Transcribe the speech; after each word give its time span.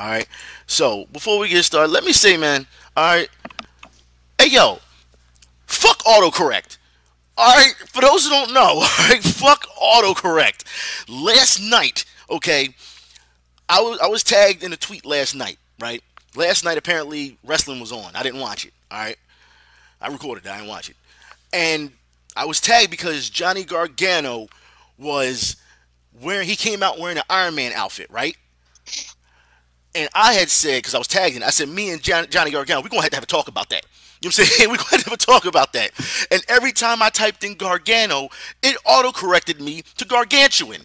All 0.00 0.06
right. 0.06 0.26
So 0.66 1.04
before 1.12 1.38
we 1.38 1.50
get 1.50 1.62
started, 1.62 1.92
let 1.92 2.04
me 2.04 2.14
say, 2.14 2.38
man. 2.38 2.66
All 2.96 3.04
right. 3.04 3.28
Hey, 4.40 4.48
yo, 4.48 4.78
fuck 5.66 5.98
autocorrect. 6.04 6.78
All 7.36 7.54
right. 7.54 7.74
For 7.86 8.00
those 8.00 8.24
who 8.24 8.30
don't 8.30 8.54
know, 8.54 8.60
all 8.76 8.80
right, 8.80 9.22
fuck 9.22 9.66
autocorrect. 9.76 10.64
Last 11.06 11.60
night, 11.60 12.06
okay, 12.30 12.74
I 13.68 13.82
was 13.82 13.98
I 14.00 14.06
was 14.06 14.24
tagged 14.24 14.64
in 14.64 14.72
a 14.72 14.76
tweet 14.78 15.04
last 15.04 15.34
night, 15.34 15.58
right? 15.78 16.02
Last 16.34 16.64
night 16.64 16.78
apparently 16.78 17.36
wrestling 17.44 17.78
was 17.78 17.92
on. 17.92 18.16
I 18.16 18.22
didn't 18.22 18.40
watch 18.40 18.64
it. 18.64 18.72
All 18.90 18.98
right. 18.98 19.18
I 20.00 20.08
recorded 20.08 20.46
it. 20.46 20.50
I 20.50 20.56
didn't 20.56 20.70
watch 20.70 20.88
it. 20.88 20.96
And 21.52 21.92
I 22.34 22.46
was 22.46 22.58
tagged 22.58 22.90
because 22.90 23.28
Johnny 23.28 23.64
Gargano 23.64 24.48
was 24.96 25.56
wearing 26.22 26.48
he 26.48 26.56
came 26.56 26.82
out 26.82 26.98
wearing 26.98 27.18
an 27.18 27.24
Iron 27.28 27.54
Man 27.54 27.74
outfit, 27.74 28.06
right? 28.10 28.34
And 29.94 30.08
I 30.14 30.34
had 30.34 30.48
said, 30.48 30.78
because 30.78 30.94
I 30.94 30.98
was 30.98 31.08
tagging, 31.08 31.42
I 31.42 31.50
said, 31.50 31.68
me 31.68 31.90
and 31.90 32.00
John, 32.00 32.26
Johnny 32.30 32.50
Gargano, 32.50 32.80
we're 32.80 32.88
going 32.88 33.00
to 33.00 33.04
have 33.04 33.10
to 33.10 33.16
have 33.16 33.24
a 33.24 33.26
talk 33.26 33.48
about 33.48 33.70
that. 33.70 33.84
You 34.20 34.28
know 34.28 34.28
what 34.28 34.38
I'm 34.38 34.44
saying? 34.46 34.70
We're 34.70 34.76
going 34.76 35.02
to 35.02 35.04
have 35.04 35.12
a 35.12 35.16
talk 35.16 35.44
about 35.46 35.72
that. 35.72 35.90
And 36.30 36.44
every 36.48 36.72
time 36.72 37.02
I 37.02 37.10
typed 37.10 37.42
in 37.42 37.54
Gargano, 37.54 38.28
it 38.62 38.76
auto 38.84 39.12
corrected 39.12 39.60
me 39.60 39.82
to 39.96 40.04
Gargantuan. 40.04 40.82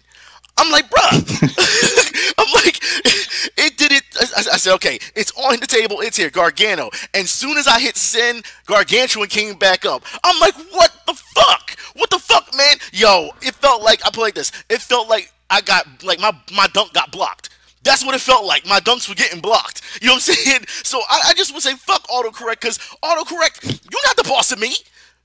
I'm 0.58 0.70
like, 0.72 0.88
bruh. 0.88 2.34
I'm 2.38 2.52
like, 2.54 2.78
it 3.58 3.76
did 3.76 3.92
it. 3.92 4.04
I, 4.18 4.54
I, 4.54 4.56
said, 4.56 4.74
okay, 4.76 4.98
it's 5.14 5.32
on 5.36 5.60
the 5.60 5.66
table. 5.66 6.00
It's 6.00 6.16
here, 6.16 6.30
Gargano. 6.30 6.90
And 7.12 7.24
as 7.24 7.30
soon 7.30 7.58
as 7.58 7.68
I 7.68 7.78
hit 7.78 7.96
send, 7.96 8.44
Gargantuan 8.64 9.28
came 9.28 9.56
back 9.56 9.84
up. 9.84 10.02
I'm 10.24 10.40
like, 10.40 10.54
what 10.72 10.92
the 11.06 11.12
fuck? 11.12 11.78
What 11.94 12.10
the 12.10 12.18
fuck, 12.18 12.56
man? 12.56 12.76
Yo, 12.92 13.30
it 13.42 13.54
felt 13.56 13.82
like 13.82 14.04
I 14.06 14.10
put 14.10 14.22
like 14.22 14.34
this. 14.34 14.50
It 14.70 14.80
felt 14.80 15.08
like 15.08 15.32
I 15.50 15.60
got 15.60 15.86
like 16.02 16.20
my 16.20 16.32
my 16.54 16.66
dunk 16.68 16.92
got 16.92 17.12
blocked. 17.12 17.50
That's 17.86 18.04
what 18.04 18.16
it 18.16 18.20
felt 18.20 18.44
like. 18.44 18.66
My 18.66 18.80
dunks 18.80 19.08
were 19.08 19.14
getting 19.14 19.40
blocked. 19.40 19.80
You 20.02 20.08
know 20.08 20.14
what 20.14 20.28
I'm 20.28 20.34
saying? 20.34 20.60
So 20.86 21.00
I, 21.08 21.28
I 21.28 21.32
just 21.34 21.52
would 21.52 21.62
say 21.62 21.74
fuck 21.74 22.06
autocorrect 22.08 22.60
because 22.60 22.78
autocorrect, 23.02 23.64
you're 23.90 24.06
not 24.06 24.16
the 24.16 24.24
boss 24.24 24.52
of 24.52 24.58
me. 24.58 24.74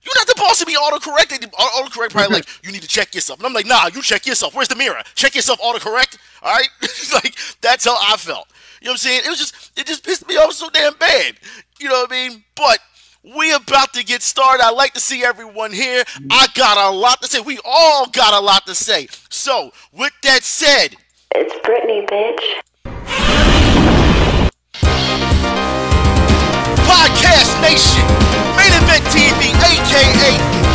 You're 0.04 0.16
not 0.16 0.28
the 0.28 0.36
boss 0.38 0.62
of 0.62 0.68
me 0.68 0.76
autocorrect. 0.76 1.38
Autocorrect 1.52 2.12
probably 2.12 2.36
like, 2.38 2.46
you 2.64 2.72
need 2.72 2.82
to 2.82 2.88
check 2.88 3.14
yourself. 3.14 3.40
And 3.40 3.46
I'm 3.46 3.54
like, 3.54 3.68
nah, 3.68 3.90
you 3.94 4.02
check 4.02 4.26
yourself. 4.26 4.56
Where's 4.56 4.68
the 4.68 4.76
mirror? 4.76 5.02
Check 5.14 5.36
yourself 5.36 5.60
autocorrect. 5.60 6.18
All 6.42 6.54
right? 6.54 6.68
like, 7.14 7.36
that's 7.62 7.86
how 7.86 7.96
I 8.00 8.18
felt. 8.18 8.48
You 8.82 8.86
know 8.86 8.92
what 8.92 8.94
I'm 8.94 8.98
saying? 8.98 9.22
It 9.26 9.30
was 9.30 9.40
just, 9.40 9.80
it 9.80 9.86
just 9.86 10.04
pissed 10.04 10.28
me 10.28 10.38
off 10.38 10.54
so 10.54 10.70
damn 10.70 10.94
bad. 10.96 11.36
You 11.80 11.90
know 11.90 12.02
what 12.02 12.12
I 12.12 12.30
mean? 12.30 12.44
But 12.56 12.80
we 13.24 13.54
about 13.54 13.94
to 13.94 14.04
get 14.04 14.24
started. 14.24 14.64
I 14.64 14.72
like 14.72 14.94
to 14.94 15.00
see 15.00 15.24
everyone 15.24 15.72
here. 15.72 16.04
I 16.32 16.48
got 16.56 16.92
a 16.92 16.96
lot 16.96 17.22
to 17.22 17.28
say. 17.28 17.40
We 17.40 17.60
all 17.64 18.08
got 18.08 18.34
a 18.34 18.44
lot 18.44 18.66
to 18.66 18.74
say. 18.74 19.08
So, 19.30 19.72
with 19.92 20.14
that 20.24 20.44
said, 20.44 20.96
it's 21.36 21.56
Brittany, 21.64 22.06
bitch. 22.08 22.44
Podcast 26.84 27.54
Nation, 27.64 28.04
Main 28.60 28.74
Event 28.76 29.04
TV, 29.10 29.56
aka 29.64 30.32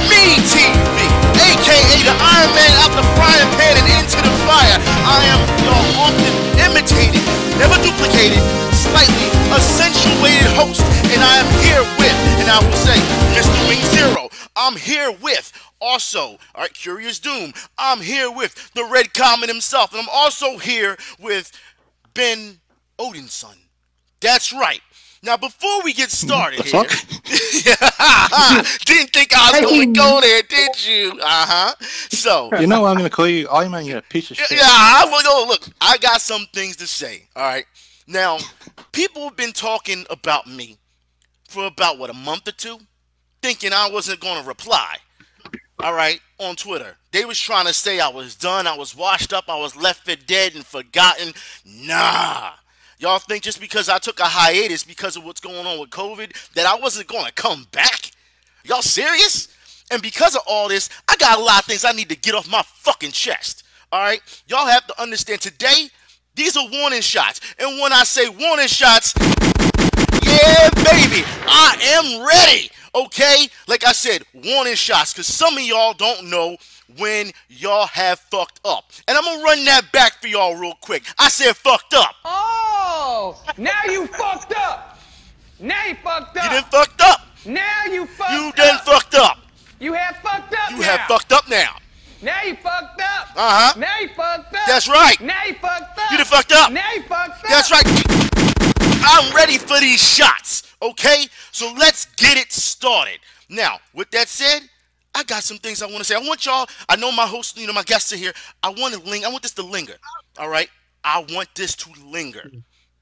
Me 0.09 0.41
TV, 0.49 0.97
aka 1.37 1.97
the 2.01 2.15
Iron 2.17 2.51
Man 2.57 2.73
out 2.81 2.93
the 2.97 3.05
frying 3.17 3.51
pan 3.61 3.77
and 3.77 3.89
into 4.01 4.19
the 4.23 4.33
fire. 4.49 4.79
I 5.05 5.19
am 5.29 5.41
your 5.61 5.83
often 6.01 6.35
imitated, 6.65 7.21
never 7.61 7.77
duplicated, 7.85 8.41
slightly 8.73 9.29
accentuated 9.53 10.49
host, 10.57 10.83
and 11.13 11.21
I 11.21 11.45
am 11.45 11.49
here 11.61 11.85
with, 12.01 12.17
and 12.41 12.49
I 12.49 12.59
will 12.65 12.81
say, 12.81 12.97
Mr. 13.37 13.57
Wing 13.69 13.83
Zero. 13.93 14.29
I'm 14.57 14.75
here 14.75 15.13
with 15.21 15.53
also, 15.81 16.21
all 16.21 16.39
right, 16.59 16.73
Curious 16.73 17.19
Doom. 17.19 17.53
I'm 17.79 18.01
here 18.01 18.31
with 18.31 18.73
the 18.73 18.85
Red 18.85 19.15
Comet 19.15 19.49
himself, 19.49 19.93
and 19.93 20.01
I'm 20.01 20.09
also 20.11 20.59
here 20.59 20.97
with 21.21 21.53
Ben 22.15 22.61
Odinson. 22.99 23.57
That's 24.21 24.53
right. 24.53 24.81
Now, 25.23 25.37
before 25.37 25.83
we 25.83 25.93
get 25.93 26.11
started 26.11 26.63
here, 26.63 26.83
didn't 28.85 29.11
think 29.13 29.33
I 29.35 29.51
was 29.51 29.71
going 29.71 29.93
to 29.93 29.99
go 29.99 30.21
there, 30.21 30.43
did 30.43 30.87
you? 30.87 31.13
Uh 31.21 31.47
huh. 31.49 31.75
So 32.11 32.51
you 32.61 32.67
know, 32.67 32.85
I'm 32.85 32.97
going 32.97 33.11
to 33.11 33.15
call 33.15 33.27
you 33.27 33.49
Man. 33.69 33.85
You're 33.85 33.99
a 33.99 34.03
piece 34.03 34.31
of 34.31 34.37
shit. 34.37 34.53
Yeah, 34.53 34.61
I 34.63 35.09
will. 35.11 35.23
Go 35.23 35.47
look, 35.49 35.69
I 35.81 35.99
got 35.99 36.21
some 36.21 36.47
things 36.53 36.77
to 36.77 36.87
say. 36.87 37.25
All 37.35 37.43
right. 37.43 37.65
Now, 38.07 38.39
people 38.93 39.23
have 39.25 39.37
been 39.37 39.53
talking 39.53 40.07
about 40.11 40.47
me 40.47 40.77
for 41.49 41.67
about 41.67 41.99
what 41.99 42.09
a 42.09 42.15
month 42.15 42.47
or 42.47 42.53
two, 42.53 42.79
thinking 43.43 43.73
I 43.73 43.91
wasn't 43.91 44.21
going 44.21 44.41
to 44.41 44.47
reply. 44.47 44.99
All 45.79 45.93
right, 45.93 46.21
on 46.39 46.57
Twitter, 46.57 46.97
they 47.13 47.27
was 47.27 47.39
trying 47.39 47.67
to 47.67 47.75
say 47.75 48.01
I 48.01 48.09
was 48.09 48.35
done, 48.35 48.67
I 48.67 48.77
was 48.77 48.97
washed 48.97 49.33
up, 49.33 49.45
I 49.49 49.59
was 49.59 49.77
left 49.77 50.07
for 50.07 50.17
dead 50.17 50.55
and 50.55 50.65
forgotten. 50.65 51.35
Nah. 51.67 52.53
Y'all 52.99 53.19
think 53.19 53.43
just 53.43 53.61
because 53.61 53.91
I 53.91 53.99
took 53.99 54.19
a 54.21 54.25
hiatus 54.25 54.85
because 54.85 55.17
of 55.17 55.25
what's 55.25 55.41
going 55.41 55.67
on 55.67 55.79
with 55.79 55.91
COVID 55.91 56.55
that 56.55 56.65
I 56.65 56.77
wasn't 56.77 57.09
going 57.09 57.27
to 57.27 57.33
come 57.33 57.67
back? 57.73 58.11
Y'all 58.65 58.81
serious? 58.81 59.49
And 59.91 60.01
because 60.01 60.35
of 60.35 60.43
all 60.47 60.69
this, 60.69 60.89
I 61.09 61.17
got 61.17 61.39
a 61.39 61.43
lot 61.43 61.61
of 61.61 61.67
things 61.67 61.85
I 61.85 61.93
need 61.93 62.09
to 62.09 62.17
get 62.17 62.35
off 62.35 62.51
my 62.51 62.63
fucking 62.63 63.13
chest. 63.13 63.65
All 63.93 64.01
right? 64.01 64.21
Y'all 64.49 64.67
have 64.67 64.87
to 64.87 65.01
understand 65.01 65.43
today, 65.43 65.91
these 66.35 66.57
are 66.57 66.67
warning 66.71 67.03
shots. 67.03 67.41
And 67.59 67.81
when 67.81 67.93
I 67.93 68.05
say 68.05 68.29
warning 68.31 68.67
shots, 68.67 69.15
yeah, 70.37 70.71
baby, 70.85 71.25
I 71.47 71.77
am 71.97 72.27
ready. 72.27 72.71
Okay? 72.95 73.49
Like 73.69 73.85
I 73.87 73.93
said, 73.93 74.23
warning 74.35 74.75
shots, 74.75 75.13
because 75.13 75.27
some 75.27 75.57
of 75.57 75.63
y'all 75.63 75.93
don't 75.93 76.31
know 76.31 76.57
when 76.99 77.33
y'all 77.49 77.87
have 77.87 78.21
fucked 78.21 78.61
up. 78.65 78.85
And 79.07 79.17
I'm 79.17 79.25
gonna 79.25 79.43
run 79.43 79.65
that 79.65 79.93
back 79.93 80.21
for 80.21 80.29
y'all 80.29 80.57
real 80.57 80.75
quick. 80.81 81.05
I 81.19 81.29
said 81.29 81.55
fucked 81.57 81.95
up. 81.95 82.15
Oh, 82.25 83.43
now 83.59 83.83
you 83.87 84.07
fucked 84.07 84.55
up. 84.57 84.99
Now 85.59 85.85
you 85.87 85.95
fucked 85.97 86.37
up. 86.37 86.45
You 86.45 86.51
done 86.51 86.71
fucked 86.71 87.03
up. 87.03 87.21
Now 87.45 87.85
you 87.87 88.07
fucked 88.07 88.33
you 88.33 88.49
up. 88.49 88.57
You 88.57 88.65
done 88.65 88.79
fucked 88.85 89.15
up. 89.15 89.39
You 89.79 89.93
have 89.93 90.17
fucked 90.17 90.55
up. 90.55 90.71
You 90.71 90.79
now. 90.79 90.83
have 90.85 91.01
fucked 91.09 91.33
up 91.33 91.49
now. 91.49 91.77
Now 92.23 92.43
you 92.43 92.57
fucked 92.57 93.01
up. 93.01 93.29
Uh 93.37 93.73
huh. 93.73 93.79
Now 93.79 93.99
you 94.01 94.09
fucked 94.09 94.55
up. 94.55 94.67
That's 94.67 94.89
right. 94.89 95.21
Now 95.21 95.45
you 95.45 95.55
fucked 95.55 95.99
up. 95.99 96.11
You 96.11 96.17
done 96.17 96.27
fucked 96.27 96.53
up. 96.53 96.73
Now 96.73 96.93
you 96.93 97.03
fucked 97.03 97.45
up. 97.45 97.51
That's 97.51 97.71
right. 97.71 98.56
I'm 99.07 99.35
ready 99.35 99.57
for 99.59 99.79
these 99.81 100.03
shots. 100.03 100.75
Okay? 100.83 101.27
So 101.53 101.73
let's 101.79 102.07
get 102.17 102.37
it 102.37 102.53
started. 102.53 103.21
Now, 103.49 103.79
with 103.95 104.11
that 104.11 104.29
said, 104.29 104.61
I 105.15 105.23
got 105.23 105.43
some 105.45 105.59
things 105.59 105.81
I 105.83 105.87
want 105.87 105.99
to 105.99 106.05
say. 106.05 106.15
I 106.15 106.19
want 106.19 106.45
y'all, 106.45 106.67
I 106.89 106.97
know 106.97 107.11
my 107.11 107.27
host, 107.27 107.59
you 107.59 107.67
know, 107.67 107.73
my 107.73 107.85
guests 107.85 108.13
are 108.13 108.17
here. 108.17 108.33
I 108.63 108.71
want 108.71 108.95
to 108.95 109.01
linger. 109.01 109.27
I 109.27 109.31
want 109.31 109.43
this 109.43 109.55
to 109.55 109.63
linger. 109.63 109.95
All 110.39 110.49
right? 110.49 110.69
I 111.05 111.25
want 111.31 111.49
this 111.55 111.75
to 111.77 111.91
linger. 112.05 112.51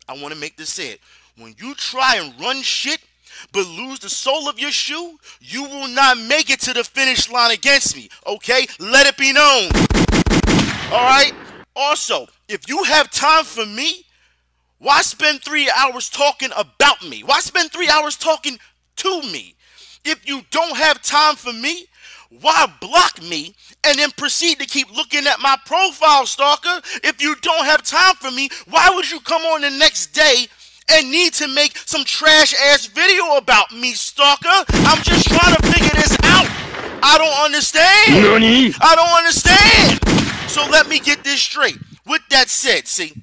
I 0.06 0.12
want 0.12 0.34
to 0.34 0.38
make 0.38 0.56
this 0.56 0.72
say 0.72 0.98
When 1.38 1.54
you 1.58 1.74
try 1.74 2.16
and 2.16 2.38
run 2.40 2.62
shit, 2.62 3.00
but 3.52 3.66
lose 3.66 3.98
the 3.98 4.10
sole 4.10 4.48
of 4.48 4.60
your 4.60 4.70
shoe, 4.70 5.18
you 5.40 5.64
will 5.64 5.88
not 5.88 6.18
make 6.18 6.50
it 6.50 6.60
to 6.60 6.72
the 6.72 6.84
finish 6.84 7.30
line 7.30 7.50
against 7.50 7.96
me. 7.96 8.08
Okay? 8.26 8.66
Let 8.78 9.06
it 9.06 9.16
be 9.16 9.32
known. 9.32 9.70
All 10.92 11.04
right? 11.04 11.32
Also, 11.74 12.26
if 12.48 12.68
you 12.68 12.84
have 12.84 13.10
time 13.10 13.44
for 13.44 13.66
me, 13.66 14.04
why 14.84 15.00
spend 15.00 15.42
three 15.42 15.70
hours 15.74 16.10
talking 16.10 16.50
about 16.54 17.02
me? 17.02 17.22
Why 17.24 17.40
spend 17.40 17.72
three 17.72 17.88
hours 17.88 18.16
talking 18.16 18.58
to 18.96 19.22
me? 19.22 19.56
If 20.04 20.28
you 20.28 20.42
don't 20.50 20.76
have 20.76 21.00
time 21.00 21.36
for 21.36 21.54
me, 21.54 21.86
why 22.42 22.70
block 22.82 23.22
me 23.22 23.54
and 23.82 23.98
then 23.98 24.10
proceed 24.10 24.58
to 24.58 24.66
keep 24.66 24.94
looking 24.94 25.26
at 25.26 25.40
my 25.40 25.56
profile, 25.64 26.26
stalker? 26.26 26.82
If 27.02 27.22
you 27.22 27.34
don't 27.36 27.64
have 27.64 27.82
time 27.82 28.16
for 28.16 28.30
me, 28.30 28.50
why 28.68 28.90
would 28.94 29.10
you 29.10 29.20
come 29.20 29.40
on 29.42 29.62
the 29.62 29.70
next 29.70 30.08
day 30.08 30.48
and 30.92 31.10
need 31.10 31.32
to 31.34 31.48
make 31.48 31.78
some 31.78 32.04
trash 32.04 32.52
ass 32.52 32.84
video 32.84 33.36
about 33.36 33.72
me, 33.72 33.94
stalker? 33.94 34.66
I'm 34.68 35.02
just 35.02 35.28
trying 35.28 35.56
to 35.56 35.62
figure 35.62 35.94
this 35.94 36.12
out. 36.24 36.46
I 37.02 37.16
don't 37.16 37.44
understand. 37.46 38.22
Nani? 38.22 38.74
I 38.82 38.94
don't 38.94 39.16
understand. 39.16 40.50
So 40.50 40.60
let 40.70 40.88
me 40.88 40.98
get 41.00 41.24
this 41.24 41.40
straight. 41.40 41.78
With 42.06 42.20
that 42.28 42.50
said, 42.50 42.86
see, 42.86 43.14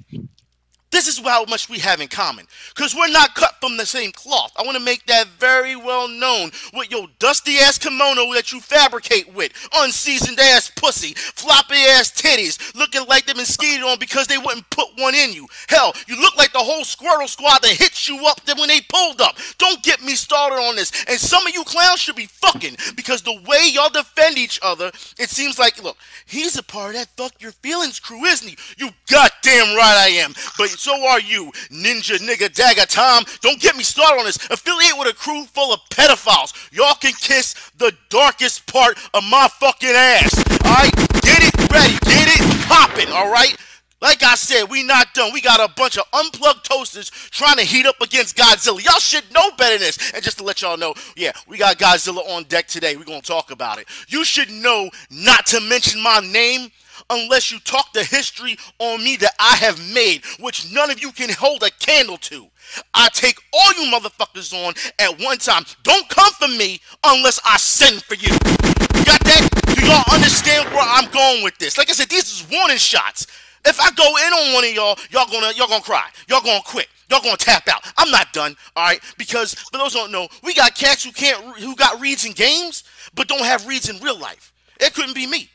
this 0.91 1.07
is 1.07 1.19
how 1.19 1.45
much 1.45 1.69
we 1.69 1.79
have 1.79 2.01
in 2.01 2.07
common. 2.07 2.45
Because 2.75 2.95
we're 2.95 3.09
not 3.09 3.35
cut 3.35 3.55
from 3.61 3.77
the 3.77 3.85
same 3.85 4.11
cloth. 4.11 4.51
I 4.57 4.63
want 4.63 4.77
to 4.77 4.83
make 4.83 5.05
that 5.07 5.27
very 5.39 5.75
well 5.75 6.07
known 6.07 6.51
with 6.73 6.91
your 6.91 7.07
dusty 7.19 7.57
ass 7.57 7.77
kimono 7.77 8.33
that 8.33 8.51
you 8.51 8.59
fabricate 8.59 9.33
with, 9.33 9.51
unseasoned 9.73 10.39
ass 10.39 10.71
pussy, 10.75 11.13
floppy 11.15 11.75
ass 11.75 12.11
titties, 12.11 12.75
looking 12.75 13.05
like 13.07 13.25
they've 13.25 13.35
been 13.35 13.45
skated 13.45 13.83
on 13.83 13.99
because 13.99 14.27
they 14.27 14.37
wouldn't 14.37 14.69
put 14.69 14.87
one 14.97 15.15
in 15.15 15.33
you. 15.33 15.47
Hell, 15.67 15.93
you 16.07 16.19
look 16.19 16.35
like 16.37 16.51
the 16.51 16.59
whole 16.59 16.83
squirrel 16.83 17.27
squad 17.27 17.59
that 17.61 17.71
hit 17.71 18.07
you 18.07 18.25
up 18.25 18.41
when 18.57 18.67
they 18.67 18.81
pulled 18.81 19.21
up. 19.21 19.37
Don't 19.57 19.81
get 19.83 20.03
me 20.03 20.15
started 20.15 20.55
on 20.55 20.75
this. 20.75 20.91
And 21.07 21.19
some 21.19 21.47
of 21.47 21.53
you 21.53 21.63
clowns 21.63 21.99
should 21.99 22.15
be 22.15 22.25
fucking 22.25 22.75
because 22.95 23.21
the 23.21 23.39
way 23.47 23.69
y'all 23.71 23.89
defend 23.89 24.37
each 24.37 24.59
other, 24.61 24.91
it 25.17 25.29
seems 25.29 25.57
like, 25.57 25.81
look, 25.81 25.97
he's 26.25 26.57
a 26.57 26.63
part 26.63 26.95
of 26.95 26.95
that 26.95 27.07
fuck 27.15 27.41
your 27.41 27.51
feelings 27.51 27.99
crew, 27.99 28.25
isn't 28.25 28.47
he? 28.47 28.57
You 28.77 28.89
goddamn 29.09 29.75
right 29.75 29.95
I 29.97 30.07
am. 30.23 30.33
But 30.57 30.69
so 30.81 31.07
are 31.07 31.21
you, 31.21 31.51
ninja 31.69 32.17
nigga 32.17 32.51
dagger 32.53 32.87
Tom. 32.87 33.23
Don't 33.41 33.61
get 33.61 33.75
me 33.75 33.83
started 33.83 34.19
on 34.19 34.25
this. 34.25 34.37
Affiliate 34.49 34.97
with 34.97 35.09
a 35.09 35.13
crew 35.13 35.45
full 35.45 35.71
of 35.71 35.79
pedophiles. 35.91 36.53
Y'all 36.71 36.95
can 36.95 37.13
kiss 37.13 37.53
the 37.77 37.93
darkest 38.09 38.65
part 38.65 38.97
of 39.13 39.23
my 39.29 39.47
fucking 39.59 39.89
ass. 39.89 40.43
Alright? 40.65 40.95
Get 41.21 41.43
it 41.43 41.71
ready. 41.71 41.93
Get 42.05 42.27
it 42.33 42.67
popping, 42.67 43.09
alright? 43.13 43.55
Like 44.01 44.23
I 44.23 44.33
said, 44.33 44.63
we 44.71 44.81
not 44.81 45.13
done. 45.13 45.31
We 45.31 45.41
got 45.41 45.59
a 45.59 45.71
bunch 45.75 45.99
of 45.99 46.05
unplugged 46.11 46.65
toasters 46.65 47.11
trying 47.11 47.57
to 47.57 47.63
heat 47.63 47.85
up 47.85 48.01
against 48.01 48.35
Godzilla. 48.35 48.83
Y'all 48.83 48.99
should 48.99 49.31
know 49.31 49.51
better 49.57 49.77
than 49.77 49.85
this. 49.85 50.11
And 50.13 50.23
just 50.23 50.39
to 50.39 50.43
let 50.43 50.63
y'all 50.63 50.77
know, 50.77 50.95
yeah, 51.15 51.31
we 51.47 51.59
got 51.59 51.77
Godzilla 51.77 52.27
on 52.29 52.45
deck 52.45 52.65
today. 52.67 52.95
We're 52.95 53.03
gonna 53.03 53.21
talk 53.21 53.51
about 53.51 53.77
it. 53.77 53.85
You 54.07 54.25
should 54.25 54.49
know 54.49 54.89
not 55.11 55.45
to 55.47 55.59
mention 55.59 56.01
my 56.01 56.19
name 56.21 56.71
unless 57.09 57.51
you 57.51 57.59
talk 57.59 57.93
the 57.93 58.03
history 58.03 58.57
on 58.79 59.03
me 59.03 59.17
that 59.17 59.33
I 59.39 59.55
have 59.57 59.79
made, 59.93 60.23
which 60.39 60.71
none 60.71 60.91
of 60.91 61.01
you 61.01 61.11
can 61.11 61.29
hold 61.29 61.63
a 61.63 61.69
candle 61.71 62.17
to. 62.17 62.47
I 62.93 63.09
take 63.09 63.37
all 63.53 63.73
you 63.73 63.91
motherfuckers 63.91 64.53
on 64.53 64.73
at 64.99 65.19
one 65.19 65.37
time. 65.37 65.63
Don't 65.83 66.07
come 66.09 66.31
for 66.33 66.47
me 66.47 66.79
unless 67.03 67.39
I 67.45 67.57
send 67.57 68.03
for 68.03 68.15
you. 68.15 68.31
You 68.31 69.05
got 69.05 69.23
that? 69.23 69.49
Do 69.75 69.85
y'all 69.85 70.13
understand 70.13 70.69
where 70.69 70.85
I'm 70.85 71.09
going 71.11 71.43
with 71.43 71.57
this? 71.57 71.77
Like 71.77 71.89
I 71.89 71.93
said, 71.93 72.09
these 72.09 72.31
is 72.31 72.47
warning 72.51 72.77
shots. 72.77 73.27
If 73.65 73.79
I 73.79 73.91
go 73.91 74.05
in 74.05 74.33
on 74.33 74.53
one 74.53 74.63
of 74.65 74.73
y'all, 74.73 74.97
y'all 75.11 75.27
gonna 75.29 75.53
y'all 75.55 75.67
gonna 75.67 75.83
cry. 75.83 76.07
Y'all 76.27 76.41
gonna 76.41 76.61
quit. 76.65 76.87
Y'all 77.09 77.21
gonna 77.21 77.37
tap 77.37 77.67
out. 77.67 77.81
I'm 77.97 78.09
not 78.09 78.33
done, 78.33 78.55
all 78.75 78.85
right? 78.85 78.99
Because 79.17 79.53
for 79.53 79.77
those 79.77 79.93
don't 79.93 80.11
know, 80.11 80.27
we 80.43 80.53
got 80.53 80.75
cats 80.75 81.03
who 81.03 81.11
can't 81.11 81.43
who 81.59 81.75
got 81.75 81.99
reads 81.99 82.25
in 82.25 82.31
games, 82.31 82.83
but 83.13 83.27
don't 83.27 83.43
have 83.43 83.67
reads 83.67 83.89
in 83.89 83.99
real 83.99 84.17
life. 84.17 84.53
It 84.79 84.93
couldn't 84.93 85.13
be 85.13 85.27
me. 85.27 85.49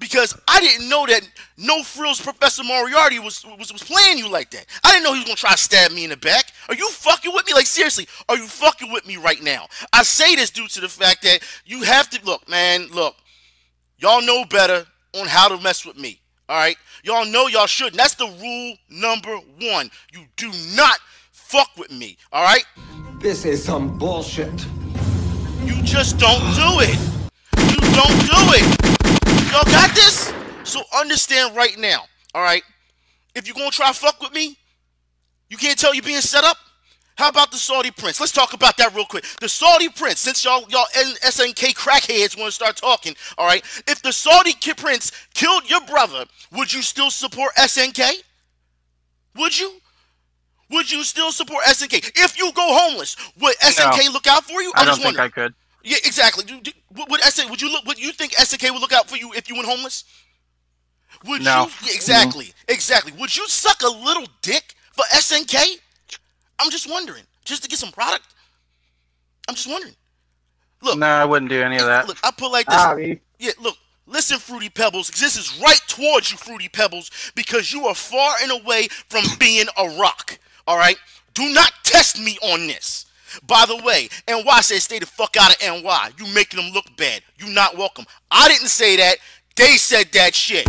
Because 0.00 0.38
I 0.48 0.60
didn't 0.60 0.88
know 0.88 1.06
that 1.06 1.28
no 1.56 1.82
frills 1.82 2.20
Professor 2.20 2.62
Moriarty 2.64 3.18
was, 3.18 3.44
was 3.58 3.72
was 3.72 3.82
playing 3.82 4.18
you 4.18 4.28
like 4.28 4.50
that. 4.50 4.66
I 4.84 4.92
didn't 4.92 5.04
know 5.04 5.12
he 5.12 5.20
was 5.20 5.26
gonna 5.26 5.36
try 5.36 5.52
to 5.52 5.56
stab 5.56 5.92
me 5.92 6.04
in 6.04 6.10
the 6.10 6.16
back. 6.16 6.52
Are 6.68 6.74
you 6.74 6.88
fucking 6.90 7.32
with 7.32 7.46
me? 7.46 7.54
Like 7.54 7.66
seriously, 7.66 8.06
are 8.28 8.36
you 8.36 8.46
fucking 8.46 8.92
with 8.92 9.06
me 9.06 9.16
right 9.16 9.42
now? 9.42 9.66
I 9.92 10.02
say 10.02 10.34
this 10.36 10.50
due 10.50 10.68
to 10.68 10.80
the 10.80 10.88
fact 10.88 11.22
that 11.22 11.40
you 11.64 11.82
have 11.82 12.10
to 12.10 12.24
look, 12.24 12.48
man, 12.48 12.88
look, 12.88 13.14
y'all 13.98 14.22
know 14.22 14.44
better 14.44 14.86
on 15.14 15.26
how 15.26 15.48
to 15.48 15.62
mess 15.62 15.86
with 15.86 15.96
me. 15.96 16.20
All 16.48 16.56
right, 16.56 16.76
y'all 17.02 17.24
know 17.24 17.48
y'all 17.48 17.66
shouldn't. 17.66 17.96
That's 17.96 18.14
the 18.14 18.26
rule 18.26 18.76
number 18.88 19.36
one. 19.60 19.90
You 20.12 20.26
do 20.36 20.50
not 20.76 20.98
fuck 21.32 21.70
with 21.76 21.90
me. 21.90 22.16
All 22.32 22.42
right. 22.42 22.64
This 23.18 23.44
is 23.44 23.64
some 23.64 23.96
bullshit. 23.98 24.66
You 25.64 25.82
just 25.82 26.18
don't 26.18 26.42
do 26.54 26.80
it. 26.80 26.98
You 27.70 27.80
don't 27.94 28.20
do 28.26 28.42
it. 28.54 28.85
Y'all 29.56 29.64
got 29.72 29.94
this? 29.94 30.34
So 30.64 30.82
understand 30.94 31.56
right 31.56 31.78
now. 31.78 32.04
All 32.34 32.42
right. 32.42 32.62
If 33.34 33.46
you're 33.46 33.54
gonna 33.56 33.70
try 33.70 33.90
fuck 33.92 34.20
with 34.20 34.34
me, 34.34 34.58
you 35.48 35.56
can't 35.56 35.78
tell 35.78 35.94
you're 35.94 36.02
being 36.02 36.20
set 36.20 36.44
up. 36.44 36.58
How 37.16 37.30
about 37.30 37.50
the 37.50 37.56
Saudi 37.56 37.90
prince? 37.90 38.20
Let's 38.20 38.32
talk 38.32 38.52
about 38.52 38.76
that 38.76 38.94
real 38.94 39.06
quick. 39.06 39.24
The 39.40 39.48
Saudi 39.48 39.88
prince, 39.88 40.20
since 40.20 40.44
y'all 40.44 40.66
y'all 40.68 40.84
SNK 40.94 41.74
crackheads 41.74 42.36
want 42.38 42.48
to 42.48 42.52
start 42.52 42.76
talking, 42.76 43.16
all 43.38 43.46
right? 43.46 43.64
If 43.88 44.02
the 44.02 44.12
Saudi 44.12 44.52
prince 44.76 45.10
killed 45.32 45.70
your 45.70 45.80
brother, 45.86 46.26
would 46.52 46.70
you 46.70 46.82
still 46.82 47.08
support 47.10 47.54
SNK? 47.54 48.10
Would 49.36 49.58
you? 49.58 49.72
Would 50.68 50.90
you 50.92 51.02
still 51.02 51.32
support 51.32 51.64
SNK? 51.64 52.12
If 52.16 52.36
you 52.38 52.52
go 52.52 52.66
homeless, 52.76 53.16
would 53.40 53.56
SNK 53.60 54.04
No. 54.04 54.12
look 54.12 54.26
out 54.26 54.44
for 54.44 54.60
you? 54.60 54.70
I 54.74 54.80
I'm 54.80 54.86
don't 54.86 54.96
just 54.96 55.02
think 55.02 55.16
wondering. 55.16 55.24
I 55.24 55.28
could. 55.48 55.54
Yeah, 55.86 55.98
exactly. 56.04 56.42
Do- 56.42 56.60
do- 56.60 56.72
Would, 56.96 57.08
would 57.10 57.20
SNK, 57.20 57.48
would 57.48 57.62
you 57.62 57.70
look? 57.70 57.84
Would 57.86 57.98
you 58.00 58.10
think 58.12 58.32
SNK 58.32 58.72
would 58.72 58.80
look 58.80 58.92
out 58.92 59.08
for 59.08 59.16
you 59.16 59.32
if 59.34 59.48
you 59.48 59.54
went 59.54 59.68
homeless? 59.68 60.02
Would 61.24 61.42
No. 61.42 61.66
you? 61.66 61.70
Yeah, 61.88 61.94
exactly. 61.94 62.52
Exactly. 62.66 63.12
Would 63.12 63.36
you 63.36 63.46
suck 63.48 63.82
a 63.82 63.88
little 63.88 64.26
dick 64.42 64.74
for 64.92 65.04
SNK? 65.14 65.78
I'm 66.58 66.70
just 66.72 66.90
wondering, 66.90 67.22
just 67.44 67.62
to 67.62 67.68
get 67.68 67.78
some 67.78 67.92
product. 67.92 68.24
I'm 69.48 69.54
just 69.54 69.68
wondering. 69.70 69.94
Look, 70.82 70.98
No, 70.98 71.06
I 71.06 71.24
wouldn't 71.24 71.50
do 71.50 71.62
any 71.62 71.76
of 71.76 71.86
that. 71.86 72.08
look. 72.08 72.18
I 72.24 72.32
put 72.32 72.50
like 72.50 72.66
this. 72.66 73.18
Yeah, 73.38 73.52
look. 73.60 73.76
Listen, 74.08 74.38
Fruity 74.40 74.68
Pebbles. 74.68 75.08
This 75.10 75.36
is 75.36 75.56
right 75.62 75.80
towards 75.86 76.32
you, 76.32 76.36
Fruity 76.36 76.68
Pebbles, 76.68 77.10
because 77.36 77.72
you 77.72 77.86
are 77.86 77.94
far 77.94 78.34
and 78.42 78.50
away 78.50 78.88
from 79.08 79.22
being 79.38 79.66
a 79.76 79.88
rock. 80.00 80.38
All 80.66 80.76
right. 80.76 80.96
Do 81.34 81.48
not 81.52 81.72
test 81.84 82.18
me 82.18 82.38
on 82.42 82.66
this. 82.66 83.06
By 83.46 83.64
the 83.66 83.76
way, 83.84 84.08
NY 84.28 84.60
said 84.60 84.82
stay 84.82 84.98
the 84.98 85.06
fuck 85.06 85.36
out 85.40 85.54
of 85.54 85.60
NY. 85.60 86.10
You 86.18 86.32
making 86.34 86.60
them 86.60 86.72
look 86.72 86.84
bad. 86.96 87.22
You 87.38 87.48
not 87.52 87.76
welcome. 87.76 88.04
I 88.30 88.48
didn't 88.48 88.68
say 88.68 88.96
that. 88.96 89.16
They 89.56 89.76
said 89.76 90.06
that 90.12 90.34
shit. 90.34 90.66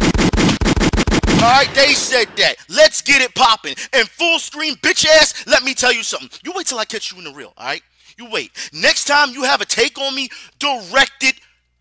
All 1.37 1.43
right, 1.43 1.69
they 1.75 1.93
said 1.93 2.27
that. 2.37 2.55
Let's 2.67 3.01
get 3.01 3.21
it 3.21 3.35
popping. 3.35 3.75
And 3.93 4.07
full 4.09 4.39
screen 4.39 4.75
bitch 4.77 5.05
ass, 5.05 5.45
let 5.45 5.63
me 5.63 5.73
tell 5.73 5.93
you 5.93 6.03
something. 6.03 6.29
You 6.43 6.51
wait 6.55 6.65
till 6.65 6.79
I 6.79 6.85
catch 6.85 7.11
you 7.11 7.19
in 7.19 7.25
the 7.25 7.33
real, 7.33 7.53
all 7.57 7.65
right? 7.67 7.83
You 8.17 8.29
wait. 8.31 8.51
Next 8.73 9.05
time 9.05 9.31
you 9.31 9.43
have 9.43 9.61
a 9.61 9.65
take 9.65 9.99
on 9.99 10.15
me, 10.15 10.29
direct 10.57 11.23
it 11.23 11.35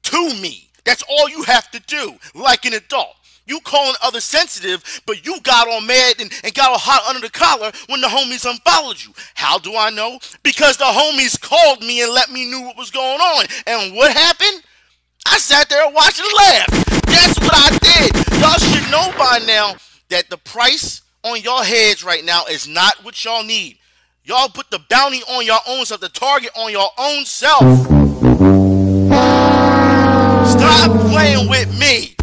to 0.04 0.34
me. 0.40 0.70
That's 0.84 1.02
all 1.08 1.28
you 1.28 1.42
have 1.44 1.70
to 1.70 1.80
do, 1.80 2.16
like 2.34 2.66
an 2.66 2.74
adult. 2.74 3.15
You 3.46 3.60
calling 3.60 3.94
others 4.02 4.24
sensitive, 4.24 4.82
but 5.06 5.24
you 5.24 5.40
got 5.40 5.68
all 5.68 5.80
mad 5.80 6.16
and, 6.20 6.32
and 6.42 6.52
got 6.52 6.70
all 6.70 6.78
hot 6.78 7.06
under 7.08 7.20
the 7.20 7.32
collar 7.32 7.70
when 7.88 8.00
the 8.00 8.08
homies 8.08 8.48
unfollowed 8.48 9.02
you. 9.02 9.12
How 9.34 9.58
do 9.58 9.76
I 9.76 9.90
know? 9.90 10.18
Because 10.42 10.76
the 10.76 10.84
homies 10.84 11.40
called 11.40 11.80
me 11.80 12.02
and 12.02 12.12
let 12.12 12.30
me 12.30 12.50
know 12.50 12.60
what 12.62 12.76
was 12.76 12.90
going 12.90 13.20
on. 13.20 13.46
And 13.66 13.94
what 13.94 14.12
happened? 14.12 14.62
I 15.28 15.38
sat 15.38 15.68
there 15.68 15.84
and 15.84 15.94
watched 15.94 16.20
and 16.20 16.28
laughed. 16.36 17.06
That's 17.06 17.38
what 17.40 17.54
I 17.54 17.78
did. 17.78 18.40
Y'all 18.40 18.58
should 18.58 18.90
know 18.90 19.16
by 19.16 19.40
now 19.46 19.76
that 20.08 20.28
the 20.28 20.38
price 20.38 21.02
on 21.22 21.40
y'all 21.40 21.62
heads 21.62 22.04
right 22.04 22.24
now 22.24 22.46
is 22.46 22.66
not 22.66 23.04
what 23.04 23.24
y'all 23.24 23.44
need. 23.44 23.78
Y'all 24.24 24.48
put 24.48 24.70
the 24.70 24.80
bounty 24.90 25.22
on 25.22 25.46
your 25.46 25.58
own 25.68 25.86
self, 25.86 26.00
the 26.00 26.08
target 26.08 26.50
on 26.56 26.72
your 26.72 26.88
own 26.98 27.24
self. 27.24 27.62
Stop 30.48 30.90
playing 31.10 31.48
with 31.48 31.78
me. 31.78 32.15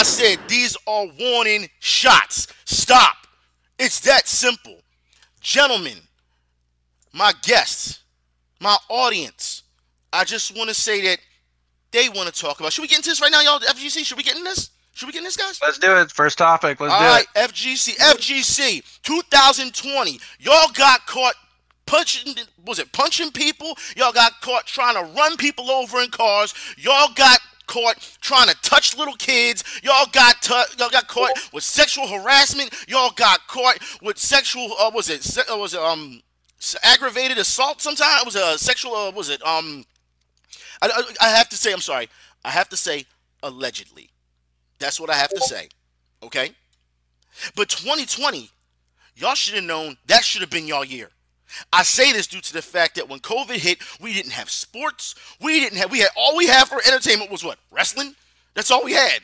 I 0.00 0.02
said, 0.02 0.38
these 0.48 0.78
are 0.86 1.04
warning 1.20 1.68
shots. 1.78 2.48
Stop. 2.64 3.26
It's 3.78 4.00
that 4.00 4.26
simple. 4.26 4.78
Gentlemen, 5.42 5.98
my 7.12 7.34
guests, 7.42 8.00
my 8.62 8.78
audience, 8.88 9.62
I 10.10 10.24
just 10.24 10.56
want 10.56 10.70
to 10.70 10.74
say 10.74 11.02
that 11.02 11.18
they 11.90 12.08
want 12.08 12.32
to 12.32 12.40
talk 12.40 12.60
about. 12.60 12.72
Should 12.72 12.80
we 12.80 12.88
get 12.88 12.96
into 12.96 13.10
this 13.10 13.20
right 13.20 13.30
now, 13.30 13.42
y'all? 13.42 13.58
FGC, 13.58 14.06
should 14.06 14.16
we 14.16 14.22
get 14.22 14.38
in 14.38 14.44
this? 14.44 14.70
Should 14.94 15.04
we 15.04 15.12
get 15.12 15.18
in 15.18 15.24
this, 15.24 15.36
guys? 15.36 15.60
Let's 15.62 15.78
do 15.78 15.94
it. 15.94 16.10
First 16.10 16.38
topic. 16.38 16.80
Let's 16.80 16.94
All 16.94 17.00
do 17.00 17.04
right, 17.04 17.26
it. 17.36 17.50
FGC, 17.50 17.96
FGC, 17.98 19.02
2020. 19.02 20.18
Y'all 20.38 20.68
got 20.72 21.06
caught 21.06 21.34
punching, 21.84 22.36
was 22.64 22.78
it 22.78 22.90
punching 22.92 23.32
people? 23.32 23.76
Y'all 23.98 24.12
got 24.12 24.40
caught 24.40 24.64
trying 24.64 24.94
to 24.94 25.12
run 25.12 25.36
people 25.36 25.70
over 25.70 26.00
in 26.00 26.08
cars. 26.08 26.54
Y'all 26.78 27.12
got 27.14 27.38
caught 27.70 27.96
trying 28.20 28.48
to 28.48 28.56
touch 28.62 28.96
little 28.98 29.14
kids. 29.14 29.62
Y'all 29.84 30.06
got 30.12 30.42
tu- 30.42 30.76
y'all 30.78 30.90
got 30.90 31.06
caught 31.06 31.30
with 31.52 31.62
sexual 31.62 32.08
harassment. 32.08 32.74
Y'all 32.88 33.12
got 33.12 33.46
caught 33.46 33.78
with 34.02 34.18
sexual. 34.18 34.74
Uh, 34.78 34.90
was 34.92 35.08
it? 35.08 35.22
se- 35.22 35.50
uh, 35.50 35.56
Was 35.56 35.74
it 35.74 35.80
um 35.80 36.20
aggravated 36.82 37.38
assault? 37.38 37.80
Sometimes 37.80 38.22
it 38.22 38.26
was 38.26 38.34
a 38.34 38.58
sexual. 38.58 38.94
Uh, 38.94 39.10
was 39.12 39.30
it 39.30 39.40
um? 39.46 39.84
I, 40.82 40.88
I, 40.88 41.26
I 41.26 41.30
have 41.30 41.48
to 41.50 41.56
say, 41.56 41.72
I'm 41.72 41.80
sorry. 41.80 42.08
I 42.44 42.50
have 42.50 42.68
to 42.70 42.76
say 42.76 43.06
allegedly. 43.42 44.10
That's 44.80 44.98
what 44.98 45.08
I 45.10 45.14
have 45.14 45.30
to 45.30 45.40
say. 45.40 45.68
Okay? 46.22 46.50
But 47.54 47.68
2020, 47.68 48.50
y'all 49.16 49.34
should 49.34 49.54
have 49.54 49.64
known 49.64 49.96
that 50.06 50.24
should 50.24 50.40
have 50.40 50.50
been 50.50 50.66
y'all 50.66 50.84
year. 50.84 51.10
I 51.72 51.82
say 51.82 52.12
this 52.12 52.26
due 52.26 52.40
to 52.40 52.52
the 52.52 52.62
fact 52.62 52.94
that 52.96 53.08
when 53.08 53.20
COVID 53.20 53.56
hit, 53.56 53.78
we 54.00 54.12
didn't 54.12 54.32
have 54.32 54.50
sports. 54.50 55.14
We 55.40 55.60
didn't 55.60 55.78
have 55.78 55.90
we 55.90 55.98
had 56.00 56.10
all 56.16 56.36
we 56.36 56.46
had 56.46 56.64
for 56.68 56.80
entertainment 56.86 57.30
was 57.30 57.44
what? 57.44 57.58
Wrestling? 57.70 58.14
That's 58.54 58.70
all 58.70 58.84
we 58.84 58.92
had. 58.92 59.20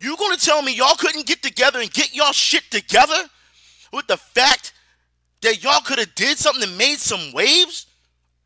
You 0.00 0.16
gonna 0.16 0.36
tell 0.36 0.62
me 0.62 0.74
y'all 0.74 0.94
couldn't 0.96 1.26
get 1.26 1.42
together 1.42 1.80
and 1.80 1.92
get 1.92 2.14
y'all 2.14 2.32
shit 2.32 2.64
together 2.70 3.28
with 3.92 4.06
the 4.06 4.16
fact 4.16 4.72
that 5.42 5.62
y'all 5.62 5.80
could 5.80 5.98
have 5.98 6.14
did 6.14 6.38
something 6.38 6.62
and 6.62 6.76
made 6.78 6.98
some 6.98 7.32
waves? 7.32 7.86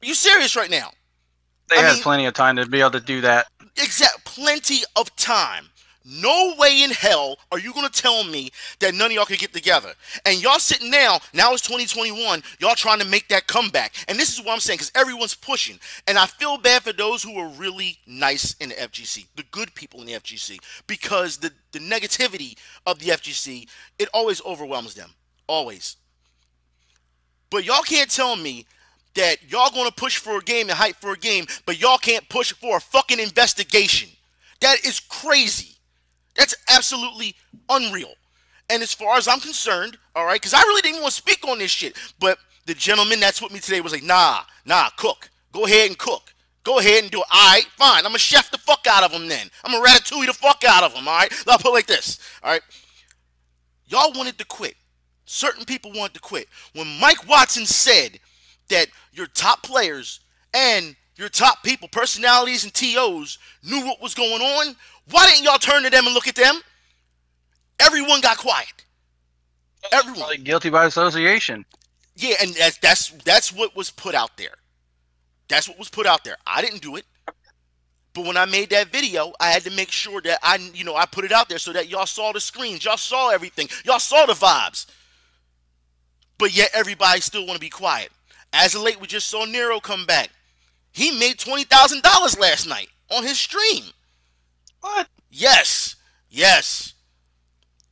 Are 0.03 0.07
you 0.07 0.15
serious 0.15 0.57
right 0.57 0.71
now? 0.71 0.91
They 1.69 1.77
I 1.77 1.81
had 1.83 1.93
mean- 1.95 2.03
plenty 2.03 2.27
of 2.27 2.35
time 2.35 2.57
to 2.57 2.67
be 2.67 2.81
able 2.81 2.93
to 2.93 3.01
do 3.01 3.21
that. 3.23 3.47
exact 3.77 4.25
plenty 4.25 4.81
of 4.97 5.15
time. 5.17 5.69
No 6.05 6.55
way 6.59 6.83
in 6.83 6.91
hell 6.91 7.39
are 7.51 7.59
you 7.59 7.73
gonna 7.73 7.89
tell 7.89 8.25
me 8.25 8.51
that 8.81 8.95
none 8.95 9.07
of 9.07 9.13
y'all 9.13 9.25
could 9.25 9.39
get 9.39 9.53
together. 9.53 9.93
And 10.27 10.43
y'all 10.43 10.59
sitting 10.59 10.91
now, 10.91 11.21
now 11.33 11.53
it's 11.53 11.63
2021, 11.63 12.43
y'all 12.59 12.75
trying 12.75 12.99
to 12.99 13.07
make 13.07 13.29
that 13.29 13.47
comeback. 13.47 13.95
And 14.09 14.19
this 14.19 14.33
is 14.33 14.45
what 14.45 14.53
I'm 14.53 14.61
saying, 14.61 14.79
because 14.79 14.93
everyone's 14.95 15.35
pushing. 15.35 15.79
And 16.07 16.19
I 16.19 16.27
feel 16.27 16.59
bad 16.59 16.83
for 16.83 16.93
those 16.93 17.23
who 17.23 17.37
are 17.39 17.49
really 17.49 17.99
nice 18.07 18.55
in 18.61 18.71
the 18.71 18.75
FGC, 18.75 19.27
the 19.37 19.45
good 19.51 19.75
people 19.75 20.01
in 20.01 20.07
the 20.07 20.15
FGC, 20.15 20.59
because 20.87 21.37
the, 21.37 21.53
the 21.73 21.79
negativity 21.79 22.57
of 22.87 22.99
the 22.99 23.07
FGC, 23.07 23.69
it 23.99 24.09
always 24.13 24.45
overwhelms 24.45 24.95
them. 24.95 25.11
Always. 25.47 25.97
But 27.51 27.65
y'all 27.65 27.83
can't 27.83 28.11
tell 28.11 28.35
me 28.35 28.67
that 29.15 29.51
y'all 29.51 29.71
gonna 29.71 29.93
push 29.93 30.17
for 30.17 30.39
a 30.39 30.41
game 30.41 30.69
and 30.69 30.79
hype 30.79 30.97
for 30.97 31.13
a 31.13 31.19
game, 31.19 31.47
but 31.67 31.81
y'all 31.81 31.99
can't 31.99 32.29
push 32.29 32.53
for 32.55 32.79
a 32.79 32.81
fucking 32.81 33.21
investigation. 33.21 34.09
That 34.61 34.85
is 34.87 35.01
crazy. 35.01 35.72
That's 36.37 36.55
absolutely 36.69 37.35
unreal. 37.69 38.13
And 38.71 38.83
as 38.83 38.95
far 38.95 39.17
as 39.17 39.29
I'm 39.29 39.41
concerned, 39.41 39.99
all 40.15 40.25
right, 40.25 40.41
because 40.41 40.55
I 40.55 40.61
really 40.63 40.83
didn't 40.83 41.03
want 41.03 41.13
to 41.13 41.21
speak 41.21 41.47
on 41.47 41.59
this 41.59 41.71
shit, 41.71 41.97
but 42.19 42.39
the 42.67 42.75
gentleman 42.75 43.21
that's 43.21 43.43
with 43.43 43.53
me 43.53 43.59
today 43.61 43.81
was 43.81 43.93
like, 43.93 44.03
nah, 44.03 44.43
nah, 44.65 44.89
cook. 44.97 45.31
Go 45.53 45.67
ahead 45.67 45.89
and 45.89 45.99
cook. 45.99 46.33
Go 46.65 46.79
ahead 46.79 47.03
and 47.03 47.11
do 47.11 47.19
it. 47.19 47.27
All 47.33 47.53
right, 47.53 47.67
fine. 47.77 47.99
I'm 47.99 48.11
gonna 48.11 48.19
chef 48.19 48.51
the 48.51 48.59
fuck 48.59 48.87
out 48.89 49.03
of 49.03 49.11
them 49.11 49.27
then. 49.27 49.49
I'm 49.65 49.73
gonna 49.73 49.85
ratatouille 49.85 50.27
the 50.27 50.33
fuck 50.33 50.63
out 50.67 50.85
of 50.85 50.95
them. 50.95 51.09
All 51.09 51.15
right. 51.15 51.33
I'll 51.49 51.59
put 51.59 51.71
it 51.71 51.75
like 51.75 51.87
this. 51.87 52.19
All 52.43 52.53
right. 52.53 52.63
Y'all 53.87 54.13
wanted 54.13 54.39
to 54.39 54.45
quit. 54.45 54.77
Certain 55.25 55.65
people 55.65 55.93
wanted 55.93 56.15
to 56.15 56.21
quit. 56.21 56.47
When 56.75 56.87
Mike 57.01 57.29
Watson 57.29 57.67
said 57.67 58.21
that 58.69 58.87
your 59.13 59.27
top 59.27 59.63
players 59.63 60.21
and 60.55 60.95
your 61.17 61.29
top 61.29 61.63
people, 61.63 61.89
personalities 61.89 62.65
and 62.65 62.73
TOs, 62.73 63.39
knew 63.63 63.85
what 63.85 64.01
was 64.01 64.15
going 64.15 64.41
on, 64.41 64.77
why 65.11 65.29
didn't 65.29 65.45
y'all 65.45 65.59
turn 65.59 65.83
to 65.83 65.91
them 65.91 66.07
and 66.07 66.15
look 66.15 66.29
at 66.29 66.35
them? 66.35 66.61
Everyone 67.81 68.21
got 68.21 68.39
quiet. 68.39 68.85
Everyone. 69.93 70.21
Probably 70.21 70.39
guilty 70.39 70.71
by 70.71 70.87
association. 70.87 71.65
Yeah, 72.15 72.37
and 72.41 72.55
that's 72.55 72.79
that's 72.79 73.09
that's 73.25 73.53
what 73.53 73.75
was 73.75 73.91
put 73.91 74.15
out 74.15 74.37
there. 74.37 74.55
That's 75.49 75.69
what 75.69 75.79
was 75.79 75.89
put 75.89 76.07
out 76.07 76.25
there. 76.25 76.37
I 76.47 76.63
didn't 76.63 76.83
do 76.83 76.97
it. 76.97 77.05
But 78.15 78.27
when 78.27 78.37
I 78.37 78.45
made 78.45 78.71
that 78.71 78.89
video, 78.89 79.33
I 79.41 79.51
had 79.51 79.63
to 79.65 79.71
make 79.71 79.91
sure 79.91 80.21
that 80.21 80.39
I, 80.43 80.57
you 80.75 80.85
know, 80.85 80.95
I 80.95 81.07
put 81.07 81.25
it 81.25 81.33
out 81.33 81.49
there 81.49 81.59
so 81.59 81.73
that 81.73 81.89
y'all 81.89 82.07
saw 82.07 82.33
the 82.33 82.41
screens, 82.41 82.85
y'all 82.85 82.99
saw 82.99 83.31
everything, 83.31 83.69
y'all 83.85 83.99
saw 83.99 84.27
the 84.27 84.35
vibes. 84.35 84.87
But 86.37 86.55
yet 86.55 86.71
everybody 86.75 87.21
still 87.21 87.47
want 87.47 87.55
to 87.55 87.61
be 87.61 87.71
quiet. 87.71 88.11
As 88.53 88.75
of 88.75 88.83
late, 88.83 89.01
we 89.01 89.07
just 89.07 89.29
saw 89.29 89.47
Nairo 89.47 89.83
come 89.83 90.05
back. 90.05 90.29
He 90.93 91.19
made 91.19 91.39
twenty 91.39 91.65
thousand 91.65 92.03
dollars 92.03 92.39
last 92.39 92.69
night 92.69 92.89
on 93.11 93.23
his 93.23 93.39
stream. 93.39 93.85
What? 94.83 95.09
Yes, 95.31 95.97
yes. 96.29 96.95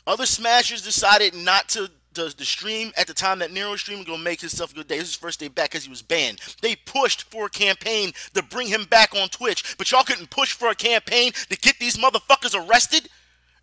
Other 0.07 0.27
smashers 0.27 0.83
decided 0.83 1.35
not 1.35 1.69
to 1.71 1.91
the, 2.13 2.35
the 2.37 2.45
stream 2.45 2.93
at 2.97 3.07
the 3.07 3.15
time 3.15 3.39
that 3.39 3.51
Nairo 3.51 3.79
stream 3.79 3.99
was 3.99 4.07
gonna 4.07 4.23
make 4.23 4.41
himself 4.41 4.73
a 4.73 4.75
good 4.75 4.89
day. 4.89 4.97
This 4.99 5.05
is 5.09 5.15
his 5.15 5.21
first 5.21 5.41
day 5.41 5.49
back 5.49 5.71
because 5.71 5.85
he 5.85 5.91
was 5.91 6.03
banned. 6.03 6.41
They 6.61 6.75
pushed 6.75 7.31
for 7.31 7.47
a 7.47 7.51
campaign 7.51 8.13
to 8.35 8.43
bring 8.43 8.67
him 8.67 8.85
back 8.85 9.15
on 9.15 9.29
Twitch, 9.29 9.77
but 9.79 9.91
y'all 9.91 10.03
couldn't 10.03 10.31
push 10.31 10.53
for 10.53 10.69
a 10.69 10.75
campaign 10.75 11.33
to 11.49 11.57
get 11.57 11.79
these 11.79 11.97
motherfuckers 11.97 12.55
arrested. 12.55 13.09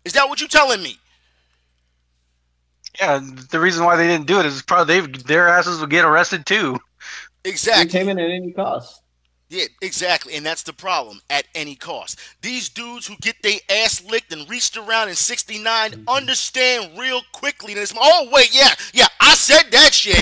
Is 0.04 0.14
that 0.14 0.28
what 0.28 0.40
you 0.40 0.48
telling 0.48 0.82
me? 0.82 0.98
Yeah, 2.98 3.20
the 3.50 3.60
reason 3.60 3.84
why 3.84 3.96
they 3.96 4.06
didn't 4.06 4.26
do 4.26 4.40
it 4.40 4.46
is 4.46 4.62
probably 4.62 5.00
they 5.00 5.06
their 5.24 5.48
asses 5.48 5.80
would 5.80 5.90
get 5.90 6.06
arrested 6.06 6.46
too. 6.46 6.78
Exactly. 7.44 7.82
Entertainment 7.82 8.20
at 8.20 8.30
any 8.30 8.52
cost. 8.52 9.02
Yeah, 9.50 9.64
exactly, 9.80 10.34
and 10.34 10.44
that's 10.44 10.62
the 10.62 10.74
problem 10.74 11.22
at 11.30 11.46
any 11.54 11.74
cost. 11.74 12.18
These 12.42 12.68
dudes 12.68 13.06
who 13.06 13.16
get 13.16 13.42
their 13.42 13.58
ass 13.70 14.04
licked 14.04 14.30
and 14.30 14.48
reached 14.48 14.76
around 14.76 15.08
in 15.08 15.14
'69 15.14 15.90
mm-hmm. 15.90 16.08
understand 16.08 16.98
real 16.98 17.22
quickly. 17.32 17.72
This, 17.72 17.94
oh 17.96 18.28
wait, 18.30 18.54
yeah, 18.54 18.74
yeah, 18.92 19.06
I 19.20 19.34
said 19.34 19.70
that 19.70 19.94
shit. 19.94 20.20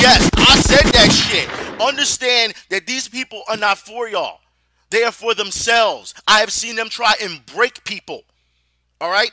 Yes, 0.00 0.30
I 0.36 0.56
said 0.60 0.92
that 0.92 1.10
shit. 1.10 1.80
Understand 1.80 2.54
that 2.70 2.86
these 2.86 3.08
people 3.08 3.42
are 3.48 3.56
not 3.56 3.78
for 3.78 4.08
y'all. 4.08 4.38
They 4.90 5.02
are 5.02 5.12
for 5.12 5.34
themselves. 5.34 6.14
I 6.28 6.38
have 6.38 6.52
seen 6.52 6.76
them 6.76 6.88
try 6.88 7.14
and 7.20 7.44
break 7.46 7.82
people. 7.82 8.22
All 9.00 9.10
right, 9.10 9.32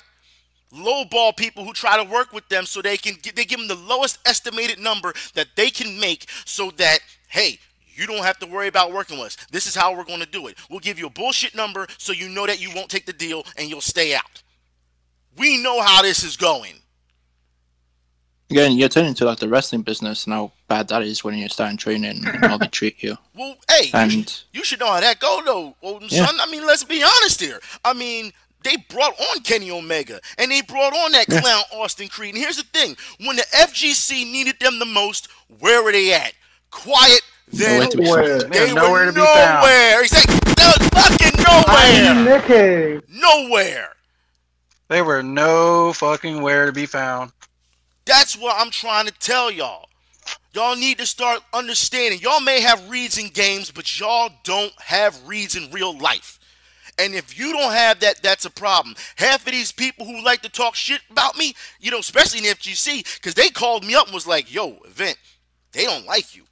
lowball 0.73 1.37
people 1.37 1.63
who 1.63 1.73
try 1.73 2.03
to 2.03 2.09
work 2.11 2.33
with 2.33 2.47
them 2.49 2.65
so 2.65 2.81
they 2.81 2.97
can 2.97 3.15
get, 3.21 3.35
they 3.35 3.45
give 3.45 3.59
them 3.59 3.67
the 3.67 3.75
lowest 3.75 4.17
estimated 4.25 4.79
number 4.79 5.13
that 5.35 5.49
they 5.55 5.69
can 5.69 5.99
make 5.99 6.25
so 6.45 6.71
that 6.71 6.99
hey 7.27 7.59
you 7.95 8.07
don't 8.07 8.23
have 8.23 8.37
to 8.39 8.45
worry 8.45 8.67
about 8.67 8.91
working 8.91 9.17
with 9.17 9.27
us. 9.27 9.37
This 9.51 9.67
is 9.67 9.75
how 9.75 9.95
we're 9.95 10.03
going 10.05 10.19
to 10.19 10.25
do 10.25 10.47
it. 10.47 10.57
We'll 10.69 10.79
give 10.79 10.99
you 10.99 11.07
a 11.07 11.09
bullshit 11.11 11.55
number 11.55 11.87
so 11.97 12.11
you 12.13 12.29
know 12.29 12.45
that 12.45 12.61
you 12.61 12.69
won't 12.75 12.89
take 12.89 13.05
the 13.05 13.13
deal 13.13 13.43
and 13.57 13.69
you'll 13.69 13.81
stay 13.81 14.13
out. 14.15 14.43
We 15.37 15.61
know 15.61 15.81
how 15.81 16.01
this 16.01 16.23
is 16.23 16.37
going. 16.37 16.73
Again, 18.51 18.73
you're 18.73 18.89
turning 18.89 19.09
into 19.09 19.25
like 19.25 19.39
the 19.39 19.49
wrestling 19.49 19.81
business 19.81 20.25
and 20.25 20.33
how 20.33 20.51
bad 20.67 20.87
that 20.89 21.01
is 21.01 21.23
when 21.23 21.35
you're 21.35 21.49
starting 21.49 21.77
training 21.77 22.23
and 22.25 22.45
how 22.45 22.57
they 22.57 22.67
treat 22.67 23.01
you. 23.01 23.17
Well, 23.35 23.55
hey, 23.69 23.89
you, 24.05 24.09
should, 24.09 24.33
you 24.53 24.63
should 24.63 24.79
know 24.79 24.87
how 24.91 24.99
that 25.01 25.19
go 25.19 25.41
though, 25.81 25.99
Yeah. 26.07 26.25
son. 26.25 26.35
I 26.39 26.49
mean, 26.49 26.65
let's 26.65 26.83
be 26.83 27.03
honest 27.03 27.41
here. 27.41 27.59
I 27.83 27.93
mean, 27.93 28.31
they 28.63 28.75
brought 28.89 29.19
on 29.19 29.41
Kenny 29.43 29.71
Omega 29.71 30.19
and 30.37 30.51
they 30.51 30.61
brought 30.61 30.93
on 30.93 31.11
that 31.13 31.25
clown 31.27 31.63
Austin 31.73 32.07
Creed. 32.07 32.35
And 32.35 32.41
here's 32.43 32.57
the 32.57 32.63
thing: 32.63 32.95
when 33.25 33.35
the 33.35 33.45
FGC 33.53 34.31
needed 34.31 34.59
them 34.59 34.79
the 34.79 34.85
most, 34.85 35.27
where 35.59 35.83
were 35.83 35.91
they 35.91 36.13
at? 36.13 36.33
Quiet. 36.71 37.21
Then 37.47 37.79
Nowhere 37.79 37.89
to 37.89 37.97
be 37.97 38.05
found. 38.05 38.53
they 38.53 38.67
Yeah, 38.67 38.73
nowhere 38.73 38.91
were 38.91 39.05
to 39.05 39.13
be 39.13 39.21
found. 39.21 39.61
nowhere. 39.61 40.01
Exactly. 40.01 40.39
They 40.55 40.65
were 40.65 40.89
fucking 40.89 41.43
nowhere. 41.43 42.99
Nicky. 42.99 43.05
Nowhere. 43.09 43.89
They 44.89 45.01
were 45.01 45.23
no 45.23 45.93
fucking 45.93 46.41
where 46.41 46.65
to 46.65 46.71
be 46.71 46.85
found. 46.85 47.31
That's 48.05 48.37
what 48.37 48.55
I'm 48.59 48.71
trying 48.71 49.05
to 49.07 49.11
tell 49.13 49.49
y'all. 49.51 49.89
Y'all 50.53 50.75
need 50.75 50.97
to 50.99 51.05
start 51.05 51.41
understanding. 51.53 52.19
Y'all 52.21 52.39
may 52.39 52.61
have 52.61 52.89
reads 52.89 53.17
in 53.17 53.29
games, 53.29 53.71
but 53.71 53.99
y'all 53.99 54.29
don't 54.43 54.73
have 54.81 55.27
reads 55.27 55.55
in 55.55 55.69
real 55.71 55.97
life. 55.97 56.39
And 56.97 57.13
if 57.13 57.37
you 57.37 57.51
don't 57.51 57.73
have 57.73 57.99
that, 57.99 58.21
that's 58.23 58.45
a 58.45 58.49
problem. 58.49 58.95
Half 59.17 59.45
of 59.45 59.51
these 59.51 59.71
people 59.71 60.05
who 60.05 60.23
like 60.23 60.41
to 60.43 60.49
talk 60.49 60.75
shit 60.75 61.01
about 61.11 61.37
me, 61.37 61.53
you 61.79 61.91
know, 61.91 61.99
especially 61.99 62.39
in 62.39 62.45
the 62.45 62.51
FGC, 62.51 63.15
because 63.15 63.33
they 63.33 63.49
called 63.49 63.85
me 63.85 63.95
up 63.95 64.05
and 64.05 64.13
was 64.13 64.25
like, 64.27 64.53
yo, 64.53 64.77
event, 64.85 65.17
they 65.73 65.83
don't 65.83 66.05
like 66.05 66.35
you. 66.35 66.43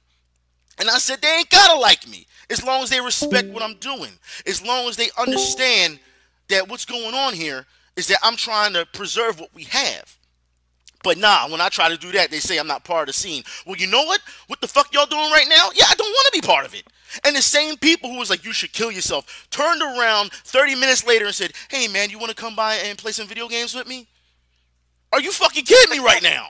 And 0.78 0.90
I 0.90 0.98
said, 0.98 1.20
they 1.20 1.36
ain't 1.36 1.50
gotta 1.50 1.78
like 1.78 2.08
me. 2.08 2.26
As 2.50 2.62
long 2.62 2.82
as 2.82 2.90
they 2.90 3.00
respect 3.00 3.48
what 3.48 3.62
I'm 3.62 3.74
doing. 3.74 4.10
As 4.46 4.64
long 4.64 4.88
as 4.88 4.96
they 4.96 5.08
understand 5.18 5.98
that 6.48 6.68
what's 6.68 6.84
going 6.84 7.14
on 7.14 7.32
here 7.32 7.66
is 7.96 8.06
that 8.08 8.18
I'm 8.22 8.36
trying 8.36 8.72
to 8.74 8.86
preserve 8.92 9.40
what 9.40 9.54
we 9.54 9.64
have. 9.64 10.16
But 11.02 11.18
nah, 11.18 11.48
when 11.48 11.60
I 11.60 11.68
try 11.68 11.90
to 11.90 11.96
do 11.96 12.12
that, 12.12 12.30
they 12.30 12.40
say 12.40 12.58
I'm 12.58 12.66
not 12.66 12.82
part 12.82 13.08
of 13.08 13.14
the 13.14 13.20
scene. 13.20 13.44
Well, 13.66 13.76
you 13.76 13.86
know 13.86 14.04
what? 14.04 14.20
What 14.46 14.60
the 14.60 14.66
fuck 14.66 14.92
y'all 14.92 15.06
doing 15.06 15.30
right 15.30 15.46
now? 15.48 15.68
Yeah, 15.74 15.84
I 15.88 15.94
don't 15.94 16.08
want 16.08 16.34
to 16.34 16.40
be 16.40 16.46
part 16.46 16.64
of 16.64 16.74
it. 16.74 16.84
And 17.24 17.36
the 17.36 17.42
same 17.42 17.76
people 17.76 18.10
who 18.10 18.18
was 18.18 18.30
like, 18.30 18.44
you 18.44 18.52
should 18.52 18.72
kill 18.72 18.90
yourself, 18.90 19.46
turned 19.50 19.82
around 19.82 20.32
30 20.32 20.74
minutes 20.74 21.06
later 21.06 21.26
and 21.26 21.34
said, 21.34 21.52
hey 21.68 21.88
man, 21.88 22.10
you 22.10 22.18
want 22.18 22.30
to 22.30 22.36
come 22.36 22.56
by 22.56 22.74
and 22.76 22.98
play 22.98 23.12
some 23.12 23.28
video 23.28 23.48
games 23.48 23.74
with 23.74 23.86
me? 23.86 24.08
Are 25.12 25.20
you 25.20 25.30
fucking 25.30 25.64
kidding 25.64 25.96
me 25.96 26.04
right 26.04 26.22
now? 26.22 26.48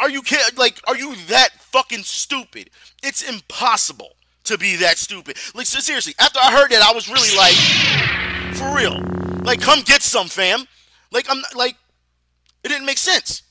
Are 0.00 0.10
you 0.10 0.22
kid 0.22 0.58
like 0.58 0.80
are 0.86 0.96
you 0.96 1.14
that 1.28 1.50
fucking 1.60 2.02
stupid? 2.02 2.70
It's 3.02 3.22
impossible 3.22 4.16
to 4.44 4.58
be 4.58 4.76
that 4.76 4.98
stupid. 4.98 5.36
Like 5.54 5.66
so 5.66 5.80
seriously, 5.80 6.14
after 6.20 6.38
I 6.42 6.50
heard 6.52 6.70
that, 6.70 6.82
I 6.82 6.92
was 6.92 7.08
really 7.08 7.36
like, 7.36 8.56
for 8.56 8.74
real. 8.76 9.00
Like, 9.44 9.60
come 9.60 9.80
get 9.82 10.02
some, 10.02 10.28
fam. 10.28 10.64
Like 11.12 11.26
I'm 11.30 11.42
like, 11.54 11.76
it 12.62 12.68
didn't 12.68 12.86
make 12.86 12.98
sense. 12.98 13.42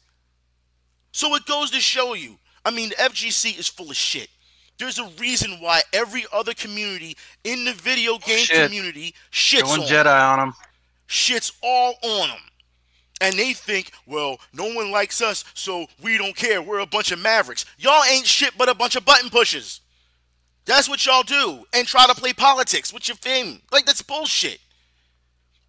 So 1.11 1.35
it 1.35 1.45
goes 1.45 1.69
to 1.71 1.79
show 1.79 2.13
you. 2.15 2.37
I 2.65 2.71
mean, 2.71 2.89
the 2.89 2.95
FGC 2.95 3.57
is 3.59 3.67
full 3.67 3.89
of 3.89 3.95
shit. 3.95 4.29
There's 4.79 4.97
a 4.97 5.07
reason 5.19 5.57
why 5.59 5.81
every 5.93 6.25
other 6.33 6.53
community 6.53 7.15
in 7.43 7.65
the 7.65 7.73
video 7.73 8.17
game 8.17 8.39
shit. 8.39 8.65
community 8.65 9.13
shits 9.31 9.61
Going 9.63 9.81
on 9.81 9.87
Jedi 9.87 10.31
on 10.31 10.39
them. 10.39 10.53
shits 11.07 11.51
all 11.61 11.95
on 12.03 12.29
them. 12.29 12.39
And 13.23 13.39
they 13.39 13.53
think, 13.53 13.93
well, 14.05 14.37
no 14.51 14.65
one 14.73 14.91
likes 14.91 15.21
us, 15.21 15.45
so 15.53 15.87
we 16.01 16.17
don't 16.17 16.35
care. 16.35 16.61
We're 16.61 16.79
a 16.79 16.85
bunch 16.85 17.13
of 17.13 17.19
mavericks. 17.19 17.65
Y'all 17.79 18.03
ain't 18.03 18.27
shit 18.27 18.57
but 18.57 18.67
a 18.67 18.75
bunch 18.75 18.97
of 18.97 19.05
button 19.05 19.29
pushers. 19.29 19.79
That's 20.65 20.89
what 20.89 21.05
y'all 21.05 21.23
do. 21.23 21.63
And 21.73 21.87
try 21.87 22.05
to 22.05 22.15
play 22.15 22.33
politics 22.33 22.91
with 22.91 23.07
your 23.07 23.15
fame. 23.15 23.61
Like, 23.71 23.85
that's 23.85 24.01
bullshit. 24.01 24.59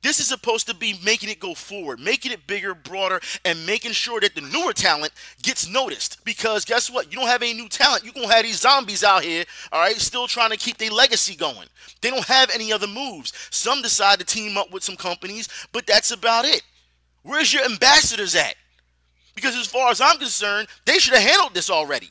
This 0.02 0.18
is 0.18 0.26
supposed 0.26 0.66
to 0.66 0.74
be 0.74 0.98
making 1.04 1.30
it 1.30 1.38
go 1.38 1.54
forward, 1.54 2.00
making 2.00 2.32
it 2.32 2.44
bigger, 2.48 2.74
broader, 2.74 3.20
and 3.44 3.64
making 3.64 3.92
sure 3.92 4.20
that 4.20 4.34
the 4.34 4.40
newer 4.40 4.72
talent 4.72 5.12
gets 5.40 5.68
noticed. 5.68 6.24
Because 6.24 6.64
guess 6.64 6.90
what? 6.90 7.12
You 7.12 7.20
don't 7.20 7.28
have 7.28 7.40
any 7.40 7.54
new 7.54 7.68
talent. 7.68 8.02
You're 8.02 8.14
going 8.14 8.28
to 8.28 8.34
have 8.34 8.44
these 8.44 8.60
zombies 8.60 9.04
out 9.04 9.22
here, 9.22 9.44
all 9.70 9.80
right, 9.80 9.96
still 9.96 10.26
trying 10.26 10.50
to 10.50 10.56
keep 10.56 10.76
their 10.76 10.90
legacy 10.90 11.36
going. 11.36 11.68
They 12.00 12.10
don't 12.10 12.26
have 12.26 12.50
any 12.52 12.72
other 12.72 12.88
moves. 12.88 13.32
Some 13.50 13.80
decide 13.80 14.18
to 14.18 14.24
team 14.24 14.58
up 14.58 14.72
with 14.72 14.82
some 14.82 14.96
companies, 14.96 15.48
but 15.72 15.86
that's 15.86 16.10
about 16.10 16.44
it. 16.44 16.62
Where's 17.24 17.52
your 17.52 17.64
ambassadors 17.64 18.36
at? 18.36 18.54
Because 19.34 19.56
as 19.56 19.66
far 19.66 19.90
as 19.90 20.00
I'm 20.00 20.18
concerned, 20.18 20.68
they 20.84 20.98
should 20.98 21.14
have 21.14 21.28
handled 21.28 21.54
this 21.54 21.68
already. 21.70 22.10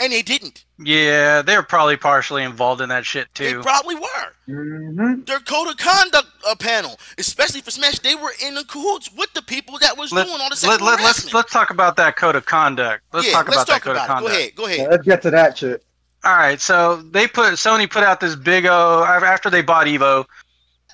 And 0.00 0.12
they 0.12 0.22
didn't. 0.22 0.64
Yeah, 0.78 1.42
they're 1.42 1.62
probably 1.62 1.98
partially 1.98 2.42
involved 2.42 2.80
in 2.80 2.88
that 2.88 3.04
shit 3.04 3.28
too. 3.34 3.58
They 3.58 3.62
probably 3.62 3.96
were. 3.96 4.32
Mm-hmm. 4.48 5.24
Their 5.24 5.40
code 5.40 5.68
of 5.68 5.76
conduct 5.76 6.26
uh, 6.48 6.54
panel, 6.54 6.98
especially 7.18 7.60
for 7.60 7.70
Smash, 7.70 7.98
they 7.98 8.14
were 8.14 8.32
in 8.42 8.54
the 8.54 8.64
cahoots 8.64 9.12
with 9.12 9.30
the 9.34 9.42
people 9.42 9.78
that 9.80 9.98
was 9.98 10.10
Let, 10.10 10.26
doing 10.26 10.40
all 10.40 10.48
the 10.48 10.66
Let, 10.66 10.80
let, 10.80 11.00
let's 11.00 11.34
let's 11.34 11.52
talk 11.52 11.68
about 11.68 11.96
that 11.96 12.16
code 12.16 12.34
of 12.34 12.46
conduct. 12.46 13.04
Let's 13.12 13.26
yeah, 13.26 13.34
talk 13.34 13.48
let's 13.48 13.62
about 13.62 13.66
talk 13.66 13.82
that 13.82 13.82
code 13.82 13.96
about 13.96 14.22
of 14.22 14.30
it. 14.32 14.56
conduct. 14.56 14.56
Go 14.56 14.64
ahead, 14.64 14.78
go 14.78 14.82
ahead. 14.82 14.90
Let's 14.90 15.04
get 15.04 15.22
to 15.22 15.30
that 15.32 15.58
shit. 15.58 15.84
All 16.24 16.36
right, 16.36 16.60
so 16.60 16.96
they 16.96 17.26
put 17.26 17.52
Sony 17.54 17.88
put 17.88 18.02
out 18.02 18.20
this 18.20 18.34
big 18.34 18.64
O 18.64 19.04
after 19.04 19.50
they 19.50 19.60
bought 19.60 19.86
Evo. 19.86 20.24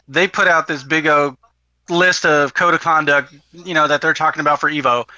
They 0.09 0.27
put 0.27 0.49
out 0.49 0.67
this 0.67 0.83
big 0.83 1.07
O 1.07 1.37
list 1.89 2.25
of 2.27 2.55
code 2.55 2.75
of 2.75 2.81
conduct, 2.81 3.35
you 3.53 3.75
know, 3.75 3.87
that 3.89 4.01
they're 4.01 4.15
talking 4.15 4.41
about 4.41 4.61
for 4.61 4.71
Evo. 4.71 5.09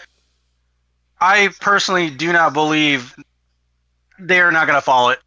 I 1.21 1.49
personally 1.61 2.11
do 2.11 2.33
not 2.33 2.53
believe 2.53 3.15
they're 4.19 4.51
not 4.53 4.67
going 4.67 4.77
to 4.77 4.83
follow 4.83 5.11
it. 5.11 5.21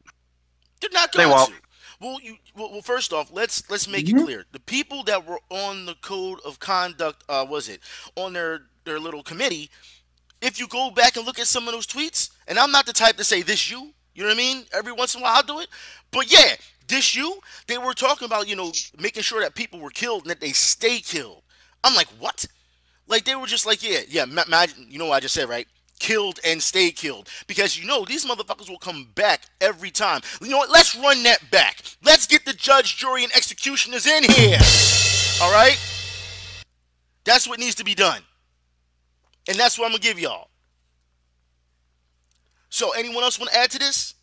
They're 0.82 0.90
not 0.94 1.12
They 1.16 1.26
going 1.26 1.30
won't. 1.30 1.50
to. 1.50 1.54
Well, 2.00 2.20
you 2.22 2.38
well, 2.56 2.72
well, 2.72 2.82
first 2.82 3.14
off, 3.14 3.32
let's 3.32 3.70
let's 3.70 3.88
make 3.88 4.08
Mm-hmm. 4.08 4.18
it 4.18 4.18
clear. 4.18 4.46
The 4.52 4.60
people 4.60 5.04
that 5.04 5.26
were 5.28 5.40
on 5.50 5.86
the 5.86 5.96
code 5.96 6.40
of 6.46 6.60
conduct, 6.60 7.24
uh, 7.30 7.46
was 7.48 7.70
it 7.70 7.80
on 8.16 8.34
their 8.34 8.62
their 8.86 9.00
little 9.00 9.24
committee? 9.24 9.70
If 10.42 10.60
you 10.60 10.68
go 10.68 10.90
back 10.92 11.16
and 11.18 11.26
look 11.26 11.40
at 11.40 11.48
some 11.48 11.68
of 11.68 11.74
those 11.74 11.88
tweets, 11.88 12.30
and 12.48 12.58
I'm 12.60 12.72
not 12.72 12.86
the 12.86 12.94
type 12.94 13.18
to 13.18 13.24
say 13.24 13.42
this 13.44 13.70
you, 13.70 13.94
you 14.16 14.24
know 14.24 14.30
what 14.30 14.36
I 14.36 14.38
mean? 14.38 14.66
Every 14.74 14.92
once 14.92 15.14
in 15.16 15.22
a 15.22 15.24
while 15.24 15.36
I'll 15.36 15.44
do 15.44 15.60
it, 15.60 15.68
but 16.12 16.32
yeah, 16.32 16.56
Dish 16.88 17.16
you? 17.16 17.40
They 17.68 17.78
were 17.78 17.94
talking 17.94 18.26
about, 18.26 18.48
you 18.48 18.56
know, 18.56 18.72
making 19.00 19.24
sure 19.24 19.42
that 19.42 19.56
people 19.56 19.80
were 19.80 19.90
killed 19.90 20.24
and 20.24 20.32
that 20.32 20.42
they 20.42 20.52
stay 20.52 21.00
killed. 21.00 21.44
I'm 21.84 21.96
like, 21.96 22.08
what? 22.20 22.46
Like 23.08 23.26
they 23.26 23.36
were 23.36 23.48
just 23.48 23.66
like, 23.66 23.84
yeah, 23.84 24.00
yeah, 24.08 24.26
ma- 24.26 24.44
ma- 24.48 24.66
you 24.90 25.00
know 25.00 25.08
what 25.08 25.16
I 25.16 25.20
just 25.20 25.34
said, 25.34 25.50
right? 25.50 25.68
Killed 26.00 26.40
and 26.46 26.62
stay 26.62 26.92
killed. 26.92 27.30
Because 27.48 27.78
you 27.78 27.88
know 27.88 28.06
these 28.06 28.26
motherfuckers 28.26 28.70
will 28.70 28.80
come 28.80 29.08
back 29.16 29.42
every 29.60 29.92
time. 29.92 30.22
You 30.42 30.50
know 30.50 30.58
what? 30.58 30.70
Let's 30.70 30.96
run 30.96 31.24
that 31.24 31.52
back. 31.52 31.82
Let's 32.04 32.28
get 32.28 32.46
the 32.46 32.54
judge, 32.54 32.98
jury, 32.98 33.24
and 33.24 33.32
executioners 33.36 34.08
in 34.08 34.24
here. 34.24 34.58
All 35.42 35.52
right? 35.52 35.80
That's 37.24 37.48
what 37.48 37.60
needs 37.60 37.76
to 37.76 37.84
be 37.84 37.96
done. 37.96 38.22
And 39.48 39.58
that's 39.58 39.78
what 39.78 39.86
I'm 39.86 39.92
gonna 39.92 40.02
give 40.02 40.20
y'all. 40.20 40.50
So 42.70 42.92
anyone 42.92 43.24
else 43.24 43.38
want 43.38 43.52
to 43.52 43.58
add 43.58 43.70
to 43.72 43.80
this? 43.80 44.16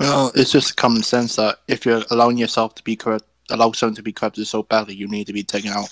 Well, 0.00 0.32
it's 0.34 0.50
just 0.50 0.76
common 0.76 1.02
sense 1.02 1.36
that 1.36 1.58
if 1.68 1.84
you're 1.84 2.02
allowing 2.10 2.38
yourself 2.38 2.74
to 2.76 2.82
be 2.82 2.96
corrupt, 2.96 3.26
allow 3.50 3.72
someone 3.72 3.94
to 3.96 4.02
be 4.02 4.12
corrupted 4.12 4.46
so 4.46 4.62
badly, 4.62 4.94
you 4.94 5.06
need 5.06 5.26
to 5.26 5.32
be 5.32 5.42
taken 5.42 5.70
out. 5.70 5.88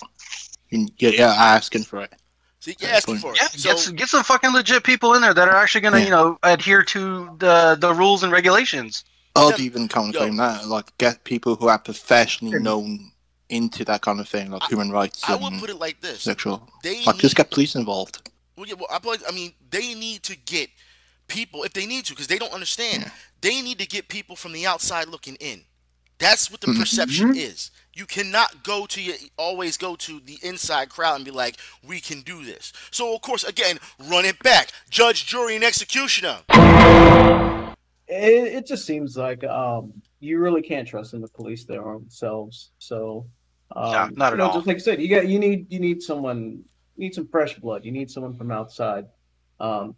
You- 0.71 0.89
You're, 0.99 1.13
you're 1.13 1.27
asking 1.29 1.85
for 1.85 2.01
it. 2.03 2.13
See, 2.61 2.75
you're 2.81 2.91
asking 2.91 3.19
for 3.19 3.33
it. 3.33 3.39
Yeah, 3.41 3.49
So, 3.49 3.69
get, 3.71 3.79
some, 3.79 3.95
get 3.97 4.09
some 4.09 4.25
fucking 4.25 4.53
legit 4.53 4.83
people 4.83 5.15
in 5.15 5.23
there 5.23 5.35
that 5.35 5.49
are 5.49 5.57
actually 5.57 5.83
gonna, 5.83 5.99
Yeah. 5.99 6.05
you 6.05 6.11
know, 6.11 6.39
adhere 6.43 6.83
to 6.85 7.31
the 7.39 7.77
the 7.79 7.93
rules 7.95 8.23
and 8.25 8.33
regulations. 8.33 9.05
I'd 9.37 9.59
Yeah, 9.59 9.65
even 9.67 9.83
yo. 9.83 9.89
counterclaim 9.89 10.37
that, 10.39 10.67
like 10.67 10.97
get 10.99 11.23
people 11.25 11.55
who 11.57 11.69
are 11.69 11.79
professionally 11.79 12.59
known 12.59 13.13
into 13.49 13.85
that 13.85 14.01
kind 14.03 14.19
of 14.21 14.29
thing, 14.29 14.51
like 14.51 14.63
human 14.65 14.91
rights 14.91 15.23
I 15.29 15.35
and 15.35 15.43
would 15.45 15.61
put 15.61 15.71
it 15.71 15.77
like 15.79 16.01
this: 16.01 16.23
sexual. 16.23 16.69
they 16.83 17.05
Like, 17.05 17.17
just 17.19 17.35
need- 17.39 17.45
get 17.45 17.51
police 17.51 17.75
involved. 17.77 18.29
Well, 18.57 18.67
yeah, 18.67 18.75
well, 18.75 18.89
I, 18.91 18.99
probably- 18.99 19.25
I 19.29 19.31
mean, 19.33 19.53
they 19.71 19.95
need 19.95 20.23
to 20.25 20.37
get 20.37 20.69
people 21.29 21.63
if 21.63 21.73
they 21.73 21.87
need 21.87 22.05
to, 22.07 22.13
because 22.13 22.27
they 22.27 22.39
don't 22.39 22.53
understand. 22.53 23.11
They 23.41 23.63
need 23.63 23.79
to 23.79 23.87
get 23.87 24.09
people 24.09 24.37
from 24.37 24.53
the 24.53 24.67
outside 24.67 25.09
looking 25.09 25.37
in. 25.37 25.63
That's 26.19 26.51
what 26.51 26.61
the 26.61 26.75
perception 26.75 27.37
is. 27.37 27.71
You 27.95 28.05
cannot 28.05 28.65
go 28.65 28.87
to 28.87 29.01
your 29.01 29.15
always 29.37 29.77
go 29.77 29.95
to 29.97 30.21
the 30.21 30.39
inside 30.43 30.89
crowd 30.89 31.17
and 31.17 31.25
be 31.25 31.31
like, 31.31 31.57
"We 31.87 32.01
can 32.01 32.23
do 32.23 32.45
this." 32.45 32.73
So, 32.91 33.15
of 33.15 33.23
course, 33.23 33.45
again, 33.45 33.79
run 34.09 34.25
it 34.25 34.41
back. 34.43 34.71
Judge, 34.91 35.27
jury, 35.27 35.55
and 35.55 35.65
executioner. 35.65 36.39
It, 38.09 38.55
it 38.55 38.67
just 38.67 38.85
seems 38.87 39.17
like 39.17 39.45
um, 39.45 39.93
you 40.19 40.39
really 40.41 40.63
can't 40.63 40.89
trust 40.89 41.15
in 41.15 41.21
the 41.21 41.29
police 41.29 41.65
their 41.65 41.87
own 41.89 42.09
selves. 42.11 42.73
So, 42.79 43.27
um, 43.77 43.93
Yeah, 43.93 44.09
not 44.15 44.29
you 44.29 44.33
at 44.33 44.39
know, 44.39 44.47
all. 44.49 44.55
Just 44.55 44.67
like 44.67 44.77
I 44.77 44.81
said, 44.81 45.01
you 45.01 45.09
got 45.09 45.29
you 45.29 45.39
need 45.39 45.71
you 45.71 45.79
need 45.79 46.03
someone 46.03 46.65
you 46.97 47.05
need 47.05 47.15
some 47.15 47.29
fresh 47.29 47.57
blood. 47.59 47.85
You 47.85 47.93
need 47.93 48.11
someone 48.11 48.35
from 48.35 48.51
outside 48.51 49.07
um, 49.61 49.95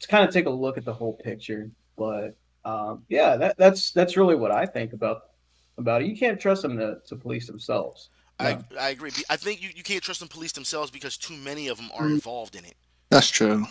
to 0.00 0.08
kind 0.08 0.26
of 0.26 0.32
take 0.32 0.46
a 0.46 0.50
look 0.50 0.78
at 0.78 0.84
the 0.84 0.92
whole 0.92 1.14
picture. 1.14 1.70
But 1.96 2.36
um, 2.64 3.04
yeah, 3.08 3.36
that, 3.36 3.56
that's 3.58 3.90
that's 3.92 4.16
really 4.16 4.34
what 4.34 4.50
I 4.50 4.66
think 4.66 4.92
about 4.92 5.30
about 5.76 6.02
it. 6.02 6.08
You 6.08 6.16
can't 6.16 6.40
trust 6.40 6.62
them 6.62 6.76
to, 6.78 6.98
to 7.06 7.16
police 7.16 7.46
themselves. 7.46 8.10
I, 8.40 8.58
I 8.78 8.90
agree. 8.90 9.10
I 9.28 9.36
think 9.36 9.62
you, 9.62 9.70
you 9.74 9.82
can't 9.82 10.02
trust 10.02 10.20
the 10.20 10.26
police 10.26 10.52
themselves 10.52 10.90
because 10.90 11.16
too 11.16 11.36
many 11.36 11.68
of 11.68 11.76
them 11.76 11.90
are 11.98 12.06
involved 12.06 12.54
in 12.54 12.64
it. 12.64 12.74
That's 13.10 13.28
true. 13.28 13.66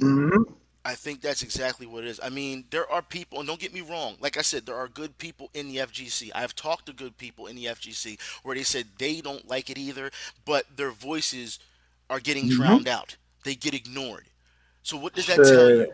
Mm-hmm. 0.00 0.54
I 0.84 0.94
think 0.94 1.20
that's 1.20 1.42
exactly 1.42 1.86
what 1.86 2.04
it 2.04 2.08
is. 2.08 2.20
I 2.22 2.30
mean, 2.30 2.64
there 2.70 2.90
are 2.90 3.02
people, 3.02 3.38
and 3.38 3.46
don't 3.46 3.60
get 3.60 3.74
me 3.74 3.82
wrong. 3.82 4.16
Like 4.20 4.38
I 4.38 4.42
said, 4.42 4.64
there 4.64 4.76
are 4.76 4.88
good 4.88 5.18
people 5.18 5.50
in 5.52 5.68
the 5.68 5.76
FGC. 5.76 6.30
I've 6.34 6.54
talked 6.54 6.86
to 6.86 6.92
good 6.92 7.18
people 7.18 7.46
in 7.46 7.56
the 7.56 7.66
FGC 7.66 8.18
where 8.42 8.56
they 8.56 8.62
said 8.62 8.86
they 8.98 9.20
don't 9.20 9.46
like 9.46 9.70
it 9.70 9.78
either, 9.78 10.10
but 10.44 10.64
their 10.76 10.90
voices 10.90 11.58
are 12.08 12.20
getting 12.20 12.48
drowned 12.48 12.88
out. 12.88 13.16
They 13.44 13.54
get 13.54 13.74
ignored. 13.74 14.26
So 14.88 14.96
what 14.96 15.12
does 15.12 15.26
that 15.26 15.36
tell 15.36 15.68
you? 15.70 15.92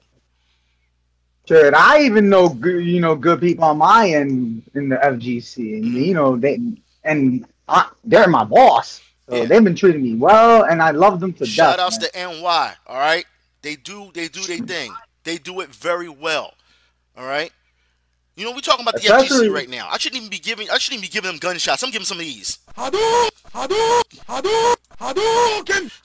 Sure, 1.48 1.74
I 1.74 2.02
even 2.02 2.28
know 2.28 2.48
good, 2.48 2.84
you 2.84 3.00
know, 3.00 3.16
good 3.16 3.40
people 3.40 3.64
on 3.64 3.78
my 3.78 4.08
end 4.08 4.62
in 4.76 4.88
the 4.88 4.94
FGC, 5.04 5.78
and 5.78 5.84
Mhm. 5.86 6.06
you 6.06 6.14
know 6.14 6.36
they 6.36 6.60
and 7.02 7.44
I, 7.68 7.88
they're 8.04 8.28
my 8.28 8.44
boss, 8.44 9.00
so 9.28 9.34
Yeah. 9.34 9.46
they've 9.46 9.64
been 9.64 9.74
treating 9.74 10.00
me 10.04 10.14
well, 10.14 10.62
and 10.62 10.80
I 10.80 10.92
love 10.92 11.18
them 11.18 11.32
to 11.34 11.44
Shout 11.44 11.76
death. 11.78 11.86
outs 11.86 11.98
man. 12.00 12.08
to 12.10 12.16
NY. 12.16 12.76
All 12.86 12.96
right, 12.98 13.26
they 13.62 13.74
do 13.74 14.12
they 14.14 14.28
do 14.28 14.42
their 14.42 14.58
thing. 14.58 14.94
They 15.24 15.38
do 15.38 15.58
it 15.58 15.74
very 15.74 16.08
well. 16.08 16.54
All 17.16 17.26
right. 17.26 17.52
You 18.36 18.44
know, 18.44 18.52
we're 18.52 18.60
talking 18.60 18.84
about 18.86 19.00
the 19.02 19.08
FGC 19.08 19.48
right 19.48 19.68
now. 19.68 19.88
I 19.90 19.98
shouldn't 19.98 20.18
even 20.22 20.30
be 20.30 20.38
giving. 20.38 20.70
I 20.70 20.78
shouldn't 20.78 20.98
even 21.00 21.08
be 21.10 21.12
giving 21.12 21.30
them 21.32 21.38
gunshots. 21.38 21.82
I'm 21.82 21.90
giving 21.90 22.06
some 22.06 22.18
of 22.18 22.24
these. 22.24 22.58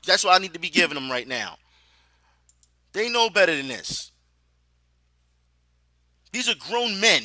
That's 0.05 0.23
what 0.23 0.33
I 0.33 0.37
need 0.39 0.53
to 0.53 0.59
be 0.59 0.69
giving 0.69 0.95
them 0.95 1.11
right 1.11 1.27
now. 1.27 1.57
They 2.93 3.09
know 3.09 3.29
better 3.29 3.55
than 3.55 3.67
this. 3.67 4.11
These 6.31 6.49
are 6.49 6.55
grown 6.69 6.99
men. 6.99 7.23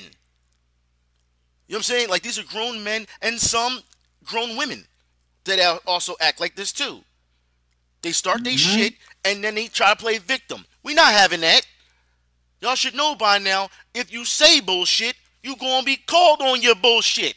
You 1.67 1.75
know 1.75 1.77
what 1.77 1.77
I'm 1.77 1.83
saying? 1.83 2.09
Like 2.09 2.23
these 2.23 2.39
are 2.39 2.45
grown 2.45 2.83
men 2.85 3.07
and 3.23 3.39
some 3.39 3.81
grown 4.25 4.57
women 4.57 4.85
that 5.45 5.81
also 5.87 6.15
act 6.21 6.41
like 6.41 6.55
this 6.55 6.73
too. 6.73 7.01
They 8.03 8.13
start 8.13 8.45
their 8.45 8.53
mm-hmm. 8.53 8.79
shit 8.79 8.95
and 9.25 9.43
then 9.43 9.55
they 9.55 9.69
try 9.69 9.91
to 9.91 9.97
play 9.97 10.19
victim. 10.19 10.65
We 10.83 10.95
not 10.95 11.13
having 11.13 11.41
that. 11.41 11.67
Y'all 12.61 12.75
should 12.75 12.95
know 12.95 13.15
by 13.15 13.39
now. 13.39 13.69
If 13.95 14.13
you 14.13 14.25
say 14.25 14.61
bullshit, 14.61 15.17
you 15.43 15.57
gonna 15.57 15.85
be 15.85 15.97
called 15.97 16.41
on 16.41 16.63
your 16.63 16.75
bullshit. 16.75 17.35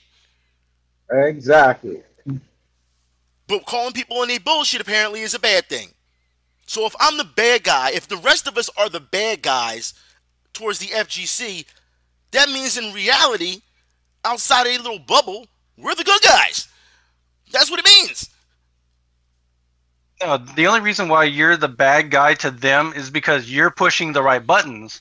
Exactly. 1.09 2.01
But 3.47 3.65
calling 3.65 3.93
people 3.93 4.17
on 4.17 4.27
their 4.27 4.41
bullshit 4.41 4.81
apparently 4.81 5.21
is 5.21 5.33
a 5.33 5.39
bad 5.39 5.67
thing. 5.67 5.89
So 6.67 6.85
if 6.85 6.93
I'm 6.99 7.17
the 7.17 7.23
bad 7.23 7.63
guy, 7.63 7.91
if 7.91 8.07
the 8.07 8.17
rest 8.17 8.47
of 8.47 8.57
us 8.57 8.69
are 8.77 8.89
the 8.89 8.99
bad 8.99 9.41
guys 9.41 9.93
towards 10.53 10.79
the 10.79 10.87
FGC, 10.87 11.65
that 12.31 12.49
means 12.49 12.77
in 12.77 12.93
reality, 12.93 13.61
outside 14.25 14.67
a 14.67 14.77
little 14.77 14.99
bubble, 14.99 15.47
we're 15.77 15.95
the 15.95 16.03
good 16.03 16.21
guys. 16.21 16.67
That's 17.51 17.71
what 17.71 17.79
it 17.79 17.85
means. 17.85 18.29
No, 20.21 20.37
the 20.37 20.67
only 20.67 20.81
reason 20.81 21.07
why 21.09 21.25
you're 21.25 21.57
the 21.57 21.67
bad 21.67 22.11
guy 22.11 22.33
to 22.35 22.51
them 22.51 22.91
is 22.95 23.09
because 23.09 23.49
you're 23.51 23.71
pushing 23.71 24.13
the 24.13 24.23
right 24.23 24.45
buttons 24.45 24.99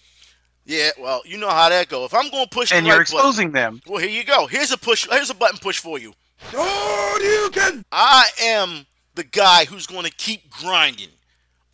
Yeah, 0.65 0.91
well, 0.99 1.23
you 1.25 1.39
know 1.39 1.49
how 1.51 1.69
that 1.69 1.89
go. 1.89 2.05
If 2.05 2.15
I'm 2.15 2.31
going 2.31 2.45
to 2.45 2.51
push 2.51 2.73
and 2.73 2.85
the 2.85 2.91
you're 2.91 2.99
right 2.99 3.07
button, 3.11 3.33
exposing 3.33 3.53
them. 3.53 3.81
well, 3.87 3.99
here 4.01 4.11
you 4.11 4.25
go. 4.25 4.47
Here's 4.47 4.73
a 4.73 4.77
push. 4.79 5.07
Here's 5.11 5.31
a 5.31 5.35
button 5.35 5.59
push 5.59 5.79
for 5.79 5.99
you. 5.99 6.15
Oh, 6.55 7.19
you 7.23 7.51
can. 7.53 7.85
I 7.93 8.27
am 8.43 8.87
the 9.15 9.25
guy 9.25 9.65
who's 9.65 9.87
going 9.87 10.05
to 10.05 10.11
keep 10.13 10.51
grinding 10.51 11.11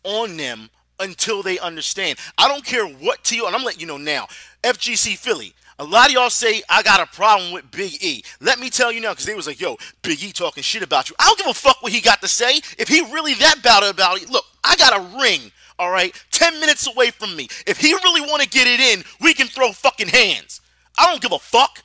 on 0.03 0.37
them 0.37 0.69
until 0.99 1.43
they 1.43 1.59
understand. 1.59 2.19
I 2.37 2.47
don't 2.47 2.65
care 2.65 2.85
what 2.87 3.23
to 3.25 3.35
you, 3.35 3.45
and 3.45 3.55
I'm 3.55 3.63
letting 3.63 3.81
you 3.81 3.87
know 3.87 3.97
now. 3.97 4.27
FGC 4.63 5.17
Philly. 5.17 5.53
A 5.79 5.83
lot 5.83 6.07
of 6.07 6.13
y'all 6.13 6.29
say 6.29 6.61
I 6.69 6.83
got 6.83 7.01
a 7.01 7.07
problem 7.07 7.51
with 7.51 7.69
Big 7.71 8.03
E. 8.03 8.23
Let 8.39 8.59
me 8.59 8.69
tell 8.69 8.91
you 8.91 9.01
now, 9.01 9.11
because 9.11 9.25
they 9.25 9.33
was 9.33 9.47
like, 9.47 9.59
"Yo, 9.59 9.77
Big 10.03 10.23
E 10.23 10.31
talking 10.31 10.61
shit 10.61 10.83
about 10.83 11.09
you." 11.09 11.15
I 11.19 11.25
don't 11.25 11.37
give 11.37 11.47
a 11.47 11.53
fuck 11.53 11.81
what 11.81 11.91
he 11.91 11.99
got 11.99 12.21
to 12.21 12.27
say. 12.27 12.57
If 12.77 12.87
he 12.87 13.01
really 13.11 13.33
that 13.35 13.63
bad 13.63 13.83
about 13.83 14.21
it, 14.21 14.29
look, 14.29 14.45
I 14.63 14.75
got 14.75 14.97
a 14.97 15.17
ring. 15.19 15.51
All 15.79 15.89
right, 15.89 16.13
ten 16.29 16.59
minutes 16.59 16.87
away 16.87 17.09
from 17.09 17.35
me. 17.35 17.47
If 17.65 17.79
he 17.79 17.93
really 17.93 18.21
want 18.21 18.43
to 18.43 18.47
get 18.47 18.67
it 18.67 18.79
in, 18.79 19.03
we 19.19 19.33
can 19.33 19.47
throw 19.47 19.71
fucking 19.71 20.09
hands. 20.09 20.61
I 20.97 21.09
don't 21.09 21.21
give 21.21 21.31
a 21.31 21.39
fuck. 21.39 21.83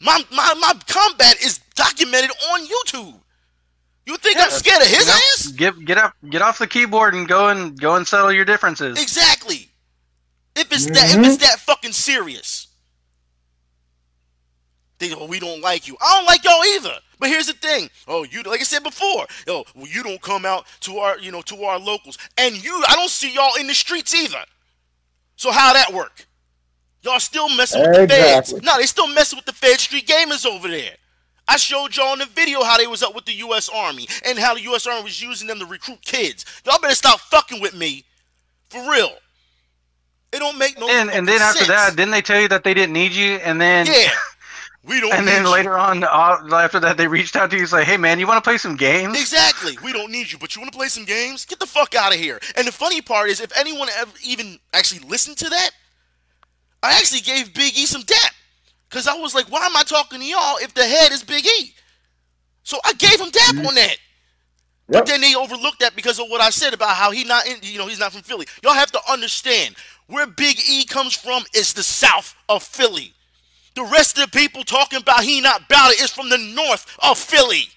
My 0.00 0.22
my 0.30 0.54
my 0.60 0.74
combat 0.86 1.42
is 1.42 1.58
documented 1.74 2.30
on 2.52 2.66
YouTube. 2.66 3.18
You 4.08 4.16
think 4.16 4.38
I'm 4.38 4.50
scared 4.50 4.80
of 4.80 4.88
his 4.88 5.00
You 5.00 5.04
know, 5.04 5.12
ass? 5.12 5.46
Get 5.48 5.84
get 5.84 5.98
up, 5.98 6.14
get 6.30 6.40
off 6.40 6.58
the 6.58 6.66
keyboard 6.66 7.12
and 7.12 7.28
go 7.28 7.48
and 7.48 7.78
go 7.78 7.94
and 7.94 8.08
settle 8.08 8.32
your 8.32 8.46
differences. 8.46 9.00
Exactly. 9.00 9.68
If 10.56 10.72
it's 10.72 10.86
that 10.86 11.10
if 11.10 11.16
mm-hmm. 11.16 11.24
it's 11.24 11.36
that 11.36 11.60
fucking 11.60 11.92
serious. 11.92 12.68
They 14.98 15.12
oh, 15.14 15.26
we 15.26 15.38
don't 15.38 15.60
like 15.60 15.86
you. 15.86 15.96
I 16.00 16.16
don't 16.16 16.24
like 16.24 16.42
y'all 16.42 16.64
either. 16.64 16.98
But 17.18 17.28
here's 17.28 17.48
the 17.48 17.52
thing. 17.52 17.90
Oh, 18.06 18.24
you 18.24 18.42
like 18.44 18.60
I 18.60 18.64
said 18.64 18.82
before. 18.82 19.26
Oh, 19.46 19.64
well, 19.74 19.86
you 19.86 20.02
don't 20.02 20.22
come 20.22 20.46
out 20.46 20.64
to 20.80 20.96
our, 21.00 21.18
you 21.18 21.30
know, 21.30 21.42
to 21.42 21.62
our 21.64 21.78
locals. 21.78 22.16
And 22.38 22.64
you 22.64 22.82
I 22.88 22.94
don't 22.94 23.10
see 23.10 23.34
y'all 23.34 23.56
in 23.60 23.66
the 23.66 23.74
streets 23.74 24.14
either. 24.14 24.42
So 25.36 25.52
how 25.52 25.74
that 25.74 25.92
work? 25.92 26.26
Y'all 27.02 27.20
still 27.20 27.54
messing 27.54 27.82
with 27.82 27.92
the 27.92 28.08
feds. 28.08 28.54
No, 28.62 28.78
they 28.78 28.84
still 28.84 29.08
messing 29.08 29.36
with 29.36 29.44
the 29.44 29.52
Fed 29.52 29.78
Street 29.78 30.06
Gamers 30.06 30.46
over 30.46 30.66
there. 30.66 30.96
I 31.48 31.56
showed 31.56 31.96
y'all 31.96 32.12
in 32.12 32.18
the 32.18 32.26
video 32.26 32.62
how 32.62 32.76
they 32.76 32.86
was 32.86 33.02
up 33.02 33.14
with 33.14 33.24
the 33.24 33.32
U.S. 33.32 33.68
Army 33.68 34.06
and 34.26 34.38
how 34.38 34.54
the 34.54 34.60
U.S. 34.62 34.86
Army 34.86 35.04
was 35.04 35.20
using 35.20 35.48
them 35.48 35.58
to 35.60 35.66
recruit 35.66 36.02
kids. 36.02 36.44
Y'all 36.64 36.78
better 36.78 36.94
stop 36.94 37.20
fucking 37.20 37.60
with 37.60 37.74
me, 37.74 38.04
for 38.68 38.90
real. 38.90 39.10
It 40.30 40.40
don't 40.40 40.58
make 40.58 40.78
no. 40.78 40.88
and 40.88 41.10
and 41.10 41.26
then 41.26 41.40
after 41.40 41.64
sense. 41.64 41.68
that, 41.68 41.96
didn't 41.96 42.10
they 42.10 42.20
tell 42.20 42.40
you 42.40 42.48
that 42.48 42.62
they 42.62 42.74
didn't 42.74 42.92
need 42.92 43.12
you? 43.12 43.36
And 43.36 43.58
then 43.58 43.86
yeah, 43.86 44.10
we 44.84 45.00
don't. 45.00 45.14
and 45.14 45.26
then 45.26 45.44
you. 45.44 45.50
later 45.50 45.78
on, 45.78 46.04
uh, 46.04 46.38
after 46.52 46.78
that, 46.80 46.98
they 46.98 47.08
reached 47.08 47.34
out 47.34 47.48
to 47.50 47.56
you 47.56 47.62
and 47.62 47.70
say, 47.70 47.82
"Hey, 47.82 47.96
man, 47.96 48.18
you 48.18 48.26
want 48.26 48.42
to 48.42 48.46
play 48.46 48.58
some 48.58 48.76
games?" 48.76 49.18
Exactly. 49.18 49.78
We 49.82 49.92
don't 49.94 50.12
need 50.12 50.30
you, 50.30 50.36
but 50.38 50.54
you 50.54 50.60
want 50.60 50.70
to 50.70 50.78
play 50.78 50.88
some 50.88 51.06
games? 51.06 51.46
Get 51.46 51.60
the 51.60 51.66
fuck 51.66 51.94
out 51.94 52.12
of 52.12 52.20
here. 52.20 52.38
And 52.56 52.66
the 52.66 52.72
funny 52.72 53.00
part 53.00 53.30
is, 53.30 53.40
if 53.40 53.56
anyone 53.56 53.88
ever 53.96 54.12
even 54.22 54.58
actually 54.74 55.00
listened 55.08 55.38
to 55.38 55.48
that, 55.48 55.70
I 56.82 56.98
actually 56.98 57.20
gave 57.22 57.54
Big 57.54 57.78
E 57.78 57.86
some 57.86 58.02
dap. 58.02 58.34
Because 58.88 59.06
I 59.06 59.14
was 59.14 59.34
like, 59.34 59.50
why 59.50 59.66
am 59.66 59.76
I 59.76 59.82
talking 59.82 60.20
to 60.20 60.24
y'all 60.24 60.56
if 60.58 60.72
the 60.74 60.84
head 60.84 61.12
is 61.12 61.22
Big 61.22 61.44
E? 61.46 61.74
So 62.62 62.78
I 62.84 62.92
gave 62.94 63.20
him 63.20 63.30
dap 63.30 63.66
on 63.66 63.74
that. 63.74 63.96
But 64.88 65.06
then 65.06 65.20
they 65.20 65.34
overlooked 65.34 65.80
that 65.80 65.94
because 65.94 66.18
of 66.18 66.28
what 66.30 66.40
I 66.40 66.48
said 66.48 66.72
about 66.72 66.96
how 66.96 67.10
he 67.10 67.24
not 67.24 67.46
in, 67.46 67.58
you 67.62 67.78
know, 67.78 67.86
he's 67.86 67.98
not 67.98 68.12
from 68.12 68.22
Philly. 68.22 68.46
Y'all 68.62 68.72
have 68.72 68.90
to 68.92 69.00
understand 69.10 69.74
where 70.06 70.26
Big 70.26 70.58
E 70.66 70.84
comes 70.84 71.14
from 71.14 71.42
is 71.54 71.74
the 71.74 71.82
south 71.82 72.34
of 72.48 72.62
Philly. 72.62 73.12
The 73.74 73.84
rest 73.84 74.18
of 74.18 74.30
the 74.30 74.38
people 74.38 74.64
talking 74.64 75.00
about 75.00 75.22
he 75.22 75.40
not 75.40 75.66
about 75.66 75.92
it 75.92 76.00
is 76.00 76.10
from 76.10 76.30
the 76.30 76.38
north 76.38 76.86
of 77.02 77.18
Philly. 77.18 77.68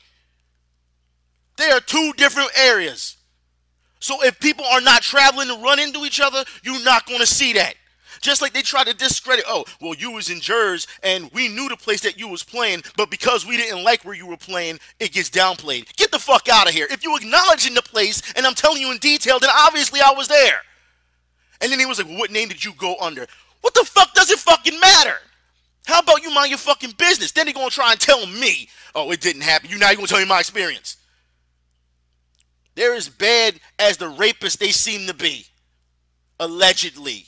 They 1.58 1.69
are 1.69 1.82
two 1.82 2.13
different 2.15 2.50
areas. 2.58 3.17
So 4.00 4.24
if 4.24 4.39
people 4.39 4.65
are 4.65 4.82
not 4.82 5.04
traveling 5.04 5.50
to 5.50 5.58
run 5.58 5.80
into 5.80 6.06
each 6.06 6.19
other, 6.19 6.43
you're 6.63 6.84
not 6.84 7.06
going 7.06 7.19
to 7.19 7.28
see 7.28 7.54
that. 7.54 7.76
Just 8.21 8.41
like 8.41 8.53
they 8.53 8.62
try 8.62 8.84
to 8.84 8.93
discredit, 8.93 9.45
oh, 9.47 9.65
well, 9.81 9.95
you 9.95 10.12
was 10.12 10.29
in 10.29 10.39
Jersey 10.39 10.88
and 11.01 11.29
we 11.34 11.47
knew 11.47 11.67
the 11.67 11.75
place 11.75 12.01
that 12.01 12.19
you 12.19 12.27
was 12.27 12.43
playing, 12.43 12.84
but 12.95 13.10
because 13.10 13.47
we 13.47 13.57
didn't 13.57 13.84
like 13.84 14.05
where 14.05 14.13
you 14.13 14.27
were 14.27 14.38
playing, 14.38 14.79
it 14.99 15.12
gets 15.12 15.29
downplayed. 15.29 15.95
Get 15.95 16.12
the 16.12 16.19
fuck 16.19 16.47
out 16.47 16.67
of 16.67 16.73
here. 16.73 16.88
If 16.89 17.03
you 17.03 17.17
acknowledging 17.17 17.73
the 17.73 17.81
place 17.81 18.21
and 18.36 18.45
I'm 18.45 18.53
telling 18.53 18.79
you 18.79 18.91
in 18.91 18.99
detail, 18.99 19.39
then 19.39 19.49
obviously 19.51 20.01
I 20.01 20.13
was 20.15 20.27
there. 20.27 20.62
And 21.62 21.71
then 21.71 21.79
he 21.79 21.86
was 21.86 21.97
like, 21.97 22.07
well, 22.07 22.19
what 22.19 22.31
name 22.31 22.47
did 22.47 22.63
you 22.63 22.73
go 22.73 22.95
under? 23.01 23.25
What 23.62 23.73
the 23.73 23.84
fuck 23.84 24.13
does 24.13 24.29
it 24.29 24.39
fucking 24.39 24.79
matter? 24.79 25.17
How 25.86 25.99
about 25.99 26.21
you 26.21 26.31
mind 26.31 26.49
your 26.49 26.60
fucking 26.60 26.93
business? 26.97 27.31
Then 27.31 27.45
they're 27.45 27.55
gonna 27.55 27.71
try 27.71 27.91
and 27.91 27.99
tell 27.99 28.25
me, 28.27 28.69
oh, 28.93 29.12
it 29.12 29.21
didn't 29.21 29.41
happen. 29.41 29.69
You 29.69 29.79
now 29.79 29.89
you 29.89 29.95
gonna 29.95 30.07
tell 30.07 30.19
me 30.19 30.25
my 30.25 30.39
experience. 30.39 30.97
They're 32.75 32.93
as 32.93 33.10
bad 33.10 33.60
as 33.79 33.97
the 33.97 34.12
rapists 34.12 34.57
they 34.57 34.71
seem 34.71 35.07
to 35.07 35.13
be. 35.13 35.47
Allegedly. 36.39 37.25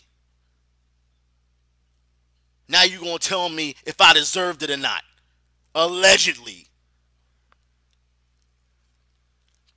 Now 2.69 2.83
you're 2.83 3.01
gonna 3.01 3.19
tell 3.19 3.49
me 3.49 3.75
if 3.85 3.99
I 3.99 4.13
deserved 4.13 4.63
it 4.63 4.69
or 4.69 4.77
not. 4.77 5.01
Allegedly. 5.75 6.67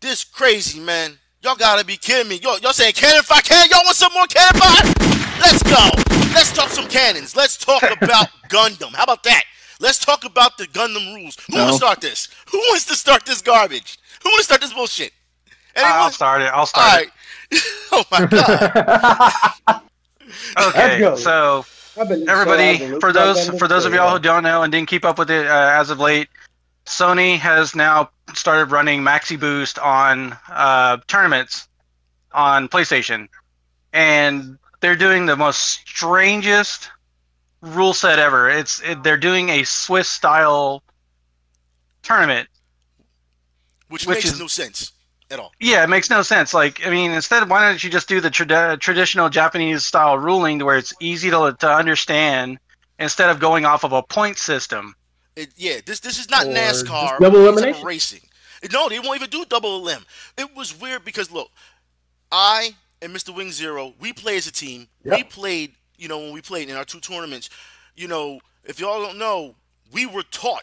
This 0.01 0.25
crazy, 0.25 0.79
man. 0.81 1.19
Y'all 1.43 1.57
gotta 1.57 1.85
be 1.85 1.97
kidding 1.97 2.29
me. 2.29 2.37
Y'all, 2.43 2.59
y'all 2.59 2.73
saying 2.73 2.93
cannon 2.95 3.23
fire 3.23 3.41
cannon? 3.43 3.69
Y'all 3.71 3.85
want 3.85 3.97
some 3.97 4.13
more 4.13 4.27
cannon 4.27 4.61
fire? 4.61 4.93
Let's 5.41 5.63
go. 5.63 5.91
Let's 6.35 6.53
talk 6.53 6.69
some 6.71 6.89
cannons. 6.89 7.35
Let's 7.37 7.57
talk 7.57 7.83
about 8.03 8.29
Gundam. 8.49 8.93
How 8.95 9.05
about 9.05 9.23
that? 9.25 9.43
Let's 9.81 9.99
talk 9.99 10.25
about 10.25 10.57
the 10.59 10.65
Gundam 10.65 11.15
rules. 11.15 11.37
Who 11.51 11.57
No. 11.57 11.65
wants 11.65 11.79
to 11.79 11.85
start 11.85 12.01
this? 12.01 12.29
Who 12.51 12.59
wants 12.59 12.85
to 12.87 12.95
start 12.95 13.27
this 13.27 13.43
garbage? 13.43 13.99
Who 14.23 14.31
wants 14.31 14.47
to 14.49 14.55
start 14.55 14.61
this 14.63 14.73
bullshit? 14.73 15.13
Anyone? 15.75 15.93
I'll 15.95 16.11
start 16.11 16.43
it. 16.43 16.47
I'll 16.47 16.61
All 16.61 16.67
start 16.67 16.87
right. 16.97 17.09
oh 17.93 18.05
my 18.11 18.27
god. 18.27 19.53
it. 19.69 19.83
Okay, 20.59 20.99
go. 20.99 21.15
so 21.15 21.59
I've 21.59 21.65
so 21.65 21.76
everybody 21.97 22.29
out 22.29 22.73
of 22.73 22.79
the 22.79 22.89
loop 22.93 23.01
for 23.01 23.13
those 23.13 23.49
for 23.59 23.69
those 23.69 23.85
of 23.85 23.93
y'all 23.95 24.13
who 24.13 24.19
don't 24.19 24.43
know 24.43 24.63
and 24.63 24.73
didn't 24.73 24.89
keep 24.89 25.05
up 25.05 25.19
with 25.19 25.31
it 25.31 25.47
uh, 25.47 25.73
as 25.75 25.91
of 25.91 25.99
late 25.99 26.29
sony 26.85 27.39
has 27.39 27.75
now 27.75 28.11
started 28.35 28.71
running 28.71 29.03
maxi 29.03 29.39
boost 29.39 29.79
on 29.79 30.37
uh, 30.49 30.97
tournaments 31.07 31.69
on 32.37 32.69
playstation. 32.69 33.29
And 33.93 34.59
they're 34.81 34.97
doing 34.97 35.27
the 35.27 35.37
most 35.37 35.81
strangest 35.89 36.91
rule 37.63 37.95
set 37.95 38.19
ever. 38.19 38.49
It's 38.49 38.81
it, 38.83 39.03
they're 39.03 39.17
doing 39.17 39.49
a 39.49 39.65
swiss 39.65 40.09
style 40.09 40.83
tournament. 42.03 42.49
Which, 43.89 44.07
Which 44.07 44.17
makes 44.19 44.33
is- 44.33 44.39
no 44.41 44.47
sense 44.47 44.93
at 45.31 45.39
all. 45.41 45.53
yeah, 45.61 45.83
it 45.83 45.89
makes 45.89 46.09
no 46.11 46.23
sense. 46.23 46.55
Like, 46.55 46.87
I 46.87 46.91
mean, 46.91 47.11
instead, 47.11 47.49
why 47.49 47.67
don't 47.67 47.83
you 47.83 47.91
just 47.91 48.09
do 48.09 48.21
the 48.21 48.31
trad- 48.31 48.81
traditional 48.81 49.29
Japanese 49.29 49.85
style 49.87 50.19
ruling, 50.19 50.65
where 50.65 50.77
it's 50.77 50.93
easy 51.01 51.31
to 51.31 51.57
to 51.61 51.69
understand, 51.71 52.59
instead 52.99 53.31
of 53.31 53.39
going 53.41 53.65
off 53.65 53.85
of 53.85 53.93
a 53.93 54.03
point 54.03 54.39
system? 54.39 54.95
It, 55.35 55.51
yeah, 55.57 55.81
this 55.85 56.01
this 56.01 56.19
is 56.19 56.31
not 56.31 56.47
Or 56.47 56.51
NASCAR. 56.51 57.19
double 57.19 57.39
or 57.39 57.49
any 57.49 57.57
type 57.57 57.63
elimination. 57.65 57.87
racing. 57.87 58.21
No, 58.73 58.89
they 58.89 58.99
won't 58.99 59.17
even 59.17 59.31
do 59.31 59.45
double 59.45 59.77
elim. 59.77 60.05
It 60.39 60.55
was 60.57 60.79
weird 60.81 61.05
because 61.05 61.31
look, 61.31 61.51
I 62.33 62.75
and 63.03 63.15
Mr. 63.15 63.35
Wing 63.35 63.53
Zero, 63.53 63.93
we 64.01 64.13
play 64.13 64.37
as 64.37 64.47
a 64.47 64.53
team. 64.53 64.89
We 65.05 65.23
played, 65.23 65.73
you 65.99 66.09
know, 66.09 66.19
when 66.19 66.33
we 66.33 66.41
played 66.41 66.69
in 66.71 66.77
our 66.77 66.85
two 66.85 67.01
tournaments. 67.01 67.51
You 67.95 68.09
know, 68.09 68.41
if 68.65 68.81
y'all 68.81 69.03
don't 69.03 69.19
know, 69.19 69.55
we 69.93 70.07
were 70.07 70.23
taught 70.23 70.63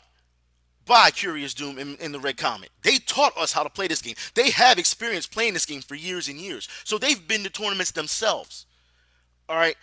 by 0.85 1.11
Curious 1.11 1.53
Doom 1.53 1.77
in, 1.79 1.95
in 1.97 2.11
the 2.11 2.19
Red 2.19 2.37
Comet. 2.37 2.69
They 2.83 2.97
taught 2.97 3.37
us 3.37 3.53
how 3.53 3.63
to 3.63 3.69
play 3.69 3.87
this 3.87 4.01
game. 4.01 4.15
They 4.35 4.49
have 4.51 4.77
experience 4.77 5.27
playing 5.27 5.53
this 5.53 5.65
game 5.65 5.81
for 5.81 5.95
years 5.95 6.27
and 6.27 6.37
years. 6.37 6.67
So 6.83 6.97
they've 6.97 7.25
been 7.27 7.43
to 7.43 7.49
tournaments 7.49 7.91
themselves. 7.91 8.65
All 9.47 9.55
right. 9.55 9.75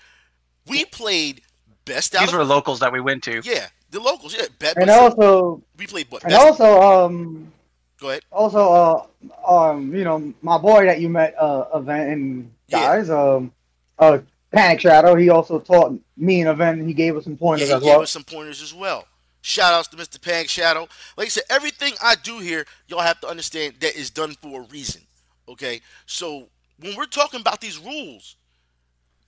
We 0.67 0.85
played 0.85 1.43
best 1.85 2.15
out 2.15 2.21
These 2.23 2.33
of 2.33 2.39
were 2.39 2.45
locals 2.45 2.81
that 2.81 2.93
we 2.93 3.01
went 3.01 3.23
to. 3.25 3.41
yeah, 3.45 3.69
the 3.91 4.01
locals. 4.01 4.35
Yeah, 4.37 4.47
bet, 4.59 4.77
and 4.77 4.87
but- 4.87 4.99
also, 4.99 5.63
we 5.79 5.87
played 5.87 6.07
what? 6.11 6.23
and 6.23 6.31
Best, 6.33 6.61
also, 6.61 6.81
um, 7.07 7.53
go 7.99 8.11
ahead. 8.11 8.23
also, 8.31 9.07
uh, 9.49 9.51
um, 9.51 9.95
you 9.95 10.05
know, 10.05 10.33
my 10.43 10.59
boy 10.59 10.85
that 10.85 11.01
you 11.01 11.09
met, 11.09 11.35
uh, 11.39 11.65
event 11.75 12.11
and 12.13 12.53
Yeah. 12.69 12.81
guys, 12.81 13.11
um, 13.11 13.53
uh, 13.99 14.19
Panic 14.53 14.81
Shadow. 14.81 15.15
He 15.15 15.31
also 15.31 15.59
taught 15.61 15.99
me 16.17 16.41
an 16.43 16.49
event. 16.49 16.81
And 16.81 16.89
he 16.89 16.93
gave 16.95 17.17
us 17.17 17.25
some 17.25 17.37
pointers 17.37 17.69
Yeah, 17.69 17.75
pointers 17.77 17.77
he 17.77 17.77
as 17.77 17.83
gave 17.83 17.97
well. 17.97 18.03
us 18.03 18.11
some 18.11 18.25
pointers 18.25 18.63
as 18.63 18.75
well. 18.75 19.07
Shout 19.43 19.73
outs 19.73 19.89
to 19.89 19.97
Mr. 19.97 20.21
Pang 20.21 20.47
Shadow. 20.47 20.89
Like 21.17 21.27
I 21.27 21.31
said, 21.31 21.45
everything 21.49 21.95
I 22.03 22.15
do 22.15 22.39
here, 22.39 22.67
y'all 22.89 23.01
have 23.01 23.21
to 23.21 23.29
understand 23.29 23.75
that 23.81 23.97
is 23.97 24.11
done 24.11 24.35
for 24.35 24.61
a 24.61 24.65
reason. 24.65 25.03
Okay? 25.49 25.81
So 26.07 26.49
when 26.79 26.95
we're 26.97 27.07
talking 27.07 27.41
about 27.41 27.61
these 27.61 27.79
rules, 27.79 28.37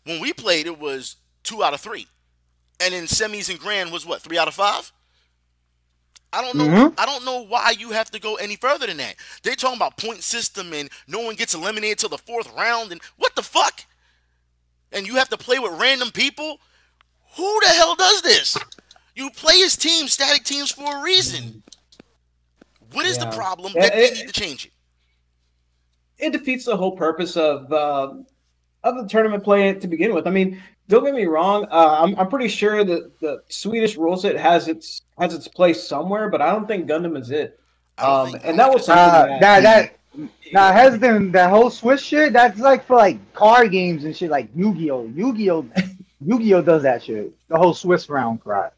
when 0.04 0.20
we 0.20 0.32
played, 0.32 0.66
it 0.66 0.78
was 0.78 1.16
two 1.42 1.62
out 1.62 1.74
of 1.74 1.80
three. 1.80 2.06
And 2.80 2.92
in 2.92 3.04
semis 3.04 3.48
and 3.48 3.58
grand 3.58 3.92
was 3.92 4.04
what, 4.04 4.20
three 4.22 4.38
out 4.38 4.48
of 4.48 4.54
five? 4.54 4.92
I 6.32 6.40
don't 6.42 6.56
know. 6.56 6.66
Mhm. 6.66 6.94
I 6.98 7.04
don't 7.06 7.24
know 7.24 7.40
why 7.40 7.74
you 7.78 7.90
have 7.90 8.10
to 8.10 8.18
go 8.18 8.36
any 8.36 8.56
further 8.56 8.86
than 8.86 8.96
that. 8.98 9.16
They're 9.42 9.54
talking 9.54 9.76
about 9.76 9.98
point 9.98 10.22
system 10.22 10.72
and 10.72 10.90
no 11.06 11.20
one 11.20 11.34
gets 11.34 11.54
eliminated 11.54 11.98
till 11.98 12.08
the 12.08 12.18
fourth 12.18 12.50
round 12.52 12.90
and 12.90 13.00
what 13.16 13.34
the 13.36 13.42
fuck? 13.42 13.84
And 14.92 15.06
you 15.06 15.16
have 15.16 15.28
to 15.28 15.36
play 15.36 15.58
with 15.58 15.72
random 15.80 16.10
people? 16.10 16.58
Who 17.36 17.60
the 17.60 17.68
hell 17.68 17.94
does 17.96 18.22
this? 18.22 18.56
You 19.14 19.30
play 19.30 19.60
as 19.62 19.76
teams, 19.76 20.12
static 20.12 20.44
teams 20.44 20.70
for 20.70 20.98
a 20.98 21.02
reason. 21.02 21.62
What 22.92 23.06
is 23.06 23.16
Yeah. 23.18 23.26
the 23.30 23.36
problem 23.36 23.72
Yeah, 23.74 23.82
that 23.82 23.94
they 23.94 24.10
need 24.10 24.26
to 24.26 24.32
change 24.32 24.66
it? 24.66 24.72
it 26.18 26.30
defeats 26.32 26.64
the 26.64 26.76
whole 26.76 26.92
purpose 26.96 27.36
of 27.36 27.72
uh, 27.72 28.14
of 28.84 28.96
the 28.96 29.06
tournament 29.08 29.44
play 29.44 29.72
to 29.74 29.86
begin 29.88 30.14
with. 30.14 30.26
I 30.26 30.30
mean, 30.30 30.62
don't 30.88 31.04
get 31.04 31.14
me 31.14 31.26
wrong. 31.26 31.66
Uh, 31.70 31.98
I'm 32.00 32.18
I'm 32.18 32.28
pretty 32.28 32.48
sure 32.48 32.84
that 32.84 33.18
the 33.20 33.42
Swedish 33.48 33.96
rule 33.96 34.16
set 34.16 34.36
has 34.36 34.68
its 34.68 35.02
has 35.18 35.34
its 35.34 35.48
place 35.48 35.82
somewhere, 35.86 36.28
but 36.28 36.40
I 36.40 36.50
don't 36.52 36.66
think 36.66 36.86
Gundam 36.88 37.18
is 37.20 37.30
it. 37.30 37.58
Um, 37.98 38.34
and 38.42 38.58
that 38.58 38.72
was 38.72 38.86
something 38.86 39.02
Uh, 39.04 39.38
that, 39.40 39.40
that 39.40 39.62
that 39.62 40.28
now 40.52 40.72
has 40.72 40.98
been 40.98 41.30
that 41.32 41.50
whole 41.50 41.70
Swiss 41.70 42.00
shit. 42.02 42.32
That's 42.32 42.58
like 42.58 42.84
for 42.86 42.96
like 42.96 43.18
card 43.34 43.70
games 43.70 44.04
and 44.04 44.16
shit, 44.16 44.30
like 44.30 44.48
Yu-Gi-Oh. 44.54 45.06
Yu-Gi-Oh. 45.14 45.66
Yu-Gi-Oh 46.24 46.62
does 46.62 46.82
that 46.82 47.02
shit. 47.02 47.32
The 47.48 47.56
whole 47.58 47.74
Swiss 47.74 48.08
round 48.08 48.40
cry. 48.42 48.68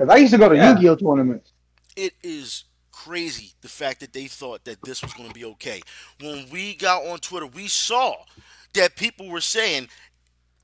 Because 0.00 0.14
I 0.14 0.16
used 0.16 0.32
to 0.32 0.38
go 0.38 0.48
to 0.48 0.56
Yeah. 0.56 0.72
Yu-Gi-Oh 0.72 0.96
tournaments. 0.96 1.52
it 1.94 2.14
is 2.22 2.64
crazy 2.90 3.52
the 3.60 3.68
fact 3.68 4.00
that 4.00 4.14
they 4.14 4.26
thought 4.26 4.64
that 4.64 4.80
this 4.82 5.02
was 5.02 5.12
going 5.12 5.28
to 5.28 5.34
be 5.34 5.44
okay. 5.44 5.82
When 6.20 6.48
we 6.50 6.74
got 6.74 7.04
on 7.04 7.18
Twitter, 7.18 7.46
we 7.46 7.68
saw 7.68 8.14
that 8.74 8.96
people 8.96 9.28
were 9.28 9.42
saying 9.42 9.88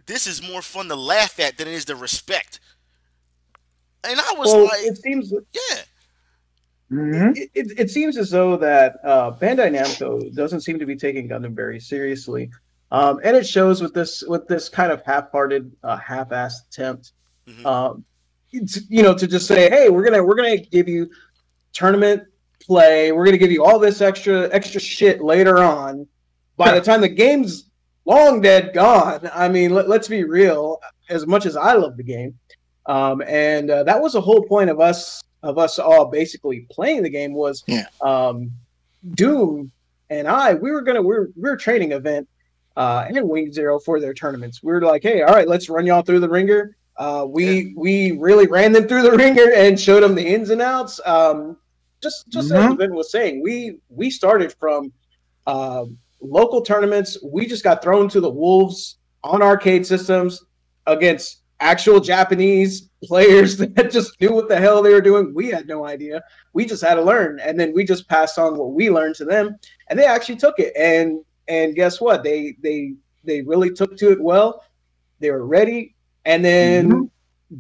this 0.07 0.27
is 0.27 0.41
more 0.41 0.63
fun 0.63 0.89
to 0.89 0.95
laugh 0.97 1.39
at 1.39 1.59
than 1.59 1.69
it 1.69 1.75
is 1.75 1.85
to 1.87 1.97
respect. 1.97 2.61
And 4.05 4.19
I 4.19 4.35
was 4.39 4.55
well, 4.55 4.65
like, 4.65 4.81
it 4.85 4.97
seems 4.97 5.31
yeah, 5.33 5.83
hmm 6.89 7.33
it, 7.37 7.51
it, 7.55 7.79
it 7.79 7.91
seems 7.91 8.17
as 8.17 8.31
though 8.31 8.57
that 8.57 8.97
uh, 9.05 9.33
Bandai 9.33 9.71
Namco 9.77 10.33
doesn't 10.35 10.61
seem 10.63 10.79
to 10.79 10.87
be 10.87 10.97
taking 10.97 11.29
Gundam 11.29 11.55
very 11.55 11.81
seriously, 11.81 12.49
um, 12.93 13.21
and 13.25 13.37
it 13.37 13.47
shows 13.47 13.83
with 13.83 13.93
this 13.93 14.23
with 14.29 14.47
this 14.47 14.69
kind 14.71 14.93
of 14.93 15.03
half-hearted, 15.05 15.73
uh, 15.83 15.97
half-assed 15.99 16.69
attempt. 16.69 17.13
Mhm. 17.49 17.67
Um, 17.67 18.05
you 18.89 19.03
know, 19.03 19.15
to 19.15 19.27
just 19.27 19.47
say, 19.47 19.69
"Hey, 19.71 19.89
we're 19.89 20.05
gonna 20.05 20.23
we're 20.23 20.35
gonna 20.37 20.57
give 20.59 20.89
you 20.89 21.11
tournament 21.73 22.25
play. 22.61 23.13
We're 23.13 23.25
gonna 23.25 23.37
give 23.39 23.53
you 23.53 23.65
all 23.65 23.79
this 23.79 24.01
extra 24.01 24.49
extra 24.53 24.81
shit 24.81 25.23
later 25.23 25.59
on." 25.59 26.07
By 26.57 26.73
the 26.73 26.81
time 26.81 27.01
the 27.03 27.09
game's 27.09 27.71
long 28.07 28.41
dead 28.41 28.73
gone, 28.73 29.29
I 29.35 29.49
mean, 29.49 29.73
let, 29.75 29.89
let's 29.89 30.09
be 30.09 30.25
real. 30.25 30.81
As 31.09 31.27
much 31.27 31.45
as 31.47 31.57
I 31.57 31.75
love 31.75 31.97
the 31.97 32.03
game, 32.03 32.39
um, 32.87 33.23
and 33.27 33.71
uh, 33.71 33.83
that 33.85 34.01
was 34.01 34.15
the 34.15 34.21
whole 34.21 34.43
point 34.45 34.71
of 34.71 34.81
us 34.81 35.23
of 35.43 35.59
us 35.59 35.79
all 35.79 36.07
basically 36.07 36.67
playing 36.71 37.03
the 37.03 37.11
game 37.11 37.33
was 37.35 37.63
Yeah. 37.67 37.87
um, 38.01 38.51
Doom 39.15 39.71
and 40.11 40.27
I. 40.27 40.55
We 40.55 40.73
were 40.73 40.83
gonna 40.83 41.03
we 41.03 41.15
were, 41.15 41.31
we 41.37 41.51
were 41.51 41.57
training 41.57 41.93
event 41.93 42.29
uh, 42.77 43.07
and 43.09 43.29
Wing 43.29 43.53
Zero 43.53 43.79
for 43.79 44.01
their 44.01 44.15
tournaments. 44.15 44.63
We 44.63 44.73
were 44.73 44.81
like, 44.81 45.03
hey, 45.03 45.23
all 45.23 45.35
right, 45.35 45.47
let's 45.49 45.69
run 45.69 45.87
y'all 45.87 46.03
through 46.03 46.21
the 46.21 46.29
ringer. 46.29 46.77
Uh, 46.99 47.27
we 47.29 47.75
we 47.77 48.13
really 48.13 48.47
ran 48.47 48.73
them 48.73 48.89
through 48.89 49.03
the 49.03 49.13
ringer 49.17 49.53
and 49.55 49.79
showed 49.79 50.03
them 50.03 50.15
the 50.15 50.27
ins 50.27 50.51
and 50.51 50.63
outs. 50.63 51.01
Um, 51.05 51.57
just 52.03 52.29
just 52.29 52.51
as 52.51 52.63
Mhm. 52.73 52.79
Vin 52.79 52.95
was 52.95 53.11
saying, 53.11 53.43
we 53.43 53.79
we 53.89 54.11
started 54.11 54.53
from 54.59 54.93
uh, 55.47 55.85
local 56.21 56.61
tournaments. 56.63 57.19
We 57.25 57.47
just 57.47 57.65
got 57.65 57.83
thrown 57.83 58.09
to 58.11 58.21
the 58.21 58.31
wolves 58.31 58.99
on 59.25 59.43
arcade 59.43 59.87
systems 59.87 60.45
against 60.87 61.43
actual 61.61 62.01
Japanese 62.01 62.91
players 63.05 63.57
that 63.75 63.91
just 63.91 64.21
knew 64.21 64.33
what 64.33 64.49
the 64.49 64.57
hell 64.59 64.83
they 64.83 64.93
were 64.93 65.01
doing. 65.01 65.33
We 65.35 65.49
had 65.49 65.67
no 65.67 65.87
idea. 65.87 66.23
We 66.53 66.65
just 66.67 66.83
had 66.83 66.95
to 66.95 67.03
learn, 67.03 67.41
and 67.41 67.59
then 67.59 67.73
we 67.75 67.85
just 67.85 68.09
passed 68.09 68.39
on 68.39 68.57
what 68.59 68.73
we 68.73 68.91
learned 68.91 69.15
to 69.17 69.25
them, 69.25 69.57
and 69.89 69.99
they 69.99 70.07
actually 70.07 70.37
took 70.37 70.59
it. 70.59 70.73
And 70.77 71.25
and 71.49 71.75
guess 71.75 72.01
what? 72.01 72.23
They 72.23 72.57
they 72.63 72.95
they 73.25 73.43
really 73.43 73.71
took 73.73 73.97
to 73.99 74.13
it 74.13 74.21
well. 74.23 74.63
They 75.19 75.31
were 75.31 75.47
ready, 75.47 75.96
and 76.27 76.45
then 76.45 77.11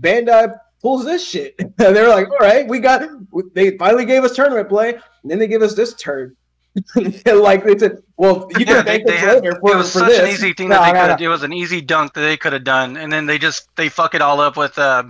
Bandai 0.00 0.55
pulls 0.83 1.05
this 1.07 1.26
shit. 1.26 1.55
and 1.59 1.74
they're 1.76 2.09
like, 2.09 2.29
all 2.31 2.38
right, 2.38 2.68
we 2.68 2.79
got. 2.81 3.09
They 3.55 3.76
finally 3.79 4.05
gave 4.05 4.24
us 4.24 4.37
tournament 4.37 4.68
play, 4.68 4.90
and 5.22 5.31
then 5.31 5.38
they 5.38 5.46
give 5.46 5.62
us 5.62 5.74
this 5.74 5.94
turn. 5.94 6.37
Like 7.24 7.64
they 7.64 7.79
said, 7.79 8.02
well, 8.18 8.48
you 8.50 8.66
Yeah, 8.66 8.66
can 8.66 8.85
they, 8.85 8.90
thank 8.98 9.07
they 9.07 9.14
us 9.14 9.20
had, 9.20 9.35
later 9.37 9.52
it 9.52 9.61
for, 9.61 9.76
was 9.79 9.92
for 9.92 10.00
such 10.00 10.09
this. 10.09 10.18
an 10.20 10.29
easy 10.29 10.52
thing 10.52 10.68
No, 10.68 10.76
that 10.76 10.92
they 10.92 10.92
no, 10.92 11.07
could. 11.14 11.20
no. 11.22 11.26
It 11.26 11.29
was 11.31 11.42
an 11.42 11.52
easy 11.55 11.81
dunk 11.81 12.12
that 12.12 12.20
they 12.20 12.37
could 12.37 12.52
have 12.52 12.64
done, 12.64 12.98
and 12.98 13.11
then 13.11 13.24
they 13.24 13.38
just 13.38 13.68
they 13.76 13.88
fuck 13.88 14.14
it 14.14 14.20
all 14.20 14.40
up 14.40 14.59
with 14.59 14.79
uh, 14.79 15.05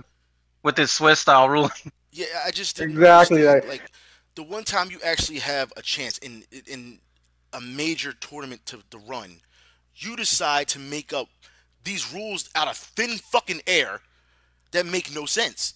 with 0.63 0.77
this 0.77 0.91
Swiss 0.93 1.19
style 1.19 1.49
ruling. 1.49 1.71
Yeah, 2.13 2.25
I 2.45 2.49
just 2.51 2.77
didn't 2.77 2.91
Exactly, 2.93 3.45
understand, 3.47 3.69
like- 3.69 3.81
like 3.81 3.91
the 4.35 4.43
one 4.43 4.63
time 4.63 4.89
you 4.89 4.99
actually 5.03 5.37
have 5.39 5.71
a 5.77 5.81
chance 5.83 6.17
in 6.19 6.45
in 6.65 6.99
a 7.53 7.59
major 7.61 8.13
tournament 8.13 8.65
to, 8.67 8.79
to 8.91 8.97
run, 8.97 9.41
you 9.95 10.15
decide 10.15 10.67
to 10.69 10.79
make 10.79 11.11
up 11.13 11.27
these 11.87 12.13
rules 12.13 12.49
out 12.53 12.67
of 12.67 12.77
thin 12.77 13.17
fucking 13.17 13.61
air 13.65 14.01
that 14.71 14.85
make 14.85 15.15
no 15.15 15.25
sense. 15.25 15.73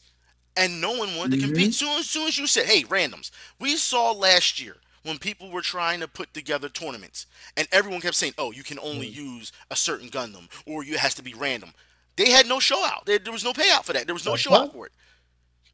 And 0.58 0.82
no 0.82 0.92
one 0.92 1.16
wanted 1.16 1.32
to 1.32 1.38
mm-hmm. 1.38 1.46
compete. 1.48 1.74
Soon 1.74 1.98
as 1.98 2.10
soon 2.10 2.28
as 2.28 2.38
you 2.38 2.46
said, 2.46 2.66
"Hey, 2.66 2.84
randoms," 2.84 3.32
we 3.58 3.78
saw 3.78 4.12
last 4.12 4.62
year 4.62 4.76
when 5.04 5.18
people 5.18 5.50
were 5.50 5.62
trying 5.62 6.02
to 6.02 6.08
put 6.10 6.34
together 6.34 6.68
tournaments, 6.68 7.26
and 7.56 7.70
everyone 7.72 8.02
kept 8.02 8.16
saying, 8.16 8.34
"Oh, 8.38 8.52
you 8.52 8.62
can 8.62 8.78
only 8.80 9.08
mm. 9.08 9.16
use 9.16 9.54
a 9.72 9.78
certain 9.78 10.10
Gundam, 10.10 10.50
or 10.66 10.84
you 10.84 10.96
it 10.96 11.00
has 11.00 11.16
to 11.16 11.24
be 11.24 11.34
random." 11.34 11.74
They 12.18 12.30
had 12.30 12.48
no 12.48 12.60
show 12.60 12.86
out. 12.86 13.06
There, 13.06 13.18
there 13.18 13.32
was 13.32 13.46
no 13.46 13.54
payout 13.54 13.86
for 13.86 13.94
that. 13.94 14.06
There 14.06 14.14
was 14.14 14.26
no 14.26 14.36
show 14.36 14.54
out 14.54 14.74
for 14.74 14.88
it. 14.88 14.92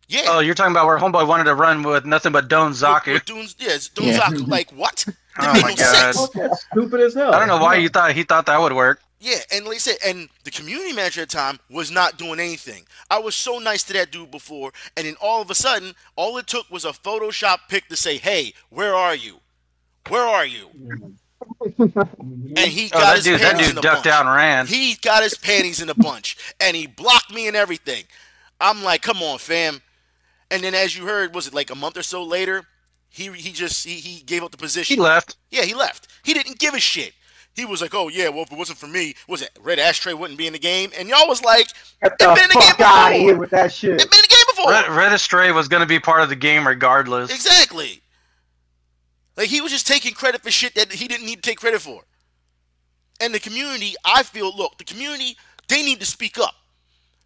Yeah. 0.07 0.25
Oh, 0.27 0.39
you're 0.39 0.55
talking 0.55 0.71
about 0.71 0.85
where 0.85 0.99
Homeboy 0.99 1.27
wanted 1.27 1.45
to 1.45 1.55
run 1.55 1.81
with 1.81 2.05
nothing 2.05 2.31
but 2.31 2.47
Don 2.47 2.71
Zaku. 2.71 3.13
With 3.13 3.25
Dune, 3.25 3.47
yeah, 3.57 3.71
it's 3.71 3.89
Dune 3.89 4.09
Yeah. 4.09 4.19
Zaku. 4.19 4.47
Like 4.47 4.71
what? 4.71 5.05
That 5.37 5.49
Oh 5.49 5.53
made 5.53 5.61
my 5.61 5.69
no 5.69 5.75
God. 5.75 6.15
sense. 6.15 6.29
That's 6.29 6.65
stupid 6.71 6.99
as 6.99 7.13
hell. 7.13 7.31
I 7.31 7.37
don't 7.37 7.47
know 7.47 7.59
why 7.59 7.75
you 7.75 7.89
thought 7.89 8.11
he 8.11 8.23
thought 8.23 8.47
that 8.47 8.59
would 8.59 8.73
work. 8.73 9.01
Yeah, 9.19 9.39
and 9.51 9.65
like 9.65 9.75
I 9.75 9.79
said, 9.79 9.97
and 10.05 10.29
the 10.43 10.51
community 10.51 10.93
manager 10.93 11.21
at 11.23 11.29
the 11.29 11.37
time 11.37 11.59
was 11.71 11.89
not 11.89 12.17
doing 12.17 12.39
anything. 12.39 12.83
I 13.09 13.19
was 13.19 13.35
so 13.35 13.57
nice 13.59 13.83
to 13.85 13.93
that 13.93 14.11
dude 14.11 14.29
before, 14.31 14.71
and 14.95 15.07
then 15.07 15.15
all 15.21 15.41
of 15.41 15.49
a 15.49 15.55
sudden, 15.55 15.95
all 16.15 16.37
it 16.37 16.45
took 16.47 16.69
was 16.69 16.85
a 16.85 16.89
Photoshop 16.91 17.59
pic 17.69 17.87
to 17.87 17.95
say, 17.95 18.17
"Hey, 18.17 18.53
where 18.69 18.93
are 18.93 19.15
you? 19.15 19.39
Where 20.09 20.23
are 20.25 20.45
you?" 20.45 20.69
And 22.57 22.59
he 22.71 22.89
Oh, 22.93 22.99
got 22.99 23.15
that 23.15 23.15
his 23.15 23.25
dude, 23.25 23.39
that 23.41 23.53
panties 23.53 23.69
in 23.69 23.75
dude 23.75 23.77
a 23.77 23.81
ducked 23.81 24.03
bunch. 24.03 24.13
out 24.13 24.25
and 24.25 24.35
ran. 24.35 24.67
He 24.67 24.95
got 24.95 25.23
his 25.23 25.35
panties 25.35 25.81
in 25.81 25.89
a 25.89 25.95
bunch, 25.95 26.37
and 26.59 26.75
he 26.75 26.87
blocked 26.87 27.31
me 27.33 27.47
and 27.47 27.55
everything. 27.55 28.03
I'm 28.59 28.83
like, 28.83 29.01
come 29.03 29.21
on, 29.21 29.37
fam. 29.39 29.81
And 30.49 30.63
then, 30.63 30.73
as 30.73 30.95
you 30.97 31.05
heard, 31.05 31.35
was 31.35 31.47
it 31.47 31.53
like 31.53 31.69
a 31.69 31.75
month 31.75 31.97
or 31.97 32.03
so 32.03 32.23
later? 32.23 32.63
He 33.09 33.31
he 33.31 33.51
just 33.51 33.85
he, 33.85 33.95
he 33.95 34.23
gave 34.23 34.43
up 34.43 34.51
the 34.51 34.57
position. 34.57 34.95
He 34.95 35.01
left. 35.01 35.37
Yeah, 35.51 35.63
he 35.63 35.73
left. 35.73 36.07
He 36.23 36.33
didn't 36.33 36.59
give 36.59 36.73
a 36.73 36.79
shit. 36.79 37.13
He 37.57 37.65
was 37.65 37.81
like, 37.81 37.95
"Oh 37.95 38.07
yeah, 38.07 38.29
well, 38.29 38.43
if 38.43 38.51
it 38.51 38.57
wasn't 38.57 38.77
for 38.77 38.85
me, 38.85 39.15
was 39.27 39.41
it 39.41 39.49
Red 39.59 39.79
Astray 39.79 40.13
wouldn't 40.13 40.37
be 40.37 40.45
in 40.45 40.53
the 40.53 40.59
game?" 40.59 40.91
And 40.95 41.09
y'all 41.09 41.27
was 41.27 41.43
like, 41.43 41.67
Get 42.03 42.13
"It 42.13 42.19
been 42.19 42.35
the 42.35 42.43
in 42.43 42.49
the 42.49 42.53
game 42.53 42.61
fuck 42.61 42.81
out 42.81 43.11
of 43.11 43.17
here 43.17 43.35
with 43.35 43.49
that 43.49 43.73
shit. 43.73 43.99
It 43.99 44.11
been 44.11 44.19
in 44.19 44.21
the 44.21 44.27
game 44.27 44.55
before." 44.55 44.71
Red, 44.71 44.89
Red 44.89 45.11
Astray 45.11 45.51
was 45.51 45.67
going 45.67 45.81
to 45.81 45.87
be 45.87 45.99
part 45.99 46.21
of 46.21 46.29
the 46.29 46.35
game 46.35 46.67
regardless. 46.67 47.33
Exactly. 47.33 48.03
Like 49.35 49.47
he 49.47 49.59
was 49.59 49.71
just 49.71 49.87
taking 49.87 50.13
credit 50.13 50.43
for 50.43 50.51
shit 50.51 50.75
that 50.75 50.91
he 50.91 51.07
didn't 51.07 51.25
need 51.25 51.37
to 51.37 51.49
take 51.49 51.57
credit 51.57 51.81
for. 51.81 52.03
And 53.19 53.33
the 53.33 53.39
community, 53.39 53.95
I 54.05 54.21
feel, 54.21 54.55
look, 54.55 54.77
the 54.77 54.83
community, 54.83 55.35
they 55.67 55.81
need 55.81 55.99
to 55.99 56.05
speak 56.05 56.37
up. 56.37 56.53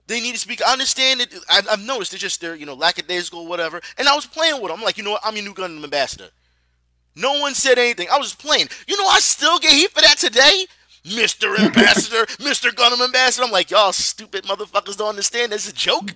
They 0.08 0.22
need 0.22 0.32
to 0.32 0.39
speak. 0.39 0.62
I 0.65 0.72
understand 0.72 1.20
it. 1.20 1.36
I've, 1.50 1.67
I've 1.70 1.86
noticed 1.86 2.13
it's 2.13 2.22
just 2.22 2.39
they're, 2.39 2.56
you 2.56 2.65
know, 2.65 2.74
lackadaisical, 2.74 3.48
whatever. 3.48 3.82
And 3.98 4.08
I 4.08 4.15
was 4.15 4.26
playing 4.26 4.62
with 4.62 4.72
them. 4.72 4.80
I'm 4.80 4.84
like, 4.84 4.98
you 4.98 5.04
know 5.04 5.12
what? 5.12 5.22
I'm 5.26 5.36
your 5.36 5.44
new 5.44 5.54
Gundam 5.54 5.84
ambassador. 5.84 6.30
No 7.15 7.39
one 7.39 7.54
said 7.54 7.78
anything. 7.78 8.08
I 8.12 8.17
was 8.17 8.28
just 8.32 8.39
playing. 8.39 8.67
You 8.88 8.97
know, 8.97 9.08
I 9.08 9.19
still 9.19 9.60
get 9.60 9.71
heat 9.74 9.91
for 9.91 10.02
that 10.02 10.17
today. 10.17 10.65
Mr. 11.06 11.58
Ambassador, 11.60 12.26
Mr. 12.38 12.69
Gundam 12.71 13.04
Ambassador. 13.04 13.45
I'm 13.45 13.52
like, 13.52 13.71
y'all 13.71 13.91
stupid 13.91 14.43
motherfuckers 14.45 14.97
don't 14.97 15.10
understand. 15.10 15.52
That's 15.52 15.67
a 15.69 15.74
joke. 15.74 16.13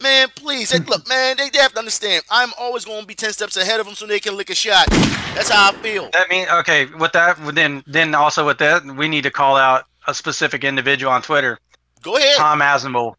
Man, 0.00 0.28
please. 0.36 0.70
Hey, 0.70 0.78
look, 0.78 1.08
man, 1.08 1.36
they, 1.36 1.50
they 1.50 1.58
have 1.58 1.72
to 1.72 1.78
understand. 1.78 2.22
I'm 2.30 2.50
always 2.58 2.84
going 2.84 3.00
to 3.00 3.06
be 3.06 3.14
10 3.14 3.32
steps 3.32 3.56
ahead 3.56 3.80
of 3.80 3.86
them 3.86 3.94
so 3.94 4.06
they 4.06 4.20
can 4.20 4.36
lick 4.36 4.50
a 4.50 4.54
shot. 4.54 4.86
That's 5.34 5.48
how 5.50 5.70
I 5.70 5.72
feel. 5.74 6.08
That 6.12 6.28
mean 6.30 6.46
okay 6.48 6.86
with 6.86 7.12
that 7.12 7.36
then 7.54 7.82
then 7.86 8.14
also 8.14 8.46
with 8.46 8.58
that 8.58 8.84
we 8.84 9.08
need 9.08 9.22
to 9.22 9.30
call 9.30 9.56
out 9.56 9.86
a 10.06 10.14
specific 10.14 10.62
individual 10.64 11.12
on 11.12 11.22
Twitter, 11.22 11.58
Go 12.02 12.16
ahead. 12.16 12.36
Tom 12.36 12.60
Asimov. 12.60 13.14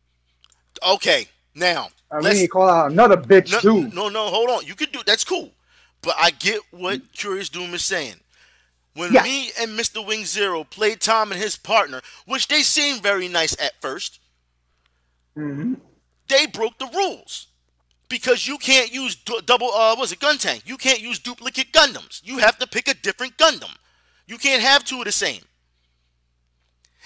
Okay, 0.87 1.27
now. 1.55 1.89
I 2.11 2.15
mean, 2.15 2.23
let's- 2.23 2.41
you 2.41 2.47
call 2.49 2.67
out 2.69 2.91
another 2.91 3.17
bitch 3.17 3.51
No, 3.51 3.59
too. 3.59 3.89
no, 3.93 4.09
no, 4.09 4.27
hold 4.27 4.49
on. 4.49 4.65
You 4.65 4.75
could 4.75 4.91
do 4.91 5.01
that's 5.05 5.23
cool. 5.23 5.51
But 6.01 6.15
I 6.17 6.31
get 6.31 6.61
what 6.71 7.11
Curious 7.13 7.49
Doom 7.49 7.73
is 7.73 7.83
saying. 7.83 8.19
When 8.93 9.13
Yeah. 9.13 9.23
me 9.23 9.51
and 9.59 9.77
Mr. 9.77 10.05
Wing 10.05 10.25
Zero 10.25 10.63
played 10.63 11.01
Tom 11.01 11.31
and 11.31 11.41
his 11.41 11.55
partner, 11.55 12.01
which 12.25 12.47
they 12.47 12.63
seemed 12.63 13.03
very 13.03 13.27
nice 13.27 13.55
at 13.59 13.79
1st 13.81 14.19
Mhm. 15.37 15.79
they 16.27 16.45
broke 16.47 16.77
the 16.79 16.87
rules. 16.87 17.47
Because 18.07 18.47
you 18.47 18.57
can't 18.57 18.91
use 18.91 19.15
du- 19.15 19.41
double, 19.43 19.71
uh, 19.71 19.89
what 19.91 19.99
was 19.99 20.11
it, 20.11 20.19
gun 20.19 20.39
tank. 20.39 20.63
You 20.65 20.77
can't 20.77 20.99
use 20.99 21.19
duplicate 21.19 21.71
Gundams. 21.71 22.21
You 22.23 22.39
have 22.39 22.57
to 22.57 22.65
pick 22.65 22.87
a 22.87 22.95
different 22.95 23.37
Gundam. 23.37 23.77
You 24.25 24.39
can't 24.39 24.63
have 24.63 24.83
two 24.83 24.99
of 24.99 25.05
the 25.05 25.11
same. 25.11 25.47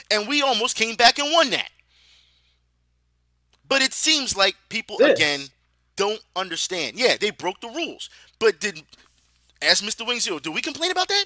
And 0.09 0.27
we 0.27 0.41
almost 0.41 0.77
came 0.77 0.95
back 0.95 1.19
and 1.19 1.31
won 1.31 1.49
that. 1.49 1.71
But 3.67 3.81
it 3.81 3.93
seems 3.93 4.35
like 4.37 4.55
people, 4.69 4.97
This. 4.97 5.17
again, 5.17 5.49
don't 5.95 6.21
understand. 6.35 6.97
Yeah, 6.97 7.17
they 7.17 7.31
broke 7.31 7.59
the 7.61 7.69
rules. 7.69 8.09
But 8.39 8.59
did, 8.59 8.81
ask 9.61 9.83
Mr. 9.83 10.05
Wing 10.05 10.19
Zero, 10.19 10.39
did 10.39 10.53
we 10.53 10.61
complain 10.61 10.91
about 10.91 11.07
that? 11.07 11.25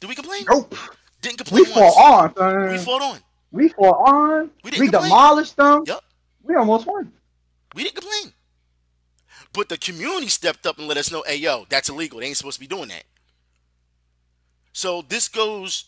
Did 0.00 0.08
we 0.08 0.14
complain? 0.14 0.44
Nope. 0.48 0.74
Didn't 1.22 1.38
complain 1.38 1.64
We 1.64 1.70
fought 1.70 1.96
on, 1.96 2.36
son. 2.36 2.72
We 2.72 2.78
fought 2.78 3.02
on. 3.02 3.18
We 3.52 3.68
fought 3.68 4.08
on. 4.08 4.50
We 4.64 4.70
We, 4.78 4.88
demolished 4.88 5.56
them. 5.56 5.84
Yep. 5.86 6.00
We 6.42 6.54
almost 6.54 6.86
won. 6.86 7.12
We 7.74 7.84
didn't 7.84 7.96
complain. 7.96 8.32
But 9.52 9.68
the 9.68 9.78
community 9.78 10.28
stepped 10.28 10.66
up 10.66 10.78
and 10.78 10.86
let 10.86 10.96
us 10.98 11.10
know, 11.10 11.24
hey, 11.26 11.36
yo, 11.36 11.64
that's 11.68 11.88
illegal. 11.88 12.20
They 12.20 12.26
ain't 12.26 12.36
supposed 12.36 12.56
to 12.56 12.60
be 12.60 12.66
doing 12.66 12.88
that. 12.88 13.04
So 14.72 15.02
this 15.02 15.28
goes 15.28 15.86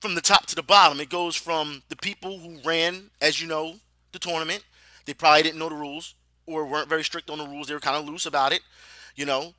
from 0.00 0.14
the 0.16 0.20
top 0.20 0.46
to 0.46 0.56
the 0.56 0.62
bottom. 0.62 1.00
It 1.00 1.08
goes 1.08 1.36
from 1.36 1.82
the 1.88 1.96
people 1.96 2.38
who 2.38 2.58
ran, 2.64 3.10
as 3.20 3.40
you 3.40 3.46
know, 3.46 3.76
the 4.12 4.18
tournament. 4.18 4.64
They 5.04 5.14
probably 5.14 5.44
didn't 5.44 5.58
know 5.58 5.68
the 5.68 5.76
rules 5.76 6.14
or 6.46 6.66
weren't 6.66 6.88
very 6.88 7.04
strict 7.04 7.30
on 7.30 7.38
the 7.38 7.46
rules. 7.46 7.68
They 7.68 7.74
were 7.74 7.80
kind 7.80 7.96
of 7.96 8.08
loose 8.08 8.26
about 8.26 8.52
it, 8.52 8.62
you 9.14 9.24
know. 9.24 9.54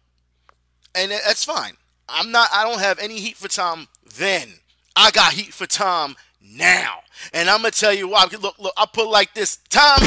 And 0.95 1.11
that's 1.11 1.43
fine. 1.43 1.73
I'm 2.09 2.31
not, 2.31 2.49
I 2.53 2.63
don't 2.63 2.79
have 2.79 2.99
any 2.99 3.19
heat 3.19 3.35
for 3.35 3.47
Tom 3.47 3.87
then. 4.15 4.49
I 4.95 5.11
got 5.11 5.33
heat 5.33 5.53
for 5.53 5.67
Tom 5.67 6.15
now. 6.41 6.99
And 7.33 7.49
I'm 7.49 7.61
to 7.63 7.71
tell 7.71 7.93
you 7.93 8.07
why. 8.07 8.25
Look, 8.39 8.57
look, 8.57 8.73
I 8.77 8.85
put 8.91 9.09
like 9.09 9.33
this. 9.33 9.57
Tom, 9.69 9.99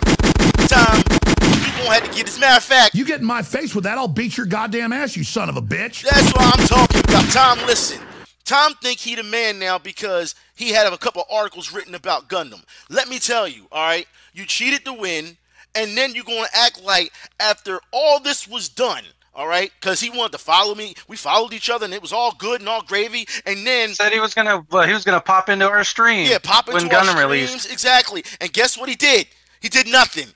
Tom, 0.69 0.99
you 0.99 1.73
going 1.73 1.87
to 1.87 1.93
have 1.93 2.05
to 2.05 2.17
get 2.17 2.27
this. 2.27 2.39
Matter 2.41 2.57
of 2.57 2.65
fact, 2.65 2.95
You 2.95 3.05
get 3.05 3.21
in 3.21 3.27
my 3.27 3.43
face 3.43 3.75
with 3.75 3.85
that, 3.85 3.99
I'll 3.99 4.09
beat 4.09 4.37
your 4.37 4.47
goddamn 4.47 4.93
ass, 4.93 5.17
you 5.17 5.25
son 5.25 5.49
of 5.49 5.57
a 5.57 5.63
bitch. 5.63 6.03
That's 6.03 6.33
what 6.33 6.59
I'm 6.59 6.67
talking 6.67 7.01
about. 7.01 7.25
Tom, 7.31 7.59
listen. 7.67 8.01
Tom 8.45 8.75
think 8.83 8.99
he 8.99 9.15
the 9.15 9.23
man 9.23 9.61
now 9.61 9.79
because 9.79 10.35
he 10.57 10.71
had 10.71 10.93
a 10.93 10.99
couple 10.99 11.23
articles 11.31 11.73
written 11.73 11.95
about 11.95 12.29
Gundam. 12.29 12.65
Let 12.89 13.09
me 13.09 13.21
tell 13.21 13.47
you, 13.47 13.67
all 13.71 13.87
right? 13.87 14.09
You 14.33 14.45
cheated 14.45 14.85
to 14.87 14.93
win, 14.93 15.37
and 15.77 15.97
then 15.97 16.15
you're 16.15 16.25
going 16.25 16.45
to 16.45 16.57
act 16.57 16.83
like 16.83 17.13
after 17.39 17.81
all 17.93 18.19
this 18.19 18.49
was 18.49 18.69
done, 18.69 19.05
all 19.41 19.49
right? 19.49 19.73
Because 19.81 20.01
he 20.01 20.11
wanted 20.11 20.33
to 20.33 20.39
follow 20.39 20.75
me. 20.75 20.95
We 21.09 21.17
followed 21.17 21.55
each 21.55 21.71
other, 21.71 21.87
and 21.87 21.95
it 21.95 22.03
was 22.03 22.13
all 22.13 22.33
good 22.39 22.61
and 22.61 22.69
all 22.69 22.83
gravy. 22.83 23.27
And 23.47 23.67
then 23.67 23.95
Said 23.95 24.13
he 24.13 24.21
was 24.21 24.35
gonna 24.35 24.65
well, 24.71 24.87
he 24.87 24.93
was 24.93 25.03
gonna 25.03 25.21
pop 25.21 25.49
into 25.49 25.67
our 25.67 25.83
stream. 25.83 26.27
yeah, 26.31 26.39
pop 26.39 26.69
into 26.69 26.85
when 26.85 26.95
our 26.95 27.01
Gundam 27.03 27.07
streams. 27.13 27.25
released. 27.25 27.73
Exactly. 27.73 28.23
And 28.41 28.53
guess 28.53 28.77
what 28.77 28.91
he 28.91 28.95
did? 28.97 29.27
He 29.61 29.71
did 29.71 29.89
nothing. 29.89 30.27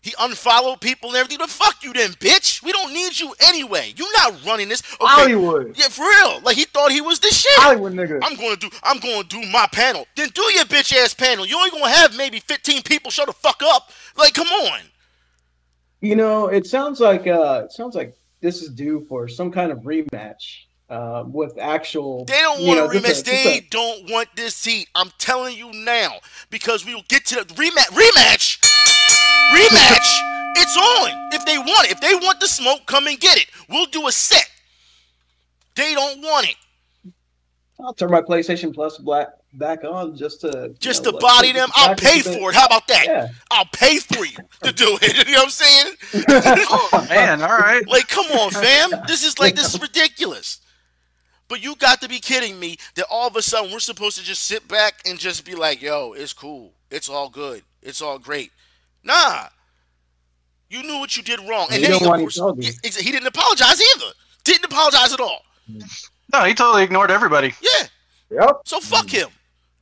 He 0.00 0.12
unfollowed 0.18 0.80
people 0.80 1.10
and 1.10 1.16
everything. 1.18 1.38
But 1.38 1.50
fuck 1.50 1.82
you 1.84 1.92
then, 1.92 2.10
bitch. 2.12 2.62
We 2.62 2.72
don't 2.72 2.92
need 2.92 3.18
you 3.18 3.34
anyway. 3.40 3.92
You're 3.96 4.12
not 4.16 4.44
running 4.44 4.68
this. 4.68 4.82
Okay. 4.94 4.96
Hollywood. 5.06 5.76
Yeah, 5.76 5.88
for 5.88 6.02
real. 6.02 6.40
Like 6.40 6.56
he 6.56 6.64
thought 6.64 6.90
he 6.90 7.00
was 7.00 7.20
the 7.20 7.28
shit. 7.28 7.52
Hollywood 7.56 7.92
nigga. 7.92 8.18
I'm 8.22 8.36
gonna 8.36 8.56
do 8.56 8.70
I'm 8.82 8.98
gonna 8.98 9.24
do 9.24 9.40
my 9.52 9.68
panel. 9.72 10.06
Then 10.16 10.30
do 10.34 10.42
your 10.54 10.64
bitch 10.64 10.92
ass 10.94 11.14
panel. 11.14 11.46
You 11.46 11.56
only 11.56 11.70
gonna 11.70 11.88
have 11.90 12.16
maybe 12.16 12.40
15 12.40 12.82
people 12.82 13.12
show 13.12 13.24
the 13.26 13.32
fuck 13.32 13.62
up. 13.64 13.90
Like, 14.16 14.34
come 14.34 14.48
on. 14.48 14.80
You 16.00 16.14
know, 16.16 16.46
it 16.46 16.66
sounds 16.66 17.00
like 17.00 17.26
uh, 17.26 17.62
it 17.64 17.72
sounds 17.72 17.94
like 17.96 18.16
this 18.40 18.62
is 18.62 18.70
due 18.70 19.04
for 19.08 19.28
some 19.28 19.50
kind 19.50 19.72
of 19.72 19.80
rematch 19.80 20.64
uh, 20.90 21.24
with 21.26 21.58
actual. 21.58 22.24
They 22.24 22.40
don't 22.40 22.60
you 22.60 22.68
want 22.68 22.78
know, 22.80 22.86
a 22.86 22.88
rematch. 22.88 23.02
just 23.02 23.26
They 23.26 23.66
don't 23.70 24.10
want 24.10 24.28
this 24.36 24.64
heat. 24.64 24.88
I'm 24.94 25.10
telling 25.18 25.56
you 25.56 25.72
now. 25.72 26.14
Because 26.50 26.86
we 26.86 26.94
will 26.94 27.04
get 27.08 27.26
to 27.26 27.36
the 27.36 27.54
rematch 27.54 27.90
rematch. 27.90 28.58
Rematch. 29.52 30.18
It's 30.56 30.76
on. 30.76 31.30
If 31.32 31.44
they 31.44 31.58
want 31.58 31.86
it. 31.86 31.92
If 31.92 32.00
they 32.00 32.14
want 32.14 32.40
the 32.40 32.48
smoke, 32.48 32.86
come 32.86 33.06
and 33.06 33.18
get 33.18 33.36
it. 33.36 33.46
We'll 33.68 33.86
do 33.86 34.06
a 34.08 34.12
set. 34.12 34.48
They 35.74 35.94
don't 35.94 36.20
want 36.22 36.48
it. 36.48 36.56
I'll 37.80 37.94
turn 37.94 38.10
my 38.10 38.20
PlayStation 38.22 38.74
Plus 38.74 38.98
black 38.98 39.28
back 39.52 39.84
on 39.84 40.16
just 40.16 40.40
to 40.40 40.74
Just 40.80 41.04
you 41.04 41.12
to 41.12 41.18
body 41.18 41.52
them. 41.52 41.68
I'll 41.74 41.94
pay 41.94 42.20
for 42.22 42.50
it. 42.50 42.54
How 42.56 42.66
about 42.66 42.86
that? 42.88 43.04
Yeah. 43.06 43.28
I'll 43.52 43.66
pay 43.72 43.98
for 43.98 44.24
you 44.24 44.36
to 44.64 44.72
do 44.72 44.98
it. 45.00 45.16
You 45.28 45.34
know 45.34 45.40
what 45.40 45.44
I'm 45.44 45.50
saying? 45.50 45.94
Oh 46.70 47.06
man, 47.08 47.40
all 47.42 47.56
right. 47.58 47.86
Like, 47.86 48.08
come 48.08 48.26
on, 48.26 48.50
fam. 48.50 48.90
This 49.06 49.24
is 49.24 49.38
like 49.38 49.54
this 49.54 49.74
is 49.74 49.80
ridiculous. 49.88 50.60
But 51.48 51.62
you 51.62 51.76
got 51.76 52.00
to 52.02 52.08
be 52.08 52.18
kidding 52.18 52.58
me 52.58 52.76
that 52.96 53.06
all 53.10 53.28
of 53.28 53.36
a 53.36 53.42
sudden 53.42 53.70
we're 53.72 53.78
supposed 53.78 54.18
to 54.18 54.24
just 54.24 54.42
sit 54.44 54.68
back 54.68 55.00
and 55.06 55.18
just 55.18 55.46
be 55.46 55.54
like, 55.54 55.80
yo, 55.80 56.12
it's 56.14 56.32
cool. 56.32 56.72
It's 56.90 57.08
all 57.08 57.28
good. 57.30 57.62
It's 57.82 58.02
all 58.02 58.18
great. 58.18 58.50
Nah. 59.04 59.44
You 60.68 60.82
knew 60.82 60.98
what 60.98 61.16
you 61.16 61.22
did 61.22 61.40
wrong, 61.48 61.68
and 61.70 61.76
He 61.80 61.82
then 61.82 61.92
didn't 61.92 62.12
of 62.12 62.20
course, 62.20 62.34
to 62.34 62.40
tell 62.40 62.56
you. 62.56 62.62
yeah, 62.64 62.70
exa- 62.90 63.00
he 63.00 63.10
didn't 63.12 63.28
apologize 63.28 63.80
either. 63.80 64.12
Didn't 64.44 64.66
apologize 64.66 65.14
at 65.14 65.20
all. 65.20 65.40
Mm. 65.70 66.10
No, 66.32 66.44
he 66.44 66.54
totally 66.54 66.84
ignored 66.84 67.10
everybody. 67.10 67.54
Yeah. 67.60 67.86
Yep. 68.30 68.60
So 68.64 68.80
fuck 68.80 69.08
him. 69.08 69.28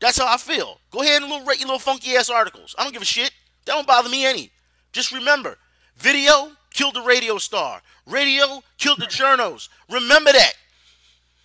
That's 0.01 0.19
how 0.19 0.33
I 0.33 0.37
feel. 0.37 0.81
Go 0.91 1.03
ahead 1.03 1.23
and 1.23 1.31
little 1.31 1.47
rate 1.47 1.59
your 1.59 1.69
little 1.69 1.79
funky 1.79 2.15
ass 2.17 2.31
articles. 2.31 2.75
I 2.79 2.85
don't 2.85 2.93
give 2.93 3.03
a 3.03 3.07
shit. 3.07 3.33
That 3.65 3.73
don't 3.73 3.87
bother 3.87 4.09
me 4.09 4.25
any. 4.25 4.53
Just 4.93 5.13
remember, 5.13 5.59
video 5.97 6.53
killed 6.73 6.95
the 6.95 7.03
radio 7.03 7.39
star. 7.39 7.83
Radio 8.07 8.63
killed 8.79 9.01
the 9.01 9.07
journos. 9.07 9.69
Remember 9.91 10.31
that. 10.33 10.53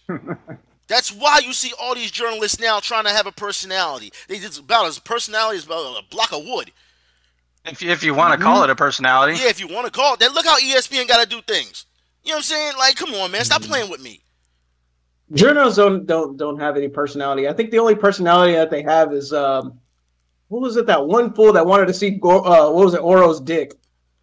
That's 0.87 1.11
why 1.11 1.39
you 1.43 1.53
see 1.53 1.71
all 1.79 1.95
these 1.95 2.11
journalists 2.11 2.59
now 2.59 2.79
trying 2.81 3.05
to 3.05 3.11
have 3.11 3.25
a 3.25 3.31
personality. 3.31 4.11
They 4.27 4.39
just 4.39 4.59
about 4.59 4.85
as 4.85 4.99
personality 4.99 5.57
as 5.57 5.65
about 5.65 5.97
a 5.97 6.03
block 6.09 6.33
of 6.33 6.43
wood. 6.45 6.71
If 7.65 7.81
you, 7.81 7.91
if 7.91 8.03
you 8.03 8.13
want 8.13 8.37
to 8.37 8.43
call 8.43 8.61
mhm. 8.61 8.65
it 8.65 8.69
a 8.71 8.75
personality. 8.75 9.39
Yeah, 9.39 9.49
if 9.49 9.59
you 9.59 9.67
want 9.67 9.85
to 9.85 9.91
call 9.91 10.15
it 10.15 10.19
that. 10.19 10.33
Look 10.33 10.45
how 10.45 10.59
ESPN 10.59 11.07
got 11.07 11.23
to 11.23 11.29
do 11.29 11.41
things. 11.41 11.85
You 12.23 12.31
know 12.31 12.35
what 12.35 12.37
I'm 12.39 12.43
saying? 12.43 12.73
Like, 12.77 12.95
come 12.95 13.13
on, 13.13 13.31
man, 13.31 13.45
stop 13.45 13.61
mm-hmm. 13.61 13.71
playing 13.71 13.89
with 13.89 14.01
me. 14.01 14.21
Journos 15.31 15.75
don't 15.77 16.05
don't 16.05 16.37
don't 16.37 16.59
have 16.59 16.75
any 16.75 16.89
personality. 16.89 17.47
I 17.47 17.53
think 17.53 17.71
the 17.71 17.79
only 17.79 17.95
personality 17.95 18.53
that 18.53 18.69
they 18.69 18.83
have 18.83 19.13
is 19.13 19.31
um, 19.31 19.79
what 20.49 20.61
was 20.61 20.75
it? 20.75 20.85
That 20.87 21.07
one 21.07 21.33
fool 21.33 21.53
that 21.53 21.65
wanted 21.65 21.87
to 21.87 21.93
see 21.93 22.11
Go- 22.11 22.43
uh, 22.43 22.71
what 22.71 22.85
was 22.85 22.93
it? 22.93 23.01
Oro's 23.01 23.39
dick. 23.39 23.73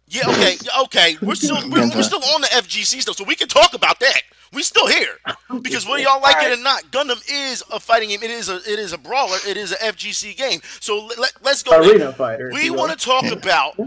Yeah, 0.07 0.29
okay, 0.29 0.55
okay. 0.83 1.17
We're 1.21 1.35
still 1.35 1.57
we're, 1.69 1.89
we're 1.89 2.03
still 2.03 2.23
on 2.23 2.41
the 2.41 2.47
FGC 2.47 3.01
stuff, 3.01 3.15
so 3.15 3.23
we 3.23 3.35
can 3.35 3.47
talk 3.47 3.73
about 3.73 3.99
that. 3.99 4.21
We're 4.51 4.61
still 4.61 4.87
here 4.87 5.17
because 5.61 5.85
whether 5.87 6.01
y'all 6.01 6.21
like 6.21 6.37
it 6.41 6.57
or 6.57 6.63
not, 6.63 6.83
Gundam 6.91 7.21
is 7.31 7.63
a 7.71 7.79
fighting 7.79 8.09
game. 8.09 8.23
It 8.23 8.31
is 8.31 8.49
a 8.49 8.55
it 8.57 8.79
is 8.79 8.93
a 8.93 8.97
brawler. 8.97 9.37
It 9.47 9.57
is 9.57 9.71
a 9.71 9.75
FGC 9.75 10.35
game. 10.37 10.61
So 10.79 11.07
let, 11.19 11.33
us 11.45 11.61
go. 11.61 11.71
there. 11.71 11.91
Arena 11.91 12.13
fighter. 12.13 12.51
We 12.51 12.71
want 12.71 12.97
to 12.97 13.03
talk 13.03 13.25
about 13.25 13.79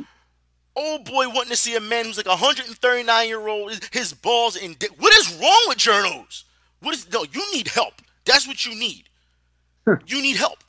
old 0.76 1.04
boy 1.04 1.28
wanting 1.28 1.50
to 1.50 1.56
see 1.56 1.74
a 1.74 1.80
man 1.80 2.04
who's 2.04 2.16
like 2.16 2.26
a 2.26 2.30
139 2.30 3.28
year 3.28 3.48
old. 3.48 3.88
His 3.92 4.12
balls 4.12 4.56
in 4.56 4.74
dick. 4.74 4.90
What 4.98 5.12
is 5.14 5.34
wrong 5.40 5.64
with 5.68 5.78
journos? 5.78 6.44
What 6.82 6.94
is 6.94 7.10
no? 7.12 7.24
You 7.32 7.42
need 7.52 7.68
help. 7.68 7.94
That's 8.24 8.46
what 8.46 8.64
you 8.66 8.74
need. 8.74 9.04
You 10.06 10.22
need 10.22 10.36
help. 10.36 10.62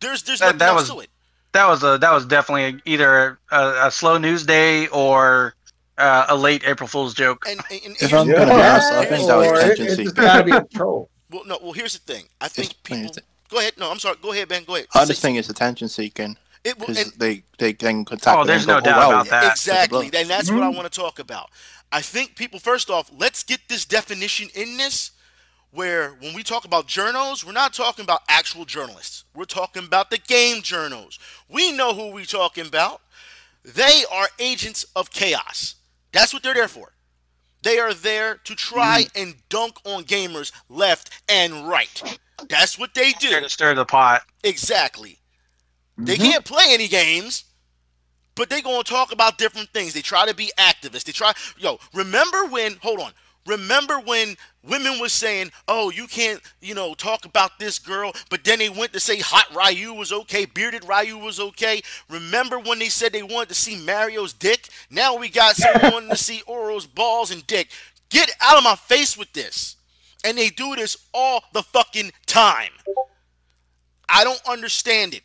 There's 0.00 0.22
there's 0.22 0.40
That- 0.40 0.46
nothing 0.46 0.58
that 0.58 0.68
else 0.70 0.80
was- 0.82 0.90
to 0.90 1.00
it. 1.00 1.10
That 1.52 1.68
was 1.68 1.82
a 1.82 1.96
that 1.98 2.12
was 2.12 2.26
definitely 2.26 2.82
either 2.84 3.38
a, 3.50 3.86
a 3.86 3.90
slow 3.90 4.18
news 4.18 4.44
day 4.44 4.88
or 4.88 5.54
uh, 5.96 6.26
a 6.28 6.36
late 6.36 6.62
April 6.66 6.86
Fool's 6.86 7.14
joke. 7.14 7.44
And, 7.48 7.60
and, 7.70 7.80
and 7.86 7.96
If 8.00 8.12
I'm 8.12 8.26
gonna 8.30 8.44
be 8.44 8.52
honest, 8.52 8.92
I 8.92 9.04
think 9.06 9.26
that 9.26 9.36
was 9.36 9.46
Or 9.48 9.54
it- 9.56 9.64
attention 9.64 9.86
it's 9.86 9.96
seeking. 9.96 10.12
gotta 10.14 10.44
be 10.44 10.50
a 10.52 10.64
troll. 10.64 11.08
well, 11.30 11.42
no. 11.46 11.58
Well, 11.62 11.72
here's 11.72 11.98
the 11.98 12.12
thing. 12.12 12.24
I 12.40 12.48
think 12.48 12.70
It's 12.72 12.80
people. 12.82 13.12
Go 13.48 13.58
ahead. 13.60 13.72
No, 13.78 13.90
I'm 13.90 13.98
sorry. 13.98 14.16
Go 14.20 14.32
ahead, 14.32 14.48
Ben. 14.48 14.64
Go 14.64 14.74
ahead. 14.74 14.88
I 14.94 15.04
just 15.06 15.20
Say- 15.22 15.28
think 15.28 15.38
it's 15.38 15.48
attention 15.48 15.88
seeking 15.88 16.36
it 16.64 16.78
will, 16.78 16.88
because 16.88 17.02
and, 17.04 17.12
they 17.18 17.42
they 17.58 17.72
then 17.72 18.04
contact. 18.04 18.36
Oh, 18.38 18.44
there's 18.44 18.66
no 18.66 18.80
go, 18.80 18.86
doubt 18.86 18.98
wow, 18.98 19.10
about 19.20 19.28
that. 19.30 19.52
Exactly, 19.52 20.10
and 20.12 20.28
that's 20.28 20.50
what 20.50 20.62
I 20.62 20.68
want 20.68 20.92
to 20.92 21.00
talk 21.00 21.18
about. 21.18 21.48
I 21.92 22.02
think 22.02 22.36
people, 22.36 22.58
first 22.58 22.90
off, 22.90 23.10
let's 23.16 23.44
get 23.44 23.60
this 23.68 23.84
definition 23.86 24.48
in 24.54 24.76
this. 24.76 25.12
Where 25.76 26.12
when 26.20 26.34
we 26.34 26.42
talk 26.42 26.64
about 26.64 26.86
journals, 26.86 27.44
we're 27.44 27.52
not 27.52 27.74
talking 27.74 28.02
about 28.02 28.22
actual 28.30 28.64
journalists. 28.64 29.24
We're 29.34 29.44
talking 29.44 29.84
about 29.84 30.08
the 30.08 30.16
game 30.16 30.62
journals. 30.62 31.18
We 31.50 31.70
know 31.70 31.92
who 31.92 32.12
we're 32.12 32.24
talking 32.24 32.66
about. 32.66 33.02
They 33.62 34.04
are 34.10 34.28
agents 34.38 34.86
of 34.96 35.10
chaos. 35.10 35.74
That's 36.12 36.32
what 36.32 36.42
they're 36.42 36.54
there 36.54 36.66
for. 36.66 36.94
They 37.62 37.78
are 37.78 37.92
there 37.92 38.36
to 38.36 38.54
try 38.54 39.02
mm. 39.02 39.22
and 39.22 39.34
dunk 39.50 39.76
on 39.84 40.04
gamers 40.04 40.50
left 40.70 41.10
and 41.28 41.68
right. 41.68 42.18
That's 42.48 42.78
what 42.78 42.94
they 42.94 43.12
do. 43.12 43.28
There 43.28 43.42
to 43.42 43.50
stir 43.50 43.74
the 43.74 43.84
pot. 43.84 44.22
Exactly. 44.44 45.18
They 45.98 46.14
mm-hmm. 46.14 46.22
can't 46.22 46.44
play 46.46 46.68
any 46.70 46.88
games, 46.88 47.44
but 48.34 48.48
they're 48.48 48.62
gonna 48.62 48.82
talk 48.82 49.12
about 49.12 49.36
different 49.36 49.68
things. 49.74 49.92
They 49.92 50.00
try 50.00 50.24
to 50.24 50.34
be 50.34 50.52
activists. 50.56 51.04
They 51.04 51.12
try. 51.12 51.34
Yo, 51.58 51.80
remember 51.92 52.46
when? 52.46 52.76
Hold 52.76 53.00
on. 53.00 53.12
Remember 53.46 54.00
when 54.00 54.36
women 54.62 54.98
was 54.98 55.12
saying, 55.12 55.52
"Oh, 55.68 55.90
you 55.90 56.06
can't, 56.06 56.40
you 56.60 56.74
know, 56.74 56.94
talk 56.94 57.24
about 57.24 57.58
this 57.58 57.78
girl," 57.78 58.12
but 58.28 58.44
then 58.44 58.58
they 58.58 58.68
went 58.68 58.92
to 58.92 59.00
say 59.00 59.20
hot 59.20 59.54
Ryu 59.54 59.92
was 59.92 60.12
okay, 60.12 60.44
bearded 60.44 60.84
Ryu 60.84 61.16
was 61.18 61.38
okay. 61.38 61.82
Remember 62.08 62.58
when 62.58 62.78
they 62.78 62.88
said 62.88 63.12
they 63.12 63.22
wanted 63.22 63.50
to 63.50 63.54
see 63.54 63.76
Mario's 63.76 64.32
dick? 64.32 64.68
Now 64.90 65.16
we 65.16 65.28
got 65.28 65.56
someone 65.56 65.92
wanting 65.92 66.10
to 66.10 66.16
see 66.16 66.42
Oro's 66.46 66.86
balls 66.86 67.30
and 67.30 67.46
dick. 67.46 67.68
Get 68.10 68.30
out 68.40 68.58
of 68.58 68.64
my 68.64 68.76
face 68.76 69.16
with 69.16 69.32
this. 69.32 69.76
And 70.24 70.36
they 70.36 70.48
do 70.48 70.74
this 70.74 70.96
all 71.14 71.44
the 71.52 71.62
fucking 71.62 72.12
time. 72.26 72.72
I 74.08 74.24
don't 74.24 74.40
understand 74.48 75.14
it. 75.14 75.22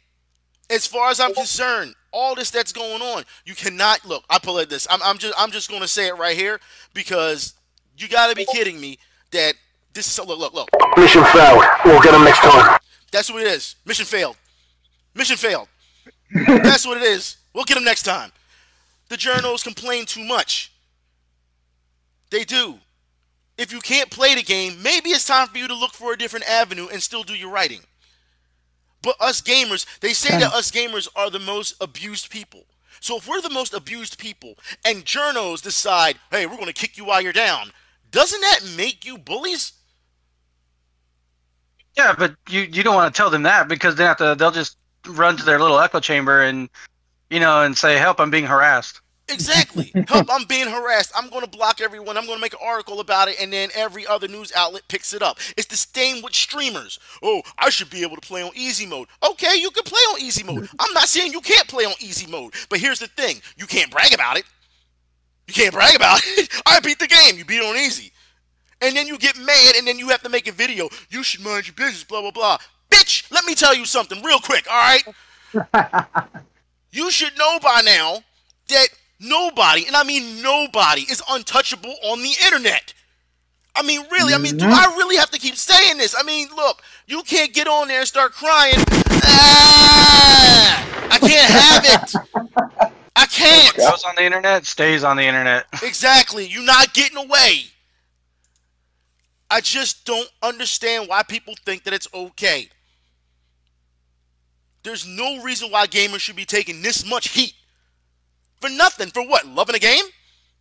As 0.70 0.88
far 0.88 1.10
as 1.10 1.20
I'm 1.20 1.34
concerned, 1.34 1.96
all 2.12 2.36
this 2.36 2.52
that's 2.52 2.72
going 2.72 3.02
on, 3.02 3.24
you 3.46 3.56
cannot 3.56 4.06
look. 4.06 4.24
I 4.30 4.40
pull 4.40 4.58
it 4.60 4.70
this. 4.70 4.88
I'm, 4.90 5.02
I'm 5.04 5.18
just 5.18 5.34
I'm 5.38 5.52
just 5.52 5.70
gonna 5.70 5.88
say 5.88 6.08
it 6.08 6.18
right 6.18 6.38
here 6.38 6.60
because 6.94 7.54
you 8.02 8.08
gotta 8.08 8.36
be 8.36 8.46
kidding 8.46 8.80
me 8.80 8.98
that 9.32 9.54
this 9.94 10.08
is 10.08 10.26
look 10.26 10.40
look 10.40 10.54
look. 10.54 10.70
Mission 10.98 11.24
failed. 11.26 11.64
We'll 11.86 12.02
get 12.02 12.14
him 12.14 12.24
next 12.24 12.40
time. 12.40 12.80
That's 13.12 13.32
what 13.32 13.42
it 13.42 13.48
is. 13.48 13.76
Mission 13.86 14.06
failed. 14.06 14.38
Mission 15.14 15.38
failed. 15.38 15.68
That's 16.48 16.86
what 16.86 16.98
it 16.98 17.04
is. 17.04 17.38
We'll 17.54 17.66
get 17.66 17.76
them 17.76 17.84
next 17.84 18.04
time. 18.04 18.32
The 19.10 19.18
journals 19.18 19.64
complain 19.64 20.06
too 20.06 20.24
much. 20.24 20.72
They 22.30 22.46
do. 22.46 22.80
If 23.58 23.74
you 23.74 23.82
can't 23.82 24.10
play 24.10 24.36
the 24.36 24.42
game, 24.42 24.82
maybe 24.82 25.10
it's 25.10 25.28
time 25.28 25.48
for 25.48 25.58
you 25.58 25.68
to 25.68 25.76
look 25.76 25.92
for 25.92 26.14
a 26.14 26.18
different 26.18 26.50
avenue 26.50 26.88
and 26.92 27.04
still 27.04 27.24
do 27.24 27.34
your 27.36 27.52
writing. 27.52 27.82
But 29.02 29.16
us 29.20 29.42
gamers, 29.42 29.86
they 30.00 30.14
say 30.14 30.40
that 30.40 30.54
us 30.54 30.72
gamers 30.72 31.10
are 31.16 31.30
the 31.30 31.40
most 31.40 31.76
abused 31.82 32.30
people. 32.30 32.64
So 33.02 33.18
if 33.18 33.28
we're 33.28 33.42
the 33.42 33.50
most 33.50 33.74
abused 33.74 34.18
people 34.18 34.56
and 34.86 35.04
journos 35.04 35.62
decide, 35.62 36.18
hey, 36.30 36.46
we're 36.46 36.56
going 36.56 36.68
to 36.68 36.74
kick 36.74 36.98
you 36.98 37.06
while 37.06 37.22
you're 37.22 37.34
down, 37.34 37.72
doesn't 38.12 38.42
that 38.42 38.60
make 38.78 39.06
you 39.06 39.18
bullies? 39.18 39.74
Yeah, 41.98 42.14
but 42.18 42.36
you 42.50 42.62
you 42.62 42.84
don't 42.84 42.96
want 42.96 43.14
to 43.14 43.18
tell 43.18 43.30
them 43.30 43.44
that 43.44 43.68
because 43.68 43.96
then 43.96 44.08
after 44.08 44.36
they'll 44.36 44.52
just 44.52 44.78
run 45.08 45.38
to 45.38 45.44
their 45.44 45.60
little 45.60 45.80
echo 45.80 46.00
chamber 46.00 46.42
and 46.42 46.70
you 47.30 47.40
know 47.40 47.62
and 47.62 47.78
say, 47.78 47.98
"Help! 47.98 48.20
I'm 48.20 48.30
being 48.30 48.46
harassed." 48.46 49.02
Exactly. 49.32 49.92
Help, 50.08 50.28
I'm 50.30 50.46
being 50.46 50.68
harassed. 50.68 51.12
I'm 51.16 51.30
going 51.30 51.44
to 51.44 51.50
block 51.50 51.80
everyone. 51.82 52.18
I'm 52.18 52.26
going 52.26 52.38
to 52.38 52.42
make 52.42 52.54
an 52.54 52.60
article 52.64 53.00
about 53.00 53.28
it, 53.28 53.38
and 53.40 53.52
then 53.52 53.70
every 53.76 54.06
other 54.06 54.28
news 54.28 54.52
outlet 54.56 54.84
picks 54.88 55.14
it 55.14 55.22
up. 55.22 55.40
It's 55.58 55.68
the 55.68 55.78
same 55.78 56.22
with 56.22 56.34
streamers. 56.34 57.00
Oh, 57.24 57.42
I 57.58 57.70
should 57.70 57.90
be 57.90 58.04
able 58.04 58.16
to 58.16 58.28
play 58.28 58.42
on 58.42 58.52
easy 58.56 58.86
mode. 58.86 59.08
Okay, 59.24 59.56
you 59.56 59.72
can 59.72 59.84
play 59.84 60.02
on 60.12 60.22
easy 60.22 60.44
mode. 60.44 60.68
I'm 60.80 60.94
not 60.94 61.08
saying 61.08 61.32
you 61.32 61.42
can't 61.42 61.68
play 61.68 61.86
on 61.86 61.94
easy 62.00 62.30
mode, 62.30 62.54
but 62.70 62.80
here's 62.80 63.00
the 63.00 63.08
thing 63.08 63.42
you 63.58 63.66
can't 63.66 63.92
brag 63.92 64.14
about 64.14 64.38
it. 64.38 64.44
You 65.48 65.54
can't 65.54 65.74
brag 65.74 65.96
about 65.96 66.22
it. 66.24 66.50
I 66.66 66.80
beat 66.80 67.00
the 67.00 67.08
game. 67.08 67.38
You 67.38 67.46
beat 67.46 67.58
it 67.58 67.66
on 67.66 67.76
easy. 67.76 68.12
And 68.82 68.96
then 68.96 69.08
you 69.08 69.18
get 69.18 69.38
mad, 69.38 69.76
and 69.76 69.88
then 69.88 70.00
you 70.00 70.10
have 70.10 70.24
to 70.24 70.30
make 70.30 70.48
a 70.48 70.52
video. 70.52 70.90
You 71.10 71.24
should 71.24 71.42
mind 71.42 71.68
your 71.68 71.76
business, 71.76 72.04
blah, 72.04 72.22
blah, 72.22 72.32
blah. 72.32 72.58
Bitch, 72.90 73.32
let 73.32 73.46
me 73.46 73.54
tell 73.54 73.76
you 73.76 73.86
something 73.86 74.22
real 74.24 74.40
quick, 74.40 74.66
all 74.70 74.76
right? 74.78 76.08
you 76.92 77.12
should 77.12 77.38
know 77.38 77.60
by 77.62 77.82
now 77.86 78.24
that 78.70 78.88
nobody, 79.20 79.86
and 79.86 79.96
I 79.96 80.04
mean 80.04 80.42
nobody, 80.42 81.02
is 81.02 81.22
untouchable 81.30 81.94
on 82.06 82.22
the 82.22 82.34
internet. 82.44 82.94
I 83.76 83.84
mean, 83.84 84.02
really, 84.12 84.34
I 84.34 84.38
mean, 84.38 84.58
do 84.58 84.66
I 84.66 84.94
really 84.98 85.16
have 85.18 85.32
to 85.32 85.40
keep 85.40 85.56
saying 85.56 85.98
this? 85.98 86.16
I 86.18 86.24
mean, 86.24 86.48
look, 86.56 86.82
you 87.08 87.24
can't 87.24 87.54
get 87.54 87.68
on 87.68 87.88
there 87.88 88.00
and 88.00 88.08
start 88.08 88.34
crying. 88.34 88.76
Ah, 89.24 91.08
I 91.12 91.20
can't 91.20 91.52
have 91.52 92.84
it. 92.84 92.92
I 93.22 93.26
can't. 93.28 93.76
Goes 93.78 94.04
on 94.04 94.16
the 94.16 94.24
internet, 94.24 94.66
stays 94.66 95.04
on 95.04 95.18
the 95.18 95.24
internet. 95.24 95.66
Exactly. 95.84 96.48
You're 96.48 96.64
not 96.64 96.94
getting 96.94 97.18
away. 97.18 97.66
I 99.50 99.60
just 99.62 100.06
don't 100.06 100.30
understand 100.42 101.08
why 101.10 101.24
people 101.24 101.54
think 101.66 101.84
that 101.84 101.94
it's 101.94 102.08
okay. 102.14 102.70
There's 104.84 105.06
no 105.06 105.44
reason 105.44 105.70
why 105.72 105.88
gamers 105.88 106.20
should 106.22 106.36
be 106.36 106.46
taking 106.46 106.82
this 106.82 107.08
much 107.08 107.30
heat. 107.30 107.54
For 108.62 108.70
nothing. 108.70 109.10
For 109.10 109.24
what? 109.28 109.46
Loving 109.46 109.76
a 109.76 109.80
game? 109.80 110.06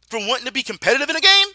For 0.08 0.18
wanting 0.18 0.46
to 0.46 0.52
be 0.52 0.62
competitive 0.62 1.08
in 1.08 1.16
a 1.16 1.20
game? 1.20 1.46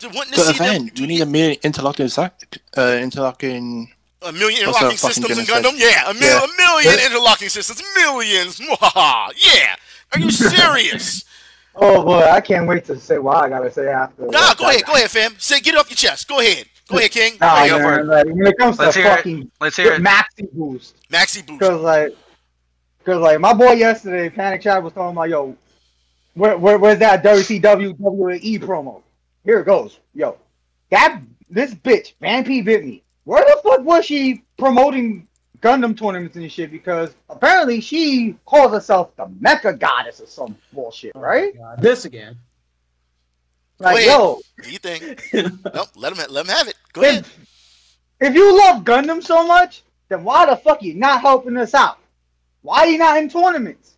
To 0.00 0.08
wanting 0.10 0.32
to 0.34 0.38
But 0.38 0.46
see 0.46 0.58
them 0.58 0.66
event, 0.76 1.00
we 1.00 1.06
need 1.08 1.20
a 1.22 1.26
million 1.26 1.58
interlocking, 1.64 2.08
uh, 2.16 2.98
interlocking. 3.00 3.92
a 4.22 4.32
million 4.32 4.60
interlocking 4.60 4.96
systems 4.96 5.36
in 5.38 5.44
Gundam? 5.44 5.74
Yeah, 5.76 6.08
a, 6.10 6.14
mil- 6.14 6.22
Yeah. 6.22 6.44
a 6.44 6.56
million 6.56 7.00
interlocking 7.04 7.48
systems. 7.48 7.82
Millions. 7.96 8.60
Mwahaha. 8.60 9.32
yeah. 9.36 9.74
Are 10.14 10.18
you 10.20 10.30
serious? 10.30 11.24
Oh 11.80 12.02
boy, 12.02 12.22
I 12.28 12.40
can't 12.40 12.66
wait 12.66 12.84
to 12.86 12.98
say 12.98 13.18
what 13.18 13.36
I 13.36 13.48
gotta 13.48 13.70
say 13.70 13.86
after. 13.86 14.22
nah, 14.26 14.52
go 14.54 14.68
ahead. 14.68 14.82
Go 14.84 14.94
ahead, 14.94 15.08
fam. 15.12 15.36
Say, 15.38 15.60
get 15.60 15.74
it 15.74 15.78
off 15.78 15.88
your 15.88 15.94
chest. 15.94 16.26
Go 16.26 16.40
ahead. 16.40 16.64
Go 16.88 16.98
ahead, 16.98 17.12
King. 17.12 17.34
Nah, 17.40 17.54
Hey, 17.54 17.68
go 17.68 17.78
man, 17.78 18.08
like, 18.08 18.26
when 18.26 18.46
it 18.48 18.58
comes 18.58 18.80
Let's 18.80 18.94
to 18.96 19.00
hear 19.02 19.12
it. 19.12 19.14
fucking 19.14 19.50
Let's 19.60 19.76
hear 19.76 19.92
it. 19.92 20.02
maxi 20.02 20.50
boost, 20.52 20.96
Maxi 21.08 21.46
Boost. 21.46 21.60
cause 21.60 21.80
like, 21.80 22.16
cause 23.04 23.20
like 23.20 23.38
my 23.38 23.52
boy 23.52 23.74
yesterday, 23.74 24.28
Panic 24.28 24.62
Chat 24.62 24.82
was 24.82 24.92
talking 24.92 25.16
about 25.16 25.28
yo, 25.28 25.56
where, 26.34 26.58
where 26.58 26.78
where's 26.78 26.98
that 26.98 27.22
WCW 27.22 27.96
WWE 27.96 28.40
E 28.42 28.58
promo? 28.58 29.02
Here 29.44 29.60
it 29.60 29.64
goes, 29.66 30.00
yo, 30.14 30.36
that 30.90 31.20
this 31.48 31.74
bitch 31.74 32.14
Vampy 32.20 32.64
bit 32.64 32.84
me. 32.84 33.04
Where 33.22 33.44
the 33.44 33.60
fuck 33.62 33.84
was 33.84 34.04
she 34.04 34.42
promoting 34.58 35.27
Gundam 35.60 35.96
tournaments 35.98 36.36
and 36.36 36.50
shit 36.50 36.70
because 36.70 37.14
apparently 37.28 37.80
she 37.80 38.36
calls 38.46 38.72
herself 38.72 39.14
the 39.16 39.26
Mecha 39.26 39.78
Goddess 39.78 40.20
or 40.20 40.26
some 40.26 40.56
bullshit, 40.72 41.12
right? 41.14 41.56
God, 41.56 41.80
this 41.82 42.04
again. 42.04 42.36
Like, 43.80 43.96
Wait. 43.96 44.06
yo, 44.06 44.40
Do 44.62 44.70
you 44.70 44.78
think? 44.78 45.22
nope. 45.32 45.88
Let 45.96 46.12
him 46.16 46.24
let 46.30 46.46
him 46.46 46.50
have 46.52 46.68
it. 46.68 46.74
Go 46.92 47.02
ahead. 47.02 47.18
if, 47.20 47.38
if 48.20 48.34
you 48.34 48.56
love 48.58 48.82
Gundam 48.84 49.22
so 49.22 49.46
much, 49.46 49.82
then 50.08 50.24
why 50.24 50.46
the 50.46 50.56
fuck 50.56 50.82
you 50.82 50.94
not 50.94 51.20
helping 51.20 51.56
us 51.56 51.74
out? 51.74 51.98
Why 52.62 52.84
you 52.86 52.98
not 52.98 53.18
in 53.18 53.28
tournaments? 53.28 53.96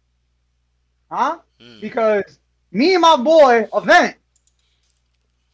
Huh? 1.10 1.38
Hmm. 1.60 1.80
Because 1.80 2.38
me 2.72 2.92
and 2.94 3.00
my 3.02 3.16
boy 3.16 3.68
Event, 3.74 4.16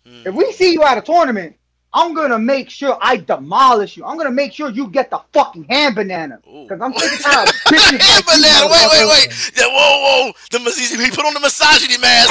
Hmm. 0.06 0.22
if 0.26 0.34
we 0.34 0.52
see 0.52 0.72
you 0.72 0.82
at 0.84 0.98
a 0.98 1.02
tournament, 1.02 1.56
I'm 1.98 2.12
gonna 2.12 2.38
make 2.38 2.68
sure 2.68 2.98
I 3.00 3.16
demolish 3.16 3.96
you. 3.96 4.04
I'm 4.04 4.18
gonna 4.18 4.30
make 4.30 4.52
sure 4.52 4.68
you 4.68 4.86
get 4.88 5.08
the 5.08 5.18
fucking 5.32 5.64
hand 5.64 5.94
banana. 5.94 6.40
Cause 6.68 6.78
I'm 6.78 6.92
sick 6.98 7.10
and 7.10 7.20
tired 7.22 7.48
of 7.48 7.54
bitches 7.54 7.98
Hand 8.00 8.26
like 8.26 8.26
banana. 8.26 8.66
Wait, 8.70 8.88
wait, 8.92 9.06
wait. 9.08 9.52
Yeah, 9.56 9.64
whoa, 9.68 10.26
whoa. 10.26 10.32
The 10.50 10.58
mas- 10.60 10.76
he 10.78 11.10
put 11.10 11.24
on 11.24 11.32
the 11.32 11.40
misogyny 11.40 11.96
mask. 11.96 12.30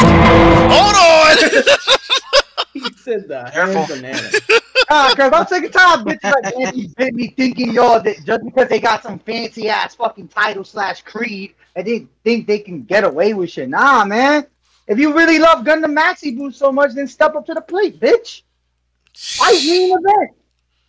Hold 0.72 0.96
on. 0.96 1.80
He 2.74 2.82
said 2.94 3.28
the 3.30 3.50
Careful. 3.54 3.86
hand 3.86 3.88
banana. 3.88 4.30
Nah, 4.90 5.16
cause 5.16 5.32
I'm 5.34 5.48
sick 5.48 5.64
and 5.64 5.74
tired 5.74 6.02
of 6.02 6.06
bitches 6.06 6.44
like 6.44 6.56
Andy 6.58 6.88
bit 6.98 7.14
me 7.16 7.30
thinking 7.30 7.72
y'all 7.74 8.02
that 8.02 8.24
just 8.26 8.44
because 8.44 8.68
they 8.68 8.80
got 8.82 9.02
some 9.02 9.18
fancy 9.20 9.70
ass 9.70 9.96
fucking 9.96 10.28
title 10.28 10.64
slash 10.66 11.02
creed 11.02 11.54
and 11.76 11.88
they 11.88 12.06
think 12.26 12.48
they 12.48 12.60
can 12.60 12.84
get 12.84 13.04
away 13.06 13.34
with 13.34 13.50
shit. 13.50 13.70
Nah, 13.70 14.04
man. 14.06 14.46
If 14.88 15.00
you 15.00 15.14
really 15.16 15.40
love 15.40 15.64
Gundam 15.66 15.98
Maxi 15.98 16.38
Boost 16.38 16.60
so 16.60 16.72
much, 16.72 16.92
then 16.94 17.08
step 17.08 17.34
up 17.36 17.46
to 17.48 17.54
the 17.54 17.62
plate, 17.62 18.00
bitch. 18.00 18.44
Fight 19.16 19.64
me 19.64 19.84
in 19.86 19.90
the 19.90 19.96
event. 20.10 20.32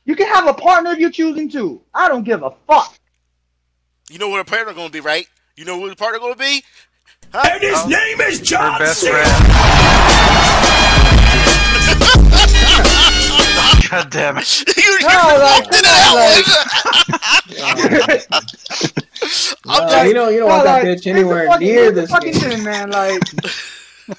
You 0.05 0.15
can 0.17 0.27
have 0.29 0.47
a 0.47 0.55
partner 0.55 0.91
if 0.93 0.99
you're 0.99 1.11
choosing 1.11 1.49
to. 1.51 1.81
I 1.95 2.09
don't 2.09 2.25
give 2.25 2.43
a 2.43 2.51
fuck. 2.67 2.99
You 4.11 4.19
know 4.19 4.29
what 4.29 4.41
a 4.41 4.45
partner 4.45 4.73
gonna 4.75 4.91
be, 4.91 5.01
right? 5.01 5.27
You 5.57 5.65
know 5.65 5.79
where 5.79 5.91
the 5.91 5.97
partner 5.97 6.19
gonna 6.21 6.37
be? 6.37 6.63
Huh? 7.33 7.49
And 7.53 7.63
his 7.63 7.87
name 7.87 8.21
is 8.21 8.41
John 8.41 8.75
Her 8.75 8.79
best 8.87 9.01
Cena. 9.01 9.15
friend. 9.15 10.47
God 13.91 14.11
damn 14.11 14.37
it. 14.39 14.65
you 14.77 14.83
you 14.83 14.99
No, 15.01 15.07
like, 15.39 15.67
it 15.71 15.87
out. 15.87 16.15
like- 18.11 18.27
I'm 19.67 19.83
Uh, 19.83 19.91
just, 19.91 20.07
you 20.07 20.15
don't 20.15 20.33
you 20.33 20.39
don't 20.41 20.49
No, 20.49 20.55
want 20.57 20.67
like, 20.67 20.83
that 20.83 20.99
bitch 20.99 21.07
anywhere 21.07 21.47
fucking- 21.47 21.67
near 21.69 21.85
it's 21.85 21.93
a 21.99 22.01
this 22.03 22.11
fucking 22.11 22.33
game. 22.33 22.41
thing, 22.51 22.63
man. 22.65 22.91
Like, 22.91 23.23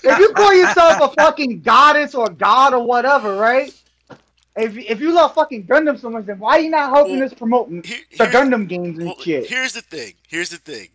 if 0.03 0.19
you 0.19 0.29
call 0.33 0.53
yourself 0.53 1.01
a 1.01 1.09
fucking 1.21 1.61
goddess 1.61 2.15
or 2.15 2.29
god 2.29 2.73
or 2.73 2.83
whatever, 2.83 3.35
right? 3.35 3.73
If 4.57 4.75
if 4.77 4.99
you 4.99 5.11
love 5.11 5.33
fucking 5.35 5.67
Gundam 5.67 5.99
so 5.99 6.09
much, 6.09 6.25
then 6.25 6.39
why 6.39 6.57
are 6.57 6.59
you 6.59 6.69
not 6.69 6.89
helping 6.89 7.19
Well, 7.19 7.27
us 7.27 7.33
promoting 7.33 7.83
here- 7.83 7.99
the 8.17 8.25
Gundam 8.25 8.67
games 8.67 8.97
and 8.97 9.07
well, 9.07 9.21
shit? 9.21 9.47
here's 9.47 9.73
the 9.73 9.81
thing. 9.81 10.13
Here's 10.27 10.49
the 10.49 10.57
thing. 10.57 10.89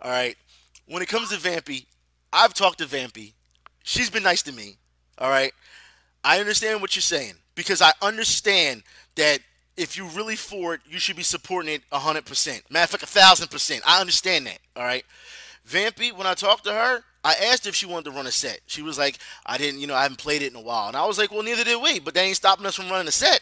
All 0.00 0.10
right. 0.10 0.36
When 0.86 1.02
it 1.02 1.08
comes 1.08 1.28
to 1.30 1.36
Vampy, 1.36 1.86
I've 2.32 2.54
talked 2.54 2.78
to 2.78 2.86
Vampy. 2.86 3.32
She's 3.82 4.10
been 4.10 4.22
nice 4.22 4.42
to 4.42 4.52
me. 4.52 4.78
All 5.18 5.28
right. 5.30 5.52
I 6.24 6.40
understand 6.40 6.80
what 6.80 6.96
you're 6.96 7.02
saying 7.02 7.34
because 7.54 7.82
I 7.82 7.92
understand 8.02 8.82
that 9.16 9.40
if 9.76 9.96
you're 9.96 10.08
really 10.08 10.36
for 10.36 10.74
it, 10.74 10.80
you 10.88 10.98
should 10.98 11.16
be 11.16 11.22
supporting 11.22 11.74
it 11.74 11.82
100%. 11.92 12.62
Matter 12.70 12.96
of 12.96 13.00
fact, 13.00 13.02
1,000%. 13.02 13.80
I 13.86 14.00
understand 14.00 14.46
that. 14.46 14.58
All 14.76 14.84
right. 14.84 15.04
Vampy, 15.68 16.12
when 16.12 16.26
I 16.26 16.34
talked 16.34 16.64
to 16.64 16.72
her, 16.72 17.04
I 17.24 17.34
asked 17.50 17.66
if 17.66 17.74
she 17.74 17.86
wanted 17.86 18.04
to 18.06 18.10
run 18.10 18.26
a 18.26 18.30
set. 18.30 18.60
She 18.66 18.82
was 18.82 18.98
like, 18.98 19.18
I 19.46 19.56
didn't, 19.56 19.80
you 19.80 19.86
know, 19.86 19.94
I 19.94 20.02
haven't 20.02 20.18
played 20.18 20.42
it 20.42 20.52
in 20.52 20.56
a 20.56 20.62
while. 20.62 20.88
And 20.88 20.96
I 20.96 21.06
was 21.06 21.18
like, 21.18 21.32
well, 21.32 21.42
neither 21.42 21.64
did 21.64 21.82
we, 21.82 21.98
but 21.98 22.12
that 22.14 22.20
ain't 22.20 22.36
stopping 22.36 22.66
us 22.66 22.74
from 22.74 22.90
running 22.90 23.08
a 23.08 23.12
set. 23.12 23.40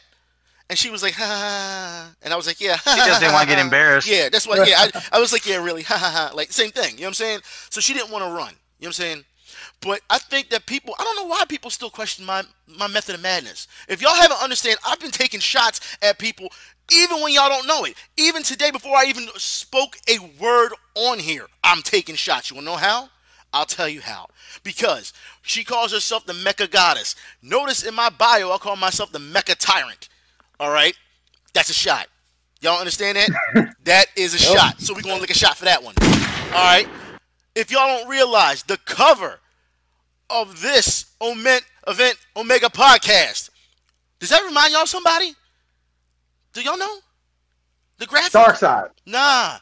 And 0.70 0.78
she 0.78 0.88
was 0.88 1.02
like, 1.02 1.14
ha 1.14 1.24
ha 1.24 1.34
ha. 1.34 2.14
And 2.22 2.32
I 2.32 2.36
was 2.36 2.46
like, 2.46 2.60
yeah. 2.60 2.76
She 2.76 2.96
just 2.96 3.20
didn't 3.20 3.34
want 3.34 3.48
to 3.48 3.54
get 3.54 3.62
embarrassed. 3.62 4.08
Yeah, 4.08 4.28
that's 4.28 4.46
why. 4.46 4.64
Yeah, 4.64 4.76
I, 4.78 5.02
I 5.16 5.20
was 5.20 5.32
like, 5.32 5.44
yeah, 5.44 5.62
really, 5.62 5.82
ha 5.82 5.96
ha 5.96 6.10
ha. 6.10 6.34
Like 6.34 6.52
same 6.52 6.70
thing. 6.70 6.94
You 6.94 7.00
know 7.00 7.06
what 7.06 7.08
I'm 7.08 7.14
saying? 7.14 7.40
So 7.70 7.80
she 7.80 7.92
didn't 7.92 8.10
want 8.10 8.24
to 8.24 8.30
run. 8.30 8.36
You 8.38 8.44
know 8.44 8.54
what 8.78 8.86
I'm 8.86 8.92
saying? 8.92 9.24
But 9.82 10.00
I 10.08 10.18
think 10.18 10.48
that 10.50 10.64
people, 10.66 10.94
I 10.98 11.02
don't 11.02 11.16
know 11.16 11.26
why 11.26 11.44
people 11.48 11.68
still 11.68 11.90
question 11.90 12.24
my 12.24 12.44
my 12.66 12.86
method 12.86 13.16
of 13.16 13.20
madness. 13.20 13.66
If 13.88 14.00
y'all 14.00 14.14
haven't 14.14 14.40
understand, 14.40 14.78
I've 14.86 15.00
been 15.00 15.10
taking 15.10 15.40
shots 15.40 15.80
at 16.00 16.18
people 16.18 16.48
even 16.90 17.20
when 17.20 17.32
y'all 17.32 17.48
don't 17.48 17.66
know 17.66 17.84
it. 17.84 17.94
Even 18.16 18.42
today, 18.42 18.70
before 18.70 18.96
I 18.96 19.04
even 19.08 19.26
spoke 19.36 19.96
a 20.08 20.18
word 20.40 20.72
on 20.94 21.18
here, 21.18 21.46
I'm 21.64 21.82
taking 21.82 22.14
shots. 22.14 22.50
You 22.50 22.56
wanna 22.56 22.66
know 22.66 22.76
how? 22.76 23.08
I'll 23.52 23.66
tell 23.66 23.88
you 23.88 24.00
how. 24.00 24.28
Because 24.62 25.12
she 25.42 25.64
calls 25.64 25.92
herself 25.92 26.24
the 26.24 26.32
Mecha 26.32 26.70
Goddess. 26.70 27.14
Notice 27.42 27.82
in 27.82 27.94
my 27.94 28.08
bio, 28.10 28.52
I 28.52 28.58
call 28.58 28.76
myself 28.76 29.12
the 29.12 29.18
Mecha 29.18 29.56
Tyrant. 29.58 30.08
All 30.58 30.70
right, 30.70 30.94
that's 31.52 31.70
a 31.70 31.74
shot. 31.74 32.06
Y'all 32.60 32.78
understand 32.78 33.16
that? 33.16 33.74
that 33.84 34.06
is 34.16 34.34
a 34.34 34.38
shot. 34.38 34.80
So 34.80 34.94
we're 34.94 35.02
gonna 35.02 35.20
lick 35.20 35.30
a 35.30 35.34
shot 35.34 35.56
for 35.56 35.64
that 35.64 35.82
one. 35.82 35.94
All 36.00 36.64
right. 36.64 36.88
If 37.54 37.70
y'all 37.70 37.86
don't 37.98 38.08
realize 38.08 38.62
the 38.62 38.78
cover 38.78 39.40
of 40.30 40.62
this 40.62 41.06
Omen- 41.20 41.62
event 41.86 42.16
Omega 42.36 42.68
podcast, 42.68 43.50
does 44.20 44.30
that 44.30 44.42
remind 44.44 44.72
y'all 44.72 44.82
of 44.82 44.88
somebody? 44.88 45.34
Do 46.52 46.62
y'all 46.62 46.78
know? 46.78 46.98
The 47.98 48.06
graphic? 48.06 48.32
Dark 48.32 48.56
side. 48.56 48.90
Nah. 49.06 49.58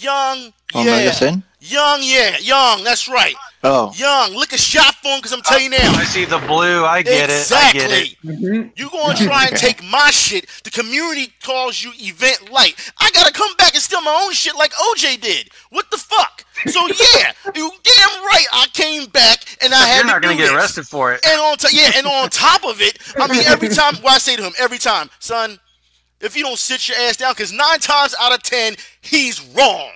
Young, 0.00 0.52
Omega 0.74 1.04
yeah. 1.04 1.10
Sin? 1.12 1.42
Young, 1.60 2.00
yeah. 2.02 2.36
Young, 2.40 2.82
that's 2.82 3.08
right. 3.08 3.34
Oh. 3.62 3.92
Young, 3.96 4.36
lick 4.36 4.52
a 4.52 4.58
shot 4.58 4.94
for 4.96 5.08
him 5.08 5.18
because 5.18 5.32
I'm 5.32 5.40
telling 5.40 5.64
you 5.64 5.70
now. 5.70 5.92
I 5.92 6.04
see 6.04 6.26
the 6.26 6.38
blue. 6.38 6.84
I 6.84 7.00
get 7.00 7.30
exactly. 7.30 7.80
it. 7.80 7.84
I 7.84 7.88
get 7.88 8.10
it. 8.10 8.16
Mm-hmm. 8.24 8.68
You 8.76 8.90
gonna 8.90 9.16
try 9.16 9.46
and 9.46 9.56
take 9.56 9.82
my 9.82 10.10
shit? 10.10 10.46
The 10.64 10.70
community 10.70 11.32
calls 11.42 11.82
you 11.82 11.92
event 11.94 12.50
light. 12.52 12.74
I 12.98 13.10
gotta 13.12 13.32
come 13.32 13.54
back 13.56 13.72
and 13.72 13.82
steal 13.82 14.02
my 14.02 14.22
own 14.24 14.32
shit 14.32 14.54
like 14.56 14.72
OJ 14.72 15.20
did. 15.20 15.48
What 15.70 15.90
the 15.90 15.96
fuck? 15.96 16.44
So 16.66 16.86
yeah, 16.88 17.32
you 17.54 17.70
damn 17.82 18.24
right. 18.24 18.46
I 18.52 18.66
came 18.74 19.06
back 19.06 19.56
and 19.62 19.72
I 19.72 19.86
had 19.86 19.96
You're 19.98 20.06
not 20.06 20.22
gonna 20.22 20.34
do 20.34 20.38
get 20.40 20.48
this. 20.48 20.54
arrested 20.54 20.86
for 20.86 21.14
it. 21.14 21.24
And 21.26 21.40
on 21.40 21.56
top, 21.56 21.70
yeah, 21.72 21.92
and 21.96 22.06
on 22.06 22.28
top 22.28 22.64
of 22.66 22.82
it, 22.82 22.98
I 23.16 23.28
mean, 23.28 23.44
every 23.46 23.68
time, 23.74 23.94
what 24.02 24.12
I 24.12 24.18
say 24.18 24.36
to 24.36 24.42
him, 24.42 24.52
every 24.58 24.78
time, 24.78 25.08
son, 25.20 25.58
if 26.24 26.36
you 26.36 26.42
don't 26.42 26.58
sit 26.58 26.88
your 26.88 26.96
ass 26.98 27.16
down, 27.16 27.32
because 27.32 27.52
nine 27.52 27.78
times 27.78 28.14
out 28.20 28.34
of 28.34 28.42
ten, 28.42 28.74
he's 29.00 29.40
wrong. 29.54 29.90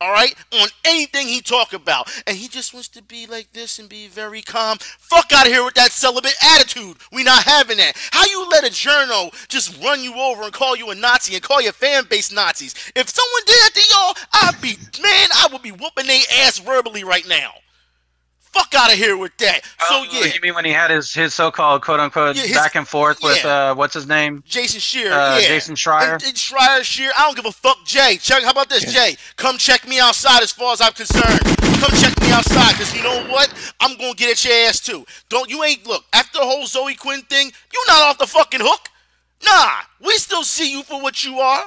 All 0.00 0.10
right, 0.10 0.34
on 0.54 0.68
anything 0.84 1.28
he 1.28 1.40
talk 1.40 1.72
about, 1.72 2.10
and 2.26 2.36
he 2.36 2.48
just 2.48 2.74
wants 2.74 2.88
to 2.88 3.02
be 3.04 3.24
like 3.26 3.52
this 3.52 3.78
and 3.78 3.88
be 3.88 4.08
very 4.08 4.42
calm. 4.42 4.78
Fuck 4.80 5.30
out 5.32 5.46
of 5.46 5.52
here 5.52 5.64
with 5.64 5.74
that 5.74 5.92
celibate 5.92 6.34
attitude. 6.56 6.96
We 7.12 7.22
not 7.22 7.44
having 7.44 7.76
that. 7.76 7.92
How 8.10 8.24
you 8.26 8.48
let 8.48 8.64
a 8.64 8.70
journal 8.70 9.30
just 9.46 9.80
run 9.80 10.02
you 10.02 10.14
over 10.16 10.42
and 10.42 10.52
call 10.52 10.76
you 10.76 10.90
a 10.90 10.96
Nazi 10.96 11.34
and 11.34 11.42
call 11.42 11.60
your 11.62 11.72
fan 11.72 12.06
base 12.10 12.32
Nazis? 12.32 12.74
If 12.96 13.10
someone 13.10 13.42
did 13.46 13.54
that 13.60 13.70
to 13.74 13.94
y'all, 13.94 14.14
I'd 14.32 14.60
be 14.60 14.76
man, 15.00 15.28
I 15.34 15.48
would 15.52 15.62
be 15.62 15.70
whooping 15.70 16.08
their 16.08 16.22
ass 16.40 16.58
verbally 16.58 17.04
right 17.04 17.28
now. 17.28 17.52
Fuck 18.52 18.74
out 18.74 18.92
of 18.92 18.98
here 18.98 19.16
with 19.16 19.34
that. 19.38 19.64
So 19.64 19.70
Oh, 19.90 20.06
yeah, 20.10 20.26
You 20.26 20.40
mean 20.42 20.54
when 20.54 20.64
he 20.66 20.72
had 20.72 20.90
his, 20.90 21.12
his 21.14 21.32
so-called 21.32 21.80
quote-unquote 21.82 22.36
Yeah, 22.36 22.42
his- 22.42 22.52
back 22.56 22.74
and 22.74 22.86
forth 22.86 23.22
with 23.22 23.42
uh, 23.44 23.74
what's 23.74 23.94
his 23.94 24.06
name? 24.06 24.42
Jason 24.46 24.78
Shearer, 24.80 25.12
Uh, 25.14 25.38
yeah. 25.38 25.46
Jason 25.48 25.74
Schreier? 25.74 26.14
And, 26.14 26.22
and 26.22 26.34
Schreier, 26.34 26.82
Shearer. 26.82 27.12
I 27.16 27.22
don't 27.24 27.36
give 27.36 27.46
a 27.46 27.52
fuck, 27.52 27.84
Jay. 27.86 28.18
Check. 28.20 28.42
How 28.42 28.50
about 28.50 28.68
this, 28.68 28.92
Jay? 28.92 29.16
Come 29.36 29.56
check 29.56 29.88
me 29.88 30.00
outside. 30.00 30.42
As 30.42 30.52
far 30.52 30.72
as 30.74 30.80
I'm 30.82 30.92
concerned, 30.92 31.40
come 31.80 31.90
check 31.98 32.20
me 32.20 32.30
outside. 32.30 32.74
Cause 32.74 32.94
you 32.94 33.02
know 33.02 33.24
what? 33.30 33.52
I'm 33.80 33.96
gonna 33.96 34.14
get 34.14 34.30
at 34.30 34.44
your 34.44 34.54
ass 34.68 34.80
too. 34.80 35.06
Don't 35.30 35.48
you 35.48 35.64
ain't 35.64 35.86
look 35.86 36.04
after 36.12 36.38
the 36.38 36.44
whole 36.44 36.66
Zoe 36.66 36.94
Quinn 36.94 37.22
thing. 37.22 37.50
You 37.72 37.84
not 37.88 38.02
off 38.02 38.18
the 38.18 38.26
fucking 38.26 38.60
hook. 38.62 38.88
Nah, 39.44 39.70
we 40.00 40.12
still 40.18 40.44
see 40.44 40.70
you 40.70 40.82
for 40.82 41.00
what 41.02 41.24
you 41.24 41.40
are. 41.40 41.64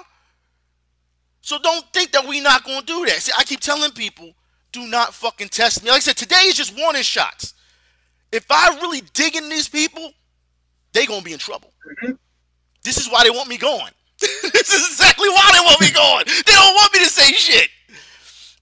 So 1.42 1.58
don't 1.60 1.86
think 1.94 2.12
that 2.12 2.28
we 2.28 2.42
not 2.42 2.64
gonna 2.64 2.86
do 2.86 3.06
that. 3.06 3.22
See, 3.22 3.32
I 3.38 3.44
keep 3.44 3.60
telling 3.60 3.92
people, 3.92 4.34
do 4.76 4.88
not 4.88 5.13
fucking 5.13 5.49
test 5.49 5.84
me. 5.84 5.89
Like 5.89 5.97
I 5.97 5.99
said, 6.01 6.17
today 6.17 6.43
is 6.47 6.55
just 6.55 6.78
warning 6.78 7.01
shots. 7.01 7.53
If 8.32 8.45
I 8.49 8.78
really 8.82 9.01
dig 9.13 9.36
in 9.36 9.49
these 9.49 9.69
people, 9.69 10.11
they 10.93 11.05
gonna 11.05 11.21
be 11.21 11.34
in 11.34 11.39
trouble. 11.39 11.71
Mm-hmm. 12.03 12.13
This 12.84 12.97
is 12.97 13.09
why 13.09 13.23
they 13.23 13.30
want 13.30 13.47
me 13.49 13.57
going. 13.57 13.91
this 14.19 14.73
is 14.73 14.88
exactly 14.88 15.30
why 15.30 15.49
they 15.53 15.59
want 15.59 15.82
me 15.82 15.91
going. 15.91 16.26
They 16.45 16.51
don't 16.51 16.76
want 16.76 16.93
me 16.93 16.99
to 16.99 17.05
say 17.09 17.34
shit. 17.34 17.69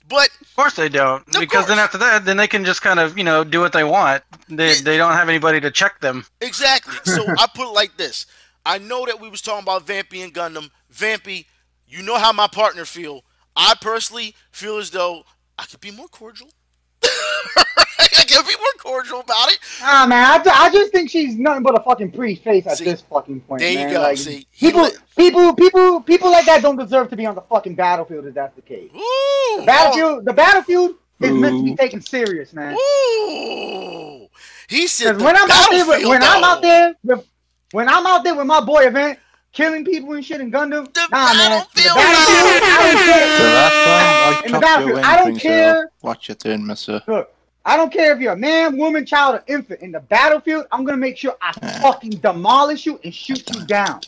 But 0.07 0.29
Of 0.41 0.55
course 0.55 0.75
they 0.75 0.89
don't, 0.89 1.25
because 1.39 1.67
then 1.67 1.79
after 1.79 1.97
that, 1.97 2.25
then 2.25 2.37
they 2.37 2.47
can 2.47 2.63
just 2.63 2.81
kind 2.81 2.99
of 2.99 3.17
you 3.17 3.23
know 3.23 3.43
do 3.43 3.59
what 3.59 3.73
they 3.73 3.83
want. 3.83 4.23
They 4.47 4.75
they 4.75 4.97
don't 4.97 5.13
have 5.13 5.29
anybody 5.29 5.59
to 5.61 5.71
check 5.71 5.99
them. 5.99 6.25
Exactly. 6.41 6.93
So 7.05 7.25
I 7.37 7.47
put 7.53 7.69
it 7.69 7.73
like 7.73 7.97
this. 7.97 8.27
I 8.65 8.77
know 8.77 9.05
that 9.05 9.19
we 9.19 9.29
was 9.29 9.41
talking 9.41 9.63
about 9.63 9.87
Vampy 9.87 10.23
and 10.23 10.33
Gundam. 10.33 10.69
Vampy, 10.93 11.45
you 11.87 12.03
know 12.03 12.17
how 12.17 12.31
my 12.31 12.47
partner 12.47 12.85
feel. 12.85 13.23
I 13.55 13.73
personally 13.81 14.35
feel 14.51 14.77
as 14.77 14.91
though 14.91 15.23
I 15.57 15.65
could 15.65 15.81
be 15.81 15.91
more 15.91 16.07
cordial. 16.07 16.49
I 17.03 18.25
could 18.27 18.45
be 18.47 18.55
more 18.57 18.73
cordial 18.79 19.19
about 19.19 19.49
it. 19.51 19.59
Ah 19.81 20.05
man, 20.07 20.23
I, 20.39 20.43
ju- 20.43 20.49
I 20.53 20.69
just 20.71 20.91
think 20.91 21.09
she's 21.09 21.35
nothing 21.37 21.63
but 21.63 21.79
a 21.79 21.83
fucking 21.83 22.11
pretty 22.11 22.35
face 22.35 22.65
at 22.67 22.77
this 22.79 23.01
fucking 23.01 23.41
point. 23.41 23.61
there 23.61 23.71
you 23.71 23.77
man. 23.79 23.93
go, 23.93 24.01
Like, 24.01 24.17
see, 24.17 24.47
people, 24.57 24.81
let- 24.83 24.97
people, 25.17 25.53
people, 25.55 26.01
people 26.01 26.31
like 26.31 26.45
that 26.45 26.61
don't 26.61 26.77
deserve 26.77 27.09
to 27.09 27.15
be 27.15 27.25
on 27.25 27.35
the 27.35 27.41
fucking 27.41 27.75
battlefield. 27.75 28.25
If 28.25 28.33
that's 28.33 28.55
the 28.55 28.61
case, 28.61 28.89
Ooh, 28.95 29.57
the 29.59 29.63
battlefield, 29.65 30.25
the 30.25 30.33
battlefield 30.33 30.95
is 31.21 31.31
meant 31.31 31.57
to 31.59 31.63
be 31.63 31.75
taken 31.75 32.01
serious, 32.01 32.53
man. 32.53 32.73
Ooh. 32.75 34.27
He 34.67 34.87
said 34.87 35.19
the 35.19 35.23
when 35.23 35.35
I'm 35.37 35.49
out 35.51 35.69
there, 35.69 35.85
with, 35.85 35.87
battlefield, 35.87 36.09
when 36.09 36.23
I'm 36.23 36.43
out 36.43 36.61
though. 36.61 36.67
there, 36.67 36.95
with, 37.03 37.27
when 37.71 37.89
I'm 37.89 38.05
out 38.07 38.23
there 38.23 38.35
with 38.35 38.47
my 38.47 38.61
boy 38.61 38.87
event, 38.87 39.19
killing 39.53 39.85
people 39.85 40.11
and 40.13 40.25
shit 40.25 40.41
in 40.41 40.51
Gundam. 40.51 40.91
The 40.93 41.07
nah, 41.11 41.33
man. 41.33 41.65
The 41.73 41.81
battlefield, 41.83 42.63
I 42.63 42.81
don't 42.83 42.97
care. 43.05 43.37
The 43.37 43.43
last 43.53 43.85
time 43.85 44.43
I 44.43 44.45
In 44.45 44.51
the 44.51 44.59
battlefield, 44.59 44.99
I 44.99 45.17
don't 45.17 45.35
uh, 45.35 45.39
care. 45.39 45.73
Zero. 45.75 45.87
Watch 46.01 46.27
your 46.27 46.35
turn, 46.35 46.65
mister. 46.65 47.01
Look, 47.07 47.33
I 47.63 47.77
don't 47.77 47.93
care 47.93 48.13
if 48.13 48.19
you're 48.19 48.33
a 48.33 48.37
man, 48.37 48.77
woman, 48.77 49.05
child, 49.05 49.35
or 49.35 49.43
infant. 49.47 49.81
In 49.81 49.91
the 49.91 50.01
battlefield, 50.01 50.65
I'm 50.71 50.83
gonna 50.83 50.97
make 50.97 51.17
sure 51.17 51.35
I 51.41 51.53
fucking 51.81 52.17
demolish 52.17 52.85
you 52.85 52.99
and 53.03 53.13
shoot 53.13 53.49
you 53.55 53.65
down. 53.65 54.01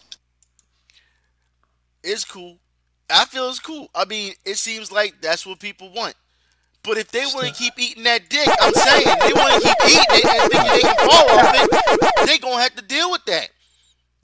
It's 2.04 2.26
cool. 2.26 2.58
I 3.10 3.26
feel 3.26 3.50
it's 3.50 3.60
cool. 3.60 3.90
I 3.96 4.06
mean, 4.06 4.34
it 4.46 4.58
seems 4.58 4.92
like 4.92 5.22
that's 5.22 5.46
what 5.46 5.60
people 5.60 5.92
want. 5.94 6.16
But 6.84 6.98
if 6.98 7.10
they 7.10 7.26
want 7.34 7.48
to 7.48 7.54
keep 7.54 7.74
eating 7.80 8.04
that 8.04 8.30
dick, 8.30 8.48
I'm 8.62 8.74
saying 8.74 9.06
they 9.06 9.34
want 9.34 9.64
to 9.64 9.68
keep 9.68 9.78
eating 9.86 10.06
it 10.10 10.26
and 10.26 10.52
thinking 10.52 10.72
they 10.72 10.82
can 10.82 10.96
fall 10.98 11.30
off 11.32 11.56
it, 11.56 12.28
they 12.28 12.38
gonna 12.38 12.62
have 12.62 12.76
to 12.76 12.84
deal 12.84 13.10
with 13.10 13.26
that. 13.26 13.50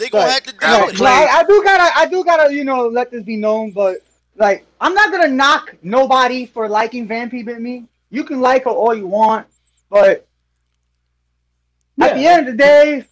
They 0.01 0.09
gonna 0.09 0.25
Right. 0.25 0.33
have 0.33 0.43
to 0.43 0.53
deal 0.53 0.85
with 0.87 0.99
No, 0.99 1.05
it. 1.05 1.09
I, 1.09 1.39
I 1.39 1.43
do 1.43 1.63
gotta, 1.63 1.97
I 1.99 2.05
do 2.07 2.23
gotta, 2.23 2.53
you 2.53 2.63
know, 2.63 2.87
let 2.87 3.11
this 3.11 3.23
be 3.23 3.35
known. 3.35 3.69
But 3.69 3.97
like, 4.35 4.65
I'm 4.81 4.95
not 4.95 5.11
gonna 5.11 5.27
knock 5.27 5.75
nobody 5.83 6.47
for 6.47 6.67
liking 6.67 7.07
Vampy 7.07 7.45
Bit 7.45 7.61
Me. 7.61 7.85
You 8.09 8.23
can 8.23 8.41
like 8.41 8.63
her 8.63 8.71
all 8.71 8.95
you 8.95 9.05
want, 9.05 9.45
but 9.91 10.27
at 12.01 12.15
the 12.15 12.25
end 12.25 12.47
of 12.47 12.53
the 12.53 12.57
day, 12.57 13.05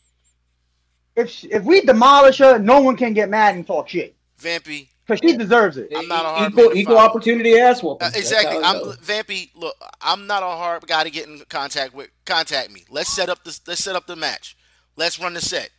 if 1.16 1.30
she, 1.30 1.48
if 1.50 1.64
we 1.64 1.82
demolish 1.82 2.40
her, 2.40 2.58
no 2.58 2.82
one 2.82 2.98
can 2.98 3.14
get 3.14 3.30
mad 3.30 3.54
and 3.56 3.68
talk 3.68 3.88
shit 3.90 4.16
Vampy, 4.42 4.88
because 5.06 5.20
she 5.20 5.38
deserves 5.38 5.78
it. 5.78 5.92
I'm 5.96 6.08
not 6.08 6.26
a 6.26 6.30
hard 6.30 6.52
equal 6.54 6.76
equal 6.76 6.98
opportunity 6.98 7.58
ass 7.60 7.84
whooping. 7.84 8.08
Uh, 8.08 8.12
exactly. 8.16 8.64
I'm 8.64 8.78
Vampy. 8.98 9.52
Look, 9.54 9.76
I'm 10.02 10.26
not 10.26 10.42
a 10.42 10.48
hard 10.48 10.88
guy 10.88 11.04
to 11.04 11.12
get 11.12 11.28
in 11.28 11.40
contact 11.50 11.94
with. 11.94 12.10
Contact 12.26 12.72
me. 12.72 12.84
Let's 12.90 13.14
set 13.14 13.30
up 13.30 13.44
this. 13.44 13.62
Let's 13.68 13.84
set 13.84 13.96
up 13.96 14.08
the 14.08 14.16
match. 14.16 14.58
Let's 14.96 15.20
run 15.20 15.36
the 15.36 15.42
set. 15.42 15.70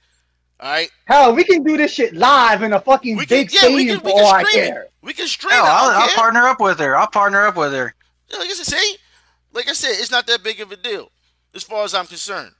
All 0.60 0.70
right. 0.70 0.90
Hell, 1.06 1.34
we 1.34 1.44
can 1.44 1.62
do 1.62 1.76
this 1.76 1.92
shit 1.92 2.14
live 2.14 2.62
in 2.62 2.72
a 2.72 2.80
fucking 2.80 3.16
We 3.16 3.26
can. 3.26 3.38
big 3.44 3.52
Yeah, 3.52 3.60
stadium 3.60 4.00
can. 4.00 4.10
For 4.10 4.20
all 4.20 4.26
I 4.34 4.44
care. 4.44 4.82
it. 4.82 4.92
We 5.02 5.14
can 5.14 5.26
stream 5.26 5.52
Hell. 5.54 5.64
I 5.64 5.68
I'll, 5.94 6.02
I'll 6.02 6.08
partner 6.08 6.46
up 6.46 6.60
with 6.60 6.78
her. 6.80 6.96
I'll 6.96 7.06
partner 7.06 7.46
up 7.46 7.56
with 7.56 7.72
her. 7.72 7.94
Yeah, 8.30 8.38
like 8.38 8.48
I 8.48 8.52
said, 8.52 8.66
see, 8.78 8.96
like 9.52 9.68
I 9.68 9.72
said, 9.72 9.92
it's 9.92 10.10
not 10.10 10.26
that 10.26 10.42
big 10.42 10.60
of 10.60 10.70
a 10.70 10.76
deal 10.76 11.10
as 11.54 11.62
far 11.62 11.84
as 11.84 11.94
I'm 11.94 12.06
concerned. 12.06 12.52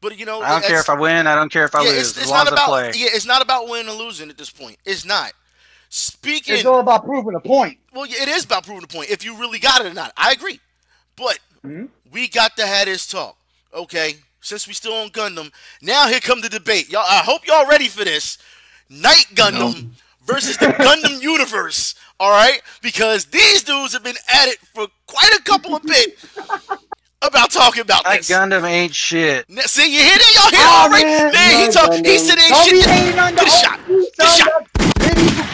But 0.00 0.18
you 0.18 0.26
know, 0.26 0.42
I 0.42 0.50
don't 0.50 0.64
care 0.64 0.80
if 0.80 0.88
I 0.90 0.94
win. 0.94 1.26
I 1.26 1.34
don't 1.34 1.50
care 1.50 1.64
if 1.64 1.74
I 1.74 1.82
yeah, 1.82 1.90
lose. 1.90 1.98
it's, 2.10 2.16
as 2.18 2.22
it's 2.24 2.30
long 2.30 2.44
not 2.44 2.46
as 2.48 2.52
about 2.52 2.66
play. 2.68 2.92
yeah, 2.94 3.08
it's 3.12 3.26
not 3.26 3.42
about 3.42 3.68
winning 3.68 3.88
or 3.92 3.96
losing 3.96 4.28
at 4.30 4.36
this 4.38 4.50
point. 4.50 4.76
It's 4.84 5.04
not. 5.04 5.32
Speaking, 5.88 6.54
It's 6.56 6.64
all 6.64 6.80
about 6.80 7.04
proving 7.04 7.34
a 7.34 7.40
point. 7.40 7.78
well, 7.92 8.04
yeah, 8.06 8.22
it 8.22 8.28
is 8.28 8.44
about 8.44 8.64
proving 8.64 8.82
the 8.82 8.88
point 8.88 9.10
if 9.10 9.24
you 9.24 9.36
really 9.38 9.58
got 9.58 9.80
it 9.84 9.86
or 9.90 9.94
not. 9.94 10.12
I 10.16 10.32
agree, 10.32 10.60
but 11.16 11.38
Mhm. 11.64 11.88
we 12.10 12.28
got 12.28 12.56
to 12.58 12.66
have 12.66 12.86
this 12.86 13.06
talk, 13.06 13.36
okay? 13.72 14.16
Since 14.44 14.68
we 14.68 14.74
still 14.74 14.92
on 14.92 15.08
Gundam, 15.08 15.50
now 15.80 16.06
here 16.06 16.20
come 16.20 16.42
the 16.42 16.50
debate, 16.50 16.90
y'all. 16.90 17.02
I 17.08 17.20
hope 17.24 17.46
y'all 17.46 17.66
ready 17.66 17.88
for 17.88 18.04
this. 18.04 18.36
Knight 18.90 19.24
Gundam 19.34 19.92
versus 20.26 20.58
the 20.58 20.66
Gundam 20.66 21.22
universe. 21.22 21.94
All 22.20 22.30
right, 22.30 22.60
because 22.82 23.24
these 23.24 23.62
dudes 23.62 23.94
have 23.94 24.04
been 24.04 24.16
at 24.28 24.48
it 24.48 24.58
for 24.74 24.86
quite 25.06 25.32
a 25.32 25.42
couple 25.42 25.74
of 25.74 25.82
bit 25.82 26.18
about 27.22 27.50
talking 27.50 27.80
about 27.80 28.04
That 28.04 28.18
this. 28.18 28.28
Gundam 28.30 28.68
ain't 28.68 28.94
shit. 28.94 29.48
Now, 29.48 29.62
See, 29.62 29.90
you 29.92 30.00
hear 30.00 30.18
that? 30.18 30.32
Y'all 30.34 30.50
hear 30.50 30.68
Oh, 30.68 30.88
already? 30.90 31.04
man. 31.06 31.32
Man, 31.32 31.66
he 31.66 31.72
talk. 31.72 31.88
no, 31.90 31.96
He 32.10 32.18
said 32.18 32.38
ain't 32.38 32.50
Don't 32.50 32.70
be 32.70 32.82
shit. 32.82 32.90
hating 32.90 33.18
on 33.18 33.34
the 33.34 33.40
Get 33.40 33.48
a 33.48 33.50
shot. 33.50 33.80
Get 33.88 34.26
a 34.26 34.26
shot. 34.28 34.68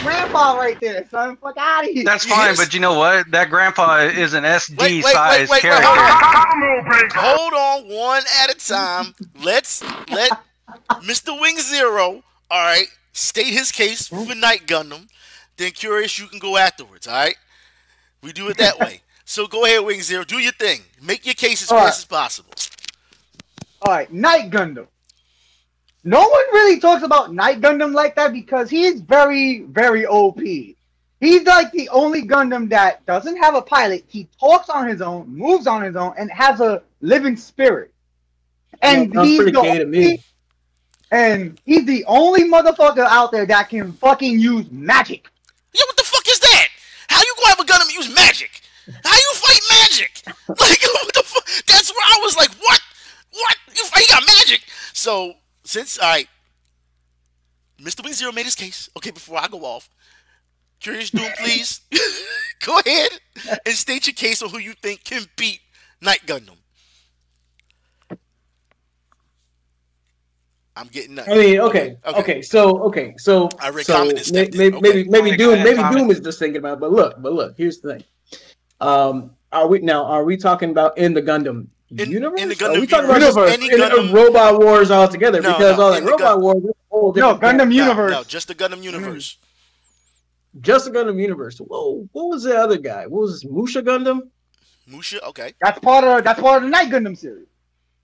That's 0.03 0.19
medieval 0.21 0.29
grandpa 0.29 0.57
right 0.59 0.79
there, 0.79 1.07
son. 1.09 1.37
Fuck 1.37 1.57
out 1.57 1.83
of 1.85 1.89
here. 1.91 2.03
That's 2.03 2.25
Yes. 2.25 2.35
fine, 2.35 2.55
but 2.55 2.73
you 2.73 2.79
know 2.79 2.93
what? 2.97 3.29
That 3.31 3.49
grandpa 3.49 3.97
is 3.99 4.33
an 4.33 4.43
SD 4.45 4.77
Wait, 4.77 4.91
wait, 4.91 5.03
wait, 5.05 5.13
size 5.13 5.39
wait, 5.49 5.49
wait. 5.49 5.61
character. 5.61 5.87
Hold 5.87 5.97
on. 5.97 7.11
Hold 7.13 7.53
on, 7.53 7.87
one 7.89 8.23
at 8.41 8.49
a 8.49 8.55
time. 8.55 9.13
Let's 9.41 9.83
let 10.09 10.31
Mr. 11.01 11.39
Wing 11.39 11.57
Zero, 11.59 12.23
all 12.49 12.63
right, 12.65 12.87
state 13.13 13.47
his 13.53 13.71
case 13.71 14.07
for 14.07 14.33
Knight 14.35 14.67
Gundam. 14.67 15.07
Then 15.57 15.71
Curious, 15.71 16.17
you 16.17 16.27
can 16.27 16.39
go 16.39 16.57
afterwards. 16.57 17.07
All 17.07 17.13
right, 17.13 17.35
we 18.23 18.31
do 18.33 18.47
it 18.49 18.57
that 18.57 18.79
way. 18.79 19.01
So 19.23 19.47
go 19.47 19.63
ahead, 19.63 19.85
Wing 19.85 20.01
Zero, 20.01 20.25
do 20.25 20.39
your 20.39 20.51
thing. 20.51 20.81
Make 21.01 21.25
your 21.25 21.35
case 21.35 21.63
as 21.63 21.71
All 21.71 21.77
fast 21.77 21.87
right. 21.87 21.97
as 21.99 22.05
possible. 22.05 22.53
All 23.83 23.93
right, 23.93 24.11
Knight 24.11 24.49
Gundam. 24.51 24.87
No 26.03 26.19
one 26.19 26.43
really 26.53 26.79
talks 26.79 27.03
about 27.03 27.33
Knight 27.33 27.61
Gundam 27.61 27.93
like 27.93 28.15
that 28.15 28.33
because 28.33 28.69
he's 28.69 29.01
very, 29.01 29.61
very 29.61 30.05
OP. 30.05 30.39
He's 30.39 31.43
like 31.43 31.71
the 31.71 31.87
only 31.89 32.23
Gundam 32.23 32.69
that 32.69 33.05
doesn't 33.05 33.37
have 33.37 33.53
a 33.53 33.61
pilot. 33.61 34.03
He 34.07 34.27
talks 34.39 34.69
on 34.69 34.87
his 34.87 35.01
own, 35.01 35.27
moves 35.29 35.67
on 35.67 35.83
his 35.83 35.95
own, 35.95 36.13
and 36.17 36.31
has 36.31 36.59
a 36.59 36.81
living 37.01 37.37
spirit. 37.37 37.93
And 38.81 39.13
Sounds 39.13 39.27
he's 39.27 39.37
pretty 39.37 39.51
the 39.51 39.61
gay 39.61 39.77
to 39.77 39.85
me. 39.85 40.05
only- 40.05 40.23
and 41.11 41.59
he's 41.65 41.85
the 41.85 42.03
only 42.05 42.45
motherfucker 42.45 43.05
out 43.05 43.31
there 43.31 43.45
that 43.45 43.69
can 43.69 43.91
fucking 43.93 44.39
use 44.39 44.65
magic. 44.71 45.27
Yeah, 45.73 45.83
what 45.85 45.97
the 45.97 46.03
fuck 46.03 46.27
is 46.27 46.39
that? 46.39 46.67
How 47.09 47.19
you 47.21 47.33
gonna 47.37 47.49
have 47.49 47.59
a 47.59 47.65
gun 47.65 47.81
and 47.81 47.91
use 47.91 48.15
magic? 48.15 48.49
How 49.03 49.13
you 49.13 49.31
fight 49.35 49.61
magic? 49.81 50.23
Like 50.47 50.57
what 50.93 51.13
the 51.13 51.23
fuck? 51.23 51.45
That's 51.67 51.91
where 51.91 52.05
I 52.05 52.19
was 52.23 52.35
like, 52.37 52.49
what? 52.61 52.79
What? 53.31 53.55
You? 53.75 53.83
You 53.95 54.07
got 54.09 54.23
magic? 54.25 54.61
So 54.93 55.35
since 55.71 55.97
all 55.97 56.09
right, 56.09 56.27
Mr. 57.81 58.03
Wing 58.03 58.13
Zero 58.13 58.31
made 58.33 58.43
his 58.45 58.55
case. 58.55 58.89
Okay, 58.97 59.11
before 59.11 59.37
I 59.39 59.47
go 59.47 59.59
off, 59.59 59.89
Curious 60.81 61.09
Doom, 61.11 61.31
please 61.39 61.81
go 62.65 62.77
ahead 62.79 63.11
and 63.65 63.73
state 63.73 64.05
your 64.05 64.13
case 64.13 64.41
on 64.41 64.49
who 64.49 64.57
you 64.57 64.73
think 64.73 65.03
can 65.05 65.23
beat 65.37 65.61
Knight 66.01 66.21
Gundam. 66.27 66.57
I'm 70.75 70.87
getting 70.87 71.19
I 71.19 71.27
mean, 71.27 71.59
okay, 71.59 71.97
Okay. 72.05 72.19
okay, 72.19 72.41
so 72.41 72.79
okay, 72.83 73.13
so 73.17 73.49
I 73.59 73.69
read 73.69 73.85
so 73.85 73.93
comment 73.93 74.31
may- 74.33 74.49
maybe 74.53 74.75
Okay. 74.75 74.79
maybe 74.81 75.09
maybe 75.09 75.37
Doom 75.37 75.63
maybe. 75.63 75.81
Doom 75.95 76.09
is 76.11 76.19
just 76.19 76.39
thinking 76.39 76.57
about. 76.57 76.73
It, 76.77 76.79
but 76.81 76.91
look, 76.91 77.21
but 77.21 77.33
look, 77.33 77.55
here's 77.57 77.79
the 77.79 77.93
thing. 77.95 78.03
Um, 78.79 79.31
are 79.51 79.67
we 79.67 79.79
now? 79.79 80.05
Are 80.05 80.23
we 80.23 80.37
talking 80.37 80.71
about 80.71 80.97
in 80.97 81.13
the 81.13 81.21
Gundam 81.21 81.67
In- 81.97 82.09
universe? 82.11 82.41
in 82.41 82.49
the 82.49 82.65
are 82.65 82.79
we 82.79 82.87
talking 82.87 83.07
universe, 83.09 83.33
about 83.33 83.49
any 83.49 83.69
just 83.69 83.73
in, 83.73 83.89
Gundam- 83.89 84.09
in 84.09 84.13
Robot 84.15 84.59
Wars 84.59 84.91
altogether? 84.91 85.41
No, 85.41 85.51
because 85.53 85.77
no, 85.77 85.83
all 85.83 85.93
in 85.93 85.93
like 85.95 86.03
the 86.05 86.11
Robot 86.11 86.19
Gun- 86.35 86.41
Wars, 86.41 86.63
whole 86.89 87.13
No, 87.13 87.33
different 87.33 87.41
Gundam 87.41 87.59
thing. 87.59 87.69
No, 87.77 87.83
Universe. 87.83 88.11
no, 88.11 88.23
just 88.23 88.47
the 88.47 88.55
Gundam 88.55 88.81
universe. 88.83 89.37
Mm. 90.57 90.61
just 90.61 90.85
the 90.85 90.91
Gundam 90.91 91.19
universe. 91.21 91.57
Whoa, 91.59 92.07
what 92.13 92.29
was 92.29 92.43
the 92.43 92.57
other 92.57 92.77
guy? 92.77 93.07
What 93.07 93.21
was 93.21 93.41
this? 93.41 93.51
Musha 93.51 93.81
Gundam? 93.81 94.21
Musha, 94.87 95.23
okay. 95.27 95.53
That's 95.61 95.79
part 95.79 96.03
of 96.05 96.23
that's 96.23 96.39
part 96.39 96.57
of 96.57 96.63
the 96.63 96.69
Knight 96.69 96.89
Gundam 96.89 97.17
series. 97.17 97.47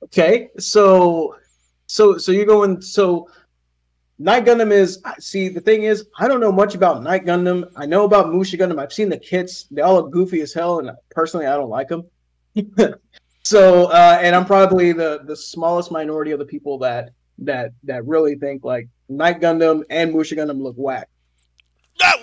Okay, 0.03 0.49
so 0.59 1.35
so 1.87 2.17
so 2.17 2.31
you're 2.31 2.45
going 2.45 2.81
so 2.81 3.29
Knight 4.19 4.45
Gundam 4.45 4.71
is 4.71 5.01
see 5.19 5.47
the 5.49 5.61
thing 5.61 5.83
is 5.83 6.07
I 6.19 6.27
don't 6.27 6.39
know 6.39 6.51
much 6.51 6.75
about 6.75 7.03
Knight 7.03 7.25
Gundam. 7.25 7.69
I 7.77 7.85
know 7.85 8.03
about 8.03 8.33
Musha 8.33 8.57
Gundam. 8.57 8.79
I've 8.81 8.93
seen 8.93 9.09
the 9.09 9.17
kits. 9.17 9.65
They 9.71 9.81
all 9.81 9.95
look 9.95 10.11
goofy 10.11 10.41
as 10.41 10.53
hell, 10.53 10.79
and 10.79 10.91
personally 11.09 11.45
I 11.47 11.55
don't 11.55 11.69
like 11.69 11.87
them. 11.87 12.03
so 13.47 13.85
uh, 13.85 14.19
and 14.21 14.35
I'm 14.35 14.45
probably 14.45 14.91
the 14.91 15.21
the 15.23 15.35
smallest 15.35 15.89
minority 15.91 16.31
of 16.31 16.39
the 16.39 16.45
people 16.45 16.77
that 16.79 17.11
that 17.39 17.71
that 17.83 18.05
really 18.05 18.35
think 18.35 18.63
like 18.65 18.87
Knight 19.09 19.39
Gundam 19.39 19.83
and 19.89 20.11
Musha 20.11 20.35
Gundam 20.35 20.61
look 20.61 20.75
whack. 20.77 21.07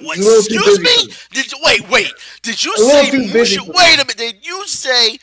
Wait, 0.03 0.18
A 0.18 0.22
little 0.22 0.43
too 0.43 0.55
excuse 0.57 0.81
me? 0.81 1.14
Did 1.33 1.51
you 1.51 1.59
wait, 1.64 1.89
wait. 1.91 2.12
Did 2.43 2.62
you 2.64 2.72
A 2.75 2.79
say 2.79 3.33
Musha 3.33 3.62
wait 3.64 3.95
a 3.95 4.05
minute, 4.05 4.16
did 4.16 4.47
you 4.47 4.66
say 4.66 5.18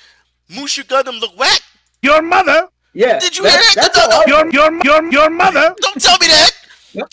Musha 0.50 0.84
Gundam 0.84 1.20
look 1.22 1.38
whack? 1.40 1.62
Your 2.02 2.22
mother, 2.22 2.68
Yeah, 2.94 3.20
Did 3.20 3.38
you 3.38 3.44
that- 3.44 3.52
hear 3.52 3.62
that? 3.76 3.94
That's 3.94 3.98
No, 3.98 4.16
all 4.16 4.24
your 4.28 4.52
your 4.52 4.80
your 4.84 5.12
your 5.12 5.30
mother. 5.30 5.74
Don't 5.82 6.02
tell 6.02 6.18
me 6.18 6.28
that. 6.28 6.52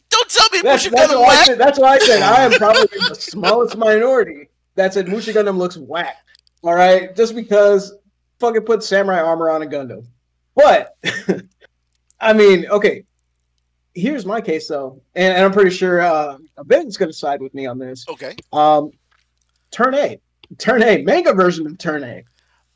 Don't 0.08 0.28
tell 0.30 0.48
me 0.52 0.60
That's, 0.62 0.84
Musha 0.84 0.90
that's, 0.96 1.12
Gundam 1.12 1.20
why 1.20 1.26
I 1.26 1.34
whack. 1.36 1.46
said, 1.46 1.58
that's 1.58 1.78
why 1.78 1.88
I 1.94 1.98
said 1.98 2.22
I 2.22 2.44
am 2.46 2.52
probably 2.52 2.88
the 3.08 3.14
smallest 3.14 3.76
minority 3.76 4.48
that 4.76 4.94
said 4.94 5.08
Musha 5.08 5.32
Gundam 5.32 5.56
looks 5.58 5.76
whack. 5.76 6.16
All 6.64 6.74
right, 6.74 7.14
just 7.14 7.36
because 7.36 7.92
fucking 8.40 8.62
put 8.62 8.82
samurai 8.82 9.20
armor 9.20 9.50
on 9.50 9.62
a 9.62 9.66
Gundam. 9.66 10.06
But 10.54 10.96
I 12.20 12.32
mean, 12.32 12.66
okay. 12.68 13.04
Here's 13.94 14.24
my 14.24 14.40
case 14.40 14.68
though, 14.68 15.02
and, 15.16 15.34
and 15.34 15.44
I'm 15.44 15.52
pretty 15.52 15.70
sure 15.70 16.00
uh, 16.00 16.38
Ben's 16.64 16.96
going 16.96 17.08
to 17.08 17.16
side 17.16 17.40
with 17.40 17.52
me 17.52 17.66
on 17.66 17.78
this. 17.78 18.06
Okay. 18.08 18.36
Um, 18.52 18.92
Turn 19.72 19.94
A, 19.94 20.20
Turn 20.58 20.82
A, 20.84 21.02
manga 21.02 21.32
version 21.32 21.66
of 21.66 21.78
Turn 21.78 22.04
A, 22.04 22.22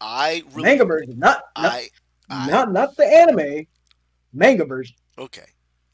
I 0.00 0.42
really 0.52 0.70
manga 0.70 0.84
version, 0.84 1.18
not 1.18 1.44
not, 1.56 1.72
I 1.72 1.88
I 2.28 2.50
not 2.50 2.72
not 2.72 2.96
the 2.96 3.06
anime, 3.06 3.66
manga 4.32 4.64
version. 4.64 4.96
okay. 5.18 5.44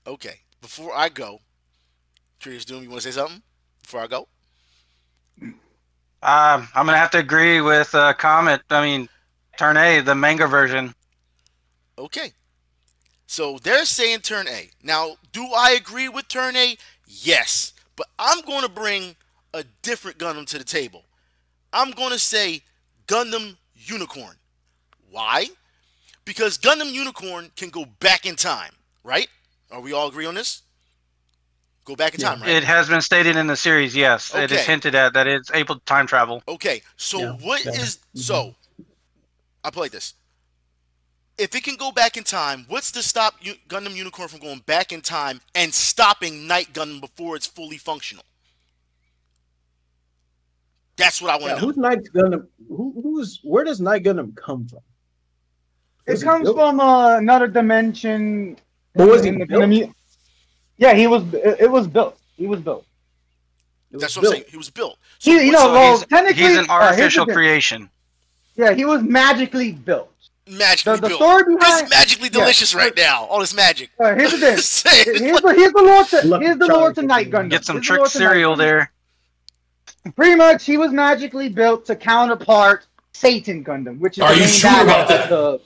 Okay. 0.06 0.40
Before 0.62 0.96
I 0.96 1.10
go, 1.10 1.40
Curious 2.40 2.64
Doom, 2.64 2.82
you 2.82 2.88
want 2.88 3.02
to 3.02 3.12
say 3.12 3.20
something? 3.20 3.42
Before 3.82 4.00
I 4.00 4.06
go? 4.06 4.28
Um, 5.42 5.52
I'm 6.74 6.86
gonna 6.86 6.96
have 6.96 7.10
to 7.12 7.18
agree 7.18 7.60
with 7.60 7.94
uh, 7.94 8.14
Comet. 8.14 8.62
I 8.70 8.80
mean, 8.82 9.08
Turn 9.58 9.76
A, 9.76 10.00
the 10.00 10.14
manga 10.14 10.46
version. 10.46 10.94
Okay. 11.98 12.32
So 13.26 13.58
they're 13.62 13.84
saying 13.84 14.20
turn 14.20 14.46
A. 14.48 14.70
Now, 14.82 15.16
do 15.32 15.44
I 15.54 15.72
agree 15.72 16.08
with 16.08 16.28
turn 16.28 16.56
A? 16.56 16.76
Yes. 17.06 17.72
But 17.96 18.06
I'm 18.18 18.40
going 18.42 18.62
to 18.62 18.68
bring 18.70 19.16
a 19.52 19.64
different 19.82 20.16
Gundam 20.18 20.46
to 20.46 20.58
the 20.58 20.64
table. 20.64 21.04
I'm 21.72 21.90
going 21.90 22.12
to 22.12 22.18
say 22.18 22.62
Gundam 23.08 23.56
Unicorn. 23.74 24.36
Why? 25.10 25.46
Because 26.24 26.56
Gundam 26.56 26.92
Unicorn 26.92 27.50
can 27.56 27.70
go 27.70 27.84
back 28.00 28.26
in 28.26 28.36
time, 28.36 28.72
right? 29.02 29.26
Are 29.72 29.80
we 29.80 29.92
all 29.92 30.08
agree 30.08 30.26
on 30.26 30.34
this? 30.34 30.62
Go 31.84 31.96
back 31.96 32.14
in 32.14 32.20
time, 32.20 32.40
right? 32.40 32.50
It 32.50 32.64
has 32.64 32.88
been 32.88 33.00
stated 33.00 33.34
in 33.36 33.46
the 33.46 33.56
series. 33.56 33.96
Yes, 33.96 34.32
Okay. 34.32 34.44
it 34.44 34.52
is 34.52 34.60
hinted 34.66 34.94
at 34.94 35.14
that 35.14 35.26
it's 35.26 35.50
able 35.52 35.74
to 35.76 35.84
time 35.86 36.06
travel. 36.06 36.42
Okay, 36.46 36.82
so 36.96 37.18
Yeah, 37.18 37.32
what 37.40 37.64
yeah. 37.64 37.72
is 37.72 37.98
so? 38.14 38.54
I 39.68 39.70
played 39.70 39.92
this. 39.92 40.14
If 41.36 41.54
it 41.54 41.62
can 41.62 41.76
go 41.76 41.92
back 41.92 42.16
in 42.16 42.24
time, 42.24 42.64
what's 42.68 42.90
to 42.92 43.02
stop 43.02 43.34
U- 43.42 43.54
Gundam 43.68 43.94
Unicorn 43.94 44.28
from 44.28 44.40
going 44.40 44.60
back 44.60 44.92
in 44.92 45.02
time 45.02 45.40
and 45.54 45.72
stopping 45.72 46.46
Knight 46.48 46.72
Gundam 46.72 47.00
before 47.02 47.36
it's 47.36 47.46
fully 47.46 47.76
functional? 47.76 48.24
That's 50.96 51.22
what 51.22 51.30
I 51.30 51.34
want 51.34 51.44
Yeah, 51.44 51.54
to 51.56 51.60
know. 51.60 51.66
who's 51.66 51.76
Knight 51.76 51.98
Gundam? 52.14 52.46
Who, 52.68 52.92
who's 53.02 53.40
where 53.44 53.62
does 53.64 53.78
Knight 53.80 54.02
Gundam 54.04 54.34
come 54.34 54.66
from? 54.66 54.80
It 56.06 56.12
Was 56.12 56.20
he 56.22 56.26
comes 56.26 56.44
built? 56.44 56.56
from 56.56 56.80
uh, 56.80 57.18
another 57.18 57.46
dimension. 57.46 58.56
But 58.94 59.08
was 59.08 59.22
he 59.22 59.28
in 59.28 59.38
the- 59.38 59.46
built? 59.46 59.62
in 59.64 59.94
yeah, 60.78 60.94
he 60.94 61.06
was. 61.08 61.22
It, 61.34 61.56
it 61.60 61.70
was 61.70 61.86
built. 61.86 62.18
He 62.36 62.46
was 62.46 62.60
built. 62.60 62.86
It 63.90 63.96
was 63.96 64.02
That's 64.02 64.16
what 64.16 64.22
built. 64.22 64.34
I'm 64.34 64.40
saying. 64.40 64.50
He 64.50 64.56
was 64.56 64.70
built. 64.70 64.96
So 65.18 65.30
He, 65.32 65.46
you 65.46 65.52
know, 65.52 65.66
up- 65.66 65.72
well, 65.72 65.98
he's, 65.98 66.06
technically, 66.06 66.42
he's 66.42 66.56
an 66.58 66.58
uh, 66.58 66.58
here's 66.58 66.66
the 66.68 66.72
artificial 66.72 67.26
thing. 67.26 67.34
creation. 67.34 67.90
Yeah, 68.58 68.74
he 68.74 68.84
was 68.84 69.02
magically 69.02 69.72
built. 69.72 70.12
magically 70.46 70.96
The, 70.96 71.00
the 71.02 71.08
built. 71.08 71.20
story 71.20 71.44
behind. 71.56 71.82
It's 71.84 71.90
magically 71.90 72.24
yeah. 72.32 72.40
delicious 72.40 72.74
right 72.74 72.94
now. 72.96 73.24
All 73.26 73.38
this 73.40 73.54
magic. 73.54 73.90
Uh, 73.98 74.14
here's 74.14 74.32
the 74.32 74.38
thing. 74.38 74.56
Say 74.58 74.90
it. 75.02 75.20
Here's 75.20 75.40
the 75.40 75.54
here's 75.54 75.72
the 75.72 75.82
lore 75.82 76.04
to 76.04 76.38
here's 76.40 76.58
the 76.58 76.66
Charms 76.66 76.80
lore 76.80 76.92
to 76.94 77.00
is 77.00 77.06
Knight 77.06 77.30
Gundam. 77.30 77.50
Get 77.50 77.64
some 77.64 77.76
Here's 77.76 77.86
trick 77.86 77.98
lore 78.00 78.08
to 78.08 78.18
Knight 78.18 78.30
cereal 78.30 78.56
there. 78.56 78.90
Pretty 80.16 80.34
much, 80.36 80.64
he 80.64 80.76
was 80.76 80.90
magically 80.92 81.48
built 81.48 81.84
to 81.86 81.94
counterpart 81.96 82.86
Satan 83.12 83.64
Gundam, 83.64 83.98
which 84.00 84.18
is 84.18 84.24
Are 84.24 84.34
the 84.34 84.40
you 84.40 84.46
sure 84.46 84.82
about 84.82 85.08
that? 85.08 85.28
the 85.28 85.60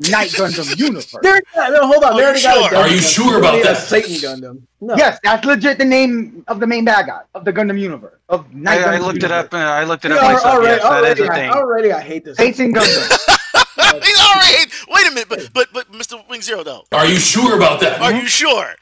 Knight 0.00 0.30
Gundam 0.30 0.78
universe. 0.78 1.14
There, 1.22 1.40
no, 1.56 1.86
hold 1.88 2.04
on. 2.04 2.12
Are 2.14 2.32
they 2.32 2.38
you 2.38 2.42
got 2.44 2.70
sure? 2.70 2.78
Are 2.78 2.88
you 2.88 2.98
sure 2.98 3.38
about 3.38 3.62
that? 3.64 3.76
Satan 3.78 4.12
Gundam. 4.12 4.62
No. 4.80 4.94
Yes, 4.96 5.18
that's 5.24 5.44
legit 5.44 5.78
the 5.78 5.84
name 5.84 6.44
of 6.46 6.60
the 6.60 6.66
main 6.68 6.84
bad 6.84 7.06
guy 7.06 7.22
of 7.34 7.44
the 7.44 7.52
Gundam 7.52 7.80
universe 7.80 8.18
of 8.28 8.52
Knight 8.54 8.78
I, 8.82 8.94
I 8.94 8.98
Gundam 8.98 9.06
looked 9.06 9.22
it 9.24 9.32
up. 9.32 9.52
Uh, 9.52 9.56
I 9.56 9.84
looked 9.84 10.04
it 10.04 10.12
up 10.12 10.22
al- 10.22 10.32
myself. 10.34 10.54
already, 10.54 10.68
Yes, 10.76 10.82
that 10.82 11.18
is 11.18 11.20
already, 11.20 11.22
a 11.22 11.30
I, 11.30 11.34
thing. 11.34 11.50
already, 11.50 11.92
I 11.92 12.00
hate 12.00 12.24
this. 12.24 12.36
Satan 12.36 12.72
Gundam. 12.72 13.18
He's 14.04 14.20
all 14.20 14.34
right. 14.34 14.66
Wait 14.90 15.06
a 15.06 15.10
minute, 15.10 15.28
but 15.28 15.50
but 15.52 15.68
but 15.72 15.90
Mr. 15.92 16.26
Wing 16.28 16.42
Zero 16.42 16.62
though. 16.62 16.84
Are 16.92 17.06
you 17.06 17.16
sure 17.16 17.56
about 17.56 17.80
that? 17.80 18.00
Are 18.00 18.12
you 18.12 18.26
sure? 18.28 18.74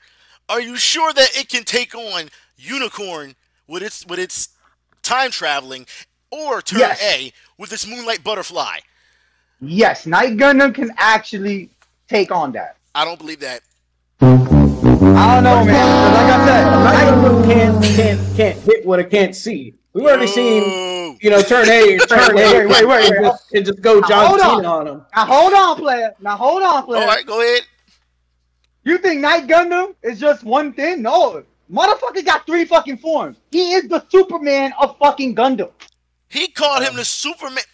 Are 0.48 0.60
you 0.60 0.76
sure 0.76 1.12
that 1.14 1.36
it 1.36 1.48
can 1.48 1.64
take 1.64 1.94
on 1.94 2.28
Unicorn 2.58 3.36
with 3.66 3.82
its 3.82 4.04
with 4.06 4.18
its 4.18 4.48
time 5.02 5.30
traveling, 5.30 5.86
or 6.30 6.60
Turn 6.60 6.80
Yes. 6.80 7.02
A 7.02 7.32
with 7.56 7.72
its 7.72 7.86
Moonlight 7.86 8.22
Butterfly? 8.22 8.78
Yes, 9.60 10.06
Knight 10.06 10.36
Gundam 10.36 10.74
can 10.74 10.90
actually 10.98 11.70
take 12.08 12.30
on 12.30 12.52
that. 12.52 12.76
I 12.94 13.04
don't 13.04 13.18
believe 13.18 13.40
that. 13.40 13.60
I 14.20 15.34
don't 15.34 15.44
know, 15.44 15.64
man. 15.64 16.14
Like 16.14 16.32
I 16.32 16.46
said, 16.46 16.64
Knight 16.64 16.94
Knight 16.94 17.14
Gundam 17.14 17.44
can't 17.44 17.84
can't 17.84 18.36
can't 18.36 18.58
hit 18.58 18.86
what 18.86 18.98
it 18.98 19.10
can't 19.10 19.34
see. 19.34 19.74
We've 19.92 20.04
already 20.04 20.26
seen, 20.26 21.16
you 21.22 21.30
know, 21.30 21.40
turn 21.40 21.68
A, 21.70 21.96
turn 22.06 22.32
A, 22.32 22.34
wait, 22.34 22.66
wait, 22.68 22.86
wait, 22.86 23.12
and 23.12 23.24
just, 23.24 23.54
and 23.54 23.64
just 23.64 23.80
go 23.80 24.00
Now, 24.00 24.08
John 24.08 24.26
hold 24.26 24.40
on. 24.40 24.56
Cena 24.56 24.68
on 24.68 24.86
him. 24.86 25.06
Now 25.16 25.24
hold 25.24 25.54
on, 25.54 25.76
player. 25.76 26.14
Now 26.20 26.36
hold 26.36 26.62
on, 26.62 26.84
player. 26.84 27.00
All 27.00 27.06
right, 27.08 27.24
go 27.24 27.40
ahead. 27.40 27.62
You 28.84 28.98
think 28.98 29.20
Knight 29.22 29.46
Gundam 29.46 29.94
is 30.02 30.20
just 30.20 30.44
one 30.44 30.74
thing? 30.74 31.00
No. 31.00 31.42
Motherfucker 31.72 32.24
got 32.24 32.46
three 32.46 32.64
fucking 32.66 32.98
forms. 32.98 33.38
He 33.50 33.72
is 33.72 33.88
the 33.88 34.04
Superman 34.10 34.72
of 34.78 34.96
fucking 34.98 35.34
Gundam. 35.34 35.70
He 36.28 36.48
called 36.48 36.84
him 36.84 36.94
the 36.94 37.04
Superman. 37.04 37.64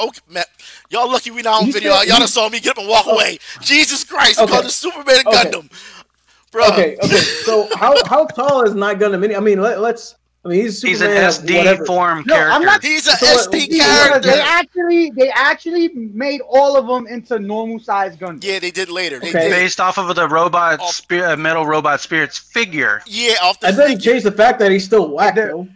Okay, 0.00 0.20
man. 0.30 0.44
Y'all 0.90 1.10
lucky 1.10 1.30
we 1.30 1.42
not 1.42 1.60
on 1.62 1.66
You 1.66 1.72
video. 1.72 1.92
said- 1.96 2.06
Y'all 2.08 2.14
you- 2.16 2.20
done 2.20 2.28
saw 2.28 2.48
me 2.48 2.60
get 2.60 2.72
up 2.72 2.78
and 2.78 2.88
walk 2.88 3.06
away. 3.06 3.38
Jesus 3.60 4.04
Christ, 4.04 4.38
he 4.38 4.44
Okay. 4.44 4.52
called 4.52 4.64
the 4.64 4.70
Superman 4.70 5.20
of 5.20 5.26
Okay. 5.26 5.50
Gundam. 5.50 5.70
Bro, 6.50 6.66
Okay, 6.68 6.96
okay. 7.02 7.16
So 7.44 7.68
how 7.76 7.94
how 8.06 8.24
tall 8.26 8.62
is 8.62 8.74
Knight 8.74 8.98
Gundam? 8.98 9.22
Any- 9.24 9.36
I 9.36 9.40
mean, 9.40 9.60
let, 9.60 9.80
let's. 9.80 10.14
I 10.44 10.48
mean, 10.50 10.62
he's 10.62 10.80
He's 10.80 11.00
an 11.02 11.10
SD 11.10 11.58
whatever. 11.58 11.84
form 11.84 12.22
No, 12.24 12.34
character. 12.34 12.52
I'm 12.54 12.62
not- 12.64 12.82
he's 12.82 13.06
a 13.06 13.16
So 13.16 13.26
SD 13.26 13.66
Yeah, 13.70 13.84
character. 13.84 14.30
They 14.30 14.40
actually, 14.40 15.10
they 15.14 15.28
actually 15.30 15.88
made 15.94 16.40
all 16.48 16.76
of 16.76 16.86
them 16.86 17.06
into 17.06 17.38
normal 17.38 17.80
size 17.80 18.16
Gundam. 18.16 18.42
Yeah, 18.42 18.60
they 18.60 18.70
did 18.70 18.88
later. 18.88 19.18
They 19.18 19.28
Okay. 19.30 19.40
did. 19.40 19.50
based 19.50 19.78
off 19.80 19.98
of 19.98 20.14
the 20.14 20.26
robot 20.28 20.80
Off- 20.80 20.94
spirit, 20.94 21.32
uh, 21.32 21.36
metal 21.36 21.66
robot 21.66 22.00
spirits 22.00 22.38
figure. 22.38 23.02
Yeah, 23.04 23.34
off 23.42 23.60
the. 23.60 23.66
That 23.66 23.76
doesn't 23.76 24.00
change 24.00 24.22
the 24.22 24.32
fact 24.32 24.58
that 24.60 24.70
he's 24.70 24.84
still 24.84 25.08
whack 25.08 25.34
though. 25.34 25.66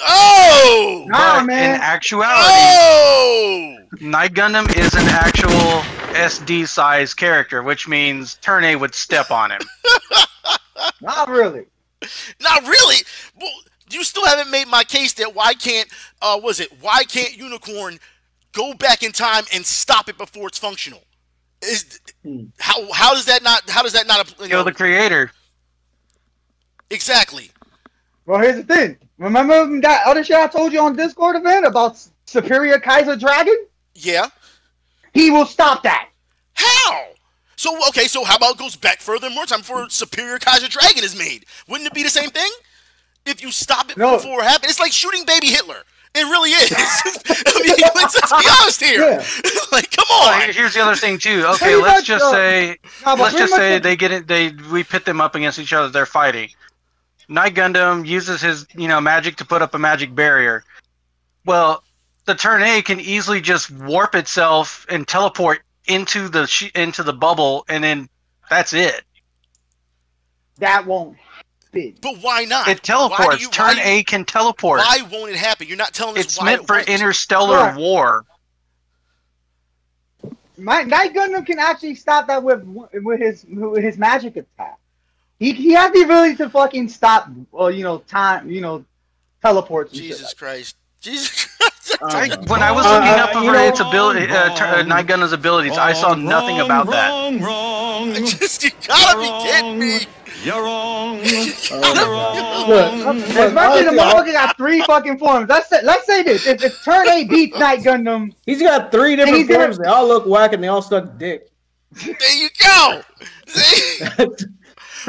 Oh! 0.00 1.04
Nah, 1.08 1.40
but 1.40 1.46
man. 1.46 1.74
in 1.76 1.80
actuality, 1.80 2.52
Oh! 2.52 3.76
Knight 4.00 4.32
Gundam 4.34 4.68
is 4.78 4.94
an 4.94 5.06
actual 5.08 5.82
SD 6.14 6.66
size 6.68 7.14
character, 7.14 7.62
which 7.62 7.88
means 7.88 8.36
Turn 8.36 8.64
A 8.64 8.76
would 8.76 8.94
step 8.94 9.30
on 9.30 9.50
him. 9.50 9.60
Not 11.00 11.28
really. 11.28 11.66
Not 12.40 12.62
really. 12.62 12.96
Well, 13.40 13.50
you 13.90 14.04
still 14.04 14.24
haven't 14.26 14.50
made 14.50 14.68
my 14.68 14.84
case 14.84 15.14
that 15.14 15.34
why 15.34 15.54
can't 15.54 15.88
uh 16.22 16.38
was 16.42 16.60
it 16.60 16.68
why 16.80 17.04
can't 17.04 17.36
Unicorn 17.36 17.98
go 18.52 18.74
back 18.74 19.02
in 19.02 19.12
time 19.12 19.44
and 19.52 19.64
stop 19.64 20.08
it 20.08 20.16
before 20.18 20.48
it's 20.48 20.58
functional? 20.58 21.02
Is 21.62 21.98
Hmm. 22.22 22.44
how 22.60 22.92
how 22.92 23.14
does 23.14 23.24
that 23.24 23.42
not 23.42 23.68
how 23.70 23.82
does 23.82 23.94
that 23.94 24.06
not 24.06 24.28
you 24.40 24.46
Kill 24.48 24.58
know, 24.60 24.64
the 24.64 24.72
creator. 24.72 25.32
exactly? 26.90 27.50
Well, 28.28 28.40
here's 28.40 28.56
the 28.56 28.62
thing. 28.62 28.98
Remember 29.16 29.80
that 29.80 30.02
other 30.06 30.22
shit 30.22 30.36
I 30.36 30.46
told 30.48 30.70
you 30.74 30.80
on 30.80 30.94
Discord 30.94 31.34
event 31.34 31.64
about 31.64 31.96
Superior 32.26 32.78
Kaiser 32.78 33.16
Dragon? 33.16 33.56
Yeah. 33.94 34.26
He 35.14 35.30
will 35.30 35.46
stop 35.46 35.82
that. 35.84 36.10
How? 36.52 37.06
So 37.56 37.74
okay, 37.88 38.04
so 38.04 38.24
how 38.24 38.36
about 38.36 38.56
it 38.56 38.58
goes 38.58 38.76
back 38.76 39.00
further 39.00 39.30
more 39.30 39.46
time 39.46 39.60
before 39.60 39.88
Superior 39.88 40.38
Kaiser 40.38 40.68
Dragon 40.68 41.02
is 41.02 41.16
made? 41.18 41.46
Wouldn't 41.68 41.86
it 41.86 41.94
be 41.94 42.02
the 42.02 42.10
same 42.10 42.28
thing? 42.28 42.50
If 43.24 43.42
you 43.42 43.50
stop 43.50 43.90
it 43.90 43.96
No. 43.96 44.18
before 44.18 44.40
it 44.40 44.44
happens, 44.44 44.72
it's 44.72 44.80
like 44.80 44.92
shooting 44.92 45.24
baby 45.26 45.46
Hitler. 45.46 45.82
It 46.14 46.24
really 46.24 46.50
is. 46.50 46.70
I 47.46 47.62
mean, 47.62 47.76
let's, 47.94 48.14
let's 48.14 48.30
be 48.30 48.48
honest 48.60 48.84
here. 48.84 49.00
Yeah. 49.00 49.24
like, 49.72 49.90
come 49.90 50.04
on. 50.10 50.42
here- 50.42 50.52
here's 50.52 50.74
the 50.74 50.80
other 50.80 50.96
thing 50.96 51.16
too. 51.18 51.44
Okay, 51.46 51.64
Pretty 51.64 51.76
let's 51.76 52.00
much, 52.00 52.04
just 52.06 52.24
uh, 52.26 52.32
say 52.32 52.76
No, 53.06 53.14
let's 53.14 53.34
just 53.38 53.54
say 53.54 53.78
they 53.78 53.96
get 53.96 54.12
it. 54.12 54.26
They 54.26 54.50
we 54.70 54.84
pit 54.84 55.06
them 55.06 55.22
up 55.22 55.34
against 55.34 55.58
each 55.58 55.72
other. 55.72 55.88
They're 55.88 56.04
fighting. 56.04 56.50
Knight 57.28 57.54
Gundam 57.54 58.06
uses 58.06 58.40
his 58.40 58.66
you 58.74 58.88
know 58.88 59.00
magic 59.00 59.36
to 59.36 59.44
put 59.44 59.62
up 59.62 59.74
a 59.74 59.78
magic 59.78 60.14
barrier. 60.14 60.64
Well, 61.44 61.82
the 62.24 62.34
Turn 62.34 62.62
A 62.62 62.82
can 62.82 63.00
easily 63.00 63.40
just 63.40 63.70
warp 63.70 64.14
itself 64.14 64.86
and 64.88 65.06
teleport 65.06 65.60
into 65.86 66.28
the 66.28 66.46
sh- 66.46 66.70
into 66.74 67.02
the 67.02 67.12
bubble, 67.12 67.64
and 67.68 67.82
then 67.84 68.08
that's 68.50 68.72
it. 68.72 69.02
That 70.58 70.86
won't 70.86 71.16
happen. 71.16 71.94
But 72.00 72.16
why 72.22 72.44
not? 72.44 72.66
It 72.66 72.78
Why 72.78 72.82
teleports. 72.82 73.42
you- 73.42 73.50
Turn 73.50 73.76
why- 73.76 73.82
A 73.84 74.02
can 74.02 74.24
teleport. 74.24 74.80
Why 74.80 75.02
won't 75.10 75.30
it 75.30 75.36
happen? 75.36 75.68
You're 75.68 75.76
not 75.76 75.92
telling 75.94 76.16
us 76.18 76.24
It's 76.24 76.38
why 76.38 76.46
meant 76.46 76.62
it 76.62 76.66
for 76.66 76.76
won't. 76.76 76.88
interstellar 76.88 77.56
Yeah. 77.58 77.76
war. 77.76 78.24
My 80.56 80.82
Knight 80.82 81.14
Gundam 81.14 81.46
can 81.46 81.58
actually 81.58 81.94
stop 81.94 82.26
that 82.26 82.42
with 82.42 82.64
with 82.64 83.20
his 83.20 83.44
with 83.48 83.84
his 83.84 83.96
magic 83.96 84.36
attack. 84.36 84.76
He 85.38 85.52
he 85.52 85.72
has 85.72 85.92
the 85.92 86.02
ability 86.02 86.36
to 86.36 86.50
fucking 86.50 86.88
stop, 86.88 87.28
well, 87.52 87.70
you 87.70 87.82
know, 87.84 87.98
time, 87.98 88.50
you 88.50 88.60
know, 88.60 88.84
teleports. 89.42 89.92
Jesus 89.92 90.28
shit 90.30 90.38
Christ. 90.38 90.76
Jesus 91.00 91.28
Christ. 91.56 91.94
I, 92.02 92.28
Um, 92.34 92.44
when 92.46 92.62
I 92.62 92.70
was 92.72 92.84
Uh, 92.86 92.94
looking 92.94 93.08
uh, 93.08 93.24
up 93.24 93.32
you 93.34 93.40
over 93.40 93.52
know- 93.52 93.68
its 93.68 93.80
ability, 93.80 94.26
uh, 94.30 94.54
tur- 94.56 94.64
uh, 94.64 94.82
Knight 94.82 95.06
Gundam's 95.06 95.32
abilities, 95.32 95.78
I 95.78 95.92
saw 95.92 96.14
nothing 96.14 96.60
about 96.60 96.90
that. 96.90 97.10
Wrong, 97.10 97.40
wrong. 97.40 98.14
Just, 98.14 98.62
you 98.64 98.70
gotta 98.86 99.18
be 99.20 99.30
kidding 99.48 99.78
me. 99.78 100.00
You're 100.44 100.62
wrong. 100.62 101.18
Look, 101.20 101.70
like 101.70 102.68
look, 102.68 103.16
Especially 103.16 103.50
the 103.50 103.56
honestly, 103.58 103.98
motherfucker 103.98 104.32
got 104.32 104.56
three 104.56 104.82
fucking 104.82 105.18
forms. 105.18 105.48
Let's 105.48 105.68
say 105.68 105.80
let's 105.82 106.06
say 106.06 106.22
this: 106.22 106.46
if, 106.46 106.62
if 106.62 106.84
Turn 106.84 107.08
A 107.08 107.24
beats 107.24 107.58
Knight 107.58 107.80
Gundam, 107.80 108.32
he's 108.46 108.60
got 108.62 108.92
three 108.92 109.16
he's 109.16 109.24
different 109.24 109.48
gonna- 109.48 109.62
forms. 109.64 109.78
They 109.78 109.86
all 109.86 110.06
look 110.06 110.26
whack 110.26 110.52
and 110.52 110.62
they 110.62 110.68
all 110.68 110.82
suck 110.82 111.16
dick. 111.18 111.48
There 112.04 112.36
you 112.36 112.48
go. 112.62 113.02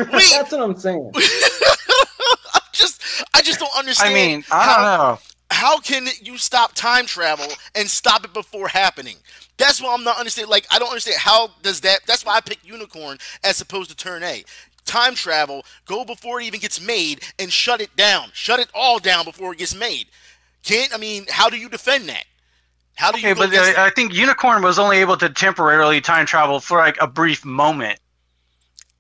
See? 0.06 0.36
That's 0.38 0.52
what 0.52 0.62
I'm 0.62 0.78
saying. 0.78 1.12
I 1.16 2.62
just, 2.74 3.02
I 3.34 3.42
just 3.42 3.60
don't 3.60 3.78
understand. 3.78 4.12
I 4.12 4.14
mean, 4.14 4.44
I 4.52 4.64
how, 4.64 4.76
don't 4.76 4.86
know. 4.86 5.20
How 5.52 5.80
can 5.80 6.08
you 6.22 6.38
stop 6.38 6.74
time 6.74 7.06
travel 7.06 7.48
and 7.76 7.90
stop 7.90 8.24
it 8.24 8.34
before 8.34 8.68
happening? 8.68 9.18
That's 9.58 9.82
why 9.82 9.94
I'm 9.94 10.04
not 10.04 10.18
understanding. 10.18 10.50
Like, 10.50 10.66
I 10.72 10.80
don't 10.80 10.90
understand 10.90 11.18
how 11.20 11.52
does 11.62 11.82
that. 11.82 12.00
That's 12.08 12.26
why 12.26 12.36
I 12.36 12.42
picked 12.42 12.66
Unicorn 12.66 13.18
as 13.44 13.60
opposed 13.60 13.90
to 13.90 13.96
Turn 13.96 14.24
A. 14.24 14.44
Time 14.86 15.14
travel, 15.14 15.66
go 15.86 16.04
before 16.04 16.42
it 16.42 16.46
even 16.46 16.60
gets 16.60 16.82
made 16.82 17.22
and 17.38 17.52
shut 17.52 17.82
it 17.82 17.96
down. 17.96 18.30
Shut 18.34 18.60
it 18.60 18.70
all 18.74 18.98
down 18.98 19.26
before 19.26 19.54
it 19.54 19.60
gets 19.60 19.76
made. 19.76 20.08
Can't 20.64 20.94
I 20.94 20.98
mean? 20.98 21.26
How 21.30 21.50
do 21.50 21.58
you 21.58 21.70
defend 21.70 22.10
that? 22.10 22.26
How 22.96 23.12
do 23.12 23.20
you? 23.20 23.30
Okay, 23.30 23.40
but 23.40 23.50
against 23.50 23.78
uh, 23.78 23.84
I 23.84 23.92
think 23.92 24.14
Unicorn 24.14 24.62
was 24.62 24.80
only 24.80 24.98
able 24.98 25.16
to 25.18 25.30
temporarily 25.30 26.02
time 26.02 26.26
travel 26.26 26.60
for 26.60 26.80
like 26.80 26.98
a 27.00 27.08
brief 27.08 27.46
moment. 27.46 28.00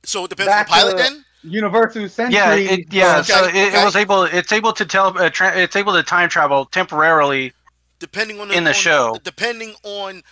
So 0.09 0.25
it 0.25 0.29
depends 0.29 0.49
Back 0.49 0.71
on 0.71 0.79
the 0.79 0.93
pilot 0.93 0.97
then. 0.97 1.25
Universal 1.43 2.09
Century. 2.09 2.35
Yeah, 2.35 2.55
it, 2.55 2.91
yeah. 2.91 3.19
Okay, 3.19 3.23
so 3.31 3.43
it, 3.45 3.49
okay. 3.49 3.81
it 3.81 3.85
was 3.85 3.95
able. 3.95 4.23
It's 4.23 4.51
able 4.51 4.73
to 4.73 4.85
tell. 4.85 5.17
Uh, 5.17 5.29
tra- 5.29 5.55
it's 5.55 5.75
able 5.75 5.93
to 5.93 6.03
time 6.03 6.29
travel 6.29 6.65
temporarily. 6.65 7.53
Depending 7.99 8.39
on 8.41 8.47
the 8.49 8.55
In 8.55 8.63
the 8.63 8.71
on- 8.71 8.75
show. 8.75 9.17
Depending 9.23 9.75
on 9.83 10.23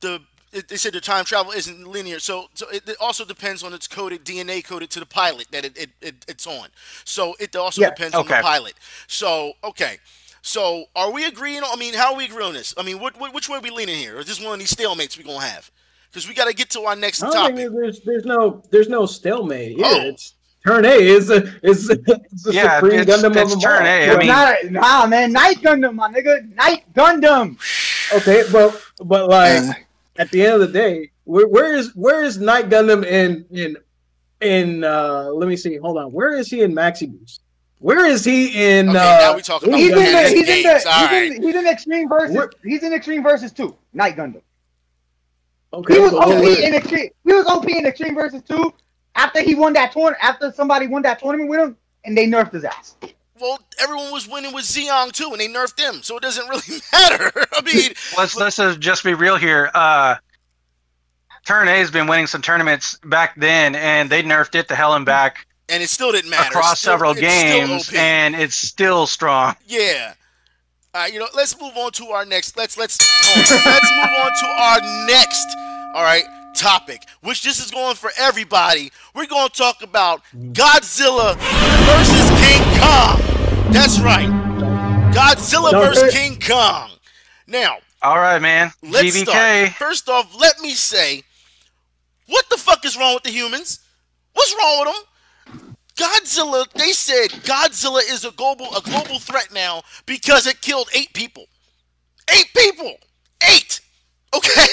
the 0.00 0.20
they 0.68 0.76
said 0.76 0.92
the 0.94 1.00
time 1.00 1.24
travel 1.24 1.52
isn't 1.52 1.86
linear, 1.86 2.20
so 2.20 2.46
so 2.54 2.68
it, 2.70 2.88
it 2.88 2.96
also 3.00 3.24
depends 3.24 3.62
on 3.62 3.74
its 3.74 3.86
coded 3.88 4.24
DNA 4.24 4.64
coded 4.64 4.90
to 4.90 5.00
the 5.00 5.06
pilot 5.06 5.48
that 5.50 5.64
it, 5.64 5.76
it, 5.76 5.90
it 6.00 6.24
it's 6.28 6.46
on. 6.46 6.68
So 7.04 7.34
it 7.40 7.54
also 7.56 7.82
Yes. 7.82 7.90
depends 7.90 8.14
on 8.14 8.26
the 8.26 8.34
pilot. 8.34 8.74
So 9.08 9.52
okay. 9.64 9.98
So 10.40 10.84
are 10.94 11.10
we 11.10 11.24
agreeing? 11.26 11.64
On, 11.64 11.68
I 11.72 11.76
mean, 11.76 11.94
how 11.94 12.12
are 12.12 12.16
we 12.16 12.26
agreeing 12.26 12.46
on 12.46 12.54
this? 12.54 12.72
I 12.78 12.84
mean, 12.84 13.00
what, 13.00 13.18
what 13.18 13.34
which 13.34 13.48
way 13.48 13.58
are 13.58 13.60
we 13.60 13.70
leaning 13.70 13.96
here? 13.98 14.16
Or 14.16 14.20
is 14.20 14.26
this 14.26 14.40
one 14.40 14.52
of 14.54 14.58
these 14.60 14.72
stalemates 14.72 15.18
we're 15.18 15.24
gonna 15.24 15.44
have? 15.44 15.70
Because 16.16 16.28
we 16.30 16.34
got 16.34 16.46
to 16.48 16.54
get 16.54 16.70
to 16.70 16.80
our 16.80 16.96
next 16.96 17.18
topic. 17.18 17.56
there's 17.56 18.00
there's 18.00 18.24
no 18.24 18.62
there's 18.70 18.88
no 18.88 19.04
stalemate 19.04 19.76
here. 19.76 19.84
Oh. 19.86 20.00
It's 20.06 20.32
turn 20.66 20.86
A 20.86 20.94
is 20.94 21.28
a, 21.28 21.42
is 21.62 21.90
it's 21.90 22.42
the 22.44 22.52
Yeah, 22.54 22.76
supreme 22.80 23.00
it's- 23.00 23.20
Gundam 23.22 23.32
it's 23.36 23.42
of 23.42 23.50
them 23.50 23.60
turn 23.60 23.82
all. 23.82 23.86
A, 23.86 24.10
I 24.12 24.16
mean- 24.16 24.26
not 24.26 24.56
nah, 24.70 25.06
man. 25.06 25.30
Knight 25.32 25.58
Gundam, 25.58 25.94
my 25.96 26.10
nigga. 26.10 26.54
Knight 26.54 26.90
Gundam. 26.94 27.58
Okay, 28.16 28.44
but 28.50 28.82
but 29.04 29.28
like 29.28 29.60
Uh, 29.62 29.72
at 30.16 30.30
the 30.30 30.40
end 30.42 30.54
of 30.54 30.60
the 30.60 30.68
day, 30.68 31.10
where, 31.24 31.46
where 31.48 31.74
is 31.76 31.94
where 31.94 32.22
is 32.24 32.38
Knight 32.38 32.70
Gundam 32.70 33.04
in 33.04 33.44
in 33.50 33.76
in 34.40 34.84
uh 34.84 35.24
let 35.34 35.50
me 35.50 35.56
see, 35.58 35.76
hold 35.76 35.98
on. 35.98 36.12
Where 36.12 36.34
is 36.34 36.48
he 36.48 36.62
in 36.62 36.72
Maxi 36.72 37.12
Boost? 37.12 37.42
Where 37.80 38.06
is 38.06 38.24
he 38.24 38.70
in 38.70 38.88
Okay, 38.88 38.98
uh 38.98 39.02
now 39.20 39.36
we 39.36 39.42
talking 39.42 39.68
about 39.68 39.80
He's 39.80 39.92
in 39.92 39.98
Yeah, 39.98 40.22
the, 40.22 40.28
he's 40.30 40.38
in 40.40 40.46
the, 40.62 40.72
he's 40.76 40.86
all 40.86 40.92
right. 41.08 41.32
in, 41.32 41.42
he's 41.42 41.54
in 41.54 41.66
Extreme 41.66 42.08
Versus. 42.08 42.34
We're- 42.34 42.48
He's 42.64 42.82
in 42.82 42.94
Extreme 42.94 43.22
Versus 43.22 43.52
two. 43.52 43.76
Knight 43.92 44.16
Gundam. 44.16 44.40
Okay, 45.72 45.94
He 45.94 46.00
was 46.00 46.12
OP 46.12 46.28
where- 46.28 46.62
in 46.62 46.74
Extreme. 46.74 47.10
He 47.24 47.32
was 47.32 47.46
OP 47.46 47.68
in 47.68 47.86
Extreme 47.86 48.14
Versus 48.14 48.42
two. 48.48 48.72
After 49.14 49.40
he 49.40 49.54
won 49.54 49.72
that 49.74 49.92
tournament, 49.92 50.18
after 50.22 50.52
somebody 50.52 50.86
won 50.86 51.02
that 51.02 51.18
tournament 51.18 51.48
with 51.48 51.60
him, 51.60 51.76
and 52.04 52.16
they 52.16 52.26
nerfed 52.26 52.52
his 52.52 52.64
ass. 52.64 52.94
Well, 53.40 53.58
everyone 53.78 54.12
was 54.12 54.28
winning 54.28 54.52
with 54.54 54.64
Xeon 54.64 55.12
too, 55.12 55.28
and 55.32 55.40
they 55.40 55.48
nerfed 55.48 55.78
him, 55.78 56.02
so 56.02 56.16
it 56.16 56.22
doesn't 56.22 56.48
really 56.48 56.80
matter. 56.92 57.32
I 57.52 57.60
mean, 57.62 57.92
let's 58.16 58.36
let's 58.36 58.56
just 58.78 59.04
be 59.04 59.14
real 59.14 59.36
here. 59.36 59.70
Uh, 59.74 60.16
Turn 61.46 61.68
A 61.68 61.76
has 61.78 61.90
been 61.90 62.06
winning 62.08 62.26
some 62.26 62.42
tournaments 62.42 62.98
back 63.04 63.34
then, 63.36 63.74
and 63.76 64.10
they 64.10 64.22
nerfed 64.22 64.54
it 64.54 64.68
to 64.68 64.74
hell 64.74 64.94
and 64.94 65.06
back 65.06 65.46
and 65.68 65.82
it 65.82 65.88
still 65.90 66.12
didn't 66.12 66.30
matter. 66.30 66.48
across 66.48 66.78
still- 66.80 66.92
several 66.92 67.14
games, 67.14 67.90
and 67.94 68.34
it's 68.36 68.54
still 68.56 69.06
strong. 69.06 69.56
Yeah. 69.66 70.14
All 70.96 71.02
right, 71.02 71.12
you 71.12 71.18
know, 71.18 71.28
let's 71.34 71.60
move 71.60 71.76
on 71.76 71.92
to 71.92 72.06
our 72.06 72.24
next. 72.24 72.56
Let's 72.56 72.78
let's 72.78 72.96
hold 73.02 73.66
let's 73.66 73.90
move 73.90 74.16
on 74.18 74.32
to 74.32 74.46
our 74.46 75.06
next. 75.06 75.46
All 75.94 76.02
right, 76.02 76.24
topic, 76.54 77.02
which 77.20 77.42
this 77.42 77.62
is 77.62 77.70
going 77.70 77.96
for 77.96 78.10
everybody. 78.16 78.90
We're 79.14 79.26
going 79.26 79.50
to 79.50 79.54
talk 79.54 79.82
about 79.82 80.22
Godzilla 80.34 81.36
versus 81.84 82.30
King 82.40 82.62
Kong. 82.80 83.20
That's 83.74 84.00
right, 84.00 84.26
Godzilla 85.12 85.72
versus 85.72 86.14
King 86.14 86.40
Kong. 86.40 86.92
Now, 87.46 87.76
All 88.00 88.16
right, 88.16 88.40
man. 88.40 88.72
let's 88.82 89.18
GVK. 89.18 89.26
start. 89.26 89.68
First 89.72 90.08
off, 90.08 90.34
let 90.40 90.60
me 90.60 90.70
say, 90.70 91.24
what 92.26 92.48
the 92.48 92.56
fuck 92.56 92.86
is 92.86 92.96
wrong 92.96 93.12
with 93.12 93.24
the 93.24 93.30
humans? 93.32 93.80
What's 94.32 94.54
wrong 94.58 94.86
with 94.86 94.94
them? 94.94 95.75
Godzilla, 95.96 96.70
they 96.72 96.92
said 96.92 97.30
Godzilla 97.42 98.00
is 98.08 98.24
a 98.24 98.30
global 98.32 98.66
a 98.76 98.82
global 98.82 99.18
threat 99.18 99.48
now 99.52 99.82
because 100.04 100.46
it 100.46 100.60
killed 100.60 100.88
eight 100.94 101.12
people. 101.12 101.44
Eight 102.34 102.50
people. 102.54 102.94
Eight. 103.48 103.80
Okay. 104.34 104.66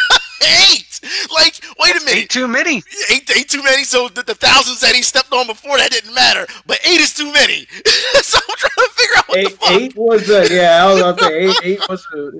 eight. 0.72 1.00
Like, 1.34 1.60
wait 1.78 1.96
a 1.96 2.00
minute. 2.04 2.14
Eight 2.14 2.30
too 2.30 2.48
many. 2.48 2.82
Eight, 3.10 3.30
eight 3.36 3.48
too 3.48 3.62
many. 3.62 3.84
So 3.84 4.08
the, 4.08 4.22
the 4.22 4.34
thousands 4.34 4.80
that 4.80 4.94
he 4.94 5.02
stepped 5.02 5.32
on 5.32 5.46
before 5.46 5.76
that 5.78 5.90
didn't 5.90 6.14
matter. 6.14 6.46
But 6.66 6.78
eight 6.86 7.00
is 7.00 7.12
too 7.14 7.32
many. 7.32 7.66
so 8.22 8.38
I'm 8.48 8.56
trying 8.56 8.86
to 8.86 8.92
figure 8.94 9.16
out 9.16 9.28
what 9.28 9.34
the 9.34 9.40
eight, 9.40 9.58
fuck. 9.58 9.70
eight 9.72 9.96
was 9.96 10.30
a 10.30 10.54
yeah, 10.54 10.84
I 10.84 10.92
was 10.92 11.00
about 11.00 11.18
to 11.18 11.24
say 11.24 11.40
eight 11.40 11.56
eight 11.64 11.88
was 11.88 12.06
a 12.14 12.30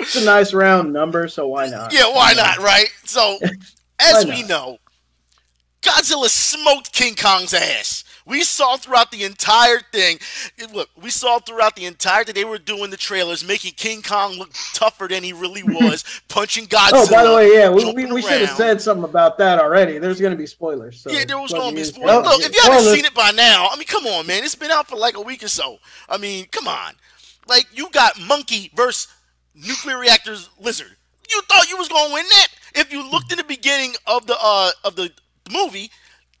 it's 0.00 0.16
a 0.16 0.24
nice 0.24 0.52
round 0.52 0.92
number, 0.92 1.28
so 1.28 1.48
why 1.48 1.68
not? 1.68 1.92
Yeah, 1.92 2.12
why 2.12 2.34
not, 2.34 2.58
right? 2.58 2.88
So, 3.04 3.38
as 3.98 4.26
we 4.26 4.42
know, 4.42 4.78
Godzilla 5.86 6.28
smoked 6.28 6.92
King 6.92 7.14
Kong's 7.14 7.54
ass. 7.54 8.04
We 8.26 8.42
saw 8.42 8.76
throughout 8.76 9.12
the 9.12 9.22
entire 9.22 9.78
thing. 9.92 10.18
Look, 10.74 10.90
we 11.00 11.10
saw 11.10 11.38
throughout 11.38 11.76
the 11.76 11.84
entire 11.84 12.24
thing 12.24 12.34
they 12.34 12.44
were 12.44 12.58
doing 12.58 12.90
the 12.90 12.96
trailers, 12.96 13.46
making 13.46 13.74
King 13.74 14.02
Kong 14.02 14.32
look 14.32 14.50
tougher 14.74 15.06
than 15.06 15.22
he 15.22 15.32
really 15.32 15.62
was, 15.64 16.04
punching 16.28 16.66
Godzilla. 16.66 16.90
Oh, 16.92 17.10
by 17.10 17.24
the 17.24 17.34
way, 17.36 17.54
yeah, 17.54 17.70
we, 17.70 17.92
we, 17.92 18.06
we 18.06 18.22
should 18.22 18.40
have 18.40 18.56
said 18.56 18.82
something 18.82 19.04
about 19.04 19.38
that 19.38 19.60
already. 19.60 19.98
There's 19.98 20.20
going 20.20 20.32
to 20.32 20.36
be 20.36 20.46
spoilers. 20.46 21.00
So 21.00 21.10
yeah, 21.10 21.24
there 21.24 21.38
was 21.38 21.52
going 21.52 21.70
to 21.70 21.76
be 21.76 21.84
spoilers. 21.84 22.26
Oh, 22.26 22.30
Look, 22.30 22.42
if 22.42 22.52
you 22.52 22.60
haven't 22.62 22.80
spoilers. 22.80 22.96
seen 22.96 23.04
it 23.04 23.14
by 23.14 23.30
now, 23.30 23.68
I 23.70 23.76
mean, 23.76 23.86
come 23.86 24.06
on, 24.06 24.26
man. 24.26 24.42
It's 24.42 24.56
been 24.56 24.72
out 24.72 24.88
for 24.88 24.96
like 24.96 25.16
a 25.16 25.22
week 25.22 25.44
or 25.44 25.48
so. 25.48 25.78
I 26.08 26.18
mean, 26.18 26.46
come 26.50 26.66
on. 26.66 26.94
Like, 27.46 27.66
you 27.72 27.88
got 27.90 28.20
Monkey 28.20 28.72
versus 28.74 29.06
Nuclear 29.54 29.98
Reactors 29.98 30.50
Lizard. 30.60 30.96
You 31.30 31.42
thought 31.42 31.70
you 31.70 31.76
was 31.76 31.88
going 31.88 32.08
to 32.08 32.14
win 32.14 32.24
that? 32.28 32.48
If 32.74 32.92
you 32.92 33.08
looked 33.08 33.30
in 33.30 33.38
the 33.38 33.44
beginning 33.44 33.94
of 34.06 34.26
the 34.26 34.36
uh 34.40 34.70
of 34.84 34.96
the 34.96 35.10
movie, 35.50 35.90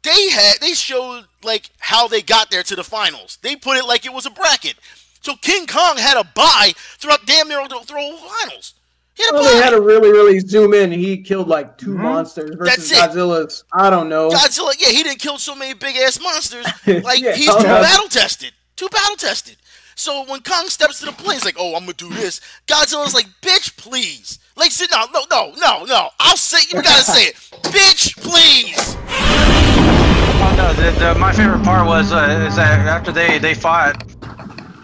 they 0.02 0.30
had 0.30 0.60
they 0.60 0.72
showed 0.72 1.24
like 1.42 1.70
how 1.78 2.08
they 2.08 2.22
got 2.22 2.50
there 2.50 2.62
to 2.62 2.76
the 2.76 2.84
finals. 2.84 3.38
They 3.42 3.56
put 3.56 3.76
it 3.76 3.86
like 3.86 4.06
it 4.06 4.12
was 4.12 4.26
a 4.26 4.30
bracket. 4.30 4.74
So 5.20 5.34
King 5.34 5.66
Kong 5.66 5.96
had 5.96 6.16
a 6.16 6.24
bye 6.24 6.72
throughout 6.98 7.26
damn 7.26 7.48
near 7.48 7.66
the 7.68 7.80
throw 7.84 8.16
finals. 8.16 8.74
He 9.14 9.24
had 9.24 9.32
a 9.32 9.34
Well, 9.34 9.44
they 9.44 9.62
had 9.62 9.70
to 9.70 9.80
really, 9.80 10.10
really 10.12 10.38
zoom 10.40 10.74
in. 10.74 10.92
He 10.92 11.22
killed 11.22 11.48
like 11.48 11.78
2 11.78 11.86
mm-hmm. 11.86 12.02
monsters 12.02 12.54
versus 12.54 12.92
Godzilla's. 12.92 13.64
I 13.72 13.90
don't 13.90 14.08
know. 14.08 14.28
Godzilla, 14.28 14.74
yeah, 14.78 14.90
he 14.90 15.02
didn't 15.02 15.20
kill 15.20 15.38
so 15.38 15.54
many 15.54 15.74
big 15.74 15.96
ass 15.96 16.20
monsters. 16.20 16.66
Like 16.86 17.20
Yeah, 17.20 17.34
he's 17.34 17.48
oh, 17.48 17.58
too 17.58 17.64
battle 17.64 18.08
tested. 18.08 18.52
Too 18.76 18.88
battle 18.88 19.16
tested. 19.16 19.56
So 19.96 20.24
when 20.26 20.42
Kong 20.42 20.68
steps 20.68 21.00
to 21.00 21.06
the 21.06 21.12
plane, 21.12 21.32
he's 21.32 21.44
like, 21.44 21.56
"Oh, 21.58 21.74
I'm 21.74 21.80
gonna 21.80 21.94
do 21.94 22.10
this." 22.10 22.40
Godzilla's 22.66 23.14
like, 23.14 23.26
"Bitch, 23.40 23.76
please." 23.78 24.38
Like, 24.56 24.70
sit 24.70 24.90
no, 24.90 25.04
no, 25.12 25.24
no, 25.30 25.52
no, 25.58 25.84
no. 25.84 26.08
I'll 26.18 26.36
say 26.36 26.58
you 26.68 26.82
gotta 26.82 27.02
say 27.02 27.26
it, 27.26 27.34
bitch, 27.62 28.16
please. 28.16 28.96
Oh 30.38 30.54
no, 30.56 30.72
the, 30.72 30.98
the, 30.98 31.14
my 31.18 31.32
favorite 31.32 31.62
part 31.62 31.86
was 31.86 32.12
uh, 32.12 32.46
is 32.48 32.56
that 32.56 32.80
after 32.86 33.12
they 33.12 33.38
they 33.38 33.52
fought, 33.54 33.98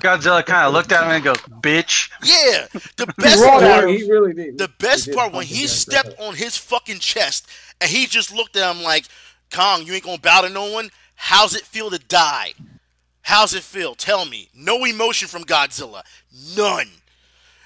Godzilla 0.01 0.45
kind 0.45 0.67
of 0.67 0.75
looked 0.75 0.93
at 0.93 1.05
him 1.05 1.11
and 1.13 1.25
goes, 1.25 1.39
"Bitch." 1.63 2.11
Yeah, 2.23 2.67
the 2.97 3.07
best 3.19 3.43
part, 3.43 3.61
that 3.61 3.89
he 3.89 4.11
really 4.11 4.35
did. 4.35 4.59
the 4.59 4.69
best 4.79 5.07
did 5.07 5.15
part 5.15 5.33
when 5.33 5.47
he 5.47 5.67
stepped 5.67 6.21
on 6.21 6.35
his 6.35 6.57
fucking 6.57 6.99
chest 6.99 7.49
and 7.81 7.91
he 7.91 8.07
just 8.07 8.35
looked 8.35 8.57
at 8.57 8.77
him 8.77 8.83
like, 8.83 9.07
"Kong, 9.51 9.85
you 9.87 9.95
ain't 9.95 10.05
gonna 10.05 10.19
bow 10.19 10.43
to 10.43 10.51
no 10.51 10.71
one. 10.71 10.91
How's 11.15 11.55
it 11.55 11.63
feel 11.63 11.89
to 11.91 11.99
die? 11.99 12.53
How's 13.23 13.55
it 13.55 13.63
feel? 13.63 13.95
Tell 13.95 14.27
me. 14.27 14.49
No 14.55 14.85
emotion 14.85 15.29
from 15.29 15.45
Godzilla. 15.45 16.03
None. 16.57 16.89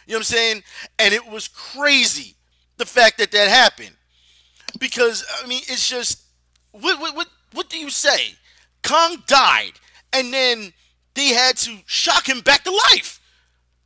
You 0.06 0.12
know 0.12 0.18
what 0.18 0.20
I'm 0.20 0.24
saying? 0.24 0.62
And 0.98 1.12
it 1.14 1.26
was 1.28 1.48
crazy 1.48 2.34
the 2.76 2.86
fact 2.86 3.18
that 3.18 3.30
that 3.32 3.48
happened. 3.48 3.96
Because 4.78 5.24
I 5.42 5.46
mean, 5.46 5.62
it's 5.68 5.88
just 5.88 6.22
what 6.72 7.00
what 7.00 7.14
what 7.16 7.28
what 7.52 7.68
do 7.70 7.78
you 7.78 7.90
say? 7.90 8.34
Kong 8.82 9.22
died, 9.26 9.72
and 10.12 10.32
then 10.32 10.72
they 11.14 11.28
had 11.28 11.56
to 11.58 11.78
shock 11.86 12.28
him 12.28 12.40
back 12.40 12.62
to 12.64 12.70
life. 12.92 13.20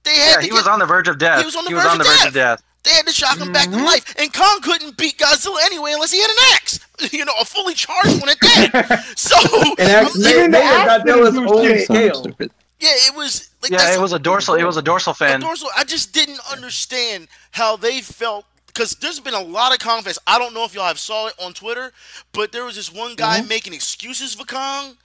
They 0.03 0.11
had 0.15 0.29
Yeah, 0.31 0.35
to 0.37 0.43
he 0.43 0.49
get- 0.49 0.55
was 0.55 0.67
on 0.67 0.79
the 0.79 0.87
verge 0.87 1.09
of 1.09 1.19
death. 1.19 1.39
He 1.41 1.45
was 1.47 1.57
on 1.57 1.65
the 1.65 1.71
verge 1.71 1.85
of 2.01 2.07
verge 2.07 2.27
of 2.29 2.35
death. 2.35 2.63
They 2.83 2.91
had 2.91 3.07
to 3.07 3.13
shock 3.13 3.39
him 3.39 3.53
back 3.53 3.65
to 3.65 3.77
mm-hmm. 3.77 3.85
life, 3.85 4.15
and 4.19 4.33
Kong 4.33 4.61
couldn't 4.63 4.97
beat 4.97 5.19
Godzilla 5.19 5.59
anyway 5.65 5.93
unless 5.93 6.13
he 6.13 6.21
had 6.21 6.31
an 6.31 6.37
axe. 6.55 6.81
You 7.13 7.25
know, 7.25 7.33
a 7.41 7.47
fully 7.47 7.73
charged 7.73 8.21
one 8.21 8.29
at 8.29 8.39
that. 8.41 9.05
so 9.17 9.35
And 9.79 9.89
actually, 9.89 10.27
I'm- 10.27 10.33
Even 10.37 10.51
the 10.51 10.59
made 10.59 10.65
axe 10.65 11.03
Godzilla's 11.05 11.33
didn't 11.35 11.47
do 11.47 11.55
own 11.55 11.65
shit. 11.67 11.87
so 11.87 11.95
scale. 11.95 12.15
stupid. 12.15 12.51
Yeah, 12.81 12.91
it 13.09 13.15
was. 13.15 13.51
Like, 13.63 13.73
Yeah, 13.73 13.95
it 13.95 14.01
was 14.01 14.13
a 14.13 14.19
dorsal. 14.19 14.55
It 14.55 14.65
was 14.65 14.77
a 14.77 14.83
dorsal 14.83 15.15
a 15.21 15.39
dorsal. 15.39 15.69
I 15.77 15.85
just 15.85 16.13
didn't 16.13 16.41
understand 16.51 17.29
how 17.53 17.77
they 17.77 18.01
felt 18.01 18.47
because 18.67 18.93
there's 18.97 19.21
been 19.21 19.35
a 19.35 19.43
lot 19.43 19.73
of 19.73 19.79
Kong 19.81 20.03
fans. 20.03 20.19
I 20.27 20.39
don't 20.39 20.55
know 20.55 20.65
if 20.65 20.75
y'all 20.75 20.87
have 20.87 20.99
saw 20.99 21.27
it 21.27 21.35
on 21.39 21.53
Twitter, 21.53 21.93
but 22.33 22.53
there 22.53 22.65
was 22.65 22.77
this 22.77 22.93
one 22.93 23.15
guy 23.17 23.39
Mm-hmm. 23.41 23.49
making 23.49 23.75
excuses 23.75 24.35
for 24.35 24.45
Kong. 24.45 24.97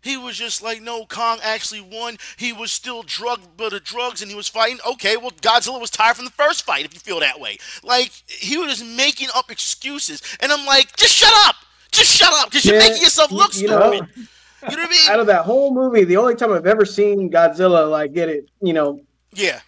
He 0.00 0.18
was 0.18 0.36
just 0.36 0.62
like, 0.62 0.82
no, 0.82 1.06
Kong 1.06 1.38
actually 1.42 1.80
won. 1.80 2.18
He 2.36 2.52
was 2.52 2.70
still 2.70 3.02
drugged 3.02 3.56
by 3.56 3.70
the 3.70 3.80
drugs 3.80 4.20
and 4.20 4.30
he 4.30 4.36
was 4.36 4.48
fighting. 4.48 4.78
Okay, 4.86 5.16
well, 5.16 5.30
Godzilla 5.30 5.80
was 5.80 5.88
tired 5.90 6.16
from 6.16 6.26
the 6.26 6.30
first 6.30 6.64
fight, 6.66 6.84
if 6.84 6.92
you 6.92 7.00
feel 7.00 7.20
that 7.20 7.40
way. 7.40 7.56
Like, 7.82 8.12
he 8.26 8.58
was 8.58 8.78
just 8.78 8.84
making 8.96 9.28
up 9.34 9.50
excuses. 9.50 10.20
And 10.40 10.52
I'm 10.52 10.66
like, 10.66 10.94
just 10.96 11.14
shut 11.14 11.32
up. 11.46 11.56
Just 11.90 12.10
shut 12.14 12.32
up, 12.34 12.50
because 12.50 12.64
you're 12.66 12.78
making 12.78 13.02
yourself 13.02 13.30
look 13.32 13.56
you 13.56 13.68
know, 13.68 13.92
stupid. 13.94 14.28
You 14.70 14.76
know 14.76 14.82
what 14.82 14.90
I 14.90 14.90
mean? 14.90 15.10
Out 15.10 15.20
of 15.20 15.26
that 15.26 15.44
whole 15.44 15.74
movie, 15.74 16.04
the 16.04 16.16
only 16.16 16.34
time 16.34 16.52
I've 16.52 16.66
ever 16.66 16.84
seen 16.84 17.30
Godzilla 17.30 17.90
like 17.90 18.12
get 18.12 18.28
it, 18.28 18.48
you 18.62 18.72
know, 18.72 19.00
yeah. 19.32 19.60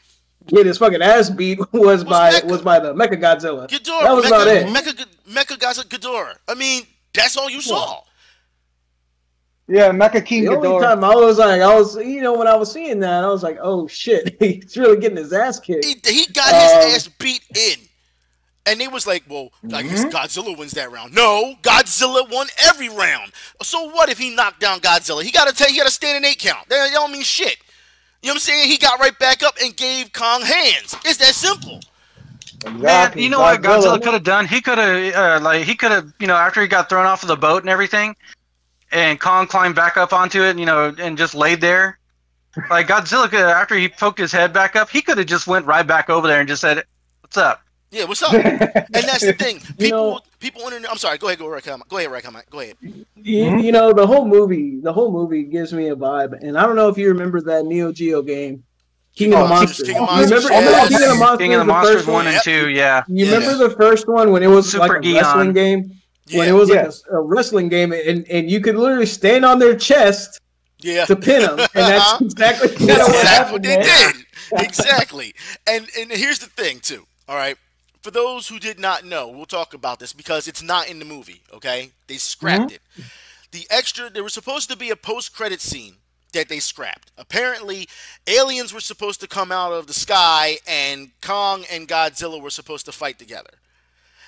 get 0.47 0.67
his 0.67 0.79
fucking 0.79 1.03
ass 1.03 1.31
beat 1.31 1.59
was 1.73 2.05
by 2.05 2.33
Mecha. 2.33 2.45
was 2.45 2.63
by 2.63 2.79
the 2.79 2.95
Mecha 2.95 3.21
Godzilla. 3.21 3.69
Ghidorah. 3.69 4.03
That 4.03 4.13
was 4.13 4.25
Mecha, 4.25 4.29
about 4.29 4.47
it. 4.49 4.67
Mecha, 4.67 5.07
Mecha 5.29 5.59
Godzilla 5.59 5.85
Ghidorah. 5.85 6.35
I 6.49 6.55
mean, 6.55 6.83
that's 7.15 7.37
all 7.37 7.51
you 7.51 7.61
saw. 7.61 8.01
Yeah, 9.69 9.91
Mecha 9.91 10.25
King 10.25 10.45
The 10.45 10.53
only 10.57 10.69
Ghidorah. 10.69 10.83
time 10.83 11.05
I 11.05 11.15
was 11.15 11.39
like, 11.39 11.61
I 11.61 11.75
was, 11.75 11.97
you 11.97 12.23
know, 12.23 12.39
when 12.39 12.47
I 12.47 12.55
was 12.55 12.73
seeing 12.73 13.01
that, 13.01 13.25
I 13.25 13.29
was 13.29 13.43
like, 13.43 13.59
oh 13.61 13.89
shit, 13.89 14.37
he's 14.41 14.77
really 14.77 14.99
getting 14.99 15.17
his 15.19 15.33
ass 15.33 15.59
kicked. 15.59 15.85
He, 15.85 15.97
he 16.05 16.27
got 16.33 16.55
his 16.55 16.73
Um, 16.73 16.95
ass 16.95 17.09
beat 17.19 17.43
in. 17.55 17.81
And 18.67 18.81
they 18.81 18.89
was 18.89 19.07
like, 19.07 19.23
well, 19.29 19.51
I 19.73 19.83
guess 19.83 20.05
Mm-hmm. 20.05 20.17
Godzilla 20.17 20.59
wins 20.59 20.73
that 20.73 20.91
round. 20.91 21.15
No, 21.15 21.55
Godzilla 21.63 22.29
won 22.31 22.49
every 22.59 22.89
round. 22.89 23.33
So 23.63 23.85
what 23.91 24.09
if 24.09 24.19
he 24.19 24.35
knocked 24.35 24.61
down 24.61 24.81
Godzilla? 24.81 25.23
He 25.23 25.31
gotta 25.31 25.55
take 25.55 25.69
he 25.69 25.79
gotta 25.79 25.91
stand 25.91 26.17
an 26.17 26.25
eight 26.29 26.39
count. 26.39 26.69
That 26.69 26.91
don't 26.93 27.13
mean 27.13 27.23
shit. 27.23 27.59
You 28.23 28.29
know 28.29 28.33
what 28.33 28.35
I'm 28.35 28.41
saying? 28.41 28.69
He 28.69 28.77
got 28.77 28.99
right 28.99 29.17
back 29.19 29.43
up 29.45 29.55
and 29.63 29.77
gave 29.77 30.13
Kong 30.13 30.43
hands. 30.43 30.97
It's 31.05 31.19
that 31.19 31.35
simple. 31.35 31.81
Man, 32.65 33.13
you 33.17 33.29
know 33.29 33.39
what 33.39 33.63
Godzilla. 33.63 33.99
Godzilla 33.99 34.03
could 34.03 34.13
have 34.15 34.25
done? 34.25 34.47
He 34.47 34.61
could 34.61 34.79
have, 34.79 35.15
uh, 35.15 35.45
like, 35.45 35.65
he 35.65 35.77
could 35.77 35.93
have, 35.93 36.13
you 36.19 36.27
know, 36.27 36.35
after 36.35 36.61
he 36.61 36.67
got 36.67 36.89
thrown 36.89 37.07
off 37.07 37.23
of 37.23 37.29
the 37.29 37.37
boat 37.37 37.63
and 37.63 37.71
everything, 37.71 38.17
and 38.91 39.21
Kong 39.21 39.47
climbed 39.47 39.77
back 39.77 39.97
up 39.97 40.13
onto 40.13 40.43
it, 40.43 40.59
you 40.59 40.67
know, 40.67 40.93
and 40.99 41.17
just 41.17 41.35
laid 41.35 41.61
there. 41.61 41.99
Like 42.71 42.89
Godzilla, 42.89 43.29
could, 43.29 43.41
after 43.41 43.77
he 43.77 43.89
poked 43.89 44.19
his 44.19 44.33
head 44.33 44.53
back 44.53 44.75
up, 44.75 44.89
he 44.89 45.03
could 45.03 45.19
have 45.19 45.27
just 45.27 45.47
went 45.47 45.67
right 45.67 45.87
back 45.87 46.09
over 46.09 46.27
there 46.27 46.41
and 46.41 46.49
just 46.49 46.63
said, 46.63 46.83
"What's 47.21 47.37
up?" 47.37 47.63
Yeah, 47.97 48.05
what's 48.05 48.23
up? 48.23 48.35
and 48.35 48.87
that's 48.93 49.25
the 49.25 49.33
thing. 49.33 49.59
People, 49.79 49.99
know- 49.99 50.21
people 50.39 50.63
on 50.65 50.83
the, 50.83 50.91
I'm 50.91 50.99
sorry. 50.99 51.17
Go 51.17 51.29
ahead, 51.29 51.39
go 51.39 51.49
right 51.49 51.65
comment. 51.65 51.89
Go 51.89 51.97
ahead, 51.97 52.11
right 52.11 52.23
comment. 52.23 52.45
Go 52.51 52.61
ahead. 52.61 52.77
You, 52.83 53.45
mm-hmm. 53.45 53.59
you 53.61 53.73
know, 53.73 53.95
the 53.95 54.07
whole 54.07 54.27
movie, 54.27 54.81
the 54.83 54.93
whole 54.93 55.11
movie 55.11 55.45
gives 55.45 55.73
me 55.73 55.89
a 55.89 55.97
vibe, 55.97 56.39
and 56.43 56.59
I 56.59 56.67
don't 56.67 56.77
know 56.77 56.89
if 56.89 56.99
you 56.99 57.09
remember 57.09 57.41
that 57.41 57.65
Neo 57.65 57.93
Geo 57.93 58.21
game, 58.21 58.63
King 59.15 59.33
of 59.33 59.39
Oh, 59.41 59.43
the 59.45 59.49
Monsters. 59.49 59.87
King 59.87 59.97
of 59.97 60.01
You 60.03 60.07
Monsters, 60.09 60.45
remember, 60.45 60.49
remember 60.49 60.71
yes. 60.71 60.89
King 60.89 61.03
of 61.03 61.09
the 61.09 61.15
Monsters? 61.25 61.39
King 61.39 61.55
of 61.55 61.59
the 61.59 61.65
the 61.65 61.73
Monsters 61.73 61.95
first 61.97 62.09
one 62.09 62.27
and 62.27 62.41
two, 62.45 62.69
yeah. 62.69 63.05
You 63.09 63.25
Yeah. 63.25 63.35
remember 63.35 63.69
the 63.69 63.75
first 63.77 64.09
one 64.09 64.31
when 64.31 64.43
it 64.43 64.49
was 64.49 64.71
Super 64.71 64.89
like 64.89 64.91
a 64.91 65.01
Gion. 65.01 65.15
wrestling 65.15 65.53
game? 65.55 65.91
Yeah, 66.27 66.39
When 66.41 66.49
it 66.49 66.53
was 66.53 66.69
Yeah. 66.69 66.83
like 66.83 66.95
a, 67.11 67.17
a 67.17 67.21
wrestling 67.23 67.69
game, 67.71 67.93
and, 67.93 68.29
and 68.29 68.51
you 68.51 68.61
could 68.61 68.77
literally 68.77 69.07
stand 69.07 69.47
on 69.47 69.59
their 69.59 69.75
chest 69.75 70.39
yeah. 70.81 71.07
to 71.07 71.17
pin 71.17 71.41
them, 71.41 71.59
and 71.61 71.69
that's 71.73 72.13
uh-huh. 72.13 72.25
exactly 72.27 72.69
kind 72.69 72.91
of 72.91 72.99
what 72.99 73.09
exactly 73.09 73.29
happened. 73.29 73.53
what 73.53 73.63
they 73.63 73.77
man. 73.79 74.13
did. 74.13 74.65
Exactly. 74.67 75.35
And 75.67 75.89
and 75.99 76.11
here's 76.13 76.41
the 76.41 76.47
thing 76.47 76.81
too. 76.81 77.07
All 77.27 77.37
right. 77.37 77.57
For 78.07 78.13
those 78.13 78.47
who 78.47 78.61
did 78.61 78.79
not 78.79 79.05
know, 79.05 79.27
we'll 79.27 79.47
talk 79.47 79.75
about 79.75 79.99
this 79.99 80.13
because 80.13 80.47
it's 80.47 80.63
not 80.63 80.89
in 80.89 81.01
the 81.01 81.05
movie. 81.05 81.43
Okay, 81.53 81.91
they 82.07 82.19
scrapped 82.19 82.71
mm-hmm. 82.71 83.01
it. 83.01 83.07
The 83.51 83.67
extra 83.69 84.09
there 84.09 84.23
was 84.23 84.33
supposed 84.33 84.71
to 84.71 84.77
be 84.77 84.91
a 84.91 84.95
post-credit 84.97 85.61
scene 85.61 85.97
that 86.33 86.49
they 86.49 86.61
scrapped. 86.61 87.11
Apparently, 87.19 87.89
aliens 88.29 88.73
were 88.73 88.79
supposed 88.79 89.19
to 89.23 89.27
come 89.27 89.51
out 89.51 89.73
of 89.73 89.89
the 89.89 89.93
sky, 89.93 90.59
and 90.69 91.11
Kong 91.21 91.65
and 91.69 91.89
Godzilla 91.89 92.41
were 92.41 92.51
supposed 92.51 92.87
to 92.87 92.93
fight 92.93 93.19
together. 93.19 93.51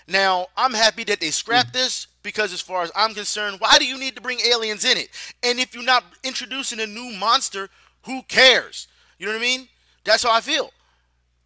Now, 0.08 0.48
I'm 0.56 0.74
happy 0.74 1.04
that 1.04 1.20
they 1.20 1.30
scrapped 1.30 1.70
mm. 1.70 1.74
this 1.74 2.08
because, 2.24 2.52
as 2.52 2.60
far 2.60 2.82
as 2.82 2.90
I'm 2.96 3.14
concerned, 3.14 3.60
why 3.60 3.78
do 3.78 3.86
you 3.86 3.96
need 3.96 4.16
to 4.16 4.20
bring 4.20 4.40
aliens 4.40 4.84
in 4.84 4.98
it? 4.98 5.10
And 5.44 5.60
if 5.60 5.72
you're 5.72 5.84
not 5.84 6.02
introducing 6.24 6.80
a 6.80 6.86
new 6.88 7.16
monster, 7.16 7.70
who 8.06 8.22
cares? 8.22 8.88
You 9.20 9.26
know 9.26 9.34
what 9.34 9.38
I 9.38 9.42
mean? 9.42 9.68
That's 10.02 10.24
how 10.24 10.32
I 10.32 10.40
feel. 10.40 10.72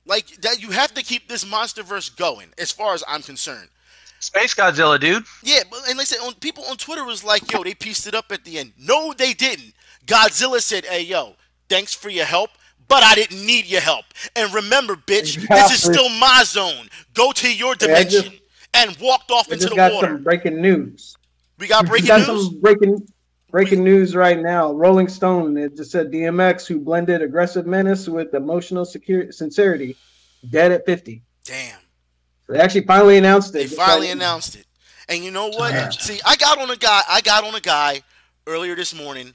Like 0.05 0.27
that, 0.43 0.61
you 0.61 0.71
have 0.71 0.93
to 0.95 1.03
keep 1.03 1.29
this 1.29 1.47
monster 1.49 1.83
verse 1.83 2.09
going, 2.09 2.49
as 2.59 2.73
far 2.73 2.95
as 2.95 3.05
I'm 3.07 3.23
concerned. 3.23 3.69
Space 4.19 4.55
Godzilla, 4.55 4.99
dude. 5.01 5.25
Yeah, 5.43 5.61
but 5.71 5.81
and 5.89 5.99
they 5.99 6.05
said, 6.05 6.19
on, 6.21 6.35
people 6.35 6.65
on 6.65 6.77
Twitter 6.77 7.05
was 7.05 7.23
like, 7.25 7.51
"Yo, 7.53 7.63
they 7.63 7.75
pieced 7.75 8.07
it 8.07 8.15
up 8.15 8.27
at 8.31 8.45
the 8.45 8.59
end." 8.59 8.73
No, 8.79 9.13
they 9.13 9.33
didn't. 9.33 9.75
Godzilla 10.07 10.61
said, 10.61 10.85
"Hey, 10.87 11.03
yo, 11.03 11.35
thanks 11.69 11.95
for 11.95 12.09
your 12.09 12.25
help, 12.25 12.51
but 12.89 13.03
I 13.03 13.15
didn't 13.15 13.45
need 13.45 13.67
your 13.67 13.81
help." 13.81 14.05
And 14.37 14.53
remember, 14.53 14.95
bitch, 14.97 15.47
this 15.49 15.71
is 15.73 15.83
still 15.83 16.09
my 16.09 16.43
zone. 16.45 16.89
Go 17.15 17.33
to 17.33 17.53
your 17.53 17.75
Yeah, 17.81 18.03
just- 18.05 18.11
dimension. 18.25 18.41
and 18.75 18.97
walked 19.01 19.31
off 19.31 19.49
I 19.51 19.55
into 19.55 19.65
just 19.67 19.71
the 19.71 19.77
got 19.77 19.93
water. 19.93 20.07
some 20.09 20.23
breaking 20.25 20.61
news. 20.61 21.17
We 21.59 21.67
got 21.69 21.85
We 21.85 21.91
breaking 21.91 22.09
got 22.09 22.27
news. 22.29 22.47
some 22.47 22.61
breaking 22.61 23.07
breaking 23.53 23.85
news 23.85 24.17
right 24.17 24.41
now. 24.41 24.73
Rolling 24.73 25.07
Stone 25.07 25.57
it 25.57 25.77
just 25.77 25.93
said 25.93 26.11
DMX, 26.11 26.67
who 26.67 26.81
blended 26.81 27.23
aggressive 27.23 27.67
menace 27.67 28.09
with 28.09 28.35
emotional 28.35 28.85
security, 28.85 29.31
sincerity, 29.31 29.95
dead 30.51 30.73
at 30.73 30.85
50. 30.87 31.23
Damn. 31.45 31.79
They 32.49 32.59
actually 32.59 32.87
finally 32.87 33.19
announced 33.19 33.55
it. 33.55 33.69
They 33.69 33.77
finally 33.77 34.09
like- 34.09 34.17
announced 34.17 34.57
it. 34.57 34.67
And 35.09 35.23
you 35.23 35.31
know 35.31 35.49
what? 35.49 35.95
See, 35.95 36.21
I 36.25 36.37
got 36.37 36.59
on 36.59 36.71
a 36.71 36.77
guy. 36.77 37.03
I 37.09 37.21
got 37.21 37.45
on 37.45 37.55
a 37.55 37.61
guy 37.61 38.03
earlier 38.47 38.75
this 38.75 38.95
morning 38.95 39.35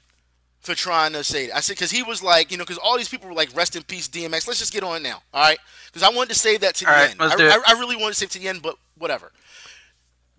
for 0.60 0.74
trying 0.74 1.12
to 1.12 1.22
say. 1.22 1.44
It. 1.44 1.50
I 1.54 1.60
said 1.60 1.76
because 1.76 1.90
he 1.90 2.02
was 2.02 2.22
like, 2.22 2.50
you 2.50 2.56
know, 2.56 2.64
because 2.64 2.78
all 2.78 2.96
these 2.96 3.08
people 3.08 3.28
were 3.28 3.34
like, 3.34 3.54
"Rest 3.54 3.76
in 3.76 3.82
peace, 3.82 4.08
DMX." 4.08 4.48
Let's 4.48 4.58
just 4.58 4.72
get 4.72 4.82
on 4.82 4.96
it 4.96 5.02
now, 5.02 5.22
all 5.32 5.42
right? 5.42 5.58
Because 5.86 6.02
I 6.02 6.08
wanted 6.08 6.30
to 6.30 6.38
save 6.38 6.60
that 6.62 6.74
to 6.76 6.84
the 6.84 6.90
All 6.90 6.96
right, 6.96 7.10
end. 7.10 7.20
let's 7.20 7.34
I, 7.34 7.36
do 7.36 7.44
it. 7.46 7.52
I, 7.66 7.74
I 7.76 7.78
really 7.78 7.96
wanted 7.96 8.12
to 8.12 8.14
save 8.14 8.30
it 8.30 8.32
to 8.32 8.38
the 8.38 8.48
end, 8.48 8.62
but 8.62 8.76
whatever. 8.96 9.30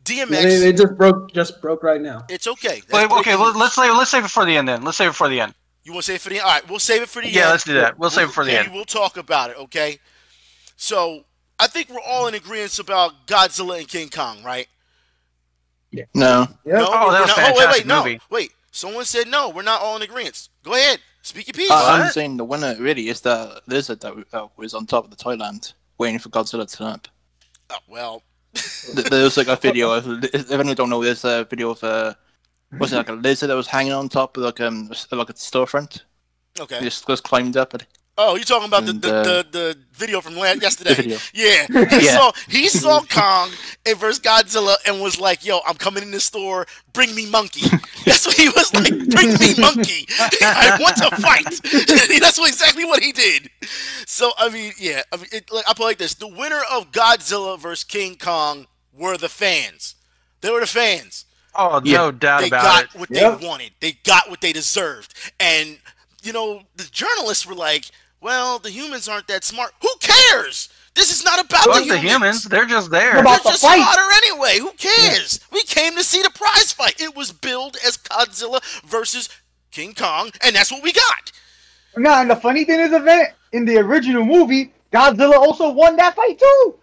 DMX, 0.04 0.30
Yeah, 0.32 0.42
they, 0.42 0.58
they 0.60 0.74
just 0.74 0.96
broke 0.98 1.32
just 1.34 1.62
broke 1.62 1.84
right 1.84 2.02
now. 2.02 2.26
it's 2.30 2.48
okay. 2.48 2.82
That's 2.88 2.92
Wait, 3.10 3.12
okay, 3.20 3.36
well, 3.36 3.58
let's 3.58 3.76
save 3.76 3.92
let's 3.96 4.10
save 4.12 4.26
it 4.26 4.30
for 4.32 4.46
the 4.46 4.56
end 4.58 4.68
then. 4.68 4.84
Let's 4.84 4.98
save 4.98 5.10
it 5.10 5.16
for 5.16 5.30
the 5.30 5.40
end. 5.42 5.54
You 5.84 5.94
want 5.94 6.06
to 6.06 6.12
save 6.12 6.16
it 6.18 6.22
for 6.22 6.30
the 6.30 6.36
end? 6.36 6.44
All 6.46 6.52
right, 6.52 6.70
we'll 6.70 6.80
save 6.80 7.02
it 7.04 7.10
for 7.10 7.22
the 7.22 7.28
Yeah, 7.30 7.34
end. 7.34 7.36
Yeah, 7.46 7.50
let's 7.52 7.64
do 7.64 7.74
that. 7.76 7.98
We'll 8.00 8.10
save 8.10 8.30
it 8.30 8.32
for 8.34 8.44
the 8.46 8.58
end. 8.60 8.72
We'll 8.74 8.86
talk 8.86 9.18
about 9.18 9.50
it, 9.52 9.58
okay? 9.58 9.98
So 10.76 11.24
I 11.60 11.68
think 11.68 11.90
we're 11.90 12.02
all 12.02 12.28
in 12.28 12.36
agreement 12.36 12.78
about 12.80 13.28
Godzilla 13.28 13.80
and 13.80 13.88
King 13.88 14.10
Kong, 14.10 14.44
right? 14.44 14.68
No. 16.14 16.48
Yeah. 16.66 16.78
No, 16.80 16.88
Oh, 16.92 17.08
we're 17.08 17.14
that 17.14 17.22
was 17.22 17.30
not- 17.30 17.38
a 17.38 17.42
wait, 17.42 17.50
wait, 17.50 17.58
fantastic 17.58 17.86
no, 17.88 18.04
movie. 18.04 18.22
wait. 18.30 18.52
Someone 18.72 19.06
said 19.06 19.28
no. 19.28 19.50
We're 19.50 19.64
not 19.64 19.82
all 19.82 19.96
in 19.96 20.04
agreement. 20.04 20.48
Go 20.64 20.74
ahead, 20.76 21.00
speak 21.24 21.48
your 21.48 21.54
piece. 21.54 21.72
Uh, 21.72 21.86
I'm 22.04 22.12
saying 22.12 22.38
the 22.38 22.46
winner 22.46 22.76
really 22.80 23.10
is 23.10 23.22
the 23.22 23.62
lizard 23.66 24.02
that 24.02 24.16
was 24.58 24.74
on 24.76 24.86
top 24.86 25.06
of 25.06 25.10
the 25.10 25.16
toilet 25.16 25.74
waiting 25.98 26.20
for 26.20 26.30
Godzilla 26.30 26.70
to 26.70 26.78
turn 26.78 26.88
up. 26.88 27.08
Oh, 27.72 27.78
well, 27.88 28.12
Th- 28.12 28.24
There's 28.94 29.38
like 29.38 29.48
a 29.48 29.56
video 29.56 29.92
of, 29.92 30.24
if 30.24 30.52
anyone 30.52 30.76
don't 30.76 30.90
know, 30.90 31.04
there's 31.04 31.24
a 31.24 31.44
video 31.44 31.72
of 31.72 31.84
uh, 31.84 32.14
was 32.80 32.94
it 32.94 32.98
like 32.98 33.10
a 33.10 33.14
lizard 33.14 33.50
that 33.50 33.56
was 33.56 33.68
hanging 33.68 33.94
on 33.94 34.10
top 34.10 34.38
of 34.38 34.44
like 34.44 34.60
um 34.62 34.88
like 35.12 35.30
a 35.30 35.34
storefront? 35.34 36.02
okay. 36.60 36.80
He 36.80 36.86
just 36.86 37.08
just 37.08 37.24
climbed 37.24 37.58
up 37.58 37.74
it. 37.74 37.86
Oh, 38.22 38.36
you're 38.36 38.44
talking 38.44 38.68
about 38.68 38.84
the, 38.84 38.92
And, 38.92 39.02
the, 39.02 39.16
uh, 39.16 39.24
the, 39.24 39.46
the 39.52 39.78
video 39.94 40.20
from 40.20 40.36
last, 40.36 40.62
yesterday. 40.62 40.94
video. 40.94 41.18
Yeah, 41.34 41.68
he 42.00 42.06
Yeah. 42.06 42.18
saw 42.18 42.32
he 42.50 42.68
saw 42.68 43.00
Kong 43.04 43.50
and 43.86 43.98
versus 43.98 44.20
Godzilla 44.20 44.76
and 44.86 45.02
was 45.02 45.20
like, 45.22 45.46
"Yo, 45.46 45.62
I'm 45.66 45.76
coming 45.76 46.04
in 46.04 46.12
the 46.12 46.20
store. 46.20 46.68
Bring 46.92 47.16
me 47.16 47.26
monkey." 47.30 47.62
That's 48.06 48.26
what 48.26 48.36
he 48.36 48.50
was 48.50 48.74
like. 48.76 48.90
Bring 49.10 49.34
me 49.40 49.56
monkey. 49.58 50.06
I 50.42 50.78
want 50.82 50.98
to 50.98 51.16
fight. 51.16 51.46
That's 52.20 52.38
what, 52.38 52.50
exactly 52.50 52.84
what 52.84 53.02
he 53.02 53.14
did. 53.14 53.50
So 54.06 54.32
I 54.38 54.50
mean, 54.50 54.74
yeah. 54.78 55.04
I 55.14 55.16
mean, 55.18 55.28
it, 55.32 55.50
like, 55.52 55.64
I 55.70 55.74
put 55.74 55.84
it 55.84 55.86
like 55.86 55.98
this: 55.98 56.14
the 56.16 56.28
winner 56.28 56.62
of 56.70 56.92
Godzilla 56.92 57.58
versus 57.58 57.86
King 57.86 58.18
Kong 58.18 58.68
were 58.94 59.16
the 59.18 59.30
fans. 59.30 59.96
They 60.42 60.52
were 60.52 60.60
the 60.60 60.68
fans. 60.68 61.24
Oh, 61.56 61.80
Yeah. 61.86 61.98
no 61.98 62.12
doubt 62.12 62.42
they 62.42 62.48
about 62.48 62.64
got 62.64 62.84
it. 62.84 62.90
what 63.00 63.10
Yep. 63.12 63.40
they 63.40 63.48
wanted. 63.48 63.72
They 63.80 63.94
got 64.04 64.30
what 64.30 64.42
they 64.42 64.52
deserved. 64.54 65.14
And 65.40 65.80
you 66.22 66.34
know, 66.34 66.64
the 66.76 66.84
journalists 66.84 67.46
were 67.46 67.56
like, 67.56 67.86
"Well, 68.22 68.60
the 68.60 68.72
humans 68.72 69.08
aren't 69.08 69.28
that 69.28 69.44
smart. 69.44 69.74
Who 69.82 69.90
cares? 70.00 70.70
This 70.96 71.12
is 71.12 71.24
not 71.24 71.40
about 71.40 71.66
Fuck 71.66 71.84
the 71.84 71.90
the 71.92 71.98
humans. 71.98 72.04
humans, 72.12 72.44
they're 72.46 72.66
just 72.66 72.92
there. 72.92 73.12
What 73.16 73.22
about 73.22 73.44
They're 73.44 73.52
the 73.54 73.58
just 73.58 73.62
fight? 73.64 73.78
smarter 73.82 74.12
anyway. 74.26 74.58
Who 74.60 74.72
cares? 74.72 75.40
We 75.52 75.64
came 75.64 75.96
to 75.96 76.04
see 76.04 76.22
the 76.22 76.30
prize 76.32 76.74
fight. 76.74 77.00
It 77.00 77.16
was 77.16 77.32
billed 77.32 77.78
as 77.86 77.96
Godzilla 77.98 78.62
versus 78.86 79.30
King 79.72 79.94
Kong, 79.94 80.32
and 80.42 80.56
that's 80.56 80.72
what 80.72 80.84
we 80.84 80.92
got. 80.92 81.32
No, 81.96 82.12
and 82.14 82.30
the 82.30 82.36
funny 82.36 82.66
thing 82.66 82.80
is, 82.80 82.92
event 82.92 83.30
in 83.54 83.66
the 83.66 83.78
original 83.78 84.26
movie, 84.26 84.74
Godzilla 84.92 85.36
also 85.36 85.70
won 85.70 85.96
that 85.98 86.16
fight 86.16 86.40
too. 86.40 86.79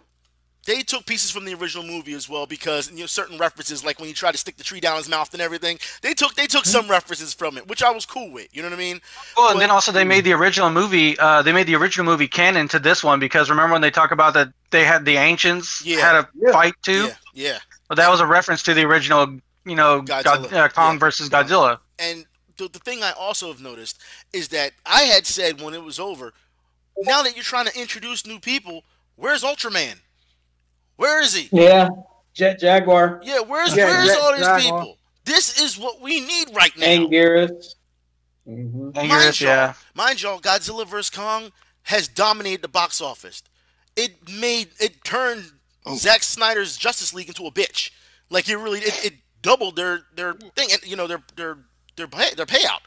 They 0.67 0.83
took 0.83 1.07
pieces 1.07 1.31
from 1.31 1.45
the 1.45 1.55
original 1.55 1.85
movie 1.85 2.13
as 2.15 2.29
well 2.29 2.45
because 2.45 2.91
you 2.91 2.99
know 3.01 3.07
certain 3.07 3.39
references, 3.39 3.85
like 3.85 3.99
when 4.01 4.09
he 4.09 4.13
tried 4.13 4.33
to 4.33 4.39
stick 4.39 4.57
the 4.57 4.65
tree 4.65 4.81
down 4.81 4.97
his 4.97 5.09
mouth 5.09 5.33
and 5.33 5.41
everything. 5.41 5.79
They 6.03 6.13
took 6.13 6.35
they 6.35 6.47
took 6.47 6.65
some 6.65 6.89
references 6.89 7.33
from 7.33 7.57
it, 7.57 7.69
which 7.69 7.83
I 7.83 7.91
was 7.91 8.05
cool 8.05 8.31
with. 8.33 8.49
You 8.55 8.63
know 8.63 8.69
what 8.69 8.75
I 8.75 8.79
mean? 8.79 9.01
Well, 9.37 9.51
and 9.53 9.61
then 9.61 9.71
also 9.71 9.93
they 9.93 10.05
made 10.05 10.25
the 10.25 10.33
original 10.33 10.69
movie. 10.71 11.17
Uh, 11.19 11.43
they 11.43 11.53
made 11.53 11.69
the 11.69 11.77
original 11.77 12.05
movie 12.05 12.27
canon 12.29 12.67
to 12.69 12.79
this 12.81 13.05
one 13.05 13.21
because 13.21 13.49
remember 13.49 13.73
when 13.75 13.83
they 13.83 13.91
talk 13.93 14.11
about 14.11 14.35
that 14.35 14.49
they 14.71 14.85
had 14.85 15.05
the 15.05 15.17
ancients 15.17 15.85
Yeah. 15.85 16.01
had 16.01 16.17
a 16.17 16.29
Yeah. 16.35 16.53
fight 16.53 16.75
too. 16.83 17.07
Yeah, 17.07 17.15
yeah. 17.33 17.59
Well, 17.89 17.97
that 17.97 18.11
was 18.11 18.21
a 18.21 18.27
reference 18.27 18.65
to 18.65 18.75
the 18.75 18.83
original, 18.85 19.39
you 19.65 19.77
know, 19.77 20.03
God, 20.03 20.27
uh, 20.27 20.69
Kong 20.69 20.95
Yeah. 20.95 20.99
versus 20.99 21.29
Godzilla. 21.29 21.79
And 22.01 22.27
the, 22.57 22.69
the 22.69 22.81
thing 22.81 23.05
I 23.05 23.13
also 23.13 23.47
have 23.49 23.61
noticed 23.61 24.01
is 24.33 24.49
that 24.49 24.73
I 24.85 25.03
had 25.03 25.27
said 25.27 25.61
when 25.61 25.75
it 25.75 25.85
was 25.85 26.01
over, 26.01 26.33
now 26.99 27.23
that 27.23 27.37
you're 27.37 27.45
trying 27.45 27.67
to 27.67 27.81
introduce 27.81 28.27
new 28.27 28.41
people, 28.41 28.83
where's 29.15 29.45
Ultraman? 29.45 30.01
Where 30.97 31.21
is 31.23 31.35
he? 31.35 31.49
Yeah. 31.53 31.89
Jet 32.35 32.59
Jaguar. 32.61 33.21
Yeah, 33.25 33.41
where's 33.41 33.75
Yeah, 33.75 33.87
where's 33.87 34.09
Jet 34.09 34.19
all 34.21 34.33
these 34.33 34.41
Jaguar. 34.43 34.61
people? 34.81 34.99
This 35.25 35.61
is 35.61 35.79
what 35.79 36.01
we 36.01 36.21
need 36.21 36.49
right 36.55 36.77
now. 36.77 36.87
Anguirus. 36.87 37.75
hmm 38.47 38.91
And 38.95 38.95
Mind 38.95 39.11
yours, 39.11 39.41
y'all, 39.41 39.49
yeah. 39.51 39.73
mind 39.95 40.23
y'all, 40.23 40.39
Godzilla 40.41 40.87
vs 40.87 41.11
Kong 41.11 41.51
has 41.85 42.09
dominated 42.09 42.63
the 42.63 42.69
box 42.69 43.01
office. 43.01 43.43
It 43.97 44.29
made 44.31 44.69
it 44.81 45.03
turned 45.05 45.53
Oh. 45.89 45.95
Zack 45.97 46.25
Snyder's 46.25 46.77
Justice 46.77 47.15
League 47.15 47.29
into 47.29 47.47
a 47.47 47.51
bitch. 47.53 47.91
Like 48.29 48.49
it 48.49 48.57
really, 48.57 48.81
it, 48.81 49.05
it 49.07 49.15
doubled 49.41 49.77
their 49.77 50.01
their 50.17 50.33
thing, 50.35 50.69
and 50.73 50.83
you 50.85 50.97
know 50.97 51.07
their 51.07 51.23
their 51.37 51.59
their 51.97 52.09
pay, 52.09 52.35
their 52.35 52.45
payout. 52.45 52.81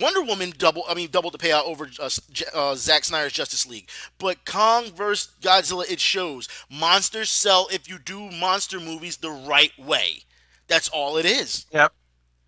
Wonder 0.00 0.22
Woman 0.22 0.52
double, 0.58 0.84
I 0.88 0.94
mean 0.94 1.08
doubled 1.10 1.34
the 1.34 1.38
payout 1.38 1.64
over 1.64 1.88
uh, 2.00 2.08
J- 2.30 2.44
uh, 2.54 2.74
Zack 2.74 3.04
Snyder's 3.04 3.32
Justice 3.32 3.66
League. 3.66 3.88
But 4.18 4.44
Kong 4.44 4.92
vs 4.94 5.30
Godzilla, 5.40 5.90
it 5.90 5.98
shows 6.00 6.48
monsters 6.70 7.30
sell 7.30 7.68
if 7.72 7.88
you 7.88 7.98
do 7.98 8.30
monster 8.30 8.78
movies 8.80 9.16
the 9.16 9.30
right 9.30 9.72
way. 9.78 10.22
That's 10.68 10.88
all 10.88 11.16
it 11.16 11.24
is. 11.24 11.66
Yep. 11.72 11.92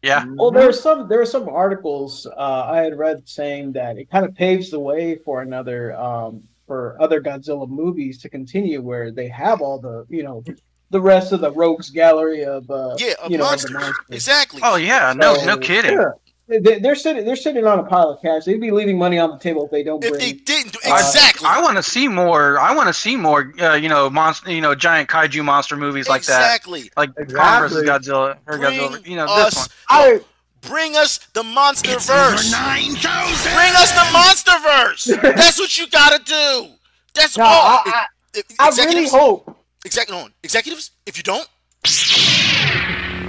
Yeah. 0.03 0.25
Well, 0.37 0.51
there 0.51 0.69
are 0.69 0.73
some 0.73 1.09
there 1.09 1.21
are 1.21 1.27
some 1.27 1.49
articles 1.49 2.27
uh, 2.27 2.65
I 2.71 2.79
had 2.79 2.97
read 2.99 3.29
saying 3.29 3.73
that 3.73 3.99
it 3.99 4.11
kind 4.11 4.25
of 4.25 4.35
paves 4.35 4.71
the 4.71 4.79
way 4.81 5.17
for 5.17 5.43
another 5.43 5.95
um, 5.99 6.43
for 6.67 6.97
other 7.01 7.21
Godzilla 7.21 7.69
movies 7.69 8.21
to 8.23 8.29
continue, 8.29 8.81
where 8.81 9.11
they 9.11 9.29
have 9.29 9.61
all 9.61 9.79
the 9.79 10.07
you 10.09 10.23
know 10.23 10.45
the 10.91 11.01
rest 11.01 11.33
of 11.33 11.41
the 11.41 11.51
rogues 11.53 11.91
gallery 11.91 12.45
of 12.45 12.71
uh, 12.71 12.95
Yeah, 12.99 13.15
a 13.23 13.31
you 13.31 13.39
know 13.39 13.53
of 13.53 13.61
the 13.63 13.71
monsters. 13.73 13.97
Exactly. 14.11 14.61
Oh 14.63 14.77
yeah. 14.77 15.13
No, 15.17 15.35
So, 15.37 15.45
no 15.47 15.59
kidding. 15.59 15.93
Yeah, 15.93 16.11
they- 16.15 16.30
they're 16.59 16.95
sitting 16.97 17.25
they're 17.25 17.37
sitting 17.37 17.65
on 17.65 17.79
a 17.79 17.85
pile 17.85 18.11
of 18.11 18.21
cash. 18.21 18.45
They'd 18.45 18.61
be 18.61 18.71
leaving 18.73 18.99
money 18.99 19.19
on 19.19 19.31
the 19.31 19.39
table 19.39 19.65
if 19.67 19.71
they 19.71 19.83
don't 19.85 20.03
If 20.03 20.11
bring. 20.11 20.21
they 20.21 20.33
didn't 20.33 20.73
do 20.73 20.79
I- 20.85 20.99
exactly, 20.99 21.47
I, 21.47 21.63
want 21.63 21.77
to 21.77 21.83
see 21.83 22.09
more. 22.09 22.59
I 22.59 22.75
want 22.75 22.89
to 22.89 22.93
see 22.93 23.17
more. 23.17 23.53
Uh, 23.61 23.75
you 23.75 23.89
know, 23.89 24.11
monster. 24.11 24.51
You 24.51 24.61
know, 24.61 24.75
giant 24.75 25.09
kaiju 25.09 25.45
monster 25.45 25.77
movies 25.77 26.09
like 26.09 26.23
that. 26.25 26.41
exactly. 26.41 26.91
Like 26.97 27.15
Kong 27.15 27.25
Exactly. 27.25 27.69
versus 27.69 27.89
Godzilla 27.89 28.37
or 28.47 28.59
Bring 28.59 28.63
Godzilla. 28.79 29.07
You 29.07 29.17
know, 29.17 29.27
this 29.37 29.47
us, 29.57 29.57
one. 29.59 29.69
I 29.89 30.21
bring 30.63 30.97
us 30.97 31.19
the 31.33 31.43
monster 31.43 31.93
verse. 31.99 32.51
Bring 32.51 33.73
us 33.77 33.93
the 33.93 34.11
monster 34.13 34.53
verse. 34.63 35.05
That's 35.23 35.59
what 35.59 35.79
you 35.79 35.89
gotta 35.89 36.23
do. 36.25 36.69
That's 37.15 37.37
no, 37.39 37.45
all. 37.45 37.51
I, 37.87 38.07
I, 38.35 38.43
I 38.59 38.69
really 38.77 39.09
hope. 39.09 39.57
Exec- 39.85 40.11
no, 40.11 40.29
executives, 40.43 40.91
if 41.07 41.17
you 41.17 41.23
don't, 41.23 41.49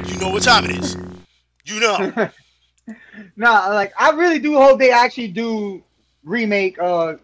you 0.07 0.19
know 0.19 0.29
what 0.29 0.43
time 0.43 0.65
it 0.65 0.71
is. 0.71 0.97
You 1.65 1.79
know. 1.79 2.29
Nah, 3.35 3.67
like 3.69 3.93
I 3.99 4.11
really 4.11 4.39
do 4.39 4.55
hope 4.55 4.79
they 4.79 4.91
actually 4.91 5.29
do 5.29 5.83
remake 6.23 6.79
uh 6.79 7.15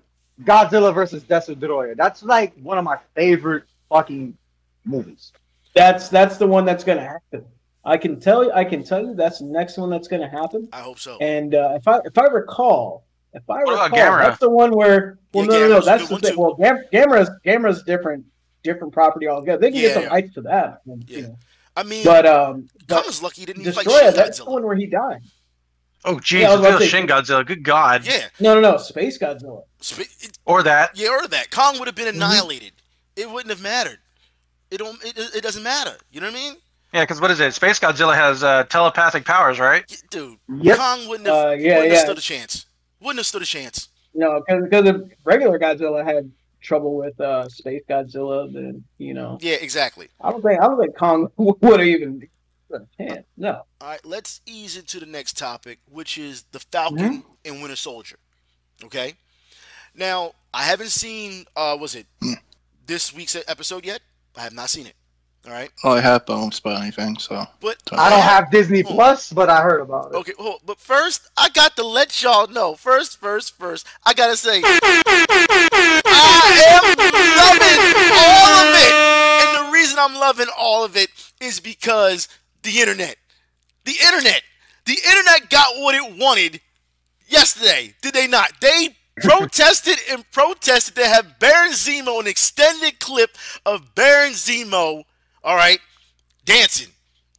Godzilla 0.44 0.94
versus 0.94 1.24
Destoroyah. 1.24 1.96
That's 1.96 2.24
like 2.24 2.54
one 2.62 2.78
of 2.78 2.84
my 2.84 2.98
favorite 3.16 3.64
fucking 3.90 4.38
movies. 4.86 5.32
That's 5.76 6.10
that's 6.10 6.38
the 6.38 6.48
one 6.48 6.66
that's 6.66 6.84
going 6.84 6.98
to 6.98 7.04
happen. 7.04 7.46
I 7.86 7.98
can 7.98 8.20
tell 8.20 8.44
you. 8.44 8.52
I 8.52 8.64
can 8.66 8.84
tell 8.84 9.02
you 9.04 9.16
that's 9.16 9.40
the 9.40 9.46
next 9.46 9.78
one 9.78 9.90
that's 9.90 10.08
going 10.08 10.22
to 10.22 10.28
happen. 10.28 10.68
I 10.74 10.82
hope 10.82 11.00
so. 11.00 11.18
And 11.20 11.56
uh, 11.56 11.74
if 11.76 11.88
I 11.88 12.00
if 12.06 12.18
I 12.18 12.26
recall, 12.26 13.06
if 13.34 13.50
I 13.50 13.64
What 13.64 13.92
recall, 13.92 14.18
that's 14.18 14.40
the 14.40 14.50
one 14.50 14.72
where. 14.76 15.20
Well, 15.34 15.46
Yeah, 15.46 15.60
no, 15.60 15.68
no, 15.68 15.74
no. 15.80 15.82
That's 15.82 16.08
the 16.08 16.20
thing. 16.20 16.34
too. 16.34 16.40
Well, 16.42 16.56
Gam- 16.56 16.84
Gamera's 16.92 17.30
Gamera's 17.46 17.84
different 17.84 18.26
different 18.64 18.92
property 18.94 19.28
altogether. 19.28 19.60
They 19.62 19.72
can 19.72 19.80
get 19.82 19.94
some 19.94 20.06
rights 20.08 20.34
to 20.34 20.42
that. 20.42 20.82
you 20.86 21.00
Yeah. 21.08 21.22
know. 21.22 21.38
I 21.76 21.84
mean, 21.84 22.04
But 22.04 22.26
um, 22.26 22.68
but 22.88 23.04
Kong's 23.04 23.22
lucky 23.22 23.42
he 23.42 23.46
didn't 23.46 23.62
even 23.62 23.74
fight 23.74 23.86
Destoroyah, 23.86 24.06
Shin 24.08 24.16
that's 24.16 24.38
the 24.40 24.46
one 24.46 24.64
where 24.66 24.76
he 24.76 24.88
died. 24.88 25.22
Oh, 26.06 26.16
jeez, 26.16 26.42
Yeah, 26.42 26.48
I 26.50 26.52
was 26.52 26.60
about 26.62 26.70
yeah, 26.74 26.78
to 26.78 26.84
say- 26.86 26.90
Shin 26.90 27.08
Godzilla. 27.08 27.46
Good 27.46 27.64
God. 27.64 28.06
Yeah, 28.06 28.28
No, 28.40 28.54
no, 28.56 28.62
no. 28.62 28.78
Space 28.78 29.18
Godzilla. 29.18 29.64
Sp- 29.82 30.08
it- 30.22 30.38
Or 30.46 30.64
that. 30.64 30.98
yeah, 30.98 31.10
or 31.10 31.28
that 31.28 31.52
Kong 31.52 31.80
would 31.80 31.88
have 31.88 31.96
been 31.96 32.06
Mm-hmm. 32.08 32.18
annihilated. 32.18 32.72
It 33.16 33.30
wouldn't 33.30 33.50
have 33.50 33.62
mattered. 33.62 34.00
It 34.72 34.78
don't. 34.78 35.04
It, 35.04 35.18
it 35.36 35.42
doesn't 35.44 35.64
matter. 35.64 35.96
You 36.12 36.20
know 36.22 36.28
what 36.28 36.36
I 36.36 36.40
mean, 36.40 36.56
Yeah, 36.94 37.04
because 37.04 37.20
what 37.22 37.32
is 37.32 37.40
it? 37.40 37.54
Space 37.54 37.80
Godzilla 37.80 38.14
has 38.16 38.44
uh, 38.44 38.64
telepathic 38.66 39.26
powers, 39.26 39.60
right? 39.60 39.84
Y- 39.90 39.96
dude? 40.10 40.38
Yep. 40.62 40.78
Kong 40.78 41.08
wouldn't 41.08 41.28
have. 41.28 41.36
Uh, 41.46 41.50
yeah, 41.52 41.76
wouldn't 41.76 41.88
yeah. 41.88 41.94
have 41.96 42.06
stood 42.06 42.18
a 42.18 42.22
chance. 42.22 42.66
Wouldn't 43.00 43.20
have 43.20 43.26
stood 43.26 43.42
a 43.42 43.46
chance. 43.46 43.90
No, 44.14 44.42
because 44.46 44.64
because 44.64 44.84
the 44.86 45.10
regular 45.24 45.58
Godzilla 45.58 46.04
had 46.06 46.32
trouble 46.62 46.96
with 46.98 47.20
uh, 47.22 47.48
Space 47.50 47.84
Godzilla. 47.90 48.52
Then 48.54 48.84
you 48.98 49.14
know, 49.14 49.38
Yeah, 49.42 49.56
exactly. 49.56 50.10
I 50.22 50.32
don't 50.32 50.42
think 50.44 50.60
I 50.62 50.66
don't 50.68 50.80
think 50.80 50.98
Kong 50.98 51.30
would 51.38 51.80
have 51.80 51.88
even 51.88 52.28
No. 53.38 53.64
All 53.82 53.88
right, 53.88 54.04
let's 54.06 54.42
ease 54.46 54.78
into 54.78 55.00
the 55.00 55.06
next 55.06 55.38
topic, 55.38 55.80
which 55.90 56.18
is 56.18 56.44
the 56.52 56.60
Falcon 56.60 56.98
Mm-hmm. 57.22 57.30
and 57.46 57.62
Winter 57.62 57.76
Soldier. 57.76 58.18
Okay. 58.84 59.14
Now, 59.96 60.34
I 60.54 60.64
haven't 60.64 60.90
seen. 60.90 61.46
Uh, 61.56 61.78
was 61.80 61.96
it 61.96 62.06
this 62.86 63.14
week's 63.14 63.36
episode 63.48 63.86
yet? 63.86 64.02
I 64.36 64.42
have 64.42 64.54
not 64.54 64.70
seen 64.70 64.86
it. 64.88 64.94
All 65.46 65.54
right, 65.54 65.72
Oh, 65.86 65.92
I 65.92 66.02
have, 66.02 66.26
but 66.26 66.34
I 66.34 66.40
won't 66.40 66.54
spoil 66.54 66.76
anything. 66.78 67.18
So 67.20 67.46
but 67.62 67.78
I 67.94 68.10
don't 68.10 68.20
have 68.22 68.52
Disney 68.52 68.82
Hold. 68.82 68.96
Plus, 68.96 69.32
but 69.32 69.50
I 69.50 69.62
heard 69.62 69.80
about 69.80 70.12
it. 70.12 70.16
Okay, 70.18 70.34
but 70.66 70.78
first, 70.78 71.30
I 71.38 71.48
got 71.50 71.78
to 71.78 71.84
let 71.86 72.22
y'all 72.22 72.48
know. 72.48 72.76
First, 72.76 73.18
first, 73.18 73.56
first, 73.58 73.88
I 74.06 74.14
gotta 74.14 74.36
say, 74.36 74.62
I 74.62 76.52
am 76.68 76.84
loving 77.40 77.80
all 78.14 78.52
of 78.60 78.76
it, 78.76 78.94
and 79.48 79.68
the 79.68 79.72
reason 79.72 79.98
I'm 80.00 80.16
loving 80.16 80.48
all 80.58 80.84
of 80.84 80.98
it 80.98 81.10
is 81.40 81.60
because 81.62 82.28
the 82.68 82.80
internet, 82.82 83.16
the 83.86 83.96
internet, 84.06 84.42
the 84.86 84.98
internet 85.08 85.50
got 85.50 85.78
what 85.78 85.96
it 85.96 86.18
wanted 86.20 86.60
yesterday. 87.28 87.94
Did 88.02 88.14
they 88.14 88.28
not? 88.28 88.52
They 88.62 88.90
protested 89.22 89.98
and 90.12 90.30
protested 90.32 90.96
to 90.96 91.08
have 91.08 91.40
Baron 91.40 91.72
Zemo, 91.72 92.20
an 92.20 92.28
extended 92.28 93.00
clip 93.00 93.32
of 93.66 93.96
Baron 93.96 94.34
Zemo, 94.34 95.04
all 95.44 95.56
right, 95.56 95.80
dancing. 96.46 96.90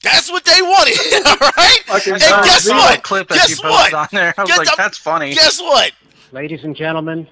That's 0.03 0.31
what 0.31 0.45
they 0.45 0.63
wanted, 0.63 1.27
all 1.27 1.51
right? 1.57 1.79
Fucking 1.87 2.15
And 2.15 2.23
Baron 2.23 2.45
guess 2.45 2.69
Zemo 2.69 2.77
what? 2.79 3.03
clip 3.03 3.29
that 3.29 3.35
Guess 3.37 3.63
you 3.63 3.69
what? 3.69 3.93
on 3.93 4.09
there. 4.13 4.33
I 4.39 4.43
was 4.43 4.51
Get 4.51 4.59
like, 4.67 4.77
that's 4.77 4.97
funny. 4.97 5.35
Guess 5.35 5.61
what? 5.61 5.93
Ladies 6.33 6.65
and 6.65 6.75
gentlemen, 6.75 7.27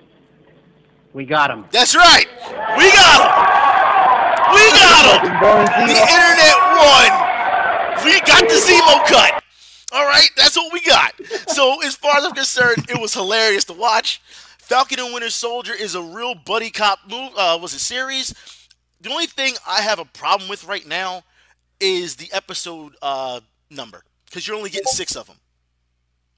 we 1.15 1.25
got 1.25 1.51
him. 1.51 1.65
That's 1.71 1.95
right. 1.97 2.27
We 2.77 2.93
got 2.93 3.25
him. 3.25 3.33
We 4.53 4.63
got 4.77 5.25
him. 5.25 5.33
The 5.89 5.97
internet 5.97 6.57
won. 6.77 7.36
We 8.07 8.21
got 8.21 8.49
the 8.49 8.55
Zemo 8.55 9.05
cut. 9.07 9.43
All 9.93 10.07
right, 10.07 10.29
that's 10.37 10.57
what 10.57 10.73
we 10.73 10.81
got. 10.81 11.13
So 11.49 11.83
as 11.83 11.97
far 11.97 12.17
as 12.17 12.25
I'm 12.25 12.33
concerned, 12.33 12.87
it 12.89 13.01
was 13.01 13.13
hilarious 13.15 13.65
to 13.65 13.73
watch. 13.73 14.23
Falcon 14.59 15.01
and 15.01 15.13
Winter 15.13 15.31
Soldier 15.31 15.75
is 15.75 15.95
a 15.97 16.03
real 16.03 16.37
buddy 16.37 16.71
cop 16.71 17.01
move. 17.09 17.33
Uh, 17.37 17.59
was 17.61 17.75
a 17.75 17.81
series. 17.81 18.33
The 19.01 19.11
only 19.11 19.27
thing 19.27 19.55
I 19.67 19.83
have 19.83 19.99
a 19.99 20.05
problem 20.05 20.49
with 20.49 20.65
right 20.65 20.87
now 20.87 21.25
is 21.81 22.17
the 22.17 22.29
episode 22.33 22.95
uh, 23.03 23.41
number 23.71 24.05
because 24.27 24.47
you're 24.47 24.57
only 24.57 24.71
getting 24.71 24.87
six 24.87 25.17
of 25.17 25.27
them. 25.27 25.37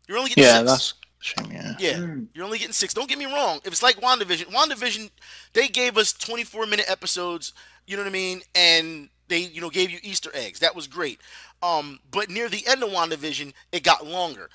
You're 0.08 0.18
only 0.18 0.30
getting 0.30 0.44
yeah, 0.44 0.58
six. 0.58 0.70
that's 0.70 0.94
shame. 1.20 1.52
Yeah. 1.52 1.74
Yeah, 1.78 2.14
you're 2.32 2.44
only 2.44 2.58
getting 2.58 2.72
six. 2.72 2.94
Don't 2.94 3.08
get 3.08 3.18
me 3.18 3.26
wrong. 3.26 3.60
If 3.64 3.72
it's 3.72 3.82
like 3.82 4.00
WandaVision, 4.00 4.46
WandaVision, 4.46 5.10
they 5.52 5.68
gave 5.68 5.98
us 5.98 6.12
24 6.14 6.66
minute 6.66 6.86
episodes, 6.88 7.52
you 7.86 7.96
know 7.96 8.02
what 8.02 8.08
I 8.08 8.12
mean? 8.12 8.40
And 8.54 9.10
they, 9.28 9.40
you 9.40 9.60
know, 9.60 9.70
gave 9.70 9.90
you 9.90 9.98
Easter 10.02 10.30
eggs. 10.34 10.58
That 10.60 10.74
was 10.74 10.86
great. 10.86 11.20
Um, 11.62 12.00
but 12.11 12.30
near 12.30 12.48
the 12.48 12.66
end 12.66 12.82
of 12.82 12.90
WandaVision, 12.90 13.52
it 13.72 13.82
got 13.82 14.06
longer. 14.06 14.48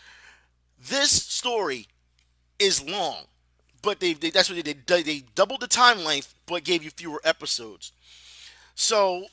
This 0.82 1.12
story 1.12 1.88
is 2.60 2.84
long, 2.88 3.24
but 3.82 4.00
they, 4.00 4.14
they 4.14 4.30
that's 4.30 4.50
what 4.50 4.56
they 4.56 4.74
did. 4.74 4.88
They, 4.88 5.24
doubled 5.36 5.62
the 5.62 5.68
time 5.68 6.04
length, 6.04 6.34
but 6.46 6.64
gave 6.64 6.84
you 6.84 6.90
fewer 6.90 7.22
episodes. 7.24 7.92
So 8.76 9.26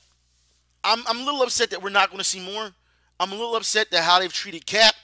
I'm, 0.83 1.03
I'm 1.07 1.21
a 1.21 1.25
little 1.25 1.43
upset 1.43 1.71
that 1.71 1.83
we're 1.83 1.91
not 1.91 2.11
going 2.11 2.19
to 2.19 2.25
see 2.25 2.41
more. 2.41 2.71
I'm 3.19 3.33
a 3.33 3.35
little 3.35 3.57
upset 3.57 3.91
that 3.91 4.03
how 4.03 4.19
they've 4.19 4.33
treated 4.33 4.67
Cap. 4.67 4.95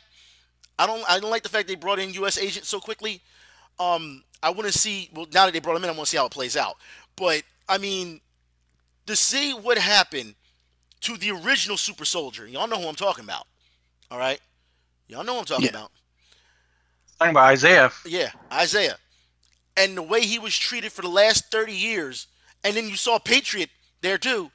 I 0.79 0.87
don't 0.87 1.05
I 1.09 1.21
don't 1.21 1.31
like 1.31 1.43
the 1.43 1.49
fact 1.49 1.69
they 1.69 1.75
brought 1.75 1.99
in 1.99 2.13
U.S. 2.15 2.39
agents 2.39 2.69
so 2.69 2.81
quickly. 2.81 3.23
Um, 3.79 4.25
I 4.43 4.51
want 4.51 4.67
to 4.71 4.79
see. 4.79 5.11
Well, 5.15 5.27
now 5.33 5.47
that 5.47 5.53
they 5.53 5.61
brought 5.61 5.77
him 5.77 5.85
in, 5.85 5.91
I 5.91 5.93
want 5.93 6.07
to 6.07 6.11
see 6.11 6.17
how 6.19 6.27
it 6.27 6.33
plays 6.33 6.57
out. 6.57 6.77
But 7.17 7.43
I 7.69 7.79
mean, 7.79 8.21
to 9.07 9.17
see 9.17 9.53
what 9.53 9.79
happened 9.79 10.35
to 11.03 11.17
the 11.17 11.31
original 11.31 11.77
Super 11.77 12.05
Soldier, 12.05 12.47
y'all 12.47 12.67
know 12.69 12.81
who 12.81 12.89
I'm 12.89 12.95
talking 12.95 13.25
about. 13.25 13.47
All 14.11 14.19
right, 14.19 14.41
y'all 15.09 15.25
know 15.25 15.35
who 15.35 15.41
I'm 15.41 15.45
talking 15.45 15.65
Yeah. 15.65 15.71
about. 15.71 15.91
Talking 17.19 17.31
about 17.33 17.51
Isaiah. 17.51 17.91
Yeah, 18.05 18.31
Isaiah, 18.53 18.97
and 19.77 19.97
the 19.97 20.03
way 20.03 20.23
he 20.23 20.39
was 20.39 20.57
treated 20.57 20.93
for 20.93 21.03
the 21.03 21.09
last 21.09 21.51
30 21.51 21.73
years, 21.73 22.27
and 22.65 22.77
then 22.77 22.89
you 22.89 22.97
saw 22.97 23.19
Patriot 23.19 23.71
there 24.01 24.19
too. 24.19 24.51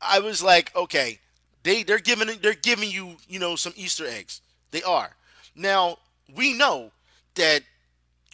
I 0.00 0.20
was 0.20 0.42
like, 0.42 0.74
okay, 0.74 1.20
they 1.62 1.82
they're 1.82 1.98
giving 1.98 2.28
they're 2.40 2.54
giving 2.54 2.90
you 2.90 3.16
you 3.28 3.38
know 3.38 3.56
some 3.56 3.72
Easter 3.76 4.06
eggs. 4.06 4.40
They 4.70 4.82
are. 4.82 5.16
Now 5.54 5.98
we 6.34 6.52
know 6.54 6.92
that 7.34 7.62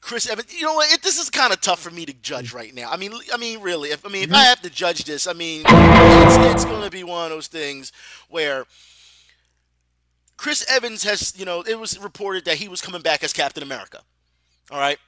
Chris 0.06 0.30
Evans. 0.30 0.54
You 0.54 0.62
know 0.62 0.74
what? 0.74 0.92
It, 0.92 1.02
this 1.02 1.18
is 1.18 1.28
kind 1.30 1.52
of 1.52 1.60
tough 1.60 1.80
for 1.80 1.90
me 1.90 2.06
to 2.06 2.12
judge 2.12 2.52
right 2.52 2.72
now. 2.72 2.88
I 2.92 2.96
mean, 2.96 3.12
I 3.34 3.36
mean, 3.38 3.60
really. 3.60 3.88
If 3.88 4.06
I 4.06 4.08
mean, 4.08 4.22
if 4.22 4.32
I 4.32 4.44
have 4.44 4.62
to 4.62 4.70
judge 4.70 5.02
this, 5.02 5.26
I 5.26 5.32
mean, 5.32 5.62
it's, 5.66 6.36
it's 6.54 6.64
going 6.64 6.84
to 6.84 6.90
be 6.90 7.02
one 7.02 7.24
of 7.24 7.30
those 7.30 7.48
things 7.48 7.90
where 8.28 8.66
Chris 10.36 10.64
Evans 10.70 11.02
has, 11.02 11.36
you 11.36 11.44
know, 11.44 11.62
it 11.62 11.76
was 11.76 11.98
reported 11.98 12.44
that 12.44 12.54
he 12.54 12.68
was 12.68 12.80
coming 12.80 13.02
back 13.02 13.24
as 13.24 13.32
Captain 13.32 13.64
America. 13.64 14.00
All 14.70 14.78
right, 14.78 14.98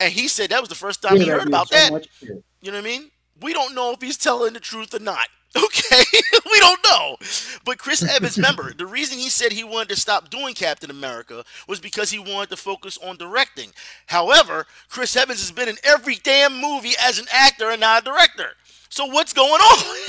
and 0.00 0.12
he 0.12 0.26
said 0.26 0.50
that 0.50 0.58
was 0.58 0.68
the 0.68 0.74
first 0.74 1.00
time 1.00 1.18
Yeah, 1.18 1.22
he 1.22 1.28
heard 1.28 1.46
about 1.46 1.68
so 1.68 1.76
that. 1.76 2.06
You 2.20 2.72
know 2.72 2.72
what 2.72 2.74
I 2.74 2.80
mean? 2.80 3.12
We 3.40 3.52
don't 3.52 3.72
know 3.72 3.92
if 3.92 4.02
he's 4.02 4.18
telling 4.18 4.52
the 4.52 4.58
truth 4.58 4.94
or 4.94 4.98
not. 4.98 5.28
Okay, 5.56 6.04
we 6.44 6.58
don't 6.60 6.80
know. 6.84 7.16
But 7.64 7.78
Chris 7.78 8.02
Evans, 8.02 8.36
remember, 8.36 8.72
the 8.74 8.86
reason 8.86 9.18
he 9.18 9.28
said 9.30 9.50
he 9.52 9.64
wanted 9.64 9.88
to 9.90 9.96
stop 9.96 10.28
doing 10.28 10.54
Captain 10.54 10.90
America 10.90 11.42
was 11.66 11.80
because 11.80 12.10
he 12.10 12.18
wanted 12.18 12.50
to 12.50 12.56
focus 12.56 12.98
on 12.98 13.16
directing. 13.16 13.70
However, 14.06 14.66
Chris 14.90 15.16
Evans 15.16 15.40
has 15.40 15.50
been 15.50 15.68
in 15.68 15.76
every 15.82 16.16
damn 16.16 16.60
movie 16.60 16.92
as 17.02 17.18
an 17.18 17.26
actor 17.32 17.70
and 17.70 17.80
not 17.80 18.02
a 18.02 18.04
director. 18.04 18.50
So 18.90 19.06
what's 19.06 19.32
going 19.32 19.50
on? 19.50 19.84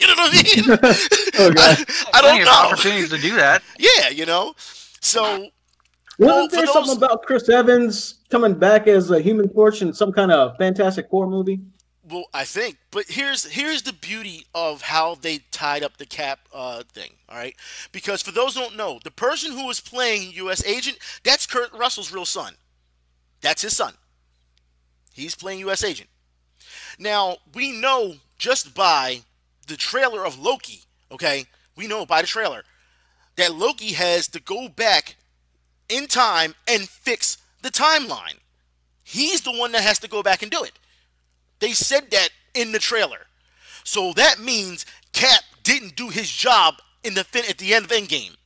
you 0.00 0.06
know 0.08 0.14
what 0.16 0.34
I 0.34 0.42
mean? 0.42 0.78
I, 1.58 1.84
I 2.14 2.22
don't 2.22 2.40
of 2.40 2.46
know. 2.46 2.52
opportunities 2.52 3.10
to 3.10 3.18
do 3.18 3.36
that. 3.36 3.62
Yeah, 3.78 4.08
you 4.10 4.26
know. 4.26 4.54
So 5.00 5.48
Wasn't 6.18 6.50
for 6.50 6.56
there 6.56 6.66
those- 6.66 6.72
something 6.72 6.96
about 6.96 7.22
Chris 7.22 7.48
Evans 7.48 8.16
coming 8.30 8.54
back 8.54 8.86
as 8.88 9.10
a 9.10 9.20
Human 9.20 9.48
Torch 9.48 9.82
in 9.82 9.92
some 9.92 10.12
kind 10.12 10.32
of 10.32 10.56
Fantastic 10.58 11.08
Four 11.10 11.28
movie? 11.28 11.60
Well, 12.06 12.26
I 12.34 12.44
think, 12.44 12.76
but 12.90 13.06
here's 13.08 13.44
here's 13.44 13.82
the 13.82 13.92
beauty 13.94 14.46
of 14.54 14.82
how 14.82 15.14
they 15.14 15.38
tied 15.50 15.82
up 15.82 15.96
the 15.96 16.04
cap 16.04 16.40
uh, 16.52 16.82
thing. 16.82 17.12
All 17.30 17.38
right, 17.38 17.56
because 17.92 18.20
for 18.20 18.30
those 18.30 18.54
who 18.54 18.60
don't 18.60 18.76
know, 18.76 19.00
the 19.02 19.10
person 19.10 19.52
who 19.52 19.70
is 19.70 19.80
playing 19.80 20.32
U.S. 20.32 20.62
Agent, 20.66 20.98
that's 21.22 21.46
Kurt 21.46 21.72
Russell's 21.72 22.12
real 22.12 22.26
son. 22.26 22.54
That's 23.40 23.62
his 23.62 23.74
son. 23.74 23.94
He's 25.14 25.34
playing 25.34 25.60
U.S. 25.60 25.82
Agent. 25.82 26.10
Now 26.98 27.38
we 27.54 27.72
know 27.72 28.16
just 28.36 28.74
by 28.74 29.22
the 29.66 29.76
trailer 29.76 30.26
of 30.26 30.38
Loki. 30.38 30.80
Okay, 31.10 31.46
we 31.74 31.86
know 31.86 32.04
by 32.04 32.20
the 32.20 32.28
trailer 32.28 32.64
that 33.36 33.54
Loki 33.54 33.92
has 33.92 34.28
to 34.28 34.40
go 34.40 34.68
back 34.68 35.16
in 35.88 36.06
time 36.06 36.54
and 36.68 36.88
fix 36.88 37.38
the 37.62 37.70
timeline. 37.70 38.38
He's 39.02 39.40
the 39.40 39.52
one 39.52 39.72
that 39.72 39.82
has 39.82 39.98
to 40.00 40.08
go 40.08 40.22
back 40.22 40.42
and 40.42 40.50
do 40.50 40.62
it. 40.62 40.72
They 41.60 41.72
said 41.72 42.10
that 42.10 42.30
in 42.54 42.72
the 42.72 42.78
trailer. 42.78 43.26
So 43.84 44.12
that 44.14 44.40
means 44.40 44.86
Cap 45.12 45.42
didn't 45.62 45.96
do 45.96 46.08
his 46.08 46.30
job 46.30 46.74
in 47.02 47.14
the 47.14 47.24
fin- 47.24 47.44
at 47.48 47.58
the 47.58 47.74
end 47.74 47.84
of 47.84 47.90
Endgame. 47.90 48.36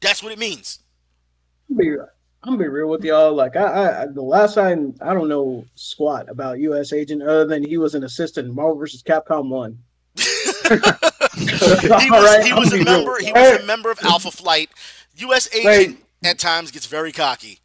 That's 0.00 0.22
what 0.22 0.32
it 0.32 0.38
means. 0.38 0.80
I'm 1.70 1.76
be, 1.76 1.96
I'm 2.42 2.58
be 2.58 2.68
real 2.68 2.88
with 2.88 3.04
y'all. 3.04 3.34
Like 3.34 3.56
I, 3.56 4.02
I, 4.02 4.06
the 4.06 4.22
last 4.22 4.54
time 4.54 4.94
I 5.00 5.14
don't 5.14 5.28
know 5.28 5.64
squat 5.74 6.28
about 6.28 6.58
U.S. 6.60 6.92
Agent 6.92 7.22
other 7.22 7.46
than 7.46 7.64
he 7.64 7.78
was 7.78 7.94
an 7.94 8.04
assistant 8.04 8.48
in 8.48 8.54
Marvel 8.54 8.78
vs. 8.78 9.02
Capcom 9.02 9.48
One. 9.48 9.78
he 10.16 12.10
was, 12.10 12.46
he 12.46 12.52
was 12.52 12.72
a 12.72 12.84
member. 12.84 13.18
He 13.20 13.32
was 13.32 13.60
a 13.60 13.64
member 13.64 13.90
of 13.90 13.98
Alpha 14.02 14.30
Flight. 14.30 14.70
U.S. 15.16 15.52
Agent 15.54 15.98
at 16.24 16.38
times 16.38 16.70
gets 16.70 16.86
very 16.86 17.12
cocky. 17.12 17.60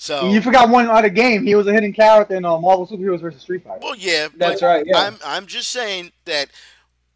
So 0.00 0.30
You 0.30 0.40
forgot 0.40 0.68
one 0.68 0.86
other 0.86 1.08
game. 1.08 1.44
He 1.44 1.56
was 1.56 1.66
a 1.66 1.72
hidden 1.72 1.92
character 1.92 2.36
in 2.36 2.44
uh, 2.44 2.56
Marvel 2.58 2.86
Superheroes 2.86 3.20
versus 3.20 3.42
Street 3.42 3.64
Fighter. 3.64 3.80
Well, 3.82 3.96
yeah, 3.96 4.28
That's 4.36 4.62
right, 4.62 4.86
yeah. 4.86 4.96
I'm 4.96 5.16
I'm 5.26 5.46
just 5.46 5.70
saying 5.70 6.12
that 6.24 6.50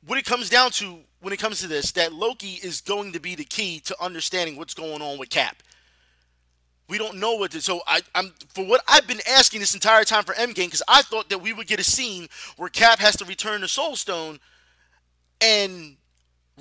when 0.05 0.19
it 0.19 0.25
comes 0.25 0.51
down 0.51 0.73
to 0.73 0.99
when 1.21 1.33
it 1.33 1.39
comes 1.39 1.61
to 1.61 1.69
this, 1.69 1.93
that 1.93 2.13
Loki 2.13 2.59
is 2.61 2.81
going 2.81 3.13
to 3.13 3.21
be 3.21 3.37
the 3.37 3.45
key 3.45 3.79
to 3.85 3.97
understanding 4.03 4.57
what's 4.57 4.75
going 4.75 5.01
on 5.01 5.17
with 5.17 5.31
Cap. 5.31 5.63
We 6.89 6.99
don't 6.99 7.19
know 7.19 7.35
what 7.37 7.53
to. 7.53 7.61
So 7.61 7.83
I, 7.87 8.01
I'm 8.17 8.35
for 8.49 8.67
what 8.67 8.83
I've 8.89 9.07
been 9.07 9.21
asking 9.31 9.61
this 9.61 9.75
entire 9.75 10.03
time 10.03 10.25
for 10.25 10.35
Endgame 10.35 10.67
because 10.67 10.83
I 10.89 11.03
thought 11.03 11.29
that 11.29 11.39
we 11.39 11.53
would 11.53 11.69
get 11.69 11.79
a 11.79 11.85
scene 11.85 12.27
where 12.57 12.69
Cap 12.69 12.99
has 12.99 13.17
to 13.19 13.25
return 13.25 13.61
the 13.61 13.69
Soul 13.69 13.95
Stone 13.95 14.41
and 15.41 15.99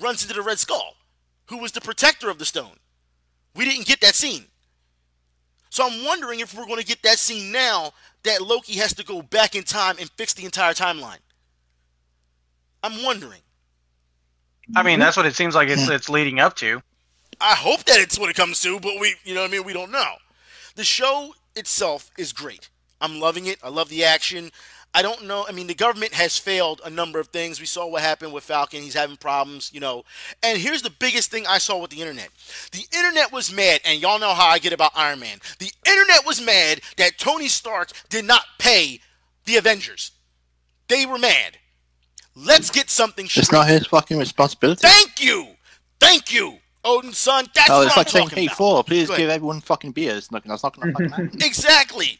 runs 0.00 0.22
into 0.22 0.34
the 0.34 0.42
Red 0.42 0.60
Skull, 0.60 0.94
who 1.46 1.58
was 1.58 1.72
the 1.72 1.80
protector 1.80 2.30
of 2.30 2.38
the 2.38 2.44
stone. 2.44 2.76
We 3.56 3.64
didn't 3.64 3.86
get 3.86 4.00
that 4.02 4.14
scene. 4.14 4.46
So 5.72 5.88
I'm 5.88 6.04
wondering 6.04 6.40
if 6.40 6.54
we're 6.54 6.66
going 6.66 6.80
to 6.80 6.84
get 6.84 7.02
that 7.02 7.18
scene 7.18 7.50
now 7.50 7.92
that 8.24 8.42
Loki 8.42 8.74
has 8.74 8.92
to 8.92 9.02
go 9.02 9.22
back 9.22 9.54
in 9.54 9.62
time 9.62 9.96
and 9.98 10.10
fix 10.18 10.34
the 10.34 10.44
entire 10.44 10.74
timeline. 10.74 11.16
I'm 12.82 13.02
wondering. 13.02 13.40
I 14.76 14.82
mean, 14.82 14.98
that's 14.98 15.16
what 15.16 15.24
it 15.24 15.34
seems 15.34 15.54
like 15.54 15.70
it's 15.70 15.88
it's 15.88 16.10
leading 16.10 16.40
up 16.40 16.56
to. 16.56 16.82
I 17.40 17.54
hope 17.54 17.84
that 17.84 17.98
it's 18.00 18.18
what 18.18 18.28
it 18.28 18.36
comes 18.36 18.60
to, 18.60 18.80
but 18.80 19.00
we, 19.00 19.14
you 19.24 19.32
know 19.34 19.40
what 19.40 19.48
I 19.48 19.52
mean? 19.52 19.64
We 19.64 19.72
don't 19.72 19.90
know. 19.90 20.12
The 20.74 20.84
show 20.84 21.34
itself 21.56 22.10
is 22.18 22.34
great. 22.34 22.68
I'm 23.00 23.18
loving 23.18 23.46
it. 23.46 23.56
I 23.62 23.70
love 23.70 23.88
the 23.88 24.04
action. 24.04 24.50
I 24.94 25.00
don't 25.00 25.26
know. 25.26 25.46
I 25.48 25.52
mean, 25.52 25.68
the 25.68 25.74
government 25.74 26.12
has 26.12 26.36
failed 26.36 26.82
a 26.84 26.90
number 26.90 27.18
of 27.18 27.28
things. 27.28 27.58
We 27.58 27.66
saw 27.66 27.86
what 27.86 28.02
happened 28.02 28.32
with 28.32 28.44
Falcon. 28.44 28.82
He's 28.82 28.94
having 28.94 29.16
problems, 29.16 29.70
you 29.72 29.80
know. 29.80 30.04
And 30.42 30.58
here's 30.58 30.82
the 30.82 30.90
biggest 30.90 31.30
thing 31.30 31.46
I 31.46 31.58
saw 31.58 31.78
with 31.78 31.90
the 31.90 32.00
internet. 32.00 32.28
The 32.72 32.84
internet 32.94 33.32
was 33.32 33.50
mad, 33.50 33.80
and 33.86 34.00
y'all 34.02 34.18
know 34.18 34.34
how 34.34 34.48
I 34.48 34.58
get 34.58 34.74
about 34.74 34.92
Iron 34.94 35.20
Man. 35.20 35.38
The 35.58 35.72
internet 35.86 36.26
was 36.26 36.44
mad 36.44 36.80
that 36.98 37.16
Tony 37.16 37.48
Stark 37.48 37.90
did 38.10 38.26
not 38.26 38.44
pay 38.58 39.00
the 39.46 39.56
Avengers. 39.56 40.12
They 40.88 41.06
were 41.06 41.18
mad. 41.18 41.56
Let's 42.34 42.70
get 42.70 42.90
something 42.90 43.28
straight. 43.28 43.44
It's 43.44 43.52
not 43.52 43.68
his 43.68 43.86
fucking 43.86 44.18
responsibility. 44.18 44.86
Thank 44.86 45.24
you. 45.24 45.48
Thank 46.00 46.32
you, 46.32 46.58
Odin's 46.84 47.18
son. 47.18 47.46
That's 47.54 47.70
oh, 47.70 47.82
it's 47.82 47.96
like 47.96 48.08
saying, 48.08 48.28
"Hey, 48.30 48.46
about. 48.46 48.56
Thor, 48.56 48.84
please 48.84 49.08
give 49.08 49.30
everyone 49.30 49.60
fucking 49.60 49.92
beers." 49.92 50.32
Look, 50.32 50.44
that's 50.44 50.62
not 50.62 50.78
gonna 50.78 50.92
fucking 50.92 51.08
happen. 51.10 51.30
Exactly. 51.42 52.18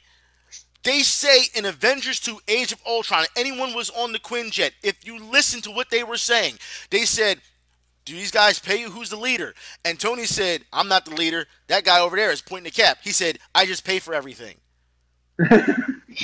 They 0.84 1.00
say 1.00 1.44
in 1.54 1.64
Avengers 1.64 2.18
2 2.20 2.40
Age 2.48 2.72
of 2.72 2.80
Ultron, 2.86 3.24
anyone 3.36 3.74
was 3.74 3.90
on 3.90 4.12
the 4.12 4.18
Quinjet, 4.18 4.72
if 4.82 5.06
you 5.06 5.18
listen 5.18 5.60
to 5.62 5.70
what 5.70 5.90
they 5.90 6.02
were 6.02 6.16
saying, 6.16 6.58
they 6.90 7.04
said, 7.04 7.40
Do 8.04 8.14
these 8.14 8.32
guys 8.32 8.58
pay 8.58 8.80
you? 8.80 8.90
Who's 8.90 9.10
the 9.10 9.16
leader? 9.16 9.54
And 9.84 9.98
Tony 9.98 10.24
said, 10.24 10.64
I'm 10.72 10.88
not 10.88 11.04
the 11.04 11.14
leader. 11.14 11.46
That 11.68 11.84
guy 11.84 12.00
over 12.00 12.16
there 12.16 12.32
is 12.32 12.42
pointing 12.42 12.64
the 12.64 12.82
cap. 12.82 12.98
He 13.02 13.12
said, 13.12 13.38
I 13.54 13.64
just 13.64 13.84
pay 13.84 14.00
for 14.00 14.12
everything. 14.12 14.56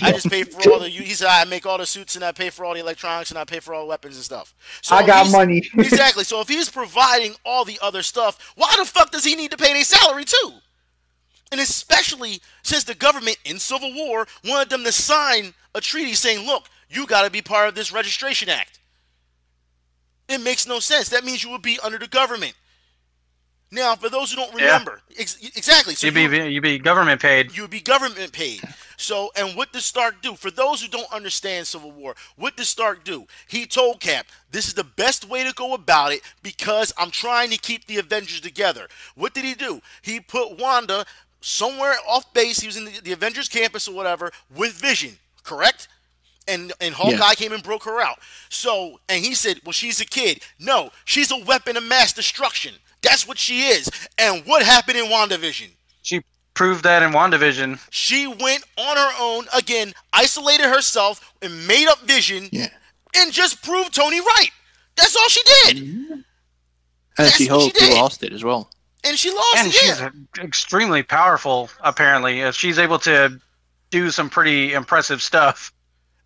I 0.02 0.12
just 0.12 0.28
pay 0.28 0.44
for 0.44 0.70
all 0.70 0.80
the. 0.80 0.88
He 0.88 1.14
said, 1.14 1.28
I 1.28 1.44
make 1.44 1.64
all 1.64 1.78
the 1.78 1.86
suits 1.86 2.14
and 2.14 2.24
I 2.24 2.32
pay 2.32 2.50
for 2.50 2.64
all 2.64 2.74
the 2.74 2.80
electronics 2.80 3.30
and 3.30 3.38
I 3.38 3.44
pay 3.44 3.60
for 3.60 3.74
all 3.74 3.82
the 3.82 3.88
weapons 3.88 4.16
and 4.16 4.24
stuff. 4.24 4.54
So 4.82 4.94
I 4.96 5.06
got 5.06 5.30
money. 5.30 5.62
exactly. 5.78 6.24
So 6.24 6.40
if 6.40 6.48
he's 6.48 6.68
providing 6.68 7.34
all 7.44 7.64
the 7.64 7.78
other 7.80 8.02
stuff, 8.02 8.52
why 8.56 8.72
the 8.78 8.84
fuck 8.84 9.10
does 9.10 9.24
he 9.24 9.34
need 9.34 9.50
to 9.52 9.56
pay 9.56 9.72
their 9.72 9.84
salary 9.84 10.24
too? 10.24 10.52
And 11.50 11.60
especially 11.60 12.40
since 12.62 12.84
the 12.84 12.94
government 12.94 13.38
in 13.44 13.58
Civil 13.58 13.94
War 13.94 14.26
wanted 14.44 14.70
them 14.70 14.84
to 14.84 14.92
sign 14.92 15.54
a 15.74 15.80
treaty 15.80 16.14
saying, 16.14 16.46
look, 16.46 16.68
you 16.90 17.06
got 17.06 17.22
to 17.24 17.30
be 17.30 17.42
part 17.42 17.68
of 17.68 17.74
this 17.74 17.92
Registration 17.92 18.48
Act. 18.48 18.78
It 20.28 20.38
makes 20.42 20.66
no 20.66 20.78
sense. 20.78 21.08
That 21.08 21.24
means 21.24 21.42
you 21.42 21.50
would 21.50 21.62
be 21.62 21.78
under 21.82 21.98
the 21.98 22.06
government. 22.06 22.54
Now, 23.70 23.94
for 23.96 24.08
those 24.08 24.30
who 24.30 24.36
don't 24.36 24.58
Yeah. 24.58 24.66
remember, 24.66 25.02
ex- 25.18 25.36
exactly. 25.42 25.94
So 25.94 26.06
You'd 26.06 26.14
be 26.14 26.22
you- 26.22 26.44
you'd 26.44 26.62
be 26.62 26.78
government 26.78 27.20
paid. 27.20 27.54
you 27.54 27.62
would 27.62 27.70
be 27.70 27.80
government 27.82 28.32
paid. 28.32 28.62
So, 28.96 29.30
and 29.36 29.54
what 29.54 29.72
did 29.72 29.82
Stark 29.82 30.22
do? 30.22 30.36
For 30.36 30.50
those 30.50 30.80
who 30.80 30.88
don't 30.88 31.10
understand 31.12 31.68
Civil 31.68 31.92
War, 31.92 32.16
what 32.36 32.56
did 32.56 32.64
Stark 32.64 33.04
do? 33.04 33.28
He 33.46 33.66
told 33.66 34.00
Cap, 34.00 34.26
"This 34.50 34.66
is 34.68 34.74
the 34.74 34.84
best 34.84 35.26
way 35.26 35.44
to 35.44 35.52
go 35.52 35.74
about 35.74 36.12
it 36.12 36.22
because 36.42 36.94
I'm 36.96 37.10
trying 37.10 37.50
to 37.50 37.58
keep 37.58 37.86
the 37.86 37.98
Avengers 37.98 38.40
together." 38.40 38.88
What 39.14 39.34
did 39.34 39.44
he 39.44 39.54
do? 39.54 39.82
He 40.00 40.18
put 40.18 40.52
Wanda 40.52 41.04
somewhere 41.40 41.94
off 42.08 42.32
base. 42.32 42.60
He 42.60 42.66
was 42.66 42.76
in 42.76 42.84
the, 42.86 43.00
the 43.02 43.12
Avengers 43.12 43.48
campus 43.48 43.88
or 43.88 43.94
whatever 43.94 44.30
with 44.54 44.72
Vision, 44.72 45.18
correct? 45.44 45.88
And 46.46 46.72
and 46.80 46.94
Hawkeye 46.94 47.16
Yeah. 47.16 47.34
came 47.34 47.52
and 47.52 47.62
broke 47.62 47.84
her 47.84 48.00
out. 48.00 48.18
So, 48.48 49.00
and 49.08 49.24
he 49.24 49.34
said, 49.34 49.60
"Well, 49.64 49.72
she's 49.72 50.00
a 50.00 50.06
kid. 50.06 50.42
No, 50.58 50.90
she's 51.04 51.30
a 51.30 51.36
weapon 51.36 51.76
of 51.76 51.82
mass 51.84 52.12
destruction. 52.12 52.74
That's 53.02 53.26
what 53.28 53.38
she 53.38 53.66
is." 53.68 53.90
And 54.16 54.44
what 54.46 54.62
happened 54.62 54.96
in 54.98 55.04
WandaVision? 55.06 55.68
She 56.02 56.22
proved 56.54 56.84
that 56.84 57.02
in 57.02 57.10
WandaVision. 57.12 57.78
She 57.90 58.26
went 58.26 58.64
on 58.78 58.96
her 58.96 59.12
own 59.20 59.46
again, 59.54 59.92
isolated 60.12 60.66
herself, 60.68 61.34
and 61.42 61.66
made 61.68 61.86
up 61.86 62.00
Vision, 62.00 62.48
Yeah. 62.50 62.68
and 63.14 63.30
just 63.32 63.62
proved 63.62 63.94
Tony 63.94 64.20
right. 64.20 64.50
That's 64.96 65.14
all 65.16 65.28
she 65.28 65.42
did, 65.44 65.76
mm-hmm. 65.76 66.12
And 66.12 66.24
That's 67.16 67.36
she 67.36 67.48
what 67.50 67.60
she 67.60 67.64
hoped 67.66 67.76
did. 67.78 67.94
lost 67.94 68.22
it 68.24 68.32
as 68.32 68.42
well. 68.42 68.70
And 69.04 69.18
she 69.18 69.30
lost. 69.30 69.56
And 69.56 69.68
it, 69.68 69.72
she's 69.72 70.00
yeah. 70.00 70.10
extremely 70.40 71.02
powerful, 71.02 71.70
apparently. 71.80 72.42
Uh, 72.42 72.52
She's 72.52 72.78
able 72.78 72.98
to 73.00 73.40
do 73.90 74.10
some 74.10 74.28
pretty 74.28 74.74
impressive 74.74 75.22
stuff. 75.22 75.72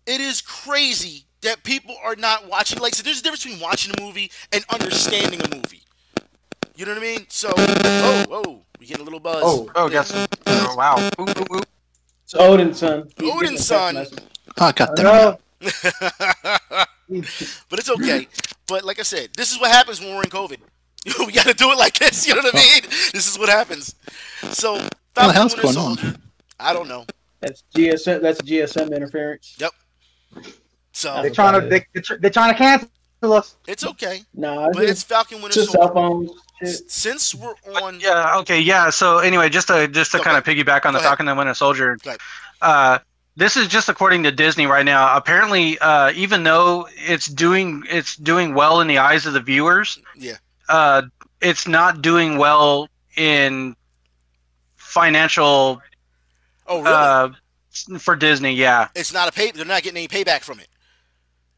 It 0.05 0.19
is 0.19 0.41
crazy 0.41 1.25
that 1.41 1.63
people 1.63 1.95
are 2.03 2.15
not 2.15 2.49
watching. 2.49 2.79
Like, 2.79 2.95
so 2.95 3.03
there's 3.03 3.19
a 3.19 3.23
difference 3.23 3.43
between 3.43 3.61
watching 3.61 3.93
a 3.97 4.01
movie 4.01 4.31
and 4.51 4.65
understanding 4.69 5.41
a 5.41 5.55
movie. 5.55 5.83
You 6.75 6.85
know 6.85 6.93
what 6.93 7.03
I 7.03 7.05
mean? 7.05 7.25
So, 7.29 7.53
oh, 7.55 8.25
oh, 8.31 8.61
we 8.79 8.87
get 8.87 8.99
a 8.99 9.03
little 9.03 9.19
buzz. 9.19 9.43
Oh. 9.45 9.71
Oh, 9.75 9.89
guess. 9.89 10.11
Oh, 10.47 10.75
wow. 10.75 11.09
Ooh, 11.19 11.23
ooh, 11.23 11.57
ooh. 11.57 11.63
It's 12.23 12.33
Odin's 12.35 12.79
son. 12.79 13.09
Odin's 13.21 13.21
getting 13.21 13.43
a 13.43 13.47
text 13.47 13.67
son. 13.67 14.07
Oh, 14.59 14.71
god 14.71 14.89
I 14.99 15.03
damn 15.03 15.05
it. 15.05 15.39
know. 15.61 16.85
but 17.69 17.79
it's 17.79 17.89
okay. 17.89 18.27
but 18.67 18.83
like 18.83 18.99
I 18.99 19.03
said, 19.03 19.29
this 19.37 19.51
is 19.51 19.59
what 19.59 19.71
happens 19.71 19.99
when 19.99 20.15
we're 20.15 20.23
in 20.23 20.29
COVID. 20.29 20.57
we 21.19 21.31
got 21.31 21.45
to 21.47 21.53
do 21.53 21.71
it 21.71 21.77
like 21.77 21.95
this. 21.99 22.27
You 22.27 22.35
know 22.35 22.41
what 22.41 22.55
I 22.55 22.57
mean? 22.57 22.81
This 23.13 23.27
is 23.31 23.37
what 23.37 23.49
happens. 23.49 23.95
So, 24.51 24.73
What 24.73 24.91
the 25.13 25.31
hell's 25.33 25.55
Winter 25.55 25.73
going 25.73 25.77
on? 25.77 26.21
I 26.59 26.73
don't 26.73 26.87
know. 26.87 27.05
That's 27.41 27.63
GSM. 27.75 28.21
That's 28.21 28.41
GSM 28.41 28.95
interference. 28.95 29.55
Yep. 29.59 29.71
So 30.93 31.21
They're 31.21 31.31
trying 31.31 31.59
to 31.61 31.67
they, 31.67 31.85
they're, 32.19 32.29
trying 32.29 32.53
to 32.53 32.57
cancel 32.57 32.89
us. 33.33 33.57
it's 33.67 33.83
okay. 33.85 34.21
Nah, 34.33 34.69
But 34.71 34.83
it's 34.85 35.03
Falcon 35.03 35.41
Winter 35.41 35.55
just 35.61 35.71
cell 35.71 35.93
Soldier. 35.93 36.29
phones. 36.61 36.83
Since 36.87 37.35
we're 37.35 37.55
on, 37.81 37.99
Yeah. 37.99 38.37
Okay. 38.37 38.59
Yeah. 38.61 38.89
So 38.89 39.17
anyway, 39.19 39.49
just 39.49 39.67
to 39.67 39.87
just 39.87 40.11
to 40.11 40.17
Go 40.19 40.23
kind 40.23 40.37
of 40.37 40.43
piggyback 40.43 40.85
on 40.85 40.93
the 40.93 40.99
Go 40.99 41.05
ahead. 41.05 41.09
Falcon 41.09 41.27
and 41.27 41.37
Winter 41.37 41.53
Soldier. 41.53 41.97
Uh, 42.61 42.99
this 43.35 43.57
is 43.57 43.67
just 43.67 43.89
according 43.89 44.23
to 44.23 44.31
Disney 44.31 44.65
right 44.67 44.85
now. 44.85 45.17
Apparently, 45.17 45.77
uh, 45.79 46.11
even 46.11 46.43
though 46.43 46.87
it's 46.95 47.25
doing 47.27 47.83
it's 47.89 48.15
doing 48.15 48.53
well 48.53 48.79
in 48.79 48.87
the 48.87 48.99
eyes 48.99 49.25
of 49.25 49.33
the 49.33 49.41
viewers, 49.41 49.99
yeah, 50.15 50.37
uh, 50.69 51.03
it's 51.41 51.67
not 51.67 52.01
doing 52.01 52.37
well 52.37 52.87
in 53.17 53.75
financial 54.75 55.81
oh 56.67 56.81
really? 56.81 56.87
uh, 56.87 57.29
for 57.99 58.15
Disney. 58.15 58.53
Yeah. 58.53 58.87
it's 58.95 59.13
not 59.13 59.27
a 59.27 59.31
pay. 59.31 59.51
They're 59.51 59.65
not 59.65 59.83
getting 59.83 59.97
any 59.97 60.07
payback 60.07 60.41
from 60.41 60.59
it. 60.59 60.67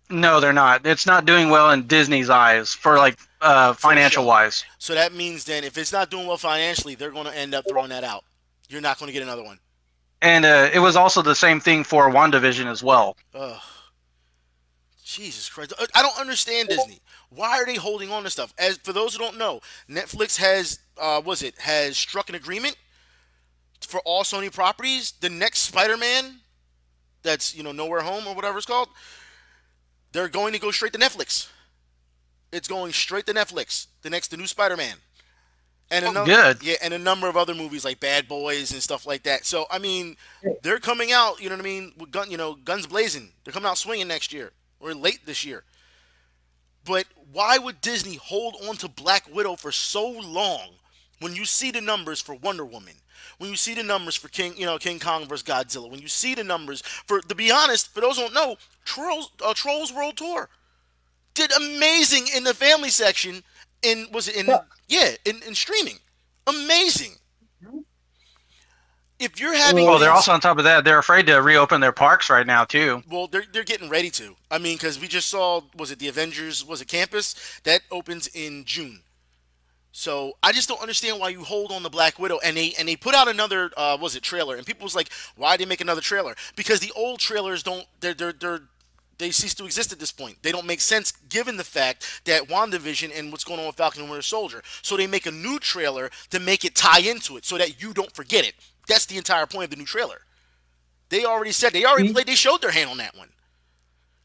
No, 0.09 0.39
they're 0.39 0.53
not. 0.53 0.85
It's 0.85 1.05
not 1.05 1.25
doing 1.25 1.49
well 1.49 1.71
in 1.71 1.87
Disney's 1.87 2.29
eyes 2.29 2.73
for 2.73 2.97
like 2.97 3.17
uh, 3.41 3.73
financial 3.73 4.23
show. 4.23 4.27
wise. 4.27 4.63
So 4.77 4.93
that 4.93 5.13
means 5.13 5.45
then, 5.45 5.63
if 5.63 5.77
it's 5.77 5.91
not 5.91 6.11
doing 6.11 6.27
well 6.27 6.37
financially, 6.37 6.95
they're 6.95 7.11
going 7.11 7.25
to 7.25 7.35
end 7.35 7.55
up 7.55 7.65
throwing 7.67 7.89
that 7.89 8.03
out. 8.03 8.23
You're 8.69 8.81
not 8.81 8.99
going 8.99 9.07
to 9.07 9.13
get 9.13 9.23
another 9.23 9.43
one. 9.43 9.59
And 10.21 10.45
uh, 10.45 10.69
it 10.73 10.79
was 10.79 10.95
also 10.95 11.21
the 11.21 11.35
same 11.35 11.59
thing 11.59 11.83
for 11.83 12.11
WandaVision 12.11 12.67
as 12.67 12.83
well. 12.83 13.17
Ugh. 13.33 13.59
Jesus 15.03 15.49
Christ! 15.49 15.73
I 15.93 16.01
don't 16.01 16.19
understand 16.19 16.69
Disney. 16.69 16.99
Why 17.29 17.57
are 17.61 17.65
they 17.65 17.75
holding 17.75 18.11
on 18.11 18.23
to 18.23 18.29
stuff? 18.29 18.53
As 18.57 18.77
for 18.77 18.93
those 18.93 19.13
who 19.13 19.19
don't 19.19 19.37
know, 19.37 19.61
Netflix 19.89 20.37
has, 20.37 20.79
uh, 20.97 21.21
was 21.23 21.41
it 21.43 21.57
has 21.59 21.97
struck 21.97 22.29
an 22.29 22.35
agreement 22.35 22.75
for 23.87 23.99
all 24.05 24.23
Sony 24.23 24.51
properties. 24.53 25.11
The 25.19 25.29
next 25.29 25.59
Spider-Man, 25.59 26.39
that's 27.23 27.55
you 27.55 27.63
know 27.63 27.71
No 27.71 27.87
Way 27.87 28.01
Home 28.01 28.27
or 28.27 28.35
whatever 28.35 28.57
it's 28.57 28.65
called, 28.65 28.89
they're 30.11 30.29
going 30.29 30.53
to 30.53 30.59
go 30.59 30.71
straight 30.71 30.93
to 30.93 30.99
Netflix. 30.99 31.49
It's 32.51 32.67
going 32.67 32.93
straight 32.93 33.25
to 33.25 33.33
Netflix. 33.33 33.87
The 34.01 34.09
next, 34.09 34.29
the 34.31 34.37
new 34.37 34.47
Spider-Man. 34.47 34.95
and 35.91 36.05
Oh, 36.05 36.09
another, 36.11 36.25
good. 36.53 36.63
yeah, 36.63 36.75
and 36.81 36.93
a 36.93 36.99
number 36.99 37.27
of 37.27 37.35
other 37.35 37.53
movies 37.53 37.83
like 37.83 37.99
Bad 37.99 38.27
Boys 38.27 38.71
and 38.71 38.81
stuff 38.81 39.05
like 39.05 39.23
that. 39.23 39.45
So 39.45 39.65
I 39.69 39.77
mean, 39.79 40.15
they're 40.63 40.79
coming 40.79 41.11
out. 41.11 41.41
You 41.41 41.49
know 41.49 41.55
what 41.55 41.61
I 41.61 41.67
mean? 41.67 41.93
With 41.97 42.11
gun, 42.11 42.31
you 42.31 42.37
know, 42.37 42.55
guns 42.55 42.87
blazing. 42.87 43.33
They're 43.43 43.53
coming 43.53 43.69
out 43.69 43.77
swinging 43.77 44.07
next 44.07 44.31
year 44.33 44.51
or 44.79 44.93
late 44.93 45.25
this 45.25 45.43
year. 45.45 45.63
But 46.85 47.05
why 47.35 47.57
would 47.57 47.81
Disney 47.81 48.15
hold 48.15 48.55
on 48.65 48.77
to 48.77 48.87
Black 48.87 49.25
Widow 49.29 49.57
for 49.57 49.69
so 49.69 50.07
long 50.07 50.69
when 51.19 51.35
you 51.35 51.43
see 51.43 51.69
the 51.69 51.81
numbers 51.81 52.21
for 52.21 52.33
Wonder 52.33 52.63
Woman? 52.63 52.93
When 53.39 53.49
you 53.49 53.57
see 53.57 53.73
the 53.73 53.83
numbers 53.83 54.15
for 54.15 54.29
King, 54.29 54.53
you 54.55 54.65
know, 54.65 54.77
King 54.77 54.99
Kong 54.99 55.27
versus 55.27 55.43
Godzilla, 55.43 55.91
when 55.91 55.99
you 55.99 56.07
see 56.07 56.33
the 56.33 56.45
numbers 56.45 56.81
for, 56.81 57.19
to 57.19 57.35
be 57.35 57.51
honest, 57.51 57.93
for 57.93 57.99
those 57.99 58.15
who 58.15 58.23
don't 58.23 58.33
know, 58.33 58.55
Trolls, 58.85 59.31
uh, 59.43 59.53
Trolls 59.53 59.91
World 59.91 60.15
Tour 60.15 60.47
did 61.33 61.51
amazing 61.51 62.27
in 62.33 62.45
the 62.45 62.53
family 62.53 62.89
section. 62.89 63.43
In 63.83 64.07
was 64.13 64.29
it 64.29 64.37
in 64.37 64.47
yeah 64.87 65.15
in, 65.25 65.43
in 65.45 65.55
streaming, 65.55 65.97
amazing. 66.47 67.15
If 69.19 69.39
you're 69.39 69.55
having 69.55 69.85
Well, 69.85 69.97
they're 69.97 70.11
also 70.11 70.31
on 70.33 70.41
top 70.41 70.57
of 70.57 70.65
that. 70.65 70.83
They're 70.83 70.99
afraid 70.99 71.25
to 71.27 71.35
reopen 71.37 71.79
their 71.79 71.93
parks 71.93 72.29
right 72.29 72.45
now 72.45 72.65
too. 72.65 73.01
well, 73.09 73.27
they're 73.27 73.45
they're 73.51 73.63
getting 73.63 73.89
ready 73.89 74.09
to. 74.11 74.35
I 74.51 74.57
mean, 74.57 74.75
because 74.75 74.99
we 74.99 75.07
just 75.07 75.29
saw 75.29 75.61
was 75.75 75.91
it 75.91 75.99
the 75.99 76.07
Avengers? 76.07 76.65
Was 76.65 76.81
it 76.81 76.87
Campus 76.87 77.35
that 77.63 77.81
opens 77.91 78.27
in 78.27 78.65
June? 78.65 79.01
So 79.97 80.33
I 80.43 80.51
just 80.51 80.67
don't 80.67 80.81
understand 80.81 81.21
why 81.21 81.29
you 81.29 81.45
hold 81.45 81.71
on 81.71 81.81
the 81.81 81.89
Black 81.89 82.19
Widow 82.19 82.39
and 82.43 82.57
they 82.57 82.73
and 82.77 82.85
they 82.85 82.97
put 82.97 83.15
out 83.15 83.29
another 83.29 83.71
uh, 83.77 83.97
was 83.99 84.17
it 84.17 84.23
trailer 84.23 84.57
and 84.57 84.65
people 84.65 84.83
was 84.83 84.95
like 84.95 85.09
why 85.37 85.55
they 85.55 85.63
make 85.65 85.79
another 85.79 86.01
trailer 86.01 86.35
because 86.57 86.81
the 86.81 86.91
old 86.97 87.19
trailers 87.19 87.63
don't 87.63 87.85
they're 88.01 88.13
they're 88.13 88.33
they're 88.33 88.61
they 89.17 89.31
cease 89.31 89.53
to 89.55 89.63
exist 89.65 89.93
at 89.93 89.99
this 89.99 90.11
point. 90.11 90.37
They 90.41 90.51
don't 90.51 90.65
make 90.65 90.81
sense 90.81 91.13
given 91.29 91.55
the 91.55 91.63
fact 91.63 92.21
that 92.25 92.49
WandaVision 92.49 93.17
and 93.17 93.31
what's 93.31 93.45
going 93.45 93.61
on 93.61 93.67
with 93.67 93.77
Falcon 93.77 94.01
and 94.01 94.09
Winter 94.09 94.21
Soldier. 94.21 94.61
So 94.81 94.97
they 94.97 95.07
make 95.07 95.25
a 95.25 95.31
new 95.31 95.59
trailer 95.59 96.09
to 96.31 96.39
make 96.41 96.65
it 96.65 96.75
tie 96.75 96.99
into 96.99 97.37
it 97.37 97.45
so 97.45 97.57
that 97.57 97.81
you 97.81 97.93
don't 97.93 98.11
forget 98.11 98.45
it. 98.45 98.55
That's 98.87 99.05
the 99.05 99.17
entire 99.17 99.45
point 99.45 99.65
of 99.65 99.69
the 99.71 99.77
new 99.77 99.85
trailer. 99.85 100.21
They 101.09 101.25
already 101.25 101.51
said 101.51 101.73
they 101.73 101.85
already 101.85 102.11
played. 102.11 102.27
They 102.27 102.35
showed 102.35 102.61
their 102.61 102.71
hand 102.71 102.89
on 102.89 102.97
that 102.97 103.15
one. 103.15 103.29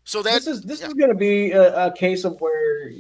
So 0.05 0.23
that 0.23 0.35
this 0.35 0.47
is 0.47 0.63
this 0.63 0.83
is 0.83 0.95
going 0.95 1.11
to 1.11 1.17
be 1.17 1.53
a, 1.53 1.87
a 1.87 1.93
case 1.93 2.25
of 2.25 2.41
where 2.41 2.91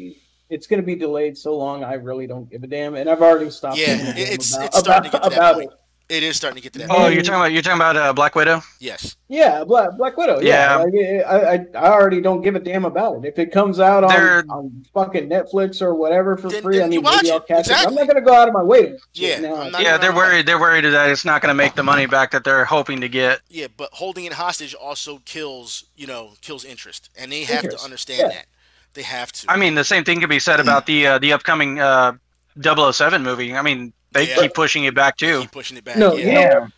it's 0.50 0.66
going 0.66 0.80
to 0.80 0.86
be 0.86 0.94
delayed 0.94 1.36
so 1.36 1.56
long. 1.56 1.82
I 1.82 1.94
really 1.94 2.26
don't 2.26 2.48
give 2.50 2.62
a 2.62 2.66
damn, 2.66 2.94
and 2.94 3.08
I've 3.08 3.22
already 3.22 3.50
stopped. 3.50 3.78
yeah, 3.78 3.96
giving 3.96 4.06
a 4.06 4.12
damn 4.14 4.32
it's 4.32 4.54
about, 4.54 4.66
it's 4.66 4.78
starting 4.78 5.10
to 5.10 5.18
get 5.18 5.24
to 5.24 5.30
that 5.30 5.36
about 5.36 5.54
point. 5.54 5.72
it. 5.72 5.79
It 6.10 6.24
is 6.24 6.36
starting 6.36 6.56
to 6.56 6.62
get 6.62 6.72
to 6.72 6.80
that. 6.80 6.90
Oh, 6.90 6.94
point. 6.94 7.14
you're 7.14 7.22
talking 7.22 7.40
about 7.40 7.52
you're 7.52 7.62
talking 7.62 7.78
about 7.78 7.96
uh, 7.96 8.12
Black 8.12 8.34
Widow. 8.34 8.62
Yes. 8.80 9.14
Yeah, 9.28 9.62
Black 9.62 9.96
Black 9.96 10.16
Widow. 10.16 10.40
Yeah, 10.40 10.84
Yeah. 10.92 11.22
Like, 11.22 11.26
I, 11.26 11.54
I 11.54 11.86
I 11.86 11.92
already 11.92 12.20
don't 12.20 12.42
give 12.42 12.56
a 12.56 12.58
damn 12.58 12.84
about 12.84 13.24
it. 13.24 13.28
If 13.28 13.38
it 13.38 13.52
comes 13.52 13.78
out 13.78 14.02
on, 14.02 14.50
on 14.50 14.84
fucking 14.92 15.28
Netflix 15.28 15.80
or 15.80 15.94
whatever 15.94 16.36
for 16.36 16.48
Then- 16.48 16.62
free, 16.62 16.78
then 16.78 16.86
I 16.86 16.88
mean, 16.88 17.02
watch 17.02 17.22
maybe 17.22 17.30
I'll 17.30 17.38
it. 17.38 17.46
catch 17.46 17.68
it. 17.68 17.76
I'm 17.86 17.94
not 17.94 18.08
gonna 18.08 18.20
go 18.20 18.34
out 18.34 18.48
of 18.48 18.54
my 18.54 18.62
way 18.62 18.86
to. 18.86 18.98
Yeah, 19.14 19.38
now. 19.38 19.78
Yeah, 19.78 19.98
they're 19.98 20.14
worried. 20.14 20.46
They're 20.46 20.58
worried 20.58 20.84
that 20.84 21.10
it's 21.10 21.24
not 21.24 21.42
going 21.42 21.50
to 21.50 21.54
make 21.54 21.74
the 21.76 21.82
money 21.84 22.06
back 22.06 22.32
that 22.32 22.42
they're 22.42 22.64
hoping 22.64 23.00
to 23.02 23.08
get. 23.08 23.40
Yeah, 23.48 23.68
but 23.76 23.90
holding 23.92 24.24
it 24.24 24.32
hostage 24.32 24.74
also 24.74 25.18
kills, 25.24 25.84
you 25.94 26.06
know, 26.06 26.32
kills 26.40 26.64
interest, 26.64 27.10
and 27.16 27.30
they 27.30 27.44
have 27.44 27.64
Interest, 27.64 27.78
to 27.78 27.84
understand 27.84 28.20
yeah. 28.20 28.28
that. 28.28 28.46
They 28.94 29.02
have 29.02 29.30
to. 29.32 29.50
I 29.50 29.56
mean, 29.56 29.74
the 29.76 29.84
same 29.84 30.02
thing 30.04 30.18
could 30.20 30.28
be 30.28 30.40
said 30.40 30.58
about 30.58 30.86
the 30.86 31.06
uh, 31.06 31.18
the 31.18 31.32
upcoming 31.32 31.78
uh, 31.78 32.14
007 32.60 33.22
movie. 33.22 33.54
I 33.54 33.62
mean, 33.62 33.92
they 34.12 34.28
Yeah. 34.28 34.36
keep 34.36 34.54
pushing 34.54 34.84
it 34.84 34.94
back 34.94 35.16
too. 35.16 35.40
keep 35.42 35.52
pushing 35.52 35.76
it 35.76 35.84
back. 35.84 35.96
No, 35.96 36.14
yeah. 36.14 36.26
you 36.26 36.32
know, 36.34 36.60
what? 36.60 36.70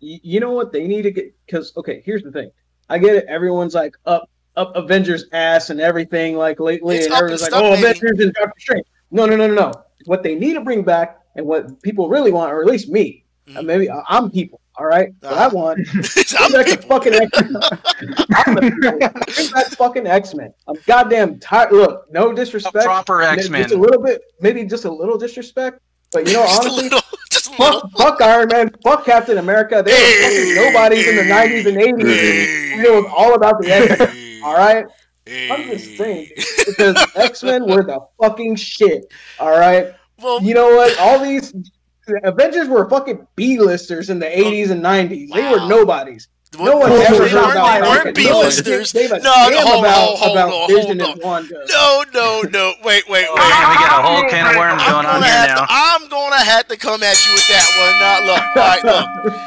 You 0.00 0.40
know 0.40 0.50
what 0.52 0.72
they 0.72 0.86
need 0.86 1.02
to 1.02 1.10
get 1.10 1.34
because 1.46 1.72
okay, 1.76 2.02
here's 2.04 2.22
the 2.22 2.30
thing. 2.32 2.50
I 2.88 2.98
get 2.98 3.16
it. 3.16 3.24
Everyone's 3.28 3.74
like 3.74 3.94
up 4.06 4.28
up 4.56 4.74
Avengers 4.76 5.24
ass 5.32 5.70
and 5.70 5.80
everything 5.80 6.36
like 6.36 6.58
lately, 6.60 6.96
It's 6.96 7.06
and 7.06 7.14
up 7.14 7.18
everyone's 7.22 7.42
and 7.42 7.52
like, 7.52 7.58
stuff, 7.60 7.64
oh, 7.64 7.74
baby." 7.76 7.98
Avengers 7.98 8.20
and 8.26 8.32
Doctor 8.34 8.60
Strange. 8.60 8.86
No, 9.10 9.26
no, 9.26 9.36
no, 9.36 9.46
no, 9.46 9.54
no. 9.54 9.72
What 10.06 10.22
they 10.22 10.34
need 10.34 10.54
to 10.54 10.60
bring 10.60 10.82
back 10.82 11.18
and 11.36 11.46
what 11.46 11.80
people 11.82 12.08
really 12.08 12.30
want, 12.32 12.52
or 12.52 12.60
at 12.60 12.66
least 12.66 12.88
me, 12.88 13.24
uh, 13.56 13.62
maybe 13.62 13.90
I- 13.90 14.02
I'm 14.08 14.30
people. 14.30 14.60
All 14.76 14.86
right, 14.86 15.08
what 15.20 15.32
I 15.32 15.46
Uh-huh. 15.46 15.50
want 15.56 15.80
I'm 16.38 16.52
bring 16.52 16.52
back 16.52 16.66
people. 16.66 16.88
fucking 16.88 17.14
X-Men. 17.14 18.70
bring 18.80 19.50
back 19.50 19.66
fucking 19.76 20.06
X-Men. 20.06 20.52
I'm 20.68 20.76
goddamn 20.86 21.40
tired. 21.40 21.72
Look, 21.72 22.06
no 22.12 22.32
disrespect. 22.32 22.84
proper 22.84 23.20
Just 23.22 23.50
X-Men. 23.50 23.72
a 23.72 23.76
little 23.76 24.00
bit, 24.02 24.20
maybe 24.40 24.64
just 24.64 24.84
a 24.84 24.90
little 24.90 25.18
disrespect. 25.18 25.80
But 26.12 26.26
you 26.26 26.34
know, 26.34 26.42
honestly, 26.42 26.88
just 27.30 27.54
fuck, 27.54 27.90
fuck 27.92 28.20
Iron 28.22 28.48
Man, 28.48 28.70
fuck 28.82 29.04
Captain 29.04 29.38
America. 29.38 29.82
They 29.84 29.92
were 29.92 30.22
fucking 30.22 30.54
nobodies 30.54 31.06
in 31.08 31.16
the 31.16 31.22
'90s 31.22 31.66
and 31.66 31.76
'80s. 31.76 32.72
and 32.72 32.84
It 32.86 32.90
was 32.90 33.12
all 33.14 33.34
about 33.34 33.60
the 33.60 33.70
X-Men. 33.70 34.42
All 34.44 34.54
right, 34.56 34.86
I'm 35.26 35.64
just 35.64 35.96
saying 35.96 36.28
because 36.66 36.96
X-Men 37.16 37.66
were 37.66 37.82
the 37.84 38.00
fucking 38.20 38.56
shit. 38.56 39.12
All 39.38 39.50
right, 39.50 39.92
Well, 40.22 40.42
you 40.42 40.54
know 40.54 40.74
what? 40.76 40.98
All 40.98 41.18
these 41.22 41.52
Avengers 42.24 42.68
were 42.68 42.88
fucking 42.88 43.26
B-listers 43.36 44.08
in 44.08 44.18
the 44.18 44.26
'80s 44.26 44.70
and 44.70 44.82
'90s. 44.82 45.28
They 45.34 45.50
were 45.50 45.68
nobodies. 45.68 46.28
No 46.56 46.76
one 46.78 46.90
they 46.90 47.04
ever 47.04 47.18
weren't- 47.18 47.30
heard 47.30 47.50
about 47.50 47.80
they 47.82 47.88
weren't 47.88 48.16
B-listers. 48.16 48.94
No, 48.94 49.08
no, 49.20 49.60
hold 49.60 49.84
about, 49.84 50.08
on, 50.10 50.16
hold 50.16 50.36
about 50.36 50.52
on, 50.52 50.68
Vision 50.68 50.98
hold 51.00 51.14
and 51.16 51.22
Wanda. 51.22 51.64
No, 51.68 52.04
no, 52.14 52.42
no. 52.50 52.74
Wait, 52.84 53.08
wait, 53.08 53.08
wait. 53.08 53.26
Oh, 53.28 53.36
man, 53.36 53.68
we 53.70 53.74
got 53.76 53.98
a 53.98 54.02
whole 54.06 54.30
can 54.30 54.46
of 54.50 54.56
worms 54.56 54.82
I'm 54.82 54.90
going 54.92 55.06
on 55.06 55.12
gonna 55.20 55.26
here 55.26 55.34
have 55.34 55.48
now. 55.50 55.56
to, 55.56 55.66
I'm 55.68 56.08
gonna 56.08 56.44
have 56.44 56.68
to 56.68 56.76
come 56.76 57.02
at 57.02 57.26
you 57.26 57.32
with 57.34 57.48
that 57.48 57.66
one. 57.78 57.98
Now, 58.00 58.26
look, 58.32 58.56
all 58.56 58.62
right, 58.62 58.84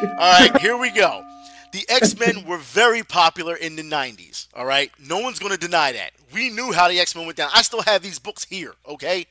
look, 0.06 0.12
all 0.20 0.40
right. 0.52 0.62
Here 0.62 0.78
we 0.78 0.92
go. 0.92 1.24
The 1.72 1.86
X 1.90 2.20
Men 2.20 2.46
were 2.46 2.58
very 2.58 3.02
popular 3.04 3.56
in 3.56 3.76
the 3.78 3.84
'90s. 3.84 4.48
All 4.54 4.66
right, 4.66 4.92
no 5.00 5.20
one's 5.20 5.40
gonna 5.40 5.58
deny 5.58 5.94
that. 5.94 6.12
We 6.34 6.50
knew 6.50 6.72
how 6.72 6.88
the 6.88 7.00
X 7.00 7.16
Men 7.16 7.26
went 7.26 7.38
down. 7.38 7.50
I 7.54 7.62
still 7.64 7.82
have 7.82 8.02
these 8.04 8.20
books 8.20 8.44
here. 8.44 8.74
Okay. 8.88 9.26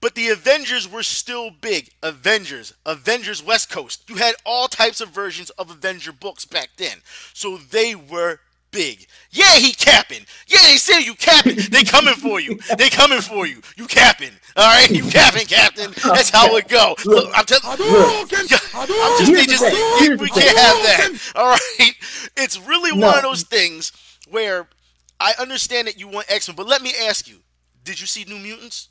But 0.00 0.14
the 0.14 0.28
Avengers 0.28 0.90
were 0.90 1.02
still 1.02 1.50
big. 1.50 1.90
Avengers, 2.02 2.72
Avengers 2.86 3.42
West 3.42 3.68
Coast. 3.70 4.08
You 4.08 4.16
had 4.16 4.36
all 4.44 4.68
types 4.68 5.00
of 5.00 5.08
versions 5.08 5.50
of 5.50 5.70
Avenger 5.70 6.12
books 6.12 6.44
back 6.44 6.70
then. 6.76 6.98
So 7.34 7.56
they 7.56 7.94
were 7.94 8.38
big. 8.70 9.06
Yeah, 9.30 9.56
he 9.56 9.72
capping. 9.72 10.24
Yeah, 10.46 10.60
they 10.62 10.76
say 10.76 11.02
you 11.02 11.14
capping. 11.14 11.56
They 11.70 11.82
coming 11.84 12.14
for 12.14 12.40
you. 12.40 12.58
They 12.76 12.88
coming 12.88 13.20
for 13.20 13.46
you. 13.46 13.60
You 13.76 13.86
capping. 13.86 14.30
All 14.56 14.66
right, 14.66 14.90
you 14.90 15.02
capping, 15.10 15.46
Captain. 15.46 15.92
That's 16.04 16.30
how 16.30 16.54
it 16.56 16.68
go. 16.68 16.94
Look, 17.04 17.30
I'm 17.34 17.44
telling. 17.44 17.64
I'm 17.64 18.46
just. 18.46 19.32
They 19.32 19.46
just. 19.46 19.64
Here's 20.00 20.20
we 20.20 20.28
can't 20.28 20.56
have 20.56 20.76
that. 20.82 21.32
All 21.34 21.48
right. 21.48 21.92
It's 22.36 22.58
really 22.60 22.92
one 22.92 23.16
of 23.16 23.22
those 23.22 23.42
things 23.42 23.92
where 24.30 24.68
I 25.18 25.34
understand 25.38 25.88
that 25.88 25.98
you 25.98 26.08
want 26.08 26.26
X 26.30 26.48
Men, 26.48 26.56
but 26.56 26.66
let 26.66 26.82
me 26.82 26.92
ask 27.08 27.28
you: 27.28 27.38
Did 27.84 28.00
you 28.00 28.06
see 28.06 28.24
New 28.24 28.38
Mutants? 28.38 28.88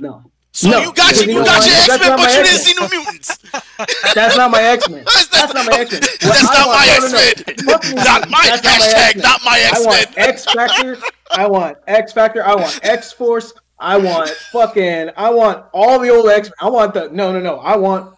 No, 0.00 0.30
So 0.52 0.70
No, 0.70 0.78
you 0.78 0.92
got 0.92 1.10
because 1.10 1.26
your, 1.26 1.30
you 1.34 1.38
you 1.40 1.44
got 1.44 1.66
your 1.66 1.74
X 1.74 1.88
Men, 1.88 2.16
but 2.16 2.36
you 2.36 2.42
didn't 2.44 2.58
see 2.58 2.74
New 2.74 2.88
Mutants. 2.88 3.38
that's 4.14 4.36
not 4.36 4.50
my 4.50 4.62
X-Men. 4.62 5.04
That's, 5.04 5.26
That's 5.28 5.54
not 5.54 5.66
my 5.66 5.78
X-Men. 5.78 6.00
That's 6.00 6.42
not 6.42 6.66
my 6.66 6.86
no, 6.86 7.08
no, 7.08 7.18
X 7.18 7.62
no. 7.62 7.74
Men. 7.94 8.04
Not 8.04 8.30
my 8.30 8.42
That's 8.44 8.64
not 8.64 8.78
my. 8.78 8.86
X-Men. 8.86 9.22
Not 9.22 9.40
my 9.44 9.70
want 9.74 10.16
Men. 10.16 10.28
X 10.28 10.44
Factor. 10.46 10.98
I 11.32 11.46
want 11.46 11.78
X 11.86 12.12
Factor. 12.12 12.44
I 12.44 12.54
want 12.54 12.80
X 12.82 13.12
Force. 13.12 13.52
I 13.78 13.96
want 13.96 14.30
fucking. 14.30 15.10
I 15.16 15.30
want 15.30 15.64
all 15.72 15.98
the 15.98 16.10
old 16.10 16.28
X. 16.28 16.50
I 16.60 16.68
want 16.68 16.94
the 16.94 17.08
no, 17.10 17.32
no, 17.32 17.40
no. 17.40 17.58
I 17.58 17.76
want 17.76 18.14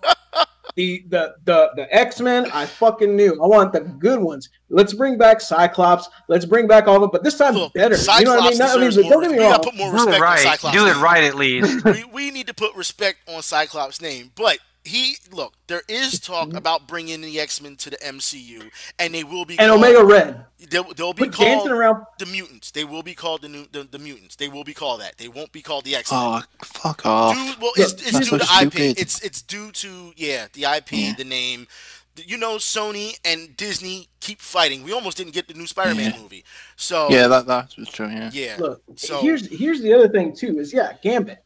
the 0.76 1.04
the 1.08 1.34
the 1.44 1.70
the 1.76 1.94
X 1.94 2.20
Men. 2.20 2.50
I 2.52 2.66
fucking 2.66 3.14
knew. 3.14 3.32
I 3.42 3.46
want 3.46 3.72
the 3.72 3.80
good 3.80 4.20
ones. 4.20 4.48
Let's 4.68 4.92
bring 4.92 5.18
back 5.18 5.40
Cyclops. 5.40 6.08
Let's 6.28 6.44
bring 6.44 6.66
back 6.66 6.86
all 6.86 6.96
of 6.96 7.00
them, 7.02 7.10
But 7.12 7.24
this 7.24 7.36
time 7.36 7.54
Look, 7.54 7.72
better. 7.74 7.96
you 7.96 8.24
know 8.24 8.36
what 8.36 8.44
I 8.44 8.48
mean? 8.50 8.58
Not, 8.58 8.78
I 8.78 8.80
mean, 8.88 9.08
don't 9.10 9.22
get 9.22 9.30
me 9.32 9.38
We 9.38 9.42
wrong. 9.42 9.52
gotta 9.52 9.64
put 9.64 9.76
more 9.76 9.90
Do 9.90 9.96
it 9.96 10.00
respect 10.06 10.16
on 10.16 10.22
right. 10.22 10.38
Cyclops. 10.40 10.76
Do 10.76 10.86
it 10.86 10.96
right 10.96 11.24
at 11.24 11.34
least. 11.34 11.84
we, 11.84 12.04
we 12.04 12.30
need 12.30 12.46
to 12.46 12.54
put 12.54 12.74
respect 12.76 13.18
on 13.28 13.42
Cyclops' 13.42 14.00
name. 14.00 14.30
But 14.36 14.58
he 14.84 15.16
look, 15.30 15.54
there 15.66 15.82
is 15.88 16.18
talk 16.20 16.48
mm-hmm. 16.48 16.56
about 16.56 16.86
bringing 16.86 17.20
the 17.20 17.38
X 17.38 17.60
Men 17.60 17.76
to 17.76 17.90
the 17.90 17.96
MCU, 17.98 18.70
and 18.98 19.14
they 19.14 19.24
will 19.24 19.44
be 19.44 19.58
And 19.58 19.68
called- 19.70 19.84
Omega 19.84 20.04
Red. 20.04 20.46
They'll, 20.70 20.92
they'll 20.94 21.12
be 21.14 21.24
Quit 21.24 21.32
called 21.32 21.48
dancing 21.48 21.72
around. 21.72 22.04
the 22.18 22.26
mutants. 22.26 22.70
They 22.70 22.84
will 22.84 23.02
be 23.02 23.14
called 23.14 23.42
the 23.42 23.48
new 23.48 23.66
the, 23.72 23.84
the 23.84 23.98
mutants. 23.98 24.36
They 24.36 24.48
will 24.48 24.64
be 24.64 24.74
called 24.74 25.00
that. 25.00 25.16
They 25.16 25.28
won't 25.28 25.52
be 25.52 25.62
called 25.62 25.84
the 25.84 25.96
X 25.96 26.10
Men. 26.12 26.20
Oh, 26.20 26.42
fuck 26.64 27.04
off. 27.06 27.34
Due, 27.34 27.54
well, 27.60 27.72
it's, 27.76 27.92
it's 27.94 28.12
That's 28.12 28.30
due 28.30 28.38
so 28.38 28.60
to 28.60 28.66
IP. 28.66 28.98
It's 28.98 29.20
it's 29.22 29.42
due 29.42 29.70
to 29.72 30.12
yeah 30.16 30.46
the 30.52 30.64
IP, 30.64 30.92
Yeah. 30.92 31.14
the 31.16 31.24
name. 31.24 31.66
You 32.16 32.36
know, 32.36 32.56
Sony 32.56 33.18
and 33.24 33.56
Disney 33.56 34.08
keep 34.20 34.40
fighting. 34.40 34.82
We 34.82 34.92
almost 34.92 35.16
didn't 35.16 35.32
get 35.32 35.48
the 35.48 35.54
new 35.54 35.66
Spider-Man 35.66 36.12
Yeah. 36.14 36.20
movie. 36.20 36.44
So 36.76 37.08
Yeah, 37.08 37.28
that 37.28 37.46
that 37.46 37.74
was 37.78 37.88
true. 37.88 38.08
Yeah. 38.08 38.30
yeah. 38.32 38.56
Look, 38.58 38.82
So- 38.96 39.20
here's 39.22 39.46
here's 39.46 39.80
the 39.80 39.94
other 39.94 40.08
thing 40.08 40.34
too. 40.34 40.58
Is 40.58 40.72
yeah, 40.74 40.92
Gambit. 41.02 41.42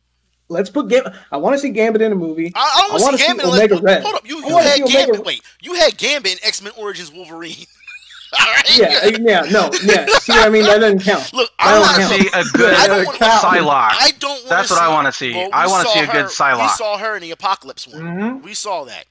Let's 0.48 0.68
put 0.70 0.88
Gambit. 0.88 1.12
I 1.32 1.36
want 1.38 1.54
to 1.54 1.58
see 1.58 1.70
Gambit 1.70 2.02
in 2.02 2.12
a 2.12 2.14
movie. 2.14 2.52
I, 2.54 2.60
I 2.60 2.80
don't 2.82 2.90
want 2.92 3.02
wanna 3.04 3.16
see 3.18 3.22
see 3.22 3.26
Gambit. 3.28 3.44
unless- 3.46 3.60
Omega 3.60 3.76
Red. 3.82 4.02
Hold 4.02 4.14
up, 4.16 4.28
you, 4.28 4.36
you 4.46 4.58
had 4.58 4.74
see 4.74 4.82
Omega 4.82 4.92
Gambit. 4.98 5.16
Red. 5.16 5.24
Wait, 5.26 5.42
you 5.62 5.74
had 5.74 5.96
Gambit 5.96 6.32
in 6.32 6.38
X 6.42 6.60
Men 6.62 6.72
Origins 6.78 7.10
Wolverine. 7.12 7.56
All 8.40 8.46
right. 8.46 8.78
Yeah, 8.78 9.06
yeah, 9.06 9.40
no, 9.50 9.70
yeah. 9.84 10.06
See 10.06 10.32
what 10.32 10.46
I 10.46 10.48
mean? 10.50 10.64
That 10.64 10.80
doesn't 10.80 11.00
count. 11.02 11.32
Look, 11.32 11.50
I 11.58 11.78
want 11.78 11.96
to 11.96 12.02
see 12.04 12.28
a 12.34 12.42
good 12.52 12.74
I 12.74 12.86
don't 12.88 13.06
want- 13.06 13.18
Psylocke. 13.18 13.92
I 14.00 14.10
don't. 14.18 14.48
That's 14.48 14.70
what 14.70 14.82
I 14.82 14.88
wanna 14.88 15.12
see. 15.12 15.32
Well, 15.32 15.50
I 15.52 15.66
wanna 15.68 15.88
see 15.88 16.00
a 16.00 16.06
good 16.06 16.14
her- 16.30 16.56
We 16.60 16.68
saw 16.68 16.98
her 16.98 17.14
in 17.16 17.22
the 17.22 17.30
Apocalypse 17.30 17.86
one. 17.86 18.02
Mhm. 18.02 18.42
We 18.42 18.54
saw 18.54 18.84
that. 18.84 19.04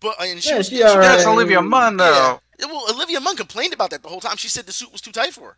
But 0.00 0.16
and 0.20 0.42
she 0.42 0.50
Yeah, 0.50 0.58
was, 0.58 0.68
she 0.68 0.76
she- 0.76 0.84
alright. 0.84 1.02
That's 1.02 1.26
Olivia 1.26 1.62
Munn 1.62 1.96
though. 1.96 2.40
Yeah. 2.60 2.66
Well, 2.66 2.84
Olivia 2.90 3.18
Munn 3.20 3.36
complained 3.36 3.72
about 3.74 3.90
that 3.90 4.02
the 4.02 4.08
whole 4.08 4.20
time. 4.20 4.36
She 4.36 4.48
said 4.48 4.66
the 4.66 4.72
suit 4.72 4.92
was 4.92 5.00
too 5.00 5.12
tight 5.12 5.32
for 5.34 5.40
her. 5.48 5.56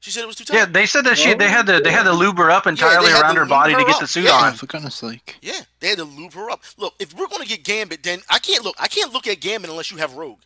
She 0.00 0.10
said 0.10 0.22
it 0.22 0.26
was 0.26 0.36
too 0.36 0.44
tight. 0.44 0.56
Yeah, 0.56 0.64
they 0.64 0.86
said 0.86 1.04
that 1.04 1.18
she 1.18 1.34
they 1.34 1.48
had 1.48 1.66
to 1.66 1.80
they 1.80 1.92
had 1.92 2.04
to 2.04 2.12
lube 2.12 2.38
her 2.38 2.50
up 2.50 2.66
entirely 2.66 3.10
had 3.10 3.22
around 3.22 3.36
her 3.36 3.44
body 3.44 3.74
lube 3.74 3.82
to 3.82 3.86
her 3.86 3.92
get 3.92 4.00
the 4.00 4.06
suit 4.06 4.24
yeah. 4.24 4.32
on. 4.32 4.54
For 4.54 4.66
goodness 4.66 4.94
sake. 4.94 5.36
Yeah, 5.42 5.60
they 5.80 5.88
had 5.88 5.98
to 5.98 6.04
lube 6.04 6.32
her 6.32 6.50
up. 6.50 6.62
Look, 6.78 6.94
if 6.98 7.14
we're 7.14 7.28
gonna 7.28 7.44
get 7.44 7.64
Gambit, 7.64 8.02
then 8.02 8.20
I 8.30 8.38
can't 8.38 8.64
look. 8.64 8.76
I 8.80 8.88
can't 8.88 9.12
look 9.12 9.26
at 9.26 9.40
Gambit 9.40 9.68
unless 9.68 9.90
you 9.90 9.98
have 9.98 10.14
Rogue. 10.14 10.38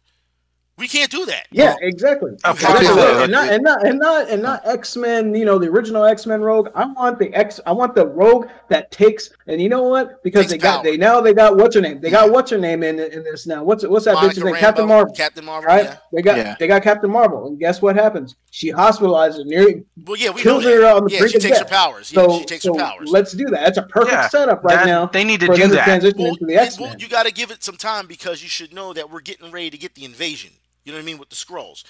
We 0.77 0.89
can't 0.89 1.09
do 1.11 1.25
that. 1.27 1.47
Yeah, 1.53 1.77
exactly. 1.83 2.33
Of 2.43 2.57
Exactly. 2.57 2.87
course. 2.89 3.23
And 3.23 3.31
not 3.31 3.49
and 3.53 3.63
not 3.63 3.87
and 3.87 3.99
not 4.01 4.29
and 4.29 4.43
not 4.43 4.67
X 4.67 4.97
Men. 4.97 5.33
You 5.33 5.45
know 5.45 5.57
the 5.57 5.69
original 5.69 6.05
X 6.05 6.27
Men 6.27 6.41
Rogue. 6.43 6.69
I 6.75 6.85
want 6.87 7.21
the 7.21 7.33
X. 7.33 7.61
I 7.65 7.71
want 7.71 7.95
the 7.95 8.09
Rogue 8.09 8.49
that 8.71 8.91
takes. 8.91 9.31
And 9.47 9.61
you 9.63 9.69
know 9.69 9.85
what? 9.85 10.21
Because 10.25 10.43
Takes 10.47 10.53
they 10.53 10.59
got 10.59 10.75
power. 10.77 10.83
they 10.83 10.97
now 10.97 11.21
they 11.21 11.33
got 11.33 11.57
what's 11.57 11.77
her 11.77 11.81
name? 11.81 12.01
They 12.01 12.11
got 12.11 12.33
what's 12.33 12.51
her 12.51 12.59
name 12.59 12.83
in 12.83 12.99
in 12.99 13.23
this 13.23 13.47
now? 13.47 13.63
What's 13.63 13.87
what's 13.87 14.05
that 14.07 14.15
Monica 14.15 14.35
bitch's 14.35 14.45
name? 14.45 14.55
Rambeau, 14.55 14.59
Captain 14.59 14.87
Marvel. 14.89 15.15
Captain 15.15 15.45
Marvel. 15.45 15.69
Right? 15.69 15.85
Yeah. 15.85 15.97
They 16.13 16.23
got 16.23 16.37
Yeah. 16.39 16.57
they 16.59 16.67
got 16.67 16.83
Captain 16.83 17.11
Marvel, 17.11 17.47
and 17.47 17.57
guess 17.61 17.81
what 17.81 17.95
happens? 17.95 18.35
She 18.51 18.73
hospitalizes 18.73 19.39
her, 19.39 19.45
nearly 19.45 19.85
Well, 20.05 20.17
yeah, 20.17 20.31
we 20.31 20.43
kills 20.43 20.65
her 20.65 20.85
uh, 20.87 20.97
on 20.97 21.05
the 21.05 21.13
yeah, 21.13 21.19
brink 21.21 21.31
she 21.33 21.37
of 21.37 21.43
takes 21.45 21.59
her 21.61 21.65
powers. 21.67 22.13
Yeah, 22.13 22.23
So, 22.27 22.39
she 22.41 22.45
takes 22.47 22.65
so 22.65 22.75
her 22.75 22.81
powers. 22.81 23.11
let's 23.11 23.33
do 23.33 23.45
that. 23.47 23.65
That's 23.65 23.79
a 23.79 23.83
perfect 23.83 24.13
Yeah, 24.13 24.29
setup 24.29 24.65
right 24.65 24.75
that- 24.77 24.87
now. 24.87 25.07
they 25.07 25.23
need 25.23 25.39
to 25.41 25.47
for 25.47 25.55
do 25.55 25.63
them 25.63 25.71
that. 25.73 25.85
transition 25.85 26.19
well, 26.19 26.29
into 26.33 26.47
the 26.47 26.55
it- 26.55 26.59
X 26.59 26.81
well, 26.81 26.97
you 26.99 27.09
got 27.09 27.27
to 27.27 27.33
give 27.33 27.53
it 27.53 27.63
some 27.63 27.77
time 27.77 28.07
because 28.09 28.43
you 28.43 28.49
should 28.49 28.73
know 28.75 28.93
that 28.93 29.09
we're 29.11 29.21
getting 29.21 29.53
ready 29.53 29.71
to 29.71 29.79
get 29.79 29.95
the 29.95 30.05
invasion. 30.05 30.51
You 30.85 30.93
know 30.93 30.99
what 30.99 31.03
I 31.03 31.07
mean 31.07 31.19
with 31.19 31.31
the 31.31 31.37
Skrulls. 31.37 31.85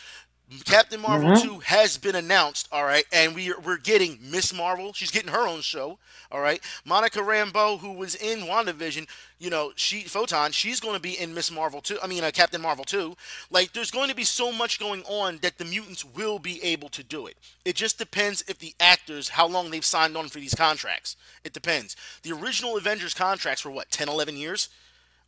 Captain 0.67 1.01
Marvel 1.01 1.31
Mm-hmm. 1.31 1.55
2 1.55 1.59
has 1.61 1.97
been 1.97 2.15
announced, 2.15 2.69
all 2.71 2.85
right, 2.85 3.07
and 3.13 3.35
we 3.35 3.51
are, 3.51 3.59
we're 3.61 3.79
getting 3.79 4.19
Miss 4.31 4.53
Marvel. 4.53 4.93
She's 4.93 5.11
getting 5.11 5.31
her 5.33 5.49
own 5.49 5.63
show, 5.63 5.99
all 6.31 6.41
right. 6.41 6.61
Monica 6.85 7.21
Rambeau, 7.21 7.79
who 7.79 7.93
was 7.93 8.15
in 8.15 8.41
WandaVision, 8.41 9.09
you 9.39 9.49
know, 9.49 9.73
she 9.75 10.03
Photon, 10.03 10.53
she's 10.53 10.81
going 10.81 10.95
to 10.95 11.01
be 11.01 11.19
in 11.19 11.33
Miss 11.33 11.51
Marvel 11.51 11.81
2. 11.81 11.99
I 12.03 12.07
mean, 12.07 12.23
uh, 12.23 12.31
Captain 12.31 12.61
Marvel 12.61 12.85
2. 12.85 13.17
Like, 13.51 13.73
there's 13.73 13.91
going 13.91 14.11
to 14.11 14.15
be 14.15 14.25
so 14.25 14.53
much 14.53 14.79
going 14.79 15.03
on 15.05 15.39
that 15.39 15.57
the 15.57 15.65
mutants 15.65 16.05
will 16.05 16.39
be 16.39 16.63
able 16.63 16.91
to 16.91 17.03
do 17.03 17.27
it. 17.27 17.37
It 17.65 17.75
just 17.75 17.99
depends 17.99 18.45
if 18.47 18.59
the 18.59 18.75
actors, 18.79 19.31
how 19.31 19.47
long 19.47 19.71
they've 19.71 19.85
signed 19.85 20.17
on 20.17 20.29
for 20.29 20.41
these 20.41 20.55
contracts. 20.55 21.17
It 21.43 21.55
depends. 21.55 21.97
The 22.23 22.33
original 22.33 22.77
Avengers 22.77 23.15
contracts 23.15 23.65
were 23.65 23.71
what, 23.71 23.91
10, 23.91 24.11
11 24.11 24.37
years? 24.37 24.69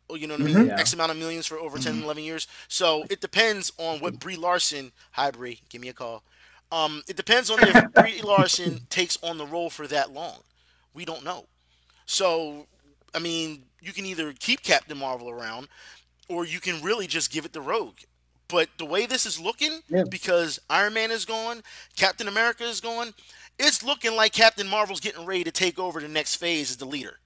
You 0.09 0.27
know 0.27 0.35
what 0.35 0.41
I 0.41 0.45
mean? 0.45 0.65
Yeah. 0.67 0.79
X 0.79 0.93
amount 0.93 1.11
of 1.11 1.17
millions 1.17 1.45
for 1.45 1.57
over 1.57 1.77
10, 1.77 2.03
11 2.03 2.23
years. 2.23 2.47
So 2.67 3.05
it 3.09 3.19
depends 3.19 3.71
on 3.77 3.99
what 3.99 4.19
Brie 4.19 4.37
Larson, 4.37 4.91
hi 5.11 5.31
Brie, 5.31 5.59
give 5.69 5.81
me 5.81 5.89
a 5.89 5.93
call. 5.93 6.23
Um, 6.71 7.03
it 7.07 7.15
depends 7.17 7.49
on 7.49 7.59
if 7.61 7.91
Brie 7.93 8.21
Larson 8.21 8.81
takes 8.89 9.17
on 9.21 9.37
the 9.37 9.45
role 9.45 9.69
for 9.69 9.87
that 9.87 10.11
long. 10.13 10.39
We 10.93 11.05
don't 11.05 11.23
know. 11.23 11.45
So, 12.05 12.67
I 13.13 13.19
mean, 13.19 13.63
you 13.81 13.91
can 13.93 14.05
either 14.05 14.33
keep 14.39 14.63
Captain 14.63 14.97
Marvel 14.97 15.29
around, 15.29 15.67
or 16.29 16.45
you 16.45 16.59
can 16.59 16.81
really 16.81 17.07
just 17.07 17.31
give 17.31 17.45
it 17.45 17.53
the 17.53 17.61
Rogue. 17.61 17.97
But 18.47 18.69
the 18.77 18.85
way 18.85 19.05
this 19.05 19.25
is 19.25 19.39
looking, 19.39 19.81
Yeah. 19.89 20.03
because 20.09 20.59
Iron 20.69 20.93
Man 20.93 21.11
is 21.11 21.25
gone, 21.25 21.63
Captain 21.97 22.27
America 22.29 22.63
is 22.63 22.79
gone, 22.79 23.13
it's 23.59 23.83
looking 23.83 24.15
like 24.15 24.31
Captain 24.33 24.67
Marvel's 24.67 24.99
getting 25.01 25.25
ready 25.25 25.43
to 25.43 25.51
take 25.51 25.77
over 25.79 25.99
the 25.99 26.07
next 26.07 26.35
phase 26.35 26.69
as 26.71 26.77
the 26.77 26.85
leader. 26.85 27.19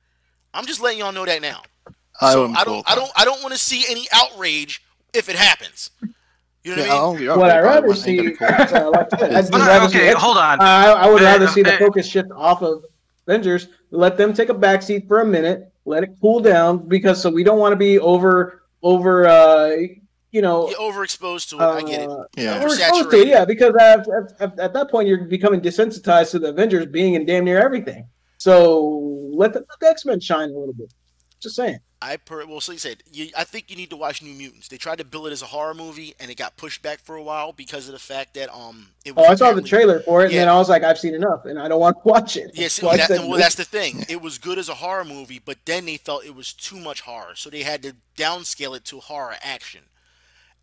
I'm 0.53 0.65
just 0.65 0.81
letting 0.81 0.99
y'all 0.99 1.11
know 1.11 1.25
that 1.25 1.41
now. 1.41 1.61
I 2.21 2.31
So 2.33 2.45
I 2.53 2.63
don't, 2.63 2.89
I 2.91 2.95
don't, 2.95 3.11
I 3.15 3.25
don't 3.25 3.41
want 3.41 3.53
to 3.53 3.59
see 3.59 3.83
any 3.89 4.07
outrage 4.13 4.81
if 5.13 5.27
it 5.29 5.35
happens. 5.35 5.91
You 6.63 6.75
know 6.75 6.83
Yeah, 6.85 7.03
what 7.03 7.15
I 7.15 7.19
mean? 7.19 7.39
What 7.39 7.49
I'd 7.51 7.59
rather 7.61 7.95
see, 7.95 8.33
cool. 8.33 8.47
uh, 8.47 8.91
like 8.91 9.13
I 9.13 9.17
said, 9.17 9.33
I'd 9.33 9.51
But, 9.51 9.61
rather 9.61 9.89
see 9.89 9.97
okay, 9.97 10.09
X- 10.09 10.21
hold 10.21 10.37
on. 10.37 10.61
I, 10.61 10.91
I 10.91 11.09
would 11.09 11.21
Uh, 11.21 11.25
rather 11.25 11.47
see 11.47 11.63
the 11.63 11.73
uh, 11.75 11.79
focus 11.79 12.05
shift 12.07 12.29
off 12.35 12.61
of 12.61 12.83
Avengers. 13.27 13.67
Let 13.89 14.17
them 14.17 14.33
take 14.33 14.49
a 14.49 14.53
backseat 14.53 15.07
for 15.07 15.21
a 15.21 15.25
minute. 15.25 15.71
Let 15.85 16.03
it 16.03 16.11
cool 16.21 16.39
down 16.39 16.87
because 16.87 17.19
so 17.21 17.31
we 17.31 17.43
don't 17.43 17.57
want 17.57 17.71
to 17.73 17.77
be 17.77 17.97
over 17.97 18.61
over. 18.83 19.27
Uh, 19.27 19.77
you 20.31 20.41
know, 20.41 20.69
You're 20.69 20.79
overexposed 20.79 21.49
to 21.49 21.55
it. 21.57 21.61
I 21.61 21.81
get 21.81 22.01
it. 22.03 22.09
uh, 22.09 22.23
Yeah. 22.37 22.63
we're 22.63 22.69
to 23.09 23.17
it, 23.21 23.27
yeah, 23.27 23.43
because 23.43 23.75
at, 23.75 24.07
at, 24.39 24.57
at 24.59 24.73
that 24.73 24.89
point 24.89 25.07
you're 25.09 25.25
becoming 25.25 25.59
desensitized 25.59 26.31
to 26.31 26.39
the 26.39 26.49
Avengers 26.49 26.85
being 26.85 27.15
in 27.15 27.25
damn 27.25 27.43
near 27.43 27.59
everything. 27.59 28.07
So 28.37 28.79
let 29.33 29.51
the, 29.51 29.59
let 29.59 29.79
the 29.81 29.87
X 29.89 30.05
Men 30.05 30.19
shine 30.21 30.49
a 30.49 30.57
little 30.57 30.73
bit. 30.73 30.93
Just 31.41 31.55
saying. 31.55 31.79
I 32.03 32.17
per 32.17 32.45
well, 32.47 32.59
so 32.61 32.71
you 32.71 32.79
said 32.79 33.03
you, 33.11 33.27
I 33.37 33.43
think 33.43 33.69
you 33.69 33.75
need 33.75 33.91
to 33.91 33.95
watch 33.95 34.23
New 34.23 34.33
Mutants. 34.33 34.67
They 34.67 34.77
tried 34.77 34.97
to 34.97 35.03
bill 35.05 35.27
it 35.27 35.31
as 35.31 35.43
a 35.43 35.45
horror 35.45 35.75
movie, 35.75 36.15
and 36.19 36.31
it 36.31 36.35
got 36.35 36.57
pushed 36.57 36.81
back 36.81 36.99
for 36.99 37.15
a 37.15 37.21
while 37.21 37.53
because 37.53 37.87
of 37.87 37.93
the 37.93 37.99
fact 37.99 38.33
that 38.33 38.51
um. 38.53 38.87
It 39.05 39.13
Oh, 39.15 39.23
I 39.23 39.35
saw 39.35 39.51
the 39.53 39.61
trailer 39.61 39.99
for 39.99 40.21
it, 40.21 40.25
and 40.25 40.33
Yeah. 40.33 40.39
then 40.41 40.49
I 40.49 40.55
was 40.55 40.67
like, 40.67 40.83
I've 40.83 40.97
seen 40.97 41.13
enough, 41.13 41.45
and 41.45 41.59
I 41.59 41.67
don't 41.67 41.79
want 41.79 41.97
to 41.97 42.01
watch 42.07 42.37
it. 42.37 42.51
Yes, 42.55 42.73
So 42.73 42.89
that, 42.89 43.09
well, 43.09 43.37
that's 43.37 43.55
the 43.63 43.63
thing. 43.65 44.03
It 44.09 44.19
was 44.21 44.39
good 44.39 44.57
as 44.57 44.67
a 44.67 44.73
horror 44.75 45.05
movie, 45.05 45.39
but 45.43 45.57
then 45.65 45.85
they 45.85 45.97
felt 45.97 46.25
it 46.25 46.33
was 46.35 46.53
too 46.53 46.79
much 46.79 47.01
horror, 47.01 47.35
so 47.35 47.49
they 47.51 47.61
had 47.63 47.83
to 47.83 47.95
downscale 48.17 48.75
it 48.75 48.83
to 48.85 48.99
horror 48.99 49.35
action, 49.43 49.81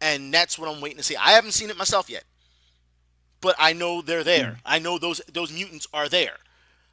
and 0.01 0.35
that's 0.35 0.59
what 0.59 0.69
I'm 0.69 0.81
waiting 0.81 0.99
to 0.99 1.05
see. 1.05 1.17
I 1.17 1.31
haven't 1.33 1.53
seen 1.53 1.71
it 1.71 1.77
myself 1.77 2.11
yet, 2.11 2.25
but 3.41 3.55
I 3.61 3.73
know 3.73 4.03
they're 4.03 4.25
there. 4.25 4.51
Hmm. 4.51 4.57
I 4.67 4.79
know 4.81 4.99
those 4.99 5.21
those 5.33 5.53
mutants 5.53 5.87
are 5.95 6.09
there, 6.09 6.39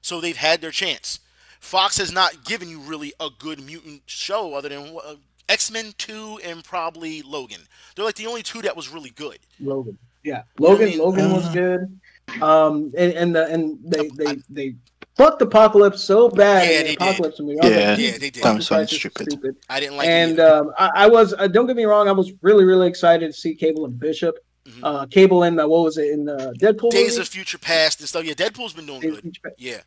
so 0.01 0.21
they've 0.21 0.37
had 0.37 0.61
their 0.61 0.71
chance. 0.71 1.19
Fox 1.65 1.97
has 1.97 2.11
not 2.11 2.43
given 2.45 2.69
you 2.69 2.79
really 2.79 3.11
a 3.19 3.29
good 3.39 3.59
mutant 3.59 4.03
show 4.05 4.53
other 4.53 4.69
than 4.69 4.95
uh, 5.05 5.15
X 5.49 5.71
Men 5.71 5.93
Two 5.97 6.39
and 6.43 6.63
probably 6.63 7.21
Logan. 7.23 7.61
They're 7.95 8.05
like 8.05 8.15
the 8.15 8.27
only 8.27 8.43
two 8.43 8.61
that 8.61 8.75
was 8.75 8.89
really 8.89 9.09
good. 9.09 9.39
Logan. 9.59 9.97
Yeah, 10.23 10.43
Logan. 10.59 10.87
I 10.87 10.89
mean, 10.91 10.99
Logan 10.99 11.31
was 11.33 11.45
uh, 11.47 11.53
good. 11.53 11.99
Um, 12.41 12.93
and 12.97 13.13
and 13.13 13.35
the, 13.35 13.45
and 13.47 13.79
they 13.83 14.07
they 14.09 14.37
they 14.49 14.75
fucked 15.15 15.41
Apocalypse 15.41 16.03
so 16.03 16.29
bad. 16.29 16.69
Yeah, 16.69 16.79
in 16.81 16.85
they. 16.85 16.93
Apocalypse 16.95 17.39
and 17.39 17.47
we 17.47 17.57
all 17.59 17.69
Yeah. 17.69 17.91
got- 17.95 17.99
Yeah, 17.99 18.11
they 18.17 18.29
did. 18.29 18.43
That 18.43 18.55
was 18.55 18.67
Sacrifice 18.67 18.89
so 19.01 19.07
is 19.07 19.27
stupid. 19.29 19.55
I 19.69 19.79
didn't 19.79 19.97
like 19.97 20.07
and 20.07 20.31
either. 20.33 20.55
um, 20.55 20.71
I, 20.77 20.89
I 20.95 21.07
was 21.07 21.33
uh, 21.37 21.47
don't 21.47 21.67
get 21.67 21.75
me 21.75 21.85
wrong, 21.85 22.07
I 22.07 22.11
was 22.11 22.31
really 22.41 22.65
really 22.65 22.87
excited 22.87 23.27
to 23.27 23.33
see 23.33 23.55
Cable 23.55 23.85
and 23.85 23.99
Bishop. 23.99 24.35
Mhm. 24.67 24.79
Uh, 24.81 25.05
Cable 25.05 25.43
in 25.43 25.55
the, 25.57 25.67
what 25.67 25.83
was 25.83 25.97
it 25.99 26.09
in 26.11 26.25
the 26.25 26.55
Deadpool? 26.59 26.89
Days 26.89 27.11
movie? 27.11 27.21
of 27.21 27.27
Future 27.27 27.59
Past 27.59 27.99
and 27.99 28.09
stuff. 28.09 28.23
Yeah, 28.25 28.33
Deadpool's 28.33 28.73
been 28.73 28.87
doing 28.87 28.99
Days 29.01 29.19
good. 29.21 29.37
Yeah. 29.59 29.81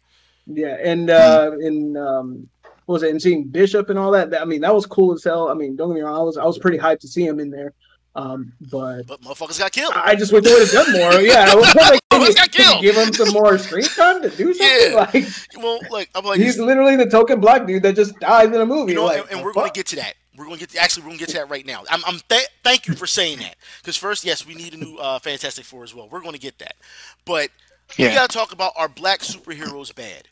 Yeah, 0.50 0.76
and 0.82 1.10
uh, 1.10 1.52
in 1.60 1.96
um, 1.96 2.48
what 2.86 2.94
was 2.94 3.02
it? 3.02 3.10
And 3.10 3.20
seeing 3.20 3.44
Bishop 3.44 3.90
and 3.90 3.98
all 3.98 4.10
that. 4.12 4.30
that- 4.30 4.40
I 4.40 4.44
mean, 4.46 4.62
that 4.62 4.74
was 4.74 4.86
cool 4.86 5.12
as 5.12 5.22
hell. 5.22 5.48
I 5.50 5.54
mean, 5.54 5.76
don't 5.76 5.90
get 5.90 5.96
me 5.96 6.00
wrong, 6.00 6.16
I 6.16 6.22
was 6.22 6.36
I 6.38 6.44
was 6.44 6.58
pretty 6.58 6.78
hyped 6.78 7.00
to 7.00 7.08
see 7.08 7.24
him 7.26 7.38
in 7.40 7.50
there. 7.50 7.72
Um, 8.16 8.52
but 8.70 9.06
But 9.06 9.20
motherfuckers 9.20 9.58
got 9.60 9.70
killed. 9.72 9.92
I 9.94 10.16
just 10.16 10.32
wish 10.32 10.42
they 10.42 10.52
would 10.52 10.68
have 10.68 10.72
done 10.86 10.92
more. 10.94 11.20
Yeah, 11.20 11.46
I 11.50 11.54
was 11.54 11.72
like, 11.74 12.00
can 12.10 12.20
you, 12.22 12.26
Motherfuckers 12.28 12.34
got 12.36 12.50
can 12.50 12.64
you 12.64 12.70
killed. 12.70 12.82
give 12.82 12.96
him 12.96 13.12
some 13.12 13.28
more 13.34 13.58
screen 13.58 13.84
time 13.84 14.22
to 14.22 14.30
do 14.30 14.52
something? 14.54 14.90
Yeah. 14.90 14.94
Like 15.12 15.26
well, 15.58 15.78
like 15.90 16.10
I'm 16.14 16.24
like, 16.24 16.40
he's 16.40 16.58
literally 16.58 16.96
the 16.96 17.06
token 17.06 17.38
black 17.40 17.66
dude 17.66 17.82
that 17.84 17.94
just 17.94 18.18
dies 18.18 18.48
in 18.48 18.54
a 18.54 18.66
movie. 18.66 18.92
you 18.92 18.96
know, 18.98 19.04
like, 19.04 19.20
and, 19.20 19.32
and 19.32 19.44
we're 19.44 19.52
going 19.52 19.68
to 19.68 19.72
get 19.72 19.86
to 19.88 19.96
that. 19.96 20.14
We're 20.36 20.46
going 20.46 20.56
to 20.58 20.60
get 20.60 20.70
to, 20.70 20.78
actually 20.82 21.02
we're 21.02 21.08
going 21.10 21.18
to 21.18 21.26
get 21.26 21.32
to 21.32 21.38
that 21.38 21.50
right 21.50 21.66
now. 21.66 21.82
I'm, 21.90 22.00
I'm 22.06 22.18
th- 22.28 22.48
thank 22.64 22.86
you 22.88 22.94
for 22.94 23.06
saying 23.06 23.38
that 23.40 23.56
because 23.82 23.96
first, 23.96 24.24
yes, 24.24 24.46
we 24.46 24.54
need 24.54 24.72
a 24.72 24.76
new 24.78 24.96
uh, 24.96 25.18
Fantastic 25.18 25.64
Four 25.64 25.84
as 25.84 25.94
well. 25.94 26.08
We're 26.08 26.20
going 26.22 26.32
to 26.32 26.38
get 26.40 26.58
that, 26.60 26.76
but 27.24 27.50
we 27.98 28.04
got 28.06 28.30
to 28.30 28.36
talk 28.36 28.52
about 28.52 28.72
our 28.76 28.88
black 28.88 29.20
superheroes 29.20 29.94
bad 29.94 30.28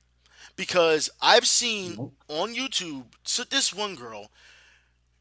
because 0.57 1.11
I've 1.21 1.47
seen 1.47 2.13
on 2.29 2.55
YouTube 2.55 3.05
so 3.23 3.45
this 3.45 3.73
one 3.73 3.95
girl. 3.95 4.31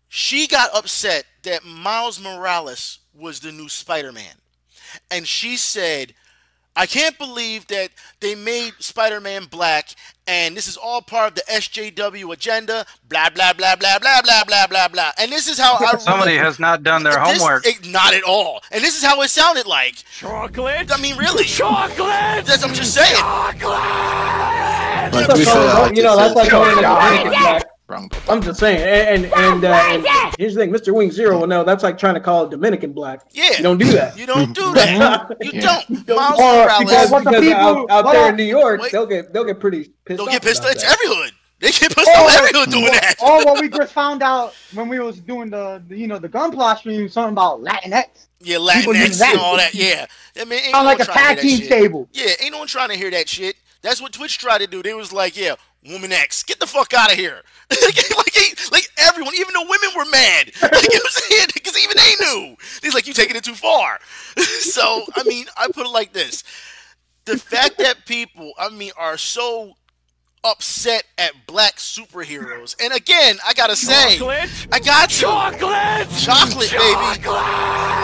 She 0.07 0.47
got 0.47 0.73
upset 0.73 1.25
that 1.43 1.65
Miles 1.65 2.19
Morales 2.21 2.99
was 3.13 3.39
the 3.39 3.51
new 3.51 3.69
Spider-Man, 3.69 4.35
and 5.11 5.27
she 5.27 5.57
said. 5.57 6.13
I 6.75 6.85
can't 6.85 7.17
believe 7.17 7.67
that 7.67 7.89
they 8.19 8.35
made 8.35 8.73
Spider-Man 8.79 9.45
black, 9.45 9.89
and 10.27 10.57
this 10.57 10.67
is 10.67 10.75
all 10.75 11.01
part 11.01 11.29
of 11.29 11.35
the 11.35 11.43
SJW 11.49 12.33
agenda. 12.33 12.85
Blah 13.07 13.29
blah 13.29 13.53
blah 13.53 13.75
blah 13.77 13.97
blah 13.99 14.21
blah 14.21 14.43
blah 14.43 14.67
blah 14.67 14.87
blah. 14.89 15.11
And 15.17 15.31
this 15.31 15.47
is 15.47 15.57
how 15.57 15.75
I 15.79 15.95
Somebody 15.99 16.35
has 16.35 16.59
not 16.59 16.83
done 16.83 17.03
their 17.03 17.13
this- 17.25 17.39
homework. 17.39 17.65
it- 17.65 17.85
not 17.87 18.13
at 18.13 18.23
all. 18.23 18.61
And 18.71 18.83
this 18.83 18.97
is 18.97 19.03
how 19.03 19.21
it 19.21 19.29
sounded 19.29 19.67
like. 19.67 20.03
Chocolate. 20.17 20.91
I 20.91 20.99
mean, 21.01 21.15
really. 21.17 21.45
Chocolate. 21.45 22.45
That's 22.45 22.61
what 22.61 22.69
I'm 22.69 22.73
just 22.75 22.93
saying. 22.93 23.15
Chocolate. 23.15 25.11
But 25.11 25.27
to 25.27 25.35
be 25.37 25.45
fair, 25.45 25.93
you 25.93 26.03
know, 26.03 26.17
that's 26.17 26.35
like 26.35 26.45
it's 26.45 26.51
calling 26.53 26.77
a 26.83 27.61
wrong. 27.87 28.07
Dominican 28.09 28.25
black. 28.25 28.29
I'm 28.37 28.41
just 28.43 28.59
saying, 28.59 28.81
and 28.81 29.25
and 29.25 29.33
and, 29.33 29.65
uh, 29.65 29.67
and 29.89 30.35
here's 30.37 30.55
the 30.55 30.61
thing, 30.61 30.71
Mr. 30.71 30.93
Wing 30.93 31.11
Zero 31.11 31.39
will 31.39 31.47
know 31.47 31.63
that's 31.63 31.83
like 31.83 31.97
trying 31.97 32.15
to 32.15 32.19
call 32.19 32.45
a 32.45 32.49
Dominican 32.49 32.91
black. 32.93 33.21
Yeah. 33.31 33.51
You 33.57 33.63
don't 33.63 33.77
do 33.77 33.91
that. 33.91 34.17
You 34.17 34.25
don't 34.25 34.53
do 34.53 34.73
that. 34.73 35.37
You 35.41 35.51
Yeah. 35.53 35.81
don't. 35.87 36.07
Miles 36.15 36.39
Or 36.39 36.53
Morales. 36.65 36.79
because, 36.79 37.11
What 37.11 37.23
the 37.23 37.31
people- 37.31 37.53
out, 37.53 37.89
out 37.89 38.11
there 38.11 38.29
in 38.29 38.35
New 38.35 38.43
York, 38.43 38.81
Wait. 38.81 38.91
they'll 38.91 39.05
get 39.05 39.33
they'll 39.33 39.45
get 39.45 39.59
pretty 39.59 39.91
pissed. 40.05 40.17
Don't 40.17 40.27
off 40.27 40.33
get 40.33 40.41
pissed. 40.43 40.61
about 40.61 40.73
It's 40.73 40.83
that. 40.83 40.91
every 40.93 41.07
hood. 41.15 41.31
They 41.61 41.71
get 41.71 41.95
pissed 41.95 42.09
Oh, 42.13 42.25
off 42.25 42.35
every 42.37 42.51
hood 42.59 42.69
doing 42.69 42.85
that. 42.85 43.15
Or 43.23 43.45
what 43.45 43.61
we 43.61 43.69
just 43.69 43.93
found 43.93 44.21
out 44.21 44.53
when 44.73 44.89
we 44.89 44.99
was 44.99 45.19
doing 45.19 45.49
the, 45.49 45.81
the 45.87 45.97
you 45.97 46.07
know 46.07 46.19
the 46.19 46.27
gunpla 46.29 46.77
stream, 46.79 47.07
something 47.09 47.31
about 47.33 47.63
Latinx. 47.63 48.05
Yeah, 48.41 48.57
Latinx 48.57 49.21
and 49.23 49.39
all 49.39 49.55
that. 49.57 49.73
Yeah. 49.73 50.05
I 50.39 50.43
mean, 50.43 50.59
ain't 50.59 50.71
Sound 50.71 50.83
no 50.83 50.89
like 50.91 50.99
one 50.99 51.07
a 51.09 51.11
trying 51.11 51.35
to 51.37 51.41
tag 51.41 51.43
hear 51.43 51.43
team 51.43 51.51
that 51.59 51.63
shit. 51.63 51.79
stable. 51.79 52.09
Yeah, 52.11 52.31
ain't 52.41 52.51
no 52.51 52.59
one 52.59 52.67
trying 52.67 52.89
to 52.89 52.95
hear 52.95 53.09
that 53.11 53.29
shit. 53.29 53.55
That's 53.81 54.01
what 54.01 54.11
Twitch 54.11 54.37
tried 54.37 54.59
to 54.59 54.67
do. 54.67 54.83
They 54.83 54.93
was 54.93 55.13
like, 55.13 55.37
yeah, 55.37 55.55
woman 55.89 56.11
X, 56.11 56.43
get 56.43 56.59
the 56.59 56.67
fuck 56.67 56.93
out 56.93 57.11
of 57.11 57.17
here. 57.17 57.41
like, 57.69 58.17
like, 58.17 58.71
like 58.71 58.87
everyone, 58.97 59.33
even 59.35 59.53
the 59.53 59.65
women 59.67 59.89
were 59.95 60.09
mad. 60.09 60.51
Like, 60.61 60.83
you 60.91 60.97
know 60.97 61.03
what 61.03 61.13
I'm 61.15 61.29
saying? 61.29 61.47
Because 61.53 61.77
even 61.81 61.97
they 61.97 62.25
knew. 62.25 62.57
He's 62.81 62.93
like, 62.93 63.07
you 63.07 63.13
taking 63.13 63.35
it 63.35 63.43
too 63.43 63.55
far. 63.55 63.99
so, 64.59 65.05
I 65.15 65.23
mean, 65.23 65.45
I 65.57 65.67
put 65.67 65.85
it 65.85 65.91
like 65.91 66.11
this. 66.11 66.43
The 67.25 67.37
fact 67.37 67.77
that 67.77 68.05
people, 68.05 68.53
I 68.57 68.69
mean, 68.69 68.91
are 68.97 69.17
so 69.17 69.73
upset 70.43 71.03
at 71.17 71.33
black 71.47 71.77
superheroes. 71.77 72.75
And 72.81 72.93
again, 72.93 73.37
I 73.45 73.53
gotta 73.53 73.75
say, 73.75 74.17
Chocolate. 74.17 74.49
I 74.71 74.79
got 74.79 75.09
to. 75.09 75.21
Chocolate. 75.21 76.09
Chocolate, 76.19 76.71
baby. 76.71 77.23
Chocolate. 77.23 77.41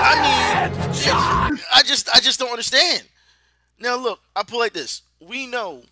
I 0.03 1.49
mean, 1.51 1.59
I 1.73 1.83
just 1.85 2.09
I 2.13 2.19
just 2.19 2.39
don't 2.39 2.49
understand. 2.49 3.03
Now 3.79 3.97
look, 3.97 4.19
I 4.35 4.43
put 4.43 4.55
it 4.55 4.59
like 4.59 4.73
this: 4.73 5.03
we 5.19 5.45
know 5.47 5.83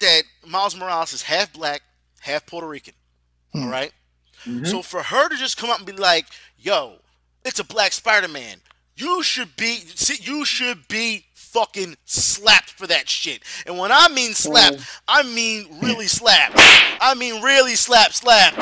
that 0.00 0.22
Miles 0.46 0.76
Morales 0.76 1.12
is 1.12 1.22
half 1.22 1.52
black, 1.52 1.82
half 2.20 2.46
Puerto 2.46 2.68
Rican. 2.68 2.94
Hmm. 3.52 3.64
All 3.64 3.70
right? 3.70 3.92
Mm-hmm. 4.44 4.64
So 4.66 4.82
for 4.82 5.02
her 5.02 5.28
to 5.28 5.36
just 5.36 5.56
come 5.56 5.70
up 5.70 5.78
and 5.78 5.86
be 5.86 5.92
like, 5.92 6.26
"Yo, 6.58 6.98
it's 7.44 7.58
a 7.58 7.64
black 7.64 7.92
Spider-Man," 7.92 8.58
you 8.96 9.22
should 9.22 9.56
be 9.56 9.80
see, 9.94 10.22
you 10.22 10.44
should 10.44 10.86
be 10.88 11.26
fucking 11.34 11.96
slapped 12.04 12.70
for 12.70 12.86
that 12.86 13.08
shit. 13.08 13.42
And 13.66 13.78
when 13.78 13.90
I 13.90 14.08
mean 14.08 14.34
slapped, 14.34 14.78
oh. 14.78 14.84
I 15.08 15.22
mean 15.22 15.64
hmm. 15.66 15.84
really 15.84 16.06
slapped. 16.06 16.54
I 17.00 17.14
mean 17.14 17.42
really 17.42 17.74
slap, 17.74 18.12
slap. 18.12 18.54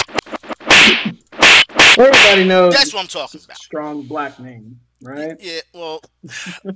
Everybody 1.99 2.45
knows 2.45 2.75
That's 2.75 2.93
what 2.93 3.01
I'm 3.01 3.07
talking 3.09 3.41
about. 3.43 3.57
strong 3.57 4.03
black 4.03 4.39
name, 4.39 4.79
right? 5.03 5.37
Yeah, 5.41 5.61
well, 5.75 6.01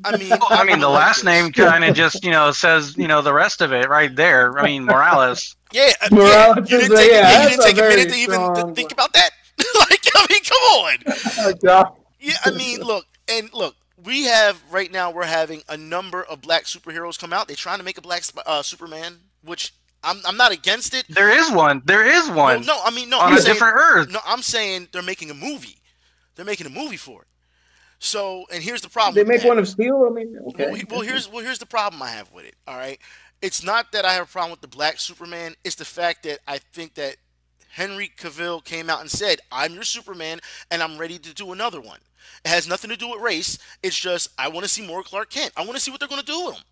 I 0.05 0.17
mean, 0.17 0.33
I 0.51 0.65
mean, 0.65 0.81
the 0.81 0.89
last 0.89 1.25
name 1.25 1.53
kind 1.53 1.85
of 1.85 1.95
just, 1.95 2.25
you 2.25 2.31
know, 2.31 2.51
says, 2.53 2.97
you 2.97 3.09
know, 3.09 3.23
the 3.23 3.33
rest 3.33 3.61
of 3.61 3.73
it 3.73 3.89
right 3.89 4.15
there. 4.15 4.59
I 4.59 4.65
mean, 4.65 4.85
Morales. 4.85 5.57
Yeah, 5.73 5.91
uh, 6.03 6.09
Morales 6.11 6.71
yeah. 6.71 6.77
You 6.77 6.81
didn't 6.81 6.97
take, 6.97 7.11
yeah, 7.11 7.21
yeah, 7.21 7.43
you 7.43 7.49
didn't 7.51 7.61
a 7.61 7.65
take 7.65 7.79
a 7.79 7.89
minute 7.89 8.09
to 8.11 8.17
even 8.17 8.41
to 8.55 8.75
think 8.75 8.93
about 8.93 9.13
that. 9.15 9.31
like, 9.91 10.01
I 10.15 10.27
mean, 10.31 10.43
come 10.45 10.63
on. 10.63 10.97
Oh, 11.67 11.97
Yeah, 12.19 12.37
I 12.45 12.51
mean, 12.51 12.81
look, 12.81 13.07
and 13.29 13.51
look, 13.55 13.77
we 14.05 14.25
have 14.25 14.63
right 14.71 14.91
now. 14.91 15.11
We're 15.11 15.25
having 15.25 15.63
a 15.69 15.77
number 15.77 16.23
of 16.23 16.41
black 16.43 16.65
superheroes 16.65 17.19
come 17.19 17.33
out. 17.33 17.47
They're 17.47 17.57
trying 17.57 17.79
to 17.79 17.85
make 17.85 17.99
a 17.99 18.03
black 18.03 18.23
uh, 18.47 18.63
Superman, 18.63 19.19
which 19.43 19.73
I'm 20.03 20.21
I'm 20.27 20.37
not 20.37 20.53
against 20.53 20.95
it. 20.95 21.05
There 21.09 21.31
is 21.31 21.51
one. 21.53 21.83
There 21.85 22.05
is 22.07 22.29
No, 22.29 22.35
one. 22.35 22.67
no, 22.67 22.81
I 22.85 22.91
mean, 22.91 23.11
no, 23.11 23.19
on 23.21 23.33
I'm 23.33 23.39
a 23.39 23.41
saying, 23.41 23.55
different 23.55 23.77
Earth. 23.77 24.11
No, 24.11 24.21
I'm 24.27 24.43
saying 24.43 24.89
they're 24.93 25.03
making 25.03 25.31
a 25.31 25.35
movie. 25.35 25.79
They're 26.35 26.45
making 26.47 26.67
a 26.67 26.71
movie 26.71 26.97
for 26.97 27.23
it. 27.23 27.29
So, 28.03 28.47
and 28.51 28.63
here's 28.63 28.81
the 28.81 28.89
problem. 28.89 29.15
They 29.15 29.31
make 29.31 29.43
that. 29.43 29.49
one 29.49 29.59
of 29.59 29.69
steel. 29.69 30.07
I 30.07 30.13
mean, 30.13 30.37
okay. 30.49 30.71
Well, 30.71 30.83
well, 30.89 31.01
here's 31.03 31.31
well, 31.31 31.45
here's 31.45 31.59
the 31.59 31.67
problem 31.67 32.03
I 32.03 32.09
have 32.09 32.33
with 32.33 32.47
it. 32.47 32.57
All 32.67 32.77
right, 32.77 32.99
it's 33.43 33.63
not 33.63 33.93
that 33.93 34.07
I 34.07 34.15
have 34.15 34.25
a 34.25 34.31
problem 34.31 34.51
with 34.51 34.63
the 34.63 34.69
black 34.69 34.99
Superman. 34.99 35.55
It's 35.65 35.77
the 35.77 35.85
fact 35.85 36.23
that 36.23 36.39
I 36.49 36.59
think 36.59 36.95
that 36.95 37.17
Henry 37.73 38.11
Cavill 38.17 38.65
came 38.65 38.89
out 38.89 39.03
and 39.03 39.11
said, 39.11 39.41
"I'm 39.53 39.75
your 39.75 39.83
Superman, 39.83 40.41
and 40.71 40.83
I'm 40.83 40.97
ready 40.97 41.19
to 41.19 41.35
do 41.35 41.53
another 41.53 41.79
one." 41.79 41.99
It 42.43 42.49
has 42.49 42.67
nothing 42.67 42.89
to 42.89 42.97
do 42.97 43.11
with 43.11 43.21
race. 43.21 43.59
It's 43.83 43.99
just 43.99 44.31
I 44.39 44.49
want 44.49 44.65
to 44.65 44.69
see 44.71 44.87
more 44.87 45.03
Clark 45.03 45.29
Kent. 45.29 45.53
I 45.55 45.61
want 45.61 45.75
to 45.75 45.81
see 45.81 45.91
what 45.91 46.01
they're 46.01 46.09
going 46.09 46.23
to 46.23 46.27
do 46.27 46.47
with 46.47 46.55
him. 46.57 46.65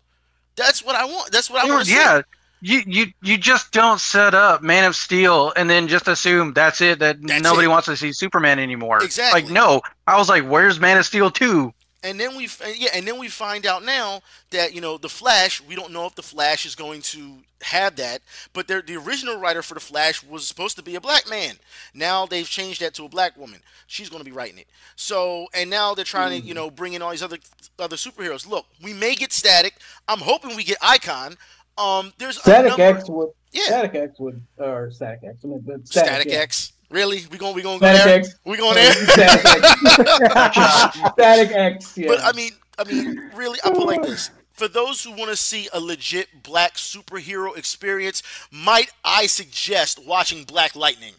That's 0.55 0.83
what 0.83 0.95
I 0.95 1.05
want. 1.05 1.31
That's 1.31 1.49
what 1.49 1.63
I 1.63 1.67
want 1.69 1.85
to 1.85 1.91
see. 1.91 1.95
yeah. 1.95 2.21
You, 2.61 2.81
you 2.85 3.05
you 3.21 3.37
just 3.37 3.71
don't 3.71 3.99
set 3.99 4.33
up 4.33 4.61
Man 4.61 4.83
of 4.83 4.95
Steel 4.95 5.53
and 5.55 5.69
then 5.69 5.87
just 5.87 6.07
assume 6.07 6.53
that's 6.53 6.81
it 6.81 6.99
that 6.99 7.21
That's 7.21 7.41
nobody 7.41 7.65
it. 7.65 7.69
wants 7.69 7.85
to 7.85 7.95
see 7.95 8.11
Superman 8.11 8.59
anymore. 8.59 9.01
Exactly. 9.03 9.43
Like 9.43 9.51
no, 9.51 9.81
I 10.07 10.17
was 10.17 10.27
like, 10.27 10.43
where's 10.43 10.79
Man 10.79 10.97
of 10.97 11.05
Steel 11.05 11.31
two? 11.31 11.73
And 12.01 12.19
then 12.19 12.37
we, 12.37 12.47
yeah, 12.75 12.91
and 12.93 13.05
then 13.05 13.19
we 13.19 13.27
find 13.27 13.65
out 13.65 13.83
now 13.83 14.21
that 14.51 14.73
you 14.73 14.79
know 14.81 14.97
the 14.97 15.09
Flash. 15.09 15.61
We 15.61 15.75
don't 15.75 15.91
know 15.91 16.05
if 16.05 16.15
the 16.15 16.21
Flash 16.21 16.65
is 16.65 16.75
going 16.75 17.01
to 17.01 17.39
have 17.61 17.97
that, 17.97 18.21
but 18.53 18.67
the 18.67 18.95
original 18.95 19.37
writer 19.37 19.61
for 19.61 19.73
the 19.73 19.79
Flash 19.81 20.23
was 20.23 20.47
supposed 20.47 20.77
to 20.77 20.83
be 20.83 20.95
a 20.95 21.01
black 21.01 21.29
man. 21.29 21.55
Now 21.93 22.25
they've 22.25 22.47
changed 22.47 22.81
that 22.81 22.93
to 22.95 23.05
a 23.05 23.09
black 23.09 23.37
woman. 23.37 23.59
She's 23.87 24.09
going 24.09 24.21
to 24.21 24.29
be 24.29 24.35
writing 24.35 24.59
it. 24.59 24.67
So, 24.95 25.47
and 25.53 25.69
now 25.69 25.93
they're 25.93 26.05
trying 26.05 26.39
to, 26.39 26.47
you 26.47 26.53
hmm. 26.53 26.59
know, 26.59 26.71
bring 26.71 26.93
in 26.93 27.01
all 27.01 27.11
these 27.11 27.23
other 27.23 27.39
other 27.77 27.97
superheroes. 27.97 28.47
Look, 28.47 28.65
we 28.81 28.93
may 28.93 29.15
get 29.15 29.33
Static. 29.33 29.75
I'm 30.07 30.19
hoping 30.19 30.55
we 30.55 30.63
get 30.63 30.77
Icon. 30.81 31.35
Um, 31.79 32.13
there's 32.17 32.39
Static 32.39 32.77
number- 32.77 32.83
X 32.83 33.09
would. 33.09 33.29
Yeah. 33.51 33.63
Static 33.63 33.95
X 33.95 34.19
would, 34.19 34.41
or 34.57 34.91
Static 34.91 35.21
X. 35.23 35.37
I 35.43 35.47
mean, 35.47 35.63
but 35.65 35.87
Static 35.87 36.27
yeah. 36.27 36.39
X. 36.39 36.73
Really? 36.91 37.25
We 37.31 37.37
going 37.37 37.55
we 37.55 37.61
going 37.61 37.79
to 37.79 37.85
go 37.85 37.93
Static 37.93 38.05
there? 38.05 38.19
X. 38.19 38.35
We 38.45 38.57
going 38.57 38.75
there? 38.75 38.93
Static 38.93 39.45
X. 39.45 40.99
Static 41.13 41.51
X. 41.51 41.97
Yeah. 41.97 42.07
But 42.07 42.19
I 42.21 42.31
mean, 42.33 42.51
I 42.77 42.83
mean, 42.83 43.31
really, 43.35 43.59
I 43.63 43.69
put 43.69 43.85
like 43.85 44.03
this: 44.03 44.29
for 44.53 44.67
those 44.67 45.03
who 45.03 45.11
want 45.11 45.29
to 45.29 45.35
see 45.35 45.69
a 45.73 45.79
legit 45.79 46.43
black 46.43 46.75
superhero 46.75 47.57
experience, 47.57 48.21
might 48.51 48.91
I 49.05 49.25
suggest 49.27 50.05
watching 50.05 50.43
Black 50.43 50.75
Lightning? 50.75 51.13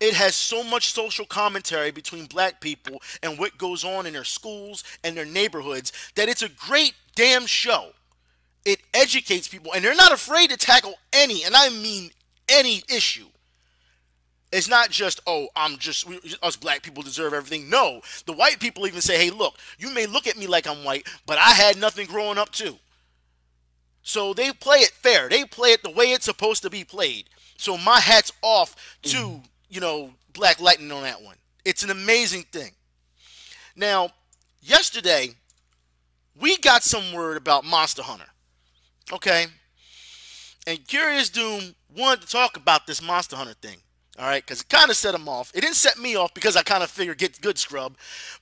It 0.00 0.14
has 0.14 0.36
so 0.36 0.62
much 0.62 0.92
social 0.92 1.26
commentary 1.26 1.90
between 1.90 2.26
black 2.26 2.60
people 2.60 3.02
and 3.22 3.38
what 3.38 3.58
goes 3.58 3.82
on 3.82 4.06
in 4.06 4.12
their 4.12 4.22
schools 4.22 4.84
and 5.02 5.16
their 5.16 5.26
neighborhoods 5.26 5.92
that 6.14 6.28
it's 6.28 6.42
a 6.42 6.48
great 6.48 6.94
damn 7.16 7.46
show. 7.46 7.90
It 8.64 8.80
educates 8.92 9.48
people, 9.48 9.72
and 9.74 9.84
they're 9.84 9.94
not 9.94 10.12
afraid 10.12 10.50
to 10.50 10.56
tackle 10.56 10.94
any, 11.12 11.44
and 11.44 11.54
I 11.54 11.70
mean 11.70 12.10
any 12.48 12.82
issue. 12.88 13.26
It's 14.50 14.68
not 14.68 14.90
just, 14.90 15.20
oh, 15.26 15.48
I'm 15.54 15.76
just, 15.76 16.06
we, 16.06 16.18
us 16.42 16.56
black 16.56 16.82
people 16.82 17.02
deserve 17.02 17.34
everything. 17.34 17.68
No, 17.68 18.00
the 18.24 18.32
white 18.32 18.60
people 18.60 18.86
even 18.86 19.02
say, 19.02 19.18
hey, 19.22 19.30
look, 19.30 19.56
you 19.78 19.92
may 19.92 20.06
look 20.06 20.26
at 20.26 20.38
me 20.38 20.46
like 20.46 20.66
I'm 20.66 20.84
white, 20.84 21.06
but 21.26 21.36
I 21.38 21.50
had 21.50 21.76
nothing 21.76 22.06
growing 22.06 22.38
up 22.38 22.50
too. 22.50 22.76
So 24.02 24.32
they 24.32 24.52
play 24.52 24.78
it 24.78 24.90
fair. 24.90 25.28
They 25.28 25.44
play 25.44 25.72
it 25.72 25.82
the 25.82 25.90
way 25.90 26.12
it's 26.12 26.24
supposed 26.24 26.62
to 26.62 26.70
be 26.70 26.82
played. 26.82 27.28
So 27.58 27.76
my 27.76 28.00
hat's 28.00 28.32
off 28.40 28.74
to, 29.02 29.16
mm-hmm. 29.16 29.40
you 29.68 29.80
know, 29.80 30.12
Black 30.32 30.60
Lightning 30.60 30.92
on 30.92 31.02
that 31.02 31.20
one. 31.20 31.36
It's 31.64 31.82
an 31.82 31.90
amazing 31.90 32.44
thing. 32.44 32.70
Now, 33.76 34.12
yesterday, 34.62 35.34
we 36.40 36.56
got 36.56 36.82
some 36.82 37.12
word 37.12 37.36
about 37.36 37.64
Monster 37.66 38.02
Hunter. 38.02 38.24
Okay? 39.12 39.46
And 40.66 40.86
Curious 40.86 41.28
Doom 41.30 41.74
wanted 41.96 42.22
to 42.22 42.28
talk 42.28 42.56
about 42.56 42.86
this 42.86 43.00
Monster 43.02 43.36
Hunter 43.36 43.54
thing. 43.54 43.78
All 44.18 44.26
right, 44.26 44.44
because 44.44 44.62
it 44.62 44.68
kind 44.68 44.90
of 44.90 44.96
set 44.96 45.14
him 45.14 45.28
off. 45.28 45.52
It 45.54 45.60
didn't 45.60 45.76
set 45.76 45.96
me 45.96 46.16
off 46.16 46.34
because 46.34 46.56
I 46.56 46.62
kind 46.62 46.82
of 46.82 46.90
figured 46.90 47.18
get 47.18 47.40
good 47.40 47.56
scrub, 47.56 47.96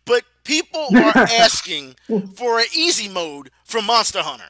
but 0.07 0.23
people 0.43 0.87
are 0.97 1.13
asking 1.17 1.97
for 2.35 2.59
an 2.59 2.65
easy 2.75 3.09
mode 3.11 3.51
for 3.65 3.83
Monster 3.83 4.23
Hunter. 4.23 4.49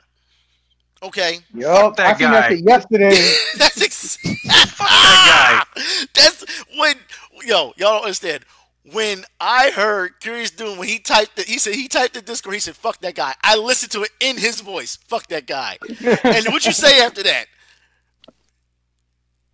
Okay, 1.02 1.38
Yup, 1.52 1.96
that 1.96 2.14
I 2.14 2.18
seen 2.18 2.30
that 2.30 2.50
guy. 2.50 2.56
yesterday. 2.64 3.32
that's 3.58 3.82
ex- 3.82 4.18
that 4.46 5.64
That's 6.14 6.44
when 6.76 6.94
yo 7.44 7.72
y'all 7.76 7.96
don't 7.96 8.02
understand. 8.04 8.44
When 8.92 9.24
I 9.40 9.70
heard 9.70 10.20
Curious 10.20 10.52
Doom 10.52 10.78
when 10.78 10.86
he 10.88 10.98
typed 11.00 11.38
it, 11.38 11.46
he 11.46 11.58
said 11.58 11.74
he 11.74 11.88
typed 11.88 12.14
the 12.14 12.22
Discord. 12.22 12.54
He 12.54 12.60
said, 12.60 12.76
"Fuck 12.76 13.00
that 13.00 13.16
guy." 13.16 13.34
I 13.42 13.56
listened 13.56 13.90
to 13.92 14.02
it 14.04 14.10
in 14.20 14.36
his 14.36 14.60
voice. 14.60 14.96
Fuck 15.08 15.26
that 15.28 15.46
guy. 15.46 15.78
and 16.04 16.46
what 16.48 16.64
you 16.64 16.72
say 16.72 17.00
after 17.00 17.22
that? 17.24 17.46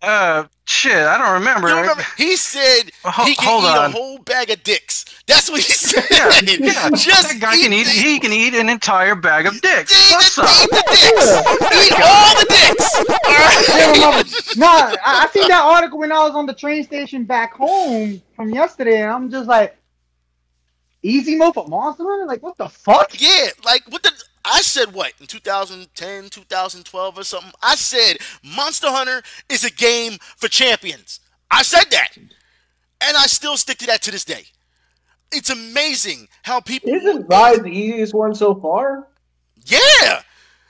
Uh, 0.03 0.43
shit, 0.65 0.91
I 0.97 1.17
don't 1.17 1.33
remember. 1.39 1.69
You 1.69 1.77
remember? 1.79 2.03
He 2.17 2.35
said 2.35 2.91
Ho- 3.05 3.23
he 3.23 3.35
can 3.35 3.47
hold 3.47 3.63
eat 3.63 3.67
on. 3.77 3.89
a 3.89 3.93
whole 3.93 4.17
bag 4.19 4.49
of 4.49 4.61
dicks. 4.63 5.05
That's 5.27 5.49
what 5.49 5.61
he 5.61 5.71
said. 5.71 6.03
Yeah, 6.11 6.29
yeah. 6.59 6.89
Just 6.89 7.29
that 7.29 7.37
guy 7.39 7.55
can 7.55 7.71
eat. 7.71 7.85
the- 7.85 7.89
He 7.91 8.19
can 8.19 8.33
eat 8.33 8.53
an 8.53 8.67
entire 8.67 9.15
bag 9.15 9.45
of 9.45 9.61
dicks. 9.61 9.91
eat 9.93 10.13
What's 10.13 10.35
the, 10.35 10.41
up? 10.43 10.49
eat 10.49 10.69
the 10.69 10.83
dicks. 10.91 11.87
Eat 11.87 12.01
all 12.03 12.35
the 12.35 12.45
dicks. 12.49 12.95
All 12.97 13.05
Yeah, 13.69 14.23
nah, 14.57 14.95
I, 15.05 15.23
I 15.23 15.29
seen 15.31 15.47
that 15.47 15.63
article 15.63 15.99
when 15.99 16.11
I 16.11 16.21
was 16.23 16.35
on 16.35 16.47
the 16.47 16.53
train 16.53 16.83
station 16.83 17.23
back 17.23 17.53
home 17.53 18.21
from 18.35 18.49
yesterday, 18.49 19.03
and 19.03 19.11
I'm 19.11 19.31
just 19.31 19.47
like, 19.47 19.77
easy 21.01 21.37
mode 21.37 21.53
for 21.53 21.65
Monster 21.67 22.03
Hunter? 22.05 22.25
Like, 22.25 22.43
what 22.43 22.57
the 22.57 22.67
fuck? 22.67 23.11
Yeah, 23.21 23.47
like 23.65 23.83
what 23.89 24.03
the 24.03 24.11
I 24.45 24.61
said 24.61 24.93
what 24.93 25.13
in 25.19 25.27
2010, 25.27 26.29
2012 26.29 27.17
or 27.17 27.23
something. 27.23 27.51
I 27.61 27.75
said 27.75 28.17
Monster 28.43 28.87
Hunter 28.89 29.21
is 29.49 29.63
a 29.63 29.71
game 29.71 30.17
for 30.37 30.47
champions. 30.47 31.19
I 31.49 31.63
said 31.63 31.85
that. 31.91 32.09
And 32.17 33.17
I 33.17 33.25
still 33.27 33.57
stick 33.57 33.77
to 33.79 33.85
that 33.87 34.01
to 34.03 34.11
this 34.11 34.25
day. 34.25 34.45
It's 35.31 35.49
amazing 35.49 36.27
how 36.43 36.59
people 36.59 36.89
Isn't 36.93 37.27
Rise 37.27 37.59
the 37.59 37.69
easiest 37.71 38.13
one 38.13 38.35
so 38.35 38.55
far? 38.55 39.07
Yeah. 39.65 40.21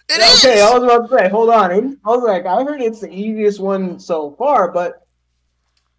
It 0.10 0.20
Yeah, 0.20 0.34
is. 0.34 0.45
okay, 0.45 0.62
I 0.62 0.74
was 0.78 0.84
about 0.84 1.10
to 1.10 1.18
say, 1.18 1.30
hold 1.30 1.50
on. 1.50 1.72
I 2.06 2.10
was 2.10 2.24
like, 2.24 2.45
I 2.45 2.64
heard 2.64 2.82
it's 2.82 3.02
the 3.02 3.12
easiest 3.12 3.60
one 3.60 4.00
so 4.00 4.32
far, 4.38 4.72
but 4.72 5.06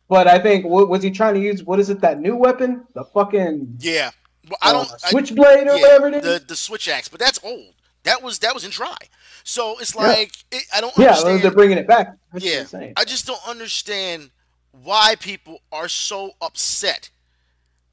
but 0.09 0.29
I 0.29 0.39
think 0.39 0.67
what 0.67 0.89
was 0.89 1.03
he 1.03 1.11
trying 1.11 1.35
to 1.35 1.41
use? 1.41 1.65
What 1.65 1.81
is 1.81 1.89
it? 1.91 2.01
That 2.01 2.21
new 2.21 2.37
weapon? 2.37 2.85
The 2.95 3.05
fucking 3.05 3.77
Yeah. 3.81 4.11
Well, 4.49 4.59
I 4.63 4.73
don't 4.73 4.91
uh, 4.91 4.97
I- 5.05 5.11
switchblade 5.11 5.67
or 5.69 5.77
yeah, 5.77 5.83
whatever 5.83 6.09
it 6.09 6.15
is. 6.17 6.23
The 6.23 6.45
the 6.47 6.57
switch 6.57 6.89
axe, 6.89 7.09
but 7.09 7.21
that's 7.21 7.39
old. 7.43 7.75
That 8.05 8.23
was 8.23 8.39
that 8.41 8.53
was 8.55 8.65
in 8.65 8.71
Tri. 8.71 8.97
So 9.45 9.79
it's 9.79 9.95
Yeah. 9.95 10.03
like 10.03 10.33
it, 10.53 10.65
I 10.75 10.81
don't 10.81 10.97
yeah, 10.99 11.09
understand. 11.11 11.43
they're 11.43 11.51
bringing 11.51 11.79
it 11.79 11.87
back. 11.87 12.15
That's 12.33 12.45
yeah, 12.45 12.61
insane. 12.61 12.93
I 12.97 13.05
just 13.05 13.27
don't 13.27 13.47
understand 13.49 14.31
why 14.73 15.15
people 15.19 15.61
are 15.73 15.89
so 15.89 16.33
upset 16.41 17.11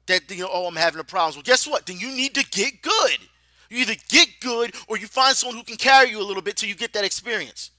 that 0.06 0.28
you 0.30 0.42
know, 0.42 0.50
oh, 0.52 0.66
I'm 0.66 0.76
having 0.76 1.00
a 1.00 1.04
problem. 1.04 1.36
Well, 1.36 1.42
guess 1.42 1.66
what? 1.66 1.86
Then 1.86 1.98
you 1.98 2.08
need 2.10 2.34
to 2.34 2.44
get 2.44 2.82
good. 2.82 3.18
You 3.70 3.78
either 3.78 3.94
get 4.10 4.28
good 4.40 4.74
or 4.88 4.98
you 4.98 5.06
find 5.06 5.34
someone 5.34 5.56
who 5.56 5.62
can 5.64 5.76
carry 5.76 6.10
you 6.10 6.20
a 6.20 6.24
little 6.26 6.42
bit 6.42 6.56
till 6.56 6.68
you 6.68 6.74
get 6.74 6.92
that 6.92 7.04
experience. 7.04 7.70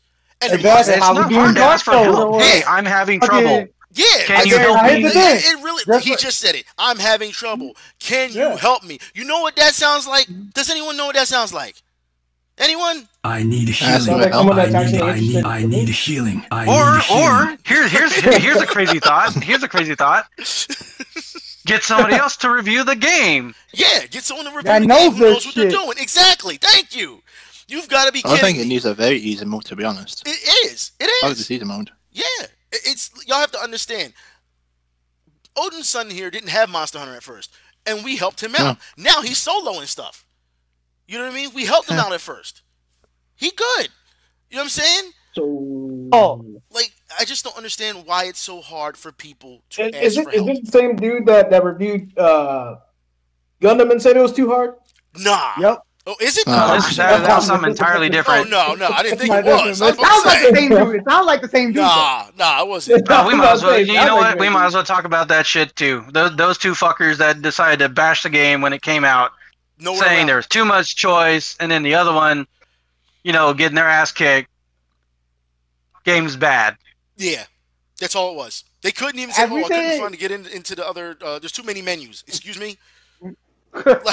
And 0.41 0.51
the 0.51 0.55
Exactly. 0.55 0.93
It's 0.95 1.03
How 1.03 1.13
we 1.13 1.19
not 1.19 1.29
doing 1.29 1.41
hard 1.41 1.55
to 1.55 1.61
ask 1.61 1.85
for 1.85 1.91
Dark 1.91 2.05
Souls, 2.05 2.17
help. 2.17 2.41
Hey, 2.41 2.63
I'm 2.67 2.85
having 2.85 3.17
Okay. 3.19 3.27
trouble. 3.27 3.67
Yeah, 3.95 4.05
Can 4.25 4.47
you 4.47 4.57
help 4.57 4.83
me? 4.83 5.05
It, 5.05 5.13
it 5.15 5.63
really. 5.63 5.83
That's 5.85 6.03
he 6.03 6.11
what- 6.11 6.19
just 6.19 6.39
said 6.39 6.55
it. 6.55 6.65
I'm 6.77 6.97
having 6.97 7.31
trouble. 7.31 7.75
Can 7.99 8.31
you 8.33 8.55
help 8.57 8.83
me? 8.83 8.99
You 9.13 9.23
know 9.23 9.41
what 9.41 9.55
that 9.57 9.73
sounds 9.75 10.07
like? 10.07 10.27
Does 10.53 10.69
anyone 10.69 10.97
know 10.97 11.05
what 11.05 11.15
that 11.15 11.27
sounds 11.27 11.53
like? 11.53 11.75
Anyone? 12.57 13.07
I 13.23 13.41
need 13.43 13.69
healing. 13.69 14.19
like 14.19 14.31
someone 14.33 14.55
that's 14.57 14.75
I 14.75 14.91
need, 14.91 15.01
I 15.01 15.19
need, 15.19 15.43
I 15.45 15.63
need 15.63 15.89
healing. 15.89 16.45
I 16.51 16.67
Or 16.67 16.93
need 16.95 17.03
healing. 17.03 17.23
or 17.23 17.57
here's 17.65 17.91
here's 17.91 18.35
here's 18.43 18.61
a 18.61 18.65
crazy 18.67 18.99
thought. 18.99 19.33
Here's 19.43 19.63
a 19.63 19.67
crazy 19.67 19.95
thought. 19.95 20.27
Get 21.65 21.81
somebody 21.83 22.15
else 22.15 22.35
to 22.37 22.49
review 22.49 22.83
the 22.83 22.95
game. 22.95 23.55
Yeah, 23.73 24.05
get 24.07 24.23
someone 24.23 24.45
to 24.47 24.51
review 24.51 24.63
That 24.63 24.79
the 24.81 24.87
knows 24.87 24.99
game 24.99 25.11
who 25.13 25.19
this 25.19 25.33
knows 25.33 25.45
what 25.45 25.55
they're 25.55 25.69
doing. 25.71 25.97
Exactly. 25.97 26.57
Thank 26.57 26.93
you. 26.95 27.21
You've 27.69 27.87
got 27.87 28.05
to 28.05 28.11
be 28.11 28.21
I 28.25 28.37
think 28.37 28.57
it 28.57 28.67
needs 28.67 28.83
a 28.85 28.93
very 28.93 29.17
easy 29.17 29.45
mode, 29.45 29.63
to 29.65 29.75
be 29.77 29.85
honest. 29.85 30.23
It 30.27 30.31
is. 30.71 30.91
It 30.99 31.05
I 31.23 31.27
like 31.27 31.35
the 31.37 31.39
is. 31.41 31.47
season 31.47 31.69
mode. 31.69 31.89
Yeah. 32.11 32.23
It- 32.73 32.81
It's 32.85 33.11
y'all 33.27 33.39
have 33.39 33.51
to 33.51 33.59
understand. 33.59 34.13
Odin's 35.55 35.87
son 35.87 36.09
here 36.09 36.31
didn't 36.31 36.49
have 36.49 36.69
Monster 36.69 36.97
Hunter 36.99 37.15
at 37.15 37.23
first, 37.23 37.51
and 37.85 38.03
we 38.03 38.15
helped 38.17 38.41
him 38.43 38.55
out. 38.55 38.77
Now 38.97 39.21
he's 39.21 39.37
soloing 39.45 39.87
stuff. 39.87 40.25
You 41.07 41.17
know 41.19 41.25
what 41.25 41.33
I 41.33 41.35
mean? 41.35 41.51
We 41.53 41.65
helped 41.65 41.89
him 41.89 41.99
out 41.99 42.11
at 42.13 42.21
first. 42.21 42.61
He 43.35 43.51
good. 43.51 43.89
You 44.49 44.57
know 44.57 44.61
what 44.61 44.63
I'm 44.63 44.69
saying? 44.69 45.11
So, 45.33 46.09
Oh, 46.11 46.45
Like 46.71 46.91
I 47.19 47.25
just 47.25 47.43
don't 47.43 47.57
understand 47.57 48.05
why 48.05 48.25
it's 48.25 48.39
so 48.39 48.61
hard 48.61 48.97
for 48.97 49.11
people 49.11 49.63
to 49.71 49.83
is, 49.85 49.93
ask 49.95 50.03
is 50.05 50.15
for 50.15 50.29
it 50.29 50.33
is 50.35 50.35
help. 50.35 50.47
this 50.47 50.59
the 50.61 50.71
same 50.71 50.95
dude 50.95 51.25
that 51.27 51.49
that 51.51 51.63
reviewed 51.63 52.17
uh, 52.17 52.75
Gundam 53.61 53.91
and 53.91 54.01
said 54.01 54.15
it 54.17 54.21
was 54.21 54.33
too 54.33 54.47
hard? 54.49 54.75
Nah. 55.17 55.53
yep. 55.59 55.79
Oh, 56.05 56.15
is 56.19 56.37
it? 56.37 56.45
Uh, 56.47 56.51
No, 56.51 56.73
Oh, 56.73 56.75
this, 56.75 56.97
that, 56.97 57.23
that 57.25 57.35
was 57.37 57.47
something 57.47 57.69
entirely 57.71 58.09
different. 58.09 58.47
Oh, 58.47 58.49
no, 58.49 58.75
no, 58.75 58.89
I 58.93 59.03
didn't 59.03 59.19
think 59.19 59.33
it 59.33 59.45
was. 59.45 59.79
It 59.81 59.95
sounds 59.95 60.25
like 60.25 60.41
the 60.49 60.55
same 60.55 60.69
dude. 60.69 60.95
It 60.97 61.03
sounds 61.07 61.25
like 61.25 61.41
the 61.41 61.47
same 61.47 61.67
dude. 61.69 61.77
Nah, 61.77 62.25
nah, 62.37 62.43
I 62.59 62.63
wasn't. 62.63 63.07
No, 63.07 63.25
we 63.25 63.35
might 63.35 63.53
as 63.53 63.63
well. 63.63 63.79
You 63.79 63.93
know 63.93 64.17
what? 64.17 64.37
We 64.37 64.49
might 64.49 64.65
as 64.65 64.73
well 64.73 64.83
talk 64.83 65.05
about 65.05 65.29
that 65.29 65.45
shit 65.45 65.73
too. 65.77 66.03
Those 66.11 66.35
those 66.35 66.57
two 66.57 66.73
fuckers 66.73 67.17
that 67.17 67.41
decided 67.41 67.79
to 67.79 67.87
bash 67.89 68.23
the 68.23 68.29
game 68.29 68.59
when 68.61 68.73
it 68.73 68.81
came 68.81 69.05
out, 69.05 69.31
Nowhere 69.79 69.99
saying 70.01 70.17
around. 70.17 70.27
there 70.27 70.35
was 70.35 70.47
too 70.47 70.65
much 70.65 70.97
choice, 70.97 71.55
and 71.61 71.71
then 71.71 71.83
the 71.83 71.95
other 71.95 72.11
one, 72.13 72.47
you 73.23 73.31
know, 73.31 73.53
getting 73.53 73.75
their 73.75 73.87
ass 73.87 74.11
kicked. 74.11 74.49
Game's 76.03 76.35
bad. 76.35 76.75
Yeah, 77.15 77.45
that's 77.99 78.15
all 78.15 78.31
it 78.31 78.35
was. 78.35 78.65
They 78.81 78.91
couldn't 78.91 79.19
even 79.19 79.33
say, 79.33 79.43
Have 79.43 79.51
"Oh, 79.53 79.57
I 79.59 79.63
couldn't 79.63 79.99
find 80.01 80.13
to 80.13 80.19
get 80.19 80.31
in, 80.31 80.45
into 80.47 80.75
the 80.75 80.85
other." 80.85 81.15
Uh, 81.23 81.39
there's 81.39 81.53
too 81.53 81.63
many 81.63 81.81
menus. 81.81 82.25
Excuse 82.27 82.59
me. 82.59 82.77
Like, 83.73 84.05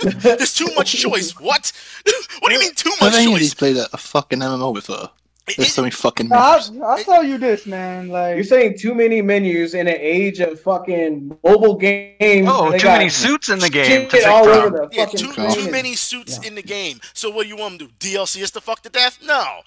there's 0.22 0.54
too 0.54 0.68
much 0.74 0.92
choice. 0.94 1.38
What? 1.38 1.72
what 2.40 2.48
do 2.48 2.54
you 2.54 2.60
mean 2.60 2.74
too 2.74 2.90
I 3.00 3.04
much 3.06 3.14
think 3.14 3.30
choice? 3.30 3.40
he's 3.40 3.54
played 3.54 3.76
a, 3.76 3.86
a 3.92 3.96
fucking 3.96 4.40
MMO 4.40 4.74
before. 4.74 5.10
There's 5.56 5.72
so 5.72 5.82
many 5.82 5.92
fucking 5.92 6.28
I'll, 6.32 6.58
menus. 6.72 6.82
I'll 6.82 7.04
tell 7.04 7.22
you 7.22 7.38
this, 7.38 7.66
man. 7.66 8.08
Like, 8.08 8.34
You're 8.34 8.42
saying 8.42 8.78
too 8.78 8.96
many 8.96 9.22
menus 9.22 9.74
in 9.74 9.86
an 9.86 9.94
age 9.96 10.40
of 10.40 10.58
fucking 10.60 11.38
mobile 11.44 11.76
games. 11.76 12.48
Oh, 12.50 12.76
too 12.76 12.86
many 12.88 13.08
suits 13.08 13.48
in 13.48 13.60
the 13.60 13.70
game 13.70 14.08
to 14.08 14.28
all 14.28 14.42
from. 14.42 14.52
over 14.58 14.70
the 14.70 14.88
yeah, 14.90 15.04
fucking 15.04 15.20
too, 15.32 15.54
too 15.62 15.70
many 15.70 15.94
suits 15.94 16.40
Yeah. 16.42 16.48
in 16.48 16.56
the 16.56 16.62
game. 16.64 16.98
So 17.14 17.30
what 17.30 17.44
do 17.44 17.48
you 17.48 17.56
want 17.56 17.78
them 17.78 17.86
to 17.88 17.94
do? 17.94 18.18
DLC 18.18 18.42
is 18.42 18.50
the 18.50 18.60
fuck 18.60 18.82
to 18.82 18.88
death? 18.88 19.20
No. 19.22 19.60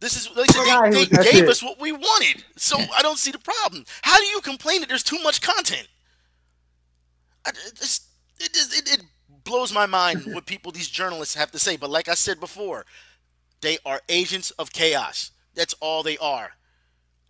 This 0.00 0.14
is 0.14 0.28
like 0.36 0.50
I 0.50 0.52
said, 0.52 0.64
Fuck 0.64 0.68
outta 0.68 0.90
they, 0.90 1.04
they 1.06 1.22
gave 1.24 1.32
shit. 1.40 1.48
us 1.48 1.62
what 1.62 1.80
we 1.80 1.90
wanted. 1.90 2.44
So 2.56 2.76
I 2.94 3.00
don't 3.00 3.18
see 3.18 3.30
the 3.30 3.38
problem. 3.38 3.86
How 4.02 4.18
do 4.18 4.24
you 4.24 4.40
complain 4.42 4.80
that 4.80 4.90
there's 4.90 5.02
too 5.02 5.18
much 5.22 5.40
content? 5.40 5.88
I, 7.46 7.50
it, 7.50 7.76
just- 7.76 8.07
it, 8.40 8.52
just- 8.54 8.76
it, 8.76 8.92
it 9.00 9.04
blows 9.44 9.72
my 9.72 9.86
mind 9.86 10.22
what 10.34 10.46
people, 10.46 10.72
these 10.72 10.88
journalists, 10.88 11.34
have 11.34 11.50
to 11.52 11.58
say. 11.58 11.76
But 11.76 11.90
like 11.90 12.08
I 12.08 12.14
said 12.14 12.38
before, 12.40 12.84
they 13.60 13.78
are 13.86 14.00
agents 14.08 14.50
of 14.52 14.72
chaos. 14.72 15.30
That's 15.54 15.74
all 15.80 16.02
they 16.02 16.18
are. 16.18 16.50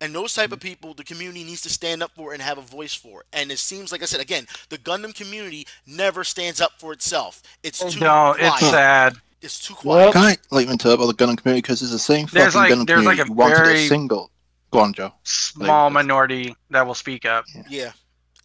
And 0.01 0.13
those 0.15 0.33
type 0.33 0.51
of 0.53 0.59
people, 0.61 0.93
the 0.93 1.03
community 1.03 1.43
needs 1.43 1.61
to 1.61 1.69
stand 1.69 2.01
up 2.01 2.11
for 2.15 2.31
and 2.33 2.41
have 2.41 2.57
a 2.57 2.61
voice 2.61 2.93
for. 2.93 3.25
And 3.33 3.51
it 3.51 3.59
seems 3.59 3.91
like 3.91 4.01
I 4.01 4.05
said 4.05 4.21
again, 4.21 4.45
the 4.69 4.77
Gundam 4.77 5.13
community 5.13 5.67
never 5.85 6.23
stands 6.23 6.61
up 6.61 6.71
for 6.79 6.93
itself. 6.93 7.41
It's 7.63 7.79
too 7.79 7.99
No, 7.99 8.33
quiet. 8.37 8.53
it's 8.61 8.69
sad. 8.69 9.13
It's 9.41 9.59
too 9.59 9.73
quiet. 9.73 10.03
Well, 10.03 10.13
Can 10.13 10.21
I 10.21 10.37
like 10.51 10.69
interrupt 10.69 11.01
the 11.01 11.13
Gundam 11.13 11.37
community 11.37 11.61
because 11.61 11.81
it's 11.81 11.91
the 11.91 11.99
same 11.99 12.27
fucking 12.27 12.39
There's 12.41 12.55
like- 12.55 12.71
Gundam 12.71 12.87
there's 12.87 13.03
like 13.05 13.17
community 13.17 13.21
a 13.21 13.25
who 13.25 13.33
wanted 13.33 13.55
very- 13.57 13.85
a 13.85 13.87
single. 13.87 14.31
Go 14.71 14.79
on, 14.79 14.93
Joe. 14.93 15.13
Small 15.23 15.89
minority 15.89 16.55
that 16.69 16.85
will 16.85 16.93
speak 16.95 17.25
up. 17.25 17.45
Yeah. 17.69 17.91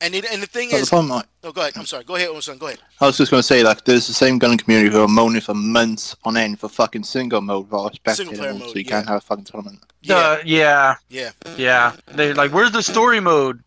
And 0.05 0.15
it, 0.15 0.27
and 0.31 0.43
the 0.43 0.47
thing 0.47 0.69
But 0.69 0.77
the 0.77 0.83
is, 0.83 0.89
problem, 0.91 1.09
like, 1.09 1.27
oh, 1.45 1.51
go 1.51 1.63
ahead. 1.63 1.73
I'm 1.77 1.87
sorry. 1.87 2.05
Go 2.05 2.17
ahead, 2.17 2.29
son. 2.43 2.59
Go 2.59 2.67
ahead. 2.67 2.79
I 3.01 3.07
was 3.07 3.17
just 3.17 3.31
going 3.31 3.39
to 3.39 3.47
say, 3.47 3.63
like, 3.63 3.87
there's 3.87 4.07
the 4.07 4.13
same 4.13 4.39
Gundam 4.39 4.59
community 4.63 4.95
who 4.95 5.03
are 5.03 5.09
moaning 5.09 5.41
for 5.41 5.55
months 5.55 6.15
on 6.25 6.37
end 6.37 6.61
for 6.61 6.69
fucking 6.69 7.05
single 7.05 7.41
mode 7.41 7.71
while 7.71 7.89
spectating 7.89 8.37
player 8.37 8.53
mode, 8.53 8.61
mode, 8.61 8.69
so 8.69 8.75
you 8.77 8.85
yeah. 8.85 8.91
can't 8.91 9.09
have 9.09 9.17
a 9.17 9.21
fucking 9.23 9.45
tournament. 9.45 9.81
Yeah. 10.03 10.37
The- 10.37 10.47
yeah, 10.47 10.95
Yeah. 11.09 11.31
yeah. 11.57 11.97
They're 12.09 12.35
like, 12.35 12.53
"Where's 12.53 12.73
the 12.73 12.83
story 12.83 13.19
mode?" 13.19 13.63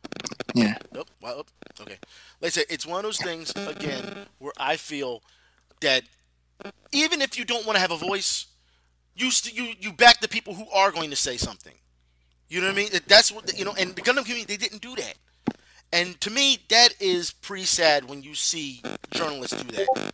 Yeah. 0.54 0.76
Oh, 0.96 1.06
well, 1.22 1.44
oh, 1.44 1.82
okay. 1.82 1.98
Like 2.40 2.50
I 2.50 2.50
said, 2.50 2.66
it's 2.70 2.86
one 2.86 3.00
of 3.00 3.04
those 3.04 3.18
things 3.18 3.52
again 3.56 4.28
where 4.38 4.54
I 4.60 4.78
feel 4.78 5.24
that 5.82 6.04
even 6.92 7.24
if 7.24 7.36
you 7.36 7.46
don't 7.46 7.66
want 7.66 7.78
to 7.78 7.82
have 7.82 7.92
a 7.92 7.98
voice, 7.98 8.46
you 9.16 9.32
st- 9.32 9.56
you 9.56 9.74
you 9.80 9.92
back 9.92 10.20
the 10.22 10.28
people 10.28 10.54
who 10.54 10.70
are 10.70 10.92
going 10.92 11.10
to 11.10 11.16
say 11.16 11.38
something. 11.38 11.74
You 12.48 12.62
know 12.62 12.68
what 12.68 12.74
I 12.74 12.76
mean? 12.76 12.90
That's 13.08 13.32
what 13.32 13.48
the, 13.48 13.58
you 13.58 13.66
know. 13.66 13.74
And 13.78 13.96
the 13.96 14.02
Gundam 14.04 14.24
community 14.24 14.46
they 14.46 14.58
didn't 14.58 14.84
do 14.84 14.96
that. 14.98 15.16
And 15.92 16.20
to 16.22 16.30
me, 16.30 16.60
that 16.70 16.96
is 17.00 17.32
pretty 17.32 17.66
sad 17.66 18.10
when 18.10 18.22
you 18.22 18.36
see 18.36 18.82
journalists 19.12 19.62
do 19.62 19.72
that. 19.78 20.12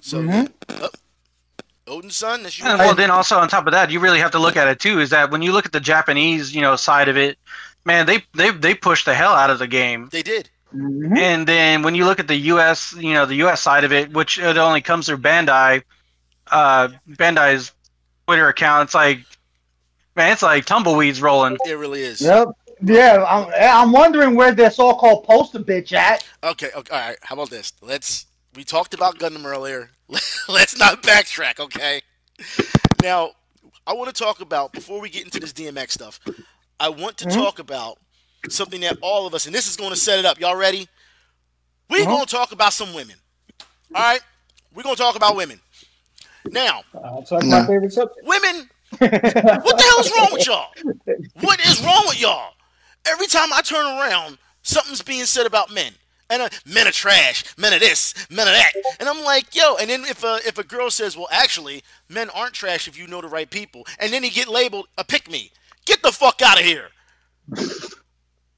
So, 0.00 0.48
oh, 0.70 0.88
Odin's 1.86 2.16
son, 2.16 2.42
that's 2.42 2.58
you. 2.58 2.64
And 2.64 2.78
well, 2.78 2.94
then 2.94 3.10
also 3.10 3.38
on 3.38 3.48
top 3.48 3.66
of 3.66 3.72
that, 3.72 3.90
you 3.90 4.00
really 4.00 4.18
have 4.20 4.30
to 4.32 4.38
look 4.38 4.56
at 4.56 4.68
it 4.68 4.80
too. 4.80 5.00
Is 5.00 5.10
that 5.10 5.30
when 5.30 5.42
you 5.42 5.52
look 5.52 5.66
at 5.66 5.72
the 5.72 5.80
Japanese, 5.80 6.54
you 6.54 6.62
know, 6.62 6.76
side 6.76 7.08
of 7.08 7.16
it, 7.16 7.38
man, 7.84 8.06
they 8.06 8.24
they 8.34 8.50
they 8.50 8.74
push 8.74 9.04
the 9.04 9.14
hell 9.14 9.32
out 9.32 9.50
of 9.50 9.58
the 9.58 9.66
game. 9.66 10.08
They 10.10 10.22
did. 10.22 10.48
Mhm. 10.74 11.18
And 11.18 11.46
then 11.46 11.82
when 11.82 11.94
you 11.94 12.04
look 12.04 12.20
at 12.20 12.28
the 12.28 12.36
U.S., 12.36 12.94
you 12.96 13.12
know, 13.12 13.26
the 13.26 13.36
U.S. 13.36 13.60
side 13.60 13.84
of 13.84 13.92
it, 13.92 14.12
which 14.12 14.38
it 14.38 14.56
only 14.56 14.80
comes 14.80 15.06
through 15.06 15.18
Bandai, 15.18 15.82
uh, 16.50 16.88
Bandai's 17.08 17.72
Twitter 18.26 18.48
account, 18.48 18.86
it's 18.86 18.94
like, 18.94 19.18
man, 20.14 20.32
it's 20.32 20.42
like 20.42 20.64
tumbleweeds 20.66 21.20
rolling. 21.20 21.56
It 21.66 21.72
really 21.76 22.02
is. 22.02 22.20
Yep. 22.20 22.48
Yeah, 22.82 23.24
I'm, 23.28 23.52
I'm 23.86 23.92
wondering 23.92 24.34
where 24.34 24.52
their 24.54 24.70
so-called 24.70 25.24
poster 25.24 25.60
bitch 25.60 25.92
at. 25.92 26.24
Okay, 26.42 26.70
okay, 26.74 26.94
all 26.94 27.00
right. 27.08 27.18
How 27.22 27.34
about 27.34 27.50
this? 27.50 27.72
Let's. 27.82 28.26
We 28.56 28.64
talked 28.64 28.94
about 28.94 29.18
Gundam 29.18 29.44
earlier. 29.44 29.90
Let's 30.48 30.78
not 30.78 31.02
backtrack, 31.02 31.60
okay? 31.60 32.02
Now, 33.02 33.32
I 33.86 33.92
want 33.94 34.14
to 34.14 34.24
talk 34.24 34.40
about 34.40 34.72
before 34.72 35.00
we 35.00 35.08
get 35.08 35.24
into 35.24 35.38
this 35.38 35.52
DMX 35.52 35.92
stuff. 35.92 36.18
I 36.80 36.88
want 36.88 37.16
to 37.18 37.26
talk 37.26 37.58
about 37.60 37.98
something 38.48 38.80
that 38.80 38.98
all 39.02 39.26
of 39.26 39.34
us, 39.34 39.46
and 39.46 39.54
this 39.54 39.68
is 39.68 39.76
going 39.76 39.90
to 39.90 39.96
set 39.96 40.18
it 40.18 40.24
up. 40.24 40.40
Y'all 40.40 40.56
ready? 40.56 40.88
We're 41.88 42.06
going 42.06 42.26
to 42.26 42.30
talk 42.30 42.52
about 42.52 42.72
some 42.72 42.92
women. 42.94 43.16
All 43.94 44.02
right, 44.02 44.20
we're 44.74 44.82
going 44.82 44.96
to 44.96 45.02
talk 45.02 45.16
about 45.16 45.36
women. 45.36 45.60
Now, 46.46 46.82
Uh, 46.94 47.18
it's 47.20 47.30
my 47.30 47.66
favorite 47.66 47.92
subject. 47.92 48.26
women. 48.26 48.68
What 49.00 49.76
the 49.78 49.82
hell 49.82 50.00
is 50.00 50.12
wrong 50.16 50.28
with 50.32 50.46
y'all? 50.46 50.68
What 51.40 51.60
is 51.60 51.80
wrong 51.84 52.04
with 52.08 52.20
y'all? 52.20 52.52
Every 53.06 53.26
time 53.26 53.52
I 53.52 53.62
turn 53.62 53.86
around, 53.86 54.38
something's 54.62 55.02
being 55.02 55.24
said 55.24 55.46
about 55.46 55.72
men. 55.72 55.92
And 56.28 56.42
uh, 56.42 56.48
men 56.64 56.86
are 56.86 56.92
trash, 56.92 57.44
men 57.58 57.74
are 57.74 57.80
this, 57.80 58.14
men 58.30 58.46
are 58.46 58.52
that. 58.52 58.72
And 59.00 59.08
I'm 59.08 59.24
like, 59.24 59.54
yo, 59.54 59.76
and 59.76 59.90
then 59.90 60.04
if 60.04 60.22
a, 60.22 60.38
if 60.46 60.58
a 60.58 60.62
girl 60.62 60.88
says, 60.88 61.16
well, 61.16 61.28
actually, 61.32 61.82
men 62.08 62.30
aren't 62.30 62.54
trash 62.54 62.86
if 62.86 62.96
you 62.96 63.08
know 63.08 63.20
the 63.20 63.26
right 63.26 63.50
people, 63.50 63.84
and 63.98 64.12
then 64.12 64.22
he 64.22 64.30
get 64.30 64.46
labeled 64.46 64.86
a 64.96 65.02
pick 65.02 65.28
me, 65.28 65.50
get 65.86 66.02
the 66.02 66.12
fuck 66.12 66.40
out 66.40 66.60
of 66.60 66.64
here. 66.64 66.88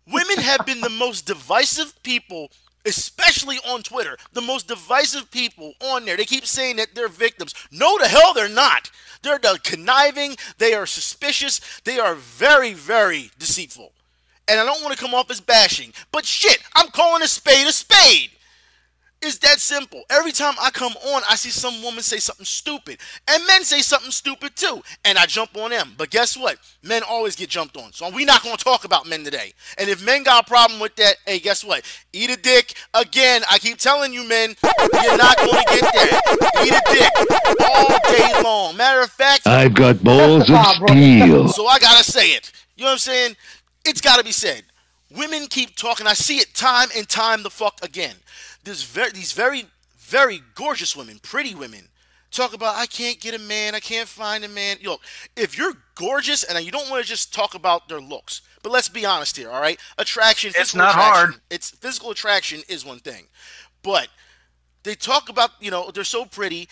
Women 0.06 0.38
have 0.38 0.66
been 0.66 0.82
the 0.82 0.90
most 0.90 1.26
divisive 1.26 2.02
people, 2.02 2.50
especially 2.84 3.56
on 3.66 3.82
Twitter. 3.82 4.18
The 4.34 4.42
most 4.42 4.68
divisive 4.68 5.30
people 5.30 5.72
on 5.80 6.04
there. 6.04 6.18
They 6.18 6.26
keep 6.26 6.44
saying 6.44 6.76
that 6.76 6.94
they're 6.94 7.08
victims. 7.08 7.54
No, 7.70 7.96
the 7.98 8.08
hell 8.08 8.34
they're 8.34 8.48
not. 8.48 8.90
They're 9.22 9.38
the 9.38 9.58
conniving. 9.62 10.36
They 10.58 10.74
are 10.74 10.86
suspicious. 10.86 11.60
They 11.84 11.98
are 11.98 12.14
very, 12.14 12.74
very 12.74 13.30
deceitful. 13.38 13.92
And 14.48 14.60
I 14.60 14.64
don't 14.64 14.82
want 14.82 14.96
to 14.96 15.02
come 15.02 15.14
off 15.14 15.30
as 15.30 15.40
bashing, 15.40 15.92
but 16.10 16.24
shit, 16.24 16.58
I'm 16.74 16.88
calling 16.88 17.22
a 17.22 17.28
spade 17.28 17.66
a 17.66 17.72
spade. 17.72 18.30
It's 19.24 19.38
that 19.38 19.60
simple. 19.60 20.02
Every 20.10 20.32
time 20.32 20.54
I 20.60 20.70
come 20.72 20.92
on, 20.94 21.22
I 21.30 21.36
see 21.36 21.50
some 21.50 21.80
woman 21.80 22.02
say 22.02 22.18
something 22.18 22.44
stupid. 22.44 22.98
And 23.28 23.46
men 23.46 23.62
say 23.62 23.78
something 23.80 24.10
stupid 24.10 24.56
too. 24.56 24.82
And 25.04 25.16
I 25.16 25.26
jump 25.26 25.56
on 25.56 25.70
them. 25.70 25.94
But 25.96 26.10
guess 26.10 26.36
what? 26.36 26.58
Men 26.82 27.02
always 27.08 27.36
get 27.36 27.48
jumped 27.48 27.76
on. 27.76 27.92
So 27.92 28.10
we're 28.10 28.26
not 28.26 28.42
going 28.42 28.56
to 28.56 28.64
talk 28.64 28.84
about 28.84 29.08
men 29.08 29.22
today. 29.22 29.52
And 29.78 29.88
if 29.88 30.04
men 30.04 30.24
got 30.24 30.44
a 30.44 30.48
problem 30.48 30.80
with 30.80 30.96
that, 30.96 31.14
hey, 31.24 31.38
guess 31.38 31.62
what? 31.64 31.84
Eat 32.12 32.30
a 32.30 32.36
dick. 32.36 32.74
Again, 32.94 33.42
I 33.48 33.58
keep 33.58 33.78
telling 33.78 34.12
you, 34.12 34.28
men, 34.28 34.56
you're 34.64 35.16
not 35.16 35.36
going 35.36 35.52
to 35.52 35.64
get 35.70 35.82
that. 35.82 36.20
Eat 36.66 36.72
a 36.72 36.82
dick 36.92 37.60
all 37.60 37.88
day 38.10 38.42
long. 38.42 38.76
Matter 38.76 39.02
of 39.02 39.10
fact, 39.12 39.46
I've 39.46 39.74
got 39.74 40.02
balls 40.02 40.50
of 40.50 40.88
steel. 40.88 41.48
so 41.48 41.68
I 41.68 41.78
gotta 41.78 42.02
say 42.02 42.30
it. 42.30 42.50
You 42.76 42.82
know 42.84 42.88
what 42.88 42.92
I'm 42.94 42.98
saying? 42.98 43.36
It's 43.84 44.00
gotta 44.00 44.24
be 44.24 44.32
said. 44.32 44.64
Women 45.10 45.46
keep 45.46 45.76
talking. 45.76 46.06
I 46.06 46.14
see 46.14 46.38
it 46.38 46.54
time 46.54 46.88
and 46.96 47.08
time 47.08 47.42
the 47.42 47.50
fuck 47.50 47.78
again. 47.82 48.16
There's 48.64 48.82
very 48.82 49.10
these 49.10 49.32
very 49.32 49.66
very 49.96 50.42
gorgeous 50.54 50.94
women, 50.94 51.18
pretty 51.22 51.54
women, 51.54 51.88
talk 52.30 52.54
about 52.54 52.76
I 52.76 52.86
can't 52.86 53.20
get 53.20 53.34
a 53.34 53.38
man, 53.38 53.74
I 53.74 53.80
can't 53.80 54.08
find 54.08 54.44
a 54.44 54.48
man. 54.48 54.78
Look, 54.82 55.00
if 55.36 55.56
you're 55.56 55.74
gorgeous 55.94 56.42
and 56.42 56.62
you 56.64 56.72
don't 56.72 56.90
want 56.90 57.02
to 57.02 57.08
just 57.08 57.32
talk 57.32 57.54
about 57.54 57.88
their 57.88 58.00
looks, 58.00 58.42
but 58.62 58.72
let's 58.72 58.88
be 58.88 59.04
honest 59.04 59.36
here, 59.36 59.50
all 59.50 59.60
right? 59.60 59.78
Attraction, 59.98 60.52
It's 60.56 60.74
not 60.74 60.90
attraction, 60.90 61.32
hard. 61.32 61.40
It's 61.50 61.70
physical 61.70 62.10
attraction 62.10 62.62
is 62.68 62.84
one 62.84 62.98
thing, 62.98 63.26
but 63.82 64.08
they 64.82 64.94
talk 64.94 65.28
about 65.28 65.50
you 65.60 65.70
know 65.70 65.90
they're 65.92 66.04
so 66.04 66.24
pretty 66.24 66.68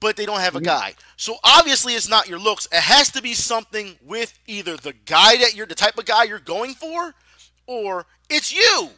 but 0.00 0.16
they 0.16 0.26
don't 0.26 0.40
have 0.40 0.56
a 0.56 0.60
guy 0.60 0.94
so 1.16 1.36
obviously 1.44 1.94
it's 1.94 2.08
not 2.08 2.28
your 2.28 2.38
looks 2.38 2.66
it 2.72 2.80
has 2.80 3.10
to 3.10 3.20
be 3.22 3.34
something 3.34 3.96
with 4.04 4.38
either 4.46 4.76
the 4.76 4.92
guy 5.06 5.36
that 5.36 5.54
you're 5.54 5.66
the 5.66 5.74
type 5.74 5.98
of 5.98 6.04
guy 6.04 6.24
you're 6.24 6.38
going 6.38 6.74
for 6.74 7.14
or 7.66 8.06
it's 8.30 8.52
you 8.54 8.88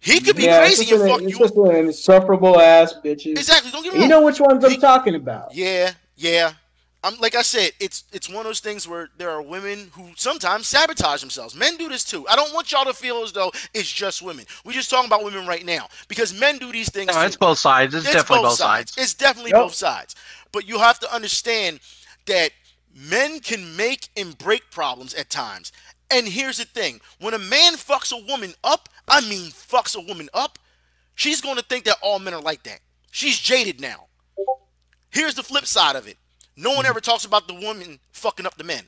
he 0.00 0.20
could 0.20 0.36
be 0.36 0.44
Yeah, 0.44 0.60
crazy 0.60 0.92
and 0.94 1.02
an- 1.02 1.08
fuck 1.08 1.20
you 1.22 1.36
just 1.38 1.56
an 1.56 1.74
insufferable 1.76 2.60
ass 2.60 2.94
bitches. 3.04 3.32
exactly 3.38 3.70
don't 3.70 3.82
get 3.82 3.92
me 3.94 3.98
wrong. 4.00 4.08
You 4.08 4.14
know 4.14 4.22
which 4.24 4.40
ones 4.40 4.64
I'm 4.64 4.80
talking 4.80 5.14
about. 5.14 5.54
yeah 5.54 5.92
Yeah. 6.16 6.52
I'm 7.06 7.16
like 7.20 7.36
I 7.36 7.42
said, 7.42 7.70
it's 7.78 8.02
it's 8.12 8.28
one 8.28 8.38
of 8.38 8.44
those 8.44 8.58
things 8.58 8.88
where 8.88 9.08
there 9.16 9.30
are 9.30 9.40
women 9.40 9.90
who 9.92 10.08
sometimes 10.16 10.66
sabotage 10.66 11.20
themselves. 11.20 11.54
Men 11.54 11.76
do 11.76 11.88
this 11.88 12.02
too. 12.02 12.26
I 12.28 12.34
don't 12.34 12.52
want 12.52 12.72
y'all 12.72 12.84
to 12.84 12.92
feel 12.92 13.22
as 13.22 13.30
though 13.30 13.52
it's 13.72 13.90
just 13.90 14.22
women. 14.22 14.44
We're 14.64 14.72
just 14.72 14.90
talking 14.90 15.06
about 15.06 15.22
women 15.22 15.46
right 15.46 15.64
now 15.64 15.86
because 16.08 16.38
men 16.38 16.58
do 16.58 16.72
these 16.72 16.90
things. 16.90 17.14
No, 17.14 17.20
too. 17.20 17.26
it's 17.26 17.36
both 17.36 17.58
sides. 17.58 17.94
It's, 17.94 18.04
definitely 18.04 18.42
both 18.42 18.54
sides. 18.54 18.96
It's 18.98 19.14
definitely 19.14 19.52
Yep. 19.52 19.60
both 19.60 19.74
sides. 19.74 20.16
But 20.50 20.66
you 20.66 20.80
have 20.80 20.98
to 20.98 21.14
understand 21.14 21.78
that 22.26 22.50
men 22.92 23.38
can 23.38 23.76
make 23.76 24.08
and 24.16 24.36
break 24.36 24.68
problems 24.72 25.14
at 25.14 25.30
times. 25.30 25.70
And 26.10 26.26
here's 26.26 26.56
the 26.56 26.64
thing: 26.64 27.00
when 27.20 27.34
a 27.34 27.38
man 27.38 27.74
fucks 27.74 28.12
a 28.12 28.26
woman 28.26 28.52
up, 28.64 28.88
I 29.06 29.20
mean 29.20 29.52
fucks 29.52 29.94
a 29.94 30.00
woman 30.00 30.28
up, 30.34 30.58
she's 31.14 31.40
going 31.40 31.56
to 31.56 31.62
think 31.62 31.84
that 31.84 31.98
all 32.02 32.18
men 32.18 32.34
are 32.34 32.42
like 32.42 32.64
that. 32.64 32.80
She's 33.12 33.38
jaded 33.38 33.80
now. 33.80 34.06
Here's 35.10 35.36
the 35.36 35.44
flip 35.44 35.66
side 35.66 35.94
of 35.94 36.08
it: 36.08 36.16
no 36.56 36.72
one 36.72 36.86
ever 36.86 37.00
talks 37.00 37.24
about 37.24 37.46
the 37.48 37.54
woman 37.54 37.98
fucking 38.12 38.46
up 38.46 38.56
the 38.56 38.64
men. 38.64 38.84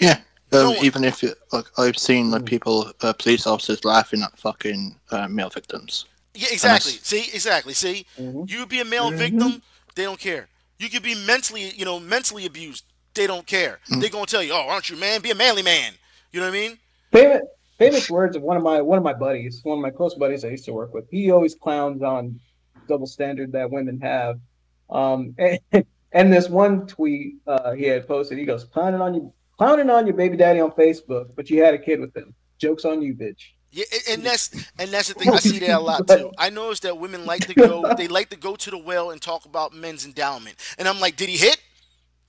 Yeah. 0.00 0.20
Um, 0.52 0.68
one- 0.74 0.84
even 0.84 1.04
if 1.04 1.22
it, 1.22 1.38
like 1.52 1.64
I've 1.78 1.96
seen 1.96 2.30
like 2.30 2.44
people, 2.44 2.92
uh, 3.00 3.12
police 3.14 3.46
officers 3.46 3.84
laughing 3.84 4.22
at 4.22 4.36
fucking 4.38 4.96
uh, 5.10 5.28
male 5.28 5.50
victims. 5.50 6.06
Yeah, 6.34 6.48
exactly. 6.50 6.92
that's- 6.92 7.06
See, 7.06 7.30
exactly. 7.34 7.74
See, 7.74 8.06
you 8.46 8.66
be 8.66 8.80
a 8.80 8.84
male 8.84 9.10
victim, 9.10 9.62
they 9.94 10.04
don't 10.04 10.18
care. 10.20 10.48
You 10.78 10.88
could 10.88 11.02
be 11.02 11.14
mentally, 11.14 11.70
you 11.70 11.84
know, 11.84 12.00
mentally 12.00 12.46
abused, 12.46 12.84
they 13.14 13.26
don't 13.26 13.46
care. 13.46 13.78
They're 13.88 14.08
gonna 14.10 14.26
tell 14.26 14.42
you, 14.42 14.52
"Oh, 14.52 14.66
aren't 14.68 14.88
you 14.90 14.96
man? 14.96 15.20
Be 15.20 15.30
a 15.30 15.34
manly 15.34 15.62
man." 15.62 15.92
You 16.32 16.40
know 16.40 16.46
what 16.46 16.54
I 16.56 16.58
mean? 16.68 16.78
famous 17.12 17.42
famous 17.78 18.10
words 18.10 18.36
of 18.36 18.42
one 18.42 18.56
of 18.56 18.62
my 18.62 18.80
one 18.80 18.96
of 18.96 19.04
my 19.04 19.12
buddies, 19.12 19.60
one 19.64 19.78
of 19.78 19.82
my 19.82 19.90
close 19.90 20.14
buddies 20.14 20.44
I 20.44 20.48
used 20.48 20.64
to 20.64 20.72
work 20.72 20.94
with. 20.94 21.04
He 21.10 21.30
always 21.30 21.54
clowns 21.54 22.02
on 22.02 22.40
double 22.88 23.06
standard 23.06 23.52
that 23.52 23.70
women 23.70 24.00
have. 24.00 24.40
Um, 24.90 25.34
and, 25.38 25.60
and 26.12 26.32
this 26.32 26.48
one 26.48 26.86
tweet 26.86 27.36
uh, 27.46 27.72
he 27.72 27.84
had 27.84 28.06
posted, 28.06 28.38
he 28.38 28.44
goes, 28.44 28.64
"Clowning 28.64 29.00
on 29.00 29.14
you, 29.14 29.32
clowning 29.58 29.90
on 29.90 30.06
your 30.06 30.16
baby 30.16 30.36
daddy 30.36 30.60
on 30.60 30.70
Facebook, 30.72 31.30
but 31.36 31.50
you 31.50 31.62
had 31.62 31.74
a 31.74 31.78
kid 31.78 32.00
with 32.00 32.16
him. 32.16 32.34
Jokes 32.58 32.84
on 32.84 33.02
you, 33.02 33.14
bitch." 33.14 33.42
Yeah, 33.70 33.84
and 34.10 34.22
that's 34.22 34.50
and 34.78 34.90
that's 34.90 35.08
the 35.08 35.14
thing. 35.14 35.32
I 35.32 35.38
see 35.38 35.58
that 35.60 35.70
a 35.70 35.78
lot 35.80 36.06
too. 36.06 36.30
I 36.36 36.50
noticed 36.50 36.82
that 36.82 36.98
women 36.98 37.24
like 37.24 37.46
to 37.46 37.54
go. 37.54 37.94
They 37.96 38.06
like 38.06 38.28
to 38.30 38.36
go 38.36 38.54
to 38.54 38.70
the 38.70 38.76
well 38.78 39.10
and 39.10 39.20
talk 39.20 39.46
about 39.46 39.72
men's 39.72 40.04
endowment. 40.04 40.56
And 40.78 40.86
I'm 40.86 41.00
like, 41.00 41.16
did 41.16 41.30
he 41.30 41.38
hit? 41.38 41.58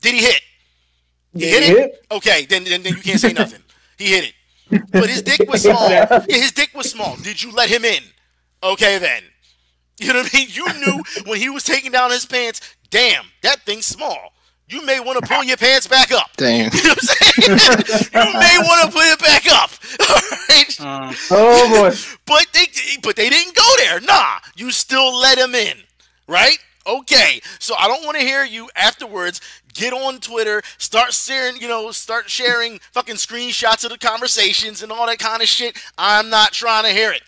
Did 0.02 0.14
he 0.14 0.22
hit? 0.22 0.42
He 1.34 1.40
Did 1.40 1.64
hit 1.64 1.78
it. 1.78 2.06
Okay, 2.12 2.46
then, 2.46 2.64
then 2.64 2.84
then 2.84 2.94
you 2.94 3.02
can't 3.02 3.20
say 3.20 3.34
nothing. 3.34 3.62
He 3.98 4.06
hit 4.06 4.34
it, 4.70 4.82
but 4.92 5.10
his 5.10 5.22
dick 5.22 5.50
was 5.50 5.64
small. 5.64 5.90
Yeah, 5.90 6.24
his 6.30 6.52
dick 6.54 6.70
was 6.74 6.90
small. 6.90 7.18
Did 7.18 7.44
you 7.44 7.52
let 7.52 7.70
him 7.70 7.84
in? 7.84 8.04
Okay, 8.64 8.98
then. 8.98 9.24
You 10.00 10.14
know 10.14 10.20
what 10.22 10.34
I 10.34 10.38
mean? 10.38 10.48
You 10.50 10.74
knew 10.74 11.04
when 11.26 11.40
he 11.40 11.50
was 11.50 11.64
taking 11.64 11.92
down 11.92 12.12
his 12.12 12.26
pants. 12.26 12.62
Damn, 12.94 13.26
that 13.42 13.62
thing's 13.62 13.88
small. 13.88 14.34
You 14.70 14.86
may 14.86 15.00
want 15.00 15.20
to 15.20 15.28
pull 15.28 15.44
your 15.44 15.58
pants 15.58 15.88
back 15.88 16.12
up. 16.12 16.30
Damn. 16.38 16.72
You 16.72 16.84
know 16.84 16.90
what 16.90 17.00
I'm 17.00 17.86
saying? 17.88 18.10
you 18.14 18.40
may 18.40 18.58
want 18.60 18.86
to 18.86 18.96
put 18.96 19.06
it 19.08 19.20
back 19.20 19.48
up. 19.52 19.72
All 20.10 20.38
right. 20.48 20.80
Uh, 20.80 21.14
Oh 21.32 21.90
boy. 21.90 21.96
But 22.28 22.46
they 22.54 22.68
but 23.02 23.16
they 23.16 23.30
didn't 23.30 23.56
go 23.56 23.68
there. 23.78 24.00
Nah, 24.00 24.38
you 24.56 24.70
still 24.70 25.20
let 25.20 25.40
him 25.40 25.56
in, 25.56 25.78
right? 26.28 26.60
Okay. 26.86 27.42
So 27.58 27.74
I 27.80 27.88
don't 27.88 28.06
want 28.06 28.18
to 28.18 28.24
hear 28.24 28.46
you 28.46 28.70
afterwards 28.76 29.42
get 29.74 29.92
on 29.92 30.20
Twitter, 30.20 30.62
start 30.78 31.14
sharing, 31.14 31.60
you 31.60 31.68
know, 31.68 31.90
start 31.90 32.30
sharing 32.30 32.78
fucking 32.92 33.16
screenshots 33.16 33.84
of 33.84 33.90
the 33.90 33.98
conversations 33.98 34.84
and 34.84 34.92
all 34.92 35.08
that 35.08 35.18
kind 35.18 35.42
of 35.42 35.48
shit. 35.48 35.82
I'm 35.98 36.30
not 36.30 36.52
trying 36.52 36.84
to 36.84 36.92
hear 36.92 37.12
it. 37.12 37.24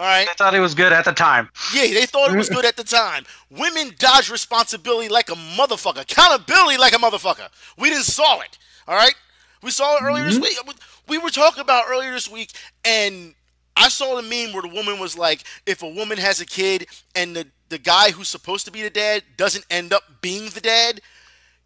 All 0.00 0.06
right. 0.06 0.26
I 0.26 0.32
thought 0.32 0.54
it 0.54 0.60
was 0.60 0.74
good 0.74 0.94
at 0.94 1.04
the 1.04 1.12
time. 1.12 1.50
Yeah, 1.74 1.82
they 1.92 2.06
thought 2.06 2.32
it 2.32 2.36
was 2.38 2.48
mm. 2.48 2.54
good 2.54 2.64
at 2.64 2.74
the 2.74 2.84
time. 2.84 3.26
Women 3.50 3.92
dodge 3.98 4.30
responsibility 4.30 5.10
like 5.10 5.28
a 5.28 5.34
motherfucker. 5.34 6.00
Accountability 6.00 6.78
like 6.78 6.94
a 6.94 6.96
motherfucker. 6.96 7.50
We 7.76 7.90
didn't 7.90 8.04
saw 8.04 8.40
it. 8.40 8.56
All 8.88 8.96
right? 8.96 9.14
We 9.62 9.70
saw 9.70 9.96
it 9.96 10.02
earlier 10.02 10.24
this 10.24 10.38
mm-hmm. 10.38 10.68
week. 10.68 10.76
We 11.06 11.18
were 11.18 11.28
talking 11.28 11.60
about 11.60 11.84
earlier 11.90 12.12
this 12.12 12.30
week, 12.30 12.52
and 12.82 13.34
I 13.76 13.90
saw 13.90 14.16
the 14.16 14.22
meme 14.22 14.54
where 14.54 14.62
the 14.62 14.74
woman 14.74 14.98
was 14.98 15.18
like, 15.18 15.44
if 15.66 15.82
a 15.82 15.88
woman 15.88 16.16
has 16.16 16.40
a 16.40 16.46
kid 16.46 16.86
and 17.14 17.36
the, 17.36 17.46
the 17.68 17.76
guy 17.76 18.10
who's 18.10 18.28
supposed 18.30 18.64
to 18.64 18.72
be 18.72 18.80
the 18.80 18.88
dad 18.88 19.22
doesn't 19.36 19.66
end 19.70 19.92
up 19.92 20.04
being 20.22 20.48
the 20.48 20.62
dad, 20.62 21.02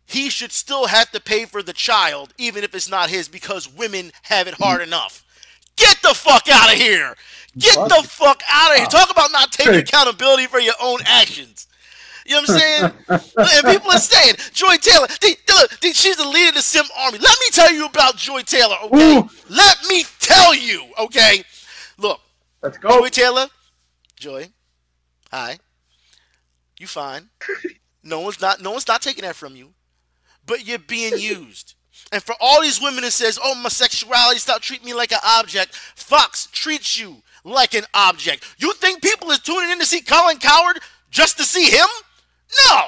he 0.06 0.28
should 0.28 0.51
still 0.51 0.89
have 0.89 1.12
to 1.12 1.20
pay 1.20 1.44
for 1.44 1.62
the 1.62 1.73
child, 1.73 2.35
even 2.36 2.65
if 2.65 2.74
it's 2.74 2.90
not 2.90 3.11
his, 3.11 3.28
because 3.28 3.73
women 3.73 4.11
have 4.23 4.48
it 4.48 4.55
hard 4.55 4.81
mm. 4.81 4.89
enough. 4.89 5.23
Get 5.76 6.01
the 6.02 6.14
fuck 6.14 6.48
out 6.51 6.72
of 6.72 6.78
here! 6.78 7.14
Get 7.59 7.74
the 7.74 8.02
fuck 8.09 8.42
out 8.51 8.72
of 8.72 8.78
here! 8.78 8.86
Talk 8.86 9.10
about 9.10 9.32
not 9.32 9.52
taking 9.52 9.74
accountability 9.74 10.46
for 10.46 10.59
your 10.60 10.74
own 10.82 10.98
actions. 11.05 11.66
You 12.26 12.36
know 12.36 12.40
what 12.40 12.51
I'm 12.51 12.59
saying? 12.59 12.92
and 13.66 13.74
people 13.74 13.90
are 13.90 13.98
saying, 13.98 14.36
Joy 14.52 14.76
Taylor, 14.76 15.06
they, 15.20 15.34
they- 15.46 15.52
look, 15.55 15.80
they- 15.80 15.92
she's 15.92 16.16
the 16.16 16.26
leader 16.26 16.48
of 16.51 16.55
the 16.55 16.62
Sim 16.62 16.86
Army. 16.98 17.18
Let 17.18 17.38
me 17.40 17.46
tell 17.52 17.72
you 17.72 17.86
about 17.86 18.16
Joy 18.16 18.40
Taylor, 18.42 18.76
okay? 18.84 19.22
Let 19.51 19.76
me 19.88 20.05
tell 20.20 20.55
you, 20.55 20.84
okay? 20.98 21.42
Look, 21.98 22.20
Let's 22.62 22.78
go. 22.78 23.01
Joy 23.01 23.09
Taylor, 23.10 23.46
Joy, 24.16 24.48
hi. 25.30 25.59
You 26.78 26.86
fine. 26.86 27.28
No 28.06 28.20
one's 28.20 28.38
not 28.38 28.60
no 28.60 28.70
one's 28.72 28.86
not 28.86 29.01
taking 29.01 29.22
that 29.24 29.34
from 29.34 29.56
you. 29.56 29.70
But 30.44 30.66
you're 30.66 30.78
being 30.78 31.16
used. 31.18 31.74
And 32.12 32.22
for 32.22 32.35
all 32.40 32.62
these 32.62 32.81
women 32.81 33.02
that 33.02 33.12
says, 33.12 33.39
oh, 33.43 33.55
my 33.55 33.68
sexuality, 33.68 34.39
stop 34.39 34.60
treating 34.60 34.86
me 34.86 34.94
like 34.94 35.12
an 35.12 35.18
object, 35.24 35.74
Fox 35.74 36.48
treats 36.52 36.98
you 36.98 37.22
like 37.44 37.74
an 37.74 37.85
object. 37.93 38.44
You 38.59 38.72
think 38.74 39.02
people 39.02 39.31
is 39.31 39.40
tuning 39.40 39.70
in 39.70 39.78
to 39.78 39.86
see 39.86 40.01
Colin 40.01 40.39
Cowherd 40.39 40.81
just 41.10 41.36
to 41.39 41.44
see 41.44 41.70
him? 41.70 41.86
No. 42.68 42.81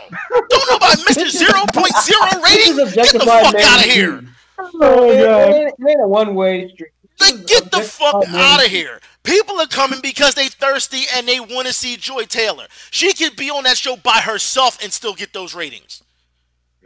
Don't 0.49 0.71
know 0.71 0.77
about 0.77 0.99
Mr. 0.99 1.27
0.0 1.31 2.43
rating? 2.43 2.77
Get 2.95 3.13
the 3.13 3.21
fuck 3.21 3.55
out 3.55 3.85
of 3.85 3.91
here. 3.91 4.25
Oh, 4.59 5.11
it, 5.11 5.75
ain't, 5.89 6.01
a 6.01 6.09
one 6.09 6.35
way 6.35 6.69
street. 6.73 6.91
Like, 7.21 7.47
get 7.47 7.71
the 7.71 7.81
fuck 7.81 8.27
out 8.29 8.65
of 8.65 8.71
here. 8.71 9.01
People 9.23 9.59
are 9.61 9.67
coming 9.67 10.01
because 10.03 10.35
they 10.35 10.49
thirsty 10.49 11.03
and 11.15 11.27
they 11.27 11.41
want 11.41 11.67
to 11.67 11.73
see 11.73 11.97
Joy 11.97 12.25
Taylor. 12.25 12.67
She 12.91 13.13
could 13.13 13.37
be 13.37 13.51
on 13.51 13.65
that 13.65 13.77
show 13.77 13.97
by 13.97 14.21
herself 14.21 14.83
and 14.83 14.93
still 14.93 15.15
get 15.15 15.33
those 15.33 15.55
ratings. 15.55 16.03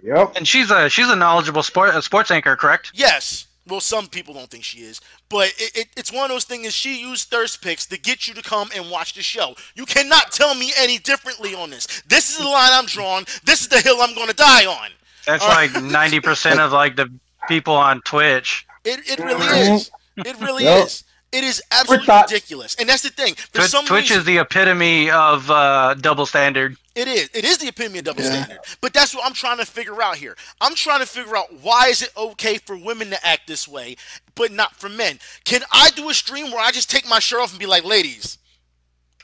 Yep. 0.02 0.36
And 0.36 0.46
she's 0.46 0.70
a 0.70 0.88
she's 0.88 1.08
a 1.08 1.16
knowledgeable 1.16 1.62
sport 1.62 1.94
a 1.94 2.02
sports 2.02 2.30
anchor, 2.30 2.56
correct? 2.56 2.92
Yes. 2.94 3.46
Well, 3.66 3.80
some 3.80 4.08
people 4.08 4.34
don't 4.34 4.50
think 4.50 4.64
she 4.64 4.78
is, 4.78 5.00
but 5.28 5.48
it, 5.58 5.76
it, 5.76 5.88
it's 5.96 6.10
one 6.12 6.24
of 6.24 6.30
those 6.30 6.44
things. 6.44 6.72
She 6.72 7.00
used 7.00 7.28
thirst 7.28 7.62
picks 7.62 7.86
to 7.86 7.98
get 8.00 8.26
you 8.26 8.34
to 8.34 8.42
come 8.42 8.68
and 8.74 8.90
watch 8.90 9.14
the 9.14 9.22
show. 9.22 9.54
You 9.76 9.84
cannot 9.84 10.32
tell 10.32 10.54
me 10.54 10.72
any 10.78 10.98
differently 10.98 11.54
on 11.54 11.70
this. 11.70 11.86
This 12.08 12.30
is 12.30 12.38
the 12.38 12.44
line 12.44 12.70
I'm 12.72 12.86
drawing. 12.86 13.26
This 13.44 13.60
is 13.60 13.68
the 13.68 13.80
hill 13.80 13.98
I'm 14.00 14.14
going 14.14 14.28
to 14.28 14.34
die 14.34 14.66
on. 14.66 14.88
That's 15.26 15.44
All 15.44 15.50
like 15.50 15.80
ninety 15.82 16.18
percent 16.20 16.58
of 16.58 16.72
like 16.72 16.96
the 16.96 17.10
people 17.46 17.74
on 17.74 18.00
Twitch. 18.02 18.66
It, 18.84 19.00
it 19.08 19.18
really 19.22 19.46
is. 19.74 19.90
It 20.16 20.40
really 20.40 20.64
Yep. 20.64 20.86
is. 20.86 21.04
It 21.32 21.44
is 21.44 21.62
absolutely 21.70 22.12
ridiculous, 22.12 22.74
and 22.74 22.88
that's 22.88 23.02
the 23.02 23.10
thing. 23.10 23.34
For 23.36 23.58
Twitch, 23.58 23.70
some 23.70 23.86
Twitch 23.86 24.02
reason, 24.10 24.18
is 24.18 24.24
the 24.24 24.38
epitome 24.38 25.10
of 25.10 25.48
uh, 25.50 25.94
double 25.94 26.26
standard. 26.26 26.76
It 26.96 27.06
is. 27.06 27.30
It 27.32 27.44
is 27.44 27.58
the 27.58 27.68
epitome 27.68 28.00
of 28.00 28.04
double 28.06 28.22
Yeah. 28.22 28.30
standard. 28.30 28.58
But 28.80 28.92
that's 28.92 29.14
what 29.14 29.24
I'm 29.24 29.32
trying 29.32 29.58
to 29.58 29.64
figure 29.64 30.02
out 30.02 30.16
here. 30.16 30.36
I'm 30.60 30.74
trying 30.74 30.98
to 31.00 31.06
figure 31.06 31.36
out 31.36 31.52
why 31.62 31.86
is 31.86 32.02
it 32.02 32.10
okay 32.16 32.58
for 32.58 32.76
women 32.76 33.10
to 33.10 33.26
act 33.26 33.46
this 33.46 33.68
way, 33.68 33.96
but 34.34 34.50
not 34.50 34.74
for 34.74 34.88
men. 34.88 35.20
Can 35.44 35.62
I 35.70 35.90
do 35.90 36.08
a 36.10 36.14
stream 36.14 36.50
where 36.50 36.60
I 36.60 36.72
just 36.72 36.90
take 36.90 37.08
my 37.08 37.20
shirt 37.20 37.40
off 37.40 37.50
and 37.50 37.60
be 37.60 37.66
like, 37.66 37.84
ladies, 37.84 38.38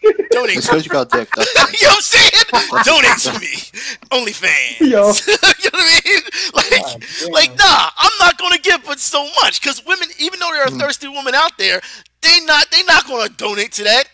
donate 0.03 0.57
It's 0.57 0.67
to 0.67 0.75
me. 0.75 0.79
because 0.79 0.85
you 0.87 0.91
got 0.91 1.11
dick. 1.11 1.29
That's 1.35 1.55
you 1.81 1.87
know 1.87 1.93
what 1.93 1.97
I'm 1.97 2.03
saying? 2.03 2.85
Donate 2.85 3.19
to 3.19 3.33
me. 3.41 3.53
OnlyFans. 4.11 4.81
Yo. 4.81 4.87
you 5.63 5.71
know 5.71 5.79
what 5.79 5.85
I 5.85 6.01
mean? 6.05 6.23
Like, 6.55 6.71
God 6.71 7.31
like, 7.33 7.59
nah, 7.59 7.91
I'm 7.99 8.13
not 8.21 8.39
gonna 8.39 8.59
give 8.59 8.85
but 8.85 8.99
so 8.99 9.25
much. 9.43 9.61
Cause 9.63 9.85
women, 9.87 10.09
even 10.19 10.39
though 10.41 10.51
there 10.53 10.65
are 10.65 10.71
hmm. 10.71 10.79
thirsty 10.79 11.09
women 11.09 11.35
out 11.35 11.57
there, 11.59 11.81
they 12.23 12.41
not 12.45 12.71
they 12.71 12.83
not 12.85 13.07
gonna 13.07 13.29
donate 13.31 13.73
to 13.73 13.85
that. 13.85 14.05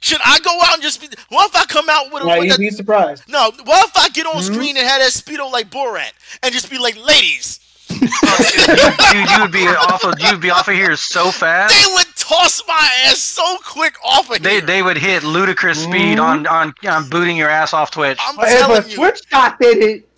Should 0.00 0.20
I 0.24 0.40
go 0.40 0.50
out 0.64 0.74
and 0.74 0.82
just 0.82 1.00
be 1.00 1.08
what 1.28 1.48
if 1.48 1.56
I 1.56 1.64
come 1.66 1.88
out 1.88 2.12
with 2.12 2.24
a 2.24 2.26
Now 2.26 2.38
with 2.38 2.44
you'd 2.44 2.52
that, 2.54 2.58
be 2.58 2.70
surprised. 2.70 3.22
no, 3.28 3.52
what 3.64 3.88
if 3.88 3.96
I 3.96 4.08
get 4.08 4.26
on 4.26 4.34
hmm? 4.34 4.40
screen 4.40 4.76
and 4.76 4.86
have 4.86 5.00
that 5.00 5.12
speedo 5.12 5.50
like 5.50 5.70
Borat 5.70 6.12
and 6.42 6.52
just 6.52 6.70
be 6.70 6.78
like, 6.78 6.96
ladies, 6.96 7.60
Dude, 7.92 9.30
you 9.30 9.40
would 9.40 9.52
be 9.52 9.66
off 9.68 10.04
of 10.04 10.14
you'd 10.18 10.40
be 10.40 10.50
off 10.50 10.66
of 10.66 10.74
here 10.74 10.96
so 10.96 11.30
fast. 11.30 11.74
they 11.74 11.92
would 11.94 12.06
toss 12.22 12.62
my 12.68 12.88
ass 13.06 13.18
so 13.18 13.58
quick 13.64 13.96
off 14.04 14.30
of 14.30 14.42
They 14.42 14.54
here. 14.54 14.60
they 14.60 14.82
would 14.82 14.96
hit 14.96 15.22
ludicrous 15.24 15.82
speed 15.82 16.18
mm-hmm. 16.18 16.20
on, 16.20 16.46
on 16.46 16.74
on 16.88 17.08
booting 17.08 17.36
your 17.36 17.50
ass 17.50 17.72
off 17.72 17.90
Twitch. 17.90 18.18
I'm 18.20 18.36
But 18.36 18.48
if 18.48 18.58
telling 18.58 18.84
a 18.84 18.88
you, 18.88 18.94
Twitch 18.96 19.20
shot 19.28 19.58
did 19.58 19.78
it, 19.78 20.08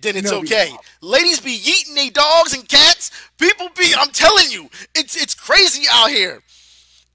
then 0.00 0.16
it's 0.16 0.30
No, 0.30 0.38
okay. 0.38 0.72
Ladies 1.02 1.40
be 1.40 1.56
yeeting 1.58 1.94
they 1.94 2.10
dogs 2.10 2.54
and 2.54 2.66
cats. 2.68 3.10
People 3.38 3.68
be, 3.76 3.92
I'm 3.96 4.10
telling 4.10 4.50
you, 4.50 4.70
it's 4.94 5.20
it's 5.20 5.34
crazy 5.34 5.86
out 5.90 6.10
here. 6.10 6.42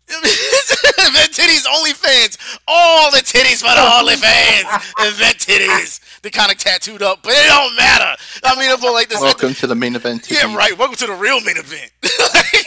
Event 0.07 1.32
titties, 1.34 1.65
OnlyFans, 1.65 2.60
all 2.68 3.11
the 3.11 3.18
titties 3.18 3.61
for 3.61 3.73
the 3.73 3.82
OnlyFans. 3.82 5.07
Event 5.07 5.38
titties, 5.38 6.22
they 6.22 6.30
kind 6.30 6.52
of 6.52 6.57
tattooed 6.57 7.02
up, 7.02 7.23
but 7.23 7.34
it 7.34 7.48
don't 7.48 7.76
matter. 7.76 8.15
I 8.44 8.60
mean, 8.60 8.69
if 8.69 8.84
I'm 8.84 8.94
like 8.94 9.10
this, 9.10 9.19
welcome 9.19 9.53
to 9.56 9.68
the 9.68 9.76
main 9.76 9.95
event. 9.95 10.30
yeah, 10.30 10.53
right. 10.56 10.77
Welcome 10.77 10.95
to 10.98 11.07
the 11.07 11.14
real 11.14 11.41
main 11.41 11.57
event. 11.57 11.91
you 12.03 12.10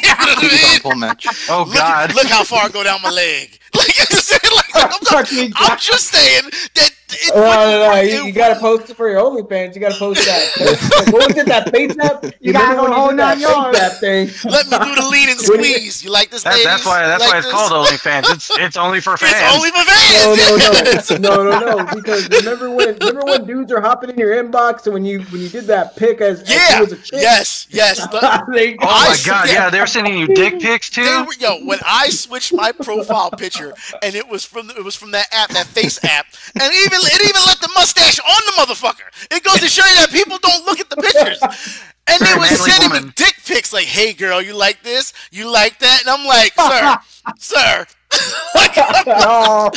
know 0.02 0.14
I 0.18 0.80
mean? 0.84 1.00
Match. 1.00 1.26
Oh 1.48 1.64
Look, 1.66 1.74
God! 1.76 2.14
look 2.14 2.26
how 2.26 2.42
far 2.44 2.64
I 2.64 2.68
go 2.68 2.82
down 2.82 3.00
my 3.02 3.10
leg. 3.10 3.58
Like, 3.76 3.96
you 3.98 4.04
know 4.10 4.56
what 4.72 4.74
I'm? 4.74 5.14
Like, 5.14 5.32
I'm, 5.32 5.72
I'm 5.72 5.78
just 5.78 6.06
saying 6.06 6.44
that 6.74 6.90
Oh, 7.34 7.40
no, 7.40 7.94
no, 7.94 8.00
you, 8.00 8.26
you 8.26 8.32
gotta 8.32 8.58
post 8.60 8.90
it 8.90 8.94
for 8.96 9.08
your 9.08 9.20
OnlyFans. 9.20 9.74
You 9.74 9.80
gotta 9.80 9.98
post 9.98 10.24
that. 10.26 11.06
what 11.12 11.28
was 11.28 11.36
it? 11.36 11.46
That 11.46 11.70
face 11.70 11.96
app? 12.00 12.24
You 12.40 12.52
gotta 12.52 12.74
go 12.76 12.82
when 12.82 12.90
the 12.90 12.96
whole 12.96 13.08
did 13.10 13.18
that 13.18 13.38
nine 13.38 13.46
face 13.46 13.48
yards. 13.48 13.78
app 13.78 13.92
thing? 14.00 14.28
Let 14.50 14.66
me 14.70 14.78
do 14.94 15.00
the 15.00 15.08
lean 15.08 15.28
and 15.30 15.38
squeeze. 15.40 16.04
You 16.04 16.10
like 16.10 16.30
this, 16.30 16.42
That, 16.42 16.50
ladies? 16.52 16.64
that's 16.66 16.84
why. 16.86 17.06
That's 17.06 17.24
You 17.24 17.30
why 17.30 17.36
like 17.36 17.44
it's 17.44 17.52
called 17.52 17.86
this? 17.86 18.00
OnlyFans. 18.00 18.34
It's 18.34 18.58
it's 18.58 18.76
only 18.76 19.00
for 19.00 19.16
fans. 19.16 19.34
It's 19.36 19.56
only 19.56 19.70
for 19.70 19.84
fans. 19.84 21.20
No, 21.20 21.44
no, 21.44 21.48
no, 21.48 21.58
no, 21.58 21.58
no, 21.60 21.76
no. 21.84 21.94
Because 21.94 22.28
remember 22.28 22.70
when 22.74 22.96
remember 22.98 23.22
when 23.24 23.46
dudes 23.46 23.72
are 23.72 23.80
hopping 23.80 24.10
in 24.10 24.18
your 24.18 24.32
inbox 24.42 24.84
and 24.84 24.92
when 24.94 25.04
you 25.04 25.22
when 25.22 25.40
you 25.40 25.48
did 25.48 25.64
that 25.64 25.96
pic 25.96 26.20
as, 26.20 26.42
as 26.42 26.50
Yeah. 26.50 26.74
you 26.76 26.80
was 26.84 26.92
a 26.92 26.96
chick? 26.96 27.20
Yes. 27.20 27.66
Yes. 27.70 28.00
Look, 28.12 28.22
They- 28.54 28.76
Oh 28.80 28.84
my 28.84 29.16
god! 29.26 29.48
Yeah, 29.48 29.70
they're 29.70 29.86
sending 29.86 30.18
you 30.18 30.26
dick 30.28 30.60
pics 30.60 30.90
too. 30.90 31.02
were, 31.26 31.32
yo, 31.38 31.64
when 31.64 31.78
I 31.86 32.08
switched 32.10 32.52
my 32.52 32.72
profile 32.72 33.30
picture 33.30 33.72
and 34.02 34.14
it 34.14 34.28
was 34.28 34.44
from 34.44 34.70
it 34.70 34.84
was 34.84 34.94
from 34.94 35.12
that 35.12 35.26
app, 35.32 35.50
that 35.50 35.66
face 35.66 36.02
app, 36.04 36.26
and 36.60 36.72
even 36.84 36.97
it 37.04 37.22
even 37.22 37.42
let 37.46 37.60
the 37.60 37.70
mustache 37.74 38.18
on 38.20 38.40
the 38.46 38.52
motherfucker. 38.62 39.06
It 39.30 39.42
goes 39.44 39.60
to 39.60 39.68
show 39.68 39.86
you 39.86 39.96
that 39.96 40.10
people 40.10 40.38
don't 40.38 40.64
look 40.66 40.80
at 40.80 40.90
the 40.90 40.96
pictures. 40.96 41.38
And 42.10 42.20
they 42.20 42.24
Very 42.26 42.38
were 42.38 42.46
manly 42.46 42.70
sending 42.70 43.02
me 43.06 43.12
dick 43.16 43.34
pics 43.46 43.72
like, 43.72 43.84
"Hey 43.84 44.14
girl, 44.14 44.40
you 44.40 44.54
like 44.54 44.82
this? 44.82 45.12
You 45.30 45.50
like 45.50 45.78
that?" 45.80 46.00
And 46.00 46.08
I'm 46.10 46.24
like, 46.26 46.54
"Sir, 46.56 46.96
sir." 47.38 47.86
like, 48.54 48.72
oh, 49.06 49.70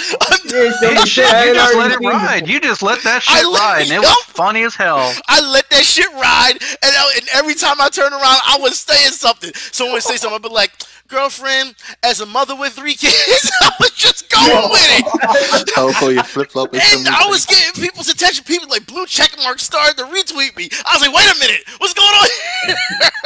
you 0.45 0.63
ain't 0.63 0.75
saying 0.75 0.95
You, 0.95 1.05
shit. 1.05 1.25
should, 1.25 1.25
I 1.25 1.45
you 1.47 1.53
just 1.53 1.75
let 1.75 1.91
it 1.91 1.99
ride. 1.99 2.47
You 2.47 2.59
just 2.61 2.81
let 2.81 3.03
that 3.03 3.21
shit 3.23 3.45
let- 3.45 3.59
ride, 3.59 3.81
and 3.81 3.91
it 3.91 3.99
was 3.99 4.23
funny 4.27 4.63
as 4.63 4.73
hell. 4.75 5.13
I 5.27 5.41
let 5.51 5.69
that 5.69 5.83
shit 5.83 6.07
ride, 6.13 6.53
and, 6.53 6.95
I- 6.95 7.13
and 7.17 7.27
every 7.33 7.55
time 7.55 7.81
I 7.81 7.89
turn 7.89 8.13
around, 8.13 8.39
I 8.47 8.57
was 8.61 8.79
saying 8.79 9.11
something. 9.11 9.51
Someone 9.53 9.95
would 9.95 10.03
say 10.03 10.15
something, 10.15 10.35
I'd 10.37 10.41
be 10.41 10.47
like, 10.47 10.71
"Girlfriend, 11.11 11.75
as 12.01 12.21
a 12.21 12.25
mother 12.25 12.55
with 12.55 12.73
three 12.73 12.95
kids, 12.95 13.51
I 13.61 13.71
was 13.79 13.91
just 13.91 14.29
going 14.29 14.71
with 14.71 14.81
it." 14.89 15.69
How 15.75 15.91
call 15.93 16.11
you 16.11 16.23
flip 16.23 16.51
flop 16.51 16.73
And? 16.73 17.07
I 17.07 17.27
was 17.27 17.45
getting 17.45 17.81
people's 17.81 18.09
attention. 18.09 18.43
People 18.45 18.69
like 18.69 18.87
blue 18.87 19.05
check 19.05 19.35
mark 19.43 19.59
started 19.59 19.97
to 19.97 20.05
retweet 20.05 20.55
me. 20.57 20.69
I 20.85 20.95
was 20.95 21.01
like, 21.01 21.13
wait 21.13 21.35
a 21.35 21.39
minute, 21.39 21.61
what's 21.77 21.93
going 21.93 22.07
on 22.07 22.27
here? 22.65 22.75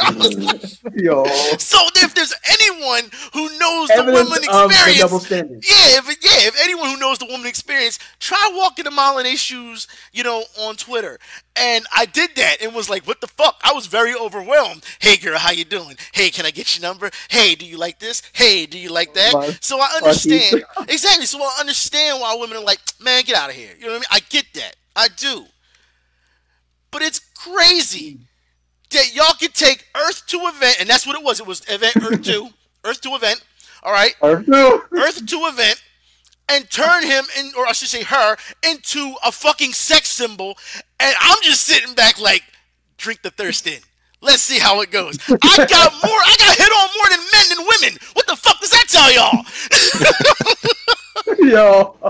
I 0.00 0.10
Yo, 0.94 1.24
so 1.58 1.78
if 1.96 2.14
there's 2.14 2.34
anyone 2.48 3.10
who 3.32 3.48
knows 3.58 3.88
the 3.88 4.02
woman 4.04 4.22
of 4.50 4.70
the 4.70 4.76
experience, 4.76 5.30
yeah, 5.30 5.98
if 5.98 6.06
yeah, 6.08 6.48
if 6.48 6.56
anyone 6.62 6.90
who 6.90 6.96
knows 6.98 7.18
the 7.18 7.26
woman 7.26 7.46
experience, 7.46 7.98
try 8.18 8.50
walking 8.54 8.86
a 8.86 8.90
mile 8.90 9.18
in 9.18 9.24
their 9.24 9.36
shoes, 9.36 9.86
you 10.12 10.22
know, 10.22 10.44
on 10.58 10.76
Twitter. 10.76 11.18
And 11.58 11.86
I 11.94 12.04
did 12.04 12.36
that 12.36 12.58
and 12.60 12.74
was 12.74 12.90
like, 12.90 13.06
what 13.06 13.20
the 13.20 13.26
fuck? 13.26 13.58
I 13.64 13.72
was 13.72 13.86
very 13.86 14.14
overwhelmed. 14.14 14.84
Hey 15.00 15.16
girl, 15.16 15.38
how 15.38 15.52
you 15.52 15.64
doing? 15.64 15.96
Hey, 16.12 16.28
can 16.30 16.44
I 16.44 16.50
get 16.50 16.76
your 16.76 16.82
number? 16.86 17.10
Hey, 17.30 17.54
do 17.54 17.64
you 17.64 17.78
like 17.78 17.98
this? 17.98 18.22
Hey, 18.34 18.66
do 18.66 18.78
you 18.78 18.90
like 18.90 19.14
that? 19.14 19.32
So 19.62 19.78
I 19.80 19.88
understand 19.96 20.64
exactly. 20.88 21.24
So 21.26 21.38
I 21.42 21.56
understand 21.58 22.20
why 22.20 22.36
women 22.38 22.58
are 22.58 22.64
like, 22.64 22.80
man, 23.00 23.22
get 23.24 23.36
out 23.36 23.48
of 23.48 23.56
here. 23.56 23.70
You 23.78 23.86
know 23.86 23.92
what 23.92 23.96
I 23.96 23.98
mean? 23.98 24.04
I 24.10 24.20
get 24.28 24.44
that. 24.54 24.76
I 24.94 25.08
do. 25.16 25.46
But 26.90 27.02
it's 27.02 27.18
crazy 27.18 28.18
that 28.90 29.14
y'all 29.14 29.34
could 29.38 29.54
take 29.54 29.86
Earth 29.96 30.26
to 30.28 30.38
event, 30.46 30.76
and 30.80 30.88
that's 30.88 31.06
what 31.06 31.16
it 31.16 31.24
was. 31.24 31.40
It 31.40 31.46
was 31.46 31.62
event 31.68 31.96
Earth 31.96 32.22
two, 32.22 32.48
Earth 32.84 33.00
to 33.02 33.14
event. 33.14 33.42
All 33.82 33.92
right, 33.92 34.14
Or 34.20 34.42
no. 34.46 34.82
Earth 34.92 35.24
to 35.26 35.36
event, 35.46 35.80
and 36.48 36.70
turn 36.70 37.02
him 37.02 37.24
in, 37.38 37.52
or 37.56 37.66
I 37.66 37.72
should 37.72 37.88
say 37.88 38.02
her, 38.04 38.36
into 38.68 39.14
a 39.24 39.32
fucking 39.32 39.72
sex 39.72 40.10
symbol. 40.10 40.56
And 41.00 41.14
I'm 41.20 41.38
just 41.42 41.62
sitting 41.62 41.94
back 41.94 42.20
like, 42.20 42.42
drink 42.96 43.22
the 43.22 43.30
thirst 43.30 43.66
in. 43.66 43.80
Let's 44.22 44.42
see 44.42 44.58
how 44.58 44.80
it 44.80 44.90
goes. 44.90 45.18
I 45.28 45.66
got 45.66 45.92
more. 46.04 46.20
I 46.20 46.36
got 46.38 46.56
hit 46.56 46.72
on 46.72 46.88
more 46.96 47.10
than 47.10 47.20
men 47.32 47.48
than 47.50 47.58
women. 47.58 47.98
What 48.14 48.26
the 48.26 48.36
fuck 48.36 48.60
does 48.60 48.70
that 48.70 48.86
tell 48.88 49.12
y'all? 49.12 49.44
Yo, 51.38 51.96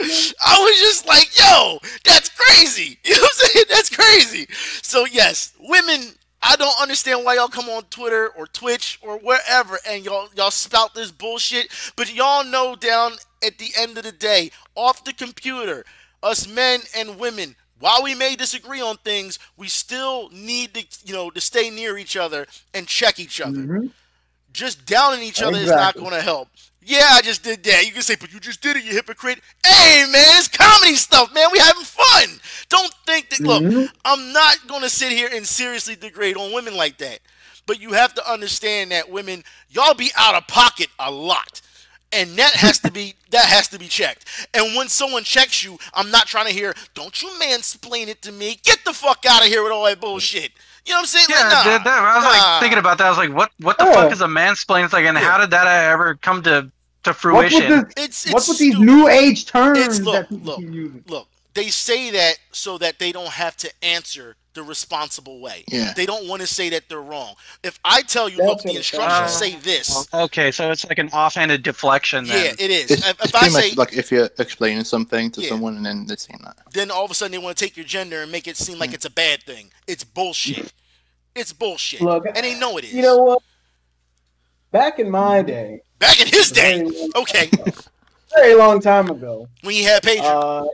I 0.00 0.58
was 0.58 0.78
just 0.80 1.06
like, 1.06 1.28
yo, 1.38 1.78
that's 2.04 2.30
crazy. 2.30 2.98
You 3.04 3.14
know 3.16 3.22
what 3.22 3.32
I'm 3.32 3.48
saying? 3.48 3.64
That's 3.68 3.90
crazy. 3.90 4.46
So 4.82 5.04
yes, 5.04 5.52
women, 5.60 6.14
I 6.42 6.56
don't 6.56 6.80
understand 6.80 7.24
why 7.24 7.34
y'all 7.34 7.48
come 7.48 7.68
on 7.68 7.82
Twitter 7.90 8.28
or 8.28 8.46
Twitch 8.46 8.98
or 9.02 9.18
wherever 9.18 9.78
and 9.86 10.04
y'all 10.04 10.28
y'all 10.34 10.50
spout 10.50 10.94
this 10.94 11.10
bullshit. 11.10 11.68
But 11.96 12.14
y'all 12.14 12.44
know 12.44 12.76
down 12.76 13.12
at 13.44 13.58
the 13.58 13.72
end 13.76 13.98
of 13.98 14.04
the 14.04 14.12
day, 14.12 14.50
off 14.74 15.04
the 15.04 15.12
computer, 15.12 15.84
us 16.22 16.48
men 16.48 16.80
and 16.96 17.18
women, 17.18 17.56
while 17.78 18.02
we 18.02 18.14
may 18.14 18.36
disagree 18.36 18.80
on 18.80 18.96
things, 18.98 19.38
we 19.56 19.68
still 19.68 20.28
need 20.30 20.74
to, 20.74 20.84
you 21.04 21.14
know, 21.14 21.30
to 21.30 21.40
stay 21.40 21.70
near 21.70 21.98
each 21.98 22.16
other 22.16 22.46
and 22.74 22.86
check 22.86 23.18
each 23.18 23.40
other. 23.40 23.60
Mm-hmm. 23.60 23.86
Just 24.52 24.84
downing 24.84 25.22
each 25.22 25.42
other 25.42 25.58
is 25.58 25.70
not 25.70 25.94
going 25.94 26.10
to 26.10 26.20
help. 26.20 26.48
Yeah, 26.90 27.06
I 27.12 27.20
just 27.22 27.44
did 27.44 27.62
that. 27.62 27.86
You 27.86 27.92
can 27.92 28.02
say, 28.02 28.16
but 28.18 28.32
you 28.32 28.40
just 28.40 28.60
did 28.60 28.76
it, 28.76 28.82
you 28.82 28.90
hypocrite. 28.90 29.38
Hey, 29.64 30.02
man, 30.10 30.24
it's 30.38 30.48
comedy 30.48 30.96
stuff, 30.96 31.32
man. 31.32 31.46
We 31.52 31.60
having 31.60 31.84
fun. 31.84 32.40
Don't 32.68 32.92
think 33.06 33.30
that. 33.30 33.38
Look, 33.38 33.62
mm-hmm. 33.62 33.84
I'm 34.04 34.32
not 34.32 34.66
going 34.66 34.82
to 34.82 34.90
sit 34.90 35.12
here 35.12 35.28
and 35.32 35.46
seriously 35.46 35.94
degrade 35.94 36.36
on 36.36 36.52
women 36.52 36.76
like 36.76 36.98
that. 36.98 37.20
But 37.64 37.80
you 37.80 37.92
have 37.92 38.12
to 38.14 38.28
understand 38.28 38.90
that 38.90 39.08
women, 39.08 39.44
y'all 39.68 39.94
be 39.94 40.10
out 40.18 40.34
of 40.34 40.48
pocket 40.48 40.88
a 40.98 41.12
lot. 41.12 41.60
And 42.12 42.30
that 42.30 42.54
has 42.54 42.80
to 42.80 42.90
be 42.90 43.14
that 43.30 43.44
has 43.44 43.68
to 43.68 43.78
be 43.78 43.86
checked. 43.86 44.24
And 44.52 44.74
when 44.74 44.88
someone 44.88 45.22
checks 45.22 45.62
you, 45.62 45.78
I'm 45.94 46.10
not 46.10 46.26
trying 46.26 46.46
to 46.46 46.52
hear, 46.52 46.74
"Don't 46.94 47.22
you 47.22 47.28
mansplain 47.40 48.08
it 48.08 48.20
to 48.22 48.32
me? 48.32 48.58
Get 48.64 48.84
the 48.84 48.92
fuck 48.92 49.24
out 49.28 49.42
of 49.42 49.46
here 49.46 49.62
with 49.62 49.70
all 49.70 49.84
that 49.84 50.00
bullshit." 50.00 50.50
You 50.84 50.94
know 50.94 50.96
what 50.96 51.00
I'm 51.02 51.06
saying? 51.06 51.26
Yeah, 51.28 51.36
Like, 51.44 51.52
nah, 51.52 51.60
I 51.60 51.64
did 51.64 51.84
that. 51.84 51.98
I 52.02 52.16
was 52.16 52.24
nah. 52.24 52.30
like 52.30 52.60
thinking 52.62 52.78
about 52.80 52.98
that. 52.98 53.06
I 53.06 53.10
was 53.10 53.18
like, 53.18 53.32
what 53.32 53.52
what 53.60 53.78
the 53.78 53.84
Oh. 53.84 53.92
fuck 53.92 54.10
is 54.12 54.22
a 54.22 54.26
mansplain? 54.26 54.82
It's 54.84 54.92
like, 54.92 55.04
and 55.04 55.16
how 55.16 55.38
did 55.38 55.50
that 55.50 55.68
ever 55.68 56.16
come 56.16 56.42
to 56.42 56.72
to 57.04 57.12
What's 57.12 57.54
with, 57.54 57.68
this, 57.68 57.84
It's, 57.96 58.24
it's 58.26 58.32
what's 58.34 58.48
with 58.48 58.58
these 58.58 58.78
new 58.78 59.08
age 59.08 59.46
terms 59.46 59.78
It's 59.78 60.00
look, 60.00 60.14
that 60.14 60.28
people 60.28 60.60
look, 60.62 60.92
look. 61.08 61.28
They 61.54 61.68
say 61.68 62.10
that 62.12 62.38
so 62.52 62.78
that 62.78 62.98
they 62.98 63.10
don't 63.12 63.28
have 63.30 63.56
to 63.58 63.72
answer 63.82 64.36
the 64.52 64.62
responsible 64.62 65.40
way. 65.40 65.64
Yeah. 65.68 65.92
They 65.94 66.06
don't 66.06 66.28
want 66.28 66.42
to 66.42 66.46
say 66.46 66.68
that 66.70 66.88
they're 66.88 67.00
wrong. 67.00 67.34
If 67.62 67.78
I 67.84 68.02
tell 68.02 68.28
you, 68.28 68.36
That's 68.38 68.48
look, 68.48 68.56
what 68.58 68.64
the 68.64 68.70
it 68.72 68.76
instructions 68.78 69.32
sounds 69.32 69.32
say 69.32 69.56
this. 69.56 70.08
Okay, 70.12 70.50
so 70.50 70.70
it's 70.70 70.84
like 70.88 70.98
an 70.98 71.08
offhanded 71.12 71.62
deflection 71.62 72.26
Yeah, 72.26 72.52
it 72.58 72.60
is. 72.60 72.90
It's, 72.90 73.06
If, 73.08 73.10
it's 73.20 73.24
if 73.26 73.34
I 73.34 73.38
pretty 73.38 73.54
say, 73.54 73.68
much 73.68 73.76
like 73.76 73.92
if 73.96 74.10
you're 74.12 74.28
explaining 74.38 74.84
something 74.84 75.30
to 75.32 75.40
Yeah. 75.40 75.48
someone 75.50 75.76
and 75.76 75.86
then 75.86 76.06
they're 76.06 76.16
saying 76.16 76.40
that. 76.44 76.56
then 76.72 76.90
all 76.90 77.04
of 77.04 77.10
a 77.10 77.14
sudden 77.14 77.32
they 77.32 77.38
want 77.38 77.56
to 77.56 77.64
take 77.64 77.76
your 77.76 77.86
gender 77.86 78.22
and 78.22 78.30
make 78.32 78.46
it 78.48 78.56
seem 78.56 78.76
Mm. 78.76 78.80
like 78.80 78.92
it's 78.92 79.04
a 79.04 79.10
bad 79.10 79.42
thing. 79.44 79.70
It's 79.86 80.04
bullshit. 80.04 80.72
It's 81.34 81.52
bullshit. 81.52 82.00
Look, 82.00 82.26
and 82.26 82.36
they 82.44 82.58
know 82.58 82.76
it 82.76 82.84
is. 82.84 82.92
you 82.92 83.02
know 83.02 83.18
what? 83.18 83.42
Back 84.72 84.98
in 84.98 85.10
my 85.10 85.42
day, 85.42 85.80
Back 86.00 86.20
in 86.20 86.26
his 86.28 86.50
day, 86.50 86.84
okay, 87.14 87.50
very 88.34 88.54
long 88.54 88.80
time 88.80 89.08
ago, 89.10 89.46
when 89.62 89.74
you 89.76 89.84
had 89.84 90.02
pager, 90.02 90.22
uh, 90.24 90.64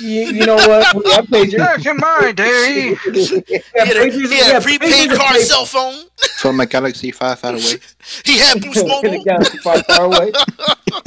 you, 0.00 0.20
you 0.38 0.46
know 0.46 0.54
what? 0.54 0.94
We 1.04 1.10
had 1.12 1.26
pagers. 1.26 1.58
Back 1.58 1.84
in 1.86 1.96
my 1.96 2.32
day. 2.32 2.94
We 3.06 3.18
had 3.20 3.44
he 3.44 3.88
had 3.88 3.96
a, 3.96 4.10
he 4.10 4.38
had 4.38 4.50
a 4.50 4.52
had 4.54 4.62
prepaid 4.62 4.92
pagers 4.92 5.02
and 5.10 5.18
car 5.18 5.32
paper. 5.32 5.44
cell 5.44 5.64
phone. 5.64 6.04
From 6.38 6.56
my 6.56 6.66
Galaxy 6.66 7.10
5 7.10 7.44
out 7.44 7.54
away. 7.54 7.80
He 8.24 8.38
had 8.38 8.60
Boost 8.62 8.86
Mobile. 8.86 9.24
got 9.24 9.40
us 9.40 9.48
far, 9.60 9.82
far 9.84 10.04
away. 10.06 10.30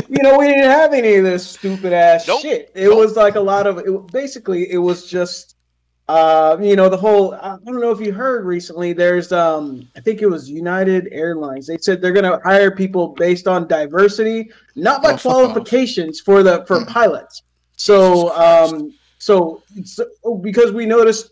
You 0.10 0.22
know, 0.24 0.38
we 0.38 0.48
didn't 0.48 0.70
have 0.70 0.94
any 0.94 1.16
of 1.16 1.24
this 1.24 1.48
stupid 1.52 1.94
ass 1.94 2.28
Nope. 2.28 2.42
shit. 2.42 2.72
It 2.76 2.90
Nope. 2.90 2.98
was 2.98 3.16
like 3.16 3.36
a 3.36 3.40
lot 3.40 3.66
of 3.66 3.78
it. 3.78 4.08
Basically, 4.12 4.70
it 4.72 4.78
was 4.78 5.08
just, 5.10 5.56
uh, 6.12 6.58
you 6.62 6.76
know, 6.76 6.90
the 6.90 6.98
whole. 6.98 7.34
I 7.36 7.56
don't 7.66 7.80
know 7.80 7.92
if 7.92 8.02
you 8.02 8.12
heard 8.12 8.46
recently. 8.46 8.92
There's, 8.92 9.32
um, 9.32 9.88
I 9.96 10.02
think 10.02 10.22
it 10.22 10.28
was 10.28 10.50
United 10.50 11.08
Airlines. 11.12 11.68
They 11.68 11.78
said 11.78 12.02
they're 12.02 12.12
going 12.12 12.30
to 12.30 12.40
hire 12.44 12.72
people 12.84 13.10
based 13.28 13.48
on 13.48 13.66
diversity, 13.68 14.52
not 14.76 15.02
by 15.02 15.12
Oh, 15.12 15.14
off. 15.14 15.22
qualifications 15.22 16.20
for 16.20 16.44
the 16.44 16.66
for 16.68 16.80
Hmm. 16.82 16.92
pilots. 16.92 17.44
So, 17.78 18.32
um, 18.36 18.94
so, 19.20 19.64
so 19.86 20.06
because 20.44 20.72
we 20.74 20.86
noticed 20.86 21.32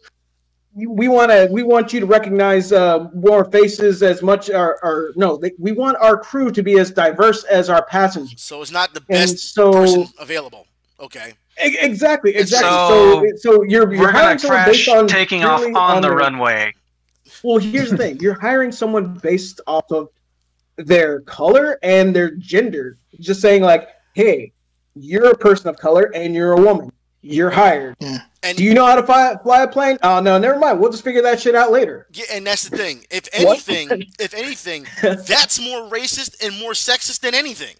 we 0.73 1.07
want 1.07 1.30
to 1.31 1.49
we 1.51 1.64
want 1.64 1.91
you 1.91 1.99
to 1.99 2.06
recognize 2.06 2.72
uh, 2.72 3.10
more 3.14 3.43
faces 3.51 4.01
as 4.01 4.22
much 4.22 4.49
or, 4.49 4.77
or 4.84 5.11
no 5.15 5.35
they, 5.35 5.51
we 5.57 5.72
want 5.72 5.97
our 5.99 6.15
crew 6.15 6.51
to 6.51 6.61
be 6.61 6.77
as 6.80 6.91
diverse 6.91 7.43
as 7.45 7.69
our 7.69 7.84
passengers 7.85 8.41
So 8.41 8.61
it's 8.61 8.72
not 8.72 8.93
the 8.93 9.01
best 9.01 9.39
so 9.56 9.72
person 9.73 10.07
available. 10.19 10.68
Okay. 10.99 11.34
Exactly 11.57 12.35
exactly 12.35 12.69
So, 12.69 13.26
so 13.38 13.38
so, 13.38 13.63
you're, 13.63 13.93
you're 13.93 14.11
hiring 14.11 14.38
someone 14.38 14.65
based 14.65 14.88
on 14.89 15.07
taking 15.07 15.43
off 15.43 15.59
purely 15.59 15.76
on 15.76 16.01
the 16.01 16.11
runway. 16.11 16.73
well 17.43 17.57
here's 17.57 17.91
the 17.91 17.97
thing. 17.97 18.19
You're 18.19 18.39
hiring 18.39 18.71
someone 18.71 19.15
based 19.15 19.61
off 19.67 19.91
of 19.91 20.09
their 20.77 21.21
color 21.21 21.77
and 21.84 22.15
their 22.15 22.31
gender. 22.31 22.97
Just 23.19 23.41
saying 23.41 23.61
like 23.61 23.89
hey 24.13 24.53
you're 24.95 25.31
a 25.31 25.38
person 25.38 25.69
of 25.69 25.77
color 25.77 26.11
and 26.15 26.34
you're 26.34 26.53
a 26.53 26.61
woman. 26.61 26.91
You're 27.21 27.49
hired. 27.49 27.95
And 28.41 28.57
do 28.57 28.63
you 28.63 28.73
know 28.73 28.85
how 28.85 28.95
to 28.95 29.03
fly, 29.03 29.35
fly 29.43 29.63
a 29.63 29.67
plane? 29.67 29.97
Oh 30.01 30.21
no 30.21 30.38
never 30.38 30.57
mind. 30.57 30.80
We'll 30.80 30.91
just 30.91 31.03
figure 31.03 31.21
that 31.23 31.41
shit 31.41 31.55
out 31.55 31.71
later. 31.71 32.07
Yeah, 32.13 32.26
and 32.31 32.47
that's 32.47 32.69
the 32.69 32.77
thing. 32.77 33.05
If 33.11 33.27
anything, 33.34 34.05
if 34.17 34.34
anything, 34.34 34.88
that's 35.01 35.59
more 35.61 35.89
racist 35.89 36.41
and 36.45 36.57
more 36.57 36.71
sexist 36.71 37.19
than 37.19 37.35
anything. 37.35 37.76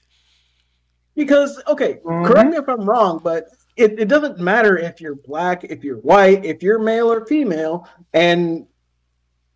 Because 1.20 1.62
okay, 1.68 2.00
Mhm. 2.06 2.26
correct 2.26 2.50
me 2.50 2.58
if 2.58 2.68
I'm 2.70 2.86
wrong, 2.90 3.20
but 3.22 3.48
it, 3.76 4.00
it 4.00 4.08
doesn't 4.08 4.40
matter 4.40 4.78
if 4.78 5.02
you're 5.02 5.16
black, 5.16 5.66
if 5.66 5.84
you're 5.84 5.98
white, 5.98 6.46
if 6.46 6.64
you're 6.64 6.80
male 6.80 7.12
or 7.12 7.26
female, 7.26 7.86
and 8.14 8.66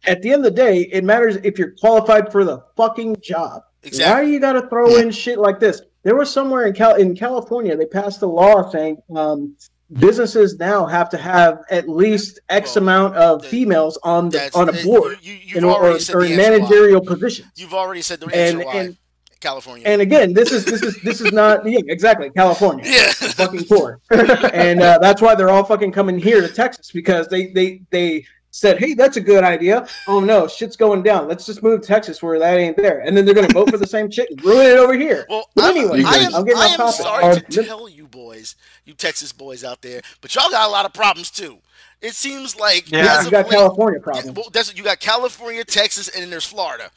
at 0.06 0.22
the 0.22 0.32
end 0.34 0.46
of 0.46 0.54
the 0.54 0.62
day, 0.62 0.80
it 0.92 1.06
matters 1.06 1.38
if 1.44 1.58
you're 1.58 1.72
qualified 1.80 2.32
for 2.34 2.44
the 2.44 2.60
fucking 2.76 3.16
job. 3.24 3.62
Exactly. 3.84 4.26
Why 4.26 4.30
you 4.30 4.40
gotta 4.42 4.68
throw 4.68 4.98
in 4.98 5.10
shit 5.12 5.40
like 5.40 5.60
this? 5.60 5.82
there 6.04 6.18
was 6.18 6.30
somewhere 6.30 6.66
in 6.66 6.74
Cal 6.74 6.96
in 6.96 7.16
California 7.16 7.78
they 7.78 7.86
passed 7.86 8.22
a 8.24 8.28
law 8.28 8.70
saying 8.70 8.98
um, 9.16 9.56
businesses 9.94 10.58
now 10.60 10.86
have 10.86 11.10
to 11.10 11.18
have 11.18 11.60
at 11.72 11.88
least 11.88 12.42
X 12.50 12.76
amount 12.76 13.16
of 13.16 13.46
females 13.46 13.98
on 14.04 14.28
the 14.28 14.52
on 14.54 14.68
a 14.68 14.74
board 14.84 15.18
you- 15.22 15.32
you've 15.46 15.58
in, 15.60 15.64
or, 15.64 15.82
or, 15.92 16.00
said 16.00 16.16
or 16.18 16.24
the 16.24 16.34
in 16.34 16.40
answer 16.42 16.52
why. 16.52 16.58
managerial 16.60 17.00
positions. 17.00 17.48
You've 17.56 17.74
already 17.74 18.02
said 18.02 18.20
the 18.20 18.28
And- 18.36 18.66
why. 18.66 18.74
and- 18.76 18.98
California. 19.44 19.86
And 19.88 20.02
again, 20.02 20.34
this 20.34 20.52
is 20.52 20.66
this 20.66 20.82
is 20.82 20.96
this 21.04 21.22
is 21.22 21.32
not 21.32 21.66
yeah 21.70 21.80
exactly 21.88 22.30
California. 22.32 22.86
Yeah. 22.88 23.12
fucking 23.12 23.66
poor, 23.66 24.00
and 24.12 24.82
uh, 24.82 24.98
that's 25.00 25.22
why 25.22 25.36
they're 25.36 25.50
all 25.50 25.64
fucking 25.66 25.92
coming 25.92 26.18
here 26.18 26.42
to 26.42 26.48
Texas 26.48 26.92
because 26.92 27.28
they 27.28 27.48
they 27.48 27.82
they 27.92 28.26
said, 28.56 28.78
hey, 28.78 28.94
that's 28.94 29.18
a 29.18 29.22
good 29.22 29.44
idea. 29.44 29.88
Oh 30.08 30.20
no, 30.20 30.48
shit's 30.48 30.76
going 30.76 31.02
down. 31.04 31.28
Let's 31.28 31.46
just 31.46 31.62
move 31.64 31.82
to 31.82 31.88
Texas 31.88 32.22
where 32.24 32.38
that 32.40 32.58
ain't 32.58 32.78
there, 32.78 33.00
and 33.00 33.18
then 33.18 33.26
they're 33.26 33.34
gonna 33.36 33.48
vote 33.54 33.70
for 33.70 33.78
the 33.78 33.88
same 33.88 34.10
shit 34.12 34.30
and 34.32 34.44
ruin 34.44 34.66
it 34.68 34.78
over 34.78 34.94
here. 34.94 35.26
Well, 35.30 35.50
but 35.56 35.76
anyway, 35.76 36.04
I 36.06 36.18
am, 36.20 36.36
I'm 36.36 36.46
getting 36.46 36.62
I 36.62 36.66
am 36.68 36.78
topic. 36.78 36.96
sorry 36.96 37.24
Uh, 37.26 37.36
to 37.36 37.64
tell 37.64 37.90
you 37.90 38.08
boys, 38.08 38.56
you 38.86 38.94
Texas 38.94 39.32
boys 39.34 39.64
out 39.64 39.82
there, 39.82 40.02
but 40.22 40.34
y'all 40.36 40.50
got 40.52 40.68
a 40.68 40.72
lot 40.72 40.86
of 40.86 40.94
problems 40.94 41.30
too. 41.32 41.58
It 42.02 42.16
seems 42.16 42.56
like 42.60 42.92
yeah, 42.92 43.24
you 43.24 43.32
got 43.32 43.46
late- 43.46 43.54
California 43.56 44.00
problems. 44.00 44.36
Well, 44.38 44.50
that's 44.52 44.76
you 44.78 44.84
got 44.84 45.00
California, 45.00 45.64
Texas, 45.64 46.10
and 46.10 46.22
then 46.22 46.30
there's 46.30 46.46
Florida. 46.46 46.92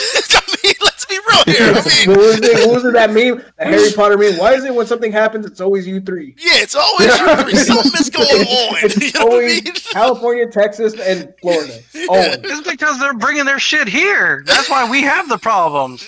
I 0.30 0.56
mean, 0.64 0.74
let's 0.82 1.04
be 1.06 1.18
real 1.18 1.44
here. 1.46 1.72
I 1.74 2.06
mean, 2.06 2.08
what 2.10 2.18
was 2.18 2.42
it? 2.42 2.66
What 2.66 2.74
was 2.74 2.84
it 2.84 2.92
that 2.94 3.10
meme? 3.12 3.42
The 3.58 3.64
Harry 3.64 3.92
Potter 3.92 4.18
meme. 4.18 4.36
Why 4.38 4.54
is 4.54 4.64
it 4.64 4.74
when 4.74 4.86
something 4.86 5.12
happens, 5.12 5.46
it's 5.46 5.60
always 5.60 5.86
you 5.86 6.00
three? 6.00 6.34
yeah, 6.38 6.52
it's 6.56 6.74
always 6.74 7.06
you 7.18 7.36
three. 7.42 7.54
Something 7.56 7.92
is 8.00 8.10
going 8.10 8.26
on. 8.26 8.76
It's 8.82 8.96
You 8.96 9.12
know 9.20 9.26
what 9.26 9.32
I 9.32 9.36
always 9.36 9.64
mean? 9.64 9.74
California, 9.92 10.46
Texas, 10.46 10.94
and 11.00 11.32
Florida. 11.40 11.74
Always. 12.08 12.40
It's 12.44 12.68
because 12.70 12.98
they're 13.00 13.14
bringing 13.14 13.44
their 13.44 13.58
shit 13.58 13.88
here. 13.88 14.42
That's 14.46 14.68
why 14.68 14.88
we 14.90 15.02
have 15.02 15.28
the 15.28 15.38
problems. 15.38 16.04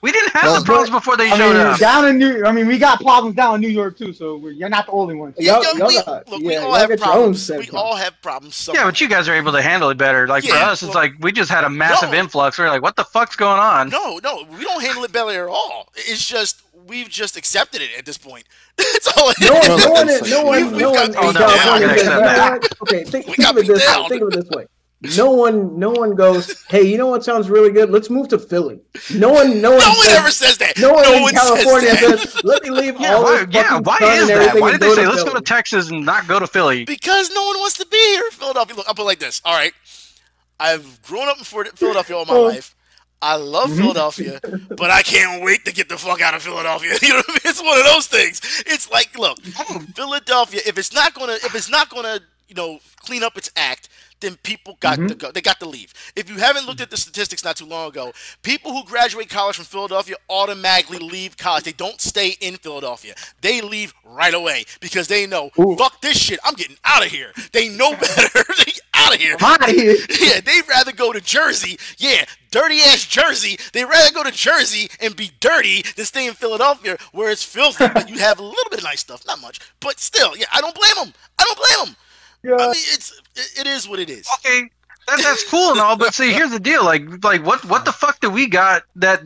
We 0.00 0.10
didn't 0.12 0.32
have 0.32 0.58
the 0.60 0.64
problems 0.64 0.90
before 0.90 1.16
they 1.16 1.30
I 1.30 1.36
showed 1.36 1.52
mean, 1.54 1.66
up. 1.66 1.78
down 1.80 2.08
in 2.08 2.18
New, 2.18 2.44
I 2.44 2.52
mean, 2.52 2.66
we 2.66 2.78
got 2.78 3.00
problems 3.00 3.36
down 3.36 3.56
in 3.56 3.60
New 3.60 3.68
York 3.68 3.96
too. 3.96 4.12
So 4.12 4.36
we're, 4.36 4.50
you're 4.50 4.68
not 4.68 4.86
the 4.86 4.92
only 4.92 5.14
one. 5.14 5.34
Y'all, 5.38 5.62
Yo, 5.62 5.72
y'all 5.74 5.88
we, 5.88 5.94
got, 5.94 6.28
look, 6.28 6.40
yeah, 6.42 6.48
we 6.48 6.56
all 6.56 6.74
have 6.74 6.88
got 6.88 6.98
your 6.98 7.08
own 7.08 7.12
problems. 7.12 7.48
We 7.50 7.54
problems. 7.66 7.74
all 7.74 7.96
have 7.96 8.20
problems. 8.22 8.68
Yeah, 8.72 8.84
but 8.84 9.00
you 9.00 9.08
guys 9.08 9.28
are 9.28 9.34
able 9.34 9.52
to 9.52 9.62
handle 9.62 9.90
it 9.90 9.98
better. 9.98 10.26
Like 10.26 10.44
for 10.44 10.50
Yeah, 10.50 10.70
us, 10.70 10.82
it's 10.82 10.94
like 10.94 11.12
we 11.20 11.30
just 11.32 11.50
had 11.50 11.64
a 11.64 11.70
massive 11.70 12.10
No. 12.10 12.18
influx. 12.18 12.58
We 12.58 12.64
are 12.64 12.68
like, 12.68 12.82
what 12.82 12.96
the 12.96 13.04
fuck's 13.12 13.36
going 13.36 13.60
on? 13.60 13.88
No, 13.90 14.18
no, 14.22 14.44
we 14.50 14.64
don't 14.64 14.82
handle 14.82 15.04
it 15.04 15.12
better 15.12 15.44
at 15.44 15.48
all. 15.48 15.88
It's 15.94 16.26
just 16.26 16.62
we've 16.86 17.08
just 17.08 17.36
accepted 17.36 17.80
it 17.82 17.90
at 17.96 18.04
this 18.06 18.18
point. 18.18 18.44
That's 18.76 19.16
all 19.16 19.30
it 19.30 19.36
is. 19.40 19.48
No 19.50 19.54
one, 19.54 19.62
Well, 19.66 19.78
no 19.78 19.90
one, 19.92 20.78
no 20.78 20.90
one, 20.90 21.12
no 21.12 21.22
one 21.22 21.34
got 21.34 21.84
in 21.84 21.88
beat. 21.88 21.88
California 21.88 21.88
I 21.88 21.96
says, 21.96 22.00
accept 22.00 22.04
"You 22.04 22.10
know 22.10 22.20
that." 22.20 22.60
what? 22.62 22.82
Okay, 22.82 23.04
think, 23.04 23.26
think 23.26 23.48
of 23.48 23.56
it 23.58 23.60
beat 23.62 23.66
this 23.68 23.86
way. 23.96 24.08
Think 24.08 24.22
of 24.22 24.28
it 24.28 24.34
this 24.34 24.48
way. 24.50 24.66
No 25.16 25.32
one, 25.32 25.78
no 25.80 25.90
one 25.90 26.14
goes, 26.14 26.62
"Hey, 26.68 26.82
you 26.84 26.96
know 26.96 27.08
what 27.08 27.24
sounds 27.24 27.50
really 27.50 27.70
good? 27.72 27.90
Let's 27.90 28.08
move 28.08 28.28
to 28.28 28.38
Philly." 28.38 28.80
No 29.14 29.30
one, 29.30 29.60
no 29.60 29.70
one, 29.72 29.80
No 29.80 29.88
one 29.88 30.06
says- 30.06 30.16
ever 30.18 30.30
says 30.30 30.58
that. 30.58 30.78
No 30.78 30.92
one 30.92 31.02
No 31.02 31.14
in 31.14 31.22
one 31.22 31.34
says 31.34 31.42
California 31.42 31.90
that. 31.90 32.18
says, 32.20 32.44
"Let 32.44 32.62
me 32.62 32.70
leave 32.70 33.00
Yeah, 33.00 33.14
all 33.14 33.24
why, 33.24 33.44
this 33.44 33.54
yeah, 33.54 33.78
why 33.80 33.98
is 34.00 34.28
that? 34.28 34.60
Why 34.60 34.70
did 34.72 34.80
they 34.80 34.94
say 34.94 35.06
let's 35.06 35.24
go 35.24 35.34
to 35.34 35.40
Texas 35.40 35.90
and 35.90 36.06
not 36.06 36.28
go 36.28 36.38
to 36.38 36.46
Philly? 36.46 36.84
Because 36.84 37.30
no 37.30 37.44
one 37.46 37.58
wants 37.58 37.76
to 37.78 37.86
be 37.86 37.96
here 37.98 38.24
in 38.26 38.30
Philadelphia. 38.30 38.76
Look, 38.76 38.86
I'll 38.88 38.94
put 38.94 39.02
it 39.02 39.06
like 39.06 39.18
this. 39.18 39.42
All 39.44 39.54
right. 39.54 39.72
I've 40.60 41.02
grown 41.02 41.28
up 41.28 41.38
in 41.38 41.44
Philadelphia 41.44 42.16
all 42.16 42.24
my 42.24 42.34
Oh. 42.34 42.42
life. 42.44 42.74
I 43.22 43.36
love 43.36 43.70
Mm-hmm. 43.70 43.78
Philadelphia, 43.80 44.40
but 44.76 44.90
I 44.90 45.02
can't 45.02 45.42
wait 45.44 45.64
to 45.66 45.72
get 45.72 45.88
the 45.88 45.96
fuck 45.96 46.20
out 46.20 46.34
of 46.34 46.42
Philadelphia. 46.42 46.96
You 47.02 47.10
know 47.10 47.16
what 47.16 47.30
I 47.30 47.32
mean? 47.32 47.40
It's 47.44 47.62
one 47.62 47.78
of 47.78 47.84
those 47.84 48.08
things. 48.08 48.40
It's 48.66 48.90
like, 48.90 49.16
look, 49.18 49.40
Philadelphia, 49.94 50.60
if 50.66 50.76
it's 50.78 50.92
not 50.92 51.14
gonna 51.14 51.34
if 51.34 51.54
it's 51.54 51.70
not 51.70 51.88
gonna, 51.88 52.20
you 52.48 52.54
know, 52.56 52.80
clean 52.96 53.22
up 53.22 53.36
its 53.38 53.50
act, 53.56 53.88
then 54.22 54.36
people 54.42 54.78
got 54.80 54.92
Mm-hmm. 54.98 55.06
to 55.08 55.14
go. 55.14 55.30
They 55.32 55.40
got 55.40 55.58
to 55.60 55.68
leave. 55.68 55.92
If 56.16 56.28
you 56.30 56.36
haven't 56.36 56.66
looked 56.66 56.80
at 56.80 56.90
the 56.90 56.96
statistics 56.96 57.44
not 57.44 57.56
too 57.56 57.66
long 57.66 57.88
ago, 57.88 58.12
people 58.42 58.72
who 58.72 58.84
graduate 58.84 59.28
college 59.30 59.56
from 59.56 59.64
Philadelphia 59.66 60.16
automatically 60.30 60.98
leave 60.98 61.36
college. 61.36 61.64
They 61.64 61.72
don't 61.72 62.00
stay 62.00 62.36
in 62.40 62.56
Philadelphia. 62.56 63.14
They 63.40 63.60
leave 63.60 63.94
right 64.04 64.34
away 64.34 64.64
because 64.80 65.08
they 65.08 65.26
know, 65.26 65.50
fuck 65.78 66.00
this 66.00 66.16
shit. 66.18 66.38
I'm 66.44 66.54
getting 66.54 66.76
out 66.84 67.04
of 67.04 67.10
here. 67.10 67.32
They 67.52 67.68
know 67.68 67.92
better. 68.00 68.44
they 68.64 68.72
out 68.94 69.14
of 69.14 69.20
here. 69.20 69.36
Out 69.40 69.68
of 69.68 69.74
here. 69.74 69.96
Yeah, 70.20 70.40
they'd 70.40 70.68
rather 70.68 70.92
go 70.92 71.12
to 71.12 71.20
Jersey. 71.20 71.78
Yeah, 71.98 72.24
dirty 72.50 72.80
ass 72.80 73.04
Jersey. 73.06 73.58
They'd 73.72 73.84
rather 73.84 74.12
go 74.14 74.22
to 74.22 74.30
Jersey 74.30 74.88
and 75.00 75.16
be 75.16 75.30
dirty 75.40 75.82
than 75.96 76.04
stay 76.04 76.28
in 76.28 76.34
Philadelphia 76.34 76.96
where 77.12 77.30
it's 77.30 77.42
filthy, 77.42 77.88
but 77.92 78.08
you 78.08 78.18
have 78.18 78.38
a 78.38 78.42
little 78.42 78.70
bit 78.70 78.78
of 78.80 78.84
nice 78.84 79.00
stuff. 79.00 79.26
Not 79.26 79.40
much, 79.40 79.58
but 79.80 79.98
still, 79.98 80.36
yeah, 80.36 80.46
I 80.52 80.60
don't 80.60 80.74
blame 80.74 80.94
them. 81.06 81.14
I 81.38 81.44
don't 81.44 81.58
blame 81.58 81.86
them. 81.86 81.96
I 82.44 82.48
mean, 82.48 82.70
it's 82.70 83.20
it, 83.36 83.60
it 83.60 83.66
is 83.66 83.88
what 83.88 83.98
it 83.98 84.10
is. 84.10 84.26
Okay, 84.40 84.68
that, 85.08 85.20
that's 85.22 85.48
cool 85.50 85.70
and 85.72 85.80
all, 85.80 85.96
but 85.96 86.14
see, 86.14 86.32
here's 86.38 86.50
the 86.50 86.60
deal. 86.60 86.84
Like, 86.84 87.02
like 87.24 87.44
what 87.44 87.64
what 87.64 87.84
the 87.84 87.92
fuck 87.92 88.20
do 88.20 88.30
we 88.30 88.46
got 88.48 88.82
that 88.96 89.22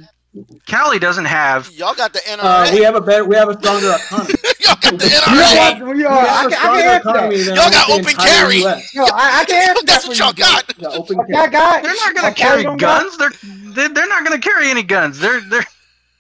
Cali 0.67 0.99
doesn't 0.99 1.25
have? 1.25 1.71
Y'all 1.73 1.95
got 1.95 2.13
the 2.13 2.19
NRA. 2.21 2.39
Uh, 2.43 2.71
we 2.75 2.83
have 2.83 2.95
a 2.95 3.01
better, 3.01 3.25
we 3.25 3.37
have 3.37 3.49
a 3.49 3.59
stronger 3.59 3.93
economy. 3.97 4.35
Y'all 4.61 4.77
got 4.81 4.99
the 4.99 5.07
You 5.31 5.37
know 5.37 5.55
NRA. 5.55 5.57
what? 5.57 5.79
Yo, 5.79 5.93
We 5.93 6.05
I, 6.07 6.25
have 6.27 6.51
can, 6.51 6.53
a 6.53 6.57
I 6.57 6.73
can 6.83 7.01
stronger 7.03 7.37
economy 7.37 7.37
that. 7.37 7.45
than 7.47 7.55
Y'all 7.57 7.71
got 7.71 7.87
the 7.89 7.93
open 7.95 8.11
entire 8.11 8.29
carry. 8.29 8.65
US. 8.67 8.95
Yo, 8.95 9.05
I, 9.05 9.41
I 9.41 9.45
can 9.47 9.69
answer 9.71 9.83
That's 9.87 10.05
that 10.05 10.09
what 10.09 10.19
y'all 10.19 10.29
you. 10.29 10.35
got. 10.35 10.75
Yeah, 10.79 10.89
open 10.89 11.17
carry. 11.17 11.33
that 11.33 11.53
guy. 11.53 11.81
They're 11.83 11.95
not 11.95 12.15
gonna 12.15 12.29
Fuck 12.29 12.37
carry 12.37 12.65
guns. 12.77 13.17
They're 13.19 13.33
they're, 13.75 13.89
they're 13.89 14.09
not 14.09 14.25
gonna 14.25 14.39
carry 14.39 14.69
any 14.71 14.83
guns. 14.83 15.19
They're 15.19 15.41
they're 15.41 15.65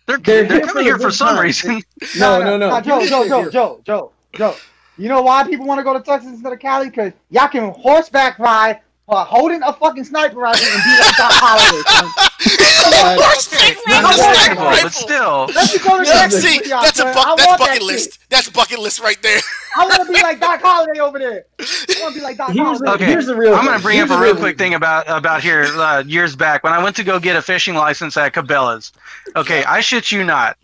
they're 0.07 0.19
They're 0.19 0.45
they're, 0.47 0.59
here 0.59 0.61
coming 0.61 0.75
the 0.77 0.83
here 0.85 0.99
for 0.99 1.09
good 1.09 1.15
some 1.15 1.37
time. 1.37 1.45
reason. 1.45 1.83
No, 2.19 2.41
no, 2.43 2.57
no. 2.57 2.81
Joe, 2.81 3.05
Joe, 3.07 3.29
Joe, 3.29 3.51
Joe, 3.51 3.81
Joe, 3.85 4.13
Joe. 4.35 4.55
You 4.99 5.09
know 5.09 5.23
why 5.23 5.45
people 5.45 5.67
want 5.67 5.79
to 5.79 5.85
go 5.85 5.93
to 5.93 6.01
Texas 6.01 6.31
instead 6.31 6.53
of 6.53 6.59
Cali? 6.59 6.89
Because 6.89 7.13
y'all 7.31 7.49
can 7.49 7.71
horseback 7.73 8.39
ride 8.39 8.81
while 9.05 9.25
holding 9.25 9.63
a 9.63 9.73
fucking 9.73 10.05
sniper 10.05 10.37
rifle 10.39 10.67
and 10.67 10.83
be 10.85 10.91
like 11.01 11.17
Doc 11.17 11.33
Holliday. 11.35 11.83
son. 11.89 13.19
Horseback 13.19 13.77
Okay, 13.77 13.83
not 13.87 14.03
rifle, 14.05 14.11
a 14.11 14.35
sniper 14.35 14.61
rifle, 14.61 14.65
rifle. 14.65 14.83
but 14.85 14.93
still. 14.93 15.47
Let's 15.55 15.73
just 15.73 15.85
go 15.85 15.99
to 15.99 16.05
Texas. 16.05 16.43
see, 16.43 16.59
that's 16.69 16.99
a 16.99 17.03
son. 17.03 17.15
buck, 17.15 17.27
I 17.27 17.35
that's 17.37 17.59
bucket 17.59 17.81
that 17.81 17.83
list. 17.83 18.13
shit. 18.15 18.19
That's 18.31 18.49
bucket 18.51 18.79
list 18.79 19.01
right 19.01 19.21
there. 19.23 19.39
I 19.77 19.87
want 19.87 20.07
to 20.07 20.13
be 20.13 20.23
like 20.23 20.41
Doc 20.41 20.61
Holliday 20.63 20.99
over 21.01 21.19
there. 21.19 21.45
I 21.61 21.97
want 22.01 22.15
to 22.15 22.21
be 22.21 22.25
like 22.25 22.37
Doc 22.39 22.51
Here's 22.53 22.67
Holliday. 22.67 22.91
Okay, 22.93 23.05
Here's 23.07 23.27
the 23.27 23.37
real 23.37 23.55
I'm 23.55 23.65
gonna 23.65 23.79
bring 23.81 23.97
Here's 23.99 24.11
up 24.11 24.19
a 24.19 24.23
real 24.23 24.33
real 24.33 24.41
quick 24.41 24.57
thing 24.59 24.75
about 24.75 25.05
about 25.09 25.43
here 25.43 25.65
uh, 25.65 26.03
years 26.07 26.35
back 26.35 26.65
when 26.65 26.73
I 26.73 26.83
went 26.83 26.97
to 26.97 27.05
go 27.05 27.19
get 27.21 27.37
a 27.37 27.43
fishing 27.43 27.75
license 27.75 28.17
at 28.17 28.33
Cabela's. 28.33 28.93
Okay, 29.37 29.63
I 29.65 29.81
shit 29.81 30.11
you 30.11 30.25
not. 30.25 30.57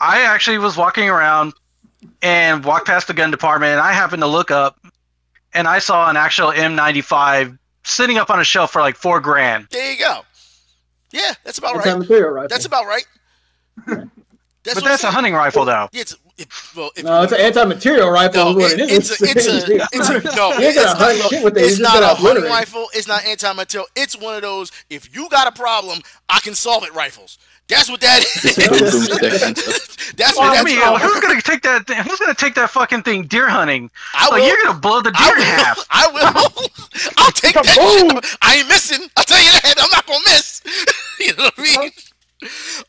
I 0.00 0.22
actually 0.22 0.58
was 0.58 0.76
walking 0.76 1.08
around 1.08 1.52
and 2.22 2.64
walked 2.64 2.86
past 2.86 3.06
the 3.06 3.14
gun 3.14 3.30
department, 3.30 3.72
and 3.72 3.80
I 3.80 3.92
happened 3.92 4.22
to 4.22 4.26
look 4.28 4.50
up, 4.50 4.78
and 5.54 5.66
I 5.68 5.78
saw 5.78 6.08
an 6.08 6.16
actual 6.16 6.52
M95 6.52 7.58
sitting 7.84 8.18
up 8.18 8.30
on 8.30 8.40
a 8.40 8.44
shelf 8.44 8.72
for 8.72 8.80
like 8.80 8.96
four 8.96 9.20
grand. 9.20 9.66
There 9.70 9.92
you 9.92 9.98
go. 9.98 10.20
Yeah, 11.10 11.32
that's 11.44 11.58
about 11.58 11.76
It's 11.76 11.86
a 11.86 11.90
right. 11.90 11.98
material 11.98 12.30
rifle. 12.30 12.48
That's 12.48 12.64
about 12.66 12.86
right. 12.86 13.04
That's 14.64 14.76
But 14.76 14.82
what 14.84 14.90
I'm 14.90 14.92
that's 14.92 15.02
a 15.04 15.10
hunting 15.10 15.34
rifle, 15.34 15.64
though. 15.64 15.88
Yeah, 15.90 16.02
It's, 16.02 16.16
it, 16.38 16.46
well, 16.76 16.92
if 16.94 17.02
no, 17.04 17.22
it's 17.24 17.32
an 17.32 17.40
anti-material 17.40 18.08
rifle. 18.10 18.54
No, 18.54 18.60
it- 18.60 18.78
it 18.78 18.90
is. 18.92 19.10
it's 19.10 19.20
a, 19.20 19.24
it's 19.24 19.46
a, 19.48 19.88
it's 19.92 20.08
a, 20.08 20.12
no, 20.36 20.48
You 20.50 20.54
ain't 20.54 20.62
it's 20.62 20.76
gonna 20.76 20.94
hunt 20.94 21.18
not, 21.18 21.30
shit 21.30 21.42
with 21.44 21.56
it. 21.58 21.64
It's 21.64 21.80
not 21.80 22.00
a 22.00 22.06
hunting 22.14 22.44
rifle. 22.44 22.86
It's 22.94 23.08
not 23.08 23.24
anti-material. 23.24 23.88
It's 23.96 24.16
one 24.16 24.36
of 24.36 24.42
those. 24.42 24.70
If 24.88 25.16
you 25.16 25.28
got 25.30 25.48
a 25.48 25.52
problem, 25.52 25.98
I 26.28 26.38
can 26.38 26.54
solve 26.54 26.84
it. 26.84 26.94
Rifles. 26.94 27.38
That's 27.76 27.90
what 27.90 28.00
that 28.00 28.20
It's 28.44 28.58
a 28.58 28.72
is. 28.74 29.08
doomsday 29.08 29.38
hunter. 29.44 29.62
that's 30.16 30.36
Well, 30.36 30.48
what 30.48 30.52
I 30.52 30.54
that's 30.56 30.64
mean, 30.64 30.80
called. 30.80 31.00
who's 31.00 31.20
gonna 31.20 31.40
take 31.42 31.62
that? 31.62 31.88
Who's 32.06 32.18
gonna 32.18 32.34
take 32.34 32.54
that 32.54 32.70
fucking 32.70 33.02
thing 33.02 33.26
deer 33.26 33.48
hunting? 33.48 33.90
I 34.14 34.28
Like 34.30 34.40
will. 34.42 34.48
you're 34.48 34.56
gonna 34.64 34.78
blow 34.78 35.00
the 35.00 35.10
deer 35.12 35.36
in 35.36 35.42
half. 35.42 35.86
I 35.90 36.06
will. 36.08 36.70
I'll 37.18 37.32
take 37.32 37.54
that 37.54 37.66
shit. 37.66 38.38
I 38.42 38.56
ain't 38.56 38.68
missing. 38.68 39.08
I'll 39.16 39.24
tell 39.24 39.42
you 39.42 39.50
that. 39.50 39.74
I'm 39.78 39.90
not 39.90 40.06
gonna 40.06 40.20
miss. 40.26 40.62
you 41.20 41.34
know 41.36 41.44
what 41.44 41.54
I 41.58 41.62
mean? 41.62 41.90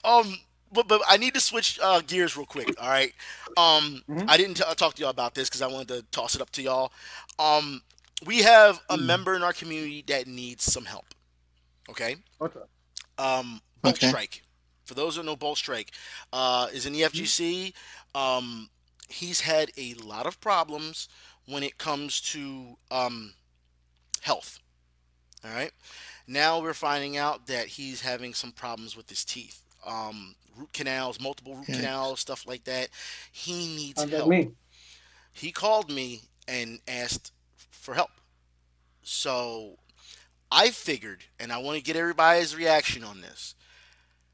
Um, 0.03 0.37
but 0.71 0.87
but 0.87 1.01
I 1.07 1.17
need 1.17 1.33
to 1.35 1.39
switch 1.39 1.79
uh, 1.81 2.01
gears 2.01 2.35
real 2.35 2.45
quick. 2.45 2.73
All 2.81 2.89
right. 2.89 3.13
Um, 3.57 4.01
I 4.27 4.37
didn't 4.37 4.55
t- 4.57 4.63
talk 4.75 4.95
to 4.95 5.01
y'all 5.01 5.11
about 5.11 5.35
this 5.35 5.49
because 5.49 5.61
I 5.61 5.67
wanted 5.67 5.87
to 5.89 6.01
toss 6.11 6.35
it 6.35 6.41
up 6.41 6.49
to 6.51 6.61
y'all. 6.61 6.91
Um, 7.39 7.81
we 8.25 8.39
have 8.43 8.79
a 8.89 8.97
member 8.97 9.35
in 9.35 9.43
our 9.43 9.53
community 9.53 10.03
that 10.07 10.27
needs 10.27 10.63
some 10.63 10.85
help. 10.85 11.05
Okay. 11.89 12.15
What's 12.37 12.55
up? 12.55 12.69
Um, 13.17 13.61
Bolt 13.81 13.95
Okay. 13.95 14.07
Strike. 14.07 14.42
For 14.85 14.93
those 14.93 15.15
who 15.15 15.23
know 15.23 15.35
Bolt 15.35 15.57
Strike, 15.57 15.91
uh, 16.31 16.67
is 16.73 16.85
in 16.85 16.93
the 16.93 17.01
FGC. 17.01 17.73
Um, 18.15 18.69
he's 19.09 19.41
had 19.41 19.71
a 19.77 19.93
lot 19.95 20.25
of 20.25 20.39
problems 20.41 21.07
when 21.45 21.63
it 21.63 21.77
comes 21.77 22.21
to 22.21 22.77
um, 22.91 23.33
health. 24.21 24.59
All 25.43 25.51
right. 25.51 25.71
Now 26.27 26.61
we're 26.61 26.73
finding 26.73 27.17
out 27.17 27.47
that 27.47 27.67
he's 27.67 28.01
having 28.01 28.33
some 28.33 28.51
problems 28.51 28.95
with 28.95 29.09
his 29.09 29.25
teeth. 29.25 29.61
Um, 29.85 30.35
root 30.57 30.71
canals, 30.73 31.19
multiple 31.19 31.55
root 31.55 31.67
Yikes. 31.67 31.75
canals, 31.75 32.19
stuff 32.21 32.47
like 32.47 32.63
that. 32.65 32.89
He 33.31 33.75
needs 33.75 33.99
like 33.99 34.09
help. 34.09 34.29
me. 34.29 34.51
He 35.33 35.51
called 35.51 35.91
me 35.91 36.21
and 36.47 36.79
asked 36.87 37.31
for 37.71 37.93
help. 37.93 38.11
So 39.01 39.77
I 40.51 40.69
figured, 40.69 41.25
and 41.39 41.51
I 41.51 41.57
want 41.57 41.77
to 41.77 41.83
get 41.83 41.95
everybody's 41.95 42.55
reaction 42.55 43.03
on 43.03 43.21
this. 43.21 43.55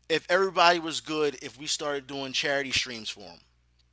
If 0.09 0.25
everybody 0.29 0.79
was 0.79 1.01
good, 1.01 1.37
if 1.41 1.59
we 1.59 1.67
started 1.67 2.07
doing 2.07 2.33
charity 2.33 2.71
streams 2.71 3.09
for 3.09 3.21
him, 3.21 3.39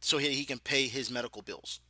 so 0.00 0.18
he, 0.18 0.30
he 0.30 0.44
can 0.44 0.58
pay 0.58 0.86
his 0.86 1.10
medical 1.10 1.42
bills. 1.42 1.80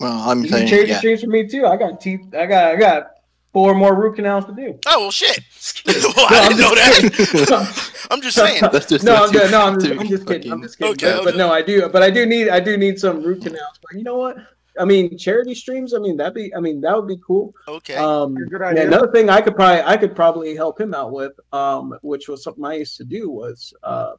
Well, 0.00 0.12
I'm 0.28 0.42
You 0.42 0.48
saying 0.48 0.68
change 0.68 0.82
the 0.82 0.88
yeah. 0.88 0.98
streams 0.98 1.22
for 1.22 1.28
me 1.28 1.46
too. 1.46 1.66
I 1.66 1.76
got 1.76 2.00
teeth. 2.00 2.34
I 2.34 2.46
got. 2.46 2.64
I 2.74 2.76
got 2.76 3.10
four 3.52 3.74
more 3.74 3.94
root 3.94 4.16
canals 4.16 4.44
to 4.46 4.52
do. 4.52 4.78
Oh 4.86 5.00
well, 5.00 5.10
shit. 5.10 5.38
well, 5.86 6.26
I 6.30 6.48
didn't 6.48 6.60
know 6.60 6.74
that. 6.74 7.92
I'm 8.10 8.20
just 8.22 8.36
saying. 8.36 8.62
That's 8.72 8.86
just 8.86 9.04
no, 9.04 9.14
I'm, 9.14 9.32
two- 9.32 9.38
good. 9.38 9.50
no, 9.50 9.60
I'm, 9.66 9.80
just, 9.80 10.00
I'm 10.00 10.08
just 10.08 10.26
kidding. 10.26 10.52
I'm 10.52 10.62
just 10.62 10.78
kidding. 10.78 10.92
Okay, 10.92 11.16
but, 11.18 11.24
but 11.24 11.36
no, 11.36 11.52
I 11.52 11.62
do. 11.62 11.88
But 11.88 12.02
I 12.02 12.10
do 12.10 12.26
need. 12.26 12.48
I 12.48 12.60
do 12.60 12.76
need 12.76 12.98
some 12.98 13.22
root 13.22 13.42
canals. 13.42 13.78
But 13.82 13.96
you 13.98 14.04
know 14.04 14.16
what? 14.16 14.36
I 14.80 14.84
mean, 14.84 15.16
charity 15.18 15.54
streams. 15.54 15.94
I 15.94 15.98
mean, 15.98 16.16
that'd 16.16 16.34
be. 16.34 16.54
I 16.54 16.60
mean, 16.60 16.80
that 16.80 16.96
would 16.96 17.06
be 17.08 17.18
cool. 17.26 17.54
Okay. 17.68 17.94
Um, 17.94 18.34
Good 18.34 18.62
idea. 18.62 18.86
another 18.86 19.10
thing 19.12 19.28
I 19.28 19.40
could 19.40 19.54
probably 19.54 19.82
I 19.82 19.96
could 19.96 20.16
probably 20.16 20.56
help 20.56 20.80
him 20.80 20.94
out 20.94 21.12
with, 21.12 21.32
um, 21.52 21.96
which 22.02 22.28
was 22.28 22.42
something 22.42 22.64
I 22.64 22.74
used 22.74 22.96
to 22.96 23.04
do 23.04 23.30
was 23.30 23.72
uh, 23.82 24.12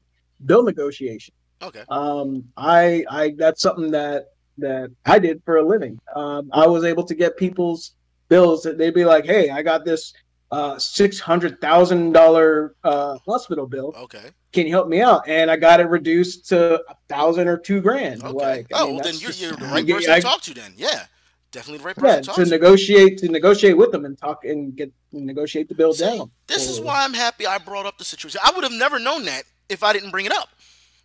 bill 0.45 0.63
negotiation. 0.63 1.33
okay. 1.61 1.83
Um, 1.89 2.43
I 2.55 3.03
I 3.09 3.33
that's 3.37 3.61
something 3.61 3.91
that 3.91 4.27
that 4.59 4.91
I 5.05 5.17
did 5.19 5.41
for 5.45 5.57
a 5.57 5.63
living. 5.67 5.99
Um, 6.15 6.49
I 6.53 6.67
was 6.67 6.83
able 6.83 7.03
to 7.05 7.15
get 7.15 7.35
people's 7.37 7.95
bills 8.29 8.63
that 8.63 8.77
they'd 8.77 8.93
be 8.93 9.05
like, 9.05 9.25
"Hey, 9.25 9.49
I 9.49 9.61
got 9.61 9.83
this 9.85 10.13
uh, 10.51 10.77
six 10.77 11.19
hundred 11.19 11.59
thousand 11.61 12.11
dollar 12.11 12.75
uh, 12.83 13.17
hospital 13.25 13.65
bill. 13.67 13.93
Okay. 13.97 14.29
Can 14.51 14.65
you 14.67 14.73
help 14.73 14.87
me 14.89 15.01
out?" 15.01 15.27
And 15.27 15.49
I 15.49 15.55
got 15.55 15.79
it 15.79 15.87
reduced 15.87 16.47
to 16.49 16.81
a 16.89 16.95
thousand 17.07 17.47
or 17.47 17.57
two 17.57 17.79
grand. 17.81 18.23
Okay. 18.23 18.33
Like, 18.33 18.67
I 18.73 18.81
oh, 18.81 18.85
mean, 18.87 18.95
well, 18.95 19.03
then 19.03 19.15
you're, 19.15 19.31
you're 19.31 19.53
the 19.53 19.65
right 19.65 19.85
Yeah, 19.85 19.95
person 19.95 20.11
I- 20.11 20.15
to 20.17 20.21
talk 20.21 20.41
to. 20.41 20.53
Then, 20.53 20.73
yeah, 20.75 21.05
definitely 21.51 21.77
the 21.79 21.83
right 21.85 21.95
person 21.95 22.09
yeah, 22.09 22.15
to 22.17 22.21
talk 22.23 22.35
to 22.35 22.43
to. 22.43 22.49
negotiate 22.49 23.17
to 23.19 23.29
negotiate 23.29 23.77
with 23.77 23.91
them 23.91 24.03
and 24.05 24.17
talk 24.17 24.43
and 24.43 24.75
get 24.75 24.91
negotiate 25.13 25.69
the 25.69 25.75
bill 25.75 25.93
See, 25.93 26.05
down. 26.05 26.31
This 26.47 26.69
is 26.69 26.79
why 26.81 27.03
I'm 27.03 27.13
happy 27.13 27.47
I 27.47 27.57
brought 27.57 27.85
up 27.85 27.97
the 27.97 28.03
situation. 28.05 28.41
I 28.43 28.51
would 28.51 28.63
have 28.63 28.73
never 28.73 28.99
known 28.99 29.23
that 29.25 29.43
if 29.69 29.83
I 29.83 29.93
didn't 29.93 30.11
bring 30.11 30.25
it 30.25 30.33
up. 30.33 30.49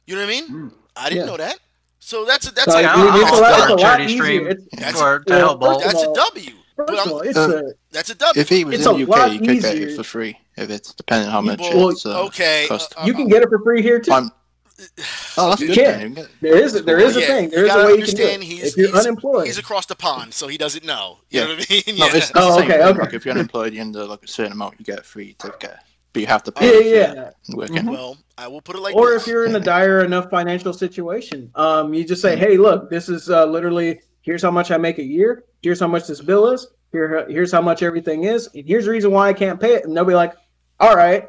You 0.06 0.14
know 0.16 0.22
what 0.22 0.28
I 0.28 0.40
mean? 0.40 0.72
I 0.96 1.08
didn't 1.08 1.24
Yeah. 1.26 1.30
know 1.30 1.36
that. 1.36 1.58
So 1.98 2.24
that's 2.24 2.46
a, 2.48 2.52
that's 2.54 2.70
So, 2.72 2.78
a, 2.78 2.82
I 2.82 2.86
I'll- 2.92 2.98
mean, 2.98 3.08
I'll 3.12 3.20
it's 3.22 3.30
a 3.30 3.40
lot, 3.40 3.52
it's 3.58 3.68
a 3.70 3.72
a 3.72 3.74
lot 3.74 3.78
charity 3.80 4.12
easier. 4.12 4.48
It's, 4.48 4.64
That's 4.76 5.00
for 5.00 5.18
to 5.20 5.24
well, 5.32 5.38
help 5.40 5.60
Bolt. 5.60 5.82
first 5.82 5.86
of 5.86 5.92
that's 5.92 6.04
a 6.04 6.08
all- 6.08 6.14
W. 6.30 6.50
But 6.76 6.88
First 6.88 6.98
I'm- 7.00 7.08
of 7.08 7.12
all, 7.14 7.20
it's 7.20 7.38
Uh, 7.38 7.62
a 7.68 7.72
That's 7.90 8.10
a 8.10 8.14
W. 8.14 8.40
If 8.40 8.48
he 8.48 8.64
was 8.64 8.74
It's 8.74 8.86
in 8.86 8.92
the 8.96 9.02
UK, 9.04 9.08
lot 9.08 9.32
you 9.32 9.38
could 9.40 9.60
get 9.62 9.76
it 9.78 9.96
for 9.96 10.02
free. 10.02 10.38
If 10.56 10.70
it's 10.70 10.92
depending 10.94 11.30
how 11.30 11.40
much 11.40 11.60
Well, 11.60 11.88
it's 11.90 12.04
uh, 12.06 12.24
okay, 12.24 12.66
cost. 12.68 12.94
uh, 12.96 13.04
you 13.06 13.14
can 13.14 13.28
get 13.28 13.42
it 13.42 13.48
for 13.48 13.58
free 13.62 13.82
here 13.82 13.98
too. 13.98 14.12
I'm- 14.12 14.30
oh, 15.38 15.48
that's 15.50 15.60
You 15.62 15.68
good. 15.68 15.76
can. 15.76 15.84
then. 15.84 16.00
You 16.00 16.06
can 16.06 16.14
get- 16.24 16.28
There 16.42 16.56
is 16.56 16.74
a, 16.74 16.82
there 16.82 16.98
is 17.00 17.16
a 17.16 17.20
Yeah, 17.20 17.26
thing. 17.28 17.48
There 17.50 17.64
is 17.64 17.70
a 17.70 17.74
gotta 17.74 17.86
way 17.86 17.98
you 17.98 18.04
can 18.04 18.14
do 18.14 18.22
understand 18.22 18.42
it. 18.42 18.46
he's- 18.46 18.66
If 18.68 18.76
you're 18.76 18.88
he's- 18.88 19.06
unemployed, 19.06 19.46
He's 19.46 19.58
across 19.58 19.86
the 19.86 19.94
pond, 19.96 20.34
so 20.34 20.48
he 20.48 20.58
doesn't 20.58 20.84
know. 20.84 21.18
You 21.30 21.40
Yeah. 21.40 21.46
know 21.46 21.54
what 21.54 21.66
I 21.70 21.74
mean? 21.74 21.82
No, 21.98 22.06
Yeah. 22.06 22.16
it's, 22.16 22.30
it's 22.30 22.32
Oh, 22.34 22.58
okay, 22.58 22.68
thing. 22.68 22.80
okay. 22.82 23.00
Like 23.00 23.14
if 23.14 23.24
you're 23.24 23.34
unemployed, 23.34 23.72
you 23.72 23.80
end 23.80 23.94
like 23.94 24.22
a 24.22 24.28
certain 24.28 24.52
amount, 24.52 24.74
you 24.78 24.84
get 24.84 24.98
a 24.98 25.02
free 25.02 25.34
ticket, 25.38 25.74
but 26.12 26.20
you 26.20 26.26
have 26.26 26.42
to 26.44 26.52
pay. 26.52 26.94
yeah, 26.94 27.14
yeah. 27.14 27.30
Working. 27.54 27.86
Well, 27.86 28.18
I 28.36 28.48
will 28.48 28.60
put 28.60 28.76
it 28.76 28.80
like 28.82 28.94
or 28.94 29.10
this. 29.12 29.22
if 29.22 29.28
you're 29.28 29.46
in 29.46 29.56
a 29.56 29.60
dire 29.60 30.00
enough 30.04 30.28
financial 30.30 30.74
situation, 30.74 31.50
um, 31.54 31.94
you 31.94 32.04
just 32.04 32.20
say, 32.20 32.36
"Hey, 32.36 32.58
look, 32.58 32.90
this 32.90 33.08
is 33.08 33.30
uh, 33.30 33.46
literally 33.46 34.00
here's 34.26 34.42
how 34.42 34.50
much 34.50 34.70
I 34.70 34.76
make 34.76 34.98
a 34.98 35.02
year. 35.04 35.44
Here's 35.62 35.80
how 35.80 35.86
much 35.86 36.06
this 36.06 36.20
bill 36.20 36.50
is. 36.50 36.66
Here, 36.92 37.26
here's 37.30 37.50
how 37.52 37.62
much 37.62 37.82
everything 37.82 38.24
is. 38.24 38.48
And 38.54 38.66
here's 38.68 38.84
the 38.84 38.90
reason 38.90 39.10
why 39.12 39.28
I 39.28 39.32
can't 39.32 39.58
pay 39.60 39.74
it." 39.76 39.84
And 39.84 39.96
they'll 39.96 40.04
be 40.04 40.14
like, 40.14 40.34
"All 40.80 40.94
right, 40.94 41.28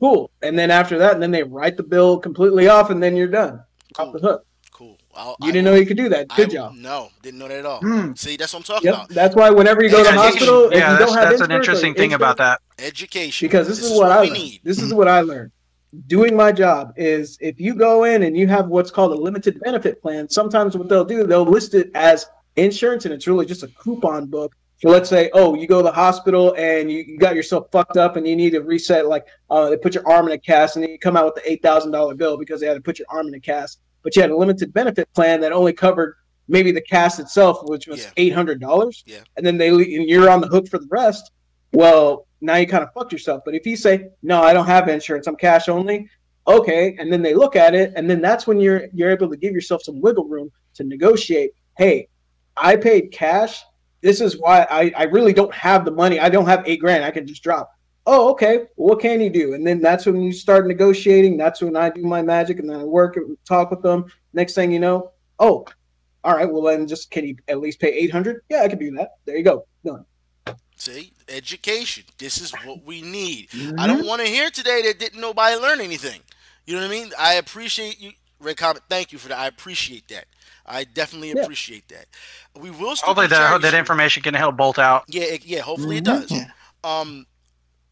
cool." 0.00 0.30
And 0.42 0.58
then 0.58 0.70
after 0.72 0.98
that, 0.98 1.12
and 1.14 1.22
then 1.22 1.30
they 1.30 1.42
write 1.44 1.76
the 1.76 1.82
bill 1.84 2.18
completely 2.18 2.66
off, 2.68 2.90
and 2.90 3.00
then 3.02 3.14
you're 3.16 3.28
done. 3.28 3.62
Off 3.98 4.12
the 4.12 4.18
hook. 4.18 4.44
cool. 4.72 4.96
I'll, 5.14 5.34
You 5.40 5.48
I 5.48 5.50
didn't 5.52 5.64
will- 5.64 5.72
know 5.72 5.78
you 5.80 5.86
could 5.86 5.96
do 5.96 6.08
that. 6.10 6.28
Good 6.36 6.50
I- 6.50 6.52
job. 6.52 6.74
No, 6.76 7.08
didn't 7.22 7.40
know 7.40 7.48
that 7.48 7.58
at 7.58 7.66
all. 7.66 7.80
Hmm. 7.80 8.12
See, 8.14 8.36
that's 8.36 8.52
what 8.52 8.60
I'm 8.60 8.64
talking 8.64 8.86
Yep. 8.86 8.94
about. 8.94 9.08
That's 9.08 9.34
why 9.34 9.50
whenever 9.50 9.82
you 9.82 9.90
go 9.90 9.96
to 9.98 10.02
the 10.04 10.08
Education. 10.10 10.30
hospital, 10.38 10.66
if 10.66 10.74
yeah, 10.74 10.92
you 10.92 10.98
that's, 10.98 11.10
don't 11.10 11.18
have 11.20 11.28
that's 11.30 11.40
an 11.42 11.50
interesting 11.50 11.94
thing 11.94 12.12
about 12.12 12.36
that. 12.36 12.60
Education. 12.78 13.46
because 13.48 13.66
this, 13.66 13.82
is, 13.82 13.98
what 13.98 14.12
I 14.12 14.20
learned. 14.20 14.32
need. 14.34 14.60
This 14.62 14.80
is 14.80 14.94
what 14.94 15.08
I 15.08 15.22
learned. 15.22 15.50
Doing 16.06 16.36
my 16.36 16.52
job 16.52 16.92
is 16.96 17.38
if 17.40 17.58
you 17.58 17.74
go 17.74 18.04
in 18.04 18.22
and 18.22 18.36
you 18.36 18.46
have 18.46 18.68
what's 18.68 18.90
called 18.92 19.10
a 19.10 19.16
limited 19.16 19.58
benefit 19.60 20.00
plan, 20.00 20.28
sometimes 20.28 20.76
what 20.76 20.88
they'll 20.88 21.04
do, 21.04 21.26
they'll 21.26 21.44
list 21.44 21.74
it 21.74 21.90
as 21.96 22.26
insurance 22.58 23.04
and 23.04 23.14
it's 23.14 23.26
really 23.26 23.46
just 23.46 23.62
a 23.62 23.68
coupon 23.68 24.26
book. 24.26 24.54
So 24.80 24.88
let's 24.90 25.08
say, 25.08 25.28
oh, 25.34 25.54
you 25.56 25.66
go 25.66 25.78
to 25.78 25.82
the 25.82 25.92
hospital 25.92 26.54
and 26.56 26.90
you, 26.90 26.98
you 26.98 27.18
got 27.18 27.34
yourself 27.34 27.66
fucked 27.72 27.96
up 27.96 28.16
and 28.16 28.26
you 28.26 28.36
need 28.36 28.50
to 28.50 28.60
reset, 28.60 29.06
like 29.06 29.26
uh, 29.50 29.70
they 29.70 29.76
put 29.76 29.94
your 29.94 30.08
arm 30.08 30.26
in 30.26 30.32
a 30.32 30.38
cast 30.38 30.76
and 30.76 30.82
then 30.84 30.90
you 30.90 30.98
come 30.98 31.16
out 31.16 31.24
with 31.24 31.34
the 31.34 31.50
eight 31.50 31.62
thousand 31.62 31.90
dollar 31.90 32.14
bill 32.14 32.36
because 32.36 32.60
they 32.60 32.66
had 32.66 32.74
to 32.74 32.80
put 32.80 32.98
your 32.98 33.06
arm 33.10 33.26
in 33.26 33.34
a 33.34 33.40
cast. 33.40 33.80
But 34.02 34.14
you 34.14 34.22
had 34.22 34.30
a 34.30 34.36
limited 34.36 34.72
benefit 34.72 35.12
plan 35.14 35.40
that 35.40 35.50
only 35.52 35.72
covered 35.72 36.14
maybe 36.46 36.70
the 36.70 36.80
cast 36.80 37.18
itself, 37.18 37.58
which 37.64 37.88
was 37.88 38.04
Yeah. 38.04 38.10
eight 38.18 38.32
hundred 38.32 38.60
dollars. 38.60 39.02
Yeah. 39.06 39.20
And 39.36 39.44
then 39.44 39.58
they 39.58 39.68
and 39.70 40.08
you're 40.08 40.30
on 40.30 40.40
the 40.40 40.46
hook 40.46 40.68
for 40.68 40.78
the 40.78 40.86
rest. 40.90 41.32
Well, 41.72 42.26
now 42.40 42.54
you 42.54 42.66
kind 42.68 42.84
of 42.84 42.92
fucked 42.94 43.12
yourself. 43.12 43.42
But 43.44 43.54
if 43.56 43.66
you 43.66 43.76
say, 43.76 44.10
no, 44.22 44.42
I 44.42 44.52
don't 44.52 44.66
have 44.66 44.88
insurance, 44.88 45.26
I'm 45.26 45.34
cash 45.36 45.68
only, 45.68 46.08
okay, 46.46 46.96
and 47.00 47.12
then 47.12 47.20
they 47.20 47.34
look 47.34 47.56
at 47.56 47.74
it, 47.74 47.92
and 47.96 48.08
then 48.08 48.20
that's 48.20 48.46
when 48.46 48.60
you're 48.60 48.84
you're 48.94 49.10
able 49.10 49.28
to 49.28 49.36
give 49.36 49.52
yourself 49.52 49.82
some 49.82 50.00
wiggle 50.00 50.26
room 50.28 50.50
to 50.74 50.84
negotiate. 50.84 51.50
Hey, 51.76 52.08
I 52.60 52.76
paid 52.76 53.12
cash. 53.12 53.62
This 54.00 54.20
is 54.20 54.38
why 54.38 54.66
I, 54.70 54.92
I 54.96 55.02
really 55.04 55.32
don't 55.32 55.52
have 55.54 55.84
the 55.84 55.90
money. 55.90 56.20
I 56.20 56.28
don't 56.28 56.46
have 56.46 56.62
eight 56.66 56.80
grand. 56.80 57.04
I 57.04 57.10
can 57.10 57.26
just 57.26 57.42
drop. 57.42 57.70
Oh, 58.06 58.30
okay. 58.30 58.66
What 58.76 59.00
can 59.00 59.20
you 59.20 59.28
do? 59.28 59.54
And 59.54 59.66
then 59.66 59.80
that's 59.80 60.06
when 60.06 60.20
you 60.22 60.32
start 60.32 60.66
negotiating. 60.66 61.36
That's 61.36 61.60
when 61.60 61.76
I 61.76 61.90
do 61.90 62.02
my 62.02 62.22
magic, 62.22 62.58
and 62.58 62.70
then 62.70 62.80
I 62.80 62.84
work 62.84 63.16
and 63.16 63.36
talk 63.44 63.70
with 63.70 63.82
them. 63.82 64.06
Next 64.32 64.54
thing 64.54 64.72
you 64.72 64.78
know, 64.80 65.10
oh, 65.38 65.66
all 66.24 66.36
right. 66.36 66.50
Well, 66.50 66.62
then 66.62 66.86
just 66.86 67.10
can 67.10 67.26
you 67.26 67.36
at 67.48 67.60
least 67.60 67.80
pay 67.80 67.88
eight 67.92 68.10
hundred? 68.12 68.42
Yeah, 68.48 68.62
I 68.62 68.68
can 68.68 68.78
do 68.78 68.90
that. 68.92 69.10
There 69.24 69.36
you 69.36 69.44
go. 69.44 69.66
Done. 69.84 70.04
See, 70.76 71.12
education. 71.28 72.04
This 72.18 72.40
is 72.40 72.52
what 72.64 72.84
we 72.84 73.02
need. 73.02 73.48
I 73.52 73.56
Mm-hmm. 73.56 73.86
don't 73.86 74.06
want 74.06 74.22
to 74.22 74.28
hear 74.28 74.48
today 74.48 74.82
that 74.86 74.98
didn't 74.98 75.20
nobody 75.20 75.56
learn 75.56 75.80
anything. 75.80 76.20
You 76.66 76.74
know 76.76 76.82
what 76.82 76.88
I 76.88 76.90
mean? 76.90 77.12
I 77.18 77.34
appreciate 77.34 78.00
you, 78.00 78.12
Red 78.40 78.56
Comet. 78.58 78.82
Thank 78.88 79.12
you 79.12 79.18
for 79.18 79.28
that. 79.28 79.38
I 79.38 79.48
appreciate 79.48 80.06
that. 80.08 80.26
I 80.68 80.84
definitely 80.84 81.30
Yeah. 81.30 81.42
appreciate 81.42 81.88
that. 81.88 82.06
We 82.54 82.70
will 82.70 82.94
Hopefully 82.96 83.26
that 83.28 83.62
that 83.62 83.74
information 83.74 84.22
can 84.22 84.34
help 84.34 84.56
Bolt 84.56 84.78
out. 84.78 85.04
Yeah, 85.08 85.22
it, 85.24 85.44
yeah. 85.46 85.60
Hopefully 85.60 86.00
Mm-hmm. 86.00 86.22
it 86.22 86.28
does. 86.28 86.44
Um, 86.84 87.26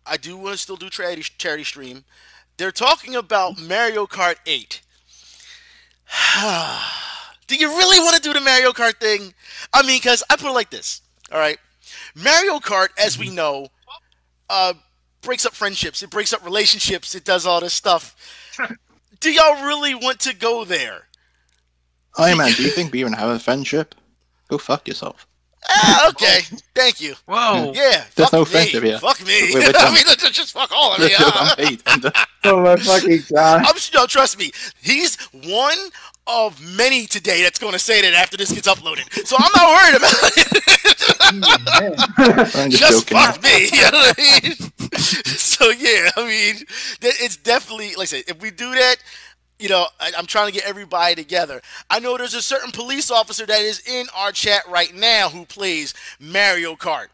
I 0.05 0.17
do 0.17 0.37
want 0.37 0.53
to 0.53 0.59
still 0.59 0.77
do 0.77 0.91
charity 0.91 1.23
charity 1.39 1.65
stream. 1.65 2.05
They're 2.59 2.73
talking 2.73 3.15
about 3.17 3.59
Mario 3.59 4.07
Kart 4.07 4.37
8. 4.47 4.81
do 7.47 7.57
you 7.57 7.69
really 7.69 7.99
want 8.01 8.17
to 8.17 8.23
do 8.23 8.33
the 8.33 8.41
Mario 8.41 8.73
Kart 8.73 8.99
thing? 9.01 9.35
I 9.73 9.83
mean, 9.83 9.99
because 9.99 10.23
I 10.31 10.37
put 10.37 10.49
it 10.51 10.53
like 10.55 10.71
this. 10.71 11.01
All 11.33 11.39
right, 11.39 11.59
Mario 12.15 12.59
Kart, 12.59 12.89
as 12.99 13.19
we 13.19 13.31
know, 13.31 13.69
uh, 14.49 14.75
breaks 15.23 15.45
up 15.45 15.53
friendships. 15.55 16.03
It 16.03 16.11
breaks 16.11 16.33
up 16.33 16.45
relationships. 16.45 17.15
It 17.15 17.25
does 17.25 17.47
all 17.47 17.61
this 17.61 17.75
stuff. 17.75 18.15
do 19.21 19.33
y'all 19.33 19.65
really 19.67 19.95
want 19.95 20.21
to 20.21 20.35
go 20.35 20.65
there? 20.65 21.09
Hey 22.17 22.35
man, 22.35 22.53
do 22.53 22.63
you 22.63 22.71
think 22.71 22.93
we 22.93 23.01
even 23.01 23.13
have 23.13 23.29
a 23.29 23.39
friendship? 23.39 23.95
Go 24.49 24.57
fuck 24.59 24.89
yourself. 24.89 25.27
Ah, 25.69 26.09
okay, 26.11 26.43
thank 26.77 27.01
you. 27.01 27.15
Whoa. 27.27 27.73
Yeah, 27.75 28.05
There's 28.15 28.31
fuck 28.31 28.33
no 28.33 28.39
me. 28.41 28.45
friendship 28.45 28.85
here. 28.85 28.99
Fuck 28.99 29.21
me. 29.27 29.51
We're- 29.53 29.55
we're 29.65 29.69
I 29.69 29.73
done. 29.73 29.95
mean, 29.95 30.05
let's 30.07 30.31
just 30.31 30.53
fuck 30.53 30.71
all 30.73 30.93
of 30.95 31.01
me. 31.01 31.09
huh? 31.13 31.55
I'm 31.57 31.57
paid. 31.57 31.83
Uh, 31.87 32.11
Oh 32.45 32.63
my 32.63 32.77
fucking 32.77 33.23
god. 33.33 33.65
I'm 33.67 33.75
no, 33.93 34.07
trust 34.07 34.39
me. 34.39 34.53
He's 34.81 35.17
one 35.33 35.77
of 36.29 36.61
many 36.77 37.07
today 37.07 37.43
that's 37.43 37.59
going 37.59 37.73
to 37.73 37.79
say 37.81 38.01
that 38.03 38.15
after 38.15 38.37
this 38.37 38.53
gets 38.53 38.69
uploaded. 38.69 39.13
So 39.27 39.35
I'm 39.37 39.51
not 39.57 39.69
worried 39.75 39.97
about 39.97 40.15
it. 40.37 40.63
I'm 42.55 42.71
just, 42.71 42.81
Just 42.81 43.11
fuck 43.11 43.43
me. 43.43 43.69
You 43.73 43.83
know 43.83 43.91
what 43.99 44.15
I 44.17 44.41
mean? 44.45 44.55
so 45.01 45.71
yeah, 45.71 46.11
I 46.17 46.25
mean, 46.29 46.65
it's 47.03 47.37
definitely 47.37 47.89
like 47.97 48.03
I 48.03 48.05
said. 48.05 48.25
If 48.29 48.41
we 48.41 48.53
do 48.53 48.71
that, 48.75 48.97
you 49.59 49.69
know, 49.69 49.87
I, 50.01 50.13
I'm 50.17 50.27
trying 50.27 50.47
to 50.47 50.53
get 50.53 50.69
everybody 50.69 51.15
together. 51.15 51.61
I 51.91 52.01
know 52.01 52.17
there's 52.17 52.35
a 52.35 52.43
certain 52.43 52.71
police 52.73 53.11
officer 53.11 53.47
that 53.47 53.61
is 53.61 53.87
in 53.87 54.07
our 54.15 54.33
chat 54.33 54.63
right 54.69 54.95
now 54.95 55.29
who 55.29 55.45
plays 55.47 55.95
Mario 56.21 56.75
Kart 56.75 57.07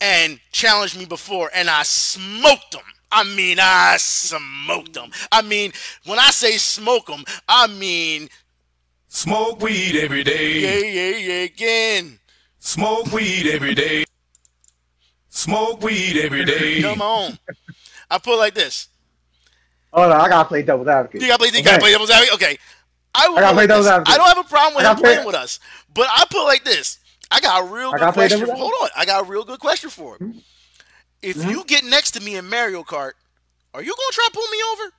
and 0.00 0.40
challenged 0.52 0.98
me 0.98 1.04
before, 1.04 1.50
and 1.54 1.68
I 1.68 1.82
smoked 1.82 2.74
him. 2.74 2.82
I 3.12 3.22
mean, 3.22 3.58
I 3.60 3.96
smoked 3.98 4.96
him. 4.96 5.10
I 5.30 5.42
mean, 5.42 5.72
when 6.04 6.18
I 6.18 6.30
say 6.30 6.56
smoke 6.56 7.08
him, 7.08 7.24
I 7.48 7.68
mean 7.68 8.28
Smoke 9.14 9.62
weed 9.62 9.94
every 9.94 10.24
day. 10.24 10.58
yeah, 10.58 10.90
yeah, 10.90 11.16
yeah, 11.18 11.42
again. 11.44 12.18
Smoke 12.58 13.12
weed 13.12 13.46
every 13.46 13.72
day. 13.72 14.04
Smoke 15.28 15.82
weed 15.82 16.16
every 16.16 16.44
day. 16.44 16.82
Come 16.82 17.00
on. 17.00 17.38
I 18.10 18.18
put 18.18 18.34
it 18.34 18.38
like 18.38 18.54
this. 18.54 18.88
Hold 19.94 20.12
on, 20.12 20.20
I 20.20 20.28
gotta 20.28 20.48
play 20.48 20.62
devil's 20.62 20.88
advocate. 20.88 21.20
You 21.22 21.28
gotta 21.28 21.38
play. 21.38 21.48
You 21.48 21.54
Okay. 21.60 21.62
gotta 21.62 21.78
play 21.80 21.92
devil's 21.92 22.10
advocate. 22.10 22.34
Okay. 22.34 22.58
I, 23.14 23.28
will 23.28 23.38
I 23.38 23.40
gotta 23.42 23.54
play 23.54 23.62
like 23.62 23.68
devil's 23.68 23.86
advocate. 23.86 24.14
I 24.14 24.16
don't 24.18 24.26
have 24.26 24.38
a 24.44 24.48
problem 24.48 24.74
with 24.74 24.84
him 24.86 24.96
play- 24.96 25.14
playing 25.14 25.26
with 25.26 25.36
us, 25.36 25.60
but 25.94 26.08
I 26.10 26.24
put 26.28 26.44
like 26.44 26.64
this. 26.64 26.98
I 27.30 27.40
got 27.40 27.62
a 27.62 27.72
real 27.72 27.88
I 27.88 27.92
good 27.92 28.00
gotta 28.00 28.12
play 28.12 28.28
question. 28.28 28.40
devil's 28.40 28.58
Hold 28.58 28.72
on. 28.82 28.88
I 28.96 29.04
got 29.06 29.22
a 29.24 29.26
real 29.30 29.44
good 29.44 29.60
question 29.60 29.90
for 29.90 30.16
him. 30.18 30.42
If 31.22 31.36
Mm-hmm. 31.36 31.50
you 31.50 31.64
get 31.64 31.84
next 31.84 32.10
to 32.12 32.20
me 32.20 32.36
in 32.36 32.48
Mario 32.50 32.82
Kart, 32.82 33.12
are 33.72 33.82
you 33.82 33.94
gonna 33.94 34.12
try 34.12 34.26
to 34.26 34.32
pull 34.32 34.46
me 34.48 34.58
over? 34.72 34.92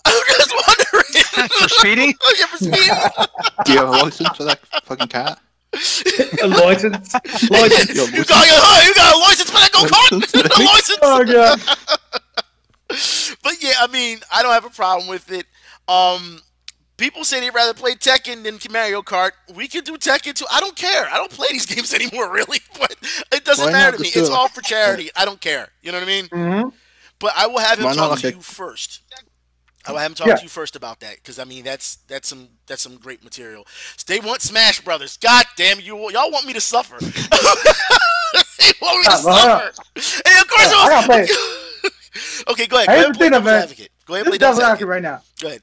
I'm 0.04 0.22
just 0.26 0.54
wondering. 0.54 1.48
For 1.62 1.68
speeding? 1.68 2.14
Oh, 2.22 2.34
yeah, 2.38 2.46
for 2.46 2.56
speeding. 2.58 2.94
Do 3.64 3.72
you 3.72 3.78
have 3.78 3.88
a 3.88 3.92
license 3.92 4.28
for 4.36 4.44
that 4.44 4.58
fucking 4.84 5.08
cat? 5.08 5.38
A 6.42 6.46
license. 6.48 7.14
license. 7.50 7.94
Yo, 7.96 8.04
you 8.06 8.24
got 8.24 8.46
your, 8.46 8.56
you 8.88 8.94
got 8.94 9.14
a 9.14 9.18
license 9.18 9.50
for 9.50 9.58
that 9.58 9.70
go 9.72 9.84
kart. 9.84 10.12
a 10.12 10.62
license. 10.64 10.98
Oh 11.02 11.24
god. 11.24 11.60
But 13.48 13.62
yeah, 13.62 13.74
I 13.80 13.86
mean, 13.86 14.18
I 14.32 14.42
don't 14.42 14.52
have 14.52 14.64
a 14.66 14.70
problem 14.70 15.08
with 15.08 15.30
it. 15.32 15.46
Um, 15.88 16.40
People 16.98 17.22
say 17.22 17.38
they'd 17.38 17.54
rather 17.54 17.74
play 17.74 17.94
Tekken 17.94 18.42
than 18.42 18.58
Mario 18.72 19.02
Kart. 19.02 19.30
We 19.54 19.68
can 19.68 19.84
do 19.84 19.96
Tekken 19.96 20.34
too. 20.34 20.46
I 20.50 20.58
don't 20.58 20.74
care. 20.74 21.06
I 21.08 21.16
don't 21.16 21.30
play 21.30 21.46
these 21.52 21.64
games 21.74 21.94
anymore, 21.94 22.30
really. 22.30 22.58
But 22.78 22.96
it 23.32 23.44
doesn't 23.44 23.66
Why 23.66 23.72
matter 23.72 23.96
to 23.96 24.02
me. 24.02 24.08
It's 24.12 24.28
all 24.28 24.48
for 24.48 24.62
charity. 24.62 25.08
I 25.16 25.24
don't 25.24 25.40
care. 25.40 25.68
You 25.80 25.92
know 25.92 25.98
what 25.98 26.04
I 26.04 26.10
mean? 26.10 26.24
Mhm. 26.26 26.72
But 27.20 27.32
I 27.36 27.46
will 27.46 27.60
have 27.60 27.78
him 27.78 27.84
Why 27.84 27.94
talk 27.94 28.18
to 28.18 28.32
you 28.32 28.40
first. 28.40 29.00
I 29.86 29.92
will 29.92 29.98
have 30.00 30.10
him 30.10 30.14
talk 30.16 30.26
Yeah. 30.26 30.36
to 30.36 30.42
you 30.42 30.48
first 30.48 30.74
about 30.74 30.98
that 31.00 31.16
because 31.16 31.38
I 31.38 31.44
mean 31.44 31.62
that's 31.62 31.98
that's 32.08 32.28
some 32.28 32.48
that's 32.66 32.82
some 32.82 32.96
great 32.96 33.22
material. 33.22 33.64
They 34.08 34.18
want 34.18 34.42
Smash 34.42 34.80
Brothers. 34.80 35.16
God 35.18 35.44
damn 35.56 35.78
you! 35.80 36.10
Y'all 36.10 36.32
want 36.32 36.46
me 36.46 36.52
to 36.52 36.60
suffer. 36.60 36.98
they 37.00 38.72
want 38.82 38.98
me 38.98 39.04
to 39.04 39.20
well, 39.24 39.72
suffer. 39.72 39.82
And 40.26 40.38
of 40.40 40.48
course, 40.48 40.72
Yeah, 40.72 41.67
okay, 42.48 42.66
go 42.66 42.76
ahead. 42.76 42.86
Go 42.88 42.92
Here's 42.92 43.04
ahead. 43.04 43.04
the 43.04 43.06
and 43.06 43.16
Play 43.16 43.28
devil's 43.30 43.48
advocate. 43.52 43.90
Go 44.06 44.14
ahead. 44.14 44.26
This 44.26 44.30
Play 44.30 44.38
devil's 44.38 44.58
devil's 44.58 44.60
advocate 44.60 44.88
advocate. 44.88 44.88
right 44.88 45.02
now. 45.02 45.22
Go 45.40 45.48
ahead. 45.48 45.62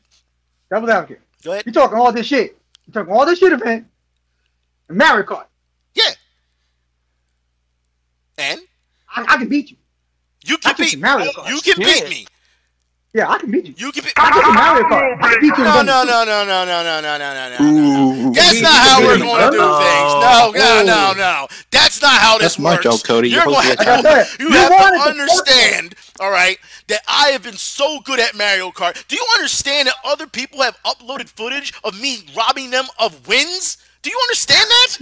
Devil's 0.69 0.89
advocate. 0.89 1.21
Go 1.43 1.51
ahead. 1.51 1.63
You 1.65 1.71
talking 1.71 1.97
all 1.97 2.11
this 2.11 2.25
shit. 2.27 2.57
You 2.87 2.93
talking 2.93 3.13
all 3.13 3.25
this 3.25 3.39
shit, 3.39 3.51
event. 3.53 3.87
Mario 4.89 5.25
Kart. 5.25 5.45
Yeah. 5.95 6.11
And 8.37 8.59
I, 9.15 9.25
I 9.29 9.37
can 9.37 9.47
beat 9.47 9.71
you. 9.71 9.77
you 10.45 10.57
can 10.57 10.75
can 10.75 10.85
beat 10.85 10.99
Mario 10.99 11.31
Kart. 11.31 11.49
you 11.49 11.59
can 11.61 11.77
beat 11.77 12.09
me. 12.09 12.27
Yeah, 13.13 13.29
I 13.29 13.37
can 13.39 13.49
beat 13.49 13.65
you. 13.65 13.73
You 13.77 13.91
can 13.93 14.03
beat. 14.03 14.11
I 14.17 14.29
can 14.29 14.53
Mario 14.53 14.83
Kart. 14.89 15.17
I 15.23 15.31
can 15.31 15.39
beat 15.41 15.47
you. 15.57 15.63
in 15.63 15.63
No, 15.63 15.73
Gun. 15.75 15.85
no, 15.85 16.03
no, 16.03 16.25
no, 16.25 16.43
no, 16.43 16.65
no, 16.65 16.83
no, 16.83 17.01
no, 17.01 17.17
no, 17.17 17.57
no, 17.57 17.71
no. 17.71 18.31
That's 18.33 18.61
not 18.61 18.73
how 18.75 18.99
we're 19.01 19.17
going 19.17 19.39
to 19.39 19.51
do 19.51 19.63
things. 19.63 20.11
No, 20.19 20.51
no, 20.53 20.83
no, 20.83 21.13
no. 21.15 21.47
That's 21.71 22.01
not 22.01 22.19
how 22.19 22.37
this 22.37 22.55
That's 22.57 22.59
my 22.59 22.71
works. 22.73 22.83
joke, 22.83 23.03
Cody. 23.05 23.29
You're 23.29 23.43
You're 23.45 23.53
going 23.53 23.69
to 23.69 23.75
to 23.77 23.83
Like 23.89 24.05
I 24.05 24.23
said, 24.23 24.39
you 24.39 24.47
you 24.49 24.53
have 24.55 24.69
to 24.69 24.97
to 24.97 25.09
understand, 25.09 25.95
all 26.19 26.31
right, 26.31 26.57
that 26.87 27.01
I 27.07 27.29
have 27.29 27.43
been 27.43 27.57
so 27.57 27.99
good 28.01 28.19
at 28.19 28.35
Mario 28.35 28.71
Kart. 28.71 29.05
Do 29.07 29.15
you 29.15 29.25
understand 29.35 29.87
that 29.87 29.95
other 30.05 30.27
people 30.27 30.61
have 30.61 30.77
uploaded 30.83 31.29
footage 31.29 31.73
of 31.83 31.99
me 31.99 32.19
robbing 32.35 32.69
them 32.71 32.85
of 32.99 33.27
wins? 33.27 33.77
Do 34.01 34.09
you 34.11 34.19
understand 34.27 34.69
that? 34.69 34.97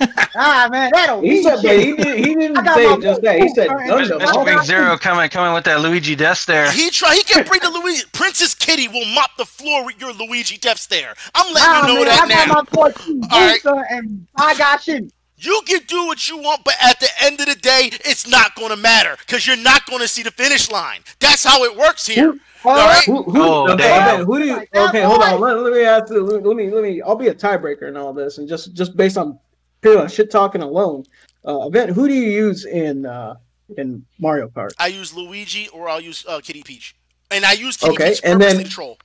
Ah, 0.40 0.68
man, 0.70 0.90
that 0.92 1.06
don't 1.06 1.24
He 1.24 1.30
mean 1.30 1.42
said, 1.42 1.58
shit. 1.60 1.80
he, 1.80 1.96
did, 1.96 2.18
he 2.18 2.34
didn't 2.34 2.64
say 2.74 2.96
just 3.00 3.22
that. 3.22 3.40
He 3.40 3.48
said 3.48 3.68
Mr. 3.70 3.88
Gundam. 3.88 4.20
Mr. 4.20 4.44
Big 4.44 4.62
Zero 4.62 4.96
coming 4.96 5.28
coming 5.30 5.52
with 5.52 5.64
that 5.64 5.80
Luigi 5.80 6.14
Death 6.14 6.38
Stare. 6.38 6.70
He 6.70 6.90
try. 6.90 7.14
He 7.16 7.24
can 7.24 7.44
bring 7.44 7.60
the 7.60 7.70
Luigi. 7.70 8.04
Princess 8.12 8.54
Kitty 8.54 8.86
will 8.86 9.04
mop 9.06 9.30
the 9.36 9.44
floor 9.46 9.84
with 9.84 10.00
your 10.00 10.12
Luigi 10.12 10.56
Death 10.56 10.78
Stare. 10.78 11.14
I'm 11.34 11.52
letting 11.52 11.68
Nah, 11.72 11.80
you 11.88 11.94
know 11.94 11.94
man, 12.04 12.04
that 12.06 12.24
I 12.24 12.28
got 12.28 12.48
now. 12.48 12.54
my 12.54 12.64
14 12.72 13.22
All 13.32 13.40
right. 13.40 13.60
and 13.90 14.26
I 14.36 14.54
got 14.54 14.82
shit. 14.82 15.12
You 15.40 15.60
can 15.66 15.80
do 15.86 16.06
what 16.06 16.28
you 16.28 16.38
want, 16.38 16.64
but 16.64 16.74
at 16.82 16.98
the 16.98 17.08
end 17.22 17.38
of 17.38 17.46
the 17.46 17.54
day, 17.54 17.90
it's 18.04 18.26
not 18.26 18.56
going 18.56 18.70
to 18.70 18.76
matter 18.76 19.16
because 19.20 19.46
you're 19.46 19.56
not 19.56 19.86
going 19.86 20.00
to 20.00 20.08
see 20.08 20.22
the 20.24 20.32
finish 20.32 20.68
line. 20.70 21.00
That's 21.20 21.44
how 21.44 21.62
it 21.62 21.76
works 21.76 22.06
here. 22.06 22.34
All 22.64 22.74
right. 22.74 23.04
Who, 23.04 23.22
who, 23.22 23.40
Oh, 23.40 23.72
okay, 23.72 23.96
okay, 24.14 24.24
who 24.24 24.38
do 24.38 24.44
you? 24.44 24.56
Okay, 24.74 25.02
hold 25.02 25.22
on. 25.22 25.40
Let, 25.40 25.58
let 25.58 25.72
me 25.72 25.82
ask. 25.84 26.10
you- 26.12 26.24
Let, 26.24 26.44
let 26.44 26.56
me. 26.56 26.70
Let 26.70 26.82
me. 26.82 27.00
I'll 27.02 27.14
be 27.14 27.28
a 27.28 27.34
tiebreaker 27.34 27.86
in 27.86 27.96
all 27.96 28.12
this, 28.12 28.38
and 28.38 28.48
just 28.48 28.72
just 28.74 28.96
based 28.96 29.16
on 29.16 29.38
pure 29.80 30.08
shit 30.08 30.28
talking 30.30 30.60
alone. 30.62 31.04
Uh, 31.46 31.66
event. 31.68 31.92
Who 31.92 32.08
do 32.08 32.14
you 32.14 32.28
use 32.30 32.64
in 32.64 33.06
uh, 33.06 33.36
in 33.76 34.04
Mario 34.18 34.48
Kart? 34.48 34.70
I 34.78 34.88
use 34.88 35.14
Luigi 35.14 35.68
or 35.68 35.88
I'll 35.88 36.00
use 36.00 36.24
uh, 36.28 36.40
Kitty 36.40 36.64
Peach, 36.64 36.96
and 37.30 37.44
I 37.44 37.52
use 37.52 37.76
Kitty 37.76 37.92
Okay, 37.92 38.08
Peach 38.10 38.20
and 38.24 38.40
purposely 38.40 38.56
then- 38.56 38.64
to 38.64 38.70
troll. 38.70 38.98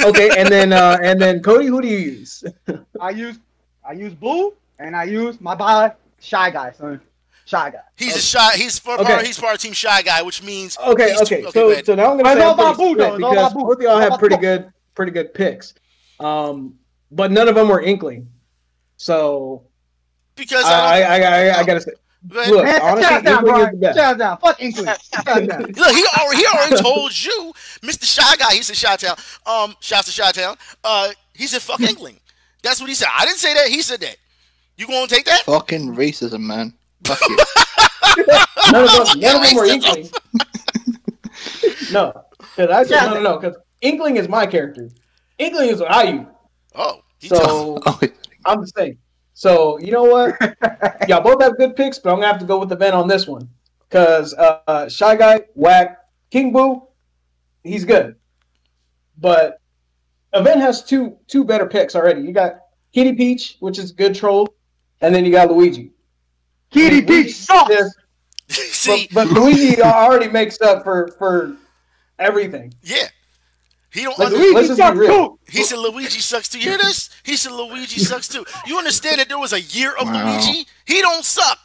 Okay, 0.00 0.30
and 0.38 0.48
then 0.48 0.72
uh, 0.72 0.96
and 1.02 1.20
then 1.20 1.42
Cody. 1.42 1.66
Who 1.66 1.82
do 1.82 1.88
you 1.88 1.98
use? 1.98 2.42
I 3.00 3.10
use 3.10 3.38
I 3.86 3.92
use 3.92 4.14
blue 4.14 4.54
and 4.78 4.94
I 4.96 5.04
use 5.04 5.40
my 5.40 5.54
boy 5.54 5.92
shy 6.20 6.50
guy, 6.50 6.72
son. 6.72 7.00
Shy 7.44 7.70
guy. 7.70 7.78
He's 7.96 8.16
a 8.16 8.20
shy. 8.20 8.56
He's 8.56 8.80
part. 8.80 8.98
Okay. 9.00 9.24
He's 9.24 9.38
part 9.38 9.54
of 9.54 9.60
Team 9.60 9.72
Shy 9.72 10.02
Guy, 10.02 10.20
which 10.22 10.42
means 10.42 10.76
Okay, 10.78 11.14
okay. 11.22 11.42
Too, 11.42 11.50
So 11.52 11.82
so 11.82 11.94
now 11.94 12.10
I'm 12.10 12.16
gonna 12.18 12.30
It's 12.30 12.40
say 12.40 12.44
all 12.44 12.52
I'm 12.54 12.58
about 12.58 12.76
Boo, 12.76 12.96
though. 12.96 13.14
It's 13.14 13.22
all 13.22 13.30
because 13.30 13.52
about 13.52 13.54
both 13.62 13.76
of 13.76 13.82
y'all 13.82 13.98
have 14.00 14.18
pretty 14.18 14.36
good 14.36 14.72
pretty 14.96 15.12
good 15.12 15.32
picks, 15.32 15.74
um, 16.18 16.74
but 17.12 17.30
none 17.30 17.46
of 17.48 17.54
them 17.54 17.68
were 17.68 17.80
Inkling. 17.80 18.28
So 18.96 19.62
because 20.34 20.64
I 20.64 20.70
I, 20.70 21.00
I, 21.02 21.20
I, 21.20 21.46
I, 21.54 21.58
I 21.60 21.64
gotta 21.64 21.80
say, 21.82 21.92
go 22.26 22.40
ahead. 22.40 22.50
look, 22.52 22.64
Man, 22.64 22.82
honestly, 22.82 23.02
shut 23.14 23.24
down, 23.24 23.34
Inkling 23.38 23.54
is 23.54 23.60
Brian. 23.62 23.74
the 23.74 23.80
best. 23.80 23.98
Shut 23.98 24.18
down. 24.18 24.38
Fuck 24.38 24.62
Inkling. 24.62 24.86
Shut 25.14 25.24
down. 25.48 25.62
Look, 25.62 25.94
he 25.94 26.04
already, 26.18 26.36
he 26.38 26.46
already 26.46 26.76
told 26.82 27.24
you, 27.24 27.52
Mr. 27.82 28.04
Shy 28.04 28.36
Guy. 28.36 28.54
He 28.54 28.62
said 28.62 28.76
Shy 28.76 28.96
Town. 28.96 29.16
Um, 29.46 29.76
shouts 29.78 30.06
to 30.06 30.12
Shy 30.12 30.32
Town. 30.32 30.56
Uh, 30.82 31.10
he 31.32 31.46
said 31.46 31.62
fuck 31.62 31.80
Inkling. 31.80 32.18
That's 32.64 32.80
what 32.80 32.88
he 32.88 32.96
said. 32.96 33.08
I 33.16 33.24
didn't 33.24 33.38
say 33.38 33.54
that. 33.54 33.68
He 33.68 33.82
said 33.82 34.00
that. 34.00 34.16
You 34.76 34.86
gonna 34.86 35.06
take 35.06 35.24
that? 35.24 35.42
Fucking 35.42 35.94
racism, 35.94 36.40
man. 36.40 36.74
Fuck 37.04 37.20
you. 37.28 37.36
None 38.72 38.84
of 38.84 38.90
them, 38.90 39.20
none 39.20 39.36
of 39.36 39.42
them 39.48 39.56
were 39.56 39.66
Inkling. 39.66 40.08
no, 41.92 42.24
because 42.38 42.70
I 42.70 42.82
said 42.82 43.06
no, 43.06 43.14
no, 43.14 43.20
no. 43.20 43.38
Because 43.38 43.56
Inkling 43.80 44.16
is 44.16 44.28
my 44.28 44.46
character. 44.46 44.88
Inkling 45.38 45.68
is 45.68 45.80
what 45.80 45.90
I 45.90 46.02
use. 46.04 46.26
Oh, 46.74 47.00
So 47.20 47.78
Oh, 47.86 48.00
I'm 48.44 48.62
just 48.62 48.74
saying. 48.74 48.98
So 49.34 49.78
you 49.78 49.92
know 49.92 50.04
what? 50.04 50.36
Y'all 51.08 51.22
both 51.22 51.42
have 51.42 51.56
good 51.58 51.76
picks, 51.76 51.98
but 51.98 52.10
I'm 52.10 52.16
gonna 52.16 52.28
have 52.28 52.40
to 52.40 52.46
go 52.46 52.58
with 52.58 52.70
the 52.70 52.76
Ben 52.76 52.94
on 52.94 53.06
this 53.06 53.26
one 53.26 53.48
because 53.88 54.34
uh, 54.34 54.60
uh, 54.66 54.88
Shy 54.88 55.14
Guy, 55.14 55.42
Whack, 55.54 55.98
King 56.30 56.52
Boo, 56.52 56.82
he's 57.62 57.84
good, 57.84 58.16
but 59.18 59.60
Event 60.32 60.60
has 60.60 60.82
two 60.82 61.18
two 61.28 61.44
better 61.44 61.66
picks 61.66 61.94
already. 61.94 62.22
You 62.22 62.32
got 62.32 62.60
Kitty 62.92 63.12
Peach, 63.12 63.56
which 63.60 63.78
is 63.78 63.92
good 63.92 64.14
troll, 64.14 64.48
and 65.00 65.14
then 65.14 65.24
you 65.24 65.32
got 65.32 65.50
Luigi. 65.50 65.90
Kitty 66.70 66.96
Luigi 67.02 67.24
Peach 67.24 67.36
sucks. 67.36 67.70
is- 67.74 67.96
see, 68.48 69.08
but, 69.12 69.28
but 69.28 69.40
Luigi 69.40 69.80
already 69.82 70.28
makes 70.28 70.60
up 70.60 70.84
for 70.84 71.08
for 71.18 71.56
everything. 72.18 72.72
yeah. 72.82 73.08
He 73.92 74.02
don't. 74.02 74.18
Like, 74.18 74.26
under- 74.28 74.38
Luigi 74.38 74.74
sucks 74.74 74.98
too. 74.98 75.38
he 75.48 75.62
said 75.62 75.78
Luigi 75.78 76.20
sucks 76.20 76.48
too. 76.50 76.58
You 76.58 76.70
hear 76.70 76.78
this? 76.78 77.08
He 77.22 77.34
said 77.36 77.52
Luigi 77.52 77.98
sucks 78.00 78.28
too. 78.28 78.44
You 78.66 78.76
understand 78.76 79.20
that 79.20 79.28
there 79.28 79.38
was 79.38 79.54
a 79.54 79.60
year 79.60 79.94
of 79.98 80.06
Wow. 80.08 80.32
Luigi? 80.34 80.66
He 80.84 81.00
don't 81.00 81.24
suck. 81.24 81.58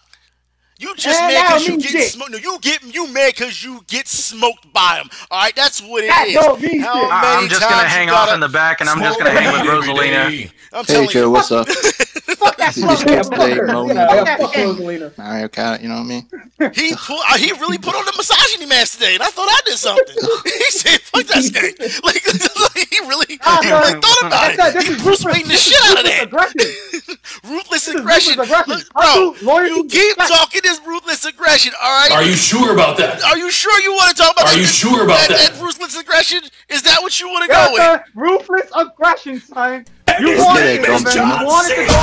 You 0.80 0.96
just 0.96 1.20
Man, 1.20 1.34
mad 1.34 1.48
because 1.48 1.68
you 1.68 1.78
get 1.78 2.10
smoked. 2.10 2.32
No, 2.32 2.38
you 2.38 2.58
get 2.62 2.82
you 2.84 3.08
mad 3.14 3.34
because 3.36 3.62
you 3.64 3.82
get 3.86 4.08
smoked 4.08 4.72
by 4.74 5.00
him. 5.02 5.10
All 5.30 5.42
right, 5.42 5.56
that's 5.56 5.82
what 5.82 6.04
it 6.04 6.08
That 6.08 6.28
is. 6.30 6.34
don't 6.36 6.82
How. 6.82 7.10
I- 7.10 7.22
many 7.22 7.44
I'm 7.44 7.50
just 7.50 7.62
gonna 7.62 7.88
hang 7.88 8.10
off 8.10 8.34
in 8.34 8.40
the 8.40 8.50
back, 8.50 8.80
and 8.82 8.90
I'm 8.90 9.00
just 9.02 9.20
gonna 9.20 9.32
hang 9.32 9.52
with 9.52 9.70
Rosalina. 9.70 10.52
I'm 10.74 10.86
hey 10.86 11.08
Joe, 11.08 11.30
what's 11.30 11.52
up? 11.52 11.68
Fuck 12.38 12.58
that 12.58 12.76
You 12.78 12.84
just 12.84 13.04
fuck. 13.04 13.08
kept 13.12 13.26
Fuck 13.30 13.36
playing 13.38 13.58
her. 13.58 13.68
moaning 13.68 13.96
Yeah, 13.98 14.14
Yeah, 14.14 14.26
fuck 14.26 14.40
fuck 14.40 14.54
that 14.54 14.56
shit. 14.56 14.68
Rosalina. 14.78 15.18
Mario 15.18 15.48
Kart, 15.48 15.82
you 15.82 15.90
know 15.90 15.96
what 15.96 16.02
I 16.02 16.04
mean? 16.06 16.28
He 16.76 16.94
pull, 16.96 17.18
uh, 17.18 17.38
he 17.40 17.52
really 17.54 17.80
put 17.80 17.96
on 17.96 18.06
the 18.06 18.14
misogyny 18.16 18.68
mask 18.68 19.00
today, 19.00 19.16
and 19.16 19.24
I 19.24 19.28
thought 19.34 19.50
I 19.50 19.62
did 19.66 19.78
something. 19.82 20.06
he 20.46 20.70
said, 20.70 21.02
"Fuck 21.02 21.26
that 21.26 21.42
skank." 21.42 21.74
Like, 22.06 22.22
like, 22.22 22.88
he 22.88 23.00
really, 23.02 23.40
Ah, 23.42 23.60
he 23.64 23.70
no, 23.70 23.80
really 23.80 24.00
thought 24.00 24.22
about 24.28 24.52
it. 24.54 24.60
it. 24.60 24.74
This 24.76 24.86
He 24.88 24.94
is 24.94 25.02
Bruce 25.02 25.26
ruthless- 25.26 25.34
Wayne 25.42 25.44
the 25.48 25.50
this 25.58 25.66
is 25.68 25.74
shit 25.74 25.82
out 25.82 25.98
of 25.98 26.04
ruthless 26.06 26.14
that. 26.14 26.28
aggression. 26.30 27.12
Ruthless 27.50 27.88
aggression, 27.88 28.38
ruthless 28.38 28.50
aggression. 28.52 28.74
Look, 28.78 28.94
bro. 28.94 29.02
Hustle, 29.02 29.66
You 29.66 29.84
keep 29.90 30.18
respect. 30.18 30.30
talking 30.30 30.62
this 30.64 30.80
ruthless 30.86 31.26
aggression. 31.26 31.74
All 31.82 31.98
right. 31.98 32.12
Are 32.12 32.24
you 32.24 32.34
sure 32.36 32.74
about 32.74 32.98
that? 32.98 33.24
Are 33.24 33.38
you 33.38 33.50
sure 33.50 33.74
you 33.82 33.94
want 33.94 34.16
to 34.16 34.22
talk 34.22 34.34
about 34.34 34.46
that? 34.46 34.56
Are 34.56 34.60
you 34.60 34.66
sure 34.70 35.04
about 35.04 35.30
that? 35.30 35.58
ruthless 35.60 35.98
aggression? 36.00 36.42
Is 36.70 36.84
that 36.84 37.02
what 37.02 37.20
you 37.20 37.28
want 37.28 37.46
to 37.46 37.52
go 37.52 37.68
with? 37.74 38.02
Ruthless 38.14 38.70
aggression, 38.76 39.42
son. 39.42 39.86
You 40.20 40.28
Let's 40.36 40.46
wanted 40.46 40.62
get 40.62 40.76
it, 40.76 40.82
to, 40.82 40.86
John 40.86 41.04
man. 41.04 41.12
Cena. 41.12 41.40
You 41.40 41.46
wanted 41.46 41.76
to 41.76 41.86
go 41.88 41.98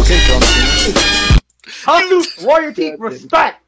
Okay, 0.00 0.18
John 0.26 0.40
Cena. 0.42 1.40
hustle, 1.84 2.46
loyalty, 2.46 2.94
respect. 2.98 3.60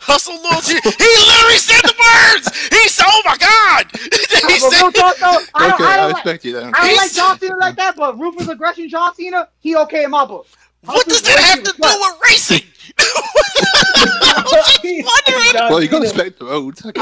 Hustle 0.00 0.34
loyalty. 0.42 0.74
He 0.74 1.10
literally 1.28 1.58
said 1.58 1.80
the 1.82 1.94
words. 1.94 2.46
He 2.68 2.88
said, 2.88 3.06
"Oh 3.08 3.22
my 3.24 3.36
god." 3.36 3.86
he 4.48 4.58
said, 4.58 4.80
real 4.82 4.92
talk, 4.92 5.16
though, 5.18 5.40
I 5.54 5.68
don't, 5.68 5.74
Okay, 5.74 5.84
I 5.84 5.92
I 5.92 5.96
don't 5.96 6.06
like, 6.12 6.24
respect 6.24 6.44
you 6.44 6.52
then. 6.52 6.72
I 6.74 6.88
don't 6.88 6.96
like 6.96 7.12
John 7.12 7.38
Cena 7.38 7.56
like 7.56 7.76
that, 7.76 7.96
but 7.96 8.18
ruthless 8.18 8.48
aggression, 8.48 8.88
John 8.88 9.14
Cena, 9.14 9.48
he 9.60 9.76
okay 9.76 10.04
in 10.04 10.10
my 10.10 10.24
book. 10.24 10.46
"What 10.84 11.06
does 11.06 11.22
that 11.22 11.38
have 11.38 11.62
to 11.62 11.72
do 11.72 11.78
with 11.80 12.20
racing?" 12.24 12.62
wondering. 14.84 15.54
Well, 15.70 15.82
you 15.82 15.88
got 15.88 15.98
to 15.98 16.02
respect 16.04 16.38
the 16.38 16.44
roads. 16.46 16.84
Okay. 16.84 17.00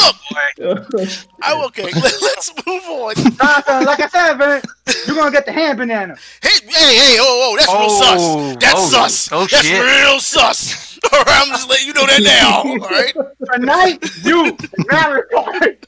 Look, 0.00 0.16
I 1.42 1.64
okay. 1.66 1.82
Let, 1.94 2.38
us 2.38 2.52
move 2.66 2.82
on. 2.84 3.14
Nah, 3.38 3.60
son, 3.62 3.84
like 3.84 4.00
I 4.00 4.08
said, 4.08 4.34
man, 4.34 4.62
you're 5.06 5.16
gonna 5.16 5.30
get 5.30 5.46
the 5.46 5.52
hand 5.52 5.78
banana. 5.78 6.16
Hey, 6.42 6.48
hey, 6.66 6.96
hey, 6.96 7.16
oh, 7.20 7.52
oh, 7.52 7.56
that's 7.56 7.72
real 7.72 7.80
Oh, 7.82 8.00
sus. 8.00 8.56
That's 8.60 8.74
oh, 8.74 8.88
sus. 8.88 9.32
oh, 9.32 9.46
that's 9.46 9.66
shit. 9.66 9.82
real 9.82 10.20
sus. 10.20 10.98
All 11.12 11.22
right, 11.24 11.42
I'm 11.42 11.48
just 11.48 11.68
letting 11.68 11.86
you 11.86 11.94
know 11.94 12.06
that 12.06 12.22
now. 12.22 12.62
All 12.62 12.78
right. 12.78 13.14
Tonight, 13.54 14.24
you 14.24 14.56
Mario 14.90 15.24
Kart. 15.32 15.84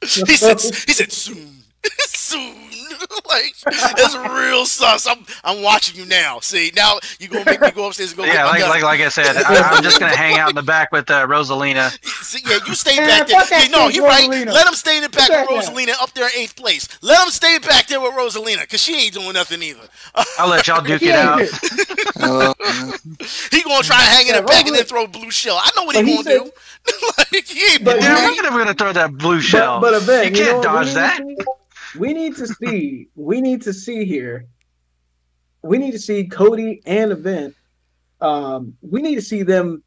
He 0.00 0.36
said, 0.36 0.60
he 0.60 0.92
said 0.92 1.12
soon, 1.12 1.64
soon. 1.98 2.54
like 3.28 3.54
that's 3.64 4.16
real 4.16 4.64
sus. 4.66 5.06
I'm, 5.06 5.24
I'm 5.44 5.62
watching 5.62 5.96
you 6.00 6.06
now. 6.06 6.40
See, 6.40 6.72
now 6.74 6.98
you 7.20 7.28
gonna 7.28 7.44
make 7.44 7.60
me 7.60 7.70
go 7.70 7.86
upstairs 7.86 8.10
and 8.10 8.18
go. 8.18 8.24
Yeah, 8.24 8.44
like, 8.46 8.62
like 8.62 8.82
like 8.82 9.00
I 9.00 9.08
said, 9.08 9.36
I, 9.46 9.70
I'm 9.76 9.82
just 9.82 10.00
gonna 10.00 10.16
hang 10.16 10.38
out 10.38 10.48
in 10.50 10.56
the 10.56 10.62
back 10.62 10.90
with 10.90 11.08
uh, 11.10 11.26
Rosalina. 11.26 11.90
See, 12.24 12.40
yeah, 12.46 12.58
you 12.66 12.74
stay 12.74 12.96
Man, 12.96 13.06
back 13.08 13.28
there. 13.28 13.40
fuck 13.40 13.50
Yeah, 13.50 13.66
no, 13.68 13.86
shit, 13.86 13.96
you're 13.96 14.06
right. 14.06 14.28
Let 14.28 14.66
him 14.66 14.74
stay 14.74 14.96
in 14.96 15.02
the 15.04 15.08
back 15.10 15.28
with. 15.28 15.48
Rosalina 15.64 15.92
up 16.02 16.12
there 16.14 16.24
in 16.26 16.32
eighth 16.36 16.56
place. 16.56 16.88
Let 17.02 17.22
him 17.24 17.30
stay 17.30 17.58
back 17.58 17.86
there 17.86 18.00
with 18.00 18.14
Rosalina, 18.14 18.68
cause 18.68 18.80
she 18.82 18.96
ain't 19.04 19.14
doing 19.14 19.32
nothing 19.34 19.62
either. 19.62 19.80
I'll 20.38 20.48
let 20.48 20.66
y'all 20.66 20.82
duke 20.82 21.02
it 21.02 21.14
out. 21.14 21.40
He 21.40 21.46
gonna 23.62 23.84
try 23.84 23.98
to 23.98 24.10
hang 24.10 24.26
in 24.28 24.34
the 24.36 24.42
back 24.42 24.66
and 24.66 24.74
then 24.74 24.82
Rosalina- 24.84 24.88
throw 24.88 25.06
blue 25.06 25.30
shell. 25.30 25.58
I 25.62 25.70
know 25.76 25.84
what 25.84 25.94
But 25.94 26.04
he 26.04 26.16
he 26.16 26.22
gonna 26.24 26.38
said- 26.38 26.44
do. 26.44 26.50
like 27.18 27.46
he 27.46 27.72
ain't 27.74 27.84
But 27.84 27.98
blue. 28.00 28.08
You're 28.08 28.30
you- 28.34 28.42
not 28.42 28.52
gonna 28.52 28.74
throw 28.74 28.92
that 28.92 29.16
blue 29.16 29.40
shell. 29.40 29.80
But, 29.80 29.92
but 29.92 30.02
event, 30.02 30.34
you 30.36 30.40
you 30.40 30.46
can't 30.50 30.62
know 30.64 30.74
what 30.74 30.86
we 30.86 30.94
dodge 30.94 31.24
need 31.26 31.38
that. 31.38 31.46
To 31.92 31.96
see? 31.96 31.98
We 31.98 32.12
need 32.12 32.36
to 32.36 32.46
see. 32.46 33.08
We 33.14 33.40
need 33.40 33.62
to 33.62 33.72
see 33.72 34.04
here. 34.04 34.46
We 35.62 35.78
need 35.78 35.92
to 35.92 35.98
see 35.98 36.26
Cody 36.28 36.80
and 36.86 37.12
Event. 37.12 37.54
Um, 38.20 38.76
we 38.80 39.02
need 39.02 39.16
to 39.16 39.22
see 39.22 39.42
them 39.42 39.82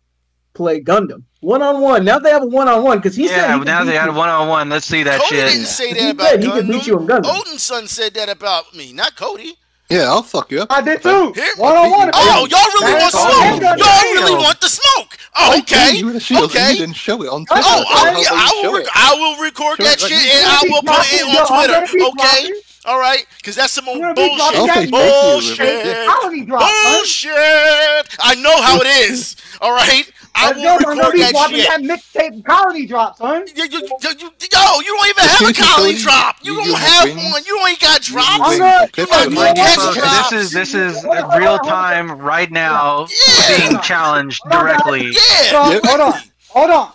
play 0.54 0.82
Gundam 0.82 1.24
one 1.42 1.62
on 1.62 1.82
one. 1.82 2.06
Now 2.06 2.20
they 2.20 2.30
have 2.30 2.44
a 2.44 2.48
one 2.48 2.68
on 2.68 2.84
one 2.84 3.00
because 3.00 3.16
he 3.16 3.28
said 3.28 3.38
Yeah, 3.38 3.54
he 3.54 3.60
could 3.60 3.68
now 3.68 3.84
they 3.84 3.96
had 3.96 4.10
a 4.10 4.14
one 4.14 4.30
on 4.30 4.48
one. 4.48 4.70
Let's 4.70 4.86
see 4.86 5.04
that 5.04 5.20
Cody 5.20 5.36
shit. 5.36 5.50
didn't 5.50 5.66
say 5.66 5.88
He 5.88 5.94
that 5.94 6.00
said 6.00 6.40
about 6.40 6.44
he 6.44 6.52
could 6.52 6.68
beat 6.68 6.88
you 6.88 7.00
in 7.00 7.08
Gundam. 7.08 7.22
Gundam. 7.24 7.40
Odin's 7.42 7.64
son 7.64 7.88
said 7.88 8.14
that 8.14 8.30
about 8.30 8.74
me, 8.76 8.94
not 8.94 9.16
Cody. 9.16 9.56
Yeah, 9.92 10.10
I'll 10.10 10.24
fuck 10.24 10.52
you 10.52 10.62
up. 10.62 10.72
I 10.72 10.82
did 10.82 11.02
too. 11.04 11.34
Here- 11.34 11.54
One 11.58 11.76
on 11.76 11.92
one. 11.92 12.12
Oh, 12.14 12.48
y'all 12.50 12.60
really 12.80 12.94
want 12.94 13.12
That's 13.12 13.20
smoke? 13.20 13.62
Y'all 13.62 14.14
really 14.14 14.36
want 14.36 14.62
the 14.62 14.68
smoke? 14.70 15.18
Oh, 15.36 15.58
okay. 15.60 15.96
You 15.98 16.12
the 16.14 16.20
shield. 16.20 16.46
Okay. 16.52 16.72
You 16.72 16.78
didn't 16.80 16.96
show 16.96 17.22
it 17.24 17.28
on 17.30 17.46
Oh, 17.50 17.56
Twitter. 17.56 17.64
Oh, 17.68 17.84
How 17.88 18.08
oh 18.08 18.10
about 18.12 18.22
yeah, 18.22 18.32
you 18.32 18.38
I 18.38 18.62
will. 18.64 18.78
Rec- 18.78 18.88
I 18.96 19.16
will 19.16 19.44
record 19.44 19.78
Show 19.78 19.84
that 19.84 19.98
it 19.98 20.04
right 20.04 20.12
shit 20.12 20.28
now. 20.28 20.40
and 20.40 20.48
I 20.48 20.62
will 20.74 20.82
put 20.82 21.08
it 21.12 21.24
on 21.24 21.38
I'm 21.38 21.48
Twitter. 21.48 22.08
Okay, 22.08 22.48
dropping- 22.48 22.62
all 22.86 23.00
right, 23.00 23.26
because 23.38 23.56
that's 23.56 23.74
some 23.74 23.88
old 23.88 23.98
I'm 23.98 24.02
gonna 24.02 24.14
be 24.16 24.36
dropping 24.36 24.60
bullshit. 24.60 24.70
Okay, 24.70 24.80
that 24.80 24.86
you, 24.86 24.92
Bullshit. 24.92 25.60
Rebecca. 25.60 26.12
Colony 26.12 26.46
drop. 26.46 26.62
son. 26.62 26.96
Bullshit. 26.98 28.18
I 28.20 28.36
know 28.40 28.62
how 28.62 28.80
it 28.82 28.88
is. 29.12 29.36
All 29.62 29.72
right, 29.72 30.12
I 30.34 30.46
Let's 30.52 30.58
will 30.58 30.64
go, 30.64 30.70
I'm 30.74 30.82
gonna 30.82 30.96
record 31.02 31.14
be 31.14 31.20
that 31.22 31.32
dropping 31.32 31.56
shit. 31.58 31.68
that 31.68 31.82
mixtape 31.82 32.46
colony 32.46 32.86
drop, 32.86 33.18
son. 33.18 33.46
You, 33.56 33.64
you, 33.64 33.70
you, 33.80 33.80
you, 34.02 34.32
yo, 34.52 34.80
you 34.80 34.96
don't 34.96 35.10
even 35.10 35.24
have 35.24 35.42
a 35.42 35.46
as 35.50 35.58
colony 35.58 35.98
drop. 35.98 36.36
you- 36.42 36.54
You 36.54 36.60
you 36.62 36.72
don't 36.72 36.80
have 36.80 37.04
wings. 37.06 37.32
one. 37.34 37.44
You 37.46 37.64
ain't 37.68 37.80
got 37.80 38.02
drops. 38.02 38.28
You 38.38 38.44
I'm 38.44 38.50
wing 38.50 38.60
gonna- 38.60 38.88
clip 38.90 39.10
I'm 39.12 39.20
out 39.20 39.28
of 39.28 39.34
gonna 39.36 39.50
my 39.50 39.54
catch 39.54 39.94
drops. 39.96 40.30
This 40.30 40.42
is 40.42 40.52
this 40.52 40.74
is 40.74 41.04
Hold 41.04 41.16
on, 41.18 41.22
hold 41.24 41.34
on, 41.34 41.40
real 41.42 41.60
time 41.60 42.12
right 42.20 42.50
now 42.52 43.08
Yeah. 43.10 43.58
being 43.58 43.80
challenged 43.82 44.42
directly. 44.50 45.12
Yeah. 45.12 45.52
Hold 45.52 45.74
on, 45.74 45.82
hold 45.84 46.00
on, 46.02 46.14
hold 46.50 46.70
on, 46.72 46.92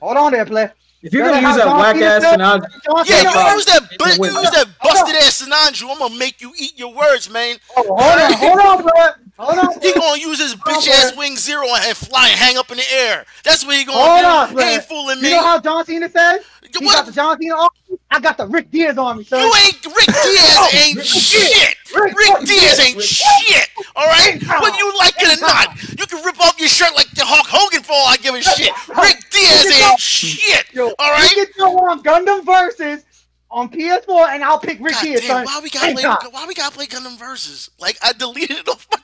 hold 0.00 0.16
on 0.16 0.32
there, 0.32 0.44
play. 0.44 0.70
If 1.00 1.12
you're 1.12 1.26
gonna 1.28 1.46
use 1.46 1.56
that 1.56 1.64
John 1.64 1.78
whack 1.78 1.96
ass 1.96 2.22
said- 2.22 2.34
analogy, 2.34 2.66
Yeah, 3.06 3.22
you 3.22 3.54
use 3.56 3.64
that, 3.66 3.82
bu- 3.98 4.24
you 4.26 4.40
use 4.40 4.50
that 4.50 4.66
busted 4.82 5.14
ass 5.16 5.42
Sinanju. 5.42 5.88
I'm 5.90 5.98
gonna 5.98 6.14
make 6.16 6.40
you 6.40 6.52
eat 6.58 6.76
your 6.78 6.92
words, 6.92 7.30
man. 7.30 7.56
Oh, 7.76 7.84
hold 7.96 8.20
on, 8.20 8.32
hold 8.32 8.58
on, 8.60 8.82
bro. 8.82 8.92
Hold 9.38 9.58
on. 9.58 9.80
He 9.80 9.92
gonna 9.92 10.20
use 10.20 10.40
his 10.40 10.54
bitch 10.56 10.88
ass 10.88 11.16
wing 11.16 11.36
zero 11.36 11.66
and 11.70 11.96
fly 11.96 12.28
and 12.28 12.38
hang 12.38 12.56
up 12.56 12.70
in 12.72 12.76
the 12.78 12.92
air. 12.92 13.24
That's 13.44 13.64
what 13.64 13.76
he 13.76 13.84
gonna 13.84 13.98
Hold 13.98 14.56
do. 14.56 14.60
he 14.62 14.74
ain't 14.74 14.84
fooling 14.84 15.22
me. 15.22 15.28
You 15.30 15.36
know 15.36 15.42
how 15.42 15.60
John 15.60 15.84
Cena 15.86 16.08
said? 16.08 16.40
He 16.76 16.84
What? 16.84 16.94
got 16.96 17.06
the 17.06 17.12
John 17.12 17.40
Cena 17.40 17.54
on 17.54 17.68
me. 17.88 17.98
I 18.10 18.20
got 18.20 18.36
the 18.36 18.46
Rick 18.48 18.70
Dias 18.72 18.98
on 18.98 19.18
me, 19.18 19.24
son. 19.24 19.40
You 19.40 19.54
ain't 19.64 19.84
Rick 19.86 20.06
Dias 20.06 20.56
oh, 20.58 20.70
ain't 20.74 21.04
shit. 21.06 21.76
Rick 21.94 22.16
Rick 22.16 22.46
Dias 22.46 22.80
ain't 22.80 22.96
Rick. 22.96 23.04
shit. 23.06 23.68
All 23.94 24.06
right, 24.06 24.42
whether 24.60 24.76
you 24.76 24.92
like 24.98 25.14
it 25.22 25.38
or 25.38 25.40
not, 25.40 25.78
you 25.98 26.06
can 26.06 26.24
rip 26.24 26.40
off 26.40 26.58
your 26.58 26.68
shirt 26.68 26.94
like 26.96 27.10
the 27.12 27.24
Hulk 27.24 27.46
Hogan 27.48 27.82
for 27.82 27.92
all 27.92 28.06
I 28.08 28.16
give 28.16 28.34
a 28.34 28.42
shit. 28.42 28.72
Rick 28.88 29.22
Dias 29.30 29.70
ain't 29.70 30.00
shit. 30.00 30.66
All 30.98 31.10
right. 31.12 31.30
You 31.30 31.44
can 31.46 31.52
throw 31.54 31.76
on 31.78 32.02
Gundam 32.02 32.44
versus 32.44 33.04
on 33.50 33.68
PS4, 33.70 34.28
and 34.28 34.44
I'll 34.44 34.58
pick 34.58 34.78
Rick 34.80 34.94
Dias, 35.02 35.20
damn, 35.22 35.44
why 35.44 35.60
we 35.62 35.70
gotta 35.70 35.92
play? 35.94 36.04
Why 36.30 36.44
we 36.46 36.54
gotta 36.54 36.74
play 36.74 36.86
Gundam 36.86 37.18
versus? 37.18 37.70
Like 37.80 37.96
I 38.02 38.12
deleted 38.12 38.58
it 38.58 38.68
off 38.68 38.86
my. 38.90 38.98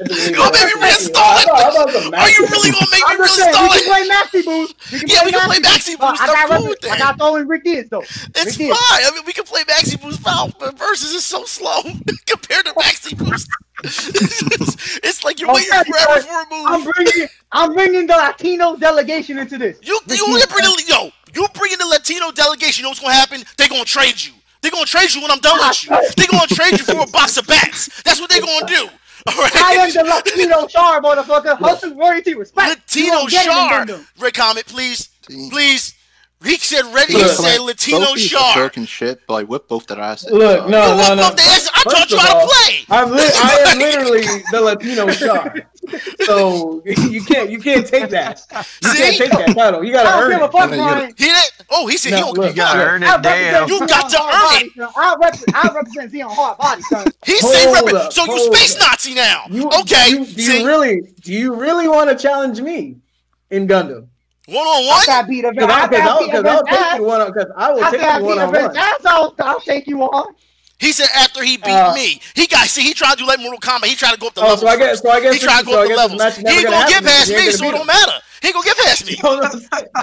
You 0.00 0.32
gonna 0.34 0.50
make 0.52 0.64
me 0.74 0.80
reinstall 0.80 1.10
it? 1.10 1.12
thought- 1.12 1.48
I 1.50 1.70
thought 1.70 1.88
it 1.90 1.94
was 1.94 2.06
a 2.06 2.16
Are 2.16 2.30
you 2.30 2.46
really 2.48 2.70
gonna 2.70 2.86
make 2.90 3.00
me 3.00 3.04
I'm 3.06 3.18
just 3.18 3.34
saying, 3.36 3.54
reinstall 3.54 3.62
we 3.70 3.80
can 3.80 3.84
play 3.86 4.08
Maxi 4.08 4.44
Boost. 4.44 4.74
Yeah, 5.12 5.24
we 5.26 5.32
can 5.32 5.46
play 5.46 5.58
Maxi 5.58 5.98
Boost. 5.98 6.22
I 6.22 6.26
I'm 6.26 6.48
got, 6.48 6.58
cool 6.58 6.68
with 6.70 6.84
I 6.90 6.98
got 6.98 7.18
throwing 7.18 7.46
Rick 7.46 7.64
Dias, 7.64 7.88
though. 7.90 8.00
It's 8.00 8.56
fine. 8.56 8.70
I 8.72 9.10
mean, 9.14 9.24
we 9.26 9.32
can 9.34 9.44
play 9.44 9.62
Maxi 9.64 10.00
Boost 10.00 10.22
but 10.22 10.78
versus 10.78 11.12
is 11.12 11.24
so 11.24 11.44
slow 11.44 11.82
compared 12.26 12.64
to 12.66 12.72
Maxi 12.72 13.16
Boost. 13.16 13.48
it's, 15.04 15.24
like 15.24 15.40
you're 15.40 15.50
Oh, 15.50 15.54
waiting 15.54 15.70
forever 15.70 16.20
for 16.20 16.40
a 16.42 16.46
move. 16.50 16.66
I'm 16.66 16.84
bringing, 16.84 17.28
I'm 17.52 17.72
bringing 17.74 18.06
the 18.06 18.12
Latino 18.14 18.76
delegation 18.76 19.38
into 19.38 19.56
this. 19.58 19.78
You 19.82 19.98
you 20.08 20.24
only 20.26 20.42
bring 20.50 20.64
the 20.64 20.84
yo, 20.86 21.10
you 21.34 21.46
bring 21.54 21.72
in 21.72 21.78
the 21.78 21.86
Latino 21.86 22.30
delegation. 22.32 22.82
You 22.82 22.84
know 22.84 22.88
what's 22.90 23.00
gonna 23.00 23.14
happen? 23.14 23.42
They're 23.56 23.68
gonna 23.68 23.84
trade 23.84 24.22
you. 24.22 24.32
They're 24.62 24.70
gonna 24.70 24.84
trade 24.86 25.12
you 25.14 25.22
when 25.22 25.30
I'm 25.30 25.40
done 25.40 25.58
with 25.58 25.84
you. 25.84 25.90
They're 26.16 26.26
gonna 26.30 26.46
trade 26.48 26.72
you 26.72 26.84
for 26.84 27.00
a 27.00 27.06
box 27.06 27.36
of 27.36 27.46
bats. 27.46 28.02
That's 28.02 28.20
what 28.20 28.30
they're 28.30 28.40
gonna 28.42 28.66
do. 28.66 28.88
All 29.26 29.34
right. 29.36 29.54
I 29.56 29.72
am 29.74 29.90
the 29.92 30.02
Latino 30.04 30.66
Char, 30.66 31.00
motherfucker. 31.02 31.58
Hustle 31.58 31.94
royalty 31.94 32.34
respect. 32.34 32.68
Latino 32.68 33.12
don't 33.16 33.30
get 33.30 33.88
it 33.88 33.90
in 33.90 34.06
Red 34.18 34.34
Comet, 34.34 34.66
please, 34.66 35.08
please. 35.50 35.94
He 36.42 36.56
said 36.56 36.86
ready. 36.94 37.12
Look, 37.12 37.22
He 37.24 37.28
said 37.28 37.58
Like, 37.58 37.66
Latino 37.76 37.98
both 37.98 38.14
these 38.16 38.32
are 38.32 38.38
Char. 38.38 38.54
talking 38.54 38.86
shit, 38.86 39.20
but 39.26 39.34
I 39.34 39.42
whip 39.42 39.68
both 39.68 39.86
their 39.86 40.00
asses. 40.00 40.30
Look, 40.30 40.60
so- 40.60 40.68
no, 40.68 40.96
no, 40.96 41.14
no. 41.14 41.22
up 41.24 41.36
the 41.36 41.42
ass. 41.42 41.68
I 41.74 41.82
First 41.82 41.96
taught 41.96 42.10
you 42.10 42.16
of 42.16 42.22
how 42.22 42.40
to 42.40 42.46
play. 42.46 42.76
I'm 42.88 43.10
li- 43.10 43.30
I 43.34 43.64
am 43.68 43.78
literally 44.06 44.42
the 44.50 44.60
Latino 44.62 45.10
star. 45.10 45.54
So 46.20 46.82
you 46.84 47.22
can't 47.24 47.50
you 47.50 47.58
can't 47.60 47.86
take 47.86 48.10
that. 48.10 48.42
You 48.82 48.88
See? 48.90 48.98
can't 48.98 49.16
take 49.16 49.30
that 49.30 49.54
title. 49.56 49.82
You 49.82 49.92
gotta 49.92 50.08
I 50.08 50.12
don't 50.12 50.22
earn 50.24 50.30
give 50.32 50.40
a 50.42 50.44
it. 50.44 50.52
fuck, 50.52 50.70
And 50.70 50.80
Brian. 50.80 51.14
He 51.16 51.24
did. 51.24 51.44
Oh, 51.70 51.86
he 51.86 51.96
said 51.96 52.12
he 52.12 52.20
No, 52.20 52.26
don't. 52.26 52.38
look, 52.38 52.50
You 52.50 52.56
gotta 52.56 52.84
earn 52.84 53.02
it, 53.02 53.22
damn. 53.22 53.68
You 53.68 53.78
got 53.86 54.10
to 54.10 54.18
hard 54.18 54.34
earn 54.34 54.68
body. 54.68 54.92
I, 54.96 55.16
rep- 55.20 55.40
I 55.54 55.72
represent 55.74 56.12
Zeon 56.12 56.34
hard 56.34 56.58
body, 56.58 56.82
son. 56.82 57.12
He 57.24 57.38
said 57.40 57.72
rep- 57.92 58.12
So 58.12 58.24
you 58.26 58.38
space 58.54 58.76
up. 58.76 58.90
Nazi 58.92 59.14
now? 59.14 59.44
You, 59.50 59.68
okay. 59.80 60.10
Do 60.10 60.18
you, 60.18 60.24
do 60.26 60.42
see, 60.42 60.60
you 60.60 60.66
really 60.66 61.00
do 61.22 61.32
you 61.32 61.54
really 61.54 61.88
want 61.88 62.10
to 62.10 62.16
challenge 62.16 62.60
me 62.60 62.96
in 63.50 63.66
Gundam? 63.66 64.06
one 64.46 64.66
on 64.66 64.82
I 64.82 64.86
one. 64.88 65.06
got 65.06 65.28
beat 65.28 65.44
a 65.44 65.50
Because 65.52 65.68
I 65.70 65.82
I'll, 65.82 65.88
got 65.88 66.10
I'll, 66.10 66.18
beat 66.18 66.32
cause 66.32 66.44
a 66.44 66.48
I'll 66.48 66.64
take 66.66 66.98
you 66.98 67.04
one 67.04 67.20
on 67.20 67.32
because 67.32 67.50
I 67.56 67.72
will 67.72 67.84
I 67.84 67.90
take 67.90 68.00
you 68.18 68.24
one 68.24 68.38
on 68.40 68.52
bitch 68.52 68.66
one. 68.74 68.76
I'll, 69.04 69.34
I'll 69.38 69.60
take 69.60 69.86
you 69.86 70.02
on. 70.02 70.34
He 70.80 70.92
said 70.92 71.08
after 71.14 71.44
he 71.44 71.56
beat 71.58 71.66
Uh, 71.68 71.94
me, 71.94 72.20
he 72.34 72.46
got 72.46 72.66
see 72.66 72.82
he 72.82 72.94
tried 72.94 73.12
to 73.12 73.18
do 73.18 73.26
like 73.26 73.38
Mortal 73.40 73.60
Kombat. 73.60 73.86
He 73.86 73.94
tried 73.94 74.12
to 74.14 74.18
go 74.18 74.28
up 74.28 74.34
the 74.34 74.40
Oh, 74.40 74.44
levels. 74.44 74.60
so 74.60 74.68
I 74.68 74.76
guess 74.76 75.02
so 75.02 75.10
I 75.10 75.20
guess 75.20 75.34
he 75.34 75.40
tried 75.40 75.60
to 75.60 75.66
go 75.66 75.72
I 75.78 75.82
up 75.82 75.88
the 75.88 75.94
levels. 75.96 76.22
He 76.36 76.40
ain't 76.40 76.64
gonna 76.66 76.76
gonna 76.78 76.88
get 76.88 77.04
past 77.04 77.28
me, 77.30 77.50
so 77.52 77.68
it 77.68 77.72
don't 77.72 77.86
matter. 77.86 78.12
He 78.40 78.48
ain't 78.48 78.54
gonna 78.54 78.64
get 78.66 78.78
past 78.78 79.06
me. 79.06 79.12
He 79.20 79.26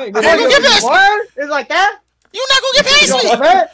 ain't 0.05 0.13
gonna 0.13 0.47
get 0.47 0.63
past 0.63 0.83
me. 0.85 0.97
It's 1.35 1.49
like 1.49 1.69
that? 1.69 1.99
You 2.33 2.45
not 2.49 2.61
gonna 2.61 2.73
get 2.75 2.85
past 2.85 3.09
Yo, 3.09 3.17
me. 3.17 3.23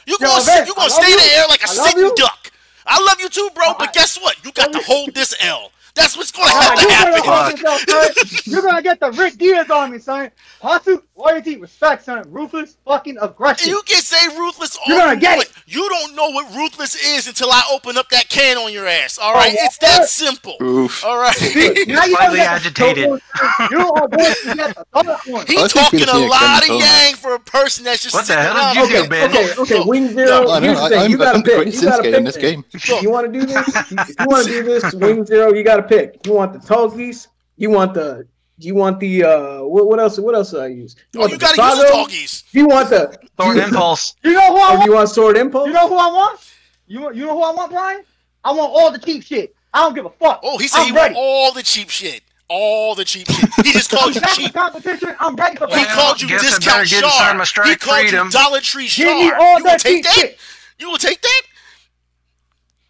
You 0.07 0.17
yo, 0.19 0.27
gonna 0.27 0.41
Yvette, 0.41 0.67
you 0.67 0.75
gonna 0.75 0.89
stay 0.89 1.11
in 1.11 1.17
the 1.17 1.23
you. 1.23 1.37
air 1.39 1.45
like 1.49 1.63
a 1.63 1.67
sitting 1.67 1.97
you. 1.99 2.15
duck. 2.15 2.51
I 2.85 3.03
love 3.03 3.19
you 3.19 3.29
too, 3.29 3.49
bro. 3.55 3.73
But 3.77 3.93
guess 3.93 4.17
what? 4.21 4.43
You 4.45 4.51
got 4.51 4.71
to 4.71 4.79
hold 4.79 5.13
this 5.13 5.35
L. 5.41 5.71
That's 5.95 6.17
what's 6.17 6.31
gonna 6.31 6.49
have 6.49 6.73
to 6.75 6.81
you're 6.81 6.91
happen. 6.91 7.23
hold 7.23 7.47
yourself, 7.51 7.85
son. 7.85 8.09
You're 8.45 8.61
gonna 8.63 8.81
get 8.81 8.99
the 8.99 9.11
Rick 9.11 9.37
Dias 9.37 9.69
on 9.69 9.91
me, 9.91 9.99
son. 9.99 10.31
Hustle, 10.59 11.03
loyalty, 11.15 11.57
respect, 11.57 12.03
son. 12.03 12.23
Ruthless, 12.31 12.77
fucking 12.83 13.17
aggression. 13.21 13.69
You 13.69 13.81
can 13.85 14.01
say 14.01 14.27
ruthless 14.37 14.77
You're 14.87 14.97
gonna 14.97 15.19
get 15.19 15.39
it. 15.39 15.51
You 15.73 15.89
don't 15.89 16.15
know 16.15 16.29
what 16.29 16.53
ruthless 16.55 16.93
is 16.95 17.27
until 17.27 17.49
I 17.51 17.63
open 17.71 17.97
up 17.97 18.07
that 18.09 18.29
can 18.29 18.57
on 18.57 18.71
your 18.71 18.85
ass. 18.87 19.17
All 19.17 19.33
right, 19.33 19.55
Oh, 19.59 19.65
it's 19.65 19.77
that 19.79 20.05
simple. 20.07 20.55
Oof. 20.61 21.03
All 21.03 21.17
right. 21.17 21.35
now 21.87 22.05
you 22.05 22.15
Slightly 22.15 22.39
agitated. 22.41 23.05
total- 23.05 23.19
You 23.71 23.79
are 23.93 24.07
going 24.07 24.33
to 24.35 24.53
get 24.55 24.75
the 24.75 24.85
dark 25.03 25.25
one. 25.27 25.47
He 25.47 25.55
talking 25.67 26.03
a 26.03 26.17
lot 26.27 26.61
of 26.61 26.67
coming, 26.67 26.81
so- 26.81 26.85
yang 26.85 27.15
for 27.15 27.33
a 27.35 27.39
person 27.39 27.85
that's 27.85 28.03
just 28.03 28.13
What 28.13 28.27
the 28.27 28.33
hell 28.35 28.55
around. 28.55 28.75
did 28.75 28.89
you 28.89 28.95
Okay, 28.97 29.03
do, 29.03 29.09
Ben? 29.09 29.29
okay, 29.31 29.53
okay. 29.61 29.77
Look, 29.79 29.87
Wing 29.87 30.07
zero. 30.09 30.49
I 30.51 30.59
know, 30.59 30.67
Here's 30.67 30.79
the 30.81 30.89
thing. 30.89 30.99
I'm- 30.99 31.11
you 31.11 31.17
gotta 31.17 31.41
pick. 31.41 31.73
You 31.73 31.81
gotta 31.81 32.03
pick 32.03 32.13
in 32.15 32.23
this 32.23 32.37
game. 32.37 32.63
You 33.01 33.09
want 33.09 33.33
to 33.33 33.39
do 33.39 33.45
this? 33.45 33.67
You 33.91 34.25
want 34.27 34.45
to 34.47 34.51
do 34.61 34.63
this, 34.63 34.93
Wing 34.93 35.25
Zero, 35.25 35.53
you 35.53 35.63
gotta 35.63 35.83
pick. 35.83 36.19
You 36.25 36.33
want 36.33 36.53
the 36.53 36.59
Togis? 36.59 37.27
You 37.57 37.71
want 37.71 37.93
the? 37.95 38.27
Do 38.59 38.67
you 38.67 38.75
want 38.75 38.99
the? 38.99 39.23
uh 39.23 39.63
What, 39.63 39.87
what 39.87 39.99
else? 39.99 40.19
What 40.19 40.35
else 40.35 40.51
do 40.51 40.59
I 40.59 40.67
use? 40.67 40.95
Oh, 41.15 41.19
want 41.21 41.31
you 41.31 41.37
the 41.37 41.45
gotta 41.45 41.61
use 41.61 41.77
the 41.79 41.83
Visago? 41.85 41.91
talkies. 41.91 42.43
You 42.51 42.67
want 42.67 42.89
the? 42.89 43.17
Thorn 43.37 43.57
you, 43.57 43.63
impulse. 43.63 44.15
You 44.23 44.33
know 44.33 44.53
who 44.53 44.57
I 44.57 44.73
Or 44.73 44.77
want? 44.77 44.85
you 44.85 44.93
want 44.93 45.09
Sword 45.09 45.37
Impulse? 45.37 45.67
You 45.67 45.73
know 45.73 45.87
who 45.87 45.95
I 45.95 46.07
want? 46.07 46.39
You 46.87 47.01
want? 47.01 47.15
You 47.15 47.25
know 47.25 47.33
who 47.35 47.41
I 47.41 47.51
want, 47.51 47.71
Brian? 47.71 48.03
I 48.43 48.51
want 48.51 48.71
all 48.73 48.91
the 48.91 48.99
cheap 48.99 49.23
shit. 49.23 49.55
I 49.73 49.79
don't 49.79 49.95
give 49.95 50.05
a 50.05 50.09
fuck. 50.11 50.41
Oh, 50.43 50.57
he 50.59 50.67
said 50.67 50.81
I'm 50.81 50.85
he 50.87 50.91
ready. 50.91 51.15
want 51.15 51.25
all 51.25 51.51
the 51.53 51.63
cheap 51.63 51.89
shit. 51.89 52.21
All 52.49 52.93
the 52.93 53.05
cheap 53.05 53.27
shit. 53.27 53.49
He 53.65 53.71
just 53.71 53.89
called 53.89 54.13
you 54.13 54.21
cheap. 54.21 54.53
competition. 54.53 55.15
I'm 55.19 55.35
ready 55.35 55.55
for 55.57 55.65
He 55.65 55.73
Well, 55.73 55.83
that. 55.85 55.95
called 55.95 56.21
you 56.21 56.27
discount 56.27 56.63
better 56.65 56.85
get 56.85 57.03
inside 57.03 57.17
Char. 57.29 57.35
my 57.37 57.43
strike 57.45 57.67
He 57.69 57.75
called 57.77 58.01
freedom. 58.01 58.27
you 58.27 58.31
Dollar 58.31 58.59
Tree 58.59 58.87
Give 58.87 59.07
me 59.17 59.29
Char. 59.29 59.39
all 59.39 59.57
You 59.57 59.63
will 59.63 59.71
that 59.71 59.79
take 59.79 59.93
cheap 59.95 60.03
that? 60.03 60.13
shit. 60.13 60.37
You 60.77 60.91
will 60.91 60.97
take 60.97 61.21
that? 61.21 61.41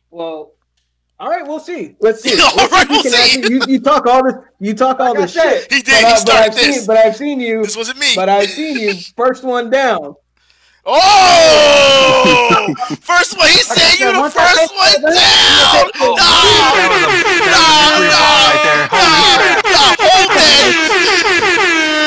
Well, 0.10 0.53
all 1.24 1.30
right, 1.30 1.48
we'll 1.48 1.60
see. 1.60 1.96
Let's 2.02 2.22
see. 2.22 2.34
All 2.42 2.54
Let's 2.58 2.72
right, 2.74 2.84
if 2.84 2.90
you 2.90 2.96
we'll 2.96 3.04
see. 3.04 3.38
actually- 3.40 3.56
you, 3.56 3.62
you 3.76 3.80
talk 3.80 4.06
all 4.06 4.24
this. 4.26 4.36
You 4.60 4.74
talk 4.74 5.00
all 5.00 5.12
Like 5.14 5.18
I 5.20 5.22
this 5.22 5.34
shit. 5.34 5.72
he 5.72 5.82
did, 5.82 5.86
But, 5.86 6.00
he 6.00 6.04
uh, 6.06 6.10
but 6.10 6.18
started 6.20 6.46
I've 6.52 6.56
seen. 6.60 6.86
But 6.86 6.98
I've 6.98 7.16
seen 7.16 7.40
you. 7.40 7.64
This 7.64 7.78
wasn't 7.78 7.98
me. 8.00 8.08
But 8.16 8.28
I've 8.30 8.50
seen 8.50 8.78
you 8.78 8.94
first 9.16 9.44
one 9.46 9.70
down. 9.70 10.16
Oh! 10.86 12.74
First 13.00 13.38
one, 13.38 13.48
he 13.48 13.54
said 13.64 13.78
you 13.78 13.98
said, 14.04 14.14
the 14.16 14.20
once 14.20 14.36
I 14.36 14.46
first 14.48 14.60
take 14.60 14.72
one 14.78 15.02
the- 15.02 15.12
down. 15.16 15.92
Oh, 16.02 16.12
No, 16.12 16.16
That 16.20 16.92
was 16.92 17.02
a, 17.02 17.08
that 17.08 17.08
was 17.08 17.08
a 17.08 17.16
free 17.24 17.40
fall 18.20 18.36
right 18.44 18.62
there. 18.68 18.84
Holy 18.92 19.16
crap. 19.32 19.64
no, 19.64 19.80
hold 20.04 20.30
that. 20.36 22.03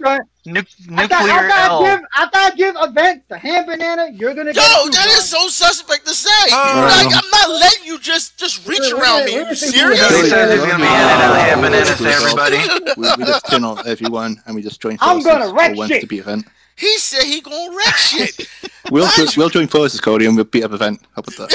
First 0.00 0.10
one 0.10 0.18
down. 0.18 0.18
Nice, 0.18 0.18
right? 0.18 0.22
Nu- 0.46 0.60
I 0.96 1.06
thought, 1.06 1.28
I 1.28 1.48
thought 1.48 1.70
L. 1.70 1.82
give, 1.84 2.00
I 2.14 2.28
thought 2.30 2.56
give 2.56 2.76
event 2.80 3.22
the 3.28 3.38
hand 3.38 3.66
banana. 3.66 4.08
You're 4.12 4.34
gonna 4.34 4.50
Yo, 4.52 4.54
get 4.54 4.86
it 4.86 4.92
that 4.92 5.06
is 5.08 5.28
so 5.28 5.48
suspect 5.48 6.06
to 6.06 6.14
say. 6.14 6.30
Oh. 6.52 6.86
Like, 6.88 7.14
I'm 7.14 7.30
not 7.30 7.50
letting 7.60 7.86
you 7.86 7.98
just 7.98 8.38
just 8.38 8.66
reach 8.66 8.80
Wait, 8.80 8.92
wait, 8.94 9.02
around 9.02 9.24
wait, 9.24 9.26
me. 9.26 9.32
wait, 9.36 9.40
You 9.42 9.46
wait, 9.48 9.58
serious? 9.58 10.08
He 10.08 10.22
wait, 10.22 10.30
says 10.30 10.52
he's 10.52 10.60
gonna 10.70 10.76
be 10.76 10.82
wait, 10.82 10.88
in 10.88 11.08
and 11.10 11.22
out 11.22 11.32
wait, 11.32 11.40
hand 11.42 11.62
bananas 11.62 11.98
to 11.98 12.06
everybody. 12.06 12.58
we, 12.96 13.08
we 13.18 13.24
just 13.24 13.46
turn 13.50 13.64
on 13.64 13.86
everyone 13.86 14.42
and 14.46 14.54
we 14.56 14.62
just 14.62 14.80
join 14.80 14.96
I'm 15.00 15.20
forces 15.20 15.52
gonna 15.52 15.52
wreck 15.54 15.76
shit. 15.88 16.00
to 16.02 16.06
beat 16.06 16.20
event. 16.20 16.46
He 16.76 16.96
said 16.98 17.24
he 17.24 17.40
gonna 17.42 17.76
wreck 17.76 17.94
shit. 17.96 18.48
We'll 18.90 19.04
Mind 19.18 19.34
we'll 19.36 19.50
join 19.50 19.66
forces, 19.68 20.00
Cody, 20.00 20.26
and 20.26 20.34
we'll 20.34 20.46
beat 20.46 20.64
up 20.64 20.72
event. 20.72 21.00
How 21.14 21.20
about 21.20 21.36
that? 21.36 21.52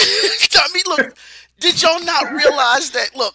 I 0.55 0.73
mean, 0.73 0.83
look, 0.87 1.17
did 1.59 1.81
y'all 1.81 1.99
not 2.03 2.31
realize 2.31 2.91
that? 2.91 3.15
Look, 3.15 3.33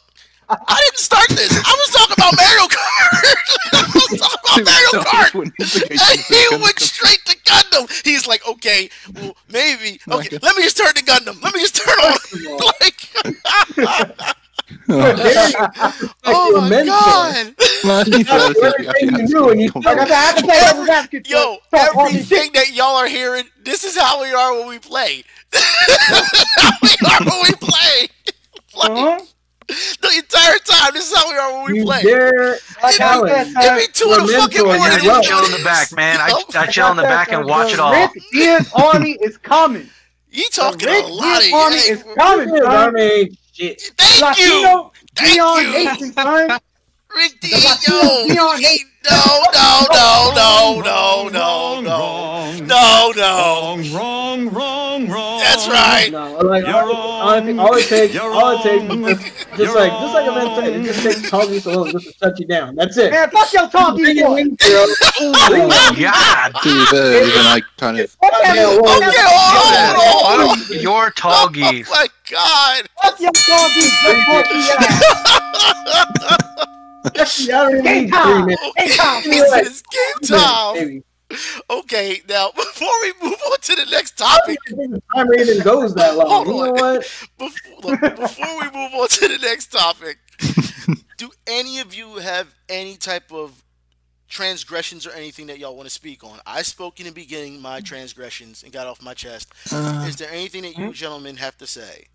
I 0.51 0.81
didn't 0.85 0.99
start 0.99 1.29
this. 1.31 1.53
I 1.53 1.71
was 1.71 1.91
talking 1.95 2.15
about 2.19 2.35
Mario 2.37 2.67
Kart. 2.67 3.37
I 3.73 3.75
was 3.95 4.19
talking 4.21 4.63
about 4.63 4.67
Mario 4.67 5.05
Kart. 5.05 5.33
And 5.91 6.21
he 6.27 6.41
went 6.63 6.79
straight 6.81 7.25
to 7.27 7.37
Gundam. 7.39 7.89
He's 8.05 8.27
like, 8.27 8.45
okay, 8.49 8.91
well, 9.15 9.37
maybe. 9.53 10.01
Okay, 10.11 10.39
let 10.43 10.57
me 10.57 10.63
just 10.63 10.77
turn 10.77 10.93
to 10.95 11.05
Gundam. 11.05 11.41
Let 11.43 11.55
me 11.55 11.61
just 11.61 11.77
turn 11.77 11.99
on. 11.99 12.19
like, 14.89 15.55
oh 16.25 16.61
my 16.69 16.85
god. 16.85 17.55
everything 17.85 19.19
you 19.21 19.27
do, 19.27 19.49
and 19.51 19.61
you 19.61 19.71
Like 19.75 19.99
I 19.99 20.07
said, 20.07 20.13
I 20.13 20.15
have 20.15 20.37
to 21.11 21.21
play. 21.21 21.23
Yo, 21.27 21.57
Fuck 21.71 21.97
all 21.97 22.07
these 22.07 22.17
everything 22.31 22.53
that 22.53 22.73
y'all 22.73 22.95
are 22.97 23.09
hearing, 23.09 23.45
this 23.65 23.83
is 23.85 23.97
how 23.97 24.21
we 24.23 24.33
are 24.33 24.55
when 24.59 24.69
we 24.69 24.79
play. 24.79 25.25
how 25.53 26.71
we 26.83 26.91
are 27.09 27.25
when 27.25 27.43
we 27.43 27.53
play. 27.55 28.09
Like, 28.77 28.91
Uh-huh. 28.91 29.19
The 30.03 30.11
entire 30.17 30.59
time, 30.65 30.93
this 30.95 31.11
is 31.11 31.17
how 31.17 31.31
we 31.31 31.37
are 31.39 31.53
when 31.63 31.73
we 31.73 31.79
You 31.81 31.85
play. 31.85 32.03
dare 32.03 32.59
Like 32.83 32.85
I 32.85 32.93
challenge. 32.93 33.53
said, 33.55 33.65
Every 33.65 33.87
two 33.89 34.13
in 34.13 34.27
the 34.27 34.33
fucking 34.33 34.65
morning. 34.65 34.83
you're 35.03 35.13
I 35.13 35.17
right. 35.17 35.25
chill 35.25 35.45
in 35.45 35.53
the 35.53 35.65
back, 35.65 35.93
man. 35.93 36.21
I, 36.21 36.31
oh 36.33 36.45
I 36.55 36.61
Like 36.61 36.71
chill 36.71 36.91
in 36.91 36.97
the 36.97 37.03
back 37.03 37.33
and 37.33 37.45
watch 37.47 37.73
it 37.73 37.81
all. 37.81 37.93
Rick 37.93 38.11
Dias 38.33 38.73
army 38.75 39.13
is 39.23 39.37
coming. 39.39 39.89
You 40.31 40.47
talking 40.53 40.89
Rick 40.89 41.05
a 41.05 41.09
lot 41.09 41.39
of 41.39 41.43
Dias 41.43 41.87
is 41.89 42.05
coming, 42.17 42.49
Dias 42.49 42.65
son. 42.65 42.95
Shit. 43.53 43.83
Thank 43.99 44.39
you. 44.39 44.63
Latino 44.63 44.93
Thank 45.15 45.35
Dion 45.35 45.63
you. 45.63 45.73
Nation, 45.73 46.13
son. 46.13 46.61
Rick 47.17 47.41
D. 47.41 47.53
Latino 47.65 47.97
Yo. 48.03 48.27
Dion 48.27 48.57
he- 48.59 48.63
Nation. 48.63 48.90
No, 49.09 49.17
no, 49.55 49.87
no, 49.93 50.33
no, 50.35 50.81
no, 50.83 51.29
no, 51.31 51.81
no. 51.81 52.61
No, 52.61 53.13
no. 53.17 53.83
Wrong, 53.97 54.49
wrong, 54.51 54.51
wrong, 54.51 55.09
wrong. 55.09 55.39
That's 55.41 55.67
right. 55.69 56.11
No, 56.13 56.37
like 56.41 56.67
You're 56.67 56.75
all, 56.77 56.93
all, 56.93 57.33
it- 57.35 57.59
all 57.59 57.75
it 57.75 57.87
takes, 57.87 58.13
You're 58.15 58.31
all 58.31 58.61
it 58.61 58.63
takes, 58.63 58.85
wrong. 58.85 59.05
just, 59.07 59.23
just 59.23 59.59
You're 59.59 59.75
like, 59.75 59.91
just 59.91 60.15
like 60.15 60.27
a 60.29 60.33
man 60.33 60.55
said, 60.57 60.69
it 60.69 60.77
wrong. 60.77 60.85
just 60.85 61.03
takes 61.03 61.31
Tommy 61.31 61.59
Salone 61.61 61.91
just 61.93 62.07
to 62.09 62.13
shut 62.19 62.39
you 62.41 62.47
down. 62.47 62.75
That's 62.77 62.97
it. 62.99 63.11
Man, 63.11 63.31
fuck 63.31 63.53
your 63.55 63.69
talking 63.71 64.05
Bring 64.05 64.19
it 64.19 64.25
boy. 64.25 64.37
in, 64.37 64.49
girl. 64.57 64.87
Oh, 65.21 65.33
God. 65.99 66.53
Dude, 66.63 66.93
uh, 66.93 67.27
even 67.27 67.45
like 67.47 67.65
kind 67.79 67.99
of 68.01 68.11
Fuck 68.11 68.31
that 68.33 68.55
Yeah, 68.55 68.67
little- 68.67 68.83
well, 68.85 69.01
fuck 69.01 69.09
Okay, 69.09 69.17
that- 69.17 69.97
hold 69.97 70.41
on, 70.41 70.49
hold 70.49 70.61
on. 70.71 70.83
You're 70.83 71.11
tall 71.13 71.33
Oh 71.33 71.51
my 71.91 72.07
god. 72.31 72.89
Fuck 73.03 73.19
your 73.21 73.33
talking, 73.33 73.83
just 73.83 74.27
fuck 74.27 74.47
the 74.49 74.57
ass. 76.61 76.67
Actually, 77.19 77.53
I 77.53 77.71
don't 77.71 77.83
Game 77.83 78.11
time. 78.11 78.45
three. 78.47 78.57
Game 78.77 78.89
time. 78.97 79.23
This 79.25 79.53
is 79.71 79.83
game 79.83 80.29
time. 80.29 81.05
Okay, 81.71 82.21
now 82.29 82.51
before 82.57 82.89
we 83.03 83.13
move 83.23 83.39
on 83.51 83.59
to 83.61 83.75
the 83.77 83.87
next 83.91 84.19
topic, 84.19 84.59
The 84.67 85.03
time 85.15 85.33
even 85.35 85.61
goes 85.63 85.95
that 85.95 86.17
long. 86.17 86.29
Hold 86.29 86.47
you 86.47 86.53
know 86.55 86.69
on. 86.71 86.75
what? 86.75 87.27
before, 87.39 87.81
look, 87.83 88.17
before 88.17 88.59
we 88.61 88.65
move 88.67 88.93
on 88.95 89.09
to 89.09 89.29
the 89.29 89.39
next 89.39 89.71
topic, 89.73 90.19
do 91.17 91.31
any 91.47 91.79
of 91.81 91.95
you 91.95 92.17
have 92.17 92.55
any 92.69 92.97
type 92.97 93.33
of 93.33 93.63
transgressions 94.29 95.07
or 95.07 95.11
anything 95.13 95.47
that 95.47 95.59
y'all 95.59 95.77
want 95.77 95.87
to 95.89 95.95
speak 95.95 96.25
on? 96.25 96.41
I 96.47 96.63
spoke 96.63 97.01
in 97.01 97.07
the 97.07 97.13
beginning 97.13 97.61
my 97.61 97.81
transgressions 97.81 98.63
and 98.63 98.73
got 98.73 98.87
off 98.87 99.03
my 99.03 99.15
chest. 99.15 99.53
uh, 99.73 100.05
Is 100.09 100.17
there 100.17 100.31
anything 100.31 100.63
that 100.63 100.77
you 100.77 100.93
gentlemen 100.93 101.37
have 101.37 101.57
to 101.59 101.67
say? 101.67 102.07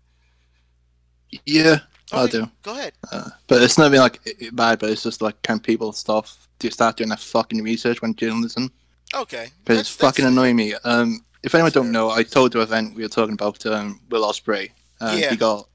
Yeah, 1.44 1.80
I 2.12 2.22
Okay, 2.22 2.32
do. 2.38 2.50
Go 2.62 2.72
ahead. 2.72 2.92
Uh, 3.12 3.30
but 3.46 3.62
it's 3.62 3.76
not 3.78 3.90
been 3.90 4.00
like 4.00 4.20
i- 4.26 4.46
i- 4.46 4.50
bad, 4.50 4.78
but 4.78 4.90
it's 4.90 5.02
just 5.02 5.20
like 5.22 5.40
can 5.42 5.58
people 5.60 5.92
stuff 5.92 6.48
to 6.60 6.70
start 6.70 6.96
doing 6.96 7.08
their 7.08 7.16
fucking 7.18 7.62
research 7.62 8.00
when 8.02 8.14
journalism? 8.14 8.70
Okay. 9.14 9.50
Because 9.64 9.80
it's 9.80 9.90
That's- 9.90 9.96
that's- 9.96 9.98
fucking 10.16 10.24
annoying 10.24 10.56
me. 10.56 10.74
Um, 10.84 11.24
if 11.42 11.54
anyone 11.54 11.72
don't 11.72 11.92
know, 11.92 12.10
I 12.10 12.22
told 12.22 12.52
the 12.52 12.60
event 12.60 12.94
we 12.96 13.02
were 13.02 13.08
talking 13.08 13.34
about 13.34 13.64
um, 13.66 14.00
Will 14.10 14.22
Ospreay. 14.24 14.70
Uh, 15.00 15.16
Yeah. 15.18 15.30
He 15.30 15.36
got. 15.36 15.68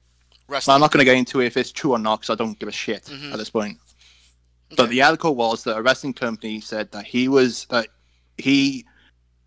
Well, 0.48 0.60
I'm 0.68 0.80
not 0.80 0.90
going 0.90 0.98
to 0.98 1.04
get 1.04 1.16
into 1.16 1.40
it 1.40 1.46
if 1.46 1.56
it's 1.56 1.72
true 1.72 1.92
or 1.92 1.98
not, 1.98 2.20
because 2.20 2.30
I 2.30 2.36
don't 2.36 2.58
give 2.58 2.68
a 2.68 2.72
shit 2.72 3.04
Mhm. 3.04 3.32
at 3.32 3.38
this 3.38 3.48
point. 3.48 3.78
But 4.70 4.80
Okay. 4.80 4.90
the 4.90 5.02
article 5.02 5.34
was 5.34 5.64
that 5.64 5.76
a 5.78 5.82
wrestling 5.82 6.12
company 6.14 6.60
said 6.60 6.90
that 6.92 7.06
he 7.06 7.28
was 7.28 7.66
that 7.70 7.88
he 8.38 8.84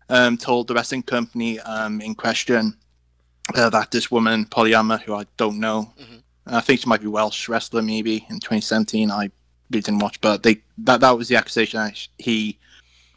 um, 0.08 0.36
told 0.38 0.68
the 0.68 0.74
wrestling 0.74 1.02
company 1.02 1.58
um, 1.60 2.00
in 2.00 2.14
question 2.14 2.76
uh, 3.54 3.70
that 3.70 3.90
this 3.90 4.10
woman 4.10 4.44
Pollyanna, 4.46 4.98
who 4.98 5.14
I 5.14 5.24
don't 5.36 5.58
know, 5.60 5.92
Mhm. 5.98 6.22
I 6.46 6.60
think 6.60 6.80
she 6.80 6.88
might 6.88 7.00
be 7.00 7.06
Welsh 7.06 7.48
wrestler 7.48 7.82
maybe 7.82 8.26
in 8.30 8.40
2017. 8.40 9.10
I 9.10 9.30
really 9.70 9.82
didn't 9.82 9.98
watch, 10.00 10.20
but 10.20 10.42
they 10.42 10.62
that 10.78 11.00
that 11.00 11.16
was 11.18 11.28
the 11.28 11.36
accusation. 11.36 11.80
That 11.80 12.08
he 12.18 12.58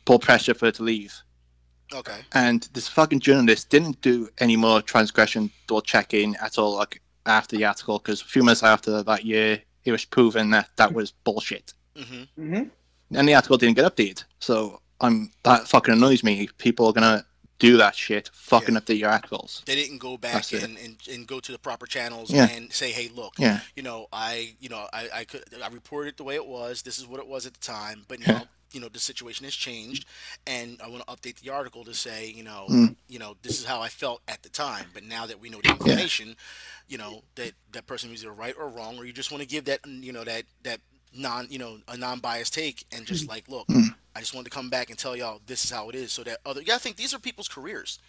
pulled 0.05 0.21
pressure 0.23 0.53
for 0.53 0.65
her 0.67 0.71
to 0.73 0.83
leave. 0.83 1.13
Okay. 1.93 2.19
And 2.33 2.67
this 2.73 2.87
fucking 2.87 3.19
journalist 3.19 3.69
didn't 3.69 4.01
do 4.01 4.29
any 4.37 4.55
more 4.55 4.81
transgression 4.81 5.51
or 5.71 5.81
checking 5.81 6.35
at 6.37 6.57
all, 6.59 6.75
like 6.75 7.01
after 7.25 7.57
the 7.57 7.65
article, 7.65 7.97
because 7.99 8.21
a 8.21 8.25
few 8.25 8.43
months 8.43 8.61
after 8.63 9.01
that 9.03 9.25
year, 9.25 9.61
it 9.85 9.91
was 9.91 10.05
proven 10.05 10.51
that 10.51 10.69
that 10.77 10.93
was 10.93 11.11
bullshit, 11.23 11.73
hmm 11.95 12.23
Mhm. 12.37 12.69
and 13.11 13.27
the 13.27 13.33
article 13.35 13.57
didn't 13.57 13.75
get 13.75 13.85
updated. 13.95 14.23
So 14.39 14.81
I'm 15.01 15.31
that 15.43 15.67
fucking 15.67 15.93
annoys 15.93 16.23
me. 16.23 16.47
People 16.57 16.87
are 16.87 16.93
gonna 16.93 17.25
do 17.59 17.77
that 17.77 17.95
shit, 17.95 18.29
fucking 18.33 18.73
Yeah. 18.73 18.79
update 18.81 18.99
your 18.99 19.09
articles. 19.09 19.61
They 19.65 19.75
didn't 19.75 19.97
go 19.99 20.17
back 20.17 20.51
and, 20.53 20.77
and, 20.77 20.95
and 21.11 21.27
go 21.27 21.39
to 21.41 21.51
the 21.51 21.59
proper 21.59 21.85
channels 21.85 22.31
Yeah. 22.31 22.47
and 22.47 22.71
say, 22.73 22.91
hey, 22.91 23.09
look, 23.13 23.33
Yeah, 23.37 23.59
you 23.75 23.83
know, 23.83 24.07
I, 24.11 24.55
you 24.59 24.69
know, 24.69 24.87
I, 24.93 25.09
I 25.13 25.23
could, 25.25 25.43
I 25.63 25.67
reported 25.67 26.09
it 26.09 26.17
the 26.17 26.23
way 26.23 26.35
it 26.35 26.45
was. 26.47 26.81
This 26.81 26.97
is 26.97 27.05
what 27.05 27.19
it 27.19 27.27
was 27.27 27.45
at 27.45 27.53
the 27.53 27.59
time, 27.59 28.05
but 28.07 28.19
now, 28.25 28.45
you 28.71 28.79
know, 28.79 28.87
the 28.87 28.99
situation 28.99 29.43
has 29.45 29.55
changed, 29.55 30.05
and 30.47 30.79
I 30.83 30.87
want 30.89 31.05
to 31.05 31.13
update 31.13 31.39
the 31.41 31.49
article 31.49 31.83
to 31.85 31.93
say, 31.93 32.27
you 32.29 32.43
know, 32.43 32.67
Mm. 32.69 32.95
you 33.07 33.19
know, 33.19 33.35
this 33.41 33.59
is 33.59 33.65
how 33.65 33.81
I 33.81 33.89
felt 33.89 34.21
at 34.27 34.41
the 34.43 34.49
time, 34.49 34.85
but 34.93 35.03
now 35.03 35.25
that 35.25 35.39
we 35.41 35.49
know 35.49 35.59
the 35.61 35.69
information, 35.71 36.35
you 36.87 36.97
know, 36.97 37.23
that 37.35 37.53
that 37.73 37.87
person 37.87 38.09
was 38.11 38.23
either 38.23 38.31
right 38.33 38.55
or 38.57 38.69
wrong, 38.69 38.97
or 38.97 39.05
you 39.05 39.11
just 39.13 39.31
want 39.31 39.41
to 39.41 39.47
give 39.47 39.65
that, 39.65 39.79
you 39.85 40.13
know, 40.13 40.23
that 40.23 40.43
that 40.63 40.79
non, 41.13 41.47
you 41.49 41.57
know, 41.57 41.79
a 41.87 41.97
non-biased 41.97 42.53
take, 42.53 42.85
and 42.91 43.05
just 43.07 43.27
like, 43.27 43.49
look, 43.49 43.67
Mm. 43.67 43.95
I 44.15 44.19
just 44.19 44.33
wanted 44.33 44.45
to 44.51 44.55
come 44.55 44.69
back 44.69 44.89
and 44.89 44.97
tell 44.97 45.15
y'all 45.15 45.41
this 45.45 45.63
is 45.63 45.71
how 45.71 45.89
it 45.89 45.95
is, 45.95 46.11
so 46.11 46.23
that 46.23 46.39
other, 46.45 46.61
yeah, 46.61 46.75
I 46.75 46.79
think 46.79 46.95
these 46.97 47.13
are 47.13 47.19
people's 47.19 47.47
careers, 47.47 47.99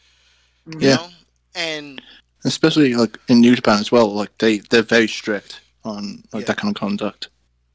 you 0.66 0.78
Yeah. 0.80 0.94
know, 0.96 1.08
and 1.54 2.00
especially 2.44 2.94
like 2.94 3.18
in 3.28 3.40
New 3.40 3.54
Japan 3.54 3.78
as 3.80 3.92
well. 3.92 4.12
Like 4.12 4.36
they 4.38 4.58
they're 4.58 4.82
very 4.82 5.08
strict 5.08 5.60
on 5.84 6.24
like 6.32 6.42
Yeah. 6.42 6.46
that 6.46 6.56
kind 6.56 6.74
of 6.74 6.80
conduct. 6.80 7.28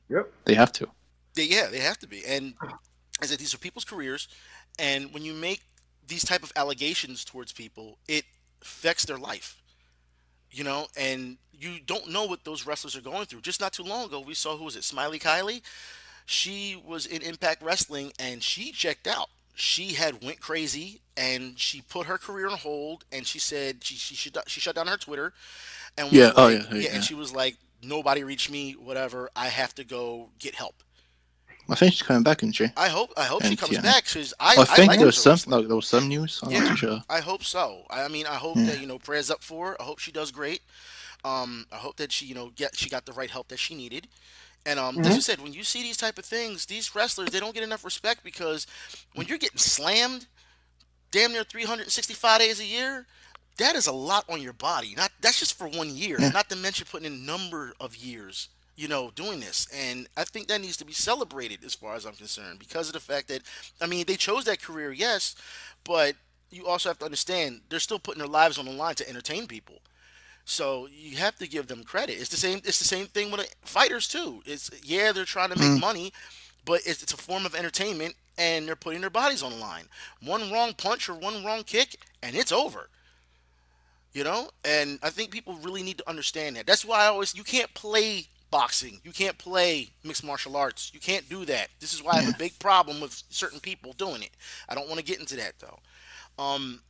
Yep. 0.09 0.31
They 0.45 0.55
have 0.55 0.71
to. 0.73 0.87
They, 1.35 1.43
yeah, 1.45 1.67
they 1.67 1.79
have 1.79 1.99
to 1.99 2.07
be. 2.07 2.23
And 2.25 2.53
I 3.21 3.25
said 3.25 3.39
these 3.39 3.53
are 3.53 3.57
people's 3.57 3.85
careers, 3.85 4.27
and 4.79 5.13
when 5.13 5.23
you 5.23 5.33
make 5.33 5.61
these 6.07 6.23
type 6.23 6.43
of 6.43 6.51
allegations 6.55 7.25
towards 7.25 7.51
people, 7.51 7.97
it 8.07 8.25
affects 8.61 9.05
their 9.05 9.17
life. 9.17 9.61
You 10.51 10.63
know, 10.63 10.87
and 10.95 11.37
you 11.51 11.79
don't 11.85 12.09
know 12.09 12.25
what 12.25 12.45
those 12.45 12.65
wrestlers 12.65 12.95
are 12.95 13.01
going 13.01 13.25
through. 13.25 13.41
Just 13.41 13.59
not 13.59 13.73
too 13.73 13.83
long 13.83 14.05
ago, 14.05 14.19
we 14.21 14.33
saw 14.33 14.55
who 14.57 14.63
was 14.63 14.75
it, 14.77 14.83
Smiley 14.83 15.19
Kylie. 15.19 15.61
She 16.25 16.81
was 16.85 17.05
in 17.05 17.21
Impact 17.21 17.61
Wrestling, 17.61 18.11
and 18.19 18.41
she 18.41 18.71
checked 18.71 19.07
out. 19.07 19.29
She 19.53 19.93
had 19.93 20.23
went 20.23 20.41
crazy, 20.41 21.01
and 21.15 21.57
she 21.59 21.81
put 21.81 22.07
her 22.07 22.17
career 22.17 22.49
on 22.49 22.57
hold. 22.57 23.05
And 23.11 23.25
she 23.25 23.39
said 23.39 23.83
she 23.83 23.95
she 23.95 24.15
she, 24.15 24.31
she 24.47 24.59
shut 24.59 24.75
down 24.75 24.87
her 24.87 24.97
Twitter, 24.97 25.33
and 25.97 26.11
Yeah, 26.11 26.31
oh, 26.35 26.45
like- 26.45 26.71
yeah, 26.71 26.77
yeah, 26.77 26.89
and 26.93 27.03
she 27.03 27.13
was 27.13 27.33
like, 27.33 27.57
nobody 27.83 28.23
reached 28.23 28.49
me, 28.49 28.73
whatever. 28.73 29.29
I 29.35 29.47
have 29.47 29.73
to 29.75 29.83
go 29.83 30.29
get 30.39 30.55
help. 30.55 30.75
I 31.67 31.75
think 31.75 31.93
she's 31.93 32.03
coming 32.03 32.21
back, 32.23 32.43
isn't 32.43 32.53
she? 32.53 32.67
I 32.77 32.89
hope 32.89 33.11
I 33.17 33.23
hope 33.23 33.43
she 33.43 33.55
comes 33.55 33.71
yeah. 33.73 33.81
back 33.81 34.05
because 34.05 34.33
I, 34.39 34.55
I, 34.55 34.61
I, 34.61 34.65
think 34.65 34.87
like 34.87 34.99
there 34.99 35.07
was 35.07 35.17
some 35.17 35.39
like 35.47 35.67
there 35.67 35.75
was 35.75 35.87
some 35.87 36.07
news. 36.07 36.39
I'm 36.43 36.51
Yeah. 36.51 36.59
not 36.59 36.69
too 36.69 36.75
sure. 36.75 37.03
I 37.09 37.21
hope 37.21 37.43
so. 37.43 37.85
I 37.89 38.07
mean, 38.07 38.27
I 38.27 38.35
hope 38.35 38.57
Yeah. 38.57 38.65
that 38.65 38.81
you 38.81 38.87
know 38.87 38.99
prayers 38.99 39.31
up 39.31 39.43
for 39.43 39.69
her. 39.69 39.81
I 39.81 39.83
hope 39.85 39.97
she 39.99 40.11
does 40.11 40.31
great. 40.31 40.61
Um, 41.23 41.65
I 41.71 41.77
hope 41.77 41.97
that 41.97 42.11
she 42.11 42.27
you 42.27 42.35
know 42.35 42.51
get 42.55 42.77
she 42.77 42.87
got 42.89 43.05
the 43.05 43.13
right 43.13 43.31
help 43.31 43.47
that 43.47 43.57
she 43.57 43.73
needed. 43.73 44.07
And 44.65 44.79
um, 44.79 44.95
Mm-hmm. 44.95 45.05
as 45.05 45.15
you 45.15 45.21
said, 45.21 45.39
when 45.41 45.53
you 45.53 45.63
see 45.63 45.83
these 45.83 45.97
type 45.97 46.17
of 46.17 46.25
things, 46.25 46.65
these 46.65 46.95
wrestlers 46.95 47.29
they 47.29 47.39
don't 47.39 47.53
get 47.53 47.63
enough 47.63 47.85
respect 47.85 48.23
because 48.23 48.65
when 49.13 49.27
you're 49.27 49.37
getting 49.37 49.57
slammed, 49.57 50.27
damn 51.11 51.31
near 51.31 51.43
365 51.43 52.39
days 52.39 52.59
a 52.59 52.65
year, 52.65 53.05
that 53.57 53.75
is 53.75 53.87
a 53.87 53.91
lot 53.93 54.25
on 54.29 54.41
your 54.41 54.53
body. 54.53 54.93
Not 54.97 55.11
that's 55.21 55.39
just 55.39 55.57
for 55.57 55.67
one 55.67 55.95
year. 55.95 56.17
Yeah. 56.19 56.29
Not 56.29 56.49
to 56.49 56.55
mention 56.55 56.87
putting 56.89 57.05
in 57.05 57.25
number 57.25 57.73
of 57.79 57.95
years, 57.95 58.49
you 58.75 58.87
know, 58.87 59.11
doing 59.15 59.39
this. 59.39 59.67
And 59.73 60.07
I 60.17 60.23
think 60.23 60.47
that 60.47 60.61
needs 60.61 60.77
to 60.77 60.85
be 60.85 60.93
celebrated 60.93 61.63
as 61.63 61.73
far 61.75 61.95
as 61.95 62.05
I'm 62.05 62.15
concerned 62.15 62.59
because 62.59 62.87
of 62.87 62.93
the 62.93 62.99
fact 62.99 63.27
that 63.29 63.41
I 63.79 63.85
mean 63.85 64.05
they 64.07 64.15
chose 64.15 64.45
that 64.45 64.61
career, 64.61 64.91
yes, 64.91 65.35
but 65.83 66.15
you 66.51 66.67
also 66.67 66.89
have 66.89 66.99
to 66.99 67.05
understand 67.05 67.61
they're 67.69 67.79
still 67.79 67.99
putting 67.99 68.19
their 68.19 68.27
lives 68.27 68.57
on 68.57 68.65
the 68.65 68.71
line 68.71 68.95
to 68.95 69.07
entertain 69.09 69.47
people. 69.47 69.75
So 70.45 70.87
you 70.91 71.17
have 71.17 71.35
to 71.37 71.47
give 71.47 71.67
them 71.67 71.83
credit. 71.83 72.13
It's 72.19 72.29
the 72.29 72.37
same. 72.37 72.59
It's 72.63 72.77
the 72.79 72.85
same 72.85 73.07
thing 73.07 73.31
with 73.31 73.53
fighters 73.63 74.07
too. 74.07 74.41
It's 74.45 74.69
yeah, 74.83 75.11
they're 75.11 75.25
trying 75.25 75.49
to 75.49 75.59
make 75.59 75.71
Mm. 75.71 75.79
money, 75.81 76.13
but 76.65 76.81
it's, 76.85 77.01
it's 77.01 77.13
a 77.13 77.17
form 77.17 77.45
of 77.47 77.55
entertainment, 77.55 78.15
and 78.37 78.67
they're 78.67 78.75
putting 78.75 79.01
their 79.01 79.09
bodies 79.09 79.41
on 79.41 79.51
the 79.51 79.57
line. 79.57 79.85
One 80.21 80.51
wrong 80.51 80.73
punch 80.73 81.09
or 81.09 81.15
one 81.15 81.43
wrong 81.43 81.63
kick, 81.63 81.95
and 82.21 82.35
it's 82.35 82.51
over. 82.51 82.89
You 84.13 84.23
know, 84.23 84.49
and 84.63 84.97
I 85.03 85.09
think 85.09 85.31
people 85.31 85.55
really 85.55 85.83
need 85.83 85.97
to 85.97 86.09
understand 86.09 86.55
that. 86.55 86.65
That's 86.67 86.85
why 86.85 87.01
I 87.01 87.07
always 87.07 87.35
you 87.35 87.43
can't 87.43 87.73
play 87.73 88.27
boxing, 88.51 89.01
you 89.03 89.11
can't 89.11 89.37
play 89.37 89.89
mixed 90.03 90.23
martial 90.23 90.55
arts, 90.55 90.91
you 90.93 90.99
can't 91.01 91.27
do 91.27 91.43
that. 91.45 91.67
This 91.79 91.93
is 91.93 92.01
why 92.01 92.13
I 92.13 92.21
have 92.21 92.33
a 92.33 92.37
big 92.37 92.57
problem 92.59 93.01
with 93.01 93.23
certain 93.29 93.59
people 93.59 93.91
doing 93.93 94.21
it. 94.21 94.29
I 94.69 94.75
don't 94.75 94.87
want 94.87 94.99
to 94.99 95.05
get 95.05 95.19
into 95.19 95.35
that 95.37 95.55
though. 95.59 95.79
Um, 96.41 96.81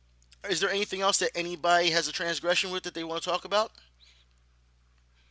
is 0.50 0.60
there 0.60 0.70
anything 0.70 1.00
else 1.00 1.18
that 1.18 1.30
anybody 1.34 1.90
has 1.90 2.08
a 2.08 2.12
transgression 2.12 2.70
with 2.70 2.82
that 2.84 2.94
they 2.94 3.04
want 3.04 3.22
to 3.22 3.28
talk 3.28 3.44
about? 3.44 3.72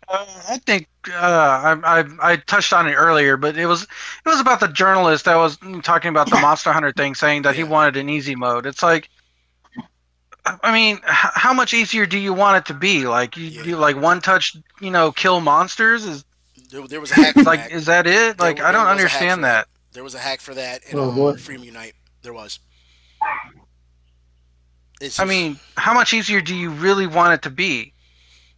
Uh, 0.07 0.25
I 0.49 0.57
think 0.59 0.87
uh, 1.11 1.15
I, 1.83 1.99
I 1.99 2.31
I 2.33 2.35
touched 2.35 2.73
on 2.73 2.87
it 2.87 2.93
earlier, 2.93 3.37
but 3.37 3.57
it 3.57 3.65
was 3.65 3.83
it 3.83 3.89
was 4.29 4.39
about 4.39 4.59
the 4.59 4.67
journalist 4.67 5.25
that 5.25 5.35
was 5.35 5.57
talking 5.83 6.09
about 6.09 6.29
the 6.29 6.39
Monster 6.39 6.71
Hunter 6.71 6.91
thing, 6.91 7.15
saying 7.15 7.41
that 7.41 7.55
he 7.55 7.63
wanted 7.63 7.97
an 7.97 8.07
easy 8.09 8.35
mode. 8.35 8.67
It's 8.67 8.83
like, 8.83 9.09
I 10.61 10.71
mean, 10.71 10.97
h- 10.97 11.01
how 11.33 11.53
much 11.55 11.73
easier 11.73 12.05
do 12.05 12.19
you 12.19 12.33
want 12.33 12.57
it 12.57 12.65
to 12.71 12.75
be? 12.77 13.07
Like 13.07 13.35
you, 13.35 13.45
you 13.63 13.77
like 13.77 13.95
one 13.95 14.21
touch, 14.21 14.55
you 14.79 14.91
know, 14.91 15.11
kill 15.11 15.39
monsters 15.41 16.05
is 16.05 16.23
There, 16.69 16.87
there 16.87 17.01
was 17.01 17.09
a 17.11 17.15
hack. 17.15 17.33
For 17.33 17.41
like 17.43 17.61
that. 17.63 17.71
is 17.71 17.87
that 17.87 18.05
it? 18.05 18.39
Like 18.39 18.57
There- 18.57 18.65
I 18.67 18.71
don't 18.71 18.85
there 18.85 18.93
was 18.95 19.05
a 19.05 19.07
hack 19.07 19.21
understand 19.21 19.37
for 19.39 19.41
that. 19.41 19.67
There 19.93 20.03
was 20.03 20.13
a 20.13 20.19
hack 20.19 20.39
for 20.41 20.53
that 20.53 20.83
in 20.83 20.99
Oh, 20.99 21.29
um. 21.29 21.37
Freedom 21.37 21.63
Unite. 21.65 21.93
There 22.21 22.33
was. 22.33 22.59
It's 25.05 25.19
I 25.19 25.25
mean, 25.25 25.59
how 25.77 25.93
much 25.93 26.13
easier 26.13 26.41
do 26.41 26.55
you 26.55 26.69
really 26.69 27.07
want 27.07 27.33
it 27.33 27.41
to 27.43 27.49
be? 27.49 27.93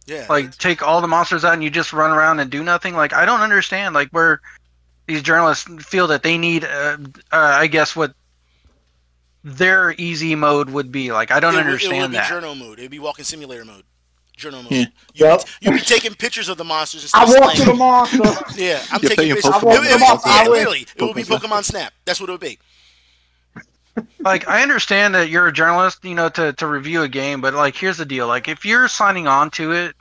yeah, 0.06 0.26
Like 0.28 0.56
take 0.58 0.82
all 0.82 1.00
the 1.00 1.08
monsters 1.08 1.44
out 1.44 1.52
and 1.52 1.62
you 1.62 1.70
just 1.70 1.92
run 1.92 2.10
around 2.10 2.40
and 2.40 2.50
do 2.50 2.62
nothing? 2.62 2.94
Like 2.94 3.12
I 3.12 3.24
don't 3.26 3.40
understand 3.42 3.94
like 3.94 4.08
where 4.10 4.40
these 5.06 5.22
journalists 5.22 5.68
feel 5.84 6.06
that 6.08 6.22
they 6.22 6.38
need 6.38 6.64
uh, 6.64 6.96
uh, 7.32 7.36
I 7.60 7.66
guess 7.66 7.94
what 7.96 8.12
their 9.44 9.92
easy 9.98 10.34
mode 10.34 10.70
would 10.70 10.90
be. 10.92 11.12
Like 11.12 11.30
I 11.30 11.40
don't 11.40 11.54
it 11.54 11.58
would- 11.58 11.66
understand 11.66 11.96
it 11.96 12.00
would 12.02 12.12
that. 12.12 12.24
be 12.28 12.34
journal 12.34 12.54
mode. 12.54 12.78
It'd 12.78 12.90
be 12.90 12.98
walking 12.98 13.24
simulator 13.24 13.64
mode. 13.64 13.84
Journal 14.36 14.62
mode. 14.62 14.70
Yeah. 14.72 14.86
You 15.14 15.26
Yep. 15.26 15.40
be, 15.44 15.46
you'd 15.62 15.74
be 15.74 15.80
taking 15.80 16.14
pictures 16.14 16.48
of 16.48 16.56
the 16.58 16.64
monsters 16.64 17.02
instead 17.02 17.18
I 17.18 17.24
of 17.24 17.40
walk 17.40 17.52
to 17.54 17.58
the 17.58 17.64
slaying 17.64 17.78
monster. 17.78 18.18
Yeah, 18.62 18.80
I'm 18.92 19.00
You're 19.02 19.10
taking 19.10 19.34
pictures. 19.34 19.50
Pokemon. 19.52 19.74
It, 19.74 19.80
it, 19.80 19.90
it, 19.90 20.00
Pokemon. 20.00 20.20
yeah, 20.26 20.32
I 20.32 20.46
literally, 20.48 20.86
it 20.96 21.02
would 21.02 21.16
be 21.16 21.22
Pokemon. 21.24 21.38
Pokemon 21.40 21.64
Snap. 21.64 21.92
That's 22.04 22.20
what 22.20 22.28
it 22.28 22.32
would 22.32 22.40
be. 22.40 22.58
Like 24.20 24.48
I 24.48 24.62
understand 24.62 25.14
that 25.14 25.28
you're 25.28 25.46
a 25.46 25.52
journalist, 25.52 26.04
you 26.04 26.14
know, 26.14 26.28
to, 26.30 26.52
to 26.54 26.66
review 26.66 27.02
a 27.02 27.08
game, 27.08 27.40
but 27.40 27.54
like 27.54 27.76
here's 27.76 27.96
the 27.98 28.04
deal. 28.06 28.26
Like 28.26 28.48
if 28.48 28.64
you're 28.64 28.88
signing 28.88 29.26
on 29.26 29.50
to 29.52 29.72
it 29.72 29.94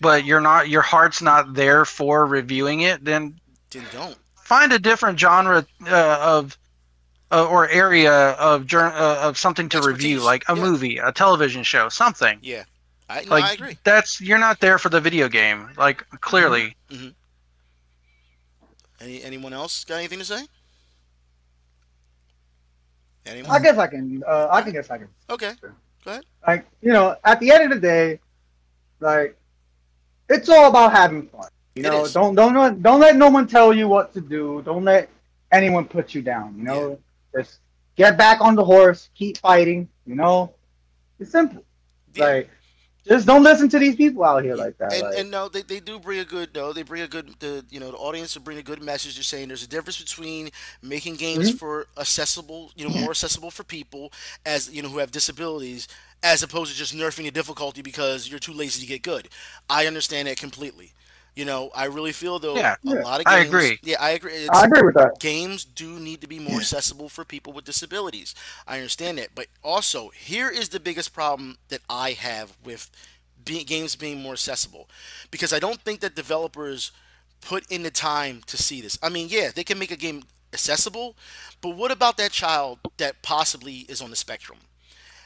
but 0.00 0.24
you're 0.24 0.40
not 0.40 0.68
your 0.68 0.82
heart's 0.82 1.22
not 1.22 1.54
there 1.54 1.84
for 1.84 2.26
reviewing 2.26 2.80
it, 2.80 3.04
then 3.04 3.38
Then 3.70 3.84
don't. 3.92 4.18
find 4.34 4.72
a 4.72 4.78
different 4.78 5.18
genre 5.18 5.64
uh, 5.86 6.18
of 6.20 6.58
uh, 7.30 7.46
or 7.46 7.68
area 7.68 8.12
of 8.32 8.66
jour- 8.66 8.92
uh, 8.92 9.20
of 9.28 9.38
something 9.38 9.68
to 9.70 9.80
review, 9.80 10.20
like 10.20 10.44
a 10.48 10.56
yeah. 10.56 10.62
movie, 10.62 10.98
a 10.98 11.12
television 11.12 11.62
show, 11.62 11.88
something. 11.88 12.38
Yeah, 12.42 12.64
I, 13.08 13.22
no, 13.22 13.30
like 13.30 13.44
I 13.44 13.52
agree. 13.52 13.78
that's 13.84 14.20
you're 14.20 14.38
not 14.40 14.58
there 14.60 14.76
for 14.78 14.88
the 14.88 15.00
video 15.00 15.28
game. 15.28 15.70
Like 15.78 16.04
clearly, 16.20 16.76
Any, 19.00 19.22
anyone 19.22 19.52
else 19.52 19.84
got 19.84 19.96
anything 19.98 20.18
to 20.18 20.24
say? 20.24 20.46
Anyone? 23.26 23.50
I 23.50 23.58
guess 23.60 23.78
I 23.78 23.86
can. 23.86 24.22
Uh, 24.26 24.48
I 24.50 24.62
can 24.62 24.72
guess 24.72 24.90
I 24.90 24.98
can. 24.98 25.08
Okay, 25.30 25.52
go 26.04 26.10
ahead. 26.10 26.24
Like 26.46 26.66
you 26.80 26.92
know, 26.92 27.16
at 27.24 27.38
the 27.40 27.50
end 27.52 27.64
of 27.64 27.70
the 27.70 27.80
day, 27.80 28.20
like 29.00 29.36
it's 30.28 30.48
all 30.48 30.68
about 30.68 30.92
having 30.92 31.28
fun. 31.28 31.48
You 31.74 31.82
know, 31.84 32.06
don't 32.08 32.34
don't 32.34 32.54
let- 32.54 32.82
don't 32.82 33.00
let 33.00 33.16
no 33.16 33.28
one 33.30 33.46
tell 33.46 33.72
you 33.72 33.88
what 33.88 34.12
to 34.14 34.20
do. 34.20 34.62
Don't 34.64 34.84
let 34.84 35.08
anyone 35.52 35.84
put 35.86 36.14
you 36.14 36.22
down. 36.22 36.54
You 36.56 36.64
know, 36.64 36.98
just 37.34 37.60
get 37.96 38.18
back 38.18 38.40
on 38.40 38.54
the 38.56 38.64
horse, 38.64 39.08
keep 39.14 39.38
fighting. 39.38 39.88
You 40.06 40.16
know, 40.16 40.52
it's 41.20 41.30
simple. 41.30 41.64
Yeah. 42.14 42.24
Like 42.24 42.50
just 43.06 43.26
don't 43.26 43.42
listen 43.42 43.68
to 43.70 43.78
these 43.78 43.96
people 43.96 44.24
out 44.24 44.44
here 44.44 44.54
like 44.54 44.78
that. 44.78 44.92
And, 44.92 45.02
like, 45.02 45.18
and 45.18 45.30
no, 45.30 45.48
they, 45.48 45.62
they 45.62 45.80
do 45.80 45.98
bring 45.98 46.20
a 46.20 46.24
good 46.24 46.54
no, 46.54 46.72
they 46.72 46.82
bring 46.82 47.02
a 47.02 47.08
good 47.08 47.34
the 47.40 47.64
you 47.70 47.80
know 47.80 47.90
the 47.90 47.96
audience 47.96 48.34
will 48.34 48.42
bring 48.42 48.58
a 48.58 48.62
good 48.62 48.82
message. 48.82 49.16
They're 49.16 49.24
saying 49.24 49.48
there's 49.48 49.64
a 49.64 49.68
difference 49.68 50.00
between 50.00 50.50
making 50.82 51.16
games 51.16 51.48
Mm-hmm. 51.48 51.56
for 51.56 51.86
accessible, 51.98 52.70
you 52.76 52.88
know, 52.88 52.94
more 52.94 53.10
accessible 53.10 53.50
for 53.50 53.64
people 53.64 54.12
as 54.46 54.70
you 54.70 54.82
know 54.82 54.88
who 54.88 54.98
have 54.98 55.10
disabilities, 55.10 55.88
as 56.22 56.42
opposed 56.42 56.70
to 56.72 56.78
just 56.78 56.94
nerfing 56.94 57.24
the 57.24 57.30
difficulty 57.30 57.82
because 57.82 58.28
you're 58.28 58.38
too 58.38 58.52
lazy 58.52 58.80
to 58.80 58.86
get 58.86 59.02
good. 59.02 59.28
I 59.68 59.86
understand 59.86 60.28
that 60.28 60.36
completely. 60.36 60.92
You 61.34 61.44
know, 61.44 61.70
I 61.74 61.86
really 61.86 62.12
feel 62.12 62.38
though 62.38 62.56
Yeah. 62.56 62.76
a 62.86 62.94
lot 62.94 63.20
of 63.20 63.26
games. 63.26 63.28
I 63.28 63.38
agree. 63.38 63.80
Yeah, 63.82 63.96
I 64.00 64.10
agree. 64.10 64.32
It's, 64.34 64.62
I 64.62 64.64
agree 64.64 64.82
with 64.82 64.94
that. 64.94 65.12
games 65.18 65.64
do 65.64 65.98
need 65.98 66.20
to 66.20 66.26
be 66.28 66.38
more 66.38 66.58
accessible 66.58 67.08
for 67.08 67.24
people 67.24 67.52
with 67.52 67.64
disabilities. 67.64 68.34
I 68.66 68.76
understand 68.76 69.18
that, 69.18 69.30
but 69.34 69.46
also 69.62 70.10
here 70.10 70.48
is 70.48 70.68
the 70.70 70.80
biggest 70.80 71.12
problem 71.12 71.58
that 71.68 71.80
I 71.88 72.12
have 72.12 72.56
with 72.64 72.90
be- 73.44 73.64
games 73.64 73.96
being 73.96 74.20
more 74.22 74.32
accessible, 74.34 74.88
because 75.30 75.52
I 75.52 75.58
don't 75.58 75.80
think 75.80 76.00
that 76.00 76.14
developers 76.14 76.92
put 77.40 77.64
in 77.70 77.82
the 77.82 77.90
time 77.90 78.42
to 78.46 78.56
see 78.56 78.80
this. 78.80 78.98
I 79.02 79.08
mean, 79.08 79.28
yeah, 79.30 79.50
they 79.54 79.64
can 79.64 79.78
make 79.78 79.90
a 79.90 79.96
game 79.96 80.24
accessible, 80.52 81.16
but 81.60 81.70
what 81.70 81.90
about 81.90 82.16
that 82.18 82.32
child 82.32 82.78
that 82.98 83.22
possibly 83.22 83.78
is 83.88 84.00
on 84.00 84.10
the 84.10 84.16
spectrum? 84.16 84.58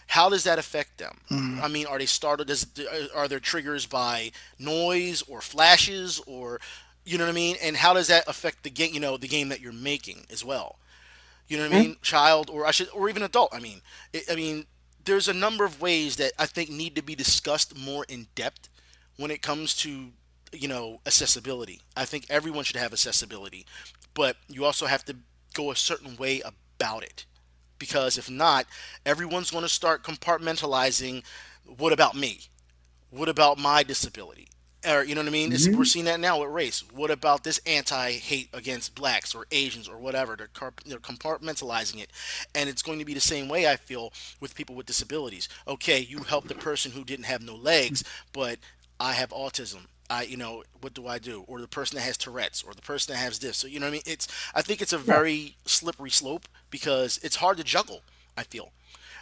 How 0.07 0.29
does 0.29 0.45
that 0.45 0.59
affect 0.59 0.99
them? 0.99 1.19
Mm-hmm. 1.31 1.61
I 1.63 1.69
mean, 1.69 1.87
are 1.87 1.99
they 1.99 2.07
started 2.07 2.49
as 2.51 2.67
are 3.15 3.29
there 3.29 3.41
triggers 3.41 3.87
by 3.87 4.31
noise 4.59 5.23
or 5.23 5.41
flashes 5.41 6.21
or 6.27 6.61
you 7.05 7.19
know 7.19 7.25
what 7.25 7.31
I 7.31 7.35
mean? 7.35 7.57
And 7.63 7.77
how 7.77 7.95
does 7.95 8.09
that 8.09 8.25
affect 8.29 8.63
the 8.63 8.71
game? 8.71 8.93
You 8.95 9.01
know, 9.01 9.17
the 9.17 9.29
game 9.29 9.49
that 9.49 9.61
you're 9.61 9.73
making 9.73 10.27
as 10.31 10.45
well. 10.45 10.79
You 11.49 11.59
know 11.59 11.69
what 11.69 11.77
I 11.77 11.81
mean? 11.81 11.97
Child, 12.03 12.51
or 12.51 12.67
I 12.67 12.73
should, 12.73 12.89
or 12.93 13.09
even 13.09 13.23
adult. 13.23 13.55
I 13.55 13.61
mean, 13.61 13.81
it, 14.13 14.25
I 14.31 14.35
mean, 14.35 14.67
there's 15.05 15.29
a 15.29 15.33
number 15.33 15.65
of 15.65 15.81
ways 15.81 16.17
that 16.17 16.33
I 16.39 16.47
think 16.47 16.69
need 16.69 16.97
to 16.97 17.03
be 17.03 17.15
discussed 17.15 17.77
more 17.77 18.05
in 18.09 18.27
depth 18.35 18.69
when 19.17 19.31
it 19.31 19.43
comes 19.43 19.75
to 19.77 20.11
you 20.53 20.69
know 20.69 21.01
accessibility. 21.07 21.81
I 21.97 22.05
think 22.05 22.27
everyone 22.29 22.65
should 22.65 22.77
have 22.77 22.93
accessibility, 22.93 23.67
but 24.15 24.37
you 24.49 24.65
also 24.65 24.87
have 24.87 25.05
to 25.05 25.17
go 25.55 25.71
a 25.71 25.77
certain 25.77 26.17
way 26.17 26.43
about 26.45 27.03
it 27.05 27.25
because 27.79 28.19
if 28.19 28.31
not, 28.31 28.67
everyone's 29.05 29.51
going 29.51 29.65
to 29.65 29.69
start 29.69 30.03
compartmentalizing. 30.03 31.23
What 31.65 31.93
about 31.93 32.15
me? 32.15 32.41
What 33.11 33.29
about 33.29 33.59
my 33.59 33.83
disability? 33.83 34.49
Or 34.87 35.03
you 35.03 35.15
know 35.15 35.23
what 35.23 35.29
I 35.29 35.33
mean? 35.33 35.53
It's, 35.53 35.67
mm-hmm. 35.67 35.79
we're 35.79 35.85
seeing 35.85 36.05
that 36.05 36.21
now 36.21 36.41
with 36.41 36.51
race. 36.51 36.85
What 36.93 37.11
about 37.11 37.43
this 37.43 37.61
anti-hate 37.67 38.51
against 38.53 38.95
blacks 38.95 39.35
or 39.35 39.47
Asians 39.51 39.89
or 39.89 39.99
whatever? 39.99 40.37
They're, 40.37 40.47
car- 40.49 40.75
they're 40.85 40.99
compartmentalizing 40.99 42.01
it, 42.01 42.11
and 42.55 42.69
it's 42.69 42.83
going 42.83 43.01
to 43.01 43.05
be 43.05 43.15
the 43.15 43.21
same 43.21 43.49
way. 43.49 43.69
I 43.69 43.77
feel 43.77 44.13
with 44.41 44.55
people 44.55 44.77
with 44.77 44.87
disabilities. 44.87 45.49
Okay, 45.67 45.99
you 45.99 46.19
help 46.21 46.47
the 46.47 46.55
person 46.55 46.93
who 46.93 47.05
didn't 47.05 47.25
have 47.25 47.43
no 47.43 47.57
legs, 47.57 48.05
but 48.33 48.59
I 49.01 49.15
have 49.15 49.31
autism. 49.31 49.87
I, 50.09 50.23
you 50.23 50.37
know, 50.37 50.63
what 50.81 50.95
do 50.95 51.07
I 51.07 51.19
do? 51.19 51.45
Or 51.47 51.61
the 51.61 51.69
person 51.69 51.97
that 51.97 52.03
has 52.03 52.17
Tourette's, 52.17 52.63
or 52.63 52.75
the 52.75 52.83
person 52.83 53.13
that 53.13 53.19
has 53.19 53.39
this. 53.39 53.57
So 53.57 53.67
you 53.67 53.81
know 53.81 53.87
what 53.87 53.91
I 53.91 53.93
mean? 53.93 54.03
It's. 54.07 54.29
I 54.55 54.63
think 54.63 54.81
it's 54.81 54.93
a 54.93 54.99
very 54.99 55.57
slippery 55.65 56.11
slope 56.11 56.49
because 56.71 57.19
it's 57.23 57.37
hard 57.37 57.57
to 57.59 57.65
juggle. 57.65 58.03
I 58.37 58.43
feel. 58.45 58.73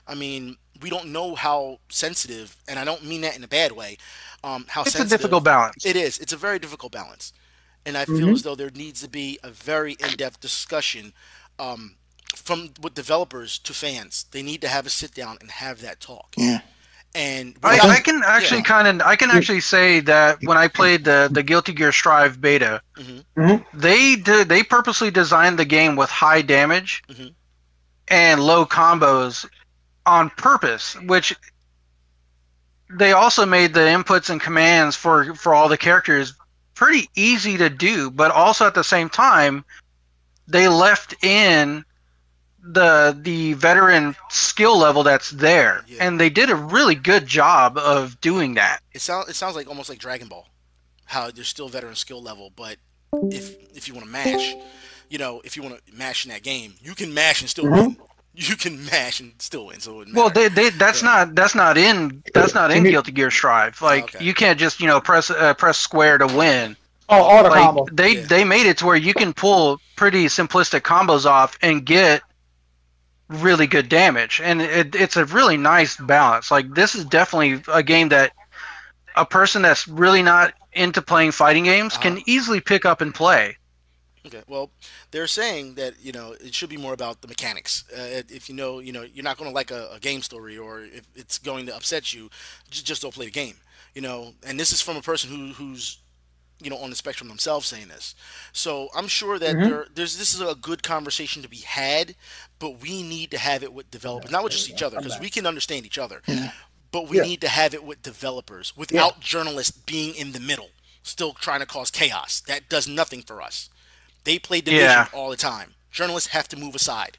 I 0.07 0.15
mean, 0.15 0.57
we 0.83 0.91
don't 0.91 1.13
know 1.13 1.35
how 1.35 1.79
sensitive, 1.89 2.57
and 2.69 2.79
I 2.79 2.85
don't 2.85 3.05
mean 3.05 3.23
that 3.23 3.37
in 3.37 3.45
a 3.45 3.49
bad 3.49 3.73
way. 3.73 3.97
Um, 4.43 4.67
how 4.69 4.83
it's 4.83 4.95
a 4.99 5.09
difficult 5.09 5.45
balance. 5.45 5.87
it 5.87 5.97
is. 5.97 6.19
It's 6.19 6.33
a 6.33 6.37
very 6.37 6.59
difficult 6.59 6.93
balance, 6.93 7.33
and 7.87 7.97
I 7.97 8.05
feel 8.05 8.29
as 8.31 8.43
though 8.43 8.55
there 8.55 8.71
needs 8.71 9.01
to 9.01 9.09
be 9.09 9.39
a 9.43 9.51
very 9.51 9.95
in-depth 9.95 10.41
discussion 10.41 11.15
um, 11.59 11.97
from 12.37 12.71
with 12.83 12.93
developers 12.95 13.59
to 13.61 13.73
fans. 13.73 14.27
They 14.31 14.43
need 14.43 14.61
to 14.61 14.69
have 14.69 14.85
a 14.85 14.91
sit 14.91 15.15
down 15.15 15.39
and 15.41 15.51
have 15.51 15.81
that 15.81 16.01
talk. 16.01 16.35
Yeah. 16.37 16.61
And 17.15 17.55
I, 17.63 17.79
I 17.79 18.01
can 18.01 18.23
actually 18.27 18.63
kind 18.63 18.89
of 18.89 19.07
I 19.07 19.15
can 19.15 19.31
actually 19.31 19.61
say 19.61 20.01
that 20.01 20.39
when 20.43 20.57
I 20.59 20.67
played 20.67 21.05
the 21.05 21.29
the 21.31 21.45
Guilty 21.45 21.73
Gear 21.73 21.93
Strive 21.93 22.41
beta, 22.41 22.81
Mhm. 22.97 23.65
they 23.73 24.17
did 24.17 24.49
they 24.49 24.65
purposely 24.65 25.11
designed 25.13 25.59
the 25.59 25.65
game 25.65 25.95
with 25.95 26.11
high 26.11 26.43
damage 26.43 27.05
Mhm. 27.09 27.33
and 28.09 28.43
low 28.43 28.67
combos 28.67 29.47
on 30.07 30.29
purpose, 30.31 30.97
which 31.07 31.37
they 32.91 33.13
also 33.13 33.47
made 33.47 33.75
the 33.75 33.81
inputs 33.81 34.29
and 34.29 34.41
commands 34.41 34.97
for 34.97 35.35
for 35.37 35.55
all 35.55 35.69
the 35.69 35.79
characters 35.79 36.35
pretty 36.75 37.09
easy 37.15 37.57
to 37.57 37.71
do, 37.71 38.11
but 38.11 38.33
also 38.33 38.67
at 38.67 38.75
the 38.75 38.83
same 38.83 39.09
time 39.09 39.65
they 40.49 40.67
left 40.67 41.15
in 41.25 41.85
the 42.67 43.17
the 43.23 43.53
veteran 43.55 44.17
skill 44.31 44.79
level 44.79 45.03
that's 45.03 45.31
there 45.31 45.85
Yeah. 45.87 46.05
and 46.07 46.19
they 46.19 46.31
did 46.31 46.49
a 46.51 46.57
really 46.57 46.95
good 46.95 47.27
job 47.27 47.77
of 47.77 48.19
doing 48.21 48.55
that 48.55 48.79
it 48.93 49.01
sounds 49.03 49.29
it 49.29 49.35
sounds 49.37 49.55
like 49.57 49.69
almost 49.69 49.89
like 49.89 49.99
Dragon 49.99 50.29
Ball, 50.29 50.49
how 51.07 51.31
there's 51.31 51.49
still 51.49 51.69
veteran 51.69 51.95
skill 51.95 52.23
level, 52.23 52.51
but 52.57 52.79
if 53.31 53.55
if 53.77 53.87
you 53.87 53.95
want 53.95 54.07
to 54.07 54.11
mash, 54.13 54.55
you 55.11 55.19
know, 55.19 55.41
if 55.45 55.57
you 55.57 55.63
want 55.63 55.85
to 55.87 55.95
mash 55.95 56.25
in 56.25 56.31
that 56.33 56.43
game, 56.43 56.75
you 56.81 56.95
can 56.95 57.13
mash 57.15 57.41
and 57.43 57.51
still 57.51 57.71
win. 57.71 57.97
You 58.37 58.57
can 58.57 58.85
mash 58.87 59.21
and 59.21 59.33
still 59.39 59.67
win. 59.67 59.79
So 59.79 60.01
it 60.01 60.09
well 60.13 60.29
they, 60.29 60.49
they 60.49 60.71
that's 60.71 61.05
not 61.05 61.37
that's 61.37 61.55
not 61.55 61.79
in 61.79 62.21
that's 62.35 62.53
not 62.53 62.73
in 62.73 62.83
guilty 62.83 63.13
gear 63.13 63.31
strive 63.31 63.81
like 63.81 64.05
Okay. 64.17 64.25
you 64.25 64.35
can't 64.35 64.59
just 64.59 64.81
you 64.81 64.89
know 64.89 65.01
press 65.01 65.31
uh, 65.31 65.55
press 65.55 65.79
square 65.79 66.19
to 66.19 66.27
win 66.27 66.77
oh, 67.11 67.23
auto 67.23 67.49
like 67.51 67.63
combo. 67.63 67.87
they 67.93 68.17
Yeah. 68.17 68.27
they 68.27 68.43
made 68.43 68.67
it 68.67 68.79
to 68.79 68.87
where 68.87 68.97
you 68.97 69.15
can 69.15 69.33
pull 69.35 69.79
pretty 69.95 70.25
simplistic 70.27 70.81
combos 70.81 71.27
off 71.27 71.57
and 71.63 71.87
get 71.87 72.23
really 73.29 73.67
good 73.67 73.89
damage 73.89 74.41
and 74.43 74.61
it, 74.61 74.95
it's 74.95 75.17
a 75.17 75.25
really 75.27 75.57
nice 75.57 75.97
balance 75.97 76.51
like 76.51 76.67
this 76.75 76.95
is 76.95 77.05
definitely 77.05 77.63
a 77.73 77.83
game 77.83 78.09
that 78.09 78.33
a 79.17 79.25
person 79.25 79.63
that's 79.63 79.87
really 79.89 80.23
not 80.23 80.53
into 80.73 81.01
playing 81.03 81.31
fighting 81.33 81.65
games 81.65 81.97
can 81.97 82.19
Uh-huh. 82.19 82.25
easily 82.27 82.61
pick 82.61 82.85
up 82.85 83.01
and 83.01 83.15
play 83.15 83.57
Okay. 84.27 84.43
Well, 84.47 84.71
they're 85.11 85.27
saying 85.27 85.75
that 85.75 85.95
you 86.01 86.13
know 86.13 86.33
it 86.33 86.55
should 86.55 86.69
be 86.71 86.77
more 86.77 86.93
about 86.93 87.21
the 87.23 87.29
mechanics. 87.29 87.85
Uh, 87.93 88.23
if 88.29 88.49
you 88.49 88.55
know, 88.55 88.79
you 88.81 88.93
know, 88.93 89.03
you're 89.03 89.25
not 89.25 89.37
going 89.37 89.51
to 89.51 89.55
like 89.55 89.71
a, 89.71 89.91
a 89.93 90.01
game 90.01 90.23
story, 90.23 90.57
or 90.57 90.81
if 90.81 91.07
it's 91.15 91.39
going 91.39 91.67
to 91.67 91.77
upset 91.77 92.13
you, 92.13 92.31
just 92.71 93.03
don't 93.03 93.15
play 93.15 93.27
the 93.27 93.33
game. 93.33 93.57
You 93.95 94.03
know, 94.03 94.35
and 94.47 94.59
this 94.59 94.73
is 94.73 94.81
from 94.81 94.97
a 94.97 95.03
person 95.03 95.31
who 95.31 95.53
who's 95.55 95.99
you 96.61 96.71
know 96.71 96.79
on 96.79 96.91
the 96.91 96.97
spectrum 96.97 97.29
themselves 97.29 97.67
saying 97.67 97.89
this. 97.89 98.15
So 98.53 98.89
I'm 98.95 99.09
sure 99.09 99.39
that 99.39 99.57
Mhm. 99.57 99.69
there, 99.69 99.87
there's 99.95 100.17
this 100.17 100.35
is 100.35 100.41
a 100.41 100.55
good 100.55 100.83
conversation 100.83 101.43
to 101.43 101.49
be 101.49 101.59
had, 101.59 102.15
but 102.59 102.81
we 102.81 103.03
need 103.03 103.31
to 103.33 103.39
have 103.39 103.63
it 103.63 103.73
with 103.73 103.91
developers, 103.91 104.31
not 104.31 104.45
with 104.45 104.53
just 104.53 104.71
each 104.71 104.83
other, 104.83 104.99
because 104.99 105.19
we 105.19 105.31
can 105.31 105.47
understand 105.47 105.85
each 105.87 105.99
other. 105.99 106.23
But 106.91 107.09
we 107.09 107.17
Yeah. 107.19 107.25
need 107.25 107.41
to 107.41 107.49
have 107.49 107.75
it 107.75 107.83
with 107.83 108.03
developers 108.03 108.77
without 108.77 109.21
journalists 109.21 109.73
being 109.73 110.15
in 110.15 110.33
the 110.33 110.41
middle, 110.41 110.71
still 111.03 111.35
trying 111.35 111.61
to 111.61 111.67
cause 111.67 111.91
chaos. 111.91 112.41
That 112.47 112.69
does 112.69 112.87
nothing 112.87 113.23
for 113.23 113.43
us. 113.43 113.69
They 114.23 114.39
play 114.39 114.61
division 114.61 114.89
Yeah. 114.89 115.09
all 115.13 115.29
the 115.31 115.37
time. 115.37 115.75
Journalists 115.91 116.31
have 116.31 116.49
to 116.49 116.57
move 116.57 116.75
aside. 116.75 117.19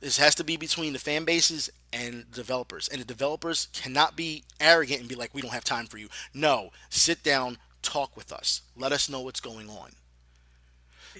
This 0.00 0.16
has 0.18 0.34
to 0.36 0.44
be 0.44 0.56
between 0.56 0.92
the 0.92 0.98
fan 1.00 1.24
bases 1.24 1.70
and 1.92 2.30
developers. 2.30 2.86
And 2.88 3.00
the 3.00 3.04
developers 3.04 3.66
cannot 3.72 4.14
be 4.14 4.44
arrogant 4.60 5.00
and 5.00 5.08
be 5.08 5.16
like, 5.16 5.34
we 5.34 5.42
don't 5.42 5.52
have 5.52 5.64
time 5.64 5.86
for 5.86 5.98
you. 5.98 6.08
No, 6.32 6.70
sit 6.88 7.24
down, 7.24 7.58
talk 7.82 8.16
with 8.16 8.32
us. 8.32 8.62
Let 8.76 8.92
us 8.92 9.08
know 9.08 9.20
what's 9.20 9.40
going 9.40 9.68
on. 9.68 9.90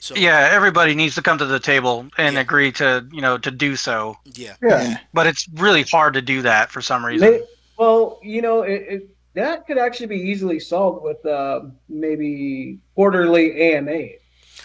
So, 0.01 0.15
Yeah, 0.15 0.49
everybody 0.53 0.95
needs 0.95 1.15
to 1.17 1.23
come 1.23 1.39
to 1.39 1.47
the 1.47 1.59
table 1.59 2.07
and 2.19 2.39
agree 2.39 2.71
to, 2.73 3.07
you 3.11 3.21
know, 3.21 3.37
to 3.39 3.51
do 3.51 3.75
so. 3.75 4.17
Yeah. 4.25 4.55
Yeah. 4.63 4.99
But 5.13 5.27
it's 5.27 5.49
really 5.55 5.83
hard 5.83 6.15
to 6.15 6.23
do 6.23 6.43
that 6.43 6.71
for 6.71 6.81
some 6.81 7.05
reason. 7.05 7.31
May- 7.31 7.43
well, 7.79 8.19
you 8.23 8.43
know, 8.43 8.63
it, 8.63 8.83
it, 8.89 9.09
that 9.35 9.67
could 9.67 9.79
actually 9.79 10.07
be 10.07 10.17
easily 10.17 10.61
solved 10.61 11.03
with 11.05 11.25
uh, 11.25 11.63
maybe 11.89 12.79
quarterly 12.95 13.75
AMA. 13.75 14.09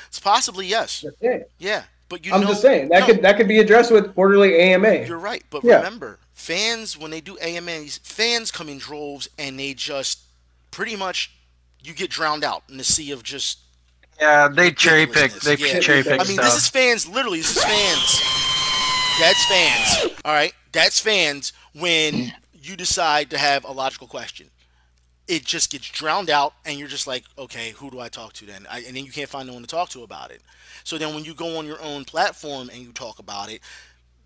It's 0.08 0.20
possibly 0.20 0.68
yes. 0.68 1.06
Yeah. 1.22 1.40
Yeah. 1.58 1.84
But 2.10 2.26
you 2.26 2.34
I'm 2.34 2.42
know, 2.42 2.50
just 2.50 2.62
saying 2.62 2.90
that 2.90 3.02
no, 3.02 3.06
could 3.08 3.22
that 3.24 3.38
could 3.38 3.48
be 3.48 3.58
addressed 3.60 3.92
with 3.92 4.14
quarterly 4.14 4.60
AMA. 4.60 5.06
You're 5.08 5.18
right, 5.18 5.44
but 5.50 5.64
Yeah. 5.64 5.78
remember, 5.78 6.20
fans 6.32 6.96
when 6.96 7.10
they 7.10 7.22
do 7.22 7.38
AMAs, 7.40 8.00
fans 8.04 8.52
come 8.52 8.70
in 8.70 8.78
droves 8.78 9.30
and 9.40 9.60
they 9.60 9.74
just 9.74 10.20
pretty 10.70 10.96
much 10.96 11.32
you 11.84 11.94
get 11.94 12.10
drowned 12.10 12.44
out 12.44 12.64
in 12.70 12.78
the 12.78 12.84
sea 12.84 13.12
of 13.12 13.24
just 13.24 13.60
Yeah, 14.20 14.48
they 14.48 14.72
cherry 14.72 15.06
pick. 15.06 15.32
They 15.34 15.56
Yeah. 15.56 15.80
cherry 15.80 16.04
pick 16.04 16.22
I 16.22 16.24
mean, 16.24 16.34
stuff. 16.34 16.46
this 16.46 16.64
is 16.64 16.70
fans. 16.70 17.08
Literally, 17.08 17.40
this 17.40 17.58
is 17.58 17.64
fans. 17.64 18.22
That's 19.20 19.46
fans. 19.46 20.16
All 20.24 20.34
right, 20.34 20.54
that's 20.72 21.00
fans. 21.00 21.54
When 21.74 22.34
you 22.54 22.76
decide 22.76 23.30
to 23.32 23.38
have 23.38 23.66
a 23.66 23.72
logical 23.72 24.08
question, 24.08 24.50
it 25.28 25.46
just 25.46 25.72
gets 25.72 25.90
drowned 25.90 26.30
out, 26.30 26.54
and 26.66 26.78
you're 26.78 26.88
just 26.88 27.08
like, 27.08 27.24
okay, 27.38 27.72
who 27.72 27.90
do 27.90 28.00
I 28.00 28.10
talk 28.10 28.34
to 28.34 28.46
then? 28.46 28.68
I, 28.70 28.80
and 28.80 28.96
then 28.96 29.06
you 29.06 29.12
can't 29.12 29.30
find 29.30 29.48
no 29.48 29.54
one 29.54 29.64
to 29.64 29.68
talk 29.68 29.90
to 29.90 30.04
about 30.04 30.32
it. 30.32 30.42
So 30.84 30.98
then, 30.98 31.14
when 31.16 31.26
you 31.26 31.34
go 31.34 31.58
on 31.58 31.66
your 31.66 31.82
own 31.82 32.06
platform 32.06 32.70
and 32.70 32.80
you 32.80 32.92
talk 32.92 33.20
about 33.20 33.52
it, 33.52 33.62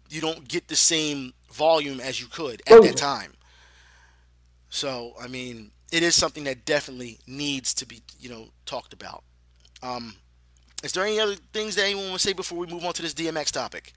you 0.10 0.22
don't 0.22 0.48
get 0.48 0.68
the 0.68 0.76
same 0.76 1.34
volume 1.52 2.00
as 2.00 2.20
you 2.20 2.28
could 2.28 2.62
at 2.68 2.82
that 2.82 2.98
time. 2.98 3.34
So, 4.70 5.14
I 5.20 5.28
mean, 5.28 5.72
it 5.92 6.04
is 6.04 6.16
something 6.16 6.44
that 6.46 6.66
definitely 6.66 7.20
needs 7.28 7.74
to 7.76 7.86
be, 7.86 8.02
you 8.20 8.30
know, 8.30 8.50
talked 8.66 8.94
about. 8.94 9.24
Um, 9.82 10.16
is 10.84 10.92
there 10.92 11.06
any 11.06 11.20
other 11.20 11.36
things 11.54 11.76
that 11.76 11.86
anyone 11.86 12.10
want 12.10 12.22
to 12.22 12.28
say 12.28 12.34
before 12.34 12.58
we 12.58 12.68
move 12.68 12.84
on 12.86 12.94
to 12.94 13.02
this 13.02 13.14
DMX 13.14 13.52
topic? 13.52 13.94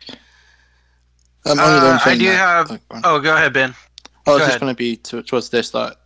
Um, 1.46 1.58
Uh, 1.58 1.98
I 2.04 2.16
do 2.16 2.24
that- 2.26 2.36
have. 2.36 2.70
oh, 2.70 2.76
go. 2.88 3.00
Oh, 3.04 3.20
go 3.20 3.34
ahead, 3.34 3.52
Ben. 3.52 3.74
I 4.26 4.30
was 4.30 4.38
Go 4.38 4.38
just 4.38 4.48
ahead. 4.50 4.60
going 4.60 4.74
to 4.74 4.76
be 4.78 4.96
towards 4.96 5.48
this 5.48 5.70
that 5.70 5.96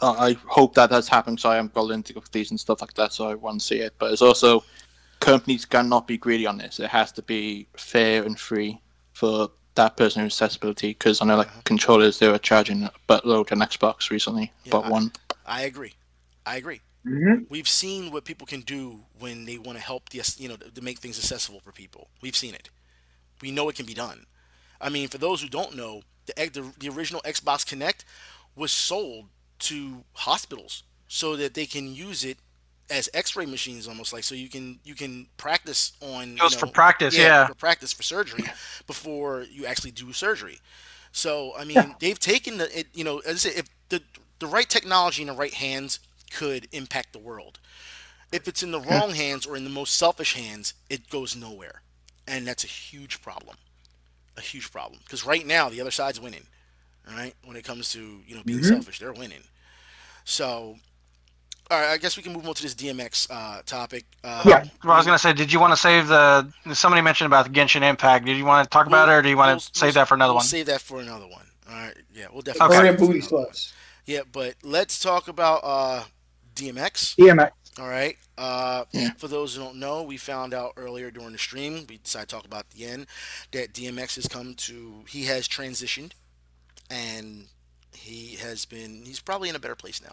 uh, 0.00 0.12
I 0.18 0.36
hope 0.46 0.74
that 0.74 0.90
does 0.90 1.08
happen 1.08 1.38
So 1.38 1.48
I 1.50 1.56
am 1.56 1.68
got 1.68 1.90
into 1.90 2.12
these 2.30 2.50
and 2.50 2.60
stuff 2.60 2.82
like 2.82 2.92
that, 2.94 3.12
so 3.14 3.30
I 3.30 3.34
want 3.34 3.60
to 3.60 3.66
see 3.66 3.76
it. 3.78 3.94
But 3.98 4.12
it's 4.12 4.20
also 4.20 4.62
companies 5.20 5.64
cannot 5.64 6.06
be 6.06 6.18
greedy 6.18 6.46
on 6.46 6.58
this. 6.58 6.78
It 6.78 6.90
has 6.90 7.10
to 7.12 7.22
be 7.22 7.66
fair 7.78 8.22
and 8.24 8.38
free 8.38 8.78
for 9.14 9.48
that 9.76 9.96
person 9.96 10.22
who's 10.22 10.34
accessibility. 10.34 10.88
Because 10.88 11.22
I 11.22 11.24
know 11.26 11.36
like 11.36 11.64
controllers 11.64 12.18
they 12.18 12.28
were 12.28 12.38
charging 12.38 12.82
a 12.84 12.92
buttload 13.08 13.52
on 13.52 13.58
Xbox 13.60 14.10
recently, 14.10 14.52
Yeah, 14.64 14.76
about 14.76 14.90
one. 14.90 15.12
I 15.46 15.62
agree. 15.62 15.94
I 16.44 16.56
agree. 16.56 16.80
Mhm. 17.06 17.46
We've 17.48 17.68
seen 17.68 18.10
what 18.10 18.24
people 18.24 18.46
can 18.46 18.62
do 18.62 19.04
when 19.18 19.44
they 19.44 19.58
want 19.58 19.78
to 19.78 19.84
help 19.84 20.08
the, 20.08 20.20
you 20.38 20.48
know, 20.48 20.56
to 20.56 20.82
make 20.82 20.98
things 20.98 21.18
accessible 21.18 21.60
for 21.60 21.70
people. 21.72 22.08
We've 22.20 22.36
seen 22.36 22.54
it. 22.54 22.68
We 23.40 23.52
know 23.52 23.68
it 23.68 23.76
can 23.76 23.86
be 23.86 23.94
done. 23.94 24.26
I 24.80 24.88
mean, 24.88 25.08
for 25.08 25.18
those 25.18 25.40
who 25.40 25.48
don't 25.48 25.76
know, 25.76 26.02
the 26.26 26.34
the, 26.52 26.72
the 26.78 26.88
original 26.88 27.22
Xbox 27.22 27.64
Kinect 27.64 28.04
was 28.56 28.72
sold 28.72 29.28
to 29.60 30.04
hospitals 30.14 30.82
so 31.06 31.36
that 31.36 31.54
they 31.54 31.66
can 31.66 31.94
use 31.94 32.24
it 32.24 32.38
as 32.90 33.08
X-ray 33.14 33.46
machines, 33.46 33.88
almost 33.88 34.12
like 34.12 34.24
so 34.24 34.34
you 34.34 34.48
can 34.48 34.78
you 34.84 34.94
can 34.94 35.26
practice 35.36 35.92
on. 36.00 36.36
It 36.36 36.42
was 36.42 36.52
you 36.54 36.58
for 36.58 36.66
practice, 36.66 37.16
yeah. 37.16 37.46
for 37.46 37.54
practice 37.54 37.92
for 37.92 38.02
surgery 38.02 38.52
before 38.86 39.42
you 39.50 39.66
actually 39.66 39.90
do 39.92 40.12
surgery. 40.12 40.58
So 41.12 41.52
I 41.58 41.64
mean, 41.64 41.96
they've 42.00 42.18
taken 42.18 42.58
the 42.58 42.78
it, 42.80 42.88
you 42.94 43.04
know 43.04 43.18
as 43.20 43.46
I 43.46 43.50
say, 43.50 43.58
if 43.58 43.68
the 43.88 44.02
the 44.38 44.46
right 44.46 44.68
technology 44.68 45.22
in 45.22 45.28
the 45.28 45.34
right 45.34 45.54
hands 45.54 45.98
could 46.30 46.68
impact 46.72 47.12
the 47.12 47.18
world. 47.18 47.58
If 48.32 48.48
it's 48.48 48.62
in 48.62 48.72
the 48.72 48.80
wrong 48.80 49.10
hands 49.14 49.46
or 49.46 49.56
in 49.56 49.64
the 49.64 49.70
most 49.70 49.94
selfish 49.96 50.34
hands, 50.34 50.74
it 50.90 51.08
goes 51.08 51.36
nowhere, 51.36 51.82
and 52.26 52.46
that's 52.46 52.64
a 52.64 52.68
huge 52.68 53.22
problem. 53.22 53.56
A 54.36 54.40
huge 54.42 54.70
problem 54.70 55.00
because 55.04 55.24
right 55.24 55.46
now 55.46 55.68
the 55.68 55.80
other 55.80 55.90
side's 55.90 56.20
winning. 56.20 56.46
All 57.08 57.14
right, 57.14 57.34
when 57.44 57.56
it 57.56 57.64
comes 57.64 57.90
to 57.92 58.22
you 58.26 58.36
know 58.36 58.42
being 58.44 58.60
Mhm. 58.60 58.64
selfish, 58.64 58.98
they're 58.98 59.12
winning. 59.12 59.44
So, 60.24 60.78
all 61.70 61.80
right, 61.80 61.90
I 61.90 61.96
guess 61.98 62.16
we 62.16 62.22
can 62.22 62.32
move 62.32 62.46
on 62.48 62.54
to 62.54 62.62
this 62.62 62.74
DMX 62.74 63.26
uh, 63.30 63.62
topic. 63.66 64.04
Uh, 64.22 64.42
Well, 64.44 64.92
I 64.92 64.96
was 64.96 65.06
gonna 65.06 65.18
say, 65.18 65.32
did 65.32 65.52
you 65.52 65.58
want 65.60 65.72
to 65.72 65.76
save 65.76 66.08
the? 66.08 66.48
Somebody 66.72 67.02
mentioned 67.02 67.26
about 67.26 67.46
the 67.46 67.52
Genshin 67.52 67.82
Impact. 67.82 68.24
Did 68.24 68.36
you 68.36 68.44
want 68.44 68.64
to 68.64 68.70
talk 68.70 68.86
about 68.86 69.08
it, 69.08 69.12
or 69.12 69.22
do 69.22 69.28
you 69.28 69.36
want 69.36 69.50
we'll- 69.50 69.60
to 69.60 69.78
save 69.78 69.94
that 69.94 70.06
for 70.08 70.14
another 70.14 70.32
we'll 70.32 70.36
one? 70.38 70.44
Save 70.44 70.66
that 70.66 70.80
for 70.80 71.00
another 71.00 71.26
one. 71.26 71.46
All 71.68 71.74
right. 71.74 71.94
Yeah, 72.14 72.26
we'll 72.32 72.42
definitely. 72.42 72.68
Bring 72.76 72.80
save 72.80 72.88
in 72.88 72.94
it 72.94 72.98
booty 73.06 73.18
another 73.20 73.36
one. 73.36 73.44
sluts. 73.46 73.72
Yeah, 74.06 74.20
but 74.30 74.54
let's 74.62 75.00
talk 75.00 75.26
about 75.28 75.60
uh, 75.64 76.04
DMX. 76.54 77.16
DMX. 77.16 77.50
All 77.80 77.88
right. 77.88 78.16
Uh, 78.38 78.84
Yeah. 78.92 79.10
For 79.18 79.26
those 79.28 79.56
who 79.56 79.62
don't 79.64 79.76
know, 79.76 80.02
we 80.04 80.16
found 80.16 80.54
out 80.54 80.74
earlier 80.76 81.10
during 81.10 81.32
the 81.32 81.38
stream. 81.38 81.84
We 81.88 81.98
decided 81.98 82.28
to 82.28 82.36
talk 82.36 82.44
about 82.46 82.60
at 82.60 82.70
the 82.70 82.86
end 82.86 83.06
that 83.50 83.72
DMX 83.72 84.14
has 84.14 84.28
come 84.28 84.54
to. 84.54 85.04
He 85.08 85.24
has 85.24 85.48
transitioned, 85.48 86.12
and 86.88 87.48
he 87.92 88.36
has 88.36 88.64
been. 88.64 89.02
He's 89.04 89.20
probably 89.20 89.48
in 89.48 89.56
a 89.56 89.58
better 89.58 89.74
place 89.74 90.00
now. 90.00 90.12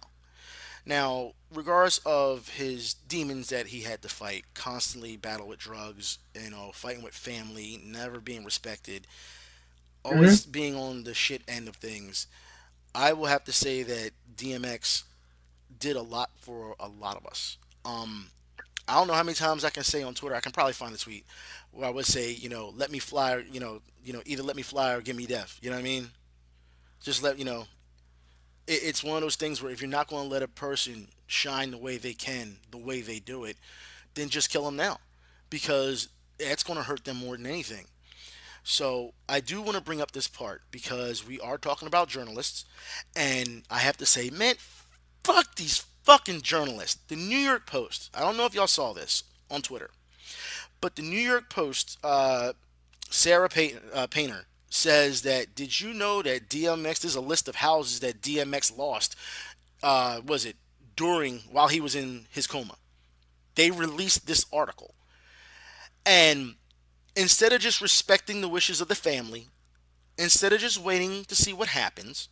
Now, 0.85 1.34
regardless 1.53 1.99
of 2.05 2.49
his 2.49 2.93
demons 2.93 3.49
that 3.49 3.68
he 3.68 3.81
had 3.81 4.01
to 4.01 4.10
fight, 4.10 4.45
constantly 4.53 5.15
battle 5.15 5.47
with 5.47 5.60
drugs, 5.60 6.18
you 6.35 6.49
know, 6.49 6.72
fighting 6.73 7.03
with 7.03 7.14
family, 7.14 7.81
never 7.85 8.19
being 8.19 8.43
respected, 8.43 9.07
always 10.03 10.45
being 10.45 10.76
on 10.76 11.03
the 11.03 11.14
shit 11.14 11.41
end 11.47 11.68
of 11.68 11.77
things, 11.77 12.27
I 12.93 13.14
will 13.14 13.27
have 13.27 13.45
to 13.45 13.53
say 13.53 13.84
that 13.84 14.11
DMX 14.35 15.03
did 15.80 15.95
a 15.95 16.01
lot 16.01 16.31
for 16.35 16.76
a 16.80 16.88
lot 16.88 17.18
of 17.18 17.26
us. 17.26 17.57
Um, 17.85 18.27
I 18.88 18.95
don't 18.95 19.07
know 19.07 19.14
how 19.14 19.23
many 19.23 19.35
times 19.35 19.64
I 19.64 19.69
can 19.69 19.84
say 19.84 20.03
on 20.03 20.14
Twitter. 20.14 20.35
I 20.35 20.41
can 20.41 20.51
probably 20.51 20.73
find 20.73 20.93
a 20.93 20.97
tweet 20.97 21.26
where 21.72 21.88
I 21.88 21.91
would 21.91 22.05
say, 22.05 22.31
you 22.31 22.49
know, 22.49 22.73
let 22.76 22.91
me 22.91 22.99
fly, 22.99 23.34
or, 23.34 23.39
you 23.39 23.60
know, 23.60 23.81
you 24.03 24.14
know, 24.14 24.22
either 24.26 24.43
let 24.43 24.55
me 24.55 24.61
fly 24.61 24.93
or 24.93 25.01
give 25.01 25.15
me 25.15 25.26
death. 25.26 25.57
You 25.61 25.69
know 25.69 25.77
what 25.77 25.81
I 25.81 25.84
mean? 25.84 26.10
Just 27.01 27.23
let 27.23 27.39
you 27.39 27.45
know. 27.45 27.65
It, 28.68 28.81
it's 28.84 29.03
one 29.03 29.15
of 29.18 29.22
those 29.22 29.35
things 29.35 29.61
where 29.61 29.72
if 29.72 29.81
you're 29.81 29.90
not 29.90 30.07
going 30.07 30.23
to 30.23 30.30
let 30.30 30.44
a 30.44 30.48
person 30.48 31.07
shine 31.27 31.72
the 31.72 31.77
way 31.77 31.98
they 31.98 32.14
can, 32.14 32.57
the 32.72 32.77
way 32.77 33.02
they 33.02 33.19
do 33.19 33.44
it, 33.44 33.57
then 34.15 34.30
just 34.30 34.49
kill 34.49 34.65
them 34.65 34.76
now, 34.76 34.98
because 35.49 36.10
that's 36.40 36.64
going 36.64 36.77
to 36.77 36.84
hurt 36.84 37.06
them 37.06 37.18
more 37.18 37.38
than 37.38 37.45
anything. 37.45 37.85
So 38.64 39.14
I 39.27 39.40
do 39.41 39.61
want 39.61 39.76
to 39.76 39.84
bring 39.84 40.02
up 40.02 40.11
this 40.11 40.27
part 40.27 40.61
because 40.72 41.27
we 41.27 41.40
are 41.40 41.57
talking 41.57 41.88
about 41.88 42.07
journalists, 42.07 42.65
and 43.15 43.64
I 43.69 43.80
have 43.80 43.98
to 43.98 44.06
say, 44.06 44.30
man, 44.30 44.56
fuck 45.23 45.56
these 45.56 45.85
fucking 46.03 46.41
journalists. 46.41 47.02
The 47.07 47.15
New 47.15 47.38
York 47.38 47.65
Post. 47.65 48.10
I 48.14 48.22
don't 48.22 48.38
know 48.38 48.45
if 48.45 48.53
y'all 48.53 48.68
saw 48.68 48.94
this 48.94 49.23
on 49.52 49.61
Twitter, 49.61 49.90
but 50.80 50.95
the 50.95 51.02
New 51.02 51.19
York 51.19 51.49
Post, 51.49 51.98
uh, 52.03 52.53
Sarah 53.10 53.49
Pay- 53.49 53.76
uh, 53.94 54.07
Painter 54.07 54.45
says 54.73 55.21
that 55.23 55.55
did 55.55 55.79
you 55.79 55.93
know 55.93 56.21
that 56.21 56.49
DMX? 56.49 57.01
There's 57.01 57.15
a 57.15 57.21
list 57.21 57.47
of 57.47 57.55
houses 57.55 57.99
that 58.01 58.21
DMX 58.21 58.75
lost. 58.77 59.15
Uh, 59.83 60.21
was 60.25 60.45
it 60.45 60.55
during 60.95 61.39
while 61.51 61.67
he 61.67 61.81
was 61.81 61.95
in 61.95 62.27
his 62.31 62.47
coma? 62.47 62.75
They 63.55 63.71
released 63.71 64.27
this 64.27 64.45
article, 64.53 64.95
and 66.05 66.55
instead 67.15 67.53
of 67.53 67.61
just 67.61 67.81
respecting 67.81 68.41
the 68.41 68.49
wishes 68.49 68.81
of 68.81 68.87
the 68.87 68.95
family, 68.95 69.47
instead 70.17 70.53
of 70.53 70.59
just 70.59 70.77
waiting 70.79 71.25
to 71.25 71.35
see 71.35 71.53
what 71.53 71.69
happens, 71.69 72.29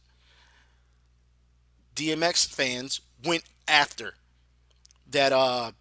DMX 1.96 2.46
fans 2.46 3.02
went 3.24 3.44
after 3.68 4.16
that 5.10 5.32
uh 5.32 5.72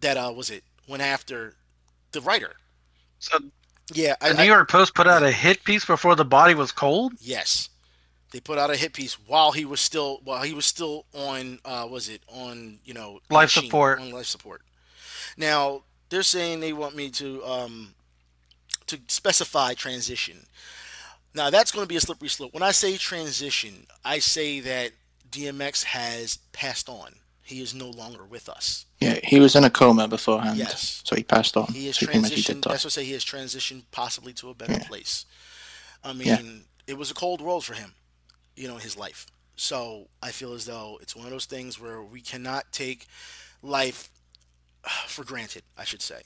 that 0.00 0.16
uh 0.16 0.32
was 0.34 0.50
it 0.50 0.64
went 0.88 1.02
after 1.02 1.54
the 2.12 2.20
writer. 2.20 2.56
So 3.18 3.38
Yeah, 3.92 4.16
I, 4.20 4.30
the 4.30 4.34
New 4.36 4.42
I- 4.42 4.46
York 4.46 4.70
Post 4.70 4.94
put 4.94 5.06
out 5.06 5.22
a 5.22 5.30
hit 5.30 5.64
piece 5.64 5.84
before 5.84 6.16
the 6.16 6.24
body 6.24 6.54
was 6.54 6.72
cold. 6.72 7.14
yes. 7.20 7.68
They 8.32 8.40
put 8.40 8.58
out 8.58 8.70
a 8.70 8.76
hit 8.76 8.92
piece 8.92 9.14
while 9.26 9.52
he 9.52 9.64
was 9.64 9.80
still 9.80 10.20
while 10.24 10.42
he 10.42 10.52
was 10.52 10.66
still 10.66 11.06
on 11.14 11.60
uh 11.64 11.86
was 11.88 12.08
it 12.08 12.20
on, 12.28 12.80
you 12.84 12.92
know, 12.92 13.20
Life 13.30 13.56
machine- 13.56 13.64
support. 13.64 14.00
on 14.00 14.10
life 14.10 14.26
support. 14.26 14.62
Now, 15.38 15.82
they're 16.10 16.22
saying 16.24 16.60
they 16.60 16.72
want 16.72 16.96
me 16.96 17.08
to 17.10 17.42
um, 17.46 17.94
to 18.88 18.98
specify 19.06 19.74
transition. 19.74 20.46
Now 21.34 21.50
that's 21.50 21.70
going 21.70 21.84
to 21.84 21.88
be 21.88 21.96
a 21.96 22.00
slippery 22.00 22.28
slope. 22.28 22.52
When 22.52 22.62
I 22.64 22.72
say 22.72 22.96
transition, 22.96 23.86
I 24.04 24.18
say 24.18 24.58
that 24.60 24.90
DMX 25.30 25.84
has 25.84 26.38
passed 26.52 26.88
on. 26.88 27.14
He 27.46 27.60
is 27.60 27.74
no 27.74 27.88
longer 27.88 28.24
with 28.24 28.48
us. 28.48 28.86
Yeah, 29.00 29.20
he 29.22 29.38
was 29.38 29.54
in 29.54 29.62
a 29.62 29.70
coma 29.70 30.08
beforehand. 30.08 30.58
Yes. 30.58 31.00
So 31.04 31.14
he 31.14 31.22
passed 31.22 31.56
on. 31.56 31.66
He 31.72 31.86
has 31.86 31.96
so 31.96 32.06
pretty 32.06 32.20
much 32.20 32.32
he 32.34 32.42
transitioned. 32.42 32.64
That's 32.64 32.84
what 32.84 32.86
I 32.86 32.96
say. 33.00 33.04
He 33.04 33.12
has 33.12 33.24
transitioned 33.24 33.84
possibly 33.92 34.32
to 34.34 34.50
a 34.50 34.54
better 34.54 34.72
Yeah. 34.72 34.88
place. 34.88 35.26
I 36.02 36.12
mean, 36.12 36.26
Yeah. 36.26 36.92
it 36.92 36.98
was 36.98 37.08
a 37.10 37.14
cold 37.14 37.40
world 37.40 37.64
for 37.64 37.74
him, 37.74 37.94
you 38.56 38.66
know, 38.66 38.78
his 38.78 38.96
life. 38.96 39.26
So 39.54 40.08
I 40.20 40.32
feel 40.32 40.54
as 40.54 40.64
though 40.66 40.98
it's 41.00 41.14
one 41.14 41.24
of 41.26 41.30
those 41.30 41.44
things 41.46 41.78
where 41.78 42.02
we 42.02 42.20
cannot 42.20 42.72
take 42.72 43.06
life 43.62 44.10
for 45.06 45.24
granted. 45.24 45.62
I 45.78 45.84
should 45.84 46.02
say. 46.02 46.22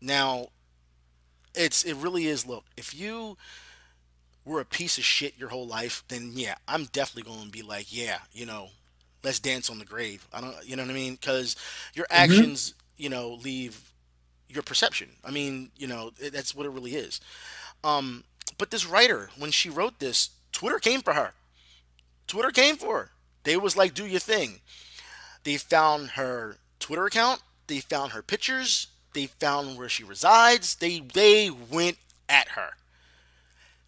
Now, 0.00 0.50
it's 1.56 1.82
it 1.84 1.94
really 1.96 2.26
is. 2.26 2.46
Look, 2.46 2.66
if 2.76 2.94
you 2.94 3.36
were 4.44 4.60
a 4.60 4.64
piece 4.64 4.96
of 4.96 5.04
shit 5.04 5.36
your 5.36 5.48
whole 5.48 5.66
life, 5.66 6.04
then 6.06 6.32
yeah, 6.34 6.54
I'm 6.68 6.84
definitely 6.84 7.28
going 7.32 7.46
to 7.46 7.50
be 7.50 7.62
like, 7.62 7.92
yeah, 7.92 8.18
you 8.32 8.46
know, 8.46 8.70
let's 9.22 9.40
dance 9.40 9.70
on 9.70 9.78
the 9.78 9.84
grave. 9.84 10.26
I 10.32 10.40
don't, 10.40 10.54
you 10.64 10.76
know 10.76 10.82
what 10.82 10.90
I 10.90 10.94
mean? 10.94 11.14
Because 11.14 11.56
your 11.94 12.06
actions, 12.10 12.74
you 12.96 13.08
know, 13.08 13.34
leave 13.42 13.92
your 14.48 14.62
perception. 14.62 15.08
I 15.24 15.30
mean, 15.30 15.70
you 15.76 15.86
know, 15.86 16.12
it, 16.18 16.32
that's 16.32 16.54
what 16.54 16.66
it 16.66 16.70
really 16.70 16.94
is. 16.94 17.20
Um, 17.84 18.24
but 18.58 18.70
this 18.70 18.86
writer, 18.86 19.30
when 19.38 19.50
she 19.50 19.68
wrote 19.68 19.98
this, 19.98 20.30
Twitter 20.52 20.78
came 20.78 21.00
for 21.00 21.12
her. 21.14 21.32
Twitter 22.26 22.50
came 22.50 22.76
for 22.76 22.98
her. 22.98 23.10
They 23.44 23.56
was 23.56 23.76
like, 23.76 23.94
do 23.94 24.06
your 24.06 24.20
thing. 24.20 24.60
They 25.44 25.56
found 25.56 26.10
her 26.10 26.56
Twitter 26.80 27.06
account. 27.06 27.42
They 27.66 27.80
found 27.80 28.12
her 28.12 28.22
pictures. 28.22 28.88
They 29.14 29.26
found 29.26 29.78
where 29.78 29.88
she 29.88 30.04
resides. 30.04 30.76
They 30.76 31.00
they 31.00 31.50
went 31.50 31.98
at 32.28 32.48
her. 32.48 32.70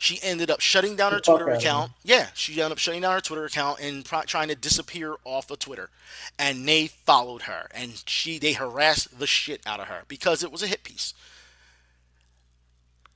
She 0.01 0.20
ended 0.23 0.49
up 0.49 0.61
shutting 0.61 0.95
down 0.95 1.12
her 1.12 1.19
Twitter 1.19 1.49
account. 1.51 1.91
Yeah, 2.05 2.29
she 2.33 2.53
ended 2.53 2.73
up 2.73 2.79
shutting 2.79 3.03
down 3.03 3.15
her 3.15 3.20
Twitter 3.20 3.45
account 3.45 3.81
and 3.81 4.05
pro- 4.05 4.23
trying 4.23 4.47
to 4.47 4.55
disappear 4.55 5.16
off 5.25 5.51
of 5.51 5.59
Twitter. 5.59 5.91
And 6.39 6.66
they 6.66 6.87
followed 6.87 7.43
her, 7.43 7.66
and 7.75 8.01
she 8.07 8.39
they 8.39 8.53
harassed 8.53 9.19
the 9.19 9.27
shit 9.27 9.61
out 9.66 9.81
of 9.81 9.89
her 9.89 10.03
because 10.07 10.45
it 10.45 10.53
was 10.53 10.62
a 10.62 10.69
hit 10.69 10.85
piece. 10.85 11.15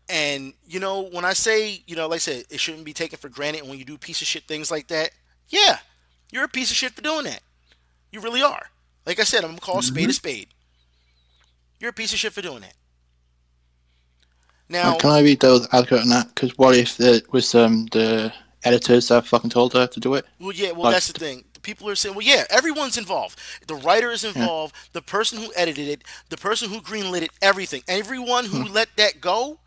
And 0.08 0.54
you 0.66 0.80
know, 0.80 1.02
when 1.02 1.24
I 1.24 1.34
say, 1.34 1.84
you 1.86 1.94
know, 1.94 2.08
like 2.08 2.16
I 2.16 2.18
said, 2.18 2.44
it 2.50 2.58
shouldn't 2.58 2.84
be 2.84 2.92
taken 2.92 3.16
for 3.16 3.28
granted 3.28 3.62
when 3.62 3.78
you 3.78 3.84
do 3.84 3.96
piece 3.96 4.20
of 4.20 4.26
shit 4.26 4.42
things 4.48 4.68
like 4.68 4.88
that. 4.88 5.10
Yeah, 5.48 5.78
you're 6.32 6.44
a 6.44 6.48
piece 6.48 6.72
of 6.72 6.76
shit 6.76 6.92
for 6.92 7.02
doing 7.02 7.26
that. 7.26 7.42
You 8.10 8.20
really 8.20 8.42
are. 8.42 8.66
Like 9.06 9.20
I 9.20 9.24
said, 9.24 9.44
I'm 9.44 9.50
gonna 9.50 9.60
call 9.60 9.78
a 9.78 9.82
spade 9.84 10.04
a 10.04 10.08
mm-hmm. 10.08 10.12
spade. 10.14 10.48
You're 11.78 11.90
a 11.90 11.94
piece 11.94 12.12
of 12.12 12.18
shit 12.18 12.32
for 12.32 12.42
doing 12.42 12.62
that. 12.62 12.74
Now, 14.72 14.96
Can 14.96 15.10
I 15.10 15.20
read 15.20 15.40
those 15.40 15.68
accurate 15.72 16.02
on 16.02 16.08
that? 16.08 16.28
Because 16.34 16.56
what 16.56 16.74
if 16.76 16.98
it 16.98 17.30
was 17.32 17.54
um, 17.54 17.86
the 17.92 18.32
editors 18.64 19.08
that 19.08 19.26
fucking 19.26 19.50
told 19.50 19.74
her 19.74 19.86
to 19.86 20.00
do 20.00 20.14
it? 20.14 20.24
Well, 20.40 20.52
yeah, 20.52 20.70
well, 20.72 20.84
Like- 20.84 20.94
that's 20.94 21.12
the 21.12 21.18
thing. 21.18 21.44
The 21.52 21.60
people 21.60 21.88
are 21.90 21.94
saying, 21.94 22.14
well, 22.14 22.26
yeah, 22.26 22.44
everyone's 22.50 22.96
involved. 22.98 23.38
The 23.66 23.74
writer 23.76 24.10
is 24.10 24.24
involved, 24.24 24.74
the 24.94 25.02
person 25.02 25.38
who 25.38 25.52
edited 25.54 25.88
it, 25.88 26.02
the 26.30 26.36
person 26.36 26.70
who 26.70 26.80
greenlit 26.80 27.22
it, 27.22 27.30
everything. 27.42 27.82
Everyone 27.86 28.46
who 28.46 28.62
Hmm. 28.64 28.72
let 28.72 28.88
that 28.96 29.20
go 29.20 29.58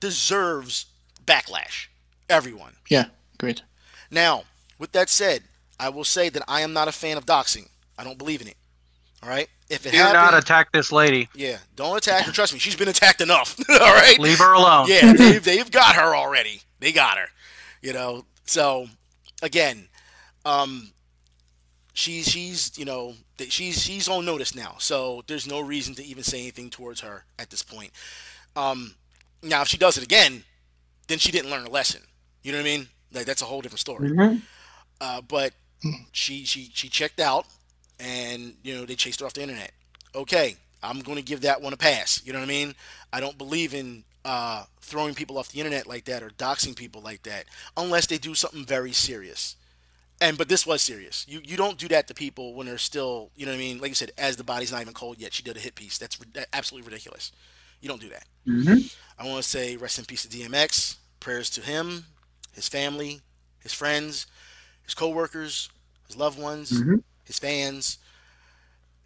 deserves 0.00 0.86
backlash. 1.24 1.86
Everyone. 2.28 2.74
Yeah, 2.88 3.06
Great. 3.38 3.62
Now, 4.10 4.44
with 4.78 4.92
that 4.92 5.08
said, 5.08 5.42
I 5.80 5.88
will 5.88 6.04
say 6.04 6.28
that 6.28 6.42
I 6.46 6.60
am 6.60 6.72
not 6.72 6.86
a 6.88 6.92
fan 6.92 7.16
of 7.16 7.24
doxing. 7.26 7.68
I 7.98 8.04
don't 8.04 8.18
believe 8.18 8.40
in 8.40 8.46
it. 8.48 8.56
All 9.22 9.28
right? 9.28 9.48
If 9.70 9.86
it 9.86 9.92
Do 9.92 9.96
happened, 9.98 10.14
not 10.14 10.34
attack 10.34 10.72
this 10.72 10.92
lady. 10.92 11.28
yeah, 11.34 11.58
don't 11.76 11.96
attack 11.96 12.24
her. 12.26 12.32
Trust 12.32 12.52
me, 12.52 12.58
she's 12.58 12.76
been 12.76 12.88
attacked 12.88 13.20
enough. 13.20 13.56
All 13.70 13.78
right? 13.78 14.18
Leave 14.18 14.38
her 14.38 14.52
alone. 14.52 14.86
Yeah, 14.88 15.12
they've, 15.12 15.42
they've 15.42 15.70
got 15.70 15.94
her 15.94 16.14
already. 16.14 16.60
They 16.80 16.92
got 16.92 17.16
her. 17.18 17.26
You 17.80 17.92
know, 17.92 18.24
so 18.44 18.88
again, 19.42 19.88
um, 20.44 20.90
she's 21.94 22.28
she's 22.28 22.76
you 22.78 22.84
know 22.84 23.14
she's 23.48 23.82
she's 23.82 24.08
on 24.08 24.24
notice 24.24 24.54
now. 24.54 24.74
So 24.78 25.22
there's 25.26 25.46
no 25.46 25.60
reason 25.60 25.94
to 25.96 26.04
even 26.04 26.22
say 26.22 26.40
anything 26.40 26.68
towards 26.70 27.00
her 27.00 27.24
at 27.38 27.50
this 27.50 27.62
point. 27.62 27.90
Um, 28.56 28.94
now 29.42 29.62
if 29.62 29.68
she 29.68 29.78
does 29.78 29.96
it 29.96 30.04
again, 30.04 30.44
then 31.08 31.18
she 31.18 31.32
didn't 31.32 31.50
learn 31.50 31.64
a 31.66 31.70
lesson. 31.70 32.02
You 32.42 32.52
know 32.52 32.58
what 32.58 32.62
I 32.66 32.76
mean? 32.76 32.88
Like 33.12 33.26
that's 33.26 33.42
a 33.42 33.46
whole 33.46 33.60
different 33.62 33.80
story. 33.80 34.10
Uh, 35.00 35.20
but 35.22 35.52
she 36.12 36.44
she 36.44 36.70
she 36.72 36.88
checked 36.88 37.18
out, 37.20 37.46
and 38.02 38.54
you 38.62 38.74
know 38.74 38.84
they 38.84 38.96
chased 38.96 39.20
her 39.20 39.26
off 39.26 39.32
the 39.32 39.42
internet. 39.42 39.72
Okay, 40.14 40.56
I'm 40.82 41.00
going 41.00 41.16
to 41.16 41.22
give 41.22 41.42
that 41.42 41.62
one 41.62 41.72
a 41.72 41.76
pass. 41.76 42.20
You 42.24 42.32
know 42.32 42.40
what 42.40 42.46
I 42.46 42.48
mean? 42.48 42.74
I 43.12 43.20
don't 43.20 43.38
believe 43.38 43.72
in 43.72 44.04
uh, 44.24 44.64
throwing 44.80 45.14
people 45.14 45.38
off 45.38 45.50
the 45.50 45.60
internet 45.60 45.86
like 45.86 46.04
that 46.04 46.22
or 46.22 46.30
doxing 46.30 46.76
people 46.76 47.00
like 47.00 47.22
that 47.22 47.44
unless 47.76 48.06
they 48.06 48.18
do 48.18 48.34
something 48.34 48.64
very 48.64 48.92
serious. 48.92 49.56
And 50.20 50.36
but 50.36 50.48
this 50.48 50.66
was 50.66 50.82
serious. 50.82 51.24
You 51.28 51.40
you 51.44 51.56
don't 51.56 51.78
do 51.78 51.88
that 51.88 52.06
to 52.08 52.14
people 52.14 52.54
when 52.54 52.66
they're 52.66 52.78
still 52.78 53.30
you 53.36 53.46
know 53.46 53.52
what 53.52 53.56
I 53.56 53.60
mean? 53.60 53.78
Like 53.80 53.88
you 53.90 53.94
said, 53.94 54.12
as 54.18 54.36
the 54.36 54.44
body's 54.44 54.72
not 54.72 54.80
even 54.80 54.94
cold 54.94 55.18
yet, 55.18 55.32
she 55.32 55.42
did 55.42 55.56
a 55.56 55.60
hit 55.60 55.74
piece. 55.74 55.98
That's 55.98 56.18
ri- 56.20 56.44
absolutely 56.52 56.88
ridiculous. 56.90 57.32
You 57.80 57.88
don't 57.88 58.00
do 58.00 58.08
that. 58.10 58.24
I 59.18 59.26
want 59.26 59.42
to 59.42 59.48
say 59.48 59.76
rest 59.76 59.98
in 59.98 60.04
peace 60.04 60.22
to 60.24 60.28
DMX. 60.28 60.96
Prayers 61.20 61.50
to 61.50 61.60
him, 61.60 62.04
his 62.52 62.68
family, 62.68 63.20
his 63.60 63.72
friends, 63.72 64.26
his 64.84 64.94
coworkers, 64.94 65.68
his 66.06 66.16
loved 66.16 66.38
ones, 66.40 66.70
his 67.24 67.38
fans. 67.38 67.98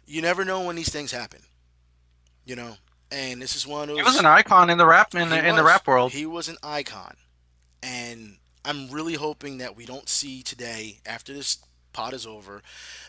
You 0.05 0.21
never 0.21 0.45
know 0.45 0.61
when 0.61 0.75
these 0.75 0.89
things 0.89 1.11
happen. 1.11 1.41
You 2.45 2.55
know, 2.55 2.77
and 3.11 3.41
this 3.41 3.55
is 3.55 3.67
one 3.67 3.83
of 3.83 3.87
those. 3.89 3.97
He 3.97 4.03
was 4.03 4.19
an 4.19 4.25
icon 4.25 4.69
in 4.69 4.77
the 4.77 4.85
rap 4.85 5.13
in 5.15 5.29
the 5.29 5.47
in 5.47 5.55
the 5.55 5.63
rap 5.63 5.87
world. 5.87 6.11
He 6.11 6.25
was 6.25 6.47
an 6.47 6.57
icon, 6.63 7.15
and 7.83 8.37
I'm 8.63 8.89
really 8.89 9.15
hoping 9.15 9.57
that 9.57 9.75
we 9.75 9.85
don't 9.85 10.09
see 10.09 10.43
today 10.43 10.99
after 11.05 11.33
this 11.33 11.57
pot 11.93 12.13
is 12.13 12.27
over, 12.27 12.61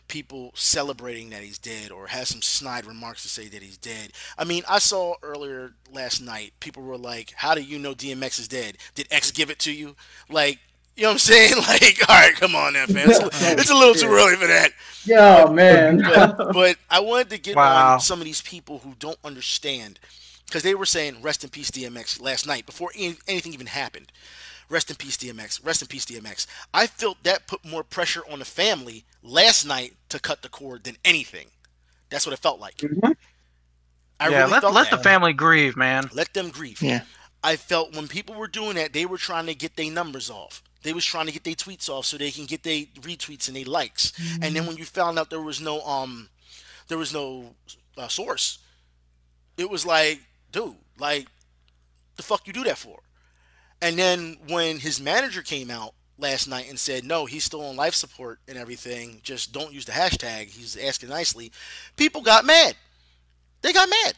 people 0.09 0.51
celebrating 0.55 1.31
that 1.31 1.43
he's 1.43 1.59
dead 1.59 1.91
or 1.91 2.07
has 2.07 2.29
some 2.29 2.41
snide 2.41 2.87
remarks 2.87 3.23
to 3.23 3.29
say 3.29 3.47
that 3.47 3.63
he's 3.63 3.77
dead. 3.77 4.13
I 4.39 4.45
mean, 4.45 4.63
I 4.69 4.79
saw 4.79 5.15
earlier 5.23 5.75
last 5.93 6.21
night 6.21 6.55
people 6.59 6.83
were 6.83 6.97
like, 6.97 7.33
"How 7.37 7.55
do 7.55 7.61
you 7.61 7.79
know 7.79 7.95
DMX 7.95 8.39
is 8.39 8.49
dead? 8.49 8.79
Did 8.95 9.07
X 9.11 9.31
give 9.31 9.51
it 9.51 9.59
to 9.61 9.73
you?" 9.73 9.95
Like. 10.29 10.59
You 10.99 11.05
know 11.05 11.11
what 11.11 11.13
I'm 11.13 11.19
saying? 11.21 11.55
Like, 11.69 12.11
all 12.11 12.17
right, 12.17 12.35
come 12.35 12.57
on 12.57 12.73
now, 12.73 12.87
fam. 12.87 13.09
It's, 13.09 13.21
a- 13.21 13.27
it's 13.61 13.71
a 13.71 13.75
little 13.75 13.95
too 13.95 14.09
early 14.09 14.35
for 14.35 14.49
that. 14.49 14.73
Yeah, 15.05 15.47
man. 15.49 15.99
But, 16.03 16.53
but 16.53 16.77
I 16.91 16.99
wanted 16.99 17.31
to 17.31 17.39
get 17.39 17.55
Wow. 17.55 17.95
on 17.95 18.01
some 18.01 18.19
of 18.21 18.25
these 18.25 18.43
people 18.43 18.81
who 18.81 18.95
don't 18.99 19.19
understand 19.25 20.01
because 20.47 20.65
they 20.65 20.75
were 20.75 20.85
saying 20.87 21.23
"Rest 21.23 21.45
in 21.45 21.51
peace, 21.51 21.71
DMX" 21.71 22.21
last 22.21 22.49
night 22.49 22.67
before 22.67 22.91
any, 22.97 23.17
anything 23.29 23.55
even 23.55 23.69
happened. 23.69 24.11
Rest 24.69 24.91
in 24.91 24.97
peace, 24.97 25.17
DMX. 25.17 25.65
Rest 25.65 25.83
in 25.83 25.89
peace, 25.89 26.05
DMX. 26.05 26.47
I 26.75 26.89
felt 26.89 27.23
that 27.23 27.47
put 27.47 27.65
more 27.65 27.85
pressure 27.85 28.23
on 28.31 28.41
the 28.41 28.45
family 28.45 29.05
last 29.23 29.65
night 29.65 29.95
to 30.09 30.19
cut 30.19 30.43
the 30.43 30.49
cord 30.49 30.83
than 30.85 30.97
anything. 31.05 31.47
That's 32.11 32.27
what 32.27 32.33
it 32.33 32.41
felt 32.41 32.59
like. 32.61 32.79
Mm-hmm. 32.79 33.13
I 34.21 34.29
yeah, 34.31 34.39
really 34.41 34.51
let 34.51 34.61
felt 34.63 34.75
let 34.75 34.91
that. 34.91 34.97
the 34.99 35.03
family 35.05 35.33
grieve, 35.33 35.77
man. 35.77 36.11
Let 36.13 36.35
them 36.35 36.49
grieve. 36.51 36.83
Yeah. 36.83 37.03
I 37.43 37.55
felt 37.57 37.95
when 37.95 38.09
people 38.09 38.35
were 38.35 38.49
doing 38.49 38.75
that, 38.75 38.93
they 38.93 39.07
were 39.07 39.17
trying 39.17 39.47
to 39.47 39.55
get 39.55 39.77
their 39.77 39.91
numbers 39.93 40.29
off. 40.29 40.63
They 40.83 40.93
was 40.93 41.05
trying 41.05 41.27
to 41.27 41.33
get 41.33 41.45
their 41.45 41.55
tweets 41.55 41.89
off 41.89 42.07
so 42.07 42.17
they 42.17 42.31
can 42.31 42.47
get 42.47 42.63
their 42.63 42.83
retweets 43.01 43.49
and 43.49 43.57
their 43.57 43.65
likes. 43.65 44.13
And 44.41 44.55
then 44.55 44.67
when 44.67 44.77
you 44.77 44.85
found 44.85 45.19
out 45.19 45.31
there 45.31 45.41
was 45.41 45.61
no 45.61 45.81
um, 45.83 46.29
there 46.89 46.99
was 46.99 47.13
no 47.13 47.55
uh, 47.97 48.09
source, 48.09 48.59
it 49.57 49.69
was 49.69 49.85
like, 49.85 50.21
dude, 50.53 50.77
like, 50.99 51.27
the 52.17 52.23
fuck 52.23 52.47
you 52.47 52.53
do 52.53 52.65
that 52.65 52.79
for? 52.79 53.01
And 53.83 53.99
then 53.99 54.37
when 54.49 54.79
his 54.79 55.01
manager 55.01 55.43
came 55.43 55.71
out 55.71 55.95
last 56.17 56.49
night 56.49 56.69
and 56.69 56.79
said, 56.79 57.05
no, 57.05 57.27
he's 57.27 57.45
still 57.45 57.65
on 57.65 57.77
life 57.77 57.95
support 57.95 58.41
and 58.49 58.57
everything, 58.57 59.21
just 59.23 59.53
don't 59.53 59.73
use 59.73 59.85
the 59.85 59.93
hashtag. 59.93 60.49
He's 60.49 60.77
asking 60.77 61.11
nicely. 61.11 61.53
People 61.97 62.23
got 62.23 62.45
mad. 62.45 62.75
They 63.63 63.73
got 63.73 63.89
mad 63.89 64.15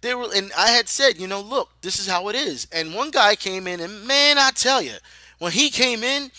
they 0.00 0.14
were 0.14 0.28
and 0.34 0.50
I 0.56 0.68
had 0.70 0.88
said, 0.88 1.18
you 1.18 1.26
know, 1.26 1.40
look, 1.40 1.70
this 1.82 1.98
is 1.98 2.06
how 2.06 2.28
it 2.28 2.36
is. 2.36 2.66
And 2.72 2.94
one 2.94 3.10
guy 3.10 3.34
came 3.34 3.66
in 3.66 3.80
and 3.80 4.06
man, 4.06 4.38
I 4.38 4.50
tell 4.50 4.80
you, 4.82 4.94
when 5.38 5.52
he 5.52 5.70
came 5.70 6.02
in, 6.02 6.30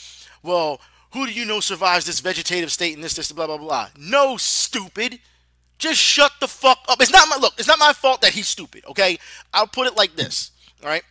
well, 0.44 0.80
who 1.14 1.26
do 1.26 1.32
you 1.32 1.46
know 1.46 1.60
survives 1.60 2.06
this 2.06 2.20
vegetative 2.20 2.72
state 2.72 2.94
and 2.94 3.04
this, 3.04 3.16
this, 3.16 3.32
blah, 3.32 3.48
blah, 3.48 3.58
blah. 3.58 3.90
No, 3.98 4.38
stupid. 4.38 5.20
Just 5.78 6.00
shut 6.00 6.32
the 6.40 6.48
fuck 6.48 6.80
up. 6.88 7.02
It's 7.02 7.12
not 7.12 7.30
my 7.30 7.38
look, 7.38 7.54
it's 7.58 7.68
not 7.68 7.80
my 7.80 7.94
fault 7.94 8.22
that 8.22 8.34
he's 8.34 8.48
stupid, 8.48 8.84
okay? 8.86 9.18
I'll 9.54 9.68
put 9.68 9.88
it 9.88 9.96
like 9.96 10.16
this. 10.16 10.52
All 10.84 10.90
right? 10.90 11.04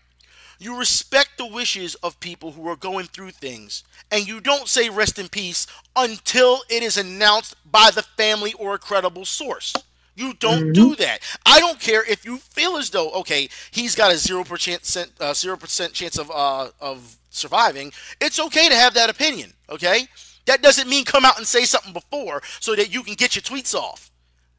You 0.60 0.76
respect 0.76 1.38
the 1.38 1.46
wishes 1.46 1.94
of 1.96 2.18
people 2.20 2.52
who 2.52 2.68
are 2.68 2.76
going 2.76 3.06
through 3.06 3.30
things, 3.30 3.84
and 4.10 4.26
you 4.26 4.40
don't 4.40 4.68
say 4.68 4.88
rest 4.90 5.18
in 5.18 5.28
peace 5.28 5.66
until 5.96 6.62
it 6.68 6.82
is 6.82 6.96
announced 6.96 7.54
by 7.64 7.90
the 7.94 8.02
family 8.02 8.52
or 8.54 8.74
a 8.74 8.78
credible 8.78 9.24
source. 9.24 9.72
You 10.18 10.34
don't 10.34 10.72
do 10.72 10.96
that. 10.96 11.20
I 11.46 11.60
don't 11.60 11.78
care 11.78 12.02
if 12.04 12.24
you 12.24 12.38
feel 12.38 12.76
as 12.76 12.90
though 12.90 13.10
okay, 13.20 13.48
he's 13.70 13.94
got 13.94 14.12
a 14.12 14.16
zero 14.16 14.42
percent 14.42 15.12
uh, 15.20 15.32
zero 15.32 15.56
percent 15.56 15.92
chance 15.92 16.18
of 16.18 16.28
uh, 16.34 16.70
of 16.80 17.16
surviving. 17.30 17.92
It's 18.20 18.40
okay 18.40 18.68
to 18.68 18.74
have 18.74 18.94
that 18.94 19.10
opinion. 19.10 19.52
Okay, 19.70 20.08
that 20.46 20.60
doesn't 20.60 20.88
mean 20.88 21.04
come 21.04 21.24
out 21.24 21.38
and 21.38 21.46
say 21.46 21.64
something 21.64 21.92
before 21.92 22.42
so 22.58 22.74
that 22.74 22.92
you 22.92 23.04
can 23.04 23.14
get 23.14 23.36
your 23.36 23.44
tweets 23.44 23.76
off. 23.76 24.10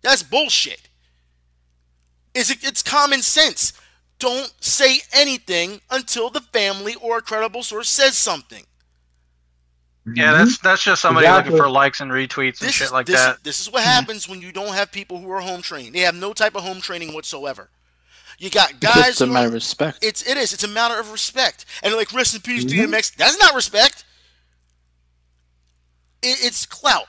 That's 0.01 0.23
bullshit. 0.23 0.87
Is 2.33 2.49
it, 2.49 2.59
it's 2.63 2.81
common 2.81 3.21
sense. 3.21 3.73
Don't 4.17 4.53
say 4.61 5.01
anything 5.11 5.81
until 5.91 6.29
the 6.29 6.39
family 6.39 6.95
or 7.01 7.17
a 7.17 7.21
credible 7.21 7.63
source 7.63 7.89
says 7.89 8.15
something. 8.15 8.63
Yeah, 10.15 10.31
that's 10.33 10.57
that's 10.59 10.83
just 10.83 11.01
somebody 11.01 11.27
Exactly. 11.27 11.51
looking 11.51 11.63
for 11.65 11.69
likes 11.69 11.99
and 11.99 12.09
retweets 12.11 12.59
and 12.61 12.67
This 12.69 12.75
shit 12.75 12.85
is, 12.87 12.91
like 12.91 13.05
this, 13.05 13.17
that. 13.19 13.43
This 13.43 13.59
is 13.59 13.71
what 13.71 13.83
happens 13.83 14.27
when 14.27 14.41
you 14.41 14.51
don't 14.51 14.73
have 14.73 14.91
people 14.91 15.19
who 15.19 15.29
are 15.31 15.41
home 15.41 15.61
trained. 15.61 15.93
They 15.93 15.99
have 15.99 16.15
no 16.15 16.33
type 16.33 16.55
of 16.55 16.63
home 16.63 16.81
training 16.81 17.13
whatsoever. 17.13 17.69
You 18.39 18.49
got 18.49 18.79
guys. 18.79 19.09
It's 19.09 19.21
a 19.21 19.27
who 19.27 19.33
matter 19.33 19.47
of 19.47 19.53
respect. 19.53 19.99
It's 20.01 20.25
it 20.27 20.37
is. 20.37 20.53
It's 20.53 20.63
a 20.63 20.67
matter 20.69 20.99
of 20.99 21.11
respect. 21.11 21.65
And 21.83 21.93
like 21.93 22.11
rest 22.13 22.33
in 22.33 22.41
peace, 22.41 22.63
Mhm. 22.63 22.87
DMX. 22.89 23.15
That's 23.17 23.37
not 23.37 23.53
respect. 23.53 24.05
It, 26.21 26.37
it's 26.43 26.65
clout, 26.65 27.05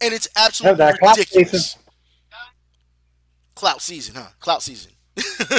and 0.00 0.12
it's 0.12 0.28
absolutely 0.36 0.78
that 0.78 0.98
clout 0.98 1.16
ridiculous. 1.16 1.50
season. 1.72 1.80
Clout 3.54 3.80
season, 3.82 4.14
huh? 4.16 4.28
Clout 4.40 4.62
season. 4.62 4.92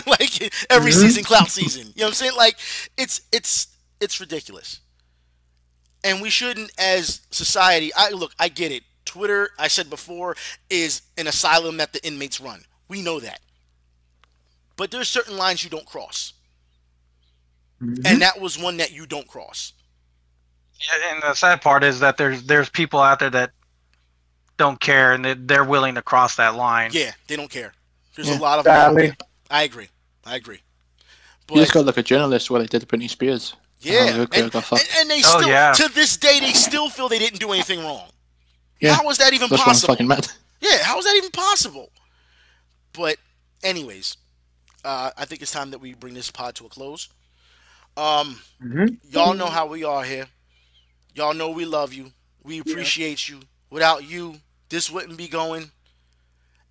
like 0.08 0.52
every 0.70 0.92
Mhm. 0.92 1.00
season, 1.02 1.24
clout 1.24 1.50
season. 1.50 1.88
You 1.96 2.02
know 2.02 2.06
what 2.06 2.08
I'm 2.10 2.14
saying? 2.16 2.36
Like 2.36 2.58
it's 2.98 3.22
it's 3.32 3.68
it's 4.02 4.20
ridiculous. 4.20 4.80
And 6.04 6.22
we 6.22 6.30
shouldn't, 6.30 6.72
as 6.78 7.22
society. 7.32 7.92
I 7.96 8.10
look. 8.10 8.34
I 8.40 8.50
get 8.50 8.72
it. 8.72 8.84
Twitter, 9.06 9.50
I 9.60 9.68
said 9.68 9.90
before, 9.90 10.36
is 10.70 11.02
an 11.18 11.28
asylum 11.28 11.78
that 11.78 11.94
the 11.94 12.06
inmates 12.06 12.42
run. 12.42 12.64
We 12.88 13.02
know 13.02 13.20
that. 13.20 13.40
But 14.76 14.92
there's 14.92 15.08
certain 15.10 15.38
lines 15.38 15.64
you 15.64 15.70
don't 15.70 15.86
cross. 15.86 16.34
Mm-hmm. 17.82 18.06
And 18.06 18.22
that 18.22 18.40
was 18.40 18.58
one 18.58 18.78
that 18.78 18.92
you 18.92 19.06
don't 19.06 19.28
cross. 19.28 19.74
Yeah, 20.80 21.14
and 21.14 21.24
the 21.24 21.34
sad 21.34 21.62
part 21.62 21.84
is 21.84 22.00
that 22.00 22.18
there's 22.18 22.44
there's 22.44 22.70
people 22.70 23.00
out 23.00 23.20
there 23.20 23.30
that 23.30 23.52
don't 24.58 24.80
care 24.80 25.14
and 25.14 25.24
they, 25.24 25.34
they're 25.34 25.64
willing 25.64 25.96
to 25.96 26.02
cross 26.02 26.36
that 26.36 26.56
line. 26.56 26.92
Yeah, 26.94 27.12
they 27.28 27.36
don't 27.36 27.50
care. 27.50 27.74
There's 28.16 28.30
Yeah. 28.30 28.38
a 28.38 28.40
lot 28.40 28.60
of 28.60 28.66
Sadly. 28.66 29.14
I 29.50 29.64
agree. 29.64 29.88
I 30.26 30.36
agree. 30.36 30.60
you 31.50 31.56
just 31.56 31.72
But 31.72 31.74
got 31.74 31.80
to 31.82 31.86
look 31.86 31.98
at 31.98 32.06
journalists 32.06 32.50
what 32.50 32.60
they 32.60 32.66
did 32.68 32.82
to 32.82 32.86
Britney 32.88 33.10
Spears. 33.10 33.56
Yeah, 33.84 34.14
Oh, 34.16 34.22
okay, 34.24 34.42
and, 34.44 34.54
and, 34.56 34.90
and 35.00 35.10
they 35.10 35.20
Oh, 35.26 35.38
still 35.40 35.50
yeah. 35.50 35.72
to 35.74 35.88
this 35.90 36.18
day 36.18 36.40
they 36.40 36.54
still 36.54 36.90
feel 36.90 37.10
they 37.10 37.20
didn't 37.20 37.40
do 37.40 37.52
anything 37.52 37.80
wrong. 37.84 38.08
Yeah, 38.80 38.96
How 38.96 39.10
is 39.10 39.18
that 39.20 39.34
even 39.34 39.50
That's 39.50 39.64
possible? 39.64 39.94
fucking 39.94 40.08
mad. 40.08 40.28
Yeah, 40.60 40.78
how 40.84 40.98
is 40.98 41.06
that 41.06 41.16
even 41.16 41.32
possible? 41.32 41.90
But, 42.94 43.18
anyways, 43.64 44.18
uh, 44.86 45.12
I 45.18 45.26
think 45.26 45.42
it's 45.42 45.52
time 45.52 45.72
that 45.72 45.80
we 45.80 45.94
bring 45.94 46.14
this 46.14 46.32
pod 46.32 46.56
to 46.56 46.66
a 46.66 46.70
close. 46.70 47.10
Um, 47.96 48.42
Mhm. 48.64 48.98
y'all 49.10 49.34
know 49.34 49.48
how 49.48 49.66
we 49.68 49.84
are 49.84 50.04
here. 50.04 50.28
Y'all 51.14 51.34
know 51.34 51.50
we 51.50 51.66
love 51.66 51.94
you. 51.94 52.12
We 52.44 52.60
appreciate 52.60 53.30
you. 53.30 53.42
Without 53.70 54.04
you, 54.04 54.42
this 54.70 54.90
wouldn't 54.90 55.18
be 55.18 55.28
going. 55.28 55.72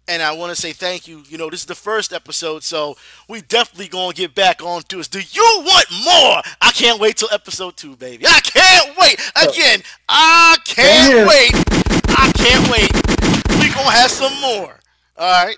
And 0.08 0.20
I 0.20 0.32
want 0.32 0.54
to 0.54 0.60
say 0.60 0.72
thank 0.72 1.06
you. 1.06 1.22
You 1.28 1.38
know, 1.38 1.48
this 1.48 1.60
is 1.60 1.66
the 1.66 1.76
first 1.76 2.12
episode, 2.12 2.64
so 2.64 2.96
we 3.28 3.40
definitely 3.40 3.86
gonna 3.88 4.12
get 4.12 4.34
back 4.34 4.60
on 4.62 4.82
to 4.88 4.98
us. 5.00 5.06
Do 5.08 5.20
you 5.20 5.62
want 5.64 5.86
more? 6.04 6.42
I 6.60 6.72
can't 6.74 6.98
wait 7.00 7.16
till 7.18 7.28
episode 7.32 7.76
two, 7.76 7.94
baby. 7.96 8.24
I 8.26 8.40
can't 8.40 8.96
wait. 8.98 9.20
Again, 9.36 9.82
I 10.08 10.56
can't 10.64 11.14
Yeah. 11.14 11.28
wait. 11.28 11.52
I 12.18 12.32
can't 12.34 12.68
wait. 12.70 13.60
We 13.60 13.72
gonna 13.72 13.90
have 13.92 14.10
some 14.10 14.38
more. 14.40 14.80
All 15.16 15.44
right. 15.44 15.56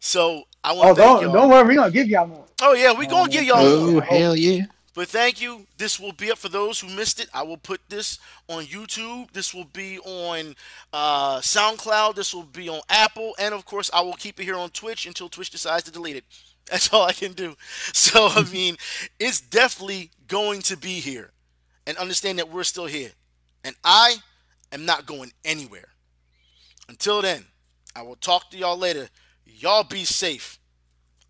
So 0.00 0.44
I 0.64 0.72
want 0.72 0.88
Oh, 0.90 0.94
to 0.94 1.00
thank 1.00 1.20
don't 1.20 1.22
y'all. 1.22 1.32
don't 1.32 1.50
worry, 1.50 1.68
we 1.68 1.74
gonna 1.76 1.90
give 1.92 2.08
y'all 2.08 2.26
more. 2.26 2.44
Oh 2.62 2.72
yeah, 2.72 2.92
we 2.92 3.06
gonna 3.06 3.22
oh, 3.22 3.26
give 3.26 3.44
y'all 3.44 3.58
Oh, 3.60 3.90
more. 3.92 4.02
hell 4.02 4.34
yeah. 4.36 4.64
But 5.00 5.08
thank 5.08 5.40
you. 5.40 5.66
This 5.78 5.98
will 5.98 6.12
be 6.12 6.30
up 6.30 6.36
for 6.36 6.50
those 6.50 6.78
who 6.78 6.94
missed 6.94 7.20
it. 7.20 7.30
I 7.32 7.42
will 7.42 7.56
put 7.56 7.80
this 7.88 8.18
on 8.48 8.64
YouTube. 8.64 9.32
This 9.32 9.54
will 9.54 9.64
be 9.64 9.98
on 10.00 10.54
uh, 10.92 11.38
SoundCloud. 11.38 12.16
This 12.16 12.34
will 12.34 12.42
be 12.42 12.68
on 12.68 12.82
Apple, 12.90 13.34
and 13.38 13.54
of 13.54 13.64
course, 13.64 13.90
I 13.94 14.02
will 14.02 14.12
keep 14.12 14.38
it 14.38 14.44
here 14.44 14.56
on 14.56 14.68
Twitch 14.68 15.06
until 15.06 15.30
Twitch 15.30 15.48
decides 15.48 15.84
to 15.84 15.90
delete 15.90 16.16
it. 16.16 16.24
That's 16.70 16.92
all 16.92 17.06
I 17.06 17.14
can 17.14 17.32
do. 17.32 17.56
So 17.94 18.28
I 18.30 18.42
mean, 18.52 18.76
it's 19.18 19.40
definitely 19.40 20.10
going 20.28 20.60
to 20.60 20.76
be 20.76 21.00
here, 21.00 21.30
and 21.86 21.96
understand 21.96 22.38
that 22.38 22.52
we're 22.52 22.62
still 22.62 22.84
here, 22.84 23.12
and 23.64 23.74
I 23.82 24.16
am 24.70 24.84
not 24.84 25.06
going 25.06 25.32
anywhere. 25.46 25.88
Until 26.90 27.22
then, 27.22 27.46
I 27.96 28.02
will 28.02 28.16
talk 28.16 28.50
to 28.50 28.58
y'all 28.58 28.76
later. 28.76 29.08
Y'all 29.46 29.82
be 29.82 30.04
safe. 30.04 30.59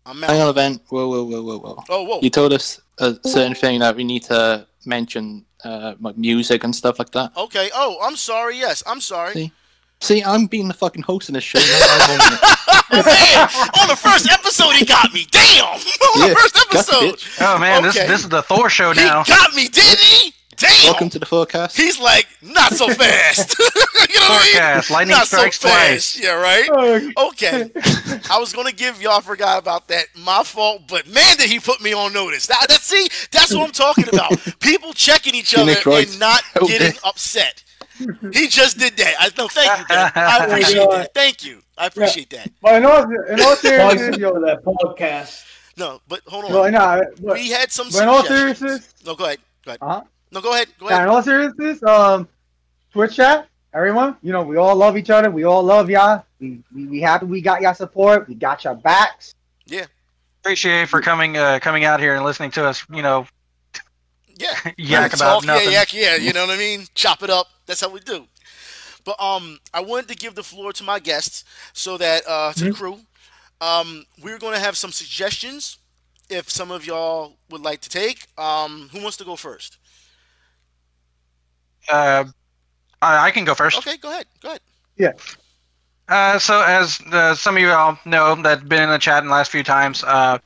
I'm 0.05 0.23
out. 0.23 0.29
Hang 0.29 0.41
on, 0.41 0.49
event. 0.49 0.81
Whoa, 0.89 1.07
whoa, 1.07 1.23
whoa, 1.23 1.41
whoa, 1.43 1.59
whoa. 1.59 1.83
Oh, 1.89 2.03
whoa. 2.03 2.19
You 2.21 2.29
told 2.29 2.53
us 2.53 2.81
a 2.99 3.15
certain 3.25 3.53
thing 3.55 3.79
that 3.79 3.95
we 3.95 4.03
need 4.03 4.23
to 4.23 4.65
mention, 4.85 5.45
uh, 5.63 5.93
like 5.99 6.17
music 6.17 6.63
and 6.63 6.75
stuff 6.75 6.97
like 6.99 7.11
that. 7.11 7.31
Okay. 7.37 7.69
Oh, 7.73 7.97
I'm 8.03 8.15
sorry. 8.15 8.57
Yes, 8.57 8.81
I'm 8.87 8.99
sorry. 9.01 9.33
See? 9.33 9.51
See, 9.99 10.23
I'm 10.23 10.47
being 10.47 10.67
the 10.67 10.73
fucking 10.73 11.03
host 11.03 11.29
in 11.29 11.33
this 11.33 11.43
show. 11.43 11.59
I'm 11.61 12.09
owning 12.11 12.37
it. 12.37 13.05
Man, 13.05 13.47
on 13.81 13.87
the 13.87 13.95
first 13.95 14.29
episode, 14.31 14.71
he 14.73 14.83
got 14.83 15.13
me. 15.13 15.25
Damn! 15.29 15.63
On 15.65 15.79
Yeah, 16.17 16.27
the 16.29 16.35
first 16.35 16.57
episode. 16.57 17.23
Oh 17.39 17.57
man, 17.59 17.83
this 17.83 17.95
Okay. 17.95 18.07
this 18.07 18.21
is 18.21 18.27
the 18.29 18.41
Thor 18.41 18.69
show 18.69 18.91
now. 18.93 19.23
he 19.23 19.31
got 19.31 19.53
me, 19.53 19.67
didn't 19.69 19.99
he? 19.99 20.33
Damn! 20.57 20.69
Welcome 20.85 21.09
to 21.11 21.19
the 21.19 21.25
forecast. 21.25 21.77
He's 21.77 21.99
like, 21.99 22.27
not 22.41 22.73
so 22.73 22.87
fast. 22.89 23.57
you 23.59 23.65
know 23.65 23.71
what 23.79 24.11
I 24.29 24.43
mean? 24.43 24.51
Forecast, 24.53 24.91
lightning 24.91 25.15
not 25.15 25.27
strikes 25.27 25.59
so 25.59 25.69
fast. 25.69 26.21
Yeah, 26.21 26.33
right. 26.33 26.67
Oh, 27.15 27.27
Okay. 27.29 27.71
I 28.29 28.37
was 28.39 28.51
gonna 28.53 28.71
give 28.71 29.01
y'all. 29.01 29.13
I 29.17 29.21
forgot 29.21 29.59
about 29.59 29.87
that. 29.87 30.05
My 30.15 30.43
fault. 30.43 30.83
But 30.87 31.07
man, 31.07 31.37
did 31.37 31.49
he 31.49 31.59
put 31.59 31.81
me 31.81 31.93
on 31.93 32.13
notice? 32.13 32.47
That, 32.47 32.65
that 32.67 32.81
see, 32.81 33.07
that's 33.31 33.53
what 33.55 33.65
I'm 33.65 33.71
talking 33.71 34.07
about. 34.11 34.31
People 34.59 34.93
checking 34.93 35.33
each 35.35 35.55
other 35.57 35.75
and 35.85 36.19
not 36.19 36.43
Okay. 36.61 36.77
getting 36.77 36.99
upset. 37.03 37.63
He 38.33 38.47
just 38.47 38.77
did 38.77 38.97
that. 38.97 39.13
I 39.19 39.29
no, 39.37 39.47
thank 39.47 39.79
you, 39.79 39.85
Dan. 39.87 40.11
I 40.15 40.45
appreciate 40.45 40.89
that. 40.89 41.13
Thank 41.13 41.45
you. 41.45 41.59
I 41.77 41.87
appreciate 41.87 42.29
that. 42.31 42.51
But 42.61 42.75
in 42.75 42.85
all, 42.85 43.03
in 43.03 43.39
all 43.41 43.55
seriousness, 43.55 44.17
you 44.17 44.25
over 44.25 44.39
that 44.41 44.63
podcast. 44.63 45.45
No, 45.77 46.01
but 46.07 46.21
hold 46.27 46.45
on. 46.45 46.51
well, 46.53 46.71
no, 46.71 47.01
but, 47.21 47.33
we 47.33 47.49
had 47.51 47.71
some 47.71 47.89
but 47.91 48.03
in 48.03 48.09
all 48.09 48.21
suggestions. 48.23 48.57
seriousness, 48.59 48.93
No, 49.05 49.15
go 49.15 49.25
ahead. 49.25 49.37
Go 49.65 49.71
ahead. 49.71 49.79
uh-huh. 49.81 50.01
No, 50.31 50.41
go 50.41 50.53
ahead. 50.53 50.67
Go 50.79 50.89
Yeah, 50.89 50.95
ahead. 50.95 51.03
in 51.03 51.09
all 51.09 51.23
seriousness, 51.23 51.83
um, 51.83 52.27
Twitch 52.93 53.15
chat, 53.15 53.47
everyone, 53.73 54.17
you 54.21 54.31
know, 54.31 54.43
we 54.43 54.57
all 54.57 54.75
love 54.75 54.97
each 54.97 55.09
other. 55.09 55.29
We 55.31 55.43
all 55.43 55.63
love 55.63 55.89
y'all. 55.89 56.25
We, 56.39 56.61
we, 56.73 56.85
we 56.87 57.01
happy 57.01 57.25
we 57.25 57.41
got 57.41 57.61
y'all 57.61 57.73
support. 57.73 58.27
We 58.27 58.35
got 58.35 58.63
your 58.63 58.75
backs. 58.75 59.33
Yeah. 59.65 59.85
Appreciate 60.41 60.89
for 60.89 61.01
coming 61.01 61.37
uh, 61.37 61.59
coming 61.61 61.83
out 61.85 61.99
here 61.99 62.15
and 62.15 62.25
listening 62.25 62.51
to 62.51 62.65
us. 62.65 62.83
You 62.91 63.01
know, 63.03 63.27
Yeah. 64.37 64.55
yak 64.77 65.11
Talk, 65.11 65.19
about 65.19 65.43
yeah, 65.45 65.53
nothing. 65.53 65.71
yak, 65.71 65.93
yeah. 65.93 66.15
You 66.15 66.33
know 66.33 66.45
what 66.47 66.55
I 66.55 66.57
mean? 66.57 66.85
Chop 66.95 67.21
it 67.23 67.29
up. 67.29 67.47
That's 67.65 67.81
how 67.81 67.89
we 67.89 67.99
do. 67.99 68.25
But 69.03 69.21
um, 69.21 69.59
I 69.73 69.81
wanted 69.81 70.07
to 70.09 70.15
give 70.15 70.35
the 70.35 70.43
floor 70.43 70.73
to 70.73 70.83
my 70.83 70.99
guests 70.99 71.43
so 71.73 71.97
that 71.97 72.23
uh, 72.27 72.53
to 72.53 72.65
the 72.65 72.71
crew, 72.71 72.99
um, 73.59 74.05
we're 74.21 74.37
going 74.39 74.53
to 74.53 74.59
have 74.59 74.77
some 74.77 74.91
suggestions. 74.91 75.77
If 76.29 76.49
some 76.49 76.71
of 76.71 76.85
y'all 76.85 77.33
would 77.49 77.61
like 77.61 77.81
to 77.81 77.89
take, 77.89 78.27
um, 78.37 78.89
who 78.93 79.01
wants 79.01 79.17
to 79.17 79.25
go 79.25 79.35
first? 79.35 79.77
Uh, 81.91 82.25
I, 83.01 83.27
I 83.27 83.31
can 83.31 83.45
go 83.45 83.53
first. 83.53 83.77
Okay, 83.77 83.97
go 83.97 84.09
ahead. 84.09 84.25
Go 84.41 84.49
ahead. 84.49 84.61
Uh, 86.07 86.37
so 86.37 86.61
as 86.61 86.99
uh, 87.11 87.33
some 87.35 87.55
of 87.55 87.61
you 87.61 87.69
all 87.69 87.97
know 88.05 88.35
that 88.35 88.67
been 88.67 88.83
in 88.83 88.89
the 88.89 88.97
chat 88.97 89.23
in 89.23 89.27
the 89.27 89.33
last 89.33 89.51
few 89.51 89.63
times, 89.63 90.03
uh, 90.03 90.37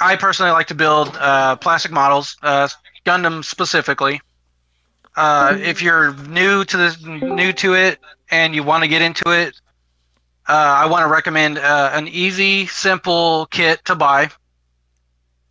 I 0.00 0.16
personally 0.16 0.52
like 0.52 0.68
to 0.68 0.74
build 0.74 1.16
uh, 1.16 1.56
plastic 1.56 1.90
models, 1.90 2.36
uh, 2.42 2.68
Gundam 3.04 3.44
specifically. 3.44 4.20
Uh, 5.16 5.56
if 5.60 5.82
you're 5.82 6.14
new 6.28 6.64
to 6.64 6.76
this, 6.76 7.02
new 7.04 7.52
to 7.52 7.74
it, 7.74 7.98
and 8.30 8.54
you 8.54 8.62
want 8.62 8.82
to 8.82 8.88
get 8.88 9.02
into 9.02 9.30
it, 9.30 9.60
uh, 10.48 10.52
I 10.52 10.86
want 10.86 11.04
to 11.04 11.08
recommend 11.08 11.58
uh, 11.58 11.90
an 11.92 12.08
easy, 12.08 12.66
simple 12.66 13.46
kit 13.50 13.84
to 13.84 13.94
buy. 13.94 14.30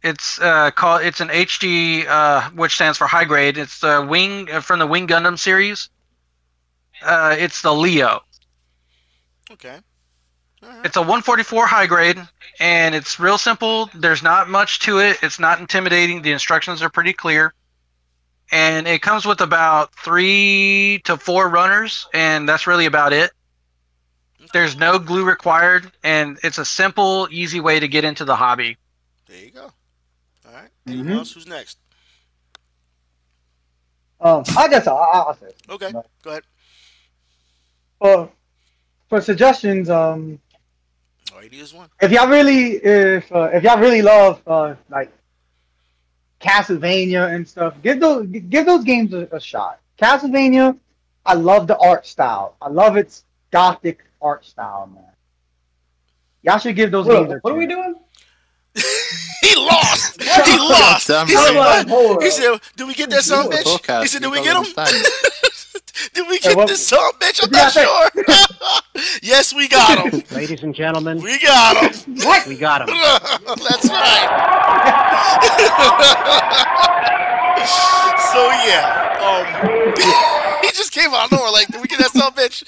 It's 0.04 0.40
uh, 0.40 0.72
called 0.72 1.04
it's 1.04 1.22
an 1.22 1.30
HG, 1.30 2.08
uh, 2.08 2.50
which 2.52 2.76
stands 2.76 2.98
for 2.98 3.08
high 3.08 3.26
grade. 3.26 3.58
It's 3.58 3.80
the 3.80 4.06
wing 4.08 4.50
uh, 4.52 4.62
from 4.62 4.80
the 4.80 4.88
Wing 4.88 5.08
Gundam 5.08 5.38
series. 5.38 5.90
Uh, 7.04 7.36
it's 7.38 7.62
the 7.62 7.74
Leo. 7.74 8.22
Okay. 9.52 9.78
It's 10.84 10.96
a 10.96 11.02
144 11.02 11.66
high 11.66 11.88
grade, 11.88 12.18
and 12.60 12.94
it's 12.94 13.20
real 13.20 13.38
simple. 13.38 13.90
There's 13.96 14.22
not 14.22 14.48
much 14.48 14.80
to 14.82 15.00
it. 15.00 15.18
It's 15.24 15.40
not 15.40 15.60
intimidating. 15.60 16.22
The 16.22 16.32
instructions 16.32 16.84
are 16.84 16.90
pretty 16.90 17.14
clear, 17.14 17.54
and 18.52 18.88
it 18.88 19.02
comes 19.02 19.26
with 19.26 19.42
about 19.42 19.94
three 19.96 21.02
to 21.06 21.18
four 21.18 21.50
runners, 21.50 22.08
and 22.14 22.48
that's 22.48 22.68
really 22.68 22.86
about 22.86 23.12
it. 23.12 23.32
There's 24.54 24.76
no 24.76 25.00
glue 25.00 25.26
required, 25.26 25.92
and 26.04 26.38
it's 26.44 26.58
a 26.60 26.66
simple, 26.66 27.28
easy 27.32 27.60
way 27.60 27.80
to 27.80 27.88
get 27.88 28.04
into 28.04 28.26
the 28.26 28.36
hobby. 28.36 28.78
There 29.28 29.44
you 29.44 29.52
go. 29.52 29.72
All 30.62 30.68
right. 30.68 30.72
Anyone 30.88 31.08
Mhm. 31.08 31.18
else? 31.18 31.32
Who's 31.34 31.48
next? 31.48 31.78
Um, 34.20 34.44
I 34.56 34.68
guess 34.68 34.86
I'll, 34.86 34.98
I'll 34.98 35.34
say. 35.36 35.52
Okay. 35.68 35.92
Go 35.92 36.30
ahead. 36.30 36.44
For, 38.00 38.30
for 39.10 39.22
suggestions, 39.22 39.90
um, 39.90 40.40
Alrighty 41.30 41.54
is 41.54 41.74
one. 41.74 41.90
if 42.02 42.12
y'all 42.12 42.28
really 42.28 42.74
if 42.74 43.32
uh, 43.32 43.50
if 43.54 43.64
y'all 43.64 43.80
really 43.80 44.02
love 44.04 44.42
uh, 44.46 44.76
like 44.90 45.12
Castlevania 46.40 47.34
and 47.34 47.48
stuff, 47.48 47.74
give 47.82 48.00
those 48.00 48.28
give 48.28 48.66
those 48.66 48.84
games 48.84 49.14
a, 49.14 49.28
a 49.32 49.40
shot. 49.40 49.80
Castlevania, 50.00 50.78
I 51.26 51.34
love 51.34 51.66
the 51.68 51.78
art 51.80 52.06
style. 52.06 52.56
I 52.62 52.70
love 52.70 52.98
its 52.98 53.24
gothic 53.52 54.04
art 54.22 54.46
style, 54.46 54.88
man. 54.94 55.04
Y'all 56.44 56.58
should 56.60 56.76
give 56.76 56.92
those 56.92 57.06
What, 57.08 57.14
games. 57.28 57.32
a 57.34 57.38
what 57.40 57.54
are 57.54 57.58
we 57.58 57.66
doing? 57.68 57.96
He 58.76 59.56
lost. 59.56 60.22
he 60.22 60.58
lost. 60.58 61.08
He 61.08 61.14
said, 61.14 61.28
Hold 61.28 61.58
on, 61.58 61.88
hold 61.88 62.18
on. 62.18 62.22
he 62.24 62.30
said, 62.32 62.58
"Did 62.78 62.88
we 62.88 62.94
get 62.94 63.10
that 63.10 63.24
son 63.24 63.50
bitch?" 63.50 63.64
Podcast, 63.64 64.02
He 64.04 64.08
said, 64.08 64.22
"Did 64.22 64.32
we 64.32 64.38
get 64.42 64.52
him? 64.56 64.58
understand. 64.64 65.06
Did 66.14 66.28
we 66.30 66.40
get 66.40 66.56
what- 66.56 66.68
this 66.70 66.88
son 66.88 67.00
of 67.00 67.16
a 67.16 67.20
bitch? 67.20 67.44
I'm 67.44 67.52
not 67.52 67.72
sure." 67.74 68.10
yes, 69.22 69.54
we 69.54 69.68
got 69.68 70.00
him. 70.14 70.24
Ladies 70.32 70.64
and 70.64 70.74
gentlemen, 70.74 71.20
We 71.22 71.38
got 71.40 71.76
him. 72.06 72.16
what? 72.20 72.48
we 72.48 72.56
got 72.56 72.82
him. 72.88 72.96
That's 73.46 73.90
right. 73.90 74.30
so 78.32 78.42
yeah, 78.66 78.86
um, 79.20 79.46
he 80.62 80.68
just 80.72 80.92
came 80.94 81.10
out 81.14 81.26
of 81.26 81.32
nowhere. 81.34 81.52
Like, 81.52 81.68
did 81.68 81.82
we 81.82 81.88
get 81.88 82.00
that 82.00 82.12
son 82.12 82.28
of 82.28 82.38
a 82.38 82.42
bitch? 82.42 82.64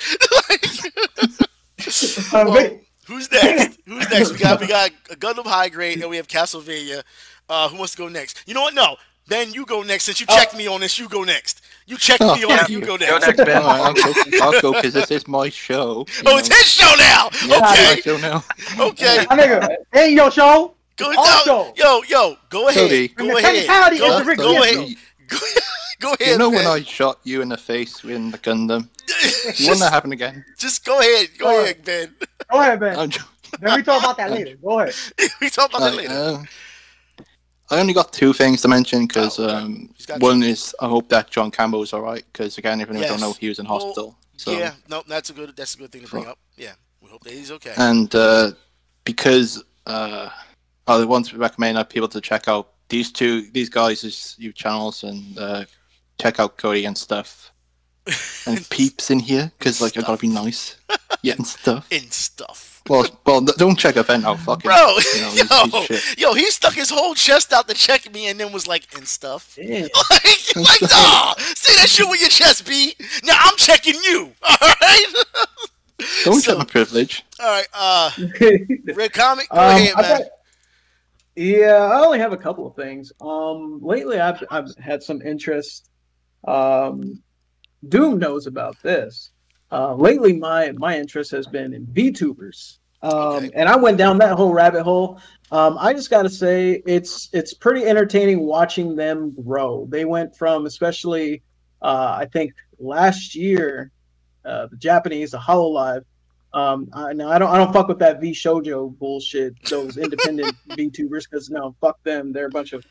Uh, 2.34 2.44
Well, 2.46 2.54
wait. 2.54 2.80
Who's 3.08 3.32
next? 3.32 3.80
Who's 3.86 4.10
next? 4.10 4.32
We 4.32 4.38
got 4.40 4.60
we 4.62 4.68
got 4.68 4.92
a 5.12 5.16
Gundam 5.16 5.46
High 5.46 5.70
Grade 5.70 6.00
and 6.02 6.10
we 6.10 6.18
have 6.18 6.28
Castlevania. 6.28 7.04
Uh, 7.50 7.68
who 7.70 7.78
wants 7.78 7.92
to 7.94 7.98
go 7.98 8.08
next? 8.08 8.42
You 8.48 8.54
know 8.54 8.62
what? 8.62 8.74
No, 8.74 8.96
Ben, 9.28 9.52
you 9.54 9.66
go 9.66 9.82
next. 9.84 10.06
Since 10.06 10.20
you 10.22 10.26
checked 10.26 10.56
me 10.56 10.68
on 10.68 10.80
this, 10.82 10.98
you 10.98 11.08
go 11.10 11.24
next. 11.24 11.62
You 11.86 11.98
checked 11.98 12.22
Oh, 12.24 12.36
me 12.36 12.44
on 12.46 12.50
yeah. 12.52 12.64
it. 12.64 12.70
You 12.70 12.80
go 12.82 12.98
Go 12.98 13.06
next. 13.06 13.28
next, 13.28 13.38
Ben. 13.46 13.62
All 13.62 13.68
right, 13.68 13.82
I'll 13.82 13.94
go. 13.94 14.14
I'll 14.42 14.62
go 14.62 14.74
because 14.74 14.94
this 14.94 15.12
is 15.12 15.28
my 15.28 15.50
show. 15.50 16.06
you 16.18 16.24
Oh, 16.26 16.38
it's 16.38 16.48
his 16.48 16.68
show 16.70 16.94
now. 16.98 17.30
Yeah, 17.46 17.60
it's 17.62 17.72
Okay, 17.72 17.96
my 17.96 18.02
show 18.02 18.18
now. 18.18 18.44
okay. 18.88 19.26
My 19.30 19.38
nigga, 19.38 19.76
ain't 19.94 20.14
your 20.14 20.32
show. 20.32 20.76
Go 20.96 21.08
Our 21.10 21.16
no, 21.16 21.42
show. 21.44 21.74
Yo, 21.76 22.02
yo, 22.08 22.38
go 22.50 22.68
ahead. 22.70 22.84
Cody. 22.84 23.08
Go 23.10 23.38
ahead. 23.38 23.68
Go, 24.00 24.06
is 24.18 24.20
the 24.20 24.26
Rick 24.26 24.38
go 24.38 24.62
ahead. 24.62 24.96
Show. 26.04 26.10
Go, 26.10 26.16
go 26.16 26.24
ahead. 26.24 26.32
You 26.34 26.38
know 26.38 26.50
when 26.50 26.68
I 26.68 26.82
shot 26.84 27.20
you 27.24 27.42
in 27.42 27.50
the 27.50 27.58
face 27.58 28.04
in 28.04 28.32
the 28.32 28.38
Gundam? 28.38 28.90
You 29.60 29.68
want 29.68 29.80
that 29.82 29.92
happen 29.92 30.12
again? 30.14 30.44
Just 30.58 30.86
go 30.86 31.00
ahead. 31.00 31.30
Go 31.38 31.46
Go 31.46 31.62
ahead, 31.62 31.84
Ben. 31.84 32.16
Go 32.52 32.60
ahead, 32.62 32.80
man. 32.80 32.98
I'm 32.98 33.10
joking. 33.10 33.30
Then 33.60 33.76
we 33.76 33.84
talk 33.84 34.02
about 34.02 34.18
that 34.18 34.32
later. 34.32 34.56
Go 34.56 34.80
ahead. 34.80 34.96
we 35.42 35.50
talk 35.50 35.70
about 35.70 35.82
that 35.82 35.96
later. 35.96 36.14
uh, 36.14 36.44
I 37.70 37.80
only 37.80 37.94
got 37.94 38.14
two 38.14 38.34
things 38.34 38.62
to 38.62 38.68
mention 38.68 39.08
because 39.08 39.40
Oh, 39.40 39.50
um, 39.50 39.90
He's 39.98 40.08
one 40.20 40.44
is 40.44 40.76
I 40.80 40.88
hope 40.88 41.10
that 41.10 41.30
John 41.30 41.52
Campbell 41.52 41.84
is 41.84 41.94
all 41.94 42.02
right 42.02 42.24
because 42.32 42.58
again, 42.58 42.82
if 42.82 42.90
anyone 42.90 43.04
Yes. 43.04 43.12
don't 43.12 43.22
know, 43.22 43.34
he 43.34 43.50
was 43.50 43.60
in 43.60 43.66
Well, 43.68 43.80
hospital. 43.80 44.18
So 44.38 44.52
Yeah, 44.52 44.74
no, 44.90 45.04
that's 45.08 45.30
a 45.30 45.34
good. 45.34 45.56
That's 45.56 45.76
a 45.76 45.78
good 45.78 45.92
thing 45.92 46.04
to 46.04 46.08
bring 46.08 46.28
up. 46.28 46.40
Yeah, 46.58 46.74
we 47.02 47.10
hope 47.10 47.24
that 47.24 47.34
he's 47.34 47.52
okay. 47.52 47.74
and 47.78 48.14
uh, 48.16 48.52
because 49.04 49.64
uh, 49.86 50.30
I 50.88 51.04
want 51.06 51.28
to 51.28 51.38
recommend 51.38 51.78
that 51.78 51.90
people 51.90 52.08
to 52.10 52.22
check 52.22 52.48
out 52.48 52.70
these 52.90 53.12
two 53.12 53.50
these 53.52 53.70
guys' 53.70 54.04
YouTube 54.40 54.56
channels 54.56 55.04
and 55.04 55.38
uh, 55.38 55.66
check 56.24 56.40
out 56.40 56.58
Cody 56.58 56.86
and 56.86 56.98
stuff 56.98 57.52
and 58.48 58.68
peeps 58.70 59.12
in 59.12 59.20
here 59.20 59.52
because 59.60 59.82
like 59.82 59.98
I 59.98 60.02
gotta 60.02 60.18
be 60.18 60.28
nice. 60.28 60.78
Yeah, 61.22 61.34
and 61.38 61.46
stuff. 61.48 61.92
In 61.92 62.10
stuff. 62.12 62.82
Well, 62.90 63.06
well, 63.26 63.40
don't 63.42 63.78
check 63.80 63.96
Event 63.96 64.26
out, 64.26 64.40
fucking. 64.40 64.68
Bro, 64.70 64.98
you 65.36 65.46
know, 65.46 65.66
yo, 65.72 65.80
he's 65.80 65.86
shit. 66.02 66.20
yo, 66.20 66.34
he 66.34 66.46
stuck 66.52 66.74
his 66.74 66.90
whole 66.90 67.14
chest 67.16 67.54
out 67.54 67.68
to 67.70 67.74
check 67.74 68.12
me 68.14 68.28
and 68.28 68.38
then 68.40 68.52
was 68.52 68.68
like, 68.68 68.84
and 68.96 69.08
stuff. 69.08 69.58
Yeah. 69.62 69.88
Like, 70.12 70.56
like, 70.56 70.82
nah, 70.82 71.34
say 71.38 71.76
that 71.78 71.88
shit 71.88 72.10
with 72.10 72.20
your 72.20 72.30
chest, 72.30 72.68
B. 72.68 72.94
Now 73.24 73.36
I'm 73.40 73.56
checking 73.58 73.96
you. 74.04 74.32
All 74.44 74.58
right, 74.62 75.06
Don't 76.26 76.42
So- 76.42 76.52
check 76.52 76.58
my 76.58 76.66
privilege. 76.66 77.24
all 77.40 77.48
right. 77.48 77.68
Uh, 77.74 78.12
Red 78.96 79.14
Comet, 79.14 79.48
go 79.50 79.58
Um, 79.62 79.70
ahead, 79.78 79.96
man. 79.96 80.04
thought- 80.18 80.28
yeah, 81.38 81.76
I 81.92 82.06
only 82.06 82.20
have 82.20 82.34
a 82.34 82.38
couple 82.38 82.68
of 82.68 82.76
things. 82.76 83.12
Um, 83.22 83.80
lately 83.82 84.20
I've 84.20 84.44
I've 84.52 84.76
had 84.76 85.02
some 85.02 85.22
interest. 85.22 85.90
Um, 86.48 87.22
Doom 87.88 88.18
knows 88.20 88.48
about 88.48 88.82
this. 88.82 89.32
Uh, 89.72 89.96
lately 89.96 90.34
my 90.34 90.72
my 90.74 90.98
interest 90.98 91.32
has 91.32 91.48
been 91.48 91.74
in 91.74 91.86
VTubers. 91.88 92.78
Um, 93.02 93.12
Okay. 93.14 93.52
and 93.56 93.68
I 93.68 93.76
went 93.76 93.98
down 93.98 94.18
that 94.20 94.36
whole 94.38 94.54
rabbit 94.54 94.84
hole. 94.84 95.20
Um, 95.52 95.78
I 95.80 95.94
just 95.94 96.10
got 96.10 96.24
to 96.24 96.30
say 96.30 96.82
it's 96.86 97.30
it's 97.34 97.54
pretty 97.54 97.86
entertaining 97.86 98.42
watching 98.42 98.96
them 98.96 99.36
grow. 99.44 99.88
They 99.90 100.06
went 100.06 100.36
from 100.36 100.66
especially 100.66 101.44
uh, 101.82 102.16
I 102.20 102.26
think 102.32 102.54
last 102.80 103.36
year 103.36 103.92
uh, 104.46 104.68
the 104.68 104.78
Japanese 104.78 105.32
the 105.32 105.38
Hololive 105.40 106.04
um, 106.54 106.88
I, 106.94 107.14
no, 107.14 107.30
I 107.30 107.40
don't. 107.40 107.50
I 107.50 107.58
don't 107.58 107.74
fuck 107.74 107.88
with 107.88 108.00
that 108.00 108.22
VShojo 108.22 108.98
bullshit. 109.00 109.56
Those 109.66 109.98
independent 110.06 110.56
VTubers, 110.70 111.24
because 111.30 111.50
no, 111.50 111.76
fuck 111.82 112.02
them. 112.04 112.32
They're 112.32 112.46
a 112.46 112.52
bunch 112.52 112.74
of 112.74 112.86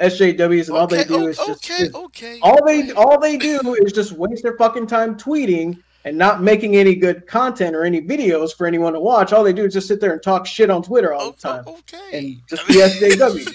SJWs, 0.00 0.68
and 0.68 0.76
all 0.76 0.86
they 0.86 1.04
do 1.04 1.24
o- 1.24 1.26
is 1.28 1.36
just 1.36 1.50
okay, 1.70 1.84
is- 1.84 1.94
okay. 1.94 2.38
all 2.42 2.64
they 2.66 2.92
all 2.92 3.18
they 3.20 3.36
do 3.36 3.74
is 3.82 3.92
just 3.92 4.12
waste 4.12 4.42
their 4.42 4.56
fucking 4.56 4.86
time 4.86 5.16
tweeting 5.16 5.78
and 6.04 6.18
not 6.18 6.42
making 6.42 6.76
any 6.76 6.94
good 6.94 7.26
content 7.26 7.74
or 7.74 7.84
any 7.84 8.00
videos 8.00 8.54
for 8.54 8.66
anyone 8.66 8.92
to 8.92 9.00
watch. 9.00 9.32
All 9.32 9.42
they 9.44 9.52
do 9.54 9.64
is 9.64 9.72
just 9.72 9.88
sit 9.88 10.00
there 10.00 10.12
and 10.12 10.22
talk 10.22 10.46
shit 10.46 10.68
on 10.70 10.82
Twitter 10.82 11.14
all 11.14 11.30
the 11.32 11.40
time 11.40 11.64
okay. 11.66 12.18
and 12.18 12.36
just 12.48 12.66
be 12.68 12.74
SJWs. 12.74 13.54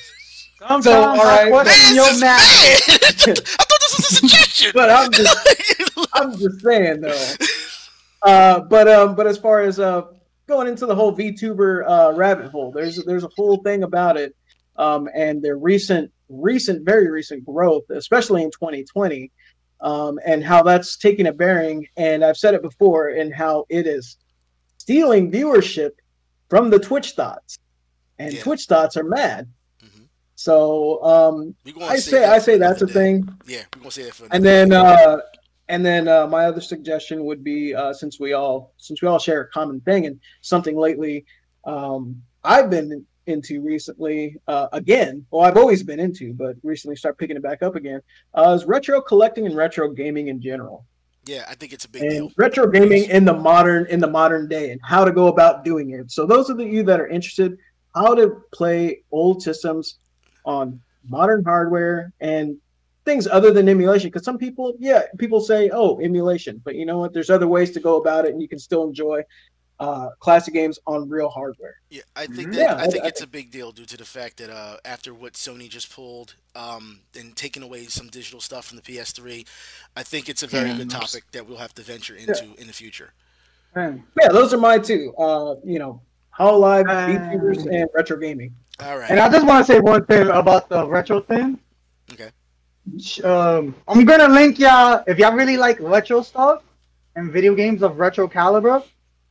Sometimes 0.59 0.84
So, 0.85 0.92
all 1.03 1.16
right, 1.18 1.48
I 1.48 1.50
question 1.50 1.85
Man, 1.88 1.95
your 1.95 2.06
this 2.06 2.16
is 2.16 2.22
math. 2.22 3.26
bad. 3.26 3.40
I 3.59 3.64
thought 3.64 3.80
this 3.80 3.98
was 3.98 4.11
a 4.11 4.16
suggestion. 4.16 4.72
But 4.74 4.90
I'm 4.90 5.11
just 5.11 6.08
I'm 6.14 6.38
just 6.38 6.61
saying 6.61 7.01
though. 7.01 7.34
Uh, 8.22 8.59
but 8.61 8.88
um, 8.88 9.16
but 9.16 9.27
as 9.27 9.38
far 9.38 9.61
as 9.61 9.80
uh 9.80 10.03
going 10.48 10.68
into 10.68 10.85
the 10.85 10.95
whole 10.95 11.16
VTuber 11.16 11.84
uh 11.88 12.14
rabbit 12.16 12.50
hole, 12.51 12.72
there's 12.72 13.03
there's 13.06 13.24
a 13.24 13.30
whole 13.35 13.58
thing 13.58 13.84
about 13.84 14.18
it, 14.18 14.35
um, 14.76 15.08
and 15.14 15.42
their 15.42 15.58
recent 15.58 16.11
recent 16.30 16.85
very 16.85 17.09
recent 17.09 17.45
growth, 17.45 17.83
especially 17.90 18.43
in 18.43 18.51
2020, 18.51 19.32
um, 19.82 20.19
and 20.25 20.43
how 20.43 20.64
that's 20.64 20.98
taking 20.98 21.27
a 21.27 21.33
bearing. 21.33 21.88
And 21.98 22.24
I've 22.24 22.38
said 22.38 22.53
it 22.53 22.61
before, 22.61 23.09
and 23.09 23.33
how 23.33 23.66
it 23.69 23.88
is 23.88 24.17
stealing 24.77 25.32
viewership 25.32 25.91
from 26.49 26.69
the 26.69 26.80
Twitch 26.80 27.11
thoughts, 27.11 27.58
and 28.17 28.33
Yeah. 28.33 28.41
Twitch 28.41 28.66
thoughts 28.66 28.98
are 28.98 29.03
mad. 29.03 29.48
Mhm. 29.83 30.08
So 30.35 31.03
um, 31.03 31.56
I 31.82 31.98
say 31.98 32.24
I 32.25 32.40
say 32.40 32.58
that's 32.58 32.82
a 32.82 32.85
day. 32.85 32.93
thing. 32.93 33.30
Yeah, 33.48 33.64
we're 33.75 33.82
gonna 33.82 33.91
say 33.91 34.03
that 34.03 34.14
for. 34.14 34.27
And 34.32 34.43
then 34.43 34.72
uh 34.74 35.19
and 35.67 35.85
then 35.85 36.08
uh 36.08 36.25
my 36.27 36.45
other 36.45 36.61
suggestion 36.61 37.25
would 37.25 37.43
be 37.43 37.75
uh 37.75 37.93
since 37.93 38.19
we 38.19 38.33
all 38.33 38.74
since 38.77 39.01
we 39.01 39.08
all 39.08 39.19
share 39.19 39.41
a 39.41 39.48
common 39.49 39.80
thing 39.82 40.06
and 40.06 40.19
something 40.41 40.75
lately 40.77 41.25
um 41.66 42.22
I've 42.43 42.69
been 42.69 43.06
into 43.30 43.61
recently 43.61 44.35
uh 44.48 44.67
again, 44.74 45.25
well 45.32 45.43
I've 45.45 45.58
always 45.58 45.83
been 45.83 45.99
into, 45.99 46.33
but 46.33 46.56
recently 46.64 46.95
start 46.95 47.17
picking 47.17 47.38
it 47.38 47.43
back 47.43 47.61
up 47.64 47.75
again, 47.75 48.01
uh 48.33 48.51
is 48.58 48.66
retro 48.66 49.01
collecting 49.01 49.45
and 49.45 49.56
retro 49.56 49.90
gaming 49.91 50.27
in 50.27 50.41
general. 50.41 50.85
yeah, 51.25 51.45
I 51.48 51.56
think 51.56 51.74
it's 51.74 51.85
a 51.85 51.90
big 51.90 52.03
And 52.03 52.11
deal. 52.11 52.32
retro 52.38 52.67
gaming 52.67 53.03
in 53.09 53.25
the 53.25 53.33
modern 53.33 53.85
in 53.88 53.99
the 53.99 54.09
modern 54.09 54.48
day 54.48 54.72
and 54.72 54.82
how 54.83 55.06
to 55.06 55.11
go 55.11 55.27
about 55.27 55.64
doing 55.64 55.91
it. 55.91 56.11
So 56.11 56.25
those 56.25 56.49
of 56.49 56.59
you 56.59 56.83
that 56.83 56.99
are 56.99 57.08
interested 57.08 57.58
how 57.95 58.16
to 58.16 58.41
play 58.53 59.01
old 59.11 59.41
systems 59.41 59.98
on 60.45 60.80
modern 61.08 61.43
hardware 61.43 62.14
and 62.19 62.58
things 63.06 63.25
other 63.27 63.51
than 63.51 63.67
emulation 63.69 64.09
because 64.09 64.24
some 64.24 64.38
people 64.38 64.74
yeah 64.80 65.03
people 65.17 65.40
say 65.41 65.69
oh 65.74 65.99
emulation 66.01 66.61
but 66.64 66.75
you 66.75 66.85
know 66.85 66.99
what 66.99 67.14
there's 67.14 67.30
other 67.30 67.48
ways 67.48 67.72
to 67.72 67.80
go 67.80 67.93
about 68.01 68.25
it 68.25 68.32
and 68.33 68.41
you 68.41 68.48
can 68.48 68.59
still 68.59 68.83
enjoy 68.83 69.22
uh, 69.80 70.09
classic 70.19 70.53
games 70.53 70.77
on 70.88 71.08
real 71.08 71.30
hardware 71.30 71.75
Yeah, 71.90 72.01
I 72.16 72.25
think 72.27 72.51
that 72.51 72.59
Yeah, 72.59 72.74
I 72.75 72.83
I- 72.83 72.88
think 72.88 73.03
I 73.06 73.08
it's 73.08 73.22
a 73.22 73.27
big 73.27 73.49
deal 73.51 73.72
due 73.72 73.85
to 73.85 73.95
the 73.98 74.06
fact 74.06 74.38
that 74.38 74.49
uh, 74.49 74.77
after 74.83 75.14
what 75.14 75.33
Sony 75.33 75.69
just 75.69 75.90
pulled 75.93 76.35
um, 76.56 76.99
and 77.17 77.35
taking 77.35 77.64
away 77.64 77.85
some 77.85 78.08
digital 78.08 78.41
stuff 78.41 78.66
from 78.67 78.75
the 78.77 78.83
PS3, 78.83 79.45
I 79.95 80.03
think 80.03 80.27
it's 80.27 80.43
a 80.43 80.48
very 80.48 80.69
Yeah, 80.69 80.77
good 80.77 80.91
nice. 80.91 81.11
topic 81.11 81.24
that 81.32 81.48
we'll 81.48 81.58
have 81.59 81.74
to 81.75 81.82
venture 81.82 82.16
into 82.16 82.45
in 82.58 82.67
the 82.67 82.74
future. 82.74 83.14
Man, 83.75 84.03
yeah 84.22 84.30
those 84.30 84.53
are 84.53 84.58
my 84.58 84.80
two 84.80 85.14
uh 85.17 85.56
you 85.64 85.80
know 85.80 86.01
Hololive 86.38 86.85
VTubers, 86.85 87.66
and 87.72 87.88
retro 87.93 88.17
gaming. 88.17 88.53
All 88.82 88.98
right. 88.98 89.11
And 89.11 89.19
I 89.19 89.30
just 89.30 89.45
want 89.45 89.66
to 89.66 89.74
say 89.74 89.80
one 89.80 90.06
thing 90.06 90.27
about 90.30 90.69
the 90.69 90.88
retro 90.88 91.19
thing. 91.22 91.59
Okay. 92.14 92.32
Um, 93.24 93.75
I'm 93.88 94.06
gonna 94.06 94.27
link 94.30 94.58
y'all 94.59 95.03
if 95.06 95.19
y'all 95.19 95.33
really 95.33 95.58
like 95.58 95.80
retro 95.80 96.22
stuff 96.22 96.64
and 97.16 97.32
video 97.32 97.53
games 97.56 97.83
of 97.83 97.99
retro 97.99 98.27
caliber. 98.27 98.82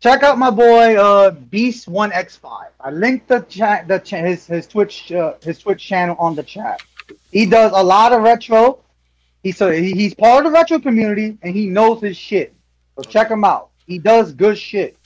Check 0.01 0.23
out 0.23 0.39
my 0.39 0.51
boy 0.51 0.97
uh, 0.97 1.31
Beast 1.33 1.89
One 1.89 2.13
X 2.13 2.37
Five. 2.37 2.69
I 2.81 2.91
linked 2.91 3.27
the 3.29 3.41
chat, 3.41 3.89
the 3.89 3.99
cha- 3.99 4.19
his 4.19 4.47
his 4.47 4.67
Twitch 4.67 5.11
uh, 5.11 5.35
his 5.43 5.59
Twitch 5.59 5.85
channel 5.85 6.15
on 6.21 6.35
the 6.37 6.43
chat. 6.45 6.81
He 7.33 7.47
does 7.47 7.73
a 7.75 7.83
lot 7.83 8.13
of 8.13 8.23
retro. 8.23 8.79
He's 9.43 9.57
so 9.57 9.71
he, 9.73 9.93
he's 9.93 10.15
part 10.15 10.47
of 10.47 10.53
the 10.53 10.57
retro 10.57 10.79
community 10.79 11.37
and 11.43 11.55
he 11.55 11.67
knows 11.67 12.01
his 12.01 12.17
shit. 12.17 12.55
So 12.97 13.03
check 13.03 13.29
him 13.31 13.45
out. 13.45 13.71
He 13.87 13.99
does 13.99 14.33
good 14.33 14.57
shit. 14.59 14.97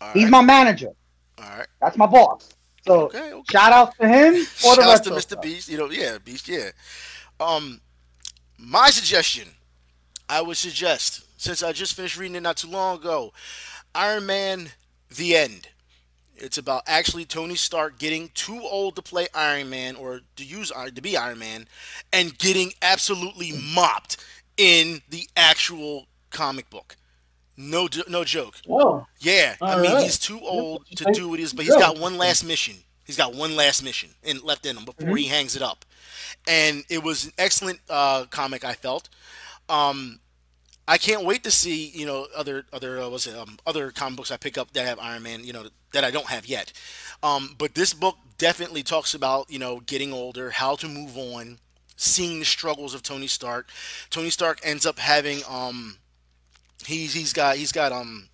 All 0.00 0.12
He's 0.12 0.24
right. 0.24 0.30
my 0.30 0.40
manager. 0.42 0.92
All 1.38 1.58
right. 1.58 1.66
That's 1.80 1.96
my 1.96 2.06
boss. 2.06 2.48
So 2.86 3.02
Okay. 3.06 3.32
Okay. 3.32 3.42
shout 3.52 3.72
out 3.72 3.94
to 3.98 4.08
him 4.08 4.44
for 4.44 4.74
the 4.76 4.82
Shouts 4.82 5.00
to 5.02 5.10
Mr. 5.10 5.20
stuff. 5.20 5.42
Beast. 5.42 5.68
You 5.68 5.78
know, 5.78 5.90
yeah, 5.90 6.18
Beast. 6.24 6.48
Yeah. 6.48 6.70
Um, 7.38 7.80
my 8.58 8.90
suggestion, 8.90 9.48
I 10.28 10.40
would 10.42 10.56
suggest, 10.56 11.22
since 11.36 11.62
I 11.62 11.72
just 11.72 11.94
finished 11.94 12.18
reading 12.18 12.36
it 12.36 12.40
not 12.42 12.56
too 12.56 12.68
long 12.68 12.98
ago, 12.98 13.32
Iron 13.94 14.26
Man: 14.26 14.70
The 15.14 15.36
End. 15.36 15.68
It's 16.36 16.56
about 16.56 16.82
actually 16.86 17.26
Tony 17.26 17.54
Stark 17.54 17.98
getting 17.98 18.30
too 18.34 18.58
old 18.62 18.96
to 18.96 19.02
play 19.02 19.26
Iron 19.34 19.68
Man 19.68 19.94
or 19.94 20.20
to 20.36 20.44
use 20.44 20.72
Iron 20.72 20.94
to 20.94 21.02
be 21.02 21.16
Iron 21.16 21.38
Man, 21.38 21.66
and 22.12 22.36
getting 22.38 22.72
absolutely 22.80 23.52
mopped 23.52 24.16
in 24.56 25.02
the 25.10 25.28
actual 25.36 26.06
comic 26.30 26.70
book. 26.70 26.96
No, 27.56 27.88
no 28.08 28.24
joke. 28.24 28.54
Oh, 28.70 29.06
Yeah, 29.18 29.56
I 29.60 29.80
mean 29.82 29.92
right. 29.92 30.02
he's 30.02 30.18
too 30.18 30.40
old 30.40 30.86
to 30.96 31.04
do 31.12 31.28
what 31.28 31.38
he's, 31.38 31.52
but 31.52 31.66
he's 31.66 31.76
got 31.76 31.98
one 31.98 32.16
last 32.16 32.42
mission. 32.42 32.76
He's 33.04 33.18
got 33.18 33.34
one 33.34 33.54
last 33.54 33.82
mission 33.82 34.10
in, 34.22 34.40
left 34.42 34.64
in 34.64 34.76
him 34.78 34.84
before 34.86 35.08
Mm-hmm. 35.08 35.16
he 35.16 35.26
hangs 35.26 35.56
it 35.56 35.62
up, 35.62 35.84
and 36.48 36.84
it 36.88 37.02
was 37.02 37.26
an 37.26 37.32
excellent 37.36 37.80
uh, 37.90 38.24
comic. 38.30 38.64
I 38.64 38.72
felt. 38.72 39.10
Um, 39.68 40.20
I 40.90 40.98
can't 40.98 41.24
wait 41.24 41.44
to 41.44 41.52
see 41.52 41.86
you 41.94 42.04
know 42.04 42.26
other 42.36 42.64
other 42.72 43.00
uh, 43.00 43.08
was 43.08 43.28
it 43.28 43.36
um, 43.36 43.58
other 43.64 43.92
comic 43.92 44.16
books 44.16 44.32
I 44.32 44.36
pick 44.36 44.58
up 44.58 44.72
that 44.72 44.84
have 44.84 44.98
Iron 44.98 45.22
Man 45.22 45.44
you 45.44 45.52
know 45.52 45.66
that 45.92 46.02
I 46.02 46.10
don't 46.10 46.26
have 46.26 46.46
yet. 46.46 46.72
Um, 47.22 47.54
but 47.56 47.76
this 47.76 47.94
book 47.94 48.16
definitely 48.38 48.82
talks 48.82 49.14
about 49.14 49.48
you 49.48 49.60
know 49.60 49.78
getting 49.86 50.12
older, 50.12 50.50
how 50.50 50.74
to 50.74 50.88
move 50.88 51.16
on, 51.16 51.58
seeing 51.96 52.40
the 52.40 52.44
struggles 52.44 52.92
of 52.92 53.04
Tony 53.04 53.28
Stark. 53.28 53.70
Tony 54.10 54.30
Stark 54.30 54.58
ends 54.64 54.84
up 54.84 54.98
having 54.98 55.42
um 55.48 55.98
he's 56.84 57.14
he's 57.14 57.32
got 57.32 57.54
he's 57.54 57.70
got 57.70 57.92
um 57.92 58.28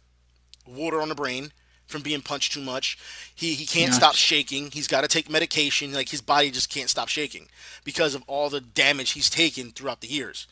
water 0.66 1.02
on 1.02 1.10
the 1.10 1.14
brain 1.14 1.52
from 1.86 2.00
being 2.00 2.22
punched 2.22 2.54
too 2.54 2.62
much. 2.62 2.96
He 3.34 3.52
he 3.52 3.66
can't 3.66 3.92
stop 3.92 4.14
shaking. 4.14 4.70
He's 4.70 4.88
got 4.88 5.02
to 5.02 5.08
take 5.08 5.28
medication. 5.28 5.92
Like 5.92 6.08
his 6.08 6.22
body 6.22 6.50
just 6.50 6.72
can't 6.72 6.88
stop 6.88 7.08
shaking 7.08 7.48
because 7.84 8.14
of 8.14 8.22
all 8.26 8.48
the 8.48 8.62
damage 8.62 9.10
he's 9.10 9.28
taken 9.28 9.72
throughout 9.72 10.00
the 10.00 10.08
years. 10.08 10.46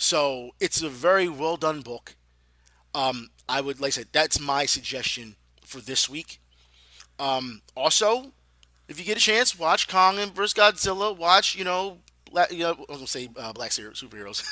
So 0.00 0.52
it's 0.60 0.80
a 0.80 0.88
very 0.88 1.28
well 1.28 1.58
done 1.58 1.82
book. 1.82 2.16
Um, 2.94 3.28
I 3.46 3.60
would 3.60 3.80
like 3.80 3.88
I 3.88 3.90
said 3.90 4.06
that's 4.12 4.40
my 4.40 4.64
suggestion 4.64 5.36
for 5.62 5.78
this 5.80 6.08
week. 6.08 6.40
Um, 7.18 7.60
also, 7.76 8.32
if 8.88 8.98
you 8.98 9.04
get 9.04 9.18
a 9.18 9.20
chance, 9.20 9.58
watch 9.58 9.88
Kong 9.88 10.18
and 10.18 10.34
vs 10.34 10.54
Godzilla. 10.54 11.14
Watch 11.14 11.54
you 11.54 11.64
know, 11.64 11.98
Black, 12.32 12.50
you 12.50 12.60
know 12.60 12.70
I 12.70 12.92
was 12.92 12.96
gonna 12.96 13.06
say 13.08 13.28
uh, 13.36 13.52
black 13.52 13.72
super- 13.72 13.90
superheroes. 13.90 14.42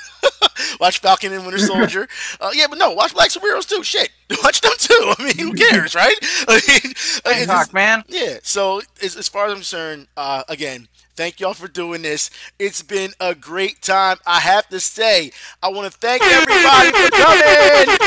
watch 0.81 0.99
Falcon 0.99 1.33
and 1.33 1.43
Winter 1.45 1.59
Soldier. 1.59 2.07
Uh, 2.41 2.51
yeah, 2.55 2.67
but 2.69 2.79
no, 2.79 2.93
watch 2.93 3.15
black 3.15 3.31
superheroes 3.31 3.67
too. 3.67 3.83
Shit, 3.83 4.11
watch 4.45 4.61
them 4.61 4.73
too. 4.77 5.15
I 5.19 5.25
mean, 5.25 5.39
who 5.39 5.55
cares, 5.55 5.95
right? 5.95 6.15
I 6.47 7.35
mean, 7.39 7.47
Talk, 7.47 7.73
man. 7.73 8.05
yeah. 8.07 8.39
So 8.43 8.83
as, 9.03 9.17
as 9.17 9.29
far 9.29 9.47
as 9.47 9.53
I'm 9.53 9.57
concerned, 9.59 10.09
uh, 10.17 10.45
again, 10.49 10.89
thank 11.19 11.41
y'all 11.41 11.53
for 11.53 11.67
doing 11.67 12.03
this. 12.03 12.31
It's 12.61 12.81
been 12.81 13.11
a 13.19 13.35
great 13.35 13.83
time. 13.83 14.19
I 14.25 14.39
have 14.39 14.69
to 14.69 14.79
say, 14.79 15.33
I 15.61 15.69
want 15.69 15.93
to 15.93 15.99
thank 15.99 16.23
everybody 16.23 16.91
for 16.93 17.11
coming. 17.11 17.99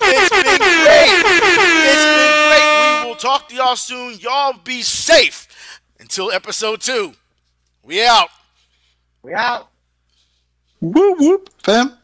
It's 0.00 0.30
been 0.30 0.58
great. 0.58 1.12
It's 1.92 2.06
been 2.06 2.48
great. 2.48 3.02
We 3.02 3.10
will 3.10 3.16
talk 3.16 3.50
to 3.50 3.54
y'all 3.54 3.76
soon. 3.76 4.18
Y'all 4.18 4.54
be 4.64 4.80
safe. 4.80 5.46
Until 6.00 6.32
episode 6.32 6.80
two. 6.80 7.12
We 7.82 8.02
out. 8.02 8.30
We 9.22 9.34
out. 9.34 9.68
Whoop 10.80 11.20
whoop, 11.20 11.50
fam. 11.62 11.98